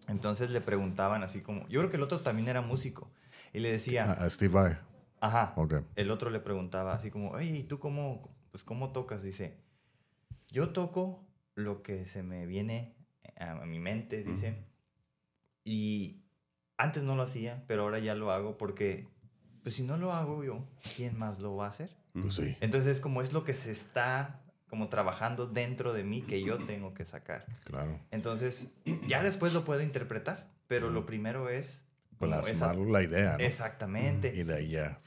Entonces 0.07 0.51
le 0.51 0.61
preguntaban 0.61 1.23
así 1.23 1.41
como, 1.41 1.67
yo 1.67 1.79
creo 1.79 1.89
que 1.89 1.97
el 1.97 2.03
otro 2.03 2.19
también 2.19 2.47
era 2.47 2.61
músico, 2.61 3.11
y 3.53 3.59
le 3.59 3.71
decía, 3.71 4.03
A, 4.11 4.25
a 4.25 4.29
Steve 4.29 4.53
Vai. 4.53 4.77
ajá, 5.19 5.53
Ok. 5.55 5.75
el 5.95 6.11
otro 6.11 6.29
le 6.29 6.39
preguntaba 6.39 6.93
así 6.93 7.09
como, 7.09 7.31
oye, 7.31 7.45
¿y 7.57 7.63
tú 7.63 7.79
cómo, 7.79 8.35
pues, 8.51 8.63
cómo 8.63 8.91
tocas? 8.91 9.23
Dice, 9.23 9.57
yo 10.49 10.69
toco 10.69 11.25
lo 11.55 11.81
que 11.81 12.05
se 12.07 12.21
me 12.21 12.45
viene 12.45 12.95
a, 13.37 13.51
a 13.51 13.65
mi 13.65 13.79
mente, 13.79 14.23
dice. 14.23 14.55
Y 15.63 16.23
antes 16.77 17.03
no 17.03 17.15
lo 17.15 17.23
hacía, 17.23 17.63
pero 17.67 17.83
ahora 17.83 17.99
ya 17.99 18.15
lo 18.15 18.31
hago 18.31 18.57
porque, 18.57 19.07
pues 19.63 19.75
si 19.75 19.83
no 19.83 19.97
lo 19.97 20.13
hago 20.13 20.43
yo, 20.43 20.63
¿quién 20.95 21.17
más 21.17 21.39
lo 21.39 21.55
va 21.55 21.65
a 21.65 21.69
hacer? 21.69 21.95
Pues 22.13 22.35
sí, 22.35 22.55
Entonces, 22.61 23.01
como 23.01 23.21
es 23.21 23.33
lo 23.33 23.43
que 23.43 23.53
se 23.53 23.71
está 23.71 24.41
como 24.69 24.89
trabajando 24.89 25.47
dentro 25.47 25.93
de 25.93 26.03
mí 26.03 26.21
que 26.21 26.41
yo 26.43 26.57
tengo 26.67 26.93
que 26.93 27.05
sacar. 27.05 27.45
claro. 27.63 27.99
Entonces, 28.11 28.71
ya 29.07 29.21
después 29.23 29.53
lo 29.53 29.65
puedo 29.65 29.81
interpretar, 29.81 30.49
pero 30.67 30.89
lo 30.89 31.05
primero 31.05 31.49
es... 31.49 31.85
Plasmar 32.19 32.49
esa- 32.51 32.73
la 32.73 33.03
idea, 33.03 33.37
¿no? 33.37 33.43
Exactamente. 33.43 34.33
Y 34.33 34.43
de 34.43 34.55
ahí 34.55 34.69
ya 34.69 35.01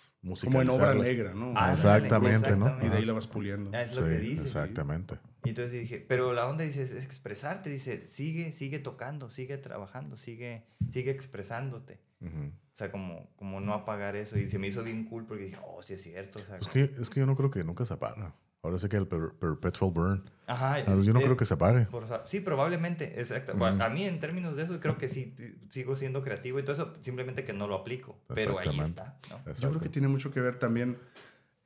Como 0.45 0.61
en 0.61 0.69
obra 0.69 0.95
negra, 0.95 1.33
¿no? 1.33 1.55
Ah, 1.57 1.73
Exactamente, 1.73 2.55
¿no? 2.57 2.85
Y 2.85 2.89
de 2.91 2.97
ahí 2.99 3.05
la 3.07 3.15
vas 3.15 3.27
puliendo. 3.27 3.71
Ah, 3.73 3.81
Es 3.83 3.97
lo 3.97 4.03
Sí, 4.05 4.11
que 4.13 4.19
dice. 4.19 4.43
exactamente. 4.43 5.19
Y 5.45 5.51
entonces 5.51 5.73
dije, 5.81 6.05
pero 6.07 6.33
la 6.33 6.47
onda 6.47 6.65
dice, 6.65 6.83
es 6.83 6.93
expresarte, 7.05 7.71
dice, 7.71 8.07
sigue, 8.07 8.53
sigue 8.53 8.79
tocando, 8.79 9.31
sigue 9.31 9.57
trabajando, 9.59 10.17
sigue, 10.17 10.65
sigue 10.91 11.11
expresándote. 11.11 12.01
Ujú. 12.21 12.47
O 12.49 12.77
sea, 12.79 12.91
como, 12.91 13.31
como 13.37 13.61
no 13.61 13.75
apagar 13.75 14.17
eso. 14.17 14.39
Y 14.39 14.49
se 14.49 14.59
me 14.59 14.67
hizo 14.69 14.83
bien 14.85 15.05
cool 15.05 15.27
porque 15.27 15.45
dije, 15.45 15.59
oh, 15.67 15.83
sí 15.83 15.95
es 15.95 16.03
cierto. 16.03 16.41
O 16.41 16.45
sea, 16.45 16.59
Es 16.59 16.69
que, 16.69 16.83
es 16.83 17.11
que 17.11 17.21
yo 17.21 17.27
no 17.27 17.35
creo 17.37 17.51
que 17.51 17.65
nunca 17.65 17.85
se 17.85 17.95
apaga. 17.95 18.35
Ahora 18.63 18.79
sé 18.79 18.89
que 18.89 18.97
el 18.97 19.07
per- 19.07 19.35
perpetual 19.39 19.93
burn. 19.93 20.31
Ajá. 20.49 20.75
Ah, 20.75 20.97
Yo 21.03 21.13
no 21.13 21.21
eh, 21.21 21.23
creo 21.23 21.37
que 21.37 21.45
se 21.45 21.55
apague. 21.55 21.87
por- 21.87 22.07
sí, 22.27 22.41
probablemente, 22.41 23.19
exacto. 23.21 23.55
Bueno, 23.55 23.85
A 23.85 23.89
mí 23.89 24.03
en 24.05 24.19
términos 24.19 24.57
de 24.57 24.65
eso 24.65 24.81
creo 24.81 24.99
que 24.99 25.09
sí 25.09 25.33
sigo 25.71 25.95
siendo 25.95 26.23
creativo 26.23 26.59
y 26.59 26.65
todo 26.65 26.73
eso, 26.73 26.97
simplemente 27.01 27.45
que 27.45 27.53
no 27.53 27.69
lo 27.69 27.77
aplico. 27.77 28.19
Pero 28.35 28.59
ahí 28.59 28.81
está. 28.81 29.19
¿no? 29.31 29.53
Yo 29.55 29.69
creo 29.71 29.81
que 29.81 29.89
tiene 29.89 30.09
mucho 30.09 30.33
que 30.33 30.41
ver 30.41 30.57
también 30.57 30.99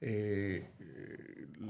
eh, 0.03 0.70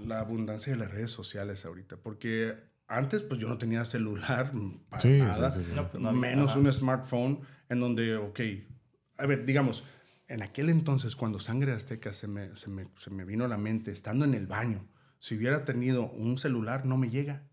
la 0.07 0.21
abundancia 0.21 0.73
de 0.73 0.79
las 0.79 0.91
redes 0.91 1.11
sociales 1.11 1.65
ahorita, 1.65 1.97
porque 1.97 2.55
antes 2.87 3.23
pues 3.23 3.41
yo 3.41 3.49
no 3.49 3.59
tenía 3.59 3.85
celular 3.85 4.53
para 4.89 5.03
Sí, 5.03 5.19
nada, 5.19 5.51
sí, 5.51 5.65
sí. 5.65 5.73
No, 5.75 5.91
pues, 5.91 6.03
menos 6.15 6.51
ajá. 6.51 6.59
un 6.59 6.73
smartphone 6.73 7.41
en 7.69 7.81
donde, 7.81 8.17
ok, 8.17 8.41
a 9.19 9.27
ver, 9.27 9.45
digamos, 9.45 9.85
en 10.29 10.43
aquel 10.43 10.69
entonces 10.69 11.17
cuando 11.17 11.39
Sangre 11.41 11.73
Azteca 11.73 12.13
se 12.13 12.27
me, 12.27 12.55
se 12.57 12.71
me, 12.71 12.89
se 12.97 13.11
me 13.11 13.25
vino 13.25 13.45
a 13.45 13.49
la 13.49 13.59
mente, 13.59 13.93
estando 13.93 14.25
en 14.25 14.35
el 14.35 14.47
baño, 14.47 14.89
si 15.19 15.37
hubiera 15.37 15.65
tenido 15.65 16.11
un 16.11 16.39
celular 16.39 16.85
no 16.87 16.97
me 16.97 17.11
llega. 17.11 17.45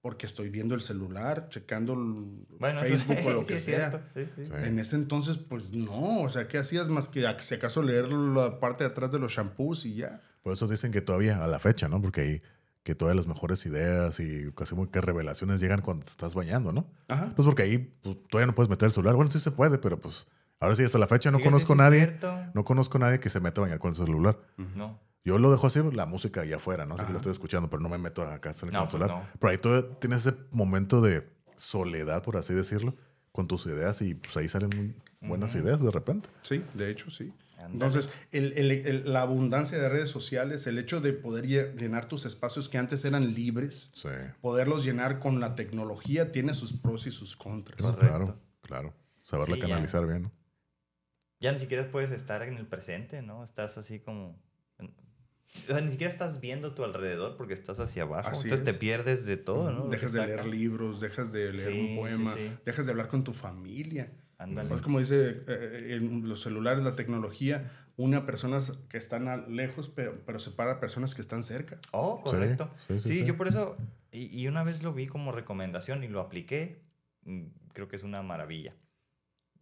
Porque 0.00 0.26
estoy 0.26 0.48
viendo 0.48 0.74
el 0.76 0.80
celular, 0.80 1.48
checando 1.48 1.94
el 1.94 2.46
Bueno, 2.60 2.80
eso 2.82 3.04
Facebook 3.04 3.26
o 3.26 3.30
lo 3.30 3.42
sí 3.42 3.54
que 3.54 3.60
sea. 3.60 4.02
cierto. 4.14 4.56
En 4.58 4.78
ese 4.78 4.94
entonces, 4.96 5.38
pues 5.38 5.72
no, 5.72 6.22
o 6.22 6.30
sea, 6.30 6.46
¿qué 6.46 6.58
hacías 6.58 6.88
más 6.88 7.08
que 7.08 7.26
si 7.40 7.54
acaso 7.54 7.82
leer 7.82 8.12
la 8.12 8.60
parte 8.60 8.84
de 8.84 8.90
atrás 8.90 9.10
de 9.10 9.18
los 9.18 9.32
shampoos 9.32 9.84
y 9.86 9.96
ya? 9.96 10.22
Por 10.42 10.52
eso 10.52 10.68
dicen 10.68 10.92
que 10.92 11.00
todavía, 11.00 11.42
a 11.42 11.48
la 11.48 11.58
fecha, 11.58 11.88
¿no? 11.88 12.00
Porque 12.00 12.20
ahí, 12.20 12.42
que 12.84 12.94
todas 12.94 13.14
las 13.16 13.26
mejores 13.26 13.66
ideas 13.66 14.20
y 14.20 14.50
casi 14.52 14.74
muy 14.74 14.86
que 14.88 15.00
revelaciones 15.00 15.60
llegan 15.60 15.82
cuando 15.82 16.04
te 16.04 16.10
estás 16.10 16.34
bañando, 16.34 16.72
¿no? 16.72 16.86
Ajá. 17.08 17.32
Pues 17.34 17.44
porque 17.44 17.64
ahí 17.64 17.78
pues, 18.00 18.16
todavía 18.28 18.46
no 18.46 18.54
puedes 18.54 18.70
meter 18.70 18.86
el 18.86 18.92
celular. 18.92 19.16
Bueno, 19.16 19.30
sí 19.30 19.40
se 19.40 19.50
puede, 19.50 19.78
pero 19.78 20.00
pues 20.00 20.26
ahora 20.60 20.76
sí, 20.76 20.84
hasta 20.84 20.98
la 20.98 21.08
fecha 21.08 21.30
no 21.30 21.38
Fíjate, 21.38 21.52
conozco 21.52 21.72
a 21.72 21.76
nadie. 21.76 22.16
No 22.54 22.64
conozco 22.64 22.98
a 22.98 23.00
nadie 23.00 23.20
que 23.20 23.28
se 23.30 23.40
meta 23.40 23.60
a 23.60 23.64
bañar 23.64 23.78
con 23.78 23.90
el 23.90 23.96
celular. 23.96 24.38
No. 24.76 25.00
Yo 25.28 25.38
lo 25.38 25.50
dejo 25.50 25.66
así, 25.66 25.80
la 25.92 26.06
música 26.06 26.40
allá 26.40 26.56
afuera, 26.56 26.86
no 26.86 26.96
sé 26.96 27.04
que 27.04 27.10
la 27.12 27.18
estoy 27.18 27.32
escuchando, 27.32 27.68
pero 27.68 27.82
no 27.82 27.90
me 27.90 27.98
meto 27.98 28.22
acá 28.22 28.50
No, 28.62 28.66
el 28.68 28.72
pues 28.78 28.90
celular. 28.90 29.10
no. 29.10 29.22
Pero 29.38 29.50
ahí 29.50 29.58
tú 29.58 29.82
tienes 30.00 30.24
ese 30.26 30.34
momento 30.52 31.02
de 31.02 31.28
soledad, 31.56 32.22
por 32.22 32.38
así 32.38 32.54
decirlo, 32.54 32.94
con 33.32 33.46
tus 33.46 33.66
ideas 33.66 34.00
y 34.00 34.14
pues 34.14 34.34
ahí 34.38 34.48
salen 34.48 34.70
muy 34.74 34.96
buenas 35.28 35.54
ideas 35.54 35.82
de 35.82 35.90
repente. 35.90 36.28
Sí, 36.42 36.64
de 36.72 36.90
hecho, 36.90 37.10
sí. 37.10 37.32
Entonces, 37.60 38.08
el- 38.32 38.52
el- 38.56 38.70
el- 38.70 39.12
la 39.12 39.20
abundancia 39.20 39.76
de 39.78 39.88
redes 39.90 40.08
sociales, 40.08 40.66
el 40.66 40.78
hecho 40.78 41.00
de 41.02 41.12
poder 41.12 41.44
lle- 41.44 41.74
llenar 41.76 42.06
tus 42.08 42.24
espacios 42.24 42.68
que 42.70 42.78
antes 42.78 43.04
eran 43.04 43.34
libres, 43.34 43.90
Sí. 43.94 44.08
poderlos 44.40 44.82
llenar 44.84 45.18
con 45.18 45.40
la 45.40 45.54
tecnología, 45.56 46.30
tiene 46.32 46.54
sus 46.54 46.72
pros 46.72 47.06
y 47.06 47.10
sus 47.10 47.36
contras. 47.36 47.80
No, 47.82 47.94
Correcto. 47.94 48.16
claro, 48.16 48.40
claro. 48.62 48.94
Saberla 49.24 49.56
Sí, 49.56 49.60
ya. 49.60 49.68
canalizar 49.68 50.06
bien, 50.06 50.22
¿no? 50.22 50.32
Ya 51.40 51.52
ni 51.52 51.58
siquiera 51.58 51.90
puedes 51.90 52.12
estar 52.12 52.42
en 52.42 52.56
el 52.56 52.66
presente, 52.66 53.20
¿no? 53.20 53.44
Estás 53.44 53.76
así 53.76 53.98
como... 54.00 54.40
O 55.64 55.72
sea, 55.72 55.80
ni 55.80 55.90
siquiera 55.90 56.12
estás 56.12 56.40
viendo 56.40 56.74
tu 56.74 56.84
alrededor 56.84 57.36
porque 57.36 57.54
estás 57.54 57.80
hacia 57.80 58.02
abajo. 58.02 58.28
Así 58.28 58.44
Entonces 58.44 58.64
te 58.64 58.70
es. 58.72 58.78
pierdes 58.78 59.24
de 59.26 59.36
todo, 59.38 59.70
¿no? 59.72 59.88
Dejas 59.88 60.12
de 60.12 60.26
leer 60.26 60.40
acá. 60.40 60.48
libros, 60.48 61.00
dejas 61.00 61.32
de 61.32 61.52
leer 61.52 61.72
Sí, 61.72 61.78
un 61.80 61.86
sí, 61.88 61.96
poema, 61.96 62.34
sí. 62.34 62.50
dejas 62.66 62.86
de 62.86 62.92
hablar 62.92 63.08
con 63.08 63.24
tu 63.24 63.32
familia. 63.32 64.12
Ándale. 64.36 64.74
Es 64.74 64.82
como 64.82 64.98
dice 65.00 65.42
eh, 65.48 65.96
en 65.96 66.28
los 66.28 66.42
celulares, 66.42 66.84
la 66.84 66.94
tecnología, 66.94 67.72
une 67.96 68.16
a 68.18 68.26
personas 68.26 68.72
que 68.88 68.98
están 68.98 69.26
a- 69.26 69.36
lejos, 69.38 69.88
pero, 69.88 70.20
pero 70.26 70.38
separa 70.38 70.72
a 70.72 70.80
personas 70.80 71.14
que 71.14 71.22
están 71.22 71.42
cerca. 71.42 71.78
Oh, 71.92 72.18
Sí, 72.24 72.30
correcto. 72.30 72.70
sí, 72.86 73.00
Sí, 73.00 73.08
sí, 73.08 73.18
sí. 73.20 73.24
yo 73.24 73.36
por 73.36 73.48
eso... 73.48 73.76
Y, 74.12 74.38
y 74.40 74.46
una 74.48 74.62
vez 74.64 74.82
lo 74.82 74.92
vi 74.92 75.06
como 75.06 75.32
recomendación 75.32 76.04
y 76.04 76.08
lo 76.08 76.20
apliqué. 76.20 76.82
mm, 77.24 77.46
Creo 77.72 77.88
que 77.88 77.96
es 77.96 78.02
una 78.02 78.22
maravilla. 78.22 78.74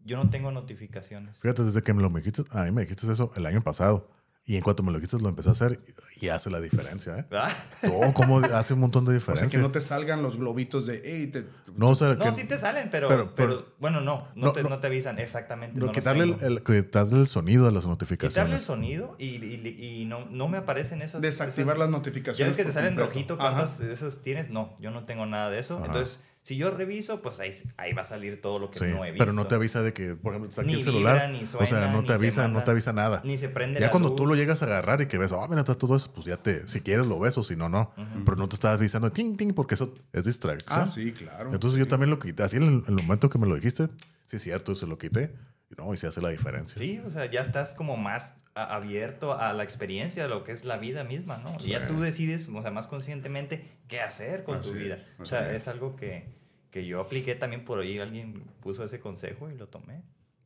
Yo 0.05 0.17
no 0.17 0.31
tengo 0.31 0.51
notificaciones. 0.53 1.41
Fíjate, 1.41 1.63
desde 1.65 1.83
que 1.83 1.93
me 1.95 2.03
lo 2.03 2.09
dijiste, 2.11 2.43
a 2.51 2.65
mí 2.65 2.71
me 2.71 2.83
dijiste 2.83 3.11
eso 3.11 3.33
el 3.37 3.47
año 3.47 3.63
pasado. 3.63 4.11
Y 4.48 4.56
en 4.56 4.62
cuanto 4.62 4.85
me 4.85 4.93
lo 4.93 4.98
dijiste, 4.98 5.18
lo 5.18 5.28
empecé 5.28 5.48
a 5.48 5.52
hacer 5.52 5.81
y 6.20 6.28
hace 6.28 6.51
la 6.51 6.60
diferencia, 6.60 7.18
¿eh? 7.18 7.27
¿Ah? 7.32 7.52
Todo 7.82 8.12
como 8.12 8.39
hace 8.39 8.74
un 8.74 8.81
montón 8.81 9.05
de 9.05 9.10
O 9.10 9.14
diferencia. 9.14 9.51
sea, 9.51 9.59
que 9.59 9.60
no 9.60 9.73
te 9.73 9.81
salgan 9.81 10.23
los 10.23 10.36
globitos 10.36 10.86
de, 10.86 11.02
hey, 11.05 11.27
te, 11.32 11.47
No, 11.77 11.89
o 11.89 11.94
sea, 11.97 12.14
No, 12.14 12.24
que 12.27 12.32
sí 12.32 12.44
te 12.44 12.56
salen, 12.56 12.89
pero, 12.89 13.09
pero- 13.09 13.35
pero, 13.35 13.48
pero- 13.48 13.74
bueno, 13.81 14.01
no, 14.01 14.28
no, 14.36 14.47
No, 14.47 14.52
te, 14.52 14.62
no. 14.62 14.68
no 14.68 14.78
te 14.78 14.86
avisan 14.86 15.18
exactamente. 15.18 15.77
no, 15.81 15.90
quitarle, 15.90 16.23
el, 16.24 16.36
el- 16.44 16.62
quitarle 16.62 17.18
el 17.23 17.27
sonido 17.27 17.66
a 17.66 17.73
las 17.73 17.81
Quitarle 17.82 17.86
el 17.86 17.90
notificaciones. 17.90 18.62
sonido 18.62 19.16
y, 19.18 19.24
y- 19.44 20.01
y 20.02 20.05
no, 20.05 20.27
no 20.27 20.47
me 20.47 20.59
aparecen 20.59 21.02
esos. 21.02 21.20
desactivar 21.20 21.74
esos- 21.74 21.78
las 21.81 21.90
notificaciones. 21.90 22.39
Ya 22.39 22.47
ves 22.47 22.55
que 22.56 22.64
te 22.64 22.73
salen 22.73 22.90
completo. 22.94 23.10
rojito 23.12 23.39
cuántos 23.39 23.78
de 23.81 23.93
esos 23.93 24.23
tienes. 24.23 24.48
No, 24.51 24.77
yo 24.78 24.93
no 24.93 25.02
tengo 25.02 25.27
nada 25.27 25.51
de 25.51 25.59
eso. 25.59 25.78
Ajá. 25.78 25.86
Entonces, 25.86 26.20
si 26.47 26.56
yo 26.56 26.70
reviso, 26.70 27.20
pues 27.23 27.40
ahí, 27.40 27.51
ahí 27.77 27.93
va 27.93 28.02
a 28.02 28.05
salir 28.05 28.40
todo 28.40 28.60
lo 28.60 28.70
que 28.70 28.78
Sí, 28.78 28.85
no 28.85 29.05
he 29.05 29.10
visto. 29.10 29.18
pero 29.24 29.32
no 29.32 29.48
te 29.48 29.56
avisa 29.56 29.82
de 29.82 29.93
que, 29.93 30.14
por 30.14 30.32
ejemplo, 30.32 30.48
está 30.51 30.62
aquí 30.62 30.70
Ni 30.74 30.78
el 30.78 30.85
celular. 30.85 31.14
vibra, 31.14 31.28
ni 31.32 31.43
o 31.43 31.47
sea, 31.47 31.66
suena, 31.66 31.86
no 31.89 31.97
ni 31.97 32.01
te 32.02 32.06
te 32.06 32.12
avisa, 32.12 32.47
no 32.47 32.62
te 32.62 32.70
avisa 32.70 32.93
nada. 32.93 33.20
Ni 33.24 33.36
se 33.36 33.48
prende 33.48 33.81
Ya 33.81 33.86
la 33.86 33.90
cuando 33.90 34.10
luz. 34.10 34.16
tú 34.16 34.27
lo 34.27 34.36
llegas 34.36 34.62
a 34.62 34.66
agarrar 34.66 35.01
y 35.01 35.06
que 35.06 35.18
ves, 35.18 35.32
oh, 35.32 35.44
mira, 35.48 35.62
está 35.62 35.74
todo 35.74 35.97
eso, 35.97 36.12
pues 36.14 36.24
ya 36.24 36.36
te, 36.36 36.68
si 36.68 36.82
quieres 36.82 37.06
lo 37.06 37.18
ves 37.18 37.36
o 37.36 37.43
si 37.43 37.56
no, 37.56 37.68
no. 37.68 37.93
Pero 38.24 38.36
no 38.36 38.48
te 38.48 38.55
estás 38.55 38.78
avisando, 38.78 39.10
ting, 39.10 39.36
ting, 39.36 39.55
porque 39.55 39.74
eso 39.74 39.93
es 40.12 40.24
distracción. 40.24 40.78
Ah, 40.81 40.86
sí, 40.86 41.10
claro. 41.10 41.52
Entonces 41.52 41.81
yo 41.81 41.89
también 41.89 42.10
lo 42.10 42.20
quité. 42.20 42.44
Así 42.44 42.59
en 42.59 42.62
el, 42.62 42.82
el 42.86 42.94
momento 42.94 43.28
que 43.28 43.39
me 43.39 43.48
lo 43.48 43.56
dijiste, 43.56 43.89
sí 44.27 44.36
es 44.36 44.43
cierto, 44.44 44.77
se 44.77 44.86
lo 44.86 44.98
quité. 44.98 45.35
Y 45.68 45.74
no, 45.82 45.93
y 45.93 45.97
se 45.97 46.06
hace 46.06 46.20
la 46.20 46.28
diferencia. 46.28 46.78
Sí, 46.78 47.02
o 47.05 47.10
sea, 47.10 47.28
ya 47.28 47.40
estás 47.40 47.74
como 47.74 47.97
más 47.97 48.35
abierto 48.57 49.39
a 49.39 49.53
la 49.53 49.62
experiencia 49.62 50.23
de 50.23 50.28
lo 50.28 50.45
que 50.45 50.53
es 50.53 50.65
la 50.65 50.78
vida 50.78 51.05
misma, 51.05 51.39
¿no? 51.39 51.59
Ya 51.59 51.87
tú 51.87 52.01
decides, 52.01 52.49
o 52.49 52.62
sea, 52.62 52.70
más 52.70 52.87
conscientemente 52.87 53.66
qué 53.89 54.01
hacer 54.01 54.45
con 54.45 54.61
tu 54.62 54.70
Así 54.70 54.78
vida. 54.78 54.97
es, 54.97 55.07
o 55.19 55.27
sea, 55.27 55.47
así 55.47 55.57
es 55.57 55.69
algo 55.69 55.95
que, 55.95 56.24
que 56.70 56.87
yo 56.87 57.01
apliqué 57.01 57.35
también 57.35 57.65
por 57.65 57.78
ahí. 57.78 57.99
Alguien 57.99 58.45
puso 58.61 58.85
ese 58.85 58.99
consejo 58.99 59.51
y 59.51 59.55
lo 59.57 59.69
tomé. 59.69 60.03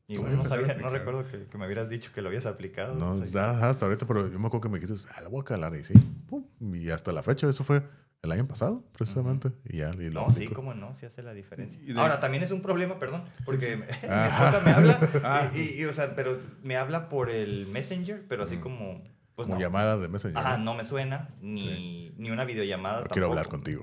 Y 0.09 0.19
bueno, 0.19 0.39
no 0.39 0.45
sabía, 0.45 0.75
no 0.75 0.91
recuerdo 0.91 1.25
que, 1.31 1.47
que 1.47 1.57
me 1.57 1.67
hubieras 1.67 1.89
dicho 1.89 2.11
que 2.13 2.21
lo 2.21 2.29
habías 2.29 2.47
aplicado. 2.47 2.97
No, 2.97 3.13
hasta 3.13 3.87
ahorita, 3.87 4.07
pero 4.07 4.27
yo 4.29 4.41
me 4.41 4.49
acuerdo 4.49 4.63
que 4.63 4.69
me 4.69 4.81
dijiste, 4.81 5.09
ah, 5.15 5.21
la 5.21 5.29
voy 5.29 5.43
a 5.43 5.45
calar 5.45 5.77
y 5.77 5.85
sí. 5.85 5.95
pum, 6.27 6.45
y 6.75 6.91
hasta 6.91 7.13
la 7.13 7.23
fecha, 7.23 7.49
eso 7.49 7.63
fue 7.63 7.83
el 8.23 8.33
año 8.33 8.47
pasado, 8.47 8.85
precisamente. 8.93 9.51
Y 9.65 9.79
ya, 9.79 9.91
y 9.99 10.11
lo 10.11 10.27
No, 10.27 10.33
sí, 10.33 10.47
cómo 10.49 10.75
no, 10.75 10.95
sí 10.97 11.07
hace 11.07 11.23
la 11.23 11.33
diferencia. 11.33 11.81
De- 11.83 11.99
Ahora, 12.01 12.21
también 12.21 12.43
es 12.43 12.51
un 12.51 12.61
problema, 12.63 12.99
perdón, 12.99 13.25
porque 13.45 13.77
mi 13.79 13.85
esposa 13.85 14.61
me 14.65 14.71
habla, 14.73 14.99
Ah. 15.25 15.51
y, 15.55 15.81
y, 15.81 15.85
o 15.87 15.93
sea, 15.93 16.15
pero 16.15 16.39
me 16.63 16.77
habla 16.77 17.09
por 17.09 17.31
el 17.31 17.67
Messenger, 17.69 18.25
pero 18.29 18.45
así 18.45 18.59
como, 18.59 19.03
pues 19.35 19.47
Como 19.47 19.55
no. 19.55 19.61
llamada 19.61 19.97
de 19.97 20.09
Messenger. 20.09 20.39
Ajá, 20.39 20.59
¿no? 20.59 20.65
no 20.65 20.75
me 20.75 20.85
suena, 20.85 21.31
ni, 21.41 22.13
ni 22.19 22.31
una 22.31 22.45
videollamada 22.45 23.01
No 23.03 23.07
quiero 23.09 23.29
hablar 23.29 23.47
tampoco. 23.49 23.83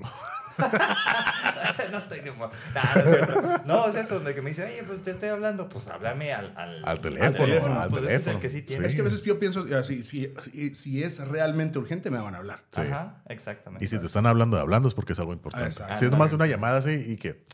no 1.92 1.98
estoy 1.98 2.20
de 2.20 2.30
humor. 2.30 2.50
No, 2.74 2.80
es 3.00 3.04
cierto. 3.04 3.42
No, 3.64 3.88
es 3.88 3.94
eso, 3.96 4.20
de 4.20 4.34
que 4.34 4.42
me 4.42 4.50
dice, 4.50 4.64
oye, 4.64 4.82
pues 4.84 5.02
te 5.02 5.12
estoy 5.12 5.28
hablando, 5.28 5.68
pues 5.68 5.88
háblame 5.88 6.32
al, 6.32 6.52
al, 6.56 6.84
Al 6.84 7.00
teléfono, 7.00 7.80
al 7.80 7.88
pues 7.90 8.04
ese 8.04 8.14
es 8.14 8.18
el 8.18 8.22
teléfono. 8.24 8.40
que 8.40 8.48
sí 8.50 8.58
Sí. 8.58 8.62
tiene. 8.64 8.86
Es 8.86 8.94
que 8.94 9.00
a 9.00 9.04
veces 9.04 9.22
yo 9.22 9.38
pienso, 9.38 9.64
si, 9.84 10.02
si, 10.02 10.32
si 10.74 11.02
es 11.02 11.26
realmente 11.28 11.78
urgente, 11.78 12.10
me 12.10 12.18
van 12.18 12.34
a 12.34 12.38
hablar. 12.38 12.60
Sí. 12.72 12.80
Ajá, 12.82 13.22
exactamente. 13.28 13.84
Y 13.84 13.88
si 13.88 13.98
te 13.98 14.06
están 14.06 14.26
hablando 14.26 14.56
de 14.56 14.62
hablando 14.62 14.88
es 14.88 14.94
porque 14.94 15.12
es 15.12 15.18
algo 15.20 15.32
importante. 15.32 15.68
Exacto. 15.68 15.96
Si 15.96 16.04
es 16.04 16.10
nomás 16.10 16.32
una 16.32 16.46
llamada 16.46 16.78
así 16.78 16.90
y 17.06 17.16
que, 17.16 17.44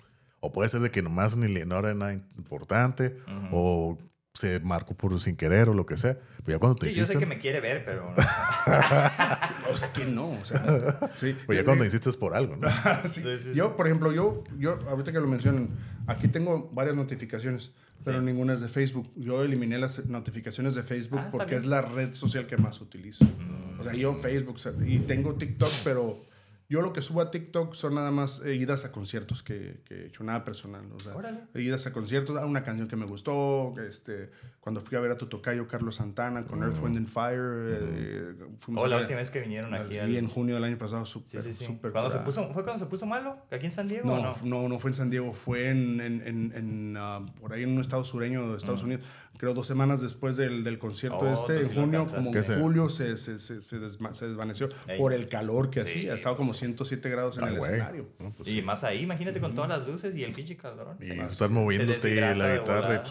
O 0.40 0.52
puede 0.52 0.68
ser 0.68 0.80
de 0.80 0.90
que 0.90 1.00
nomás 1.02 1.36
ni 1.36 1.48
le- 1.48 1.64
no 1.66 1.78
era 1.78 1.94
nada 1.94 2.12
importante, 2.12 3.16
o 3.52 3.96
se 4.34 4.60
marcó 4.60 4.94
por 4.94 5.18
sin 5.20 5.36
querer 5.36 5.68
o 5.68 5.74
lo 5.74 5.86
que 5.86 5.96
sea. 5.96 6.18
Pero 6.44 6.56
ya 6.56 6.60
cuando 6.60 6.76
te 6.76 6.90
Sí, 6.92 6.98
yo 6.98 7.06
sé 7.06 7.18
que 7.18 7.26
me 7.26 7.38
quiere 7.38 7.60
ver, 7.60 7.84
pero 7.84 8.04
no. 8.16 8.22
O 9.72 9.76
sea, 9.76 9.90
¿quién 9.94 10.14
no? 10.14 10.30
O 10.30 10.44
sea, 10.44 11.10
sí. 11.18 11.36
pues 11.46 11.58
ya 11.58 11.64
cuando 11.64 11.84
hiciste 11.84 12.10
es 12.10 12.16
por 12.16 12.34
algo, 12.34 12.56
¿no? 12.56 12.68
Sí. 13.04 13.22
Sí, 13.22 13.38
sí, 13.42 13.54
Yo, 13.54 13.76
por 13.76 13.86
ejemplo, 13.86 14.12
yo, 14.12 14.44
yo, 14.58 14.78
ahorita 14.88 15.12
que 15.12 15.20
lo 15.20 15.26
mencionan, 15.26 15.70
aquí 16.06 16.28
tengo 16.28 16.68
varias 16.72 16.96
notificaciones, 16.96 17.70
pero 18.04 18.18
Sí. 18.18 18.24
ninguna 18.26 18.54
es 18.54 18.60
de 18.60 18.68
Facebook. 18.68 19.10
Yo 19.16 19.42
eliminé 19.42 19.78
las 19.78 20.04
notificaciones 20.06 20.74
de 20.74 20.82
Facebook 20.82 21.20
Ah, 21.22 21.28
porque 21.30 21.56
es 21.56 21.64
la 21.64 21.80
red 21.82 22.12
social 22.12 22.46
que 22.46 22.56
más 22.58 22.80
utilizo. 22.80 23.24
Mm. 23.24 23.80
O 23.80 23.84
sea, 23.84 23.94
yo 23.94 24.14
Facebook 24.14 24.56
y 24.86 24.98
tengo 25.00 25.34
TikTok, 25.36 25.70
pero 25.82 26.18
yo 26.68 26.80
lo 26.80 26.92
que 26.92 27.02
subo 27.02 27.20
a 27.20 27.30
TikTok 27.30 27.74
son 27.74 27.94
nada 27.94 28.10
más 28.10 28.40
eh, 28.44 28.54
idas 28.54 28.84
a 28.84 28.90
conciertos 28.92 29.42
que, 29.42 29.80
que 29.84 29.94
he 29.94 30.06
hecho, 30.06 30.24
nada 30.24 30.44
personal. 30.44 30.84
O 30.94 30.98
sea, 30.98 31.14
Órale. 31.14 31.40
idas 31.54 31.86
a 31.86 31.92
conciertos, 31.92 32.38
a 32.38 32.46
una 32.46 32.64
canción 32.64 32.88
que 32.88 32.96
me 32.96 33.04
gustó, 33.06 33.74
este, 33.86 34.30
cuando 34.60 34.80
fui 34.80 34.96
a 34.96 35.00
ver 35.00 35.10
a 35.10 35.18
tu 35.18 35.26
tocayo 35.26 35.68
Carlos 35.68 35.96
Santana 35.96 36.46
con 36.46 36.62
Earth, 36.62 36.82
Wind 36.82 36.96
and 36.96 37.08
Fire. 37.08 37.38
eh, 37.68 38.34
fuimos 38.58 38.82
O 38.82 38.86
a 38.86 38.88
la 38.88 38.96
última 38.98 39.18
vez 39.18 39.30
que 39.30 39.40
vinieron 39.40 39.74
aquí. 39.74 39.92
Sí, 39.94 39.98
al- 39.98 40.16
en 40.16 40.26
junio 40.26 40.54
del 40.54 40.64
año 40.64 40.78
pasado, 40.78 41.04
súper, 41.04 41.42
sí, 41.42 41.52
sí. 41.52 41.64
se 41.66 42.18
puso, 42.20 42.52
¿Fue 42.54 42.64
cuando 42.64 42.78
se 42.78 42.86
puso 42.86 43.04
malo? 43.06 43.36
¿Aquí 43.50 43.66
en 43.66 43.72
San 43.72 43.86
Diego 43.86 44.10
o 44.10 44.16
No, 44.16 44.22
no? 44.22 44.36
no, 44.62 44.68
no, 44.68 44.78
fue 44.78 44.90
en 44.90 44.94
San 44.96 45.10
Diego, 45.10 45.32
fue 45.34 45.68
en, 45.68 46.00
en, 46.00 46.22
en, 46.26 46.52
en, 46.56 46.96
ah, 46.98 47.24
por 47.40 47.52
ahí 47.52 47.62
en 47.64 47.70
un 47.72 47.80
estado 47.80 48.04
sureño 48.04 48.50
de 48.50 48.56
Estados 48.56 48.82
Unidos. 48.82 49.04
Creo 49.36 49.52
dos 49.52 49.66
semanas 49.66 50.00
después 50.00 50.36
del, 50.36 50.62
del 50.62 50.78
concierto. 50.78 51.18
Oh, 51.18 51.32
este, 51.32 51.60
en 51.62 51.74
junio, 51.74 52.06
como 52.12 52.30
¿Qué 52.30 52.38
en 52.38 52.60
julio 52.60 52.88
se, 52.88 53.16
se, 53.16 53.38
se, 53.40 53.60
se, 53.62 53.80
desma- 53.80 54.14
se 54.14 54.28
desvaneció 54.28 54.68
Ey. 54.86 54.96
por 54.96 55.12
el 55.12 55.28
calor 55.28 55.70
que 55.70 55.84
Sí, 55.84 55.98
hacía. 56.00 56.14
Estaba 56.14 56.36
como 56.36 56.54
107 56.54 57.08
grados 57.10 57.38
en 57.38 57.44
Ah, 57.44 57.48
el 57.48 57.58
güey. 57.58 57.70
escenario. 57.72 58.08
No, 58.20 58.32
pues 58.32 58.48
Y 58.48 58.62
más 58.62 58.84
ahí, 58.84 59.02
imagínate 59.02 59.40
con 59.40 59.54
todas 59.54 59.68
las 59.70 59.86
luces 59.88 60.14
y 60.16 60.22
el 60.22 60.32
pinche 60.32 60.56
calorón. 60.56 60.96
Y 61.00 61.10
estar 61.10 61.50
moviéndote 61.50 62.12
y 62.12 62.20
la 62.20 62.58
guitarra. 62.58 63.02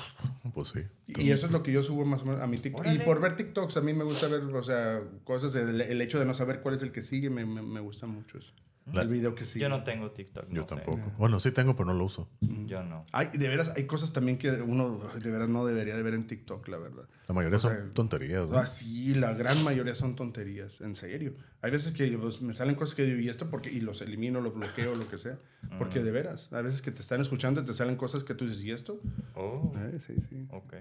y, 0.45 0.49
pues 0.49 0.69
sí. 0.69 0.79
Y 1.07 1.31
eso 1.31 1.45
es 1.47 1.51
lo 1.51 1.61
que 1.61 1.71
yo 1.73 1.83
subo 1.83 2.05
más 2.05 2.21
o 2.21 2.25
menos 2.25 2.41
a 2.41 2.47
mi 2.47 2.57
TikTok. 2.57 2.85
Y 2.87 2.99
por 2.99 3.19
ver 3.19 3.35
TikToks, 3.35 3.75
a 3.77 3.81
mí 3.81 3.93
me 3.93 4.05
gusta 4.05 4.27
ver, 4.29 4.41
o 4.43 4.63
sea, 4.63 5.01
cosas, 5.25 5.53
el, 5.55 5.81
el 5.81 6.01
hecho 6.01 6.19
de 6.19 6.25
no 6.25 6.33
saber 6.33 6.61
cuál 6.61 6.75
es 6.75 6.81
el 6.83 6.91
que 6.93 7.01
sigue, 7.01 7.29
me, 7.29 7.45
me, 7.45 7.61
me 7.61 7.79
gusta 7.81 8.07
mucho 8.07 8.37
eso. 8.37 8.53
La- 8.91 9.01
el 9.03 9.07
video 9.07 9.33
que 9.33 9.45
sigue. 9.45 9.61
Yo 9.63 9.69
no 9.69 9.83
tengo 9.83 10.11
TikTok. 10.11 10.49
Yo 10.49 10.61
no 10.61 10.67
sé. 10.67 10.75
tampoco. 10.75 11.11
Bueno, 11.17 11.39
sí 11.39 11.51
tengo, 11.51 11.73
pero 11.75 11.85
no 11.85 11.93
lo 11.93 12.03
uso. 12.05 12.29
Yo 12.41 12.83
no. 12.83 13.05
Hay, 13.13 13.27
de 13.29 13.47
veras, 13.47 13.71
hay 13.77 13.85
cosas 13.85 14.11
también 14.11 14.37
que 14.37 14.51
uno 14.51 14.99
de 15.15 15.31
veras 15.31 15.47
no 15.47 15.65
debería 15.65 15.95
de 15.95 16.03
ver 16.03 16.13
en 16.15 16.27
TikTok, 16.27 16.67
la 16.67 16.77
verdad. 16.77 17.05
La 17.27 17.33
mayoría 17.33 17.57
O 17.57 17.59
sea, 17.61 17.71
son 17.79 17.93
tonterías, 17.93 18.51
¿no? 18.51 18.57
Ah, 18.57 18.65
sí, 18.65 19.13
la 19.15 19.33
gran 19.33 19.63
mayoría 19.63 19.95
son 19.95 20.15
tonterías, 20.17 20.81
en 20.81 20.95
serio. 20.95 21.33
Hay 21.61 21.71
veces 21.71 21.93
que 21.93 22.05
pues, 22.17 22.41
me 22.41 22.51
salen 22.51 22.75
cosas 22.75 22.93
que 22.95 23.05
digo, 23.05 23.19
¿y 23.19 23.29
esto 23.29 23.49
porque 23.49 23.71
Y 23.71 23.79
los 23.79 24.01
elimino, 24.01 24.41
los 24.41 24.53
bloqueo, 24.53 24.95
lo 24.95 25.07
que 25.07 25.17
sea. 25.17 25.39
Porque 25.77 26.01
Mm. 26.01 26.03
de 26.03 26.11
veras, 26.11 26.49
hay 26.51 26.63
veces 26.63 26.81
que 26.81 26.91
te 26.91 27.01
están 27.01 27.21
escuchando 27.21 27.61
y 27.61 27.65
te 27.65 27.73
salen 27.73 27.95
cosas 27.95 28.23
que 28.25 28.35
tú 28.35 28.45
dices, 28.47 28.63
¿y 28.65 28.71
esto? 28.71 28.99
Oh, 29.35 29.73
Eh, 29.77 29.99
sí, 29.99 30.15
sí. 30.29 30.45
ok. 30.51 30.73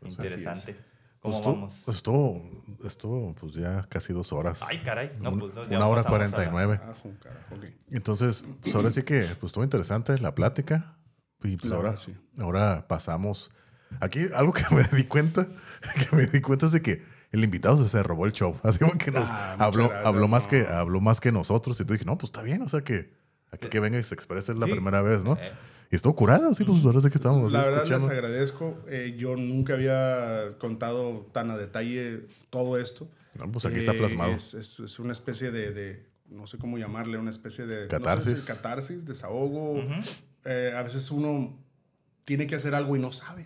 Pues 0.00 0.12
Interesante. 0.12 0.76
Pues 1.22 1.36
¿Cómo 1.36 1.36
estuvo- 1.38 1.54
vamos? 1.54 1.74
pues 1.84 1.96
estuvo, 1.98 2.42
estuvo, 2.84 3.34
pues 3.36 3.54
ya 3.54 3.86
casi 3.88 4.12
dos 4.12 4.32
horas. 4.32 4.60
Ay, 4.68 4.80
caray. 4.80 5.12
No, 5.20 5.30
Un- 5.30 5.38
pues 5.38 5.54
no, 5.54 5.68
ya 5.68 5.76
una 5.76 5.86
hora 5.86 6.02
cuarenta 6.02 6.44
y 6.44 6.48
nueve. 6.50 6.80
Ah. 6.82 6.92
Entonces, 7.90 8.44
pues 8.60 8.74
ahora 8.74 8.90
sí 8.90 9.02
que 9.02 9.20
pues, 9.20 9.44
estuvo 9.50 9.64
interesante 9.64 10.18
la 10.18 10.34
plática. 10.34 10.96
Y 11.44 11.56
pues 11.56 11.72
ahora, 11.72 11.96
sí. 11.96 12.14
ahora 12.38 12.86
pasamos. 12.88 13.50
Aquí 14.00 14.26
algo 14.34 14.52
que 14.52 14.62
me 14.74 14.84
di 14.84 15.04
cuenta, 15.04 15.46
que 16.10 16.16
me 16.16 16.26
di 16.26 16.40
cuenta 16.40 16.66
es 16.66 16.72
de 16.72 16.82
que 16.82 17.02
el 17.30 17.44
invitado 17.44 17.76
se, 17.76 17.88
se 17.88 18.02
robó 18.02 18.26
el 18.26 18.32
show. 18.32 18.56
Así 18.64 18.78
como 18.78 18.92
que 18.98 19.10
nos 19.12 19.28
Ah, 19.30 19.52
habló, 19.58 19.88
gracias, 19.88 20.06
habló, 20.06 20.28
más 20.28 20.44
no. 20.44 20.48
que, 20.50 20.66
habló 20.66 21.00
más 21.00 21.20
que 21.20 21.30
nosotros. 21.32 21.80
Y 21.80 21.84
tú 21.84 21.92
dije, 21.92 22.04
no, 22.04 22.18
pues 22.18 22.28
está 22.28 22.42
bien. 22.42 22.62
O 22.62 22.68
sea 22.68 22.82
que 22.82 23.12
aquí 23.52 23.68
que 23.68 23.78
venga 23.80 23.98
y 23.98 24.02
se 24.02 24.14
exprese 24.14 24.52
es 24.52 24.58
la 24.58 24.66
Sí. 24.66 24.72
primera 24.72 25.02
vez, 25.02 25.24
¿no? 25.24 25.34
Eh. 25.34 25.52
Y 25.92 25.96
estuvo 25.96 26.16
curada, 26.16 26.52
sí, 26.54 26.64
pues 26.64 26.82
ahora 26.86 27.00
sí 27.02 27.08
que 27.10 27.16
estábamos 27.16 27.52
La 27.52 27.60
así 27.60 27.68
verdad 27.68 27.84
escuchando. 27.84 28.06
les 28.08 28.16
agradezco. 28.16 28.78
Eh, 28.88 29.14
yo 29.18 29.36
nunca 29.36 29.74
había 29.74 30.56
contado 30.58 31.28
tan 31.32 31.50
a 31.50 31.58
detalle 31.58 32.22
todo 32.50 32.78
esto. 32.78 33.08
No, 33.38 33.52
pues 33.52 33.66
aquí 33.66 33.76
está 33.78 33.92
Eh, 33.92 33.98
plasmado. 33.98 34.32
Es, 34.32 34.54
es- 34.54 34.80
es 34.80 34.98
una 34.98 35.12
especie 35.12 35.50
de, 35.50 35.70
de- 35.72 36.06
no 36.30 36.46
sé 36.46 36.56
cómo 36.56 36.78
llamarle, 36.78 37.18
una 37.18 37.30
especie 37.30 37.66
de... 37.66 37.76
no 37.76 37.82
sé 37.82 37.88
Catarsis. 37.88 38.38
si 38.40 38.46
catarsis, 38.46 39.04
desahogo. 39.04 39.82
Eh, 40.46 40.72
a 40.74 40.82
veces 40.82 41.10
uno 41.10 41.58
tiene 42.24 42.46
que 42.46 42.54
hacer 42.54 42.74
algo 42.74 42.96
y 42.96 42.98
no 42.98 43.12
sabe. 43.12 43.44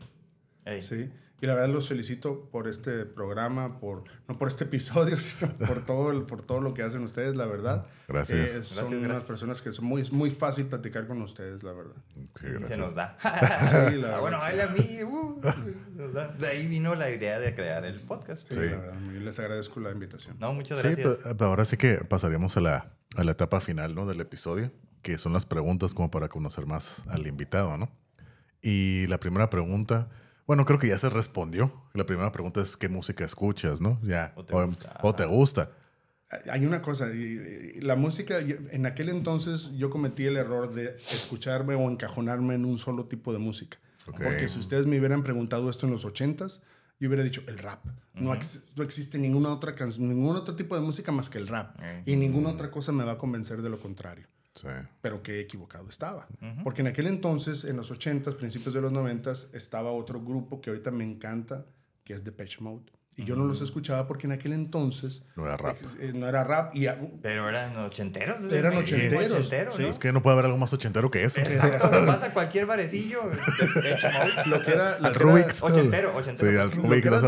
Ey. 0.64 0.82
Sí. 0.82 1.10
Y 1.38 1.46
la 1.46 1.54
verdad 1.54 1.68
los 1.68 1.86
felicito 1.88 2.48
por 2.50 2.66
este 2.66 3.04
programa, 3.04 3.78
por 3.78 4.04
no 4.26 4.38
por 4.38 4.48
este 4.48 4.64
episodio, 4.64 5.16
sino 5.18 5.52
por 5.52 5.84
todo, 5.84 6.10
el- 6.10 6.22
por 6.22 6.40
todo 6.40 6.62
lo 6.62 6.72
que 6.72 6.82
hacen 6.82 7.02
ustedes, 7.04 7.36
la 7.36 7.44
verdad. 7.44 7.84
Gracias. 8.08 8.38
Eh, 8.38 8.48
son 8.48 8.76
Gracias, 8.76 8.86
unas 8.88 9.00
gracias. 9.02 9.22
personas 9.24 9.60
que 9.62 9.70
son 9.72 9.84
muy, 9.84 10.00
es 10.00 10.12
muy 10.12 10.30
fácil 10.30 10.64
platicar 10.66 11.06
con 11.06 11.20
ustedes, 11.20 11.62
la 11.62 11.72
verdad. 11.72 11.94
Ok, 12.30 12.40
Se 12.40 12.48
gracias. 12.52 12.78
nos 12.78 12.94
da. 12.94 13.18
Sí, 13.90 13.96
la 13.96 14.16
Ah, 14.16 14.20
bueno, 14.20 14.38
él 14.46 14.60
a 14.62 14.66
mí. 14.68 15.02
uh, 15.02 15.40
nos 15.94 16.12
da. 16.14 16.28
De 16.28 16.46
ahí 16.46 16.66
vino 16.66 16.94
la 16.94 17.10
idea 17.10 17.38
de 17.38 17.54
crear 17.54 17.84
el 17.84 18.00
podcast. 18.00 18.42
Sí, 18.48 18.54
Sí. 18.54 18.60
la 18.60 18.76
verdad. 18.76 18.94
Yo 19.12 19.20
les 19.20 19.38
agradezco 19.38 19.80
la 19.80 19.90
invitación. 19.90 20.36
No, 20.40 20.54
muchas 20.54 20.80
Sí, 20.80 20.86
gracias. 20.88 21.18
pero, 21.22 21.36
pero 21.36 21.50
ahora 21.50 21.64
sí 21.66 21.76
que 21.76 21.96
pasaríamos 21.98 22.56
a 22.56 22.60
la, 22.60 22.92
a 23.16 23.24
la 23.24 23.32
etapa 23.32 23.60
final 23.60 23.94
¿no? 23.94 24.06
del 24.06 24.20
episodio, 24.22 24.70
que 25.02 25.18
son 25.18 25.34
las 25.34 25.44
preguntas 25.44 25.92
como 25.92 26.10
para 26.10 26.28
conocer 26.30 26.64
más 26.64 27.02
al 27.08 27.26
invitado, 27.26 27.76
¿no? 27.76 27.90
Y 28.62 29.06
la 29.08 29.20
primera 29.20 29.50
pregunta, 29.50 30.08
bueno, 30.46 30.64
creo 30.64 30.78
que 30.78 30.88
ya 30.88 30.98
se 30.98 31.10
respondió. 31.10 31.72
La 31.94 32.06
primera 32.06 32.30
pregunta 32.32 32.60
es 32.60 32.76
qué 32.76 32.88
música 32.88 33.24
escuchas, 33.24 33.80
¿no? 33.80 33.98
Ya. 34.02 34.32
O 34.36 34.44
te 34.44 34.54
o, 34.54 34.64
gusta. 34.66 34.98
o 35.02 35.14
te 35.14 35.24
gusta. 35.26 35.72
Hay 36.50 36.66
una 36.66 36.82
cosa, 36.82 37.08
la 37.80 37.94
música, 37.94 38.38
en 38.40 38.84
aquel 38.86 39.10
entonces 39.10 39.70
yo 39.76 39.90
cometí 39.90 40.24
el 40.24 40.36
error 40.36 40.72
de 40.72 40.96
escucharme 40.96 41.74
o 41.76 41.88
encajonarme 41.90 42.54
en 42.56 42.64
un 42.64 42.78
solo 42.78 43.06
tipo 43.06 43.32
de 43.32 43.38
música. 43.38 43.78
Porque 44.06 44.48
si 44.48 44.58
ustedes 44.58 44.86
me 44.86 44.98
hubieran 44.98 45.22
preguntado 45.22 45.68
esto 45.70 45.86
en 45.86 45.92
los 45.92 46.04
ochentas, 46.04 46.64
yo 46.98 47.08
hubiera 47.08 47.22
dicho 47.22 47.42
el 47.46 47.58
rap. 47.58 47.84
no, 48.14 48.34
ex- 48.34 48.70
no 48.74 48.82
existe 48.82 49.18
ninguna 49.18 49.50
otra 49.50 49.74
canción, 49.74 50.08
ningún 50.08 50.34
otro 50.34 50.56
tipo 50.56 50.74
de 50.74 50.80
música 50.80 51.12
más 51.12 51.28
que 51.30 51.38
el 51.38 51.46
rap. 51.46 51.76
Y 52.06 52.16
ninguna 52.16 52.50
otra 52.50 52.70
cosa 52.70 52.90
me 52.92 53.04
va 53.04 53.12
a 53.12 53.18
convencer 53.18 53.62
de 53.62 53.68
lo 53.68 53.78
contrario. 53.78 54.26
Sí. 54.56 54.68
Pero 55.00 55.22
qué 55.22 55.38
equivocado 55.40 55.88
estaba. 55.88 56.26
Porque 56.64 56.80
en 56.80 56.88
aquel 56.88 57.06
entonces, 57.06 57.64
en 57.64 57.76
los 57.76 57.92
80s, 57.92 58.34
principios 58.34 58.74
de 58.74 58.80
los 58.80 58.92
90s, 58.92 59.54
estaba 59.54 59.92
otro 59.92 60.20
grupo 60.20 60.60
que 60.60 60.70
ahorita 60.70 60.90
me 60.90 61.04
encanta, 61.04 61.66
que 62.02 62.14
es 62.14 62.24
Depeche 62.24 62.60
Mode. 62.60 62.95
Y 63.18 63.24
yo 63.24 63.34
no 63.34 63.46
los 63.46 63.62
escuchaba 63.62 64.06
porque 64.06 64.26
en 64.26 64.32
aquel 64.32 64.52
entonces 64.52 65.24
No 65.36 65.46
era 65.46 65.56
rap. 65.56 65.76
eh, 66.00 66.12
no 66.14 66.28
era 66.28 66.44
rap. 66.44 66.76
Y 66.76 66.86
Pero 67.22 67.48
eran 67.48 67.74
ochenteros. 67.78 68.42
¿es 68.42 68.52
Eran 68.52 68.76
ochenteros, 68.76 69.32
ochentero, 69.32 69.72
sí. 69.72 69.82
¿no? 69.82 69.88
Es 69.88 69.98
que 69.98 70.12
no 70.12 70.22
puede 70.22 70.34
haber 70.34 70.44
algo 70.46 70.58
más 70.58 70.70
ochentero 70.74 71.10
que 71.10 71.24
eso. 71.24 71.40
Exacto, 71.40 72.04
vas 72.04 72.22
a 72.22 72.32
cualquier 72.34 72.66
barecillo. 72.66 73.22
de 73.30 73.36
lo 74.50 74.60
que 74.62 74.70
era... 74.70 74.98
lo 74.98 75.06
Al 75.06 75.12
que 75.12 75.18
era- 75.22 75.32
Rubik's. 75.32 75.62
Ochentero, 75.62 76.14
ochentero. 76.14 76.50
Sí, 76.50 76.56
al 76.58 76.68
Lo 76.82 76.90
que 76.90 77.08
era 77.08 77.16
al 77.16 77.22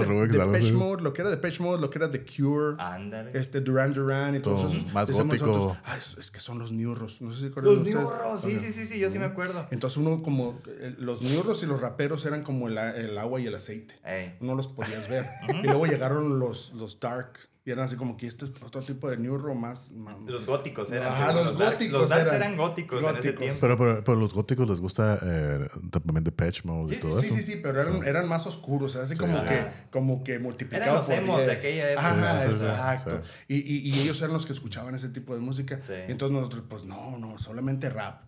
de- 0.52 0.58
Depeche. 0.58 0.72
Mode, 0.74 1.02
lo 1.02 1.12
que 1.14 1.22
era 1.22 1.30
Depeche 1.30 1.62
Mode, 1.62 1.80
lo 1.80 1.88
que 1.90 1.98
era 1.98 2.10
The 2.10 2.24
Cure, 2.24 2.76
Ándale. 2.78 3.30
este 3.32 3.60
Duran 3.62 3.94
Duran 3.94 4.34
y 4.34 4.40
todo 4.40 4.56
Todo 4.64 4.68
eso. 4.74 4.86
más 4.92 5.08
Decíamos 5.08 5.38
gótico. 5.38 5.46
nosotros, 5.56 5.78
"Ah, 5.86 5.96
es, 5.96 6.16
es 6.18 6.30
que 6.30 6.40
son 6.40 6.58
los 6.58 6.70
Newros. 6.70 7.20
No 7.22 7.30
sé 7.30 7.36
si 7.36 7.40
se 7.42 7.46
acuerdan 7.48 7.74
Los. 7.76 7.82
Newros, 7.82 8.40
sí, 8.42 8.58
sí, 8.60 8.72
sí, 8.72 8.84
sí, 8.84 8.98
yo 8.98 9.08
sí 9.08 9.18
me 9.18 9.24
acuerdo. 9.24 9.66
Entonces 9.70 9.96
uno 9.96 10.22
como... 10.22 10.60
eh, 10.66 10.94
Los 10.98 11.22
Newros 11.22 11.62
y 11.62 11.66
los 11.66 11.80
raperos 11.80 12.26
eran 12.26 12.42
como 12.42 12.68
el, 12.68 12.76
el 12.76 13.16
agua 13.16 13.40
y 13.40 13.46
el 13.46 13.54
aceite. 13.54 13.94
Ey. 14.04 14.36
no 14.40 14.54
los 14.54 14.68
podías 14.68 15.08
ver. 15.08 15.24
y 15.62 15.66
luego 15.78 15.92
llegaron 15.92 16.38
los, 16.38 16.72
los 16.74 16.98
dark 17.00 17.38
y 17.64 17.70
eran 17.70 17.84
así 17.84 17.96
como 17.96 18.16
que 18.16 18.26
este 18.26 18.46
es 18.46 18.52
otro 18.64 18.80
tipo 18.80 19.10
de 19.10 19.18
neuro 19.18 19.54
más... 19.54 19.90
más- 19.92 20.16
Los 20.24 20.46
góticos 20.46 20.90
eran. 20.90 21.34
Los 21.34 21.58
darks. 21.58 21.72
góticos 21.74 22.00
Los 22.00 22.08
darks 22.08 22.28
eran. 22.28 22.42
eran 22.42 22.56
góticos, 22.56 23.04
en 23.04 23.16
ese 23.16 23.32
tiempo. 23.34 23.58
Pero, 23.60 24.02
pero, 24.04 24.16
los 24.18 24.32
góticos 24.32 24.66
les 24.70 24.80
gusta 24.80 25.18
eh, 25.22 25.68
también 25.90 26.24
Depeche 26.24 26.62
Mode 26.64 26.92
y 26.92 26.96
Sí, 26.96 27.00
todo 27.02 27.20
Sí, 27.20 27.26
eso. 27.26 27.36
sí, 27.36 27.42
sí, 27.42 27.60
pero 27.62 27.82
eran, 27.82 28.02
eran 28.06 28.26
más 28.26 28.46
oscuros, 28.46 28.96
así 28.96 29.16
como, 29.16 29.36
Ajá. 29.36 29.48
que, 29.50 29.66
como 29.90 30.24
que 30.24 30.38
multiplicado 30.38 30.82
Eran 30.84 30.96
los 30.96 31.06
por 31.06 31.14
emos 31.16 31.40
de 31.40 31.46
10. 31.46 31.58
aquella 31.58 31.90
época. 31.92 32.08
Ajá, 32.08 32.40
Sí, 32.46 32.52
sí, 32.52 32.58
sí, 32.58 32.64
exacto. 32.64 33.20
sí. 33.22 33.30
Y, 33.48 33.56
y- 33.58 33.90
y 33.90 34.00
ellos 34.00 34.18
eran 34.22 34.32
los 34.32 34.46
que 34.46 34.52
escuchaban 34.54 34.94
ese 34.94 35.10
tipo 35.10 35.34
de 35.34 35.40
música. 35.40 35.78
Sí. 35.78 35.92
Y 36.08 36.12
entonces 36.12 36.34
nosotros, 36.38 36.62
pues 36.70 36.84
no, 36.84 37.18
no, 37.18 37.38
solamente 37.38 37.90
rap. 37.90 38.22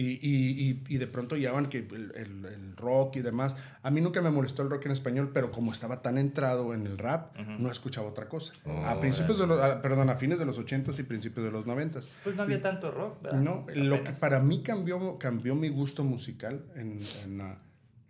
Y, 0.00 0.12
y, 0.22 0.70
y, 0.70 0.84
y 0.94 0.98
de 0.98 1.06
pronto 1.08 1.36
llevaban 1.36 1.66
que 1.68 1.78
el, 1.78 2.12
el- 2.14 2.44
el 2.44 2.76
rock 2.76 3.16
y 3.16 3.20
demás. 3.20 3.56
A 3.82 3.90
mí 3.90 4.00
nunca 4.00 4.22
me 4.22 4.30
molestó 4.30 4.62
el 4.62 4.70
rock 4.70 4.86
en 4.86 4.92
español, 4.92 5.30
pero 5.34 5.50
como 5.50 5.72
estaba 5.72 6.02
tan 6.02 6.18
entrado 6.18 6.72
en 6.72 6.86
el 6.86 6.98
rap, 6.98 7.36
no 7.36 7.68
escuchaba 7.70 8.06
otra 8.08 8.28
cosa. 8.28 8.52
a 8.86 9.00
principios 9.00 9.38
de 9.40 9.46
los, 9.48 9.60
a- 9.60 9.82
perdón, 9.82 10.08
a 10.08 10.14
fines 10.14 10.38
de 10.38 10.46
los 10.46 10.56
80s 10.58 10.98
y 11.00 11.02
principios 11.02 11.44
de 11.46 11.50
los 11.50 11.66
90s. 11.66 12.10
Pues 12.22 12.36
no 12.36 12.42
había 12.44 12.60
tanto 12.60 12.92
rock, 12.92 13.22
¿verdad? 13.22 13.40
No, 13.40 13.66
lo 13.74 13.96
que 13.96 14.00
Apenas. 14.02 14.18
para 14.20 14.38
mí 14.40 14.62
cambió, 14.62 15.18
cambió 15.18 15.56
mi 15.56 15.68
gusto 15.68 16.04
musical 16.04 16.64
en, 16.76 16.98
en, 17.24 17.40
ah, 17.40 17.58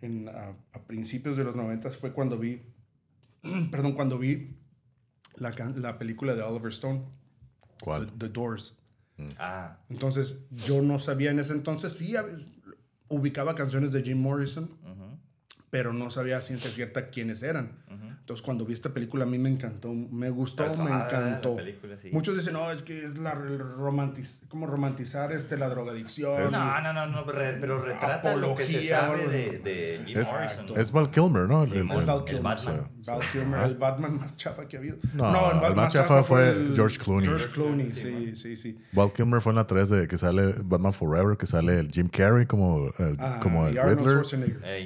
en, 0.01 0.29
ah, 0.29 0.53
a 0.73 0.83
principios 0.83 1.37
de 1.37 1.43
los 1.43 1.55
90 1.55 1.89
fue 1.91 2.13
cuando 2.13 2.37
vi, 2.37 2.61
perdón, 3.71 3.93
cuando 3.93 4.19
vi 4.19 4.57
la, 5.37 5.51
can- 5.53 5.81
la 5.81 5.97
película 5.97 6.35
de 6.35 6.41
Oliver 6.43 6.71
Stone, 6.71 7.01
The, 7.79 7.83
¿Cuál? 7.85 8.11
The 8.17 8.29
Doors. 8.29 8.77
Ah, 9.37 9.77
Entonces, 9.89 10.37
yo 10.51 10.81
no 10.81 10.99
sabía 10.99 11.31
en 11.31 11.39
ese 11.39 11.53
entonces, 11.53 11.93
sí, 11.93 12.13
ubicaba 13.07 13.55
canciones 13.55 13.91
de 13.91 14.03
Jim 14.03 14.21
Morrison, 14.21 14.69
pero 15.69 15.93
no 15.93 16.09
sabía 16.09 16.37
a 16.37 16.41
ciencia 16.41 16.69
cierta 16.69 17.09
quiénes 17.09 17.43
eran. 17.43 17.71
Entonces, 18.29 18.45
cuando 18.45 18.63
vi 18.63 18.73
esta 18.75 18.89
película, 18.93 19.23
a 19.23 19.27
mí 19.27 19.39
me 19.39 19.49
encantó, 19.49 19.91
me 19.91 20.29
gustó, 20.29 20.63
me 20.83 20.91
encantó. 20.91 21.55
película, 21.55 21.97
sí. 21.97 22.11
Muchos 22.11 22.35
dicen, 22.37 22.53
no, 22.53 22.69
es 22.69 22.83
que 22.83 23.03
es 23.03 23.17
la 23.17 23.31
el 23.31 23.57
romantiz 23.57 24.41
como 24.49 24.67
romantizar 24.67 25.31
este, 25.31 25.57
la 25.57 25.67
drogadicción. 25.67 26.51
No, 26.51 26.79
no, 26.79 26.93
no, 26.93 27.07
no, 27.07 27.23
re- 27.23 27.57
pero 27.59 27.81
retrata 27.81 28.35
lo 28.35 28.55
que 28.55 28.67
se 28.67 28.87
sabe 28.87 29.27
de, 29.27 29.57
de 29.57 30.01
Jim 30.05 30.19
Es, 30.21 30.31
Morrison. 30.31 30.77
es 30.77 30.91
Val 30.91 31.09
Kilmer, 31.09 31.47
¿no? 31.47 31.63
El- 31.63 31.69
Sí, 31.71 31.77
el- 31.77 31.89
Es 31.89 32.05
Val 32.05 32.19
el- 32.19 32.25
Kilmer. 32.25 32.43
Batman. 32.43 32.83
Val 33.07 33.19
Kilmer, 33.31 33.59
el 33.63 33.75
Batman 33.77 34.19
más 34.19 34.37
chafa 34.37 34.67
que 34.67 34.77
ha 34.77 34.79
habido. 34.79 34.97
No, 35.15 35.65
el 35.67 35.75
más 35.75 35.91
chafa 35.91 36.23
fue 36.23 36.67
George 36.75 36.99
Clooney. 36.99 37.27
George 37.27 37.47
Clooney, 37.51 37.91
Sí, 37.91 38.01
sí, 38.01 38.35
sí, 38.35 38.55
sí. 38.55 38.77
Val 38.91 39.11
Kilmer 39.11 39.41
fue 39.41 39.53
en 39.53 39.55
la 39.55 39.65
3 39.65 39.89
de 39.89 40.07
que 40.07 40.19
sale 40.19 40.53
Batman 40.63 40.93
Forever, 40.93 41.35
que 41.35 41.47
sale 41.47 41.79
el 41.79 41.89
Jim 41.89 42.07
Carrey 42.07 42.45
como 42.45 42.91
el, 42.99 43.15
Ah, 43.17 43.39
como 43.41 43.65
el 43.65 43.75
Riddler. 43.75 44.21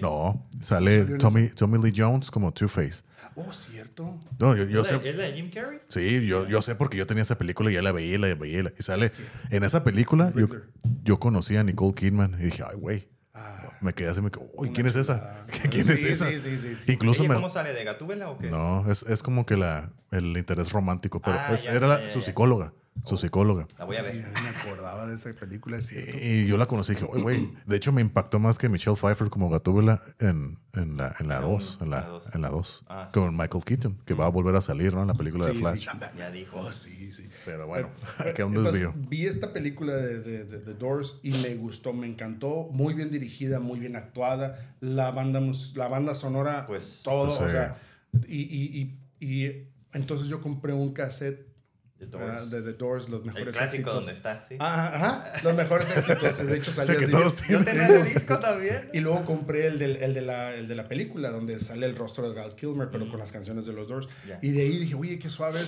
No, 0.02 0.41
sale 0.61 1.03
Tommy, 1.18 1.49
Tommy 1.49 1.78
Lee 1.84 1.94
Jones 1.94 2.32
como 2.32 2.53
Two-Face. 2.53 3.03
Oh, 3.35 3.51
cierto. 3.53 4.19
No, 4.39 4.55
yo, 4.55 4.65
yo 4.65 4.81
¿Es, 4.81 4.91
la, 4.91 4.99
sé. 4.99 5.10
¿Es 5.10 5.15
la 5.15 5.23
de 5.23 5.34
Jim 5.34 5.49
Carrey? 5.51 5.80
Sí, 5.88 6.26
yo, 6.26 6.47
yo 6.47 6.61
sé 6.61 6.76
porque 6.76 6.97
yo 6.97 7.07
tenía 7.07 7.23
esa 7.23 7.38
película 7.38 7.72
y 7.72 7.73
ya 7.76 7.81
la 7.81 7.91
veía 7.91 8.15
y 8.15 8.18
la 8.18 8.34
veía. 8.35 8.60
y 8.60 8.64
la- 8.64 8.73
Y 8.77 8.84
sale 8.84 9.11
en 9.49 9.64
esa 9.64 9.84
película. 9.84 10.31
Yo, 10.35 10.47
yo 11.03 11.19
conocí 11.19 11.55
a 11.55 11.64
Nicole 11.64 11.93
Kidman 11.93 12.35
y 12.39 12.45
dije, 12.45 12.64
ay, 12.69 12.77
güey. 12.77 13.07
Me 13.81 13.91
quedé 13.93 14.07
así, 14.10 14.22
me 14.22 14.31
quedé, 14.31 14.45
uy, 14.53 14.69
¿quién 14.72 14.85
es 14.88 14.95
esa? 14.95 15.45
¿Quién 15.69 15.84
Sí, 15.85 15.91
es 15.91 16.03
esa? 16.05 16.30
sí, 16.30 16.39
sí, 16.39 16.57
sí, 16.57 16.76
sí. 16.77 16.91
Incluso 16.93 17.22
¿Ella 17.23 17.30
me. 17.30 17.35
cómo 17.35 17.49
sale? 17.49 17.73
¿De 17.73 17.84
Gatúbela 17.84 18.30
o 18.30 18.38
qué? 18.38 18.49
No, 18.49 18.89
es, 18.89 19.03
es 19.03 19.22
como 19.22 19.45
que 19.45 19.57
la, 19.57 19.91
el 20.11 20.38
interés 20.38 20.72
romántico, 20.72 21.22
pero 21.22 21.38
Ah, 21.38 21.53
es- 21.53 21.64
ya, 21.64 21.72
era 21.73 21.88
la- 21.88 22.01
ya, 22.01 22.07
su 22.07 22.19
ya. 22.19 22.26
psicóloga. 22.26 22.72
Su 23.06 23.18
psicóloga. 23.18 23.68
La 23.80 23.86
voy 23.86 23.98
a 23.98 24.02
ver. 24.02 24.15
me 24.15 24.49
acordaba 24.49 25.07
de 25.07 25.15
esa 25.15 25.32
película, 25.34 25.78
es 25.78 25.88
cierto. 25.88 26.11
Y 26.22 26.45
yo 26.48 26.57
la 26.57 26.68
conocí 26.68 26.94
y 26.94 26.95
dije, 26.95 27.07
oye, 27.11 27.22
güey. 27.22 27.49
De 27.65 27.76
hecho, 27.76 27.91
me 27.91 28.02
impactó 28.02 28.40
más 28.40 28.57
que 28.57 28.70
Michelle 28.70 28.95
Pfeiffer 28.95 29.30
como 29.30 29.49
Gatúbela 29.49 30.02
en, 30.20 30.57
en 30.74 30.95
la 30.98 31.10
2. 31.10 31.20
En 31.20 31.28
la 31.28 31.40
La 31.41 31.41
2. 31.41 31.76
uno, 31.82 31.84
En 31.84 31.90
la 31.91 31.99
la 32.02 32.07
dos. 32.07 32.24
2. 32.26 32.36
En 32.36 32.41
la 32.41 32.49
dos. 32.49 32.84
Ah, 32.88 33.06
sí. 33.07 33.20
Con 33.20 33.36
Michael 33.36 33.64
Keaton, 33.65 33.98
que 34.06 34.14
va 34.14 34.26
a 34.26 34.30
volver 34.30 34.56
a 34.56 34.61
salir, 34.61 34.94
¿no? 34.94 35.02
En 35.02 35.07
la 35.10 35.15
película 35.15 35.45
de 35.48 35.53
Sí, 35.53 35.60
Flash. 35.60 35.90
sí. 35.91 35.98
Ya 36.18 36.32
dijo. 36.32 36.57
Oh, 36.60 36.72
sí, 36.72 37.11
sí. 37.11 37.28
Pero 37.44 37.68
bueno, 37.68 37.90
que 38.36 38.44
un 38.44 38.56
entonces, 38.56 38.74
desvío. 38.82 38.94
Vi 39.10 39.26
esta 39.26 39.52
película 39.52 39.95
de, 39.95 40.22
de, 40.22 40.44
de 40.45 40.60
The 40.60 40.74
Doors 40.76 41.20
y 41.24 41.32
me 41.32 41.56
gustó, 41.56 41.91
me 41.94 42.07
encantó. 42.07 42.70
Muy 42.72 42.94
bien 42.94 43.11
dirigida, 43.11 43.60
muy 43.60 43.80
bien 43.80 43.95
actuada. 43.98 44.76
La 44.80 45.11
banda, 45.11 45.41
la 45.76 45.88
banda 45.90 46.15
sonora, 46.15 46.65
Pues, 46.68 47.02
todo. 47.03 47.38
pues, 47.38 47.49
o 47.49 47.52
sea, 47.52 47.78
y, 48.28 48.41
y, 48.44 48.98
y, 49.20 49.26
y 49.45 49.68
entonces 49.94 50.28
yo 50.28 50.40
compré 50.41 50.72
un 50.74 50.94
cassette 50.94 51.52
The 52.07 52.17
¿verdad? 52.17 52.35
Doors. 52.38 52.51
de 52.51 52.61
The 52.61 52.73
Doors, 52.73 53.09
los 53.09 53.19
El 53.21 53.25
mejores 53.27 53.57
clásico 53.57 53.65
éxitos. 53.89 53.93
donde 53.95 54.11
está, 54.13 54.43
sí. 54.43 54.55
Ajá, 54.59 54.95
ajá, 54.95 55.34
los 55.43 55.55
mejores 55.55 55.97
éxitos. 55.97 56.45
De 56.47 56.57
hecho, 56.57 56.71
O 56.71 56.73
sea, 56.73 56.85
salía 56.85 56.99
que 56.99 57.05
así. 57.05 57.11
todos 57.11 57.35
Yo 57.35 57.45
tienen. 57.63 57.65
tenía 57.65 57.88
ese 57.88 58.03
disco 58.13 58.39
también. 58.39 58.89
Y 58.93 58.99
luego 58.99 59.25
compré 59.25 59.67
el, 59.67 59.80
del, 59.80 59.95
el, 59.97 60.13
de 60.13 60.21
la, 60.21 60.53
el 60.55 60.67
de 60.67 60.75
la 60.75 60.85
película, 60.88 61.30
donde 61.31 61.59
sale 61.59 61.85
el 61.85 61.95
rostro 61.95 62.27
de 62.30 62.35
Gal 62.35 62.55
Kilmer, 62.55 62.89
pero 62.91 63.09
con 63.09 63.19
las 63.19 63.31
canciones 63.31 63.65
de 63.65 63.73
los 63.73 63.88
Doors. 63.88 64.07
Ya. 64.27 64.39
Y 64.41 64.51
de 64.51 64.61
ahí 64.61 64.77
dije, 64.80 64.95
oye, 64.95 65.19
qué 65.19 65.30
suave. 65.30 65.59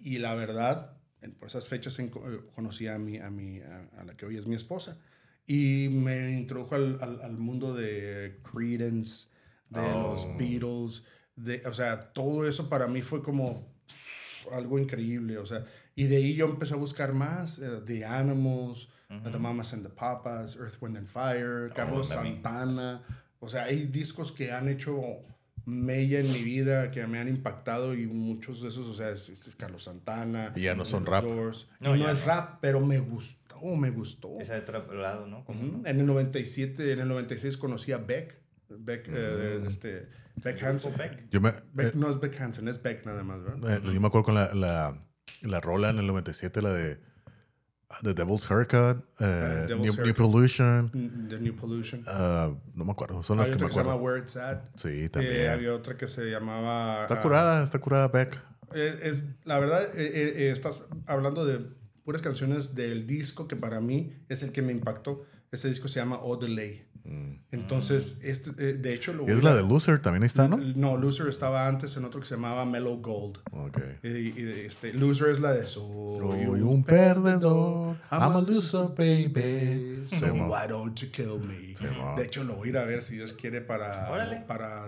Y 0.00 0.18
la 0.18 0.34
verdad, 0.34 0.92
en- 1.22 1.32
por 1.34 1.48
esas 1.48 1.68
fechas 1.68 1.98
en- 1.98 2.06
eh, 2.06 2.40
conocí 2.54 2.86
a, 2.88 2.98
mi, 2.98 3.18
a, 3.18 3.30
mi, 3.30 3.60
a, 3.60 3.88
a 3.98 4.04
la 4.04 4.16
que 4.16 4.26
hoy 4.26 4.36
es 4.36 4.46
mi 4.46 4.54
esposa. 4.54 4.98
Y 5.46 5.88
me 5.90 6.32
introdujo 6.32 6.74
al, 6.76 6.98
al, 7.00 7.20
al 7.22 7.36
mundo 7.36 7.74
de 7.74 8.40
Creedence, 8.50 9.28
de 9.68 9.80
Oh. 9.80 10.02
los 10.26 10.38
Beatles. 10.38 11.02
De, 11.36 11.62
o 11.66 11.72
sea, 11.72 12.12
todo 12.12 12.46
eso 12.46 12.68
para 12.68 12.86
mí 12.86 13.02
fue 13.02 13.22
como 13.22 13.72
algo 14.52 14.78
increíble. 14.78 15.38
O 15.38 15.46
sea, 15.46 15.64
y 15.94 16.04
de 16.06 16.16
ahí 16.16 16.34
yo 16.34 16.46
empecé 16.46 16.74
a 16.74 16.76
buscar 16.78 17.12
más. 17.12 17.58
eh, 17.58 17.80
The 17.84 18.04
Animals, 18.04 18.88
The 19.30 19.38
Mamas 19.38 19.72
and 19.72 19.82
the 19.82 19.88
Papas, 19.92 20.56
Earth, 20.56 20.76
Wind 20.80 20.96
and 20.96 21.08
Fire, 21.08 21.72
Carlos 21.74 22.08
también. 22.08 22.34
Santana. 22.42 23.02
O 23.40 23.48
sea, 23.48 23.64
hay 23.64 23.86
discos 23.86 24.30
que 24.32 24.52
han 24.52 24.68
hecho 24.68 25.00
mella 25.66 26.20
en 26.20 26.32
mi 26.32 26.42
vida, 26.42 26.90
que 26.90 27.06
me 27.06 27.18
han 27.18 27.28
impactado 27.28 27.94
y 27.94 28.06
muchos 28.06 28.62
de 28.62 28.68
esos, 28.68 28.86
o 28.86 28.94
sea, 28.94 29.10
es, 29.10 29.28
es 29.28 29.54
Carlos 29.56 29.84
Santana. 29.84 30.52
Y 30.56 30.62
ya 30.62 30.74
no 30.74 30.84
son 30.84 31.06
rap. 31.06 31.24
Doors. 31.24 31.68
No, 31.80 31.96
No, 31.96 32.08
es 32.08 32.20
no. 32.20 32.24
rap, 32.26 32.58
pero 32.60 32.80
me 32.80 32.98
gustó, 32.98 33.64
me 33.76 33.90
gustó. 33.90 34.38
Esa 34.40 34.54
de 34.54 34.60
otro 34.60 34.94
lado, 35.00 35.26
¿no? 35.26 35.44
Como- 35.44 35.60
Ujú. 35.78 35.82
En 35.86 36.00
el 36.00 36.06
97, 36.06 36.92
en 36.92 37.00
el 37.00 37.08
96 37.08 37.56
conocí 37.56 37.92
a 37.92 37.98
Beck. 37.98 38.38
Beck, 38.68 39.08
eh, 39.10 39.64
este, 39.66 40.08
Beck 40.36 40.62
Hansen. 40.62 40.96
Beck. 40.96 41.28
Yo 41.30 41.40
me, 41.40 41.52
Beck, 41.72 41.94
no 41.96 42.10
es 42.10 42.20
Beck 42.20 42.40
Hansen, 42.40 42.68
es 42.68 42.80
Beck 42.82 43.04
nada 43.04 43.24
más, 43.24 43.42
¿verdad? 43.42 43.78
eh, 43.78 43.80
yo 43.92 44.00
me 44.00 44.06
acuerdo 44.06 44.24
con 44.26 44.34
la, 44.36 44.54
la, 44.54 44.96
la 45.42 45.60
rola 45.60 45.90
en 45.90 45.98
el 45.98 46.06
97, 46.06 46.62
la 46.62 46.72
de 46.72 46.98
The 48.02 48.14
Devil's 48.14 48.48
Haircut, 48.50 49.04
eh, 49.20 49.24
Ah, 49.24 49.66
Devil's 49.66 49.68
New, 49.68 49.92
New 49.94 50.04
Haircut. 50.04 50.16
Pollution. 50.16 50.90
Mm, 50.94 51.28
The 51.28 51.40
New 51.40 51.56
Pollution. 51.56 52.00
ah, 52.06 52.50
no 52.74 52.84
me 52.84 52.92
acuerdo, 52.92 53.22
son 53.22 53.38
las 53.38 53.46
Hay 53.50 53.56
que 53.56 53.56
otra 53.56 53.66
me 53.66 53.68
que 53.70 53.74
se 53.74 53.80
llama 53.80 53.92
acuerdo. 53.94 54.14
Where 54.14 54.22
It's 54.24 54.36
At. 54.36 54.58
Sí, 54.76 54.88
Eh, 54.88 55.08
también. 55.08 55.48
había 55.50 55.74
otra 55.74 55.96
que 55.96 56.06
se 56.06 56.30
llamaba... 56.30 57.02
Está 57.02 57.14
ah, 57.14 57.22
curada, 57.22 57.62
está 57.64 57.78
curada 57.80 58.08
Beck. 58.08 58.40
Eh, 58.74 59.20
la 59.44 59.58
verdad, 59.58 59.82
eh, 59.96 60.06
eh, 60.06 60.32
eh, 60.36 60.50
estás 60.52 60.86
hablando 61.06 61.44
de 61.44 61.58
puras 62.04 62.22
canciones 62.22 62.76
del 62.76 63.06
disco 63.08 63.48
que 63.48 63.56
para 63.56 63.80
mí 63.80 64.12
es 64.28 64.42
el 64.44 64.52
que 64.52 64.62
me 64.62 64.72
impactó. 64.72 65.24
Ese 65.50 65.68
disco 65.68 65.88
se 65.88 65.98
llama 65.98 66.20
O 66.22 66.36
Delay. 66.36 66.86
Entonces, 67.52 68.20
este, 68.22 68.50
eh, 68.58 68.74
de 68.74 68.94
hecho, 68.94 69.12
lo 69.12 69.24
Mm. 69.24 69.28
Y 69.28 69.32
es 69.32 69.42
la 69.42 69.50
a- 69.50 69.54
de 69.56 69.62
Loser, 69.62 70.00
también 70.00 70.22
está, 70.22 70.46
¿no? 70.48 70.56
No, 70.56 70.96
Loser 70.96 71.28
estaba 71.28 71.66
antes 71.66 71.96
en 71.96 72.04
otro 72.04 72.20
que 72.20 72.26
se 72.26 72.34
llamaba 72.34 72.64
Mellow 72.64 73.00
Gold. 73.00 73.38
Ok. 73.52 73.78
Y, 74.02 74.08
y 74.08 74.64
este, 74.66 74.92
Loser 74.92 75.30
es 75.30 75.40
la 75.40 75.52
de 75.52 75.66
Soy 75.66 76.18
Soy 76.18 76.60
un 76.60 76.84
perdedor, 76.84 77.96
I'm 78.10 78.22
a 78.36 78.40
loser, 78.40 78.88
baby. 78.96 80.04
So 80.08 80.26
why 80.32 80.68
don't 80.68 80.94
you 81.00 81.10
kill 81.10 81.38
me? 81.38 81.74
de 82.16 82.24
hecho, 82.24 82.44
lo 82.44 82.54
voy 82.56 82.68
a 82.68 82.70
ir 82.70 82.78
a 82.78 82.84
ver 82.84 83.02
si 83.02 83.16
Dios 83.16 83.32
quiere 83.32 83.60
para, 83.60 84.10
Órale. 84.10 84.42
para, 84.46 84.86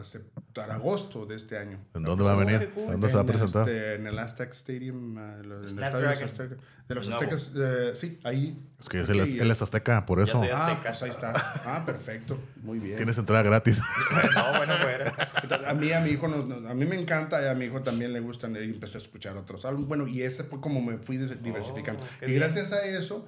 para 0.55 0.75
agosto 0.75 1.25
de 1.27 1.37
este 1.37 1.57
año. 1.57 1.79
¿En 1.95 2.03
dónde 2.03 2.25
va 2.25 2.33
a 2.33 2.37
venir? 2.37 2.71
¿Dónde 2.77 3.09
se 3.09 3.15
va 3.15 3.21
a 3.21 3.25
En 3.25 3.31
el, 3.31 3.37
presentar? 3.39 3.69
este, 3.69 3.95
en 3.95 4.07
el 4.07 4.19
Aztec 4.19 4.51
Stadium, 4.53 5.17
ah, 5.19 5.37
lo- 5.43 5.59
en 5.59 5.79
el 5.79 5.83
estadio 5.83 6.09
de 6.09 6.15
los. 6.15 6.23
Aztecas. 6.23 6.59
De 6.89 6.95
los 6.95 7.09
No. 7.09 7.15
Aztecas, 7.15 7.53
eh, 7.57 7.93
sí, 7.95 8.21
ahí. 8.25 8.63
Es 8.79 8.89
que 8.89 9.01
es 9.01 9.09
el, 9.09 9.21
él 9.21 9.51
es 9.51 9.63
azteca, 9.63 10.05
por 10.05 10.21
eso. 10.21 10.39
soy 10.39 10.49
Ah, 10.49 10.67
Azteca. 10.67 10.89
pues 10.91 11.03
ahí 11.03 11.11
está. 11.11 11.33
Ah, 11.65 11.83
perfecto. 11.87 12.39
Muy 12.63 12.79
bien. 12.81 12.97
Tienes 12.97 13.17
entrada 13.19 13.43
gratis. 13.43 13.81
No, 14.35 14.57
bueno, 14.59 14.75
fuera. 14.77 15.31
Entonces, 15.43 15.69
A 15.69 15.75
mí, 15.75 15.91
a 15.93 16.01
mi 16.01 16.11
hijo, 16.11 16.29
nos- 16.29 16.47
nos- 16.47 16.71
a 16.71 16.75
mí 16.75 16.85
me 16.85 17.01
encanta 17.01 17.43
y 17.43 17.47
a 17.49 17.55
mi 17.55 17.65
hijo 17.67 17.83
también 17.83 18.13
le 18.13 18.21
gustan. 18.21 18.55
Y 18.57 18.59
empecé 18.59 18.99
a 18.99 19.01
escuchar 19.01 19.37
otros 19.37 19.65
álbumes. 19.65 19.89
Bueno, 19.89 20.07
y 20.07 20.23
ese 20.23 20.45
fue 20.45 20.61
como 20.61 20.83
me 20.83 20.99
fui 20.99 21.17
diversificando. 21.17 22.03
Oh, 22.05 22.25
y 22.25 22.27
bien. 22.27 22.41
gracias 22.41 22.73
a 22.73 22.85
eso, 22.85 23.27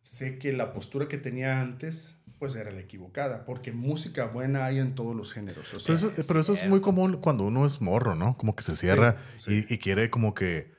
sé 0.00 0.38
que 0.38 0.52
la 0.52 0.72
postura 0.72 1.08
que 1.08 1.18
tenía 1.18 1.60
antes, 1.60 2.16
pues 2.42 2.56
era 2.56 2.72
la 2.72 2.80
equivocada. 2.80 3.44
Porque 3.44 3.70
música 3.70 4.24
buena 4.26 4.64
hay 4.64 4.80
en 4.80 4.96
todos 4.96 5.14
los 5.14 5.32
géneros. 5.32 5.64
O 5.74 5.78
sea, 5.78 5.94
Pero 5.94 6.10
eso, 6.12 6.22
pero 6.26 6.40
eso 6.40 6.54
es 6.54 6.68
muy 6.68 6.80
común 6.80 7.18
cuando 7.18 7.44
uno 7.44 7.64
es 7.64 7.80
morro, 7.80 8.16
¿no? 8.16 8.36
Como 8.36 8.56
que 8.56 8.64
se 8.64 8.74
cierra 8.74 9.14
Y, 9.46 9.72
y 9.72 9.78
quiere 9.78 10.10
como 10.10 10.34
que 10.34 10.72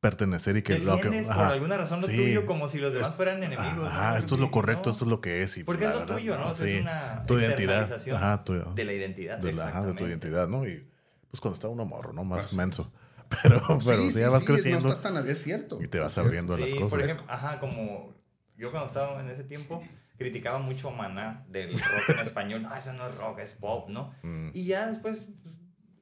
pertenecer 0.00 0.56
y 0.56 0.62
que 0.62 0.78
lo 0.78 0.92
que. 0.96 1.02
Defiendes 1.02 1.26
por 1.26 1.36
ajá. 1.36 1.48
alguna 1.48 1.76
razón 1.76 2.00
lo 2.00 2.06
Sí. 2.06 2.16
tuyo 2.16 2.46
como 2.46 2.66
si 2.70 2.78
los 2.78 2.94
demás 2.94 3.14
fueran 3.14 3.42
enemigos. 3.42 3.86
Ajá, 3.86 4.12
¿no? 4.12 4.16
esto 4.16 4.36
es 4.36 4.40
lo 4.40 4.46
Sí, 4.46 4.52
correcto, 4.52 4.84
no. 4.86 4.92
esto 4.92 5.04
es 5.04 5.10
lo 5.10 5.20
que 5.20 5.42
es. 5.42 5.58
Y 5.58 5.64
Porque 5.64 5.84
pues, 5.84 5.94
es 5.96 6.00
lo 6.00 6.06
tuyo, 6.16 6.38
¿no? 6.38 6.48
O 6.48 6.54
sea, 6.54 6.66
es 6.66 6.80
una 6.80 7.24
tu 7.26 7.38
identidad. 7.38 7.92
Ajá, 8.14 8.42
tu, 8.44 8.54
de 8.74 8.84
la 8.86 8.92
identidad. 8.94 9.36
de, 9.36 9.52
la- 9.52 9.68
ajá, 9.68 9.84
de 9.84 9.92
tu 9.92 10.06
identidad, 10.06 10.48
¿no? 10.48 10.66
Y 10.66 10.88
pues 11.30 11.42
cuando 11.42 11.56
está 11.56 11.68
uno 11.68 11.84
morro, 11.84 12.14
¿no? 12.14 12.24
Más 12.24 12.46
Así 12.46 12.56
menso. 12.56 12.90
Pero, 13.42 13.60
pero 13.84 14.02
sí, 14.02 14.06
si 14.06 14.12
sí, 14.14 14.20
ya 14.20 14.30
vas 14.30 14.40
sí, 14.40 14.46
creciendo 14.46 14.86
No 14.88 14.94
estás 14.94 15.12
tan 15.12 15.28
es 15.28 15.42
cierto. 15.42 15.78
y 15.82 15.88
te 15.88 15.98
vas 16.00 16.12
Es 16.12 16.18
abriendo 16.18 16.54
a 16.54 16.58
las 16.58 16.70
Sí, 16.70 16.76
cosas. 16.78 16.90
por 16.90 17.02
ejemplo, 17.02 17.26
ajá, 17.28 17.60
como 17.60 18.14
yo 18.56 18.70
cuando 18.70 18.86
estaba 18.86 19.20
en 19.20 19.28
ese 19.28 19.42
tiempo 19.44 19.82
criticaba 20.18 20.58
mucho 20.58 20.88
a 20.88 20.92
Maná 20.92 21.44
del 21.48 21.72
rock 21.72 22.08
en 22.10 22.18
español. 22.20 22.66
Ah, 22.70 22.78
eso 22.78 22.92
no 22.94 23.06
es 23.08 23.14
rock, 23.16 23.38
es 23.40 23.52
pop, 23.52 23.88
¿no? 23.88 24.12
Mm. 24.22 24.50
Y 24.54 24.66
ya 24.66 24.86
después, 24.88 25.28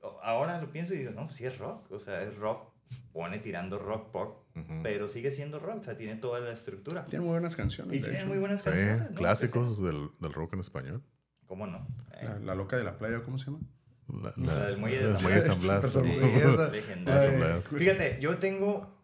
pues, 0.00 0.12
ahora 0.22 0.60
lo 0.60 0.70
pienso 0.70 0.94
y 0.94 0.98
digo, 0.98 1.10
no, 1.12 1.24
pues 1.26 1.36
sí 1.36 1.46
es 1.46 1.58
rock. 1.58 1.90
O 1.92 1.98
sea, 1.98 2.22
es 2.22 2.36
rock, 2.36 2.72
pone 3.12 3.38
tirando 3.38 3.78
rock 3.78 4.10
pop, 4.10 4.44
pero 4.82 5.08
sigue 5.08 5.30
siendo 5.32 5.58
rock. 5.58 5.80
O 5.80 5.82
sea, 5.82 5.96
tiene 5.96 6.16
toda 6.16 6.40
la 6.40 6.52
estructura. 6.52 7.04
Tiene 7.06 7.24
muy 7.24 7.32
buenas 7.32 7.56
canciones. 7.56 7.96
Y 7.96 8.00
tiene 8.00 8.18
hecho. 8.18 8.26
muy 8.26 8.38
buenas 8.38 8.62
Sí, 8.62 8.70
canciones. 8.70 9.10
¿no? 9.10 9.16
clásicos 9.16 9.82
del, 9.82 10.08
del 10.20 10.32
rock 10.32 10.54
en 10.54 10.60
español. 10.60 11.02
¿Cómo 11.46 11.66
no? 11.66 11.86
Eh, 12.12 12.24
La, 12.24 12.38
la 12.38 12.54
loca 12.54 12.76
de 12.76 12.84
la 12.84 12.96
playa, 12.98 13.22
¿cómo 13.22 13.38
se 13.38 13.46
llama? 13.46 13.60
La, 14.08 14.32
La 14.36 14.66
del 14.66 14.76
muelle 14.78 14.98
de 15.06 15.12
San 15.14 15.22
muelle 15.22 15.36
de. 15.40 15.42
San 15.42 15.62
Blas. 15.62 15.80
Perdón, 15.92 16.12
sí. 16.12 16.18
sí, 16.20 16.26
esa. 16.40 16.68
Legendario. 16.72 17.20
San 17.22 17.36
Blas. 17.38 17.64
Fíjate, 17.68 18.18
yo 18.20 18.38
tengo. 18.38 19.00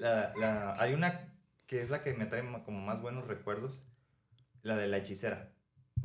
la, 0.00 0.30
la- 0.38 0.74
hay 0.80 0.94
una 0.94 1.32
que 1.66 1.82
es 1.82 1.90
la 1.90 2.02
que 2.02 2.14
me 2.14 2.26
trae 2.26 2.42
como 2.64 2.80
más 2.80 3.00
buenos 3.00 3.26
recuerdos. 3.26 3.84
La 4.66 4.76
de 4.76 4.88
la 4.88 4.96
hechicera. 4.98 5.52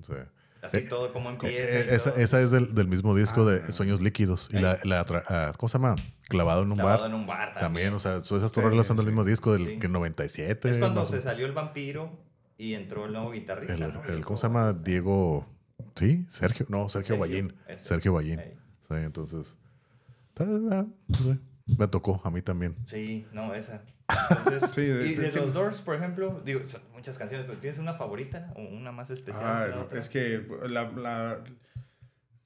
Sí. 0.01 0.13
Así 0.61 0.77
Eh, 0.77 0.81
todo 0.87 1.11
como 1.11 1.29
Eh, 1.29 1.33
empieza. 1.33 1.57
eh, 1.79 1.95
esa, 1.95 2.11
todo. 2.11 2.19
esa 2.21 2.41
es 2.41 2.51
del, 2.51 2.75
del 2.75 2.87
mismo 2.87 3.15
disco 3.15 3.41
Ah. 3.41 3.51
de 3.53 3.71
Sueños 3.71 3.99
Líquidos. 4.01 4.47
Y 4.51 4.59
la, 4.59 4.77
la 4.83 5.03
ah, 5.27 5.51
¿cómo 5.57 5.67
se 5.69 5.79
llama? 5.79 5.95
Clavado 6.29 6.61
en 6.61 6.69
un 6.71 6.75
Clavado 6.75 6.99
bar. 7.01 7.09
en 7.09 7.15
un 7.15 7.25
bar 7.25 7.53
también. 7.55 7.61
También, 7.61 7.93
o 7.95 7.99
sea, 7.99 8.23
so- 8.23 8.37
esas 8.37 8.51
Sí, 8.51 8.61
son 8.83 8.97
del 8.97 9.07
mismo 9.07 9.23
disco 9.23 9.53
del 9.53 9.65
Sí. 9.65 9.79
que 9.79 9.87
97. 9.87 10.69
es 10.69 10.77
cuando 10.77 11.03
se 11.05 11.19
salió 11.21 11.47
el 11.47 11.53
vampiro 11.53 12.19
y 12.57 12.75
entró 12.75 13.05
el 13.07 13.13
nuevo 13.13 13.31
guitarrista. 13.31 13.73
el, 13.73 13.93
¿no? 13.93 14.03
el- 14.03 14.23
¿Cómo 14.23 14.37
se 14.37 14.43
llama? 14.47 14.73
Diego. 14.73 15.47
¿Sí? 15.95 16.25
Sergio. 16.29 16.67
No, 16.69 16.87
Sergio, 16.89 17.17
Ballín. 17.17 17.55
Sergio 17.77 18.13
Ballín. 18.13 18.39
Sí, 18.81 18.93
entonces. 18.93 19.57
ah, 20.39 20.85
pues, 21.07 21.19
sí. 21.23 21.39
Me 21.77 21.87
tocó, 21.87 22.21
a 22.23 22.29
mí 22.31 22.41
también. 22.41 22.75
Sí, 22.85 23.25
no, 23.33 23.53
esa. 23.53 23.81
Entonces, 24.29 24.71
Sí, 24.71 24.81
de- 24.81 25.07
y 25.07 25.15
de- 25.15 25.31
los 25.31 25.53
Doors, 25.53 25.81
por 25.81 25.95
ejemplo, 25.95 26.41
digo, 26.43 26.65
son 26.67 26.81
muchas 26.93 27.17
canciones, 27.17 27.45
pero 27.47 27.59
¿tienes 27.59 27.79
una 27.79 27.93
favorita 27.93 28.51
o 28.55 28.61
una 28.61 28.91
más 28.91 29.09
especial? 29.09 29.45
Ah, 29.45 29.63
que 29.65 29.69
la 29.69 29.75
no, 29.77 29.81
otra? 29.83 29.99
es 29.99 30.09
que 30.09 30.45
la, 30.67 30.91
la- 30.91 31.43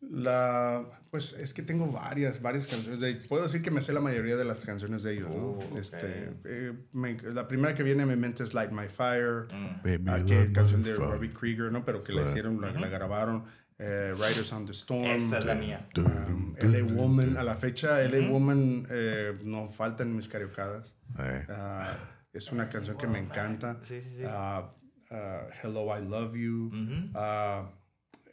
La, 0.07 0.85
pues 1.09 1.33
es 1.33 1.51
que 1.53 1.63
tengo 1.63 1.87
varias, 1.91 2.39
varias 2.39 2.67
canciones 2.67 2.99
de 2.99 3.15
Puedo 3.27 3.41
decir 3.43 3.63
que 3.63 3.71
me 3.71 3.81
sé 3.81 3.91
la 3.91 4.01
mayoría 4.01 4.35
de 4.35 4.45
las 4.45 4.63
canciones 4.63 5.01
de 5.01 5.13
ellos. 5.13 5.29
¿no? 5.29 5.35
Oh, 5.35 5.77
este, 5.79 6.29
eh, 6.45 6.73
me- 6.93 7.17
la 7.23 7.47
primera 7.47 7.73
que 7.73 7.81
viene 7.81 8.03
a 8.03 8.05
mi 8.05 8.15
mente 8.15 8.43
es 8.43 8.53
Light 8.53 8.71
My 8.71 8.87
Fire, 8.87 9.47
Mm. 9.51 9.81
Baby, 9.83 10.05
ah, 10.07 10.19
que 10.23 10.51
canción 10.53 10.83
de. 10.83 10.93
Robbie 10.95 11.33
Krieger, 11.33 11.71
¿no? 11.71 11.83
Pero 11.83 12.03
que 12.03 12.13
la 12.13 12.21
hicieron, 12.21 12.61
la, 12.61 12.71
la 12.71 12.87
grabaron. 12.87 13.45
Eh, 13.77 14.13
Riders 14.13 14.51
on 14.53 14.65
the 14.65 14.73
Storm. 14.73 15.05
Esa 15.05 15.39
es 15.39 15.45
la 15.45 15.55
mía. 15.55 15.87
um, 15.97 16.55
LA 16.61 16.83
Woman. 16.93 17.37
A 17.37 17.43
la 17.43 17.55
fecha, 17.55 17.99
LA 18.01 18.29
Woman 18.29 18.87
eh, 18.89 19.37
no 19.43 19.67
falta 19.69 20.03
en 20.03 20.15
mis 20.15 20.27
cariocadas. 20.27 20.95
Eh, 21.19 21.45
Ah, 21.49 21.97
es 22.33 22.51
una 22.51 22.69
canción 22.69 22.97
que 22.97 23.07
me 23.07 23.19
encanta. 23.19 23.79
Sí, 23.83 24.01
sí, 24.01 24.17
sí. 24.17 24.23
Ah, 24.25 24.73
ah, 25.11 25.47
Hello, 25.61 25.87
I 25.97 26.01
Love 26.05 26.35
You. 26.35 26.71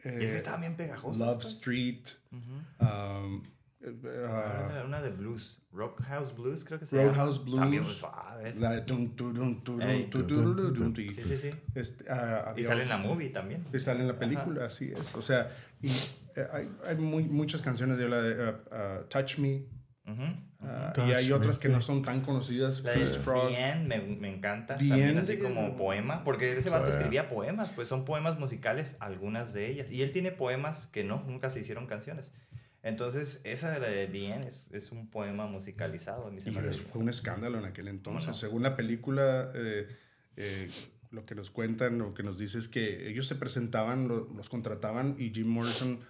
Es 0.04 0.30
que 0.30 0.34
eh, 0.34 0.36
estaban 0.36 0.60
bien 0.62 0.76
pegajosas. 0.76 1.18
Love 1.18 1.34
pues. 1.36 1.46
Street. 1.54 2.08
Ujú. 2.32 2.84
um, 2.84 3.42
eh, 3.84 4.26
ah, 4.28 4.68
era 4.70 4.84
una 4.84 5.00
de 5.00 5.10
blues. 5.10 5.58
Rockhouse 5.72 6.34
Blues, 6.36 6.64
creo 6.64 6.78
que 6.78 6.86
se 6.86 6.96
Roadhouse 6.96 7.38
llama. 7.38 7.44
Blues. 7.44 7.60
También 7.60 7.84
suave. 7.84 8.54
la 8.60 8.72
de 8.72 8.80
tum, 8.82 9.16
tu, 9.16 9.32
dum, 9.32 9.62
tu, 9.62 9.72
dum, 9.78 9.82
Ey. 9.88 10.04
tu, 10.10 10.22
tu, 10.24 10.34
ru, 10.42 10.54
ru, 10.54 10.70
dum, 10.70 10.92
tu. 10.92 11.00
Sí, 11.00 11.12
sí, 11.24 11.36
sí. 11.36 11.50
Este, 11.74 12.04
ah, 12.10 12.54
Y 12.56 12.62
sale 12.62 12.82
en 12.82 12.88
la 12.88 12.98
movie 12.98 13.30
también. 13.30 13.64
Y 13.72 13.78
sale 13.78 14.00
en 14.00 14.08
la 14.08 14.18
película, 14.18 14.66
así 14.66 14.92
es. 14.92 15.14
O 15.14 15.22
sea, 15.22 15.48
y 15.80 15.88
eh, 15.88 16.46
hay, 16.52 16.68
hay 16.86 16.96
muy- 16.96 17.24
muchas 17.24 17.62
canciones 17.62 17.98
de 17.98 18.08
la 18.08 18.22
de 18.22 18.50
uh, 18.50 18.54
uh, 18.54 19.04
Touch 19.08 19.38
Me. 19.38 19.64
Uh, 20.04 20.92
Touch 20.94 21.08
y 21.08 21.12
hay 21.12 21.32
otras 21.32 21.58
que 21.58 21.68
no 21.68 21.80
son 21.80 22.02
tan 22.02 22.20
conocidas. 22.20 22.82
La 22.84 22.92
de 22.92 23.06
Frog. 23.06 23.48
The 23.48 23.70
End 23.70 23.86
me, 23.88 24.00
me 24.00 24.32
encanta. 24.34 24.76
The 24.76 24.88
también 24.88 25.08
End, 25.10 25.18
así 25.18 25.38
como 25.38 25.68
eh, 25.68 25.74
poema. 25.76 26.22
Porque 26.22 26.56
ese 26.56 26.70
vato 26.70 26.90
escribía 26.90 27.28
poemas. 27.28 27.72
Pues 27.72 27.88
son 27.88 28.04
poemas 28.04 28.38
musicales, 28.38 28.96
algunas 29.00 29.52
de 29.52 29.70
ellas. 29.70 29.90
Y 29.90 30.02
él 30.02 30.12
tiene 30.12 30.30
poemas 30.30 30.86
que 30.88 31.02
no, 31.04 31.24
nunca 31.26 31.50
se 31.50 31.60
hicieron 31.60 31.86
canciones. 31.86 32.32
Entonces, 32.82 33.40
esa 33.44 33.70
de 33.70 33.78
la 33.80 33.88
de 33.88 34.06
The 34.08 34.28
End 34.32 34.44
es, 34.46 34.66
es 34.72 34.90
un 34.92 35.08
poema 35.08 35.46
musicalizado. 35.46 36.30
se 36.38 36.50
Y 36.50 36.52
fue 36.52 37.00
un 37.00 37.08
escándalo 37.08 37.58
en 37.58 37.64
aquel 37.64 37.88
entonces. 37.88 38.24
Bueno. 38.26 38.34
Según 38.38 38.62
la 38.62 38.74
película, 38.76 39.50
eh, 39.54 39.86
eh, 40.36 40.68
lo 41.10 41.24
que 41.24 41.34
nos 41.34 41.50
cuentan, 41.50 41.98
lo 41.98 42.12
que 42.14 42.22
nos 42.22 42.38
dice 42.38 42.58
es 42.58 42.68
que 42.68 43.08
ellos 43.08 43.26
se 43.28 43.36
presentaban, 43.36 44.08
lo- 44.08 44.26
los 44.34 44.48
contrataban 44.48 45.14
y 45.18 45.30
Jim 45.32 45.46
Morrison 45.46 46.00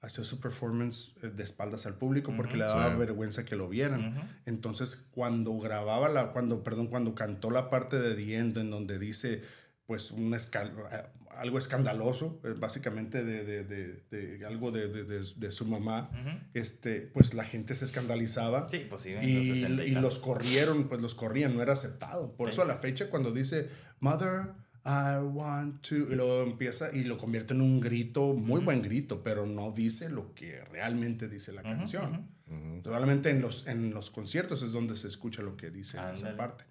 hacía 0.00 0.24
su 0.24 0.40
performance 0.40 1.14
eh, 1.22 1.28
de 1.28 1.42
espaldas 1.44 1.84
al 1.86 1.94
público 1.96 2.32
porque 2.36 2.56
le 2.56 2.64
daba 2.64 2.90
Sí. 2.92 2.96
vergüenza 2.98 3.44
que 3.44 3.54
lo 3.54 3.68
vieran. 3.68 4.40
Entonces, 4.46 5.08
cuando 5.12 5.58
grababa 5.58 6.08
la, 6.08 6.32
cuando, 6.32 6.64
perdón, 6.64 6.86
cuando 6.88 7.14
cantó 7.14 7.50
la 7.50 7.68
parte 7.70 7.98
de 8.00 8.14
The 8.14 8.36
End 8.36 8.58
en 8.58 8.70
donde 8.70 8.98
dice, 8.98 9.42
pues, 9.86 10.10
un 10.10 10.32
escal- 10.32 10.72
eh, 10.90 11.04
algo 11.36 11.58
escandaloso, 11.58 12.40
eh, 12.44 12.54
básicamente 12.58 13.24
de, 13.24 13.44
de- 13.44 13.64
de- 13.64 14.02
de 14.38 14.46
algo 14.46 14.70
de, 14.70 15.52
su 15.52 15.66
mamá, 15.66 16.10
Ujú. 16.12 16.38
este, 16.54 17.00
pues 17.00 17.34
la 17.34 17.44
gente 17.44 17.74
se 17.74 17.84
escandalizaba. 17.84 18.68
Sí, 18.70 18.86
pues 18.88 19.02
sí, 19.02 19.10
Y, 19.22 19.46
60 19.60 19.84
y 19.84 19.90
los 19.92 20.18
corrieron, 20.18 20.88
pues 20.88 21.00
los 21.00 21.14
corrían, 21.14 21.54
no 21.56 21.62
era 21.62 21.72
aceptado. 21.72 22.36
Por 22.36 22.48
Sí. 22.48 22.52
eso 22.52 22.62
a 22.62 22.66
la 22.66 22.76
fecha 22.76 23.08
cuando 23.10 23.32
dice, 23.32 23.68
Mother, 24.00 24.50
I 24.84 25.22
want 25.32 25.80
to, 25.88 25.94
y 25.94 26.14
luego 26.16 26.42
empieza 26.42 26.90
y 26.92 27.04
lo 27.04 27.16
convierte 27.16 27.54
en 27.54 27.60
un 27.60 27.80
grito, 27.80 28.32
muy 28.34 28.60
buen 28.60 28.82
grito, 28.82 29.22
pero 29.22 29.46
no 29.46 29.70
dice 29.72 30.08
lo 30.10 30.34
que 30.34 30.64
realmente 30.72 31.28
dice 31.28 31.52
la 31.52 31.60
Ujú, 31.62 31.70
canción. 31.70 32.28
ujú. 32.48 32.82
Probablemente 32.82 33.30
en 33.30 33.40
los, 33.40 33.66
en 33.68 33.94
los 33.94 34.10
conciertos 34.10 34.62
es 34.62 34.72
donde 34.72 34.96
se 34.96 35.06
escucha 35.08 35.40
lo 35.42 35.56
que 35.56 35.70
dice 35.70 35.98
en 35.98 36.14
esa 36.14 36.36
parte. 36.36 36.64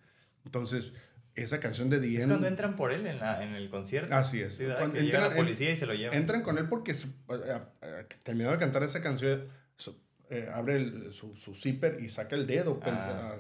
Entonces, 0.44 0.96
esa 1.36 1.60
canción 1.60 1.90
de 1.90 2.00
The 2.00 2.18
Es 2.18 2.26
cuando 2.28 2.48
entran 2.48 2.76
por 2.76 2.92
él 2.92 3.06
en, 3.08 3.20
la- 3.20 3.44
en 3.44 3.54
el 3.56 3.70
concierto. 3.70 4.14
Así 4.16 4.42
es. 4.42 4.54
Sí. 4.56 4.66
Cuando 4.66 4.94
que 4.96 5.04
llega 5.04 5.18
entran 5.18 5.24
la 5.24 5.30
en- 5.30 5.44
policía 5.46 5.72
y 5.72 5.76
se 5.76 5.86
lo 5.86 5.94
lleva. 5.94 6.16
entran 6.16 6.42
con 6.44 6.58
él 6.58 6.68
porque 6.68 6.92
eh, 6.92 6.96
eh, 7.82 8.06
terminó 8.24 8.52
de 8.52 8.58
cantar 8.58 8.84
esa 8.84 9.02
canción, 9.02 9.48
su- 9.76 9.98
eh, 10.30 10.50
abre 10.54 10.76
el- 10.78 11.14
su, 11.14 11.36
su 11.36 11.56
zipper 11.56 12.00
y 12.02 12.10
saca 12.10 12.36
el 12.36 12.48
dedo, 12.48 12.80
pensa- 12.80 13.38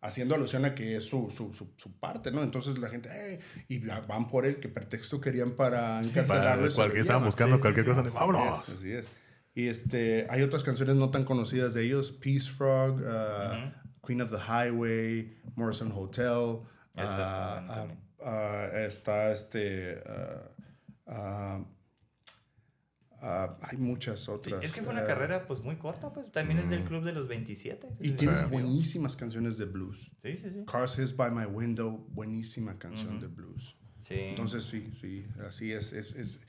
haciendo 0.00 0.34
alusión 0.34 0.66
a 0.66 0.74
que 0.74 0.96
es 0.96 1.04
su, 1.04 1.30
su, 1.30 1.54
su, 1.54 1.72
su 1.78 1.98
parte, 1.98 2.30
¿no? 2.30 2.42
Entonces 2.42 2.76
la 2.78 2.90
gente, 2.90 3.08
"Ey", 3.10 3.38
y 3.68 3.78
va- 3.86 4.00
van 4.00 4.28
por 4.28 4.44
él, 4.44 4.60
que 4.60 4.68
pretexto 4.68 5.18
querían 5.20 5.52
para 5.52 6.00
encarcelarlo. 6.02 6.66
lo 6.66 6.74
cualquier, 6.74 7.00
estaban 7.00 7.22
llevan. 7.22 7.24
buscando 7.28 7.56
Sí, 7.56 7.60
cualquier 7.62 7.84
sí, 7.86 7.90
cosa. 7.90 8.00
así 8.02 8.16
¡Vámonos! 8.18 8.68
es, 8.68 8.74
así 8.76 8.92
es. 8.92 9.08
Y 9.54 9.68
este, 9.68 10.26
hay 10.28 10.42
otras 10.42 10.62
canciones 10.62 10.96
no 10.96 11.10
tan 11.10 11.24
conocidas 11.24 11.72
de 11.74 11.84
ellos, 11.84 12.12
Peace 12.12 12.50
Frog, 12.50 13.00
uh, 13.00 14.06
Queen 14.06 14.20
of 14.20 14.30
the 14.30 14.36
Highway, 14.36 15.38
Morrison 15.54 15.90
Hotel. 15.94 16.58
Ah, 16.96 17.64
ah, 17.68 17.88
ah, 18.22 18.68
está 18.86 19.32
este... 19.32 20.02
hay 23.20 23.76
muchas 23.78 24.20
Sí, 24.20 24.30
otras. 24.30 24.64
es 24.64 24.72
que 24.72 24.82
fue 24.82 24.92
una 24.92 25.02
ah, 25.02 25.06
carrera 25.06 25.46
pues 25.46 25.62
muy 25.62 25.76
corta, 25.76 26.12
pues 26.12 26.30
también 26.30 26.58
es 26.58 26.68
del 26.70 26.84
club 26.84 27.02
de 27.04 27.12
los 27.12 27.26
27. 27.28 27.88
Y 28.00 28.12
tiene 28.12 28.38
Sí. 28.42 28.46
buenísimas 28.50 29.16
canciones 29.16 29.56
de 29.56 29.64
blues. 29.64 30.10
sí, 30.22 30.36
sí. 30.36 30.50
sí. 30.50 30.64
Cars 30.70 30.98
Hiss 30.98 31.16
by 31.16 31.30
My 31.30 31.46
Window, 31.46 32.06
buenísima 32.10 32.78
canción 32.78 33.20
de 33.20 33.28
blues. 33.28 33.76
Sí. 34.02 34.14
Entonces 34.18 34.64
sí, 34.64 34.90
sí, 34.94 35.26
así 35.46 35.72
es, 35.72 35.92
es, 35.94 36.14
es- 36.14 36.40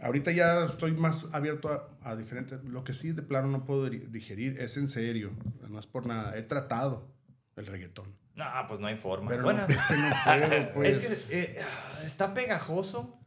Ahorita 0.00 0.32
ya 0.32 0.64
estoy 0.64 0.90
más 0.92 1.32
abierto 1.32 1.68
a, 1.70 1.96
a 2.02 2.16
diferentes... 2.16 2.64
Lo 2.64 2.82
que 2.82 2.92
sí 2.92 3.12
de 3.12 3.22
plano 3.22 3.46
no 3.46 3.64
puedo 3.64 3.88
di- 3.88 4.00
digerir 4.00 4.58
es 4.58 4.76
en 4.76 4.88
serio, 4.88 5.30
no 5.68 5.78
es 5.78 5.86
por 5.86 6.06
nada. 6.06 6.36
He 6.36 6.42
tratado 6.42 7.14
el 7.54 7.66
reggaetón. 7.66 8.12
No, 8.36 8.44
pues 8.68 8.78
no 8.80 8.86
hay 8.86 8.96
forma. 8.96 9.30
Pero 9.30 9.42
bueno, 9.42 9.62
no, 9.66 9.74
es 9.74 9.84
que 9.84 9.96
no 9.96 10.10
puedo, 10.24 10.72
pues. 10.74 10.98
es 10.98 11.06
que 11.28 11.36
eh, 11.36 11.56
está 12.04 12.32
pegajoso. 12.34 13.18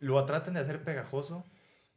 Lo 0.00 0.24
tratan 0.24 0.54
de 0.54 0.60
hacer 0.60 0.82
pegajoso. 0.84 1.44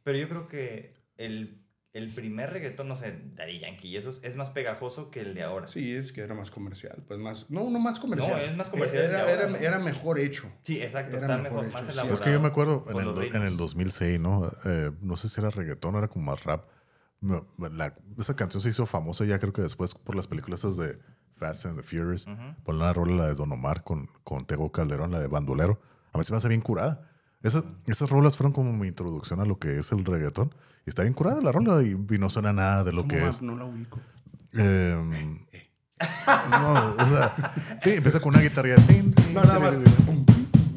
Pero 0.02 0.18
yo 0.18 0.28
creo 0.28 0.48
que 0.48 0.94
el, 1.18 1.62
el 1.92 2.08
primer 2.12 2.50
reggaetón, 2.50 2.88
no 2.88 2.96
sé, 2.96 3.20
Daddy 3.34 3.60
Yankee 3.60 3.88
y 3.88 3.96
esos, 3.98 4.20
es 4.24 4.36
más 4.36 4.48
pegajoso 4.50 5.10
que 5.10 5.20
el 5.20 5.34
de 5.34 5.42
ahora. 5.42 5.68
Sí, 5.68 5.80
Sí, 5.80 5.94
es 5.94 6.12
que 6.12 6.22
era 6.22 6.34
más 6.34 6.50
comercial, 6.50 7.04
pues 7.06 7.20
más... 7.20 7.50
No, 7.50 7.68
no 7.70 7.78
más 7.78 8.00
comercial. 8.00 8.30
No, 8.32 8.38
es 8.38 8.56
más 8.56 8.70
comercial 8.70 9.04
Era, 9.04 9.12
de 9.16 9.20
ahora, 9.20 9.32
era, 9.34 9.46
¿no? 9.48 9.56
era 9.58 9.78
mejor 9.78 10.18
hecho. 10.18 10.50
exacto. 10.66 11.18
Era 11.18 11.26
está 11.26 11.36
mejor 11.36 11.42
mejor, 11.42 11.64
hecho, 11.66 11.72
más 11.76 11.86
sí. 11.86 11.92
elaborado. 11.92 12.14
Es 12.14 12.20
que 12.22 12.32
yo 12.32 12.40
me 12.40 12.48
acuerdo 12.48 12.86
en 12.88 12.96
el, 13.22 13.36
en 13.36 13.42
el 13.42 13.56
2006, 13.58 14.18
¿no? 14.20 14.50
Eh, 14.64 14.90
no 15.02 15.16
sé 15.18 15.28
si 15.28 15.38
era 15.40 15.50
reggaetón, 15.50 15.94
era 15.96 16.08
como 16.08 16.24
más 16.32 16.42
rap. 16.44 16.66
La- 17.20 17.94
esa 18.18 18.34
canción 18.34 18.62
se 18.62 18.70
hizo 18.70 18.86
famosa 18.86 19.26
ya 19.26 19.38
creo 19.38 19.52
que 19.52 19.60
después 19.60 19.94
por 19.94 20.14
las 20.16 20.26
películas 20.26 20.60
esas 20.60 20.78
de 20.78 20.98
Fast 21.40 21.64
and 21.66 21.76
the 21.76 21.82
Furious. 21.82 22.26
Por 22.64 22.74
una 22.74 22.92
rola 22.92 23.14
la 23.22 23.26
de 23.28 23.34
Don 23.34 23.50
Omar 23.50 23.82
con, 23.82 24.08
con 24.22 24.44
Tego 24.44 24.70
Calderón, 24.70 25.10
la 25.10 25.18
de 25.18 25.26
Bandolero. 25.26 25.80
A 26.12 26.18
mí 26.18 26.24
se 26.24 26.32
me 26.32 26.36
hace 26.38 26.48
bien 26.48 26.60
curada. 26.60 27.08
Esas, 27.42 27.64
esas 27.86 28.10
rolas 28.10 28.36
fueron 28.36 28.52
como 28.52 28.72
mi 28.72 28.86
introducción 28.88 29.40
a 29.40 29.46
lo 29.46 29.58
que 29.58 29.78
es 29.78 29.90
el 29.92 30.04
reggaetón. 30.04 30.54
Y 30.86 30.90
está 30.90 31.02
bien 31.02 31.14
curada 31.14 31.40
la 31.40 31.50
rola 31.52 31.82
y, 31.82 31.92
y 31.92 32.18
no 32.18 32.28
suena 32.28 32.52
nada 32.52 32.84
de 32.84 32.92
lo 32.92 33.02
¿Cómo 33.02 33.14
que 33.14 33.20
va? 33.22 33.30
es. 33.30 33.40
No 33.42 33.56
la 33.56 33.64
ubico. 33.64 33.98
Em, 34.52 35.38
no, 36.50 36.94
o 36.98 37.08
sea, 37.08 37.52
sí, 37.82 37.90
empieza 37.94 38.20
con 38.20 38.34
una 38.34 38.42
guitarra. 38.42 38.68
No, 39.32 39.42
nada 39.42 39.58
más. 39.58 39.78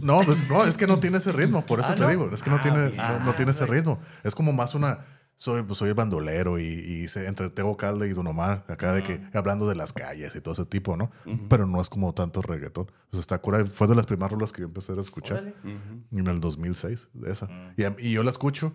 No, 0.01 0.19
pues, 0.21 0.49
no, 0.49 0.65
es 0.65 0.75
que 0.77 0.85
no 0.87 0.99
tiene 0.99 1.17
ese 1.17 1.31
ritmo, 1.31 1.65
por 1.65 1.79
eso 1.79 1.89
Ah, 1.91 1.95
te 1.95 2.01
¿no? 2.01 2.09
digo, 2.09 2.29
es 2.33 2.43
que 2.43 2.49
no, 2.49 2.59
tiene, 2.61 2.87
bien. 2.89 2.97
no, 2.97 3.19
no 3.21 3.33
tiene 3.33 3.51
ese 3.51 3.65
ritmo. 3.65 3.99
Es 4.23 4.35
como 4.35 4.51
más 4.51 4.75
una, 4.75 4.99
soy, 5.43 5.61
pues, 5.63 5.77
soy 5.77 5.89
el 5.89 5.93
bandolero 5.95 6.57
y, 6.57 6.63
y 6.63 7.07
se, 7.09 7.27
entre 7.27 7.49
Tego 7.49 7.75
Calde 7.75 8.07
y 8.07 8.13
Don 8.13 8.25
Omar, 8.27 8.63
acá 8.69 8.93
de 8.93 9.03
que 9.03 9.19
hablando 9.33 9.67
de 9.67 9.75
las 9.75 9.91
calles 9.91 10.33
y 10.35 10.41
todo 10.41 10.53
ese 10.53 10.65
tipo, 10.65 10.95
¿no? 10.95 11.11
Pero 11.49 11.67
no 11.67 11.81
es 11.81 11.89
como 11.89 12.13
tanto 12.13 12.41
reggaetón. 12.41 12.85
O 12.85 13.11
sea, 13.11 13.19
está 13.19 13.37
cura, 13.39 13.65
fue 13.65 13.87
de 13.87 13.95
las 13.95 14.05
primeras 14.05 14.31
rolas 14.31 14.53
que 14.53 14.61
yo 14.61 14.67
empecé 14.67 14.93
a 14.93 15.01
escuchar 15.01 15.39
Órale. 15.39 15.55
en 16.11 16.27
el 16.27 16.39
2006, 16.39 17.09
de 17.13 17.31
esa. 17.31 17.49
y, 17.75 17.83
a- 17.83 17.95
y 17.99 18.11
yo 18.13 18.23
la 18.23 18.29
escucho 18.31 18.73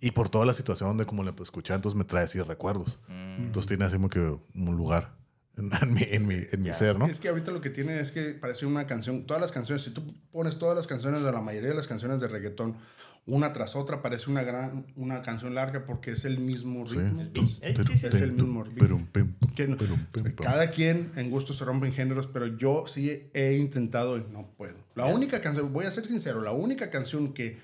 y 0.00 0.12
por 0.12 0.28
toda 0.28 0.46
la 0.46 0.52
situación 0.52 0.96
de 0.98 1.04
cómo 1.04 1.24
la 1.24 1.34
escuché, 1.42 1.74
entonces 1.74 1.98
me 1.98 2.04
trae 2.04 2.22
así 2.24 2.40
recuerdos. 2.40 3.00
Entonces 3.08 3.66
tiene 3.66 3.84
así 3.84 3.96
como 3.96 4.08
que 4.08 4.20
un 4.20 4.76
lugar 4.76 5.16
en, 5.56 5.70
en 5.82 5.94
mi, 5.94 6.02
en 6.04 6.26
mi, 6.28 6.34
en 6.52 6.62
mi 6.62 6.72
ser, 6.72 6.96
¿no? 6.96 7.06
Es 7.06 7.18
que 7.18 7.28
ahorita 7.28 7.50
lo 7.50 7.60
que 7.60 7.70
tiene 7.70 7.98
es 7.98 8.12
que 8.12 8.30
parece 8.34 8.66
una 8.66 8.86
canción, 8.86 9.26
todas 9.26 9.40
las 9.42 9.50
canciones, 9.50 9.82
si 9.82 9.90
tú 9.90 10.14
pones 10.30 10.58
todas 10.60 10.76
las 10.76 10.86
canciones 10.86 11.24
de 11.24 11.32
la 11.32 11.40
mayoría 11.40 11.70
de 11.70 11.74
las 11.74 11.88
canciones 11.88 12.20
de 12.20 12.28
reggaetón, 12.28 12.76
una 13.26 13.52
tras 13.52 13.76
otra, 13.76 14.02
parece 14.02 14.30
una 14.30 14.42
gran, 14.42 14.86
una 14.96 15.22
canción 15.22 15.54
larga 15.54 15.84
porque 15.84 16.12
es 16.12 16.24
el 16.24 16.38
mismo 16.38 16.84
ritmo. 16.84 17.30
Sí, 17.34 17.60
sí, 17.60 18.06
Es 18.06 18.14
el 18.14 18.32
mismo 18.32 18.64
pum, 18.64 19.06
Que 19.54 20.34
cada 20.34 20.70
quien 20.70 21.12
en 21.16 21.30
gusto 21.30 21.52
se 21.52 21.64
rompen 21.64 21.92
géneros, 21.92 22.26
pero 22.26 22.46
yo 22.46 22.84
sí 22.86 23.30
he 23.34 23.54
intentado 23.54 24.16
y 24.16 24.24
no 24.32 24.50
puedo. 24.56 24.78
La 24.94 25.06
única 25.06 25.40
canción, 25.40 25.72
voy 25.72 25.86
a 25.86 25.90
ser 25.90 26.06
sincero, 26.06 26.40
la 26.40 26.52
única 26.52 26.90
canción 26.90 27.32
que, 27.32 27.58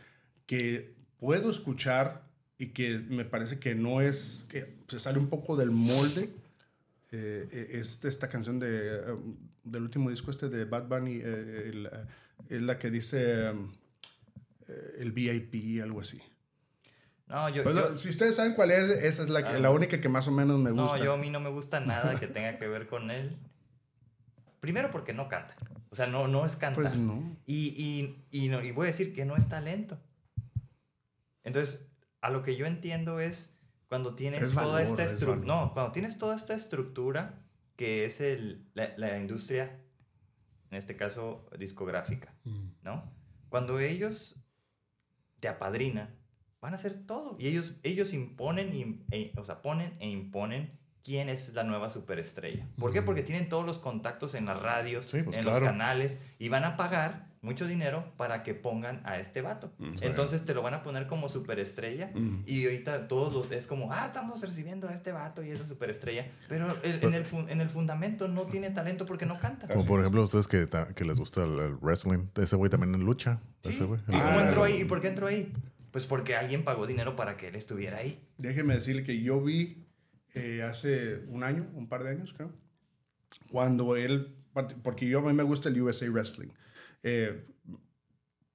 que 0.46 0.94
puedo 1.18 1.50
escuchar 1.50 2.24
y 2.58 2.68
que 2.68 2.98
me 2.98 3.24
parece 3.24 3.58
que 3.58 3.74
no 3.74 4.00
es, 4.00 4.44
que 4.48 4.76
se 4.88 5.00
sale 5.00 5.18
un 5.18 5.28
poco 5.28 5.56
del 5.56 5.70
molde, 5.70 6.30
eh, 7.10 7.48
eh, 7.50 7.68
es 7.72 8.04
esta 8.04 8.28
canción 8.28 8.58
de, 8.58 8.96
eh, 8.96 9.16
del 9.64 9.82
último 9.82 10.10
disco 10.10 10.30
este 10.30 10.48
de 10.48 10.64
Bad 10.64 10.88
Bunny, 10.88 11.20
eh, 11.22 11.70
el, 11.72 11.86
eh, 11.86 11.90
es 12.48 12.62
la 12.62 12.78
que 12.78 12.90
dice 12.90 13.50
um, 13.50 13.72
eh, 14.68 14.96
el 14.98 15.12
VIP, 15.12 15.82
algo 15.82 16.00
así. 16.00 16.20
No, 17.26 17.48
yo, 17.48 17.62
Pues, 17.62 17.74
yo- 17.74 17.98
si 17.98 18.10
ustedes 18.10 18.36
saben 18.36 18.54
cuál 18.54 18.70
es, 18.70 18.90
esa 18.90 19.22
es 19.22 19.28
la, 19.30 19.38
Ah, 19.40 19.58
la 19.58 19.70
única 19.70 20.00
que 20.00 20.08
más 20.08 20.28
o 20.28 20.30
menos 20.30 20.58
me 20.58 20.70
gusta. 20.70 20.98
no, 20.98 21.04
yo 21.04 21.14
a 21.14 21.16
mí 21.16 21.30
no 21.30 21.40
me 21.40 21.48
gusta 21.50 21.80
nada 21.80 22.18
que 22.20 22.26
tenga 22.26 22.56
que 22.58 22.68
ver 22.68 22.86
con 22.86 23.10
él. 23.10 23.36
Primero 24.60 24.90
porque 24.90 25.12
no 25.12 25.28
canta. 25.28 25.54
O 25.90 25.94
sea, 25.96 26.06
no, 26.06 26.28
no 26.28 26.44
es 26.44 26.56
cantar. 26.56 26.82
Pues 26.82 26.96
no. 26.96 27.36
Y, 27.46 27.68
y, 27.68 28.24
y, 28.30 28.48
no- 28.48 28.62
y 28.62 28.72
voy 28.72 28.84
a 28.84 28.90
decir 28.90 29.14
que 29.14 29.24
no 29.24 29.36
es 29.36 29.48
talento. 29.48 29.98
Entonces, 31.42 31.86
a 32.20 32.30
lo 32.30 32.42
que 32.42 32.56
yo 32.56 32.66
entiendo 32.66 33.20
es 33.20 33.56
cuando 33.88 34.14
tienes 34.14 34.42
Es 34.42 34.52
toda 34.54 34.66
valor, 34.66 34.80
esta 34.82 35.04
es 35.04 35.12
estructura. 35.12 35.46
No, 35.46 35.72
cuando 35.72 35.92
tienes 35.92 36.18
toda 36.18 36.34
esta 36.34 36.54
estructura 36.54 37.38
que 37.76 38.04
es 38.04 38.20
el, 38.20 38.66
la, 38.74 38.92
la 38.96 39.18
industria, 39.18 39.78
en 40.70 40.76
este 40.78 40.96
caso 40.96 41.48
discográfica, 41.58 42.34
¿no? 42.82 43.12
Cuando 43.48 43.78
ellos 43.78 44.36
te 45.44 45.48
apadrinan, 45.50 46.08
van 46.62 46.72
a 46.72 46.76
hacer 46.76 47.04
todo. 47.06 47.36
Y 47.38 47.48
ellos, 47.48 47.76
ellos 47.82 48.14
imponen, 48.14 48.74
y- 48.74 49.04
e- 49.14 49.32
o 49.36 49.44
sea, 49.44 49.60
ponen 49.60 49.94
e 50.00 50.08
imponen 50.08 50.78
quién 51.02 51.28
es 51.28 51.52
la 51.52 51.64
nueva 51.64 51.90
superestrella. 51.90 52.66
¿Por 52.78 52.94
qué? 52.94 53.02
Porque 53.02 53.22
tienen 53.22 53.50
todos 53.50 53.66
los 53.66 53.78
contactos 53.78 54.34
en 54.34 54.46
las 54.46 54.58
radios, 54.62 55.04
Sí, 55.04 55.20
pues 55.22 55.36
en 55.36 55.42
claro. 55.42 55.58
los 55.60 55.68
canales, 55.68 56.18
y 56.38 56.48
van 56.48 56.64
a 56.64 56.78
pagar 56.78 57.26
mucho 57.44 57.66
dinero 57.66 58.12
para 58.16 58.42
que 58.42 58.54
pongan 58.54 59.00
a 59.04 59.18
este 59.18 59.42
vato. 59.42 59.72
Entonces 60.02 60.44
te 60.44 60.54
lo 60.54 60.62
van 60.62 60.74
a 60.74 60.82
poner 60.82 61.06
como 61.06 61.28
superestrella 61.28 62.10
y 62.46 62.64
ahorita 62.64 63.06
todos 63.06 63.32
los, 63.32 63.50
es 63.52 63.66
como, 63.66 63.92
ah, 63.92 64.06
estamos 64.06 64.40
recibiendo 64.40 64.88
a 64.88 64.94
este 64.94 65.12
vato 65.12 65.42
y 65.44 65.50
es 65.50 65.60
la 65.60 65.66
superestrella. 65.68 66.26
Pero 66.48 66.74
el- 66.82 67.02
en, 67.04 67.14
el, 67.14 67.24
fun- 67.24 67.48
en 67.50 67.60
el 67.60 67.68
fundamento 67.68 68.26
no 68.28 68.42
tiene 68.42 68.70
talento 68.70 69.04
porque 69.06 69.26
no 69.26 69.38
canta. 69.38 69.68
Como 69.68 69.84
por 69.86 70.00
ejemplo, 70.00 70.22
ustedes 70.24 70.48
que, 70.48 70.66
que 70.94 71.04
les 71.04 71.18
gusta 71.18 71.44
el, 71.44 71.58
el 71.60 71.74
wrestling, 71.76 72.26
ese 72.36 72.56
güey 72.56 72.70
también 72.70 72.94
en 72.94 73.02
lucha. 73.04 73.40
Sí. 73.62 73.70
Ese 73.70 73.84
güey. 73.84 74.00
¿Y 74.08 74.12
cómo 74.18 74.40
entró 74.40 74.64
ahí? 74.64 74.80
¿Y 74.80 74.84
por 74.84 75.00
qué 75.00 75.08
entró 75.08 75.26
ahí? 75.26 75.52
Pues 75.90 76.06
porque 76.06 76.34
alguien 76.34 76.64
pagó 76.64 76.86
dinero 76.86 77.14
para 77.14 77.36
que 77.36 77.48
él 77.48 77.54
estuviera 77.54 77.98
ahí. 77.98 78.20
Déjeme 78.38 78.74
decirle 78.74 79.04
que 79.04 79.20
yo 79.22 79.40
vi 79.40 79.84
eh, 80.34 80.62
hace 80.62 81.18
un 81.28 81.44
año, 81.44 81.66
un 81.74 81.88
par 81.88 82.02
de 82.02 82.10
años 82.10 82.32
creo, 82.34 82.50
cuando 83.50 83.96
él, 83.96 84.34
porque 84.82 85.06
yo 85.08 85.20
a 85.20 85.22
mí 85.22 85.32
me 85.32 85.42
gusta 85.42 85.68
el 85.68 85.80
USA 85.80 86.08
Wrestling. 86.10 86.48
Eh, 87.04 87.46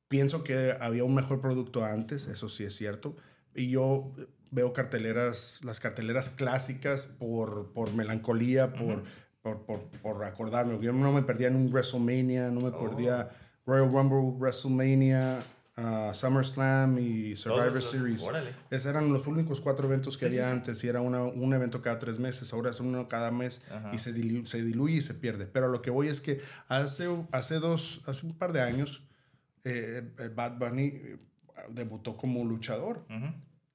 pienso 0.09 0.43
que 0.43 0.75
había 0.81 1.05
un 1.05 1.15
mejor 1.15 1.39
producto 1.39 1.85
antes, 1.85 2.27
eso 2.27 2.49
sí 2.49 2.65
es 2.65 2.75
cierto. 2.75 3.15
Y 3.55 3.69
yo 3.69 4.11
veo 4.51 4.73
carteleras, 4.73 5.61
las 5.63 5.79
carteleras 5.79 6.29
clásicas 6.31 7.05
por, 7.05 7.71
por 7.71 7.93
melancolía, 7.93 8.73
por, 8.73 9.03
por, 9.41 9.65
por, 9.65 9.81
por 10.01 10.23
acordarme. 10.25 10.79
Yo 10.81 10.91
no 10.91 11.11
me 11.13 11.21
perdía 11.21 11.47
en 11.47 11.55
un 11.55 11.71
WrestleMania, 11.71 12.49
no 12.49 12.59
me 12.59 12.71
perdía 12.71 13.29
Royal 13.65 13.91
Rumble, 13.91 14.37
WrestleMania, 14.37 15.39
ah, 15.81 16.11
SummerSlam 16.13 16.97
y 16.99 17.35
Survivor 17.35 17.71
los- 17.73 17.89
Series. 17.91 18.21
órale. 18.23 18.53
Esos 18.69 18.87
eran 18.87 19.11
los 19.13 19.25
únicos 19.27 19.61
cuatro 19.61 19.87
eventos 19.87 20.17
que 20.17 20.25
había 20.25 20.51
antes 20.51 20.83
y 20.83 20.87
era 20.87 21.01
una- 21.01 21.23
un 21.23 21.53
evento 21.53 21.81
cada 21.81 21.97
tres 21.99 22.19
meses. 22.19 22.51
Ahora 22.53 22.69
es 22.69 22.79
uno 22.79 23.07
cada 23.07 23.31
mes 23.31 23.63
Ajá. 23.71 23.91
y 23.93 23.97
se, 23.97 24.13
dilu- 24.13 24.45
se 24.45 24.63
diluye 24.63 24.95
y 24.97 25.01
se 25.01 25.13
pierde. 25.13 25.45
Pero 25.45 25.67
lo 25.67 25.81
que 25.81 25.89
voy 25.89 26.07
es 26.09 26.21
que 26.21 26.41
hace, 26.67 27.07
hace, 27.31 27.55
dos, 27.55 28.01
hace 28.05 28.25
un 28.25 28.37
par 28.37 28.53
de 28.53 28.61
años 28.61 29.03
eh, 29.63 30.03
eh, 30.19 30.29
Bad 30.33 30.57
Bunny 30.57 30.83
eh, 30.87 31.17
debutó 31.69 32.15
como 32.17 32.43
luchador. 32.45 33.05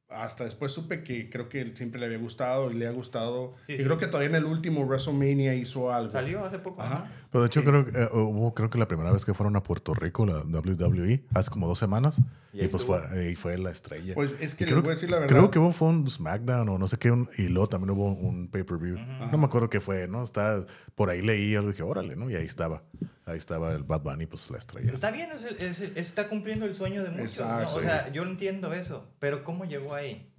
Hasta 0.08 0.44
después 0.44 0.70
supe 0.70 1.02
que 1.02 1.28
creo 1.28 1.48
que 1.48 1.72
siempre 1.74 1.98
le 1.98 2.06
había 2.06 2.18
gustado 2.18 2.70
y 2.70 2.74
le 2.74 2.86
ha 2.86 2.90
gustado. 2.92 3.54
Sí, 3.66 3.72
y 3.72 3.78
sí. 3.78 3.84
creo 3.84 3.98
que 3.98 4.06
todavía 4.06 4.28
en 4.28 4.36
el 4.36 4.44
último 4.44 4.82
WrestleMania 4.84 5.54
hizo 5.54 5.92
algo. 5.92 6.10
Salió 6.10 6.44
hace 6.44 6.58
poco. 6.60 6.80
Ajá. 6.82 7.04
ajá. 7.06 7.10
Pero 7.34 7.42
de 7.42 7.48
hecho, 7.48 7.64
creo, 7.64 7.84
que, 7.84 7.90
eh, 8.00 8.08
hubo, 8.12 8.54
creo 8.54 8.70
que 8.70 8.78
la 8.78 8.86
primera 8.86 9.10
vez 9.10 9.24
que 9.24 9.34
fueron 9.34 9.56
a 9.56 9.62
Puerto 9.64 9.92
Rico, 9.92 10.24
la 10.24 10.44
WWE, 10.44 11.24
hace 11.34 11.50
como 11.50 11.66
dos 11.66 11.80
semanas, 11.80 12.20
Y 12.52 12.68
pues 12.68 12.84
fue, 12.84 13.00
y 13.32 13.34
fue 13.34 13.58
la 13.58 13.72
estrella. 13.72 14.14
Pues 14.14 14.36
es 14.40 14.54
que 14.54 14.64
creo, 14.66 14.82
voy 14.82 14.90
a 14.90 14.94
decir 14.94 15.10
la 15.10 15.18
verdad. 15.18 15.34
creo 15.36 15.50
que 15.50 15.58
hubo 15.58 15.72
fue 15.72 15.88
un 15.88 16.08
SmackDown 16.08 16.68
o 16.68 16.78
no 16.78 16.86
sé 16.86 16.96
qué, 16.96 17.10
un- 17.10 17.28
y 17.36 17.48
luego 17.48 17.68
también 17.68 17.90
hubo 17.90 18.12
un 18.12 18.46
pay-per-view. 18.46 18.96
No 19.32 19.36
me 19.36 19.46
acuerdo 19.46 19.68
qué 19.68 19.80
fue, 19.80 20.06
¿no? 20.06 20.22
Está, 20.22 20.64
por 20.94 21.10
ahí 21.10 21.22
leí 21.22 21.56
algo 21.56 21.70
y 21.70 21.72
dije, 21.72 21.82
órale, 21.82 22.14
¿no? 22.14 22.30
Y 22.30 22.36
ahí 22.36 22.46
estaba. 22.46 22.84
Ahí 23.26 23.38
estaba 23.38 23.72
el 23.72 23.82
Bad 23.82 24.02
Bunny, 24.02 24.26
pues 24.26 24.48
la 24.52 24.58
estrella. 24.58 24.92
Está 24.92 25.10
bien, 25.10 25.30
es 25.32 25.42
el- 25.42 25.56
es 25.60 25.80
el- 25.80 25.98
está 25.98 26.28
cumpliendo 26.28 26.66
el 26.66 26.76
sueño 26.76 27.02
de 27.02 27.10
muchos. 27.10 27.40
¿no? 27.40 27.60
Exacto. 27.62 27.76
O 27.78 27.80
sea, 27.80 28.12
yo 28.12 28.22
entiendo 28.22 28.72
eso, 28.72 29.08
pero 29.18 29.42
¿cómo 29.42 29.64
llegó 29.64 29.92
ahí? 29.94 30.30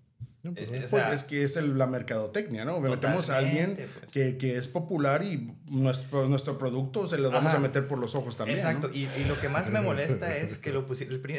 No, 0.46 0.54
pues, 0.54 0.66
Eh, 0.70 0.76
o 0.76 0.80
Pues 0.80 0.90
sea, 0.92 1.12
es 1.14 1.24
que 1.24 1.44
es 1.44 1.58
el- 1.58 1.76
la 1.78 1.88
mercadotecnia, 1.88 2.66
¿no? 2.66 2.80
Metemos 2.80 3.30
a 3.32 3.38
alguien 3.38 3.76
pues. 3.76 3.90
que, 4.12 4.38
que 4.38 4.58
es 4.58 4.68
popular 4.68 5.24
y 5.24 5.52
nuestro, 5.72 6.28
nuestro 6.28 6.58
producto 6.60 7.08
se 7.08 7.18
lo 7.18 7.32
vamos 7.32 7.50
Ajá. 7.50 7.58
a 7.58 7.62
meter 7.62 7.88
por 7.88 7.98
los 7.98 8.14
ojos 8.14 8.38
también. 8.38 8.60
Exacto, 8.60 8.90
¿no? 8.90 8.94
y, 8.94 9.08
y 9.20 9.26
lo 9.28 9.40
que 9.40 9.50
más 9.50 9.72
me 9.72 9.82
molesta 9.82 10.38
es 10.38 10.60
que 10.60 10.72
lo 10.72 10.86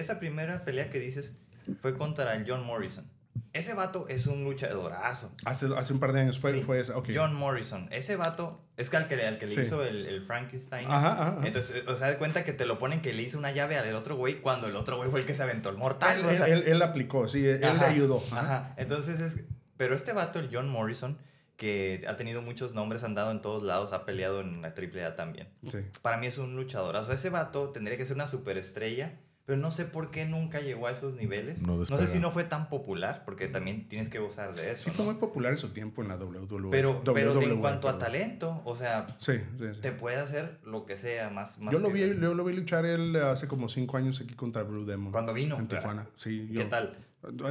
esa 0.01 0.19
primera 0.19 0.65
pelea 0.65 0.91
que 0.91 0.99
dices 0.99 1.35
fue 1.81 1.95
contra 1.97 2.35
el 2.35 2.45
John 2.51 2.65
Morrison. 2.67 3.05
Ese 3.53 3.75
vato 3.75 4.07
es 4.09 4.27
un 4.27 4.45
luchadorazo. 4.45 5.33
Hace, 5.45 5.67
hace 5.77 5.93
un 5.93 6.01
par 6.01 6.13
de 6.13 6.21
años 6.21 6.39
fue, 6.39 6.53
Sí, 6.53 6.63
fue 6.63 6.83
ok. 6.83 7.09
John 7.15 7.35
Morrison. 7.35 7.89
Ese 7.91 8.17
vato 8.17 8.65
es 8.77 8.91
que 8.91 8.97
al 8.97 9.09
que, 9.09 9.17
le- 9.17 9.27
al 9.27 9.39
que 9.39 9.47
le 9.47 9.55
Sí. 9.55 9.61
hizo 9.63 9.83
el, 9.85 10.07
el 10.07 10.23
Frankenstein. 10.23 10.89
Ajá. 10.91 11.39
Entonces, 11.45 11.85
o 11.89 11.97
sea, 11.97 12.09
de 12.09 12.17
cuenta 12.19 12.45
que 12.45 12.53
te 12.53 12.67
lo 12.67 12.79
ponen 12.79 13.01
que 13.01 13.13
le 13.13 13.23
hizo 13.23 13.39
una 13.39 13.53
llave 13.53 13.77
al 13.77 13.95
otro 13.95 14.17
güey 14.17 14.41
cuando 14.41 14.67
el 14.67 14.77
otro 14.77 14.97
güey 14.97 15.11
fue 15.11 15.21
el 15.21 15.27
que 15.27 15.35
se 15.35 15.43
aventó 15.43 15.71
el 15.71 15.77
mortal. 15.77 16.19
él, 16.21 16.27
o 16.27 16.31
sea, 16.37 16.47
él, 16.47 16.65
él 16.67 16.83
aplicó, 16.83 17.29
sí, 17.29 17.47
él 17.47 17.65
Ajá, 17.65 17.87
le 17.89 17.93
ayudó. 17.95 18.23
Ajá. 18.33 18.75
Entonces 18.77 19.21
es. 19.21 19.39
Pero 19.77 19.95
este 19.95 20.13
vato, 20.13 20.39
el 20.39 20.49
John 20.53 20.69
Morrison, 20.69 21.19
que 21.57 22.05
ha 22.09 22.17
tenido 22.17 22.43
muchos 22.43 22.73
nombres, 22.75 23.03
ha 23.03 23.07
andado 23.07 23.31
en 23.31 23.41
todos 23.43 23.63
lados, 23.63 23.93
ha 23.93 24.05
peleado 24.05 24.41
en 24.43 24.61
la 24.63 24.75
AAA 24.75 25.17
también. 25.17 25.49
Sí. 25.71 25.79
Para 26.03 26.19
mí 26.19 26.27
es 26.27 26.37
un 26.39 26.55
luchador. 26.57 26.97
O 26.97 27.05
sea, 27.05 27.15
ese 27.15 27.31
vato 27.31 27.71
tendría 27.71 27.97
que 27.97 28.05
ser 28.07 28.15
una 28.17 28.27
superestrella, 28.27 29.15
pero 29.47 29.59
no 29.59 29.71
sé 29.71 29.85
por 29.85 30.11
qué 30.11 30.27
nunca 30.27 30.61
llegó 30.61 30.89
a 30.89 30.91
esos 30.91 31.15
niveles. 31.15 31.63
No 31.67 31.77
No, 31.77 31.87
sé 31.87 32.07
si 32.09 32.19
no 32.19 32.31
fue 32.33 32.45
tan 32.45 32.69
popular, 32.69 33.23
porque 33.25 33.47
también 33.49 33.89
tienes 33.89 34.09
que 34.09 34.19
gozar 34.19 34.55
de 34.55 34.73
eso. 34.73 34.85
Sí, 34.85 34.91
fue 34.91 35.05
¿no? 35.07 35.13
muy 35.13 35.21
popular 35.21 35.53
en 35.53 35.59
su 35.59 35.69
tiempo 35.71 36.03
en 36.03 36.09
la 36.09 36.17
WWE. 36.17 36.71
Pero, 36.71 37.03
pero 37.15 37.41
en 37.41 37.61
cuanto 37.61 37.89
a 37.89 37.97
talento, 37.99 38.61
o 38.65 38.75
sea, 38.75 39.07
Sí, 39.19 39.35
sí, 39.59 39.65
sí. 39.75 39.81
te 39.81 39.93
puede 39.93 40.17
hacer 40.17 40.59
lo 40.65 40.85
que 40.85 40.97
sea 40.97 41.31
más. 41.31 41.59
más 41.61 41.73
Yo 41.73 41.79
lo, 41.81 41.91
vi, 41.91 42.01
yo 42.21 42.35
lo 42.35 42.45
vi 42.45 42.55
luchar 42.55 42.85
él 42.85 43.15
hace 43.17 43.47
como 43.49 43.69
cinco 43.69 43.97
años 43.97 44.21
aquí 44.21 44.35
contra 44.35 44.65
Blue 44.65 44.85
Demon. 44.85 45.13
Cuando 45.13 45.33
vino. 45.33 45.57
En 45.59 45.69
Tijuana. 45.69 46.07
Sí, 46.17 46.49
yo- 46.51 46.61
¿Qué 46.63 46.67
tal? 46.67 46.97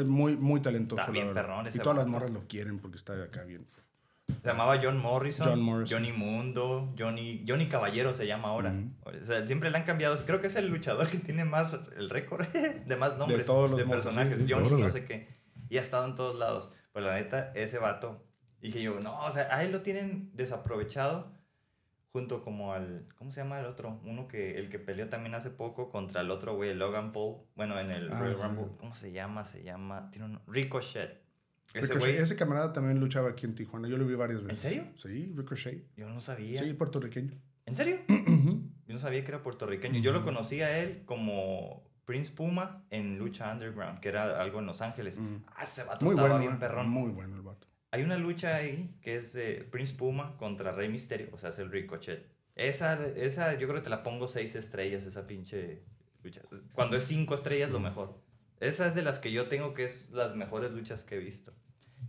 Muy, 0.06 0.38
muy 0.38 0.62
talentoso. 0.62 1.02
Está 1.02 1.08
la 1.12 1.14
bien 1.14 1.28
verdad. 1.28 1.42
perrón 1.44 1.68
ese 1.68 1.78
Y 1.78 1.82
todas 1.82 1.98
las 1.98 2.08
morras 2.08 2.32
lo 2.32 2.42
quieren 2.48 2.80
porque 2.80 2.98
está 2.98 3.14
acá 3.24 3.44
bien. 3.44 3.66
Se 4.27 4.52
llamaba 4.52 4.80
John 4.81 4.97
Morrison, 4.97 5.47
John 5.47 5.61
Morrison. 5.61 5.97
Johnny 5.97 6.11
Mundo, 6.15 6.93
Johnny, 6.97 7.43
Johnny 7.47 7.68
Caballero 7.68 8.14
se 8.14 8.27
llama 8.27 8.49
ahora. 8.49 8.73
O 9.03 9.26
sea, 9.26 9.45
siempre 9.47 9.69
le 9.72 9.77
han 9.77 9.84
cambiado. 9.84 10.15
Creo 10.26 10.39
que 10.41 10.47
es 10.47 10.56
el 10.56 10.68
luchador 10.68 11.07
que 11.07 11.18
tiene 11.18 11.45
más 11.45 11.77
el 11.95 12.10
récord 12.10 12.45
de 12.85 12.95
más 12.95 13.18
nombres 13.18 13.39
de, 13.39 13.45
todos 13.45 13.69
los 13.69 13.80
nombres, 13.80 14.03
personajes. 14.06 14.38
sí, 14.38 14.45
sí. 14.47 14.53
Johnny 14.53 14.69
no 14.81 14.89
sé 14.89 15.06
qué. 15.06 15.27
Y 15.69 15.77
ha 15.77 15.81
estado 15.81 16.06
en 16.06 16.15
todos 16.15 16.38
lados. 16.38 16.72
Pues 16.93 17.03
la 17.06 17.15
neta, 17.15 17.52
ese 17.56 17.80
vato. 17.80 18.23
Dije 18.61 18.81
yo, 18.81 18.99
no, 18.99 19.26
o 19.26 19.31
sea, 19.31 19.47
a 19.56 19.64
él 19.64 19.72
lo 19.72 19.81
tienen 19.81 20.31
desaprovechado 20.34 21.31
junto 22.11 22.43
como 22.43 22.72
al, 22.73 23.07
¿cómo 23.18 23.31
se 23.31 23.41
llama 23.41 23.60
el 23.60 23.65
otro? 23.65 23.99
Uno 24.06 24.27
que, 24.27 24.57
el 24.57 24.69
que 24.69 24.80
peleó 24.80 25.10
también 25.10 25.35
hace 25.35 25.49
poco 25.49 25.89
contra 25.89 26.22
el 26.22 26.31
otro 26.31 26.56
güey, 26.56 26.73
Logan 26.73 27.11
Paul. 27.11 27.41
Bueno, 27.56 27.77
en 27.80 27.91
el 27.93 28.11
Ah, 28.11 28.19
Royal 28.19 28.38
sí. 28.38 28.41
Rumble. 28.43 28.68
¿Cómo 28.80 28.93
se 28.93 29.11
llama? 29.11 29.43
Se 29.43 29.64
llama, 29.64 30.10
tiene 30.11 30.27
un 30.27 30.39
Ricochet. 30.47 31.24
Ese 31.74 31.94
Ricochet, 31.94 32.00
güey, 32.00 32.18
ese 32.18 32.36
camarada 32.36 32.72
también 32.72 33.00
luchaba 33.00 33.30
aquí 33.30 33.46
en 33.46 33.56
Tijuana. 33.56 33.88
Yo 33.88 33.98
lo 33.98 34.06
vi 34.06 34.16
varias 34.16 34.44
veces. 34.44 34.62
serio? 34.62 34.86
Sí, 34.96 35.34
Ricochet. 35.36 35.84
yo 35.98 36.10
no 36.10 36.22
sabía. 36.22 36.60
Sí, 36.62 36.74
puertorriqueño. 36.74 37.34
¿En 37.66 37.76
serio? 37.76 38.00
Yo 38.88 38.94
no 38.94 39.00
sabía 39.00 39.24
que 39.24 39.32
era 39.32 39.42
puertorriqueño. 39.42 40.00
Yo 40.00 40.12
lo 40.12 40.24
conocí 40.24 40.62
a 40.62 40.78
él 40.78 41.02
como 41.06 41.84
Prince 42.06 42.32
Puma 42.32 42.86
en 42.92 43.18
Lucha 43.18 43.52
Underground, 43.52 44.00
que 44.00 44.10
era 44.10 44.40
algo 44.40 44.60
en 44.60 44.68
Los 44.68 44.82
Ángeles. 44.82 45.20
Ah, 45.48 45.64
ese 45.64 45.84
vato 45.84 46.06
Muy 46.06 46.14
estaba 46.14 46.30
bueno, 46.30 46.44
bien 46.46 46.60
perrón. 46.60 46.88
Muy 46.90 47.10
bueno 47.12 47.36
el 47.36 47.42
vato. 47.42 47.68
Hay 47.90 48.04
una 48.04 48.18
lucha 48.18 48.56
ahí 48.56 48.96
que 49.02 49.16
es 49.16 49.34
de 49.34 49.68
Prince 49.72 49.96
Puma 49.96 50.38
contra 50.38 50.72
Rey 50.72 50.90
Misterio, 50.90 51.30
o 51.32 51.38
sea, 51.40 51.50
es 51.50 51.58
el 51.58 51.72
Ricochet. 51.72 52.28
Esa, 52.54 53.04
esa 53.16 53.54
yo 53.54 53.68
creo 53.68 53.80
que 53.80 53.86
te 53.86 53.90
la 53.90 54.04
pongo 54.04 54.28
seis 54.28 54.56
estrellas, 54.56 55.06
esa 55.06 55.26
pinche 55.26 55.82
lucha. 56.24 56.42
Cuando 56.74 56.98
es 56.98 57.06
cinco 57.06 57.34
estrellas, 57.34 57.72
lo 57.72 57.80
mejor. 57.80 58.22
Esa 58.68 58.88
es 58.88 58.96
de 58.96 59.02
las 59.02 59.20
que 59.20 59.32
yo 59.32 59.48
tengo 59.48 59.74
que 59.74 59.86
es 59.86 60.10
las 60.12 60.36
mejores 60.36 60.72
luchas 60.72 61.04
que 61.04 61.16
he 61.16 61.20
visto. 61.20 61.54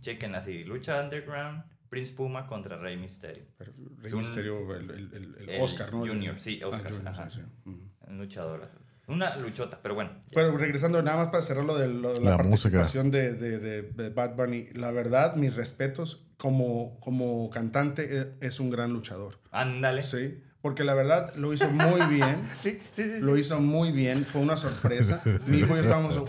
Chequen 0.01 0.35
así, 0.35 0.63
Lucha 0.63 1.01
Underground, 1.01 1.63
Prince 1.89 2.13
Puma 2.13 2.47
contra 2.47 2.77
Rey 2.77 2.97
Misterio. 2.97 3.45
Pero 3.57 3.73
Rey 3.97 4.05
Es 4.05 4.13
un- 4.13 4.19
Misterio, 4.19 4.75
el, 4.75 4.89
el, 4.91 5.49
el- 5.49 5.61
Oscar, 5.61 5.91
¿no? 5.91 5.99
Junior, 5.99 6.39
sí, 6.39 6.59
Ah, 6.63 6.67
Oscar, 6.67 6.91
Junior, 6.91 7.07
ajá. 7.09 7.29
sí, 7.29 7.39
sí. 7.41 7.69
Ujú. 7.69 8.13
Luchadora. 8.13 8.69
Una 9.07 9.37
luchota, 9.37 9.79
pero 9.81 9.95
bueno. 9.95 10.11
ya. 10.25 10.31
Pero 10.33 10.57
regresando 10.57 11.01
nada 11.01 11.17
más 11.17 11.27
para 11.29 11.41
cerrar 11.41 11.63
lo 11.63 11.77
de, 11.77 11.87
lo 11.87 12.13
de 12.13 12.19
la, 12.19 12.31
La 12.31 12.37
música. 12.43 12.77
participación 12.79 13.09
de, 13.09 13.33
de, 13.33 13.81
de- 13.83 14.09
Bad 14.09 14.35
Bunny, 14.35 14.67
la 14.73 14.91
verdad, 14.91 15.35
mis 15.35 15.55
respetos, 15.55 16.25
como, 16.37 16.99
como 16.99 17.49
cantante 17.49 18.07
eh, 18.11 18.33
es 18.41 18.59
un 18.59 18.69
gran 18.69 18.91
luchador. 18.91 19.39
Ándale. 19.51 20.03
Sí, 20.03 20.43
porque 20.61 20.83
la 20.83 20.93
verdad 20.93 21.33
lo 21.37 21.53
hizo 21.53 21.69
muy 21.71 22.01
bien. 22.13 22.41
Sí, 22.59 22.79
sí, 22.91 23.03
sí. 23.03 23.19
Lo 23.21 23.37
hizo 23.37 23.61
muy 23.61 23.91
bien, 23.93 24.25
fue 24.25 24.41
una 24.41 24.57
sorpresa. 24.57 25.21
Mi 25.47 25.59
hijo 25.59 25.71
y 25.73 25.77
yo 25.77 25.81
estábamos, 25.83 26.17
uy, 26.17 26.27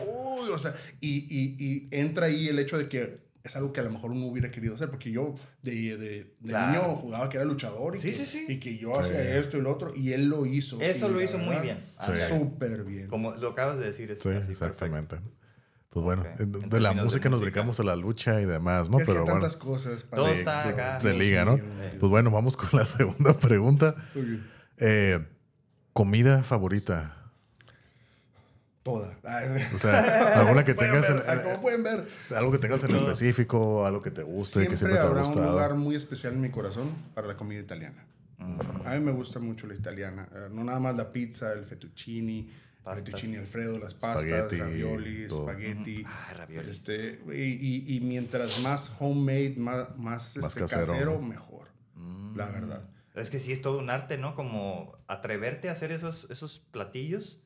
o 0.58 0.62
sea, 0.62 0.74
y, 1.00 1.26
y, 1.34 1.56
y 1.64 1.88
entra 1.90 2.26
ahí 2.26 2.48
el 2.48 2.58
hecho 2.58 2.76
de 2.78 2.88
que 2.88 3.26
es 3.44 3.56
algo 3.56 3.72
que 3.72 3.80
a 3.80 3.84
lo 3.84 3.90
mejor 3.90 4.10
uno 4.10 4.26
hubiera 4.26 4.50
querido 4.50 4.74
hacer, 4.74 4.90
porque 4.90 5.10
yo 5.10 5.34
de, 5.62 5.72
de, 5.72 5.96
de 5.96 6.32
Claro. 6.48 6.66
niño 6.82 6.96
jugaba 6.96 7.28
que 7.30 7.36
era 7.38 7.46
luchador 7.46 7.96
y, 7.96 8.00
Sí, 8.00 8.10
que, 8.10 8.16
sí, 8.18 8.26
sí. 8.26 8.44
y 8.48 8.58
que 8.60 8.76
yo 8.76 8.98
hacía 8.98 9.38
esto 9.38 9.56
y 9.56 9.62
lo 9.62 9.72
otro, 9.72 9.94
y 9.96 10.12
él 10.12 10.26
lo 10.28 10.44
hizo. 10.44 10.78
Eso 10.80 11.08
lo 11.08 11.22
hizo 11.22 11.38
muy 11.38 11.56
bien. 11.58 11.78
Súper 12.28 12.84
bien. 12.84 13.06
Como 13.08 13.30
lo 13.36 13.48
acabas 13.50 13.78
de 13.78 13.86
decir. 13.86 14.10
Es 14.10 14.18
Sí, 14.20 14.28
así, 14.30 14.50
exactamente. 14.50 15.16
Pues 15.88 16.04
bueno, 16.04 16.24
de- 16.36 16.42
En 16.76 16.82
la 16.82 16.92
de 16.92 17.02
música 17.02 17.30
nos 17.30 17.40
dedicamos 17.40 17.80
a 17.80 17.84
la 17.84 17.96
lucha 17.96 18.38
y 18.42 18.44
demás, 18.44 18.90
¿no? 18.90 18.98
es 18.98 19.06
que 19.06 19.12
Pero 19.12 19.20
hay 19.20 19.24
bueno, 19.24 19.40
tantas 19.40 19.56
cosas. 19.56 20.02
para- 20.04 20.22
Todo 20.22 20.32
sí, 20.34 20.38
está 20.40 20.62
se- 20.62 20.68
acá. 20.68 21.00
se 21.00 21.14
liga, 21.14 21.46
¿no? 21.46 21.58
Pues 21.98 22.10
bueno, 22.10 22.30
vamos 22.30 22.58
con 22.58 22.68
la 22.78 22.84
segunda 22.98 23.32
pregunta. 23.38 23.94
Eh, 24.76 25.24
comida 25.94 26.42
favorita. 26.42 27.17
Toda. 28.88 29.18
O 29.74 29.78
sea, 29.78 30.40
alguna 30.40 30.64
que 30.64 30.72
tengas, 30.74 31.02
ver, 31.12 31.24
en- 31.28 31.42
como 31.44 31.60
pueden 31.60 31.82
ver, 31.82 32.08
algo 32.34 32.50
que 32.52 32.58
tengas 32.58 32.82
en 32.84 32.94
específico, 32.94 33.84
algo 33.84 34.00
que 34.00 34.10
te 34.10 34.22
guste, 34.22 34.60
que 34.66 34.76
siempre 34.76 34.76
siempre 34.78 34.94
te 34.96 35.00
ha 35.00 35.06
habrá 35.08 35.20
un 35.22 35.26
gustado. 35.28 35.50
lugar 35.52 35.74
muy 35.74 35.94
especial 35.94 36.32
en 36.34 36.40
mi 36.40 36.50
corazón 36.50 36.90
para 37.14 37.26
la 37.26 37.36
comida 37.36 37.60
italiana. 37.60 38.06
A 38.84 38.94
mí 38.94 39.00
me 39.00 39.12
gusta 39.12 39.40
mucho 39.40 39.66
la 39.66 39.74
italiana. 39.74 40.28
Eh, 40.34 40.48
No 40.52 40.64
nada 40.64 40.78
más 40.80 40.96
la 40.96 41.12
pizza, 41.12 41.52
el 41.52 41.64
fettuccini, 41.66 42.40
el 42.48 42.82
Pastas. 42.84 43.04
fettuccine 43.04 43.38
alfredo, 43.38 43.78
las 43.78 43.92
pastas, 43.94 44.24
Espagueti, 44.24 44.56
ravioli, 44.62 45.28
todo. 45.28 45.50
espagueti. 45.50 46.04
Ah, 46.06 46.32
ravioli. 46.38 46.70
Este, 46.70 47.20
y, 47.34 47.42
y- 47.92 47.96
y 47.96 48.00
mientras 48.00 48.60
más 48.62 48.92
homemade, 49.00 49.54
más, 49.58 49.88
más, 49.98 50.36
Más 50.36 50.36
este, 50.36 50.60
casero, 50.60 50.86
casero, 50.86 51.12
¿no? 51.14 51.22
mejor. 51.22 51.68
La 52.36 52.48
verdad. 52.50 52.88
Es 53.14 53.28
que 53.30 53.38
sí 53.40 53.52
es 53.52 53.60
todo 53.60 53.78
un 53.80 53.90
arte, 53.90 54.16
¿no? 54.16 54.34
Como 54.36 54.96
atreverte 55.08 55.68
a 55.68 55.72
hacer 55.72 55.90
esos, 55.92 56.26
esos 56.30 56.60
platillos. 56.70 57.42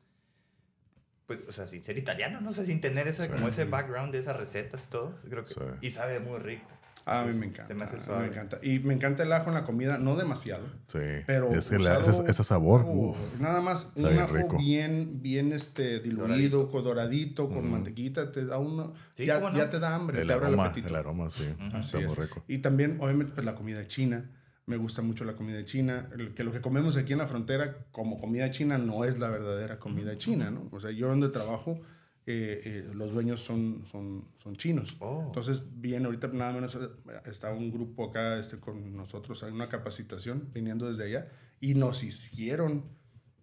Pues, 1.27 1.39
o 1.47 1.51
sea, 1.51 1.67
sin 1.67 1.83
ser 1.83 1.97
italiano, 1.97 2.41
no 2.41 2.51
sé, 2.53 2.65
sin 2.65 2.81
tener 2.81 3.07
ese, 3.07 3.29
como 3.29 3.47
ese 3.47 3.65
background 3.65 4.11
de 4.11 4.19
esas 4.19 4.35
recetas 4.35 4.83
y 4.85 4.89
todo. 4.89 5.15
Creo 5.29 5.43
que, 5.43 5.53
Sí. 5.53 5.59
Y 5.81 5.89
sabe 5.89 6.19
muy 6.19 6.39
rico. 6.39 6.67
A 7.05 7.25
mí 7.25 7.33
me 7.33 7.47
encanta. 7.47 7.67
Se 7.67 7.73
me 7.73 7.83
hace 7.83 7.99
suave. 7.99 8.21
me 8.21 8.27
encanta. 8.27 8.59
Y 8.61 8.79
me 8.79 8.93
encanta 8.93 9.23
el 9.23 9.33
ajo 9.33 9.49
en 9.49 9.55
la 9.55 9.65
comida, 9.65 9.97
no 9.97 10.15
demasiado. 10.15 10.63
Sí. 10.87 10.99
Pero 11.27 11.49
es 11.53 11.69
que 11.69 11.77
la- 11.77 11.99
usado- 11.99 12.21
ese, 12.23 12.31
ese 12.31 12.43
sabor. 12.45 12.83
uh, 12.85 13.09
uf. 13.11 13.17
nada 13.41 13.59
más 13.59 13.91
un 13.95 14.05
ajo 14.05 14.33
rico. 14.33 14.57
bien, 14.57 15.21
bien 15.21 15.51
este, 15.51 15.99
diluido, 15.99 16.71
con 16.71 16.83
doradito, 16.85 17.49
con 17.49 17.69
mantequita, 17.69 18.31
te 18.31 18.45
da 18.45 18.57
uno, 18.57 18.93
Sí, 19.17 19.25
ya, 19.25 19.35
¿cómo 19.35 19.49
no? 19.51 19.57
ya 19.57 19.69
te 19.69 19.79
da 19.79 19.95
hambre, 19.95 20.21
el 20.21 20.27
te 20.27 20.33
abre 20.33 20.47
el 20.47 20.53
aroma, 20.53 20.67
apetito. 20.69 20.87
el 20.87 20.95
aroma, 20.95 21.29
sí. 21.29 21.43
Así 21.73 21.97
Está 21.97 22.07
muy 22.07 22.15
rico. 22.27 22.43
Y 22.47 22.59
también, 22.59 22.97
obviamente, 23.01 23.33
pues 23.33 23.45
la 23.45 23.55
comida 23.55 23.85
china. 23.87 24.29
Me 24.65 24.77
gusta 24.77 25.01
mucho 25.01 25.25
la 25.25 25.35
comida 25.35 25.63
china. 25.65 26.09
Que 26.35 26.43
lo 26.43 26.51
que 26.51 26.61
comemos 26.61 26.95
aquí 26.97 27.13
en 27.13 27.19
la 27.19 27.27
frontera 27.27 27.85
como 27.91 28.19
comida 28.19 28.49
china 28.51 28.77
no 28.77 29.03
es 29.03 29.19
la 29.19 29.29
verdadera 29.29 29.79
comida 29.79 30.17
china, 30.17 30.51
¿no? 30.51 30.69
O 30.71 30.79
sea, 30.79 30.91
yo 30.91 31.07
donde 31.07 31.29
trabajo, 31.29 31.81
eh, 32.25 32.61
eh, 32.63 32.91
los 32.93 33.11
dueños 33.11 33.41
son, 33.41 33.85
son, 33.91 34.25
son 34.41 34.55
chinos. 34.55 34.95
Oh. 34.99 35.23
Entonces, 35.25 35.65
bien, 35.75 36.05
ahorita 36.05 36.29
nada 36.29 36.53
menos 36.53 36.75
eh, 36.75 36.79
está 37.25 37.51
un 37.51 37.71
grupo 37.71 38.05
acá 38.05 38.39
este, 38.39 38.59
con 38.59 38.95
nosotros 38.95 39.43
en 39.43 39.53
una 39.53 39.67
capacitación 39.67 40.49
viniendo 40.53 40.87
desde 40.89 41.03
allá 41.03 41.27
y 41.59 41.73
nos 41.73 42.03
hicieron 42.03 42.85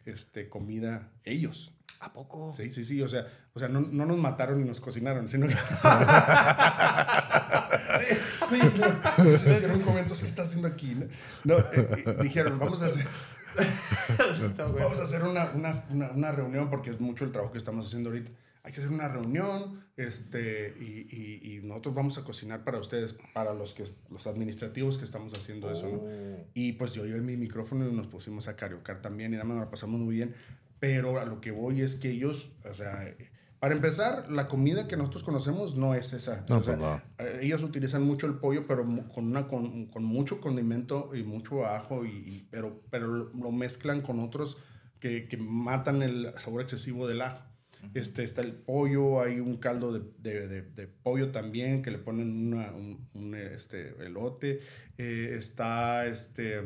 este, 0.06 0.48
comida 0.48 1.12
ellos. 1.24 1.74
¿A 2.00 2.12
poco? 2.14 2.52
Sí, 2.56 2.72
sí, 2.72 2.84
sí. 2.84 3.00
O 3.02 3.08
sea, 3.08 3.26
o 3.52 3.58
sea 3.58 3.68
no, 3.68 3.80
no 3.82 4.06
nos 4.06 4.16
mataron 4.16 4.60
y 4.60 4.64
nos 4.64 4.80
cocinaron, 4.80 5.28
sino 5.28 5.46
que. 5.46 5.54
sí, 8.48 8.58
no. 8.78 8.86
Hicieron 9.30 9.80
comentarios, 9.80 10.20
¿qué 10.20 10.26
está 10.26 10.42
haciendo 10.42 10.68
aquí? 10.68 10.94
No, 10.94 11.06
No, 11.44 11.58
eh, 11.58 11.64
eh, 11.74 12.16
dijeron, 12.22 12.58
vamos 12.58 12.80
a 12.80 12.86
hacer. 12.86 13.06
Vamos 14.56 14.98
a 14.98 15.02
hacer 15.02 15.22
una, 15.24 15.50
una, 15.54 15.84
una, 15.90 16.10
una 16.12 16.32
reunión 16.32 16.70
porque 16.70 16.88
es 16.90 17.00
mucho 17.00 17.24
el 17.24 17.32
trabajo 17.32 17.52
que 17.52 17.58
estamos 17.58 17.86
haciendo 17.86 18.08
ahorita. 18.08 18.30
Hay 18.62 18.72
que 18.72 18.80
hacer 18.80 18.92
una 18.92 19.08
reunión 19.08 19.84
este, 19.96 20.74
y, 20.80 21.06
y, 21.10 21.56
y 21.56 21.60
nosotros 21.62 21.94
vamos 21.94 22.16
a 22.18 22.24
cocinar 22.24 22.62
para 22.64 22.78
ustedes, 22.78 23.14
para 23.34 23.52
los, 23.52 23.74
que, 23.74 23.84
los 24.10 24.26
administrativos 24.26 24.98
que 24.98 25.04
estamos 25.04 25.34
haciendo 25.34 25.70
eso. 25.70 25.88
¿no? 25.88 25.98
Oh. 25.98 26.46
Y 26.54 26.72
pues 26.72 26.92
yo 26.92 27.04
llevé 27.04 27.20
mi 27.20 27.36
micrófono 27.36 27.88
y 27.88 27.92
nos 27.92 28.06
pusimos 28.06 28.48
a 28.48 28.56
cariocar 28.56 29.02
también 29.02 29.32
y 29.32 29.36
nada 29.36 29.44
más 29.44 29.56
nos 29.56 29.66
la 29.66 29.70
pasamos 29.70 30.00
muy 30.00 30.14
bien. 30.14 30.34
Pero 30.80 31.20
a 31.20 31.24
lo 31.26 31.40
que 31.40 31.50
voy 31.52 31.82
es 31.82 31.94
que 31.96 32.10
ellos, 32.10 32.50
o 32.68 32.74
sea, 32.74 33.06
eh, 33.06 33.30
para 33.58 33.74
empezar, 33.74 34.30
la 34.30 34.46
comida 34.46 34.88
que 34.88 34.96
nosotros 34.96 35.22
conocemos 35.22 35.76
no 35.76 35.94
es 35.94 36.14
esa. 36.14 36.46
No, 36.48 36.58
O 36.58 36.62
sea, 36.62 36.76
pues 36.78 36.88
no. 36.90 37.02
eh, 37.18 37.40
ellos 37.42 37.62
utilizan 37.62 38.02
mucho 38.02 38.26
el 38.26 38.34
pollo, 38.38 38.66
pero 38.66 38.86
con, 39.14 39.26
una, 39.26 39.46
con, 39.46 39.86
con 39.86 40.02
mucho 40.04 40.40
condimento 40.40 41.10
y 41.14 41.22
mucho 41.22 41.66
ajo, 41.66 42.04
y, 42.06 42.08
y- 42.10 42.48
pero, 42.50 42.82
pero 42.90 43.06
lo, 43.06 43.30
lo 43.34 43.52
mezclan 43.52 44.00
con 44.00 44.18
otros 44.20 44.56
que, 44.98 45.28
que 45.28 45.36
matan 45.36 46.00
el 46.02 46.32
sabor 46.38 46.62
excesivo 46.62 47.06
del 47.06 47.20
ajo. 47.22 47.42
Este, 47.94 48.24
está 48.24 48.42
el 48.42 48.52
pollo, 48.52 49.22
hay 49.22 49.40
un 49.40 49.56
caldo 49.56 49.92
de, 49.92 50.00
de- 50.18 50.48
de- 50.48 50.62
de 50.62 50.86
pollo 50.86 51.30
también 51.30 51.80
que 51.82 51.90
le 51.90 51.98
ponen 51.98 52.52
una- 52.54 52.72
un, 52.72 53.08
un, 53.14 53.34
este, 53.34 53.94
elote. 54.04 54.60
eh, 54.98 55.34
está 55.38 56.06
este, 56.06 56.60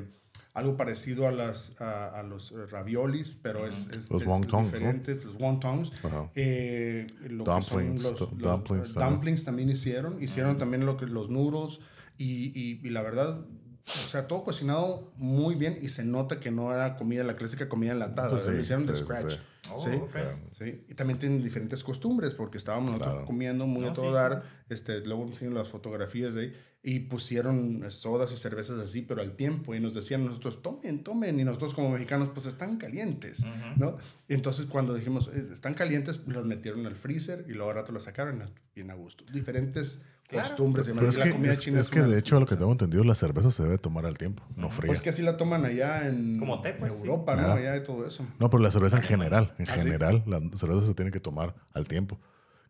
algo 0.54 0.76
parecido 0.76 1.26
a, 1.26 1.32
las, 1.32 1.80
a, 1.80 2.18
a 2.18 2.22
los 2.22 2.52
raviolis, 2.70 3.34
pero 3.42 3.66
es, 3.66 3.88
es, 3.90 4.10
Los 4.10 4.22
es 4.22 4.28
wontons, 4.28 4.52
¿no? 4.52 4.62
diferentes, 4.72 5.24
los 5.24 5.34
wontons. 5.34 5.92
Ajá. 6.04 6.30
Eh, 6.36 7.06
lo 7.28 7.44
Dumplings, 7.44 8.02
los- 8.02 8.20
los- 8.20 8.38
dumplings 8.38 8.90
eh, 8.90 8.94
también. 8.94 9.10
dumplings 9.14 9.44
también 9.44 9.70
hicieron. 9.70 10.22
Hicieron 10.22 10.56
también 10.56 10.86
lo 10.86 10.96
que 10.96 11.06
los 11.06 11.28
noodles 11.28 11.80
y, 12.16 12.58
y, 12.58 12.80
y 12.86 12.90
la 12.90 13.02
verdad, 13.02 13.40
o 13.40 14.08
sea, 14.08 14.28
todo 14.28 14.44
cocinado 14.44 15.12
muy 15.16 15.56
bien 15.56 15.76
y 15.82 15.88
se 15.88 16.04
nota 16.04 16.38
que 16.38 16.50
no 16.52 16.72
era 16.72 16.94
comida, 16.96 17.24
la 17.24 17.34
clásica 17.36 17.68
comida 17.68 17.90
enlatada. 17.92 18.30
Pues 18.30 18.44
sí, 18.44 18.50
lo 18.52 18.60
hicieron 18.60 18.86
de 18.86 18.94
sí, 18.94 19.00
sí, 19.00 19.04
scratch. 19.04 19.32
sí. 19.32 19.38
Oh, 19.72 19.80
¿sí? 19.82 19.90
ok. 20.00 20.16
Sí, 20.56 20.84
y 20.88 20.94
también 20.94 21.18
tienen 21.18 21.42
diferentes 21.42 21.82
costumbres 21.82 22.32
porque 22.34 22.58
estábamos 22.58 22.90
nosotros 22.92 23.12
Claro. 23.14 23.26
comiendo 23.26 23.66
muy 23.66 23.82
No, 23.82 23.90
a 23.90 23.92
todo 23.92 24.08
sí, 24.08 24.14
dar. 24.14 24.42
Este, 24.68 25.00
luego 25.00 25.26
hicieron 25.28 25.54
las 25.54 25.68
fotografías 25.68 26.34
de 26.34 26.40
ahí 26.42 26.52
y 26.86 27.00
pusieron 27.00 27.82
sodas 27.90 28.30
y 28.32 28.36
cervezas 28.36 28.78
así, 28.78 29.00
pero 29.00 29.22
al 29.22 29.36
tiempo. 29.36 29.74
Y 29.74 29.80
nos 29.80 29.94
decían 29.94 30.26
nosotros, 30.26 30.60
tomen, 30.60 31.02
tomen. 31.02 31.40
Y 31.40 31.44
nosotros 31.44 31.72
como 31.72 31.88
mexicanos, 31.88 32.28
pues 32.34 32.44
están 32.44 32.76
calientes, 32.76 33.44
¿no? 33.76 33.96
Y 34.28 34.34
entonces 34.34 34.66
cuando 34.66 34.92
dijimos, 34.94 35.30
"Es- 35.34 35.50
están 35.50 35.72
calientes, 35.72 36.18
pues 36.18 36.36
los 36.36 36.44
metieron 36.44 36.84
al 36.86 36.94
freezer 36.94 37.46
y 37.48 37.52
luego 37.54 37.70
al 37.70 37.76
rato 37.76 37.90
los 37.92 38.02
sacaron 38.04 38.42
bien 38.74 38.90
a 38.90 38.94
gusto. 38.94 39.24
Diferentes 39.32 40.02
Claro. 40.28 40.46
costumbres. 40.48 40.88
y 40.88 40.92
Pero 40.92 41.08
es 41.08 41.16
la 41.16 41.24
que, 41.24 41.30
comida 41.32 41.52
es, 41.52 41.60
china 41.60 41.80
es 41.80 41.88
que 41.88 42.00
de 42.02 42.18
hecho, 42.18 42.36
a 42.36 42.40
lo 42.40 42.46
que 42.46 42.56
tengo 42.56 42.72
entendido, 42.72 43.02
la 43.04 43.14
cerveza 43.14 43.50
se 43.50 43.62
debe 43.62 43.78
tomar 43.78 44.04
al 44.06 44.16
tiempo, 44.18 44.42
no 44.56 44.70
fría. 44.70 44.88
Pues 44.88 45.00
que 45.02 45.08
así 45.10 45.22
la 45.22 45.36
toman 45.38 45.64
allá 45.64 46.06
en 46.08 46.38
Como 46.38 46.60
té, 46.60 46.72
pues, 46.74 46.92
sí. 46.92 46.98
Europa, 47.00 47.34
¿no? 47.36 47.52
Allá 47.52 47.76
y 47.76 47.82
todo 47.82 48.06
eso. 48.06 48.26
No, 48.38 48.48
pero 48.50 48.62
la 48.62 48.70
cerveza 48.70 48.96
en 48.98 49.02
general, 49.04 49.54
en 49.58 49.66
¿Ah, 49.68 49.74
sí? 49.74 49.80
general, 49.80 50.22
la 50.26 50.40
cerveza 50.56 50.86
se 50.86 50.94
tiene 50.94 51.10
que 51.10 51.20
tomar 51.20 51.54
al 51.72 51.88
tiempo. 51.88 52.18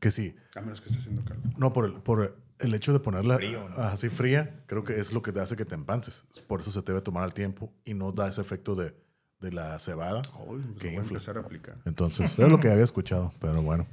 Que 0.00 0.10
sí, 0.10 0.34
A 0.56 0.60
menos 0.60 0.80
que 0.80 0.88
esté 0.88 1.00
haciendo 1.00 1.24
calor. 1.24 1.42
no, 1.56 1.72
por 1.72 1.84
el, 1.86 1.92
por 1.94 2.36
el 2.64 2.74
hecho 2.74 2.92
de 2.92 3.00
ponerla 3.00 3.36
Frío, 3.36 3.68
¿no? 3.68 3.76
así 3.76 4.08
fría, 4.08 4.62
creo 4.66 4.84
que 4.84 4.98
es 4.98 5.12
lo 5.12 5.22
que 5.22 5.32
te 5.32 5.40
hace 5.40 5.56
que 5.56 5.64
te 5.64 5.74
empances. 5.74 6.24
Por 6.48 6.60
eso 6.60 6.70
se 6.70 6.82
debe 6.82 7.00
tomar 7.00 7.24
al 7.24 7.34
tiempo 7.34 7.72
y 7.84 7.94
no 7.94 8.12
da 8.12 8.28
ese 8.28 8.40
efecto 8.40 8.74
de, 8.74 8.94
de 9.40 9.52
la 9.52 9.78
cebada 9.78 10.22
que 10.22 10.30
voy 10.44 10.60
a 10.60 10.92
infla. 10.92 11.00
empezar 11.18 11.36
a 11.36 11.40
aplicar. 11.40 11.76
Entonces, 11.84 12.38
es 12.38 12.48
lo 12.48 12.58
que 12.60 12.68
había 12.70 12.84
escuchado, 12.84 13.32
pero 13.40 13.62
bueno. 13.62 13.86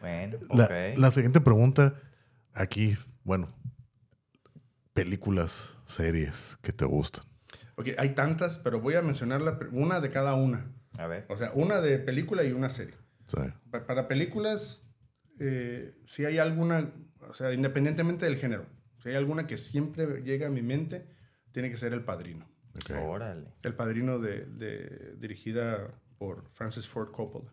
Bueno, 0.00 0.38
La, 0.50 0.64
ok. 0.64 0.98
la 0.98 1.10
siguiente 1.10 1.40
pregunta 1.40 1.94
aquí, 2.54 2.96
bueno, 3.24 3.48
películas, 4.94 5.76
series 5.84 6.58
que 6.62 6.72
te 6.72 6.84
gustan. 6.84 7.24
Ok, 7.76 7.88
hay 7.98 8.10
tantas, 8.14 8.58
pero 8.58 8.80
voy 8.80 8.94
a 8.94 9.02
mencionar 9.02 9.40
la 9.40 9.58
una 9.72 10.00
de 10.00 10.10
cada 10.10 10.34
una. 10.34 10.72
A 10.98 11.06
ver. 11.06 11.26
O 11.28 11.36
sea, 11.36 11.52
una 11.54 11.80
de 11.80 11.98
película 11.98 12.42
y 12.44 12.52
una 12.52 12.70
serie. 12.70 12.94
Sí. 13.28 13.38
Para 13.70 14.08
películas, 14.08 14.82
eh, 15.38 15.96
si 16.06 16.24
hay 16.24 16.38
alguna, 16.38 16.90
o 17.28 17.34
sea, 17.34 17.52
independientemente 17.52 18.24
del 18.26 18.36
género, 18.36 18.66
si 19.02 19.10
hay 19.10 19.14
alguna 19.16 19.46
que 19.46 19.58
siempre 19.58 20.22
llega 20.22 20.46
a 20.48 20.50
mi 20.50 20.62
mente, 20.62 21.06
tiene 21.52 21.70
que 21.70 21.76
ser 21.76 21.92
El 21.92 22.02
Padrino. 22.04 22.48
ok. 22.76 22.90
Órale. 23.06 23.48
El 23.62 23.74
Padrino 23.74 24.18
de, 24.18 24.44
de- 24.46 25.16
dirigida 25.18 25.94
por 26.18 26.48
Francis 26.50 26.88
Ford 26.88 27.10
Coppola 27.12 27.52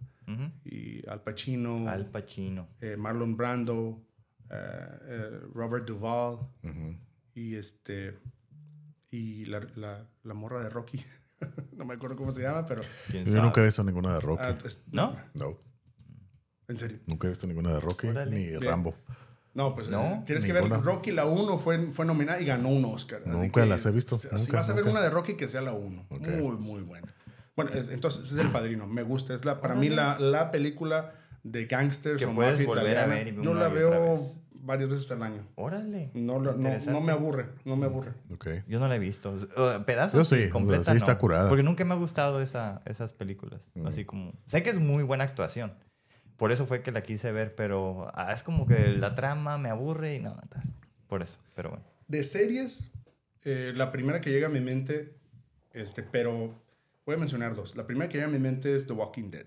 y 0.64 1.08
Al 1.08 1.22
Pacino, 1.22 1.88
Al 1.88 2.10
Pacino. 2.10 2.68
eh, 2.82 2.98
Marlon 2.98 3.38
Brando, 3.38 4.04
eh, 4.50 4.56
eh, 5.04 5.40
Robert 5.54 5.86
Duvall 5.86 6.40
y 7.36 7.56
este 7.56 8.18
y 9.12 9.46
la, 9.46 9.60
la, 9.76 10.08
la 10.24 10.34
morra 10.34 10.62
de 10.64 10.70
Rocky. 10.70 11.04
no 11.74 11.86
me 11.86 11.94
acuerdo 11.94 12.16
cómo 12.16 12.32
se 12.32 12.42
llama, 12.42 12.66
pero 12.66 12.82
¿Quién 13.10 13.26
Yo 13.26 13.32
sabe? 13.34 13.44
nunca 13.44 13.62
he 13.62 13.66
visto 13.66 13.84
ninguna 13.84 14.14
de 14.16 14.20
Rocky. 14.20 14.44
ah, 14.44 14.58
es- 14.66 14.84
¿No? 14.92 15.16
no, 15.36 15.60
En 16.68 16.78
serio. 16.78 17.00
nunca 17.06 17.28
he 17.28 17.30
visto 17.30 17.46
ninguna 17.46 17.74
de 17.74 17.80
Rocky 17.82 18.08
Órale. 18.08 18.32
ni 18.36 18.46
Bien. 18.48 18.62
Rambo. 18.62 18.96
No, 19.56 19.74
pues 19.74 19.88
No, 19.90 20.02
eh, 20.04 20.22
tienes 20.26 20.46
que 20.46 20.54
ninguna. 20.54 20.76
ver 20.78 20.86
Rocky 20.86 21.12
la 21.12 21.26
1 21.26 21.58
fue, 21.58 21.92
fue 21.92 22.06
nominada 22.06 22.40
y 22.40 22.46
ganó 22.46 22.70
un 22.70 22.86
Oscar. 22.86 23.22
así 23.26 23.30
Nunca 23.32 23.64
que, 23.64 23.68
las 23.68 23.86
he 23.88 23.92
visto, 23.92 24.20
Si 24.20 24.28
nunca, 24.32 24.58
vas 24.58 24.70
a 24.70 24.74
ver 24.74 24.84
nunca. 24.86 24.92
una 25.00 25.02
de 25.02 25.10
Rocky, 25.10 25.34
que 25.36 25.48
sea 25.48 25.62
la 25.62 25.74
1. 25.74 26.06
Ok. 26.10 26.28
Muy, 26.28 26.58
muy 26.58 26.82
buena. 26.84 27.08
Bueno, 27.56 27.72
es- 27.74 27.90
entonces 27.90 28.32
es 28.32 28.38
El 28.38 28.50
Padrino. 28.52 28.86
Me 28.86 29.02
gusta. 29.02 29.34
Es 29.34 29.46
la, 29.46 29.62
para 29.62 29.74
mí 29.76 29.90
la, 29.90 30.20
la 30.20 30.52
película 30.52 31.14
de 31.44 31.66
gangsters 31.66 32.20
Que 32.20 32.26
o 32.26 32.36
puedes 32.36 32.52
mafia 32.54 32.68
volver 32.68 32.86
a 32.86 32.92
italiana. 33.04 33.16
ver 33.16 33.28
y 33.30 33.44
Yo 33.44 33.54
la 33.54 33.68
veo 33.70 34.12
vez. 34.12 34.38
varias 34.52 34.90
veces 34.90 35.10
al 35.12 35.24
año. 35.24 35.48
Órale. 35.56 36.12
No, 36.14 36.40
no, 36.40 36.52
no 36.52 37.00
me 37.02 37.12
aburre. 37.14 37.46
No 37.64 37.78
me 37.78 37.86
aburre. 37.86 38.12
Ok. 38.34 38.48
Yo 38.68 38.80
no 38.80 38.90
la 38.90 38.98
he 38.98 39.00
visto. 39.00 39.32
Uh, 39.32 39.84
pedazos 39.86 40.30
Yo 40.30 40.36
sí, 40.36 40.50
completa 40.50 40.82
o 40.82 40.84
sea, 40.84 40.94
sí 40.96 40.98
está 40.98 41.14
no. 41.14 41.20
curada. 41.20 41.48
Porque 41.48 41.64
nunca 41.64 41.86
me 41.86 41.94
ha 41.94 41.98
gustado 41.98 42.42
esa, 42.42 42.82
esas 42.86 43.14
películas. 43.14 43.70
Así 43.86 44.04
como... 44.04 44.34
Sé 44.48 44.64
que 44.64 44.70
es 44.72 44.80
muy 44.80 45.04
buena 45.04 45.24
actuación. 45.24 45.74
Por 46.38 46.52
eso 46.52 46.66
fue 46.66 46.82
que 46.82 46.92
la 46.92 47.02
quise 47.02 47.32
ver, 47.32 47.56
pero 47.56 48.12
ah, 48.14 48.32
es 48.34 48.44
como 48.44 48.66
que 48.66 48.90
la 48.90 49.16
trama 49.16 49.58
me 49.58 49.70
aburre 49.70 50.16
y 50.16 50.20
no, 50.20 50.36
por 51.08 51.22
eso. 51.22 51.38
Pero 51.56 51.70
bueno. 51.70 51.86
De 52.08 52.24
series, 52.24 52.90
eh, 53.44 53.72
la 53.76 53.92
primera 53.92 54.20
que 54.22 54.32
llega 54.32 54.48
a 54.48 54.50
mi 54.50 54.60
mente, 54.60 55.16
este, 55.72 56.04
pero 56.04 56.54
voy 57.06 57.16
a 57.16 57.18
mencionar 57.18 57.56
dos. 57.56 57.76
La 57.76 57.88
primera 57.88 58.10
que 58.10 58.18
llega 58.18 58.28
a 58.28 58.32
mi 58.32 58.40
mente 58.40 58.76
es 58.76 58.86
The 58.88 58.94
Walking 58.94 59.32
Dead. 59.32 59.46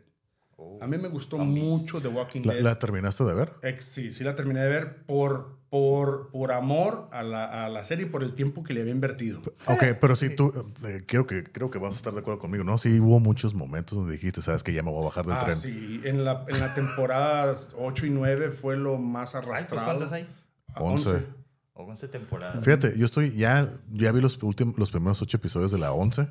A 0.80 0.86
mí 0.88 0.96
me 0.98 1.08
gustó 1.08 1.36
Zombies. 1.36 1.64
mucho 1.64 2.00
The 2.02 2.08
Walking 2.08 2.42
¿La, 2.44 2.54
Dead. 2.54 2.62
la 2.62 2.78
terminaste 2.78 3.22
de 3.24 3.34
ver? 3.34 3.52
Ex- 3.62 3.84
sí, 3.84 4.12
sí 4.12 4.24
la 4.24 4.34
terminé 4.34 4.60
de 4.60 4.68
ver 4.68 5.04
por 5.04 5.57
por, 5.70 6.30
por 6.30 6.52
amor 6.52 7.08
a 7.12 7.22
la, 7.22 7.64
a 7.64 7.68
la 7.68 7.84
serie 7.84 8.06
y 8.06 8.08
por 8.08 8.22
el 8.22 8.32
tiempo 8.32 8.62
que 8.62 8.72
le 8.72 8.80
había 8.80 8.92
invertido. 8.92 9.40
Ok, 9.66 9.84
pero 10.00 10.16
sí, 10.16 10.30
tú, 10.34 10.50
eh, 10.86 11.02
creo, 11.06 11.26
que, 11.26 11.44
creo 11.44 11.70
que 11.70 11.78
vas 11.78 11.94
a 11.94 11.98
estar 11.98 12.12
de 12.14 12.20
acuerdo 12.20 12.40
conmigo, 12.40 12.64
¿no? 12.64 12.78
Sí, 12.78 12.98
hubo 13.00 13.20
muchos 13.20 13.54
momentos 13.54 13.98
donde 13.98 14.12
dijiste, 14.14 14.40
sabes 14.40 14.62
que 14.62 14.72
ya 14.72 14.82
me 14.82 14.90
voy 14.90 15.02
a 15.02 15.04
bajar 15.04 15.26
del 15.26 15.34
Ah, 15.34 15.40
tren. 15.44 15.56
sí. 15.56 16.00
En 16.04 16.24
la, 16.24 16.44
en 16.48 16.58
la 16.60 16.74
temporada 16.74 17.54
8 17.78 18.06
y 18.06 18.10
9 18.10 18.50
fue 18.50 18.76
lo 18.78 18.96
más 18.98 19.34
Ay, 19.34 19.42
pues, 19.42 19.56
arrastrado. 19.58 19.84
¿cuántas 19.86 20.12
hay? 20.12 20.28
A 20.74 20.82
11. 20.82 21.26
O 21.74 21.84
11 21.84 22.08
temporadas. 22.08 22.64
Fíjate, 22.64 22.98
yo 22.98 23.04
estoy, 23.04 23.36
ya, 23.36 23.72
ya 23.92 24.10
vi 24.12 24.20
los, 24.20 24.42
últimos, 24.42 24.78
los 24.78 24.90
primeros 24.90 25.20
ocho 25.22 25.36
episodios 25.36 25.70
de 25.70 25.78
la 25.78 25.92
11, 25.92 26.28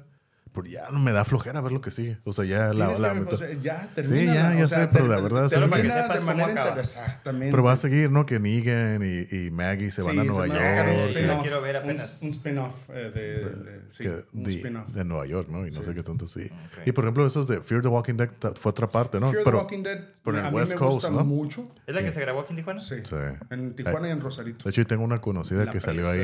pero 0.53 0.67
ya 0.67 0.89
no 0.91 0.99
me 0.99 1.11
da 1.11 1.25
flojera 1.25 1.61
ver 1.61 1.71
lo 1.71 1.81
que 1.81 1.91
sigue. 1.91 2.17
O 2.23 2.33
sea, 2.33 2.45
ya 2.45 2.73
la, 2.73 2.87
que- 2.87 3.33
o 3.33 3.37
sea, 3.37 3.53
ya 3.61 3.87
termina. 3.93 4.17
Sí, 4.19 4.25
ya, 4.25 4.53
ya 4.55 4.67
sea, 4.67 4.83
sé, 4.83 4.89
pero 4.91 5.05
ter- 5.05 5.15
la 5.15 5.21
verdad, 5.21 5.43
que 5.49 5.55
termina 5.55 6.07
de 6.07 6.19
manera 6.21 6.51
acaba. 6.51 6.67
inter- 6.69 6.79
Exactamente. 6.83 7.51
Pero 7.51 7.63
va 7.63 7.73
a 7.73 7.75
seguir, 7.75 8.11
¿no? 8.11 8.25
Que 8.25 8.39
Negan 8.39 9.01
y, 9.03 9.35
y 9.35 9.51
Maggie 9.51 9.91
se 9.91 10.01
van 10.01 10.13
Sí, 10.13 10.19
a 10.19 10.23
Nueva 10.23 10.43
un 10.43 10.49
York. 10.49 10.99
Sí, 11.01 11.07
spin-off, 11.09 11.41
quiero 11.41 11.61
ver 11.61 11.75
un- 11.77 11.81
apenas. 11.83 12.19
Un, 12.21 12.29
spin-off 12.31 12.89
eh, 12.89 13.11
de, 13.13 13.49
de- 13.49 13.81
sí, 13.91 14.03
que 14.03 14.09
un 14.33 14.43
de, 14.43 14.51
spin-off. 14.55 14.87
de 14.87 15.03
Nueva 15.05 15.25
York, 15.25 15.47
¿no? 15.49 15.65
Y 15.67 15.71
no 15.71 15.83
sé 15.83 15.93
qué 15.93 16.03
tanto, 16.03 16.27
sí. 16.27 16.41
Ok. 16.45 16.87
Y 16.87 16.91
por 16.91 17.03
ejemplo, 17.05 17.25
esos 17.25 17.47
de 17.47 17.61
Fear 17.61 17.81
the 17.81 17.87
Walking 17.89 18.15
Dead 18.15 18.29
fue 18.55 18.69
otra 18.69 18.87
parte, 18.89 19.19
¿no? 19.19 19.29
Fear 19.31 19.43
the 19.43 19.45
pero, 19.45 19.57
Walking 19.59 19.83
Dead 19.83 19.99
pero 20.23 20.37
en 20.39 20.43
a 20.45 20.47
el 20.49 20.53
mí 20.53 20.59
West 20.59 20.71
me 20.73 20.77
Coast, 20.77 20.93
gusta 20.93 21.09
¿no? 21.11 21.23
mucho. 21.25 21.71
¿Es 21.85 21.95
la 21.95 22.01
que 22.01 22.11
se 22.11 22.21
grabó 22.21 22.41
aquí 22.41 22.51
en 22.53 22.57
Tijuana? 22.57 22.79
Sí. 22.79 22.95
Sí. 23.03 23.15
En 23.49 23.75
Tijuana 23.75 24.07
y 24.07 24.11
en 24.11 24.21
Rosarito. 24.21 24.63
De 24.65 24.69
hecho, 24.71 24.85
tengo 24.85 25.03
una 25.03 25.19
conocida 25.21 25.69
que 25.69 25.79
salió 25.79 26.09
ahí. 26.09 26.21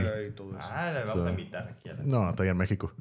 Ah, 0.62 0.92
la 0.94 1.00
vamos 1.06 1.14
Sí. 1.24 1.28
a 1.28 1.30
invitar 1.30 1.68
aquí. 1.70 1.90
No, 2.06 2.30
está 2.30 2.44
allá 2.44 2.52
en 2.52 2.58
México. 2.58 2.94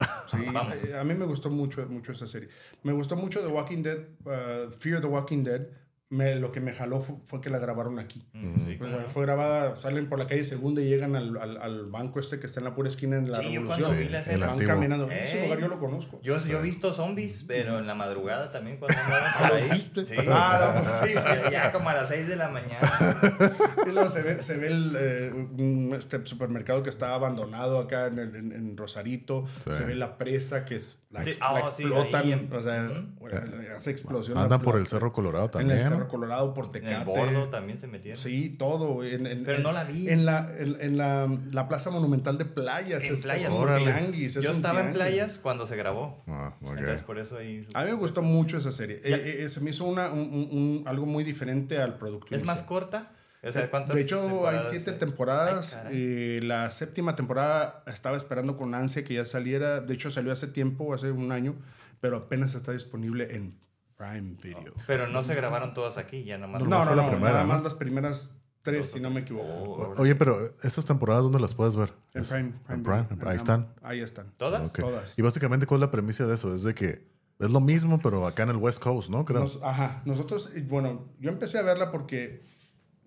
Sí, 0.30 0.38
Vamos. 0.52 0.74
eh, 0.84 0.96
a 0.98 1.04
mí 1.04 1.14
me 1.14 1.26
gustó 1.26 1.48
mucho, 1.50 1.86
mucho 1.86 2.12
esa 2.12 2.26
serie. 2.26 2.48
Me 2.82 2.92
gustó 2.92 3.14
mucho 3.16 3.40
The 3.40 3.48
Walking 3.48 3.82
Dead, 3.82 3.98
uh, 4.24 4.70
Fear 4.70 5.00
the 5.00 5.06
Walking 5.06 5.44
Dead. 5.44 5.68
Me, 6.10 6.36
lo 6.36 6.52
que 6.52 6.60
me 6.60 6.72
jaló 6.72 7.00
fu- 7.00 7.22
fue, 7.26 7.40
que 7.40 7.48
la 7.50 7.58
grabaron 7.58 7.98
aquí. 7.98 8.28
Mm, 8.34 8.82
O 8.82 8.86
sea, 8.88 9.06
fue 9.12 9.22
grabada, 9.24 9.74
salen 9.76 10.08
por 10.08 10.18
la 10.18 10.26
calle 10.26 10.44
Segunda 10.44 10.80
y 10.80 10.84
llegan 10.84 11.16
al, 11.16 11.36
al, 11.38 11.56
al 11.56 11.86
banco 11.86 12.20
este 12.20 12.38
que 12.38 12.46
está 12.46 12.60
en 12.60 12.64
la 12.64 12.74
pura 12.74 12.88
esquina 12.88 13.16
en 13.16 13.32
la 13.32 13.38
Sí, 13.38 13.46
yo 13.52 13.60
Revolución. 13.62 13.86
cuando 13.88 13.98
vi 14.04 14.08
la 14.10 14.22
Sí, 14.22 14.30
el 14.30 14.40
Van 14.40 14.50
antiguo. 14.50 14.74
caminando. 14.74 15.10
Ese 15.10 15.42
lugar 15.42 15.58
yo 15.60 15.68
lo 15.68 15.80
conozco. 15.80 16.20
Yo, 16.22 16.36
yo 16.38 16.58
he 16.58 16.62
visto 16.62 16.92
zombies, 16.92 17.44
pero 17.48 17.78
en 17.78 17.86
la 17.86 17.94
madrugada 17.96 18.50
también 18.50 18.76
cuando 18.76 18.96
andaban 19.02 19.32
por 19.48 19.56
ahí. 19.56 19.70
viste? 19.70 20.04
Sí. 20.04 20.14
Ah, 20.28 20.74
no, 20.84 21.06
sí, 21.06 21.14
sí, 21.14 21.18
sí. 21.46 21.50
Ya 21.50 21.72
como 21.72 21.88
a 21.88 21.94
las 21.94 22.08
6 22.08 22.28
de 22.28 22.36
la 22.36 22.48
mañana. 22.50 22.80
Y 23.86 23.90
luego 23.90 24.08
se 24.08 24.22
ve, 24.22 24.42
se 24.42 24.56
ve 24.58 24.66
el, 24.68 24.96
eh, 24.98 25.94
este 25.96 26.24
supermercado 26.26 26.82
que 26.82 26.90
está 26.90 27.14
abandonado 27.14 27.78
acá 27.78 28.06
en, 28.06 28.18
el- 28.18 28.36
en- 28.36 28.52
en 28.52 28.76
Rosarito. 28.76 29.46
Sí. 29.64 29.72
Se 29.72 29.84
ve 29.84 29.94
la 29.94 30.16
presa 30.18 30.64
que 30.64 30.76
es, 30.76 30.98
la, 31.10 31.22
Sí, 31.24 31.30
ex- 31.30 31.38
ah, 31.42 31.52
la 31.60 31.66
sí, 31.66 31.82
explotan. 31.84 32.22
ahí 32.24 32.48
o 32.52 32.62
sea, 32.62 32.90
hace 33.76 33.90
explosión. 33.90 34.38
Andan 34.38 34.62
por 34.62 34.76
el 34.78 34.86
Cerro 34.86 35.12
Colorado 35.12 35.50
también. 35.50 35.78
Cerro 35.94 36.08
Colorado, 36.08 36.54
por 36.54 36.66
En 36.66 36.72
Tecate. 36.72 36.94
el 36.94 37.04
bordo 37.04 37.48
también 37.48 37.78
se 37.78 37.86
metieron. 37.86 38.20
Sí, 38.20 38.50
todo. 38.50 39.02
En, 39.04 39.26
en- 39.26 39.44
Pero 39.44 39.58
en- 39.58 39.62
no 39.62 39.72
la 39.72 39.84
vi. 39.84 40.08
En 40.08 40.24
la, 40.26 40.50
en, 40.58 40.76
en 40.80 40.96
la, 40.96 41.28
la 41.50 41.68
Plaza 41.68 41.90
Monumental 41.90 42.36
de 42.38 42.44
Playas. 42.44 43.04
En 43.04 43.12
es, 43.12 43.22
playas. 43.22 43.44
es 43.44 43.48
un 43.50 43.74
tianguis, 43.76 44.36
es 44.36 44.42
Yo 44.44 44.50
un 44.50 44.56
estaba 44.56 44.80
en 44.80 44.92
playas 44.92 45.38
cuando 45.38 45.66
se 45.66 45.76
grabó. 45.76 46.22
Ah. 46.26 46.54
Entonces 46.62 47.02
por 47.02 47.18
eso 47.18 47.36
ahí... 47.38 47.66
A 47.74 47.84
mí 47.84 47.90
me 47.90 47.96
gustó 47.96 48.22
mucho 48.22 48.58
esa 48.58 48.72
serie. 48.72 49.00
Eh, 49.04 49.42
eh, 49.44 49.48
se 49.48 49.60
me 49.60 49.70
hizo 49.70 49.84
una, 49.84 50.10
un, 50.10 50.20
un- 50.20 50.48
un- 50.80 50.82
algo 50.86 51.06
muy 51.06 51.24
diferente 51.24 51.78
al 51.78 51.98
producto. 51.98 52.34
¿Es 52.34 52.44
más 52.44 52.62
corta? 52.62 53.10
O 53.46 53.52
sea, 53.52 53.68
¿cuántas 53.70 53.94
De 53.94 54.00
hecho, 54.00 54.48
hay 54.48 54.60
siete 54.62 54.92
hay? 54.92 54.96
temporadas. 54.98 55.74
Ay, 55.84 55.90
eh, 55.92 56.40
la 56.42 56.70
séptima 56.70 57.14
temporada 57.14 57.82
estaba 57.86 58.16
esperando 58.16 58.56
con 58.56 58.74
ansia 58.74 59.04
que 59.04 59.12
ya 59.14 59.26
saliera. 59.26 59.80
De 59.80 59.92
hecho, 59.92 60.10
salió 60.10 60.32
hace 60.32 60.46
tiempo, 60.46 60.94
hace 60.94 61.10
un 61.10 61.30
año, 61.30 61.54
pero 62.00 62.16
apenas 62.16 62.54
está 62.54 62.72
disponible 62.72 63.36
en 63.36 63.58
Prime 64.10 64.36
Video. 64.42 64.72
Pero 64.86 65.06
no 65.08 65.24
se 65.24 65.34
grabaron 65.34 65.74
todas 65.74 65.98
aquí, 65.98 66.24
ya 66.24 66.38
nomás. 66.38 66.62
No, 66.62 66.68
Nomás 66.68 66.86
no, 66.90 66.94
no, 66.96 67.02
la 67.02 67.08
primera, 67.10 67.32
nada 67.32 67.42
¿no? 67.44 67.48
más 67.54 67.62
las 67.62 67.74
primeras 67.74 68.36
tres, 68.62 68.90
si 68.92 69.00
no 69.00 69.10
me 69.10 69.20
equivoco. 69.20 69.46
Oh, 69.46 69.94
Oye, 70.00 70.14
pero 70.14 70.38
esas 70.62 70.84
temporadas, 70.84 71.22
¿dónde 71.22 71.38
las 71.40 71.54
puedes 71.54 71.76
ver? 71.76 71.92
En 72.14 72.22
Es- 72.22 72.28
Prime, 72.28 72.52
en 72.68 72.82
Video. 72.82 73.06
Prime, 73.06 73.22
En 73.22 73.28
ahí 73.28 73.36
están. 73.36 73.68
Ahí 73.82 74.00
están. 74.00 74.32
¿Todas? 74.36 74.68
Ok. 74.70 74.80
Todas. 74.80 75.18
Y 75.18 75.22
básicamente, 75.22 75.66
¿cuál 75.66 75.78
es 75.82 75.86
la 75.86 75.90
premisa 75.90 76.26
de 76.26 76.34
eso? 76.34 76.54
Es 76.54 76.62
de 76.62 76.74
que 76.74 77.06
es 77.40 77.50
lo 77.50 77.60
mismo, 77.60 78.00
pero 78.00 78.26
acá 78.26 78.44
en 78.44 78.50
el 78.50 78.56
West 78.56 78.78
Coast, 78.82 79.10
¿no? 79.10 79.24
Creo. 79.24 79.40
Nos- 79.40 79.58
ajá, 79.62 80.02
nosotros, 80.06 80.50
eh, 80.54 80.64
bueno, 80.68 81.08
yo 81.18 81.30
empecé 81.30 81.58
a 81.58 81.62
verla 81.62 81.90
porque 81.92 82.42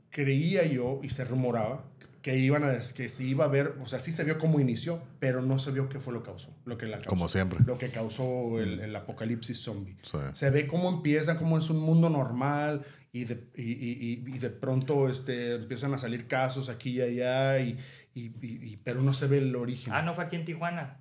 creía 0.09 0.65
yo 0.65 0.99
y 1.03 1.09
se 1.09 1.25
rumoraba 1.25 1.83
que 2.27 2.37
iban 2.37 2.65
a 2.65 2.77
que 2.93 3.07
se 3.07 3.23
iba 3.23 3.45
a 3.45 3.47
ver, 3.47 3.75
o 3.81 3.85
sea, 3.87 3.99
sí 3.99 4.11
se 4.11 4.25
vio 4.25 4.37
cómo 4.37 4.59
inició, 4.59 5.01
pero 5.17 5.41
no 5.41 5.59
se 5.59 5.71
vio 5.71 5.87
qué 5.87 6.01
fue 6.01 6.11
lo 6.13 6.23
causó, 6.23 6.53
lo 6.65 6.77
que 6.77 6.85
la 6.85 6.97
causó. 6.97 7.09
Como 7.09 7.29
siempre. 7.29 7.59
Lo 7.65 7.77
que 7.77 7.89
causó 7.89 8.59
el, 8.59 8.81
el 8.81 8.93
apocalipsis 8.93 9.61
zombie. 9.61 9.95
Sí. 10.01 10.17
Se 10.33 10.49
ve 10.49 10.67
cómo 10.67 10.89
empieza, 10.89 11.37
cómo 11.37 11.57
es 11.57 11.69
un 11.69 11.79
mundo 11.79 12.09
normal 12.09 12.83
y 13.13 13.23
de, 13.23 13.47
y, 13.55 13.61
y- 13.71 14.23
y- 14.27 14.35
y 14.35 14.39
de 14.39 14.49
pronto 14.49 15.07
este, 15.07 15.55
empiezan 15.55 15.93
a 15.93 15.97
salir 15.97 16.27
casos 16.27 16.67
aquí 16.67 16.97
y 16.97 17.01
allá, 17.01 17.59
y, 17.61 17.77
y- 18.13 18.25
y- 18.41 18.71
y- 18.73 18.77
pero 18.83 19.01
no 19.01 19.13
se 19.13 19.27
ve 19.27 19.37
el 19.37 19.55
origen. 19.55 19.93
Ah, 19.93 20.01
no 20.01 20.13
fue 20.13 20.25
aquí 20.25 20.35
en 20.35 20.43
Tijuana. 20.43 20.99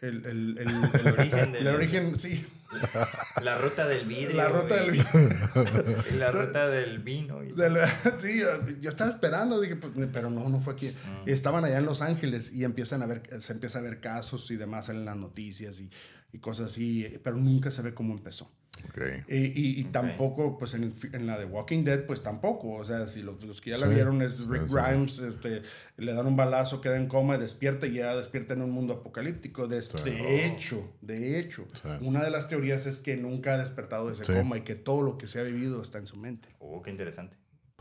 El, 0.00 0.24
el- 0.26 0.58
el- 0.58 0.68
el 1.06 1.12
origen, 1.18 1.52
del- 1.54 1.66
el 1.66 1.74
origen, 1.74 2.18
sí. 2.20 2.46
La 3.42 3.56
ruta 3.58 3.86
del 3.86 4.06
vidrio. 4.06 4.36
La 4.36 4.48
ruta 4.48 4.76
del 4.76 4.94
Y 6.12 6.16
La 6.16 6.30
ruta 6.30 6.68
del 6.68 6.98
vino. 6.98 7.42
y- 7.42 7.52
De 7.52 7.70
la- 7.70 7.88
sí, 8.18 8.42
yo 8.80 8.90
estaba 8.90 9.10
esperando, 9.10 9.60
dije, 9.60 9.76
pues, 9.76 9.92
pero 10.12 10.30
no, 10.30 10.48
no 10.48 10.60
fue 10.60 10.74
aquí. 10.74 10.94
Estaban 11.26 11.64
allá 11.64 11.78
en 11.78 11.86
Los 11.86 12.02
Ángeles 12.02 12.52
y 12.52 12.64
empiezan 12.64 13.02
a 13.02 13.06
ver, 13.06 13.22
se 13.40 13.52
empieza 13.52 13.78
a 13.78 13.82
ver 13.82 14.00
casos 14.00 14.50
y 14.50 14.56
demás 14.56 14.88
en 14.88 15.04
las 15.04 15.16
noticias 15.16 15.80
y, 15.80 15.90
y 16.32 16.38
cosas 16.38 16.66
así, 16.68 17.06
pero 17.22 17.36
nunca 17.36 17.70
se 17.70 17.82
ve 17.82 17.94
cómo 17.94 18.14
empezó. 18.14 18.50
Ok. 18.90 18.98
Y, 19.28 19.34
y- 19.36 19.80
y 19.80 19.84
tampoco, 19.84 20.56
pues 20.56 20.74
en, 20.74 20.84
el 20.84 20.94
en 21.12 21.26
la 21.26 21.36
de 21.36 21.44
Walking 21.46 21.82
Dead, 21.82 22.06
pues 22.06 22.22
tampoco. 22.22 22.74
O 22.74 22.84
sea, 22.84 23.08
si 23.08 23.22
los, 23.22 23.42
los 23.42 23.60
que 23.60 23.70
ya 23.70 23.76
la 23.76 23.88
Sí, 23.88 23.94
vieron 23.94 24.22
es 24.22 24.46
Rick 24.46 24.68
sí. 24.68 24.74
Grimes, 24.76 25.18
este, 25.18 25.62
le 25.96 26.12
dan 26.14 26.26
un 26.28 26.36
balazo, 26.36 26.80
queda 26.80 26.96
en 26.96 27.08
coma, 27.08 27.38
despierta 27.38 27.88
y 27.88 27.94
ya 27.94 28.14
despierta 28.14 28.54
en 28.54 28.62
un 28.62 28.70
mundo 28.70 28.92
apocalíptico. 28.94 29.66
De, 29.66 29.80
de 30.04 30.46
hecho, 30.46 30.92
de 31.00 31.40
hecho, 31.40 31.66
Sí. 31.72 31.88
una 32.02 32.22
de 32.22 32.30
las 32.30 32.48
teorías 32.48 32.86
es 32.86 33.00
que 33.00 33.16
nunca 33.16 33.54
ha 33.54 33.58
despertado 33.58 34.06
de 34.06 34.12
ese 34.12 34.24
Sí. 34.26 34.32
coma 34.32 34.58
y 34.58 34.60
que 34.60 34.76
todo 34.76 35.02
lo 35.02 35.18
que 35.18 35.26
se 35.26 35.40
ha 35.40 35.42
vivido 35.42 35.82
está 35.82 35.98
en 35.98 36.06
su 36.06 36.16
mente. 36.16 36.48
Oh, 36.60 36.80
qué 36.80 36.90
interesante. 36.92 37.36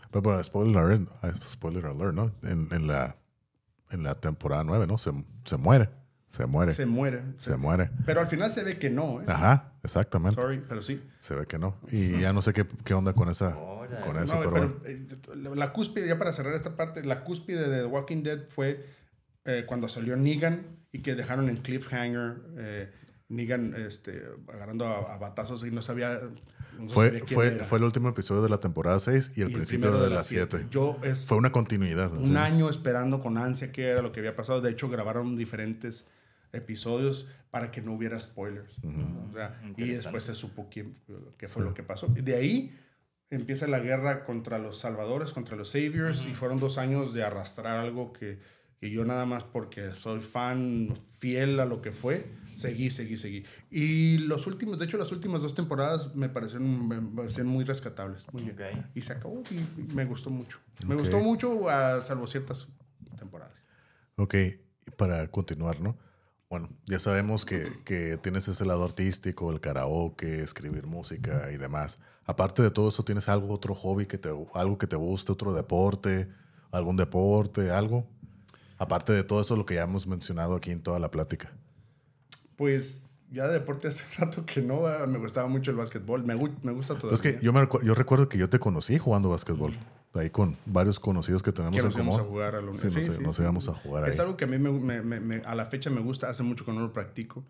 Pero, 0.10 0.22
bueno, 0.24 0.44
spoiler 0.44 0.78
alert, 0.78 1.10
ah, 1.22 1.32
spoiler 1.44 1.86
alert, 1.86 2.14
¿no? 2.16 2.32
En, 2.42 2.70
en 2.72 2.88
la, 2.88 3.18
en 3.92 4.02
la 4.04 4.16
temporada 4.16 4.64
9, 4.64 4.88
¿no? 4.88 4.98
Se, 4.98 5.12
se 5.46 5.58
muere. 5.58 5.90
Se 6.28 6.46
muere. 6.46 6.72
Se 6.74 6.86
muere. 6.86 7.24
se- 7.38 7.56
muere. 7.56 7.90
Pero 8.06 8.20
al 8.20 8.28
final 8.28 8.52
se 8.52 8.64
ve 8.64 8.78
que 8.78 8.90
no, 8.90 9.22
¿eh? 9.22 9.26
Ajá, 9.28 9.72
exactamente. 9.84 10.40
Sorry, 10.42 10.62
pero 10.68 10.82
sí. 10.82 11.02
Se 11.20 11.34
ve 11.36 11.46
que 11.46 11.58
no. 11.58 11.78
Y 11.90 12.20
ya 12.20 12.34
no 12.34 12.42
sé 12.42 12.52
qué, 12.54 12.66
qué 12.84 12.94
onda 12.94 13.14
con 13.14 13.30
esa. 13.30 13.54
Con 14.04 14.22
eso, 14.22 14.34
No, 14.36 14.40
pero, 14.42 14.52
pero, 14.54 14.80
bueno. 14.80 15.52
eh, 15.52 15.56
la 15.56 15.72
cúspide, 15.72 16.08
ya 16.08 16.20
para 16.20 16.34
cerrar 16.34 16.54
esta 16.54 16.76
parte, 16.76 17.04
la 17.06 17.24
cúspide 17.24 17.70
de 17.70 17.80
The 17.82 17.86
Walking 17.86 18.24
Dead 18.24 18.40
fue 18.50 18.86
eh, 19.46 19.64
cuando 19.66 19.88
salió 19.88 20.18
Negan 20.18 20.64
y 20.92 21.02
que 21.02 21.16
dejaron 21.16 21.48
en 21.48 21.56
cliffhanger 21.58 22.36
eh, 22.58 22.92
Negan 23.30 23.74
este, 23.78 24.24
agarrando 24.54 24.86
a, 24.86 25.14
a 25.14 25.18
batazos 25.18 25.64
y 25.66 25.72
no 25.72 25.82
sabía. 25.82 26.20
No 26.80 26.90
Fue, 26.90 27.22
fue, 27.26 27.48
era. 27.48 27.66
fue 27.66 27.78
el 27.78 27.84
último 27.84 28.10
episodio 28.10 28.42
de 28.42 28.50
la 28.50 28.60
temporada 28.60 29.00
6 29.00 29.32
y 29.36 29.42
el 29.42 29.52
Y 29.52 29.54
principio 29.54 29.92
de, 29.98 30.10
la 30.10 30.22
7. 30.24 30.68
Yo 30.70 30.98
es 31.04 31.26
Fue 31.28 31.38
una 31.38 31.52
continuidad. 31.52 32.12
un 32.14 32.38
año 32.38 32.70
esperando 32.70 33.20
con 33.20 33.38
ansia 33.38 33.72
qué 33.72 33.88
era 33.90 34.02
lo 34.02 34.12
que 34.12 34.20
había 34.20 34.36
pasado. 34.36 34.62
De 34.62 34.70
hecho, 34.72 34.90
grabaron 34.90 35.36
diferentes 35.38 36.08
episodios 36.54 37.28
para 37.52 37.72
que 37.72 37.82
no 37.82 37.94
hubiera 37.94 38.20
spoilers. 38.20 38.74
O 39.30 39.34
sea, 39.34 39.60
y 39.78 39.90
después 39.90 40.24
se 40.24 40.36
supo 40.36 40.68
quién, 40.72 40.96
qué 41.38 41.48
fue 41.48 41.64
lo 41.64 41.74
que 41.74 41.84
pasó. 41.84 42.08
Y 42.16 42.22
de 42.22 42.36
ahí 42.36 42.78
empieza 43.30 43.68
la 43.68 43.80
guerra 43.80 44.24
contra 44.24 44.58
los 44.58 44.80
salvadores, 44.80 45.32
contra 45.32 45.56
los 45.56 45.70
saviors, 45.70 46.26
y 46.26 46.34
fueron 46.34 46.60
dos 46.60 46.78
años 46.78 47.14
de 47.14 47.24
arrastrar 47.24 47.78
algo 47.78 48.14
que, 48.14 48.40
que 48.80 48.90
yo 48.92 49.04
nada 49.06 49.26
más 49.26 49.44
porque 49.44 49.94
soy 49.94 50.22
fan 50.22 50.94
fiel 51.20 51.60
a 51.60 51.66
lo 51.66 51.82
que 51.82 51.92
fue, 51.92 52.28
seguí, 52.56 52.90
seguí, 52.92 53.18
seguí. 53.18 53.44
Y 53.72 54.20
los 54.20 54.46
últimos, 54.48 54.78
de 54.78 54.86
hecho, 54.86 54.98
las 54.98 55.12
últimas 55.12 55.42
dos 55.42 55.56
temporadas 55.56 56.16
me 56.16 56.30
parecieron, 56.30 56.88
me 56.88 57.02
parecieron 57.16 57.52
muy 57.52 57.64
rescatables. 57.66 58.26
Muy 58.32 58.44
bien. 58.44 58.56
Ok. 58.56 58.86
Y 58.96 59.02
se 59.02 59.14
acabó 59.14 59.42
y, 59.50 59.56
y 59.82 59.88
me 59.94 60.06
gustó 60.06 60.30
mucho. 60.30 60.60
Me 60.86 60.94
Ok. 60.94 61.02
gustó 61.02 61.20
mucho, 61.20 61.70
a 61.70 62.02
salvo 62.02 62.28
ciertas 62.28 62.68
temporadas. 63.18 63.66
Ok, 64.16 64.36
para 64.96 65.28
continuar, 65.30 65.80
¿no? 65.80 65.98
Bueno, 66.50 66.70
ya 66.86 66.98
sabemos 67.00 67.46
que, 67.46 67.68
que 67.84 68.18
tienes 68.18 68.48
ese 68.48 68.64
lado 68.66 68.86
artístico, 68.86 69.52
el 69.52 69.60
karaoke, 69.60 70.42
escribir 70.42 70.88
música 70.88 71.52
y 71.52 71.58
demás. 71.58 72.00
Aparte 72.26 72.62
de 72.64 72.72
todo 72.72 72.90
eso, 72.90 73.04
¿tienes 73.04 73.28
algo, 73.28 73.54
otro 73.54 73.76
hobby, 73.76 74.06
que 74.06 74.18
te, 74.18 74.30
algo 74.54 74.78
que 74.78 74.88
te 74.88 74.96
guste, 74.96 75.32
otro 75.32 75.54
deporte, 75.54 76.30
algún 76.72 76.96
deporte, 76.96 77.70
algo? 77.72 78.08
Aparte 78.78 79.14
de 79.14 79.24
todo 79.24 79.42
eso, 79.42 79.56
lo 79.56 79.66
que 79.66 79.76
ya 79.76 79.84
hemos 79.84 80.06
mencionado 80.08 80.56
aquí 80.56 80.72
en 80.72 80.82
toda 80.82 81.00
la 81.00 81.10
plática. 81.12 81.52
Pues 82.56 83.06
ya 83.32 83.48
de 83.48 83.54
deporte 83.54 83.88
hace 83.88 84.04
rato 84.18 84.46
que 84.46 84.62
no, 84.62 84.82
me 85.08 85.20
gustaba 85.20 85.48
mucho 85.48 85.72
el 85.72 85.78
básquetbol. 85.78 86.24
Me, 86.24 86.36
me 86.64 86.72
gusta 86.72 86.98
todo. 86.98 87.12
Es 87.14 87.22
que 87.22 87.40
yo, 87.42 87.54
me 87.54 87.62
recu- 87.62 87.84
yo 87.84 87.94
recuerdo 87.94 88.30
que 88.30 88.38
yo 88.38 88.50
te 88.50 88.60
conocí 88.60 88.98
jugando 88.98 89.30
básquetbol. 89.30 89.78
Ahí 90.14 90.32
con 90.32 90.58
varios 90.66 91.00
conocidos 91.00 91.44
que 91.44 91.52
tenemos 91.52 91.74
que 91.76 91.80
en 91.80 91.86
nos 91.86 91.94
íbamos 91.94 92.16
a 92.16 92.20
común. 92.20 92.32
jugar 92.34 92.56
a 92.56 92.62
la 92.62 92.74
Sí, 92.74 92.88
nos, 92.88 93.20
nos 93.20 93.38
íbamos 93.40 93.70
a 93.70 93.74
jugar 93.74 94.06
ahí. 94.06 94.10
Es 94.10 94.20
algo 94.20 94.36
que 94.36 94.46
a 94.46 94.48
mí 94.48 94.58
me- 94.58 94.72
me- 94.72 95.02
me- 95.04 95.20
me- 95.20 95.42
a 95.46 95.54
la 95.54 95.68
fecha 95.68 95.92
me 95.92 96.02
gusta, 96.02 96.28
hace 96.28 96.42
mucho 96.42 96.66
que 96.66 96.72
no 96.74 96.80
lo 96.80 96.92
practico. 96.92 97.46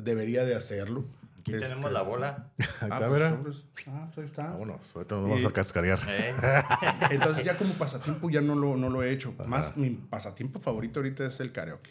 Debería 0.00 0.44
de 0.44 0.54
hacerlo. 0.54 1.04
Aquí 1.42 1.52
Este- 1.54 1.66
tenemos 1.68 1.90
la 1.92 2.02
bola. 2.02 2.52
Ahí 2.80 2.88
Ah, 2.92 2.98
está, 3.00 3.08
pues. 3.42 3.64
Ah, 3.88 4.06
pues 4.14 4.18
ahí 4.18 4.24
está. 4.24 4.46
Vámonos, 4.50 4.92
ahorita 4.94 5.14
nos 5.16 5.24
vamos 5.24 5.42
Y- 5.42 5.46
a 5.46 5.50
cascarear. 5.50 5.98
¿eh? 6.08 6.34
Entonces 7.10 7.44
ya 7.44 7.58
como 7.58 7.74
pasatiempo 7.74 8.30
ya 8.30 8.40
no 8.40 8.54
lo, 8.54 8.76
no 8.76 8.88
lo 8.90 9.02
he 9.02 9.10
hecho. 9.10 9.34
Más 9.46 9.76
mi 9.76 9.90
pasatiempo 9.90 10.60
favorito 10.60 11.00
ahorita 11.00 11.26
es 11.26 11.40
el 11.40 11.50
karaoke. 11.52 11.90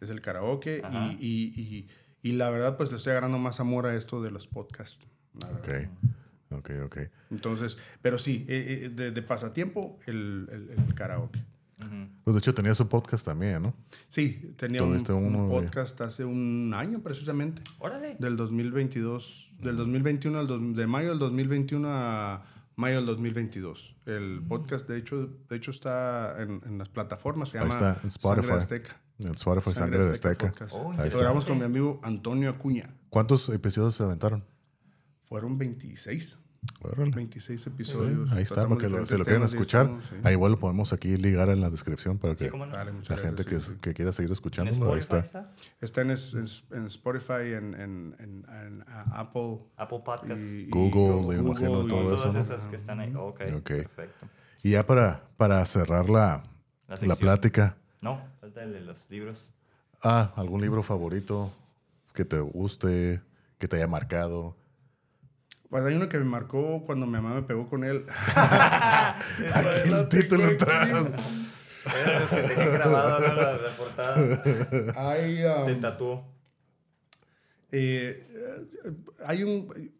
Es 0.00 0.08
el 0.10 0.20
karaoke 0.22 0.82
y, 0.90 1.26
y, 1.26 1.60
y, 1.60 1.88
y 2.22 2.32
la 2.32 2.48
verdad 2.50 2.76
pues 2.78 2.90
le 2.90 2.96
estoy 2.96 3.10
agarrando 3.12 3.38
más 3.38 3.60
amor 3.60 3.86
a 3.86 3.94
esto 3.94 4.22
de 4.22 4.30
los 4.30 4.46
podcasts. 4.46 5.04
Ok, 5.36 5.68
ok, 6.52 6.70
ok. 6.86 6.98
Entonces, 7.30 7.76
pero 8.00 8.16
sí, 8.18 8.46
eh, 8.48 8.84
eh, 8.84 8.88
de, 8.88 9.10
de 9.10 9.22
pasatiempo 9.22 9.98
el, 10.06 10.48
el- 10.50 10.70
el 10.88 10.94
karaoke. 10.94 11.44
Pues 12.24 12.34
de 12.34 12.38
hecho 12.38 12.54
tenías 12.54 12.78
un 12.80 12.88
podcast 12.88 13.24
también, 13.24 13.62
¿no? 13.62 13.74
Sí, 14.08 14.54
tenía 14.56 14.82
un, 14.82 14.94
uno 15.10 15.48
podcast 15.48 16.00
hace 16.00 16.24
un 16.24 16.72
año 16.74 17.00
precisamente, 17.00 17.62
Órale. 17.78 18.16
del 18.18 18.36
2022, 18.36 19.52
del 19.60 19.76
2021 19.76 20.38
al 20.38 20.74
de 20.74 20.86
mayo 20.86 21.10
del 21.10 21.18
2021 21.18 21.88
a 21.90 22.44
mayo 22.76 22.96
del 22.96 23.06
2022. 23.06 23.96
El 24.06 24.42
podcast 24.46 24.88
de 24.88 24.98
hecho, 24.98 25.28
de 25.48 25.56
hecho 25.56 25.70
está 25.70 26.40
en, 26.42 26.62
en 26.66 26.78
las 26.78 26.88
plataformas, 26.88 27.50
se 27.50 27.58
Ahí 27.58 27.64
llama 27.64 27.74
está, 27.74 28.00
en 28.02 28.08
Spotify. 28.08 28.46
Sangre 28.46 28.58
Azteca. 28.58 29.00
En 29.18 29.34
Spotify, 29.34 29.70
Sangre 29.72 30.04
de 30.04 30.12
Azteca. 30.12 30.48
Podcast. 30.48 30.74
Oh, 30.76 30.92
Ahí 30.92 31.10
con 31.46 31.58
mi 31.58 31.64
amigo 31.64 32.00
Antonio 32.02 32.50
Acuña. 32.50 32.94
¿Cuántos 33.10 33.48
episodios 33.50 33.94
se 33.94 34.02
aventaron? 34.02 34.44
Fueron 35.24 35.58
26. 35.58 36.38
Órale. 36.82 37.10
26 37.10 37.66
episodios. 37.68 38.30
Ahí 38.32 38.42
está, 38.42 38.56
Tratamos 38.56 38.76
porque 38.78 38.88
lo- 38.90 39.06
si 39.06 39.16
lo 39.16 39.24
quieren 39.24 39.42
y 39.42 39.46
escuchar, 39.46 39.86
estamos, 39.86 40.04
sí. 40.10 40.16
ahí 40.24 40.32
igual 40.34 40.52
lo 40.52 40.58
podemos 40.58 40.92
aquí 40.92 41.16
ligar 41.16 41.48
en 41.48 41.60
la 41.60 41.70
descripción 41.70 42.18
para 42.18 42.34
que 42.34 42.44
Sí, 42.44 42.50
cómo 42.50 42.66
no. 42.66 42.72
Vale, 42.72 42.92
muchas 42.92 43.10
la 43.10 43.22
gracias, 43.30 43.46
gente 43.60 43.74
que, 43.74 43.80
que 43.80 43.94
quiera 43.94 44.12
seguir 44.12 44.28
¿En 44.28 44.32
escuchando, 44.34 44.92
ahí 44.92 44.98
está. 44.98 45.18
está? 45.20 45.52
Está 45.80 46.00
en, 46.02 46.10
es- 46.10 46.34
en- 46.34 46.78
en 46.78 46.86
Spotify, 46.86 47.52
en, 47.54 47.74
en- 47.74 48.16
en- 48.18 48.46
en, 48.48 48.84
a- 48.88 49.20
Apple. 49.20 49.58
Apple 49.76 50.00
Podcasts. 50.04 50.42
Y- 50.42 50.68
Google, 50.70 51.36
me 51.36 51.42
Google 51.42 51.50
imagino, 51.50 51.82
y 51.84 51.88
todo 51.88 52.02
Todas 52.08 52.20
eso, 52.20 52.32
¿no? 52.32 52.40
esas 52.40 52.68
que 52.68 52.76
están 52.76 53.00
ahí. 53.00 53.14
Ok, 53.14 53.40
Ok. 53.56 53.66
perfecto. 53.68 54.26
Y 54.62 54.70
ya 54.72 54.86
para, 54.86 55.22
para 55.38 55.64
cerrar 55.64 56.08
la, 56.10 56.42
La 57.02 57.14
plática, 57.16 57.76
No, 58.02 58.20
falta 58.40 58.62
el 58.64 58.72
de 58.72 58.80
los 58.80 59.08
libros. 59.10 59.52
ah, 60.02 60.32
¿algún 60.36 60.60
libro 60.60 60.82
favorito 60.82 61.52
que 62.12 62.24
te 62.24 62.40
guste, 62.40 63.20
que 63.58 63.68
te 63.68 63.76
haya 63.76 63.86
marcado? 63.86 64.56
Pues 65.70 65.84
hay 65.84 65.94
uno 65.94 66.08
que 66.08 66.18
me 66.18 66.24
marcó 66.24 66.82
cuando 66.84 67.06
mi 67.06 67.12
mamá 67.12 67.34
me 67.36 67.42
pegó 67.42 67.66
con 67.68 67.84
él. 67.84 68.04
Aquí 68.36 69.90
el 69.90 70.08
título 70.08 70.44
atrás. 70.44 70.90
Los 70.90 72.30
que 72.30 72.42
tenía 72.42 72.66
grabado 72.66 73.20
¿no? 73.20 73.34
la, 73.34 73.56
la 73.56 73.76
portada. 73.76 75.10
hay, 75.10 75.44
um, 75.44 75.66
Te 75.66 75.74
tatuó. 75.76 76.24
eh, 77.70 78.26
eh, 78.84 78.92
hay 79.24 79.42
un, 79.44 79.92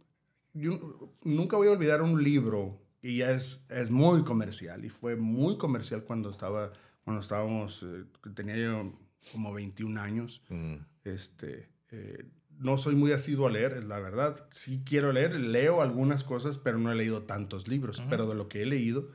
yo 0.53 0.79
nunca 1.25 1.57
voy 1.57 1.69
a 1.69 1.73
olvidar 1.73 2.03
un 2.03 2.23
libro 2.23 2.81
y 3.01 3.19
ya 3.19 3.31
es, 3.31 3.65
es 3.71 3.91
muy 3.91 4.25
comercial 4.25 4.85
y 4.85 4.89
fue 4.91 5.17
muy 5.17 5.57
comercial 5.57 6.03
cuando 6.05 6.31
estaba 6.31 6.73
cuando 7.05 7.23
estábamos 7.23 7.83
eh, 7.83 8.05
tenía 8.35 8.57
yo 8.57 8.93
como 9.33 9.53
21 9.55 10.01
años 10.01 10.43
Mm, 10.51 10.75
este 11.05 11.71
eh, 11.93 12.27
no 12.61 12.79
soy 12.79 12.95
muy 12.95 13.11
asiduo 13.13 13.47
a 13.49 13.51
leer 13.51 13.73
es 13.73 13.85
la 13.85 13.99
verdad. 13.99 14.47
Sí 14.53 14.83
quiero 14.85 15.13
leer 15.13 15.35
leo 15.35 15.83
algunas 15.83 16.23
cosas 16.25 16.59
pero 16.59 16.79
no 16.79 16.93
he 16.93 16.95
leído 16.95 17.23
tantos 17.25 17.67
libros 17.69 18.03
pero 18.09 18.27
de 18.29 18.35
lo 18.35 18.49
que 18.49 18.63
he 18.63 18.67
leído 18.67 19.09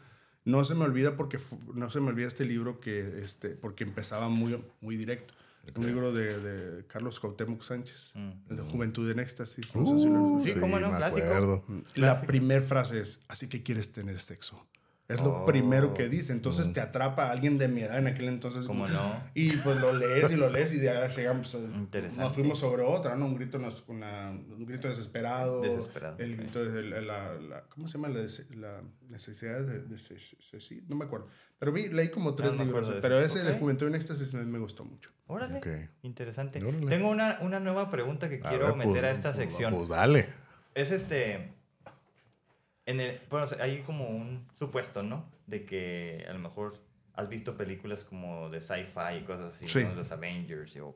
no 0.43 0.63
se 0.65 0.75
me 0.75 0.83
olvida 0.83 1.15
porque 1.15 1.39
no 1.73 1.89
se 1.89 1.99
me 2.01 2.09
olvida 2.09 2.27
este 2.27 2.45
libro 2.45 2.79
que 2.79 3.23
este 3.23 3.49
porque 3.49 3.83
empezaba 3.83 4.27
muy 4.29 4.61
muy 4.81 4.97
directo. 4.97 5.33
Un 5.75 5.87
libro 5.87 6.13
de, 6.13 6.37
de 6.39 6.85
Carlos 6.85 7.19
Cuauhtémoc 7.19 7.63
Sánchez 7.63 8.11
Mm. 8.13 8.31
el 8.51 8.57
de 8.57 8.61
Juventud 8.63 9.09
en 9.09 9.17
Éxtasis 9.19 9.75
no 9.75 9.85
sé 9.87 10.03
si 10.03 10.09
lo- 10.09 10.21
Uh, 10.23 10.39
Sí, 10.43 10.53
cómo 10.59 10.79
no, 10.79 10.91
me 10.91 10.97
clásico. 10.97 11.63
la 11.95 12.21
primera 12.21 12.63
frase 12.63 12.99
es, 13.01 13.19
así 13.27 13.47
que 13.49 13.63
quieres 13.63 13.91
tener 13.91 14.21
sexo. 14.21 14.63
Es 15.07 15.21
lo 15.21 15.43
Oh. 15.43 15.45
primero 15.45 15.93
que 15.93 16.09
dice. 16.09 16.33
Entonces 16.33 16.73
te 16.73 16.81
atrapa 16.81 17.27
a 17.27 17.31
alguien 17.31 17.59
de 17.59 17.67
mi 17.67 17.81
edad 17.81 17.99
en 17.99 18.07
aquel 18.07 18.27
entonces. 18.27 18.65
¿Cómo 18.65 18.87
no? 18.87 19.13
Y 19.35 19.55
pues 19.57 19.79
lo 19.79 19.93
lees 19.93 20.31
y 20.31 20.35
lo 20.35 20.49
lees 20.49 20.73
y 20.73 20.81
ya 20.81 21.07
llegamos. 21.07 21.53
eh, 21.53 21.59
Interesante. 21.75 22.23
Nos 22.25 22.33
fuimos 22.33 22.57
sobre 22.59 22.81
otra, 22.81 23.15
¿no? 23.15 23.25
Un 23.27 23.35
grito, 23.35 23.59
nos- 23.59 23.83
una- 23.87 24.31
un 24.31 24.65
grito 24.65 24.87
desesperado. 24.87 25.61
Desesperado, 25.61 26.17
El 26.17 26.35
grito 26.37 26.65
de 26.65 26.81
la, 26.81 27.01
la- 27.01 27.33
la- 27.35 27.63
¿Cómo 27.69 27.87
se 27.87 27.99
llama? 27.99 28.09
La, 28.09 28.81
necesidad 29.09 29.61
de, 29.61 29.81
de 29.81 29.99
se- 29.99 30.17
se- 30.17 30.59
sí, 30.59 30.83
No 30.87 30.95
me 30.95 31.05
acuerdo. 31.05 31.27
Pero 31.59 31.71
vi, 31.71 31.87
leí 31.89 32.09
como 32.09 32.33
tres 32.33 32.51
acuerdo 32.51 32.65
libros. 32.65 32.95
de 32.95 33.01
Pero 33.01 33.19
ese 33.19 33.43
de 33.43 33.51
Ok. 33.53 33.59
Juventud 33.59 33.87
en 33.87 33.95
Éxtasis 33.95 34.33
me, 34.33 34.43
me 34.43 34.57
gustó 34.57 34.83
mucho. 34.85 35.11
Órale. 35.27 35.57
Ok. 35.59 35.67
Interesante. 36.01 36.63
Órale. 36.63 36.87
Tengo 36.87 37.09
una, 37.09 37.37
una 37.41 37.59
nueva 37.59 37.89
pregunta 37.91 38.27
que 38.27 38.41
A 38.43 38.49
quiero 38.49 38.67
ver, 38.67 38.75
meter 38.77 38.91
pues, 38.91 39.03
a 39.03 39.11
esta 39.11 39.31
pues, 39.31 39.37
sección. 39.37 39.75
Pues 39.75 39.89
dale. 39.89 40.27
Es 40.73 40.91
este. 40.91 41.53
En 42.85 42.99
el, 42.99 43.19
bueno, 43.29 43.47
hay 43.59 43.81
como 43.81 44.07
un 44.09 44.47
supuesto, 44.55 45.01
¿no? 45.03 45.25
De 45.47 45.65
que 45.65 46.25
a 46.29 46.33
lo 46.33 46.39
mejor 46.39 46.79
has 47.13 47.29
visto 47.29 47.55
películas 47.57 48.03
como 48.03 48.49
de 48.49 48.61
sci-fi 48.61 49.17
y 49.21 49.23
cosas 49.23 49.53
así, 49.55 49.67
Sí. 49.67 49.83
¿no? 49.83 49.95
Los 49.95 50.11
Avengers 50.11 50.75
y, 50.75 50.79
o, 50.81 50.93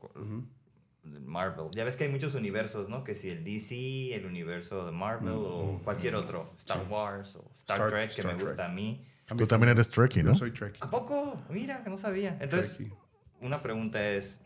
Marvel. 1.03 1.69
Ya 1.71 1.83
ves 1.85 1.95
que 1.95 2.03
hay 2.03 2.09
muchos 2.11 2.35
universos, 2.35 2.89
¿no? 2.89 3.03
Que 3.03 3.15
si 3.15 3.29
el 3.29 3.43
DC, 3.43 4.13
el 4.13 4.25
universo 4.25 4.85
de 4.85 4.91
Marvel 4.91 5.29
o 5.33 5.81
cualquier 5.83 6.15
otro. 6.15 6.53
Star 6.57 6.85
Wars 6.89 7.35
o 7.37 7.51
Star, 7.55 7.77
Star- 7.77 7.89
Trek, 7.89 8.09
que 8.09 8.21
Star 8.21 8.25
me 8.33 8.37
Trek. 8.37 8.47
gusta 8.49 8.65
a 8.65 8.69
mí. 8.69 9.05
Tú 9.37 9.47
también 9.47 9.71
eres 9.71 9.89
Trekkie, 9.89 10.23
¿no? 10.23 10.31
Yo 10.33 10.37
soy 10.39 10.51
Trekkie. 10.51 10.79
¿A 10.81 10.89
poco? 10.89 11.35
Mira, 11.49 11.83
que 11.83 11.89
no 11.89 11.97
sabía. 11.97 12.37
Entonces, 12.41 12.75
Trekkie. 12.77 12.93
una 13.41 13.61
pregunta 13.61 14.07
es, 14.09 14.41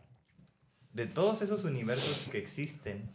de 0.93 1.07
todos 1.07 1.41
esos 1.41 1.63
universos 1.63 2.29
que 2.29 2.37
existen, 2.37 3.11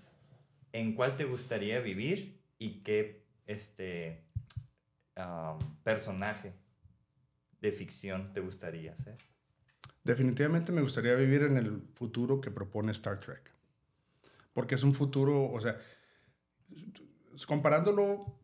¿en 0.73 0.95
cuál 0.95 1.15
te 1.17 1.25
gustaría 1.25 1.79
vivir 1.81 2.43
y 2.59 2.81
qué 2.83 3.25
este 3.49 4.23
personaje 5.83 6.55
de 7.61 7.73
ficción 7.73 8.33
te 8.33 8.41
gustaría 8.41 8.95
ser? 8.95 9.19
Definitivamente 10.05 10.71
me 10.71 10.81
gustaría 10.83 11.15
vivir 11.15 11.43
en 11.43 11.57
el 11.57 11.83
futuro 11.95 12.41
que 12.41 12.51
propone 12.51 12.93
Star 12.93 13.19
Trek. 13.19 13.51
Porque 14.53 14.77
es 14.77 14.83
un 14.83 14.95
futuro, 14.95 15.51
o 15.51 15.61
sea, 15.61 15.77
comparándolo 17.47 18.39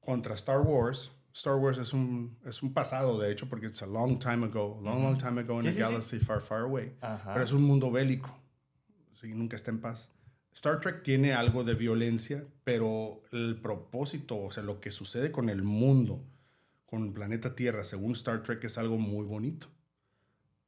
contra 0.00 0.34
Star 0.34 0.60
Wars, 0.60 1.10
Star 1.32 1.54
Wars 1.56 1.78
es 1.78 1.92
un, 1.92 2.38
es 2.44 2.62
un 2.62 2.74
pasado, 2.74 3.18
de 3.18 3.30
hecho, 3.30 3.48
porque 3.48 3.66
es 3.66 3.82
a 3.82 3.86
long 3.86 4.18
time 4.18 4.46
ago, 4.46 4.80
long, 4.82 5.02
long 5.02 5.16
time 5.18 5.40
ago 5.40 5.54
in 5.56 5.62
Sí, 5.62 5.68
a 5.68 5.72
sí, 5.72 5.76
sí. 5.76 5.82
galaxy 5.82 6.18
far, 6.18 6.40
far 6.40 6.62
away. 6.62 6.96
Ajá. 7.00 7.32
Pero 7.32 7.44
es 7.44 7.52
un 7.52 7.62
mundo 7.62 7.90
bélico, 7.90 8.36
sí, 9.20 9.32
nunca 9.34 9.54
está 9.56 9.70
en 9.70 9.80
paz. 9.80 10.10
Star 10.52 10.80
Trek 10.80 11.02
tiene 11.02 11.32
algo 11.32 11.64
de 11.64 11.74
violencia, 11.74 12.44
pero 12.64 13.22
el 13.32 13.60
propósito, 13.60 14.36
o 14.38 14.50
sea, 14.50 14.62
lo 14.62 14.80
que 14.80 14.90
sucede 14.90 15.30
con 15.30 15.48
el 15.48 15.62
mundo, 15.62 16.24
con 16.86 17.04
el 17.06 17.12
planeta 17.12 17.54
Tierra, 17.54 17.84
según 17.84 18.12
Star 18.12 18.42
Trek, 18.42 18.62
es 18.64 18.76
algo 18.78 18.98
muy 18.98 19.24
bonito. 19.26 19.68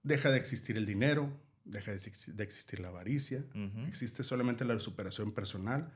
Deja 0.02 0.30
de 0.30 0.38
existir 0.38 0.76
el 0.76 0.86
dinero, 0.86 1.30
deja 1.64 1.90
de 1.92 1.98
ex- 1.98 2.36
de 2.36 2.42
existir 2.44 2.80
la 2.80 2.88
avaricia, 2.88 3.44
existe 3.86 4.22
solamente 4.22 4.64
la 4.64 4.78
superación 4.80 5.32
personal. 5.32 5.92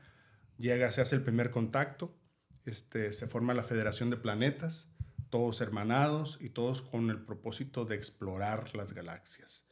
Llega, 0.57 0.91
se 0.91 1.01
hace 1.01 1.15
el 1.15 1.23
primer 1.23 1.51
contacto, 1.51 2.17
este, 2.65 3.13
se 3.13 3.27
forma 3.27 3.53
la 3.53 3.63
Federación 3.63 4.09
de 4.09 4.17
Planetas, 4.17 4.91
todos 5.29 5.59
hermanados 5.61 6.37
y 6.41 6.49
todos 6.49 6.81
con 6.81 7.09
el 7.09 7.21
propósito 7.23 7.85
de 7.85 7.95
explorar 7.95 8.75
las 8.75 8.93
galaxias. 8.93 9.65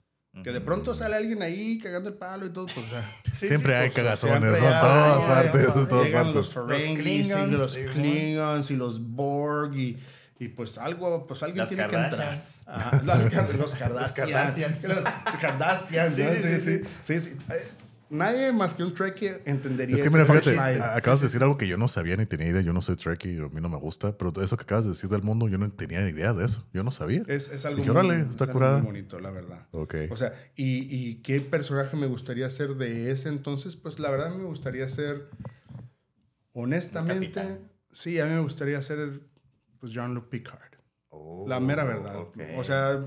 Que 0.44 0.52
de 0.52 0.62
pronto 0.62 0.94
sale 0.94 1.16
alguien 1.16 1.42
ahí 1.42 1.78
cagando 1.80 2.10
el 2.10 2.16
palo 2.16 2.46
y 2.46 2.50
todo, 2.50 2.66
pues, 2.66 2.94
ah, 2.94 3.12
Siempre 3.40 3.76
hay 3.76 3.90
pues, 3.90 3.96
cagazones, 3.96 4.40
siempre 4.40 4.60
¿no? 4.62 4.68
En 4.68 4.74
hay- 4.74 4.82
todas 4.82 5.18
hay- 5.18 5.26
partes, 5.28 5.68
hay- 5.76 5.86
todas 5.88 6.06
llegan 6.06 6.24
partes. 6.34 6.36
los 6.36 6.54
Ferengis 6.54 7.00
Klingons, 7.00 7.48
y 7.48 7.52
los 7.56 7.74
sí, 7.74 7.86
Klingons 7.86 8.72
y 8.72 8.76
los 8.76 9.02
Borg 9.02 9.76
y, 9.76 9.98
y 10.40 10.48
pues 10.50 10.78
algo, 10.78 11.26
pues 11.26 11.42
alguien 11.42 11.60
Las 11.60 11.70
tiene 11.70 11.88
que 11.88 11.96
entrar. 11.96 12.10
Kardashians. 12.12 12.62
Ajá, 12.68 13.02
las 13.06 13.24
los 13.58 13.74
Kardashians. 13.76 14.14
Kardashians. 14.16 14.84
Los 14.84 15.36
Kardashians, 15.40 16.16
Sí, 16.16 16.24
¿no? 16.24 16.32
sí, 16.34 16.40
sí, 16.42 16.60
sí, 16.60 16.82
sí, 17.04 17.20
sí, 17.20 17.38
sí. 17.48 17.56
Nadie 18.10 18.52
más 18.54 18.74
que 18.76 18.84
un 18.84 18.94
Trekkie 18.94 19.42
entendería 19.46 19.96
Es 19.96 20.04
que 20.04 20.10
mira, 20.10 20.26
fíjate, 20.26 20.58
acabas 20.60 21.22
de 21.22 21.28
decir 21.28 21.42
algo 21.42 21.58
que 21.58 21.68
yo 21.68 21.78
no 21.78 21.88
sabía 21.88 22.16
ni 22.18 22.26
tenía 22.26 22.48
idea. 22.48 22.62
Yo 22.62 22.72
no 22.74 22.82
soy 22.82 22.96
Trekkie, 22.96 23.38
a 23.40 23.50
mí 23.50 23.62
no 23.62 23.70
me 23.70 23.78
gusta, 23.78 24.18
pero 24.18 24.32
eso 24.44 24.56
que 24.58 24.64
acabas 24.64 24.86
de 24.86 24.92
decir 24.92 25.10
del 25.10 25.24
mundo, 25.24 25.48
yo 25.48 25.58
no 25.58 25.70
tenía 25.72 26.08
idea 26.08 26.34
de 26.34 26.46
eso. 26.46 26.68
Yo 26.74 26.84
no 26.84 26.92
sabía. 26.92 27.24
Es, 27.28 27.50
es 27.52 27.66
algo 27.66 27.78
Dije, 27.80 27.92
muy, 27.92 28.00
órale, 28.00 28.22
es 28.24 28.30
está 28.30 28.44
algo 28.44 28.54
curada. 28.54 28.78
muy 28.78 28.86
bonito, 28.88 29.20
la 29.20 29.32
verdad. 29.32 29.68
Ok. 29.72 29.96
O 30.12 30.18
sea, 30.18 30.34
y, 30.56 30.88
y 30.96 31.16
qué 31.24 31.42
personaje 31.42 31.98
me 31.98 32.06
gustaría 32.08 32.50
ser 32.50 32.76
de 32.76 33.12
ese 33.12 33.30
entonces? 33.30 33.76
Pues 33.76 33.98
la 34.00 34.12
verdad 34.12 34.34
me 34.36 34.44
gustaría 34.46 34.88
ser, 34.88 35.30
honestamente, 36.54 37.32
capitán. 37.42 37.72
sí, 37.92 38.20
a 38.20 38.26
mí 38.26 38.34
me 38.34 38.42
gustaría 38.42 38.82
ser 38.82 39.22
pues 39.80 39.92
Jean-Luc 39.94 40.30
Picard. 40.30 40.62
Oh, 41.10 41.46
La 41.48 41.60
mera 41.60 41.84
verdad. 41.84 42.16
O 42.58 42.64
sea, 42.64 43.04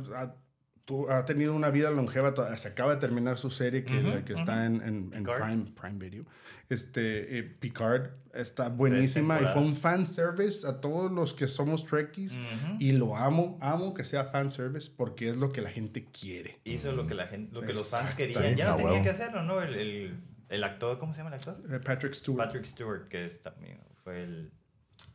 tú- 0.89 1.11
ha 1.11 1.27
tenido 1.27 1.55
una 1.55 1.69
vida 1.69 1.91
longeva. 1.91 2.33
Se 2.57 2.69
acaba 2.69 2.95
de 2.95 3.01
terminar 3.01 3.37
su 3.37 3.51
serie 3.51 3.85
que, 3.85 4.25
está 4.33 4.65
en, 4.65 4.77
en- 4.83 5.11
en. 5.13 5.23
Prime, 5.25 5.67
Prime 5.79 5.99
Video. 5.99 6.25
Este, 6.71 7.39
eh, 7.39 7.43
Picard 7.43 8.11
está 8.33 8.71
buenísima 8.71 9.39
y 9.41 9.45
fue 9.53 9.61
un 9.63 9.77
fan 9.77 10.07
service 10.07 10.67
a 10.67 10.81
todos 10.81 11.13
los 11.13 11.35
que 11.35 11.47
somos 11.47 11.85
Trekkies. 11.85 12.41
Y 12.79 12.93
lo 12.93 13.17
amo, 13.17 13.59
amo 13.61 13.93
que 13.93 14.03
sea 14.05 14.25
fan 14.25 14.51
service 14.51 14.91
porque 14.97 15.29
es 15.29 15.37
lo 15.37 15.53
que 15.53 15.61
la 15.61 15.71
gente 15.71 16.07
quiere. 16.11 16.61
hizo 16.65 16.93
lo 16.93 17.07
que 17.07 17.15
la 17.15 17.27
gente, 17.27 17.55
lo 17.55 17.61
que 17.61 17.75
los 17.75 17.91
fans 17.91 18.15
querían. 18.15 18.57
Ya 18.57 18.67
no 18.69 18.73
Ah, 18.73 18.77
tenía 18.79 19.03
que 19.03 19.11
hacerlo, 19.11 19.43
¿no? 19.43 19.61
El, 19.61 19.75
el 19.75 20.21
El 20.49 20.65
actor, 20.65 20.99
¿cómo 20.99 21.13
se 21.13 21.19
llama 21.19 21.29
el 21.29 21.41
actor? 21.41 21.63
Eh, 21.71 21.79
Patrick 21.85 22.15
Stewart. 22.15 22.47
Patrick 22.47 22.65
Stewart, 22.65 23.09
que 23.09 23.27
es 23.27 23.43
también 23.43 23.79
fue 24.03 24.23
el 24.25 24.51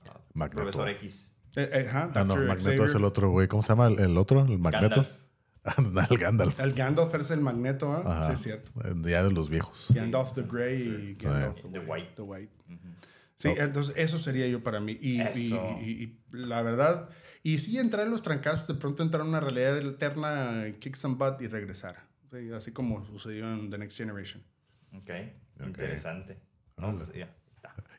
ah, 0.09 0.19
Magneto. 0.35 0.61
profesor 0.61 0.89
X. 0.89 1.33
Eh, 1.55 1.69
eh, 1.71 1.85
ajá, 1.89 2.09
Ah, 2.13 2.23
no. 2.23 2.35
Magneto 2.35 2.63
Xavier. 2.69 2.81
es 2.85 2.95
el 2.95 3.03
otro, 3.03 3.29
güey. 3.31 3.47
¿Cómo 3.47 3.61
se 3.63 3.69
llama 3.69 3.87
el, 3.87 3.99
el 3.99 4.17
otro? 4.17 4.41
¿El 4.45 4.59
Magneto? 4.59 4.95
Gandalf. 5.01 5.22
el 6.09 6.17
Gandalf. 6.17 6.59
El 6.59 6.73
Gandalf 6.73 7.13
es 7.15 7.31
el 7.31 7.39
Magneto, 7.41 7.91
¿ah? 7.93 8.01
Ajá. 8.05 8.27
Sí, 8.27 8.33
es 8.33 8.41
cierto. 8.41 8.71
Eh, 8.83 8.93
Ya 9.05 9.23
de 9.23 9.31
los 9.31 9.49
viejos. 9.49 9.87
Gandalf 9.93 10.33
the 10.33 10.43
Grey 10.43 10.81
y 10.81 11.23
Gandalf 11.23 11.61
The 11.71 11.79
White. 11.79 12.11
The 12.15 12.21
White. 12.21 12.53
Sí, 13.37 13.49
entonces 13.57 13.93
eso 13.97 14.19
sería 14.19 14.47
yo 14.47 14.63
para 14.63 14.79
mí. 14.79 14.97
Y, 15.01 15.17
y- 15.17 15.21
Eso. 15.21 15.77
y- 15.81 16.03
y 16.03 16.19
la 16.31 16.61
verdad, 16.61 17.09
y 17.43 17.57
sí 17.57 17.77
entrar 17.77 18.05
en 18.05 18.11
los 18.11 18.21
trancazos, 18.21 18.67
de 18.67 18.75
pronto 18.75 19.03
entrar 19.03 19.21
en 19.23 19.29
una 19.29 19.41
realidad 19.41 19.77
alterna, 19.77 20.65
kick 20.79 20.95
some 20.95 21.15
butt 21.15 21.41
y 21.41 21.47
regresar. 21.47 21.97
Sí, 22.31 22.51
así 22.53 22.71
como 22.71 23.05
sucedió 23.05 23.51
en 23.53 23.69
The 23.69 23.77
Next 23.77 23.97
Generation. 23.97 24.41
Ok, 24.95 25.09
interesante. 25.65 26.37
No, 26.77 26.95
pues 26.95 27.11
ya. 27.13 27.33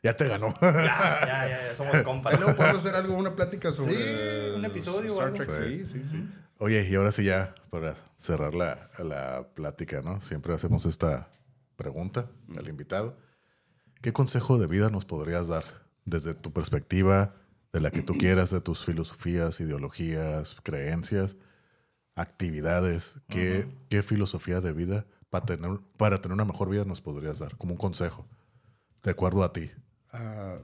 Ya 0.05 0.15
te 0.15 0.27
ganó. 0.27 0.53
Ya, 0.61 0.71
ya, 0.71 1.47
ya, 1.47 1.67
ya, 1.69 1.75
somos 1.75 1.99
compas. 2.03 2.39
Luego 2.39 2.55
podemos 2.55 2.77
hacer 2.77 2.95
algo, 2.95 3.15
una 3.17 3.35
plática 3.35 3.71
sobre 3.71 3.95
Sí, 3.95 4.55
un 4.55 4.63
episodio 4.63 5.15
o 5.15 5.15
Star 5.15 5.27
algo. 5.29 5.39
Trek. 5.39 5.67
Sí, 5.67 5.85
sí, 5.87 6.05
sí. 6.05 6.29
Oye, 6.59 6.87
y 6.87 6.93
ahora 6.93 7.11
sí 7.11 7.23
ya, 7.23 7.55
para 7.71 7.95
cerrar 8.19 8.53
la, 8.53 8.91
la 8.99 9.47
plática, 9.55 10.03
¿no? 10.03 10.21
Siempre 10.21 10.53
hacemos 10.53 10.85
esta 10.85 11.29
pregunta 11.75 12.29
al 12.55 12.69
invitado. 12.69 13.17
¿Qué 14.03 14.13
consejo 14.13 14.59
de 14.59 14.67
vida 14.67 14.91
nos 14.91 15.05
podrías 15.05 15.47
dar 15.47 15.63
desde 16.05 16.35
tu 16.35 16.53
perspectiva, 16.53 17.33
de 17.73 17.79
la 17.79 17.89
que 17.89 18.03
tú 18.03 18.13
quieras, 18.13 18.51
de 18.51 18.61
tus 18.61 18.85
filosofías, 18.85 19.59
ideologías, 19.59 20.55
creencias, 20.61 21.35
actividades? 22.13 23.17
¿Qué, 23.27 23.67
qué 23.89 24.03
filosofía 24.03 24.61
de 24.61 24.71
vida 24.71 25.07
para 25.31 25.47
tener, 25.47 25.79
para 25.97 26.17
tener 26.17 26.33
una 26.35 26.45
mejor 26.45 26.69
vida 26.69 26.83
nos 26.85 27.01
podrías 27.01 27.39
dar? 27.39 27.57
Como 27.57 27.71
un 27.71 27.79
consejo, 27.79 28.27
de 29.01 29.09
acuerdo 29.09 29.43
a 29.43 29.51
ti. 29.51 29.71
Ah, 30.15 30.59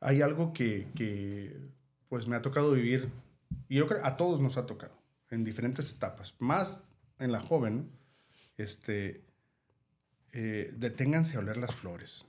hay 0.00 0.20
algo 0.22 0.52
que, 0.52 0.88
que, 0.94 1.56
pues 2.08 2.26
me 2.26 2.36
ha 2.36 2.42
tocado 2.42 2.72
vivir, 2.72 3.10
y 3.68 3.76
yo 3.76 3.86
creo 3.86 4.04
a 4.04 4.16
todos 4.16 4.40
nos 4.40 4.56
ha 4.56 4.66
tocado, 4.66 4.94
en 5.30 5.42
diferentes 5.42 5.90
etapas, 5.90 6.34
más 6.38 6.84
en 7.18 7.32
la 7.32 7.40
joven, 7.40 7.90
este, 8.56 9.24
eh, 10.32 10.72
deténganse 10.76 11.36
a 11.36 11.40
oler 11.40 11.56
las 11.56 11.74
flores. 11.74 12.26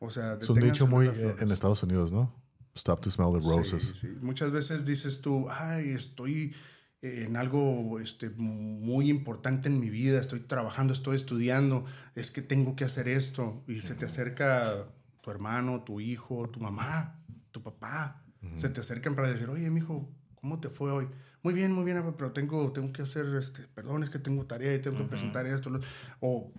O 0.00 0.10
sea, 0.10 0.38
Es 0.40 0.48
un 0.48 0.58
dicho 0.60 0.86
muy 0.86 1.06
eh, 1.06 1.36
en 1.38 1.50
Estados 1.52 1.82
Unidos, 1.82 2.12
¿no? 2.12 2.34
Stop 2.74 3.00
to 3.00 3.10
smell 3.10 3.32
the 3.32 3.46
roses. 3.46 3.82
Sí, 3.82 3.94
sí. 3.94 4.08
Muchas 4.20 4.50
veces 4.50 4.84
dices 4.84 5.20
tú, 5.20 5.46
ay, 5.48 5.90
estoy 5.90 6.54
en 7.02 7.36
algo 7.36 7.98
este, 7.98 8.28
muy 8.30 9.08
importante 9.08 9.68
en 9.68 9.80
mi 9.80 9.88
vida, 9.90 10.20
estoy 10.20 10.40
trabajando, 10.40 10.92
estoy 10.92 11.16
estudiando, 11.16 11.84
es 12.14 12.30
que 12.30 12.42
tengo 12.42 12.76
que 12.76 12.84
hacer 12.84 13.08
esto. 13.08 13.64
Y 13.66 13.80
se 13.80 13.94
te 13.94 14.04
acerca 14.06 14.86
tu 15.22 15.30
hermano, 15.30 15.82
tu 15.82 16.00
hijo, 16.00 16.48
tu 16.50 16.60
mamá, 16.60 17.22
tu 17.52 17.62
papá. 17.62 18.22
Se 18.56 18.68
te 18.70 18.80
acercan 18.80 19.14
para 19.14 19.28
decir, 19.30 19.48
oye, 19.48 19.70
mijo, 19.70 20.10
¿cómo 20.34 20.60
te 20.60 20.68
fue 20.68 20.90
hoy? 20.92 21.08
Muy 21.42 21.54
bien, 21.54 21.72
muy 21.72 21.84
bien, 21.84 22.02
pero 22.18 22.32
tengo, 22.32 22.70
tengo 22.72 22.92
que 22.92 23.02
hacer, 23.02 23.26
este, 23.38 23.62
perdón, 23.68 24.02
es 24.02 24.10
que 24.10 24.18
tengo 24.18 24.44
tarea 24.46 24.74
y 24.74 24.80
tengo 24.80 24.96
que 24.98 25.04
presentar 25.04 25.46
esto. 25.46 25.70
lo- 25.70 25.80
O, 26.20 26.52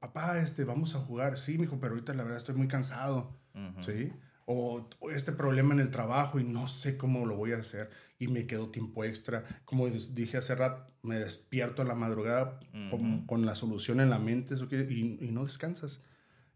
papá, 0.00 0.38
este, 0.40 0.64
vamos 0.64 0.94
a 0.94 1.00
jugar. 1.00 1.38
Sí, 1.38 1.58
mijo, 1.58 1.78
pero 1.78 1.94
ahorita 1.94 2.14
la 2.14 2.22
verdad 2.24 2.38
estoy 2.38 2.54
muy 2.56 2.68
cansado. 2.68 3.38
¿Sí? 3.80 4.12
O 4.46 4.88
o 4.98 5.10
este 5.10 5.30
problema 5.32 5.72
en 5.74 5.80
el 5.80 5.90
trabajo 5.90 6.40
y 6.40 6.44
no 6.44 6.66
sé 6.66 6.96
cómo 6.96 7.26
lo 7.26 7.36
voy 7.36 7.52
a 7.52 7.58
hacer 7.58 7.90
y 8.22 8.28
me 8.28 8.46
quedo 8.46 8.70
tiempo 8.70 9.04
extra. 9.04 9.44
Como 9.64 9.88
dije 9.88 10.36
hace 10.36 10.54
rato, 10.54 10.92
me 11.02 11.16
despierto 11.18 11.82
a 11.82 11.84
la 11.84 11.94
madrugada 11.94 12.60
con, 12.90 13.26
con 13.26 13.44
la 13.46 13.54
solución 13.54 14.00
en 14.00 14.10
la 14.10 14.18
mente 14.18 14.54
eso 14.54 14.68
quiere- 14.68 14.86
y, 14.92 15.18
y 15.20 15.30
no 15.32 15.44
descansas. 15.44 16.02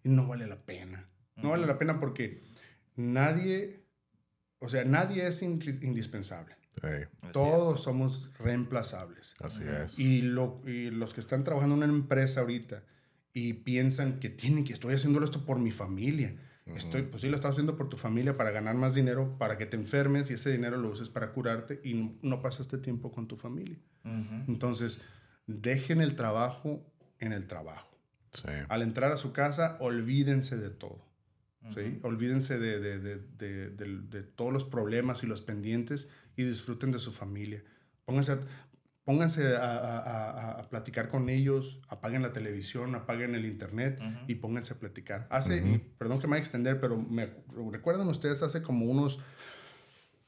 Y 0.05 0.09
no 0.09 0.27
vale 0.29 0.47
la 0.47 0.65
pena. 0.65 1.09
No 1.37 1.51
vale 1.51 1.67
la 1.67 1.79
pena 1.79 1.99
porque 2.01 2.43
nadie, 2.97 3.85
o 4.59 4.69
sea, 4.69 4.85
nadie 4.85 5.27
es 5.27 5.43
in- 5.43 5.61
indispensable. 5.83 6.55
Ey, 6.83 7.05
Es 7.27 7.33
Todos 7.33 7.83
somos 7.83 8.31
reemplazables. 8.39 9.35
así 9.41 9.63
es. 9.67 9.99
Y, 9.99 10.23
lo, 10.23 10.61
y 10.67 10.91
los 10.91 11.15
que 11.15 11.21
están 11.21 11.43
trabajando 11.45 11.75
en 11.77 11.83
una 11.91 11.93
empresa 11.99 12.41
ahorita 12.41 12.85
y 13.33 13.55
piensan 13.55 14.19
que 14.21 14.31
tienen 14.31 14.65
que 14.65 14.73
estoy 14.73 14.95
haciendo 14.95 15.23
esto 15.25 15.45
por 15.45 15.59
mi 15.59 15.71
familia. 15.71 16.37
Estoy, 16.75 17.03
pues 17.03 17.23
sí, 17.23 17.29
lo 17.29 17.37
estás 17.37 17.53
haciendo 17.53 17.77
por 17.77 17.89
tu 17.89 17.97
familia 17.97 18.37
para 18.37 18.51
ganar 18.51 18.75
más 18.75 18.93
dinero, 18.95 19.37
para 19.39 19.57
que 19.57 19.67
te 19.67 19.77
enfermes 19.77 20.31
y 20.31 20.35
ese 20.35 20.51
dinero 20.51 20.77
lo 20.77 20.89
uses 20.91 21.09
para 21.11 21.33
curarte 21.33 21.81
y 21.85 21.95
no, 21.95 22.15
no 22.23 22.43
pasaste 22.43 22.79
tiempo 22.79 23.13
con 23.13 23.29
tu 23.29 23.37
familia. 23.37 23.79
Entonces, 24.49 25.01
dejen 25.47 26.01
el 26.01 26.17
trabajo 26.17 26.85
en 27.21 27.33
el 27.33 27.47
trabajo. 27.47 27.97
Sí. 28.33 28.49
Al 28.69 28.83
entrar 28.83 29.13
a 29.13 29.17
su 29.17 29.33
casa, 29.33 29.77
olvídense 29.81 30.57
de 30.57 30.71
todo. 30.71 31.05
¿sí? 31.75 31.99
Olvídense 32.03 32.59
de, 32.59 32.79
de- 32.81 32.99
de- 33.01 33.71
de- 33.71 34.23
todos 34.23 34.53
los 34.53 34.65
problemas 34.65 35.23
y 35.23 35.27
los 35.27 35.41
pendientes 35.43 36.09
y 36.37 36.45
disfruten 36.45 36.91
de 36.93 36.99
su 36.99 37.13
familia. 37.13 37.63
Pónganse, 38.05 38.33
a- 38.33 38.39
pónganse 39.07 39.57
a, 39.57 39.61
a- 39.63 39.99
a- 40.01 40.51
a 40.61 40.69
platicar 40.69 41.09
con 41.09 41.29
ellos, 41.31 41.81
apaguen 41.89 42.21
la 42.23 42.33
televisión, 42.33 42.95
apaguen 42.97 43.35
el 43.35 43.47
internet 43.47 43.99
y 44.27 44.35
pónganse 44.35 44.75
a 44.75 44.79
platicar. 44.79 45.27
Hace, 45.31 45.59
y 45.59 45.79
perdón 45.97 46.19
que 46.19 46.27
me 46.27 46.33
vaya 46.33 46.41
a 46.41 46.43
extender, 46.43 46.81
pero 46.81 46.99
me, 46.99 47.31
¿recuerdan 47.71 48.09
ustedes 48.09 48.43
hace 48.43 48.63
como 48.63 48.85
unos 48.85 49.19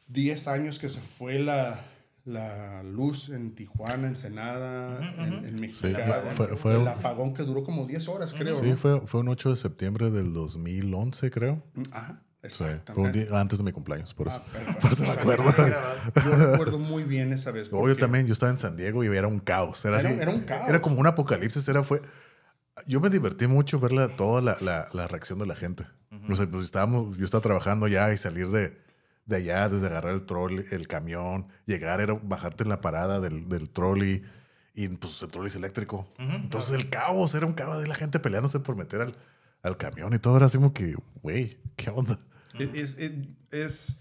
10 0.06 0.48
años 0.48 0.78
que 0.78 0.88
se 0.88 1.00
fue 1.00 1.38
la, 1.40 1.80
la 2.24 2.82
luz 2.82 3.30
en 3.30 3.54
Tijuana, 3.54 4.06
Ensenada, 4.06 4.98
en, 5.24 5.44
en 5.44 5.60
Mexicali? 5.60 6.30
fue- 6.30 6.56
fue 6.56 6.72
el 6.74 6.78
un- 6.82 6.88
apagón 6.88 7.34
que 7.34 7.42
duró 7.42 7.64
como 7.64 7.84
10 7.86 8.08
horas, 8.08 8.32
creo. 8.32 8.58
Sí, 8.60 8.70
¿no? 8.70 8.76
fue, 8.76 9.00
fue 9.06 9.20
un 9.20 9.28
8 9.28 9.50
de 9.50 9.56
septiembre 9.56 10.10
del 10.10 10.32
2011, 10.32 11.30
creo. 11.30 11.62
Ajá, 11.90 12.22
Fue 12.50 12.80
antes 13.32 13.58
de 13.58 13.64
mi 13.64 13.72
cumpleaños, 13.72 14.14
por 14.14 14.28
eso. 14.28 14.40
Ah, 14.54 14.76
por 14.80 14.92
eso 14.92 15.02
me 15.02 15.10
acuerdo. 15.10 15.44
Yo 16.24 16.50
recuerdo 16.52 16.78
muy 16.78 17.02
bien 17.04 17.32
esa 17.32 17.50
vez. 17.50 17.70
Luego 17.70 17.86
yo 17.88 17.94
porque- 17.94 18.00
también, 18.00 18.26
yo 18.26 18.32
estaba 18.32 18.52
en 18.52 18.58
San 18.58 18.76
Diego 18.76 19.02
y 19.02 19.08
era 19.08 19.26
un 19.26 19.40
caos. 19.40 19.84
Era, 19.84 19.98
Era- 20.00 20.08
así, 20.08 20.20
era 20.20 20.30
un 20.30 20.40
caos. 20.42 20.68
Era 20.68 20.80
como 20.80 21.00
un 21.00 21.06
apocalipsis. 21.06 21.66
Era, 21.68 21.82
fue, 21.82 22.00
yo 22.86 23.00
me 23.00 23.10
divertí 23.10 23.46
mucho 23.48 23.80
ver 23.80 23.92
la- 23.92 24.08
toda 24.16 24.40
la, 24.40 24.56
la- 24.60 24.88
la 24.92 25.08
reacción 25.08 25.38
de 25.40 25.46
la 25.46 25.56
gente. 25.56 25.86
O 26.30 26.36
sea, 26.36 26.46
pues 26.50 26.64
estábamos, 26.64 27.16
yo 27.18 27.24
estaba 27.24 27.42
trabajando 27.42 27.86
ya 27.88 28.12
y 28.12 28.16
salir 28.16 28.48
de, 28.50 28.78
de 29.26 29.36
allá, 29.36 29.68
desde 29.68 29.86
agarrar 29.88 30.14
el 30.14 30.24
trolley, 30.24 30.64
el 30.70 30.86
camión, 30.88 31.48
llegar, 31.66 32.00
era 32.00 32.14
bajarte 32.22 32.62
en 32.64 32.70
la 32.70 32.80
parada 32.80 33.20
del, 33.20 33.48
del 33.48 33.68
trolley 33.70 34.22
y 34.74 34.88
pues 34.88 35.22
el 35.22 35.28
trolley 35.30 35.48
es 35.48 35.56
eléctrico. 35.56 36.06
Entonces 36.18 36.72
el 36.72 36.88
caos, 36.88 37.34
era 37.34 37.46
un 37.46 37.52
caos 37.52 37.80
de 37.82 37.86
la 37.88 37.94
gente 37.94 38.20
peleándose 38.20 38.60
por 38.60 38.74
meter 38.76 39.00
al, 39.02 39.16
al 39.62 39.76
camión 39.76 40.14
y 40.14 40.18
todo. 40.18 40.36
Era 40.36 40.46
así 40.46 40.56
como 40.58 40.72
que, 40.72 40.94
güey, 41.22 41.58
¿qué 41.76 41.90
onda? 41.90 42.18
Es, 42.74 42.98
es, 42.98 43.12
es- 43.50 44.00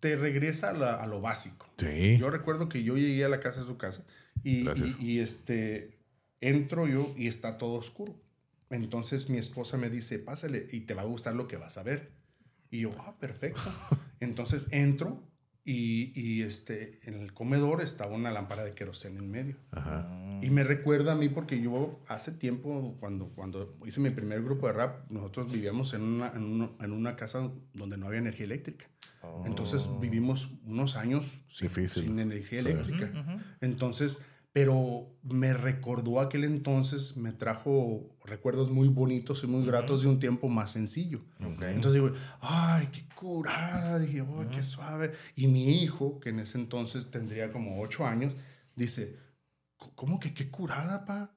te 0.00 0.16
regresa 0.16 0.70
a, 0.70 0.72
la- 0.74 0.94
a 0.96 1.06
lo 1.06 1.20
básico. 1.20 1.66
Sí. 1.78 2.18
Yo 2.18 2.28
recuerdo 2.30 2.68
que 2.68 2.82
yo 2.82 2.96
llegué 2.96 3.24
a 3.24 3.28
la 3.28 3.40
casa 3.40 3.60
de 3.60 3.66
su 3.66 3.78
casa 3.78 4.04
y- 4.42 4.64
y, 5.00 5.18
este, 5.20 5.98
entro 6.40 6.86
yo 6.86 7.14
y 7.16 7.26
está 7.28 7.56
todo 7.56 7.74
oscuro. 7.74 8.14
Entonces 8.70 9.30
mi 9.30 9.38
esposa 9.38 9.76
me 9.78 9.88
dice, 9.88 10.18
pásale 10.18 10.66
y 10.70 10.80
te 10.80 10.94
va 10.94 11.02
a 11.02 11.06
gustar 11.06 11.34
lo 11.34 11.48
que 11.48 11.56
vas 11.56 11.78
a 11.78 11.82
ver. 11.82 12.12
Y 12.70 12.80
yo, 12.80 12.90
ah, 12.98 13.14
perfecto. 13.18 13.60
Entonces 14.20 14.66
entro 14.70 15.22
y, 15.64 16.12
y, 16.20 16.42
este, 16.42 17.00
en 17.04 17.14
el 17.14 17.32
comedor 17.32 17.80
estaba 17.80 18.14
una 18.14 18.30
lámpara 18.30 18.64
de 18.64 18.74
queroseno 18.74 19.20
en 19.20 19.30
medio. 19.30 19.56
Y 20.42 20.50
me 20.50 20.62
recuerda 20.62 21.12
a 21.12 21.14
mí 21.14 21.28
porque 21.30 21.60
yo 21.60 22.02
hace 22.06 22.32
tiempo, 22.32 22.96
cuando, 23.00 23.28
cuando 23.30 23.76
hice 23.86 24.00
mi 24.00 24.10
primer 24.10 24.42
grupo 24.42 24.66
de 24.66 24.74
rap, 24.74 25.10
nosotros 25.10 25.50
vivíamos 25.50 25.94
en 25.94 26.02
una, 26.02 26.28
en 26.34 26.42
una, 26.44 26.70
en 26.80 26.92
una 26.92 27.16
casa 27.16 27.50
donde 27.72 27.96
no 27.96 28.06
había 28.06 28.18
energía 28.18 28.44
eléctrica. 28.44 28.86
Entonces 29.46 29.88
vivimos 30.02 30.50
unos 30.66 30.96
años 30.96 31.26
sin, 31.48 32.18
energía 32.18 32.60
Sí. 32.60 32.68
eléctrica. 32.68 33.40
Entonces, 33.62 34.18
pero 34.54 35.12
me 35.24 35.52
recordó 35.52 36.20
aquel 36.20 36.44
entonces, 36.44 37.16
me 37.16 37.32
trajo 37.32 38.16
recuerdos 38.24 38.70
muy 38.70 38.86
bonitos 38.86 39.42
y 39.42 39.48
muy 39.48 39.66
gratos 39.66 40.02
de 40.02 40.08
un 40.08 40.20
tiempo 40.20 40.48
más 40.48 40.70
sencillo. 40.70 41.22
Entonces 41.40 41.94
digo, 41.94 42.12
ay, 42.40 42.88
qué 42.92 43.04
curada, 43.16 43.98
dije, 43.98 44.20
oh, 44.20 44.46
qué 44.52 44.62
suave. 44.62 45.10
Y 45.34 45.48
mi 45.48 45.82
hijo, 45.82 46.20
que 46.20 46.28
en 46.28 46.38
ese 46.38 46.56
entonces 46.56 47.10
tendría 47.10 47.50
como 47.50 47.82
ocho 47.82 48.06
años, 48.06 48.36
dice, 48.76 49.18
¿cómo 49.96 50.20
que 50.20 50.32
qué 50.32 50.48
curada, 50.48 51.04
pa? 51.04 51.34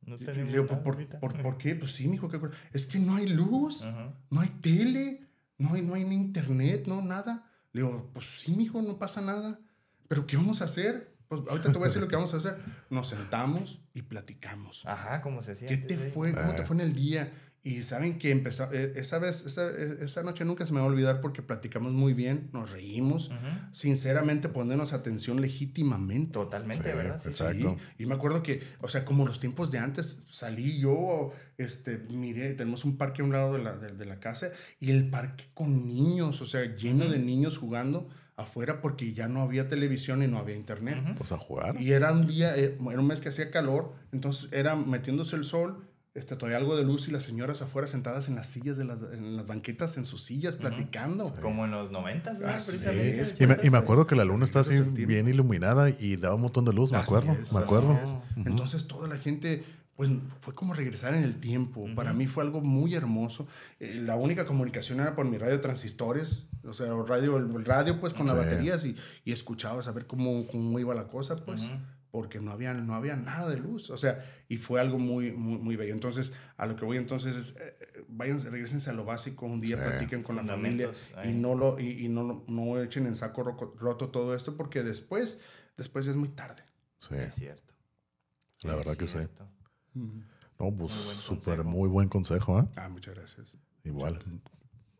No 0.00 0.16
le 0.16 0.44
digo, 0.44 0.64
¿por, 0.66 0.94
ahorita. 0.94 1.20
por, 1.20 1.42
por 1.42 1.58
qué? 1.58 1.74
Pues 1.74 1.92
sí, 1.92 2.08
mijo, 2.08 2.26
qué 2.26 2.38
curada. 2.38 2.58
Es 2.72 2.86
que 2.86 2.98
no 2.98 3.16
hay 3.16 3.28
luz, 3.28 3.84
no 4.30 4.40
hay 4.40 4.48
tele, 4.62 5.26
no 5.58 5.74
hay, 5.74 5.82
no 5.82 5.92
hay 5.92 6.04
ni 6.04 6.14
internet, 6.14 6.86
no, 6.86 7.02
nada. 7.02 7.52
Le 7.72 7.82
digo, 7.82 8.08
pues 8.14 8.24
sí, 8.40 8.52
mijo, 8.52 8.80
no 8.80 8.98
pasa 8.98 9.20
nada. 9.20 9.60
¿Pero 10.08 10.26
qué 10.26 10.38
vamos 10.38 10.62
a 10.62 10.64
hacer? 10.64 11.15
Pues 11.28 11.42
ahorita 11.48 11.72
te 11.72 11.78
voy 11.78 11.84
a 11.84 11.86
decir 11.86 12.00
lo 12.02 12.08
que 12.08 12.16
vamos 12.16 12.34
a 12.34 12.36
hacer. 12.36 12.56
Nos 12.90 13.08
sentamos 13.08 13.80
y 13.94 14.02
platicamos. 14.02 14.84
Ajá, 14.86 15.20
¿cómo 15.22 15.42
se 15.42 15.52
hacía? 15.52 15.68
¿Qué 15.68 15.76
te 15.76 15.96
fue? 15.96 16.32
¿Cómo 16.32 16.54
te 16.54 16.64
fue 16.64 16.76
en 16.76 16.82
el 16.82 16.94
día? 16.94 17.32
Y 17.62 17.82
saben 17.82 18.16
que 18.20 18.30
empezó, 18.30 18.72
eh, 18.72 18.92
esa 18.94 19.18
vez, 19.18 19.44
esa, 19.44 19.68
eh, 19.68 19.96
esa 20.02 20.22
noche 20.22 20.44
nunca 20.44 20.64
se 20.64 20.72
me 20.72 20.78
va 20.78 20.84
a 20.84 20.88
olvidar 20.88 21.20
porque 21.20 21.42
platicamos 21.42 21.90
muy 21.92 22.14
bien, 22.14 22.48
nos 22.52 22.70
reímos, 22.70 23.32
sinceramente 23.72 24.48
ponernos 24.48 24.92
atención 24.92 25.40
legítimamente. 25.40 26.32
Totalmente, 26.32 26.90
Sí, 26.90 26.96
¿verdad? 26.96 27.16
Sí, 27.20 27.32
sí. 27.32 27.42
exacto. 27.42 27.76
Sí, 27.76 28.02
Y 28.04 28.06
me 28.06 28.14
acuerdo 28.14 28.40
que, 28.44 28.62
o 28.82 28.88
sea, 28.88 29.04
como 29.04 29.26
los 29.26 29.40
tiempos 29.40 29.72
de 29.72 29.78
antes, 29.78 30.18
salí 30.30 30.78
yo, 30.78 31.32
este, 31.58 31.98
miré, 31.98 32.54
tenemos 32.54 32.84
un 32.84 32.96
parque 32.96 33.22
a 33.22 33.24
un 33.24 33.32
lado 33.32 33.54
de 33.54 33.58
la, 33.64 33.76
de, 33.76 33.92
de 33.94 34.06
la 34.06 34.20
casa 34.20 34.50
y 34.78 34.92
el 34.92 35.10
parque 35.10 35.46
con 35.52 35.88
niños, 35.88 36.40
o 36.40 36.46
sea, 36.46 36.76
lleno 36.76 37.06
de 37.10 37.18
niños 37.18 37.58
jugando 37.58 38.08
afuera 38.36 38.80
porque 38.82 39.14
ya 39.14 39.28
no 39.28 39.40
había 39.42 39.66
televisión 39.68 40.22
y 40.22 40.26
no 40.28 40.38
había 40.38 40.54
internet. 40.56 41.02
Pues 41.16 41.32
a 41.32 41.38
jugar. 41.38 41.80
Y 41.80 41.92
era 41.92 42.12
un 42.12 42.26
día, 42.26 42.56
eh, 42.56 42.76
era 42.90 43.00
un 43.00 43.06
mes 43.06 43.20
que 43.20 43.30
hacía 43.30 43.50
calor, 43.50 43.94
entonces 44.12 44.52
era 44.52 44.76
metiéndose 44.76 45.36
el 45.36 45.44
sol, 45.44 45.88
este, 46.14 46.34
todavía 46.34 46.56
algo 46.56 46.76
de 46.76 46.84
luz 46.84 47.08
y 47.08 47.10
las 47.10 47.24
señoras 47.24 47.60
afuera 47.60 47.86
sentadas 47.88 48.28
en 48.28 48.36
las 48.36 48.46
sillas, 48.46 48.78
de 48.78 48.84
las, 48.84 48.98
en 49.12 49.36
las 49.36 49.46
banquetas, 49.46 49.98
en 49.98 50.06
sus 50.06 50.22
sillas, 50.22 50.56
platicando. 50.56 51.34
Como 51.42 51.66
en 51.66 51.72
los 51.72 51.90
noventas, 51.90 52.38
¿no? 52.38 52.46
Así 52.46 52.70
Precisamente. 52.72 53.20
es. 53.20 53.34
Y 53.38 53.46
me, 53.46 53.56
y 53.62 53.68
me 53.70 53.76
acuerdo 53.78 54.06
que 54.06 54.16
la 54.16 54.24
luna 54.24 54.44
está 54.44 54.60
así 54.60 54.80
bien 54.80 55.28
iluminada 55.28 55.90
y 55.90 56.16
daba 56.16 56.34
un 56.36 56.42
montón 56.42 56.64
de 56.64 56.72
luz, 56.72 56.90
me 56.90 56.98
Así 56.98 57.04
acuerdo. 57.14 57.32
es, 57.42 57.52
me 57.52 57.60
acuerdo. 57.60 58.00
es. 58.02 58.14
Entonces 58.46 58.86
toda 58.86 59.08
la 59.08 59.16
gente, 59.18 59.64
pues 59.96 60.10
fue 60.40 60.54
como 60.54 60.74
regresar 60.74 61.14
en 61.14 61.24
el 61.24 61.40
tiempo. 61.40 61.86
Para 61.94 62.12
mí 62.12 62.26
fue 62.26 62.42
algo 62.44 62.60
muy 62.60 62.94
hermoso. 62.94 63.46
Eh, 63.80 63.94
la 64.04 64.16
única 64.16 64.44
comunicación 64.46 65.00
era 65.00 65.14
por 65.16 65.24
mi 65.26 65.38
radio 65.38 65.60
transistores, 65.60 66.46
o 66.64 66.74
sea, 66.74 66.86
el 66.88 67.06
radio, 67.08 67.36
el 67.38 67.64
radio 67.64 67.98
pues 68.00 68.12
con 68.12 68.26
las 68.26 68.36
Sí. 68.36 68.44
baterías 68.44 68.84
y, 68.84 68.94
y 69.24 69.32
escuchabas 69.32 69.88
a 69.88 69.92
ver 69.92 70.06
cómo, 70.06 70.46
cómo 70.48 70.78
iba 70.78 70.94
la 70.94 71.08
cosa, 71.08 71.36
pues. 71.36 71.62
Porque 72.12 72.40
no 72.40 72.50
había, 72.50 72.72
no 72.72 72.94
había 72.94 73.14
nada 73.16 73.50
de 73.50 73.58
luz. 73.58 73.90
O 73.90 73.96
sea, 73.98 74.24
y 74.48 74.56
fue 74.56 74.80
algo 74.80 74.98
muy, 74.98 75.32
muy, 75.32 75.58
muy 75.58 75.76
bello. 75.76 75.92
Entonces, 75.92 76.32
a 76.56 76.64
lo 76.64 76.74
que 76.76 76.84
voy 76.86 76.96
entonces 76.96 77.36
es, 77.36 77.54
eh, 77.60 78.04
vayan, 78.08 78.40
regresense 78.40 78.88
a 78.88 78.94
lo 78.94 79.04
básico, 79.04 79.44
un 79.44 79.60
día 79.60 79.76
Sí. 79.76 79.82
platiquen 79.82 80.22
con 80.22 80.36
la 80.36 80.42
familia 80.44 80.90
y 81.24 81.32
no 81.32 81.54
lo 81.54 81.78
y, 81.78 82.06
y 82.06 82.08
no, 82.08 82.42
no 82.48 82.80
echen 82.80 83.06
en 83.06 83.16
saco 83.16 83.42
roco- 83.44 83.74
roto 83.78 84.08
todo 84.08 84.34
esto 84.34 84.56
porque 84.56 84.82
después, 84.82 85.40
después 85.76 86.06
es 86.06 86.16
muy 86.16 86.28
tarde. 86.30 86.62
Sí. 86.98 87.16
Es 87.16 87.34
cierto. 87.34 87.74
La 88.62 88.72
Es 88.72 88.76
verdad 88.78 88.96
que 88.96 89.06
sí. 89.06 89.18
No, 90.58 90.72
pues 90.74 90.92
súper, 90.92 91.64
muy 91.64 91.88
buen 91.88 92.08
consejo, 92.08 92.60
¿eh? 92.60 92.64
Ah, 92.76 92.88
muchas 92.88 93.14
gracias. 93.14 93.52
Igual. 93.84 94.22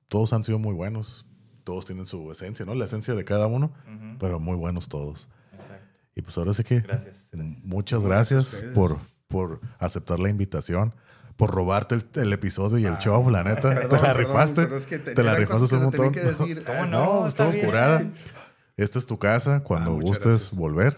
Todos 0.08 0.32
han 0.32 0.44
sido 0.44 0.58
muy 0.58 0.74
buenos. 0.74 1.24
Todos 1.64 1.84
tienen 1.86 2.06
su 2.06 2.30
esencia, 2.30 2.64
¿no? 2.64 2.74
La 2.74 2.84
esencia 2.84 3.14
de 3.14 3.24
cada 3.24 3.46
uno, 3.46 3.72
pero 4.20 4.38
muy 4.38 4.56
buenos 4.56 4.88
todos. 4.88 5.28
Exacto. 5.52 5.84
Y 6.14 6.22
pues 6.22 6.36
ahora 6.38 6.54
sí 6.54 6.62
que 6.64 6.80
Gracias. 6.80 7.28
gracias. 7.32 7.64
muchas 7.64 8.02
Gracias 8.02 8.64
por, 8.74 8.98
por 9.28 9.60
aceptar 9.78 10.18
la 10.20 10.30
invitación, 10.30 10.94
por 11.36 11.50
robarte 11.50 11.94
el, 11.96 12.06
el 12.14 12.32
episodio 12.32 12.78
y 12.78 12.84
el 12.86 12.96
show, 12.98 13.28
la 13.30 13.42
neta. 13.42 13.74
Perdón, 13.74 13.88
te 13.90 13.96
la 13.96 14.14
perdón, 14.14 14.16
rifaste. 14.16 14.62
pero 14.62 14.76
es 14.76 14.86
que 14.86 14.98
te- 14.98 15.14
te 15.14 15.22
la 15.22 15.34
rifaste 15.34 15.74
un 15.74 15.82
montón. 15.82 16.12
que 16.12 16.20
decir. 16.20 16.62
¿Cómo 16.66 16.78
Ah, 16.78 16.86
no? 16.86 17.26
está 17.26 17.48
estuvo 17.48 17.66
curada. 17.68 18.04
Esta 18.76 18.98
es 18.98 19.06
tu 19.06 19.18
casa. 19.18 19.62
Cuando 19.64 19.92
Ah, 19.96 20.00
gustes 20.00 20.54
volver, 20.54 20.96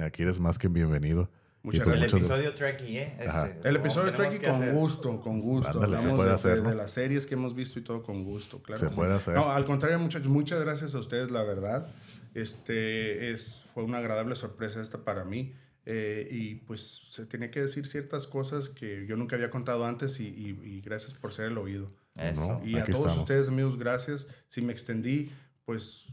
aquí 0.00 0.22
eres 0.22 0.40
más 0.40 0.58
que 0.58 0.68
bienvenido. 0.68 1.30
Muchas 1.62 1.84
pues 1.84 1.94
El 1.96 2.00
gracias. 2.00 2.12
muchas- 2.22 2.30
episodio 2.38 2.54
Trekkie, 2.54 2.98
¿eh? 2.98 3.18
Ajá. 3.26 3.52
El 3.64 3.76
episodio 3.76 4.14
Trekkie 4.14 4.38
con 4.38 4.50
hacer. 4.62 4.72
gusto, 4.74 5.20
con 5.20 5.40
gusto. 5.40 5.68
Ándale, 5.70 5.98
se 5.98 6.08
puede 6.08 6.28
de, 6.28 6.34
hacer, 6.34 6.56
de- 6.56 6.62
¿no? 6.62 6.68
de 6.70 6.74
las 6.76 6.90
series 6.92 7.26
que 7.26 7.34
hemos 7.34 7.54
visto 7.54 7.78
y 7.78 7.82
todo 7.82 8.02
con 8.02 8.24
gusto, 8.24 8.62
claro. 8.62 8.78
Se 8.80 8.88
puede 8.94 9.12
hacer. 9.14 9.34
No, 9.34 9.50
al 9.50 9.64
contrario, 9.64 9.98
muchachos, 9.98 10.28
muchas 10.28 10.60
gracias 10.60 10.94
a 10.94 10.98
ustedes, 11.00 11.30
la 11.30 11.42
verdad. 11.42 11.92
Este 12.34 13.30
es, 13.32 13.64
fue 13.74 13.82
una 13.84 13.98
agradable 13.98 14.36
sorpresa 14.36 14.80
esta 14.82 15.04
para 15.04 15.24
mí. 15.24 15.54
eh, 15.90 16.28
y 16.30 16.56
pues 16.56 17.00
se 17.12 17.24
tenía 17.24 17.50
que 17.50 17.62
decir 17.62 17.86
ciertas 17.86 18.26
cosas 18.26 18.68
que 18.68 19.06
yo 19.08 19.16
nunca 19.16 19.36
había 19.36 19.48
contado 19.48 19.86
antes 19.86 20.20
y, 20.20 20.26
y- 20.28 20.60
y 20.62 20.80
gracias 20.82 21.14
por 21.14 21.32
ser 21.32 21.46
el 21.46 21.56
oído. 21.56 21.86
Eso. 22.16 22.60
No. 22.60 22.66
Y 22.66 22.76
a 22.76 22.82
Aquí 22.82 22.92
todos 22.92 23.06
estamos. 23.06 23.18
ustedes, 23.20 23.48
amigos, 23.48 23.78
gracias. 23.78 24.26
Si 24.48 24.60
me 24.60 24.70
extendí, 24.74 25.32
pues 25.64 26.04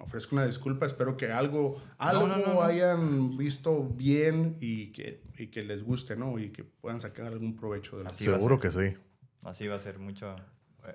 ofrezco 0.00 0.34
una 0.34 0.46
disculpa. 0.46 0.86
Espero 0.86 1.16
que 1.16 1.30
algo, 1.30 1.80
algo 1.98 2.26
no, 2.26 2.38
no, 2.38 2.54
no. 2.54 2.62
hayan 2.62 3.36
visto 3.36 3.82
bien 3.84 4.56
y 4.60 4.92
que, 4.92 5.22
y 5.36 5.48
que 5.48 5.62
les 5.62 5.82
guste, 5.82 6.16
¿no? 6.16 6.38
Y 6.38 6.50
que 6.50 6.64
puedan 6.64 7.00
sacar 7.00 7.26
algún 7.26 7.56
provecho 7.56 7.98
de 7.98 8.04
la 8.04 8.10
Seguro 8.10 8.58
que 8.58 8.70
sí. 8.70 8.94
Así 9.42 9.66
va 9.66 9.76
a 9.76 9.80
ser 9.80 9.98
mucha 9.98 10.36
eh, 10.36 10.42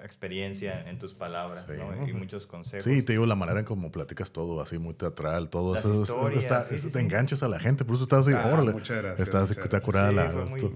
experiencia 0.03 0.89
en 0.89 0.99
tus 0.99 1.13
palabras, 1.13 1.65
Sí, 1.67 1.73
¿no? 1.77 2.07
Y 2.07 2.13
muchos 2.13 2.45
consejos. 2.47 2.83
Sí, 2.83 3.03
te 3.03 3.13
digo 3.13 3.25
la 3.25 3.35
manera 3.35 3.59
en 3.59 3.65
cómo 3.65 3.91
platicas 3.91 4.31
todo, 4.31 4.59
así 4.61 4.77
muy 4.77 4.93
teatral, 4.93 5.49
todo 5.49 5.73
Las 5.75 5.85
eso. 5.85 5.93
es- 6.03 6.09
historias, 6.09 6.37
está- 6.43 6.63
sí, 6.63 6.77
sí, 6.77 6.87
te 6.91 6.99
sí. 6.99 7.05
enganchas 7.05 7.41
a 7.43 7.47
la 7.47 7.59
gente, 7.59 7.85
por 7.85 7.95
eso 7.95 8.03
estás 8.03 8.27
así, 8.27 8.35
Ah, 8.37 8.49
órale. 8.53 8.73
muchas 8.73 8.97
gracias, 9.01 9.27
Estás, 9.27 9.49
muchas 9.49 9.63
está 9.63 9.79
curada 9.81 10.09
Sí, 10.09 10.15
la. 10.15 10.29
fue 10.31 10.45
muy-. 10.45 10.75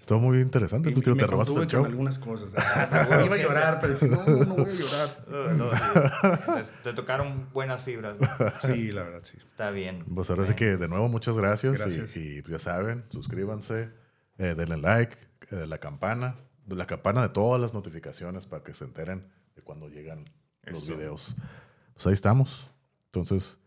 Estuvo 0.00 0.20
muy 0.20 0.40
interesante. 0.40 0.90
Y, 0.90 0.92
pues, 0.92 1.04
tío, 1.04 1.14
y 1.14 1.16
te 1.16 1.22
me 1.22 1.26
robaste 1.30 1.58
el 1.58 1.66
show. 1.66 1.84
algunas 1.84 2.18
cosas. 2.18 2.52
Ah, 2.56 3.22
iba 3.24 3.34
a 3.34 3.38
llorar, 3.38 3.78
pero 3.80 3.98
no, 4.06 4.24
no 4.44 4.54
voy 4.56 4.70
a 4.70 4.74
llorar. 4.74 5.24
No, 5.30 5.54
no, 5.54 5.70
te, 5.70 6.70
te 6.84 6.92
tocaron 6.92 7.48
buenas 7.52 7.82
fibras. 7.82 8.16
¿no? 8.20 8.28
Sí, 8.62 8.92
la 8.92 9.04
verdad, 9.04 9.20
sí. 9.22 9.38
Está 9.44 9.70
bien. 9.70 10.04
Pues 10.14 10.28
ahora 10.30 10.46
sí 10.46 10.54
que 10.54 10.76
de 10.76 10.88
nuevo 10.88 11.08
muchas 11.08 11.36
gracias, 11.36 11.78
Gracias. 11.78 12.16
Y, 12.16 12.38
y 12.38 12.42
ya 12.48 12.58
saben, 12.58 13.04
suscríbanse, 13.10 13.90
eh, 14.38 14.54
denle 14.56 14.76
like, 14.76 15.16
eh, 15.50 15.66
la 15.66 15.78
campana, 15.78 16.36
la 16.76 16.86
campana 16.86 17.22
de 17.22 17.28
todas 17.30 17.60
las 17.60 17.74
notificaciones 17.74 18.46
para 18.46 18.62
que 18.62 18.74
se 18.74 18.84
enteren 18.84 19.30
de 19.56 19.62
cuando 19.62 19.88
llegan 19.88 20.24
los 20.64 20.86
videos. 20.88 21.36
Pues 21.94 22.06
ahí 22.06 22.12
estamos. 22.12 22.66
Entonces, 23.06 23.58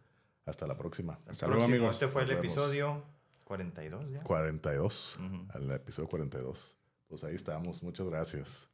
hasta 0.46 0.68
la 0.68 0.78
próxima. 0.78 1.20
Hasta 1.28 1.48
luego, 1.48 1.62
Próximo. 1.62 1.76
amigos. 1.78 1.96
Este 1.96 2.08
fue 2.08 2.22
el 2.24 2.30
vemos. 2.30 2.44
episodio 2.46 3.04
42 3.46 4.10
ya. 4.12 4.22
42, 4.24 5.18
Ujú. 5.20 5.46
al 5.54 5.72
episodio 5.72 6.08
42. 6.10 6.76
Pues 7.08 7.24
ahí 7.24 7.36
estamos. 7.36 7.84
Muchas 7.84 8.08
gracias. 8.10 8.70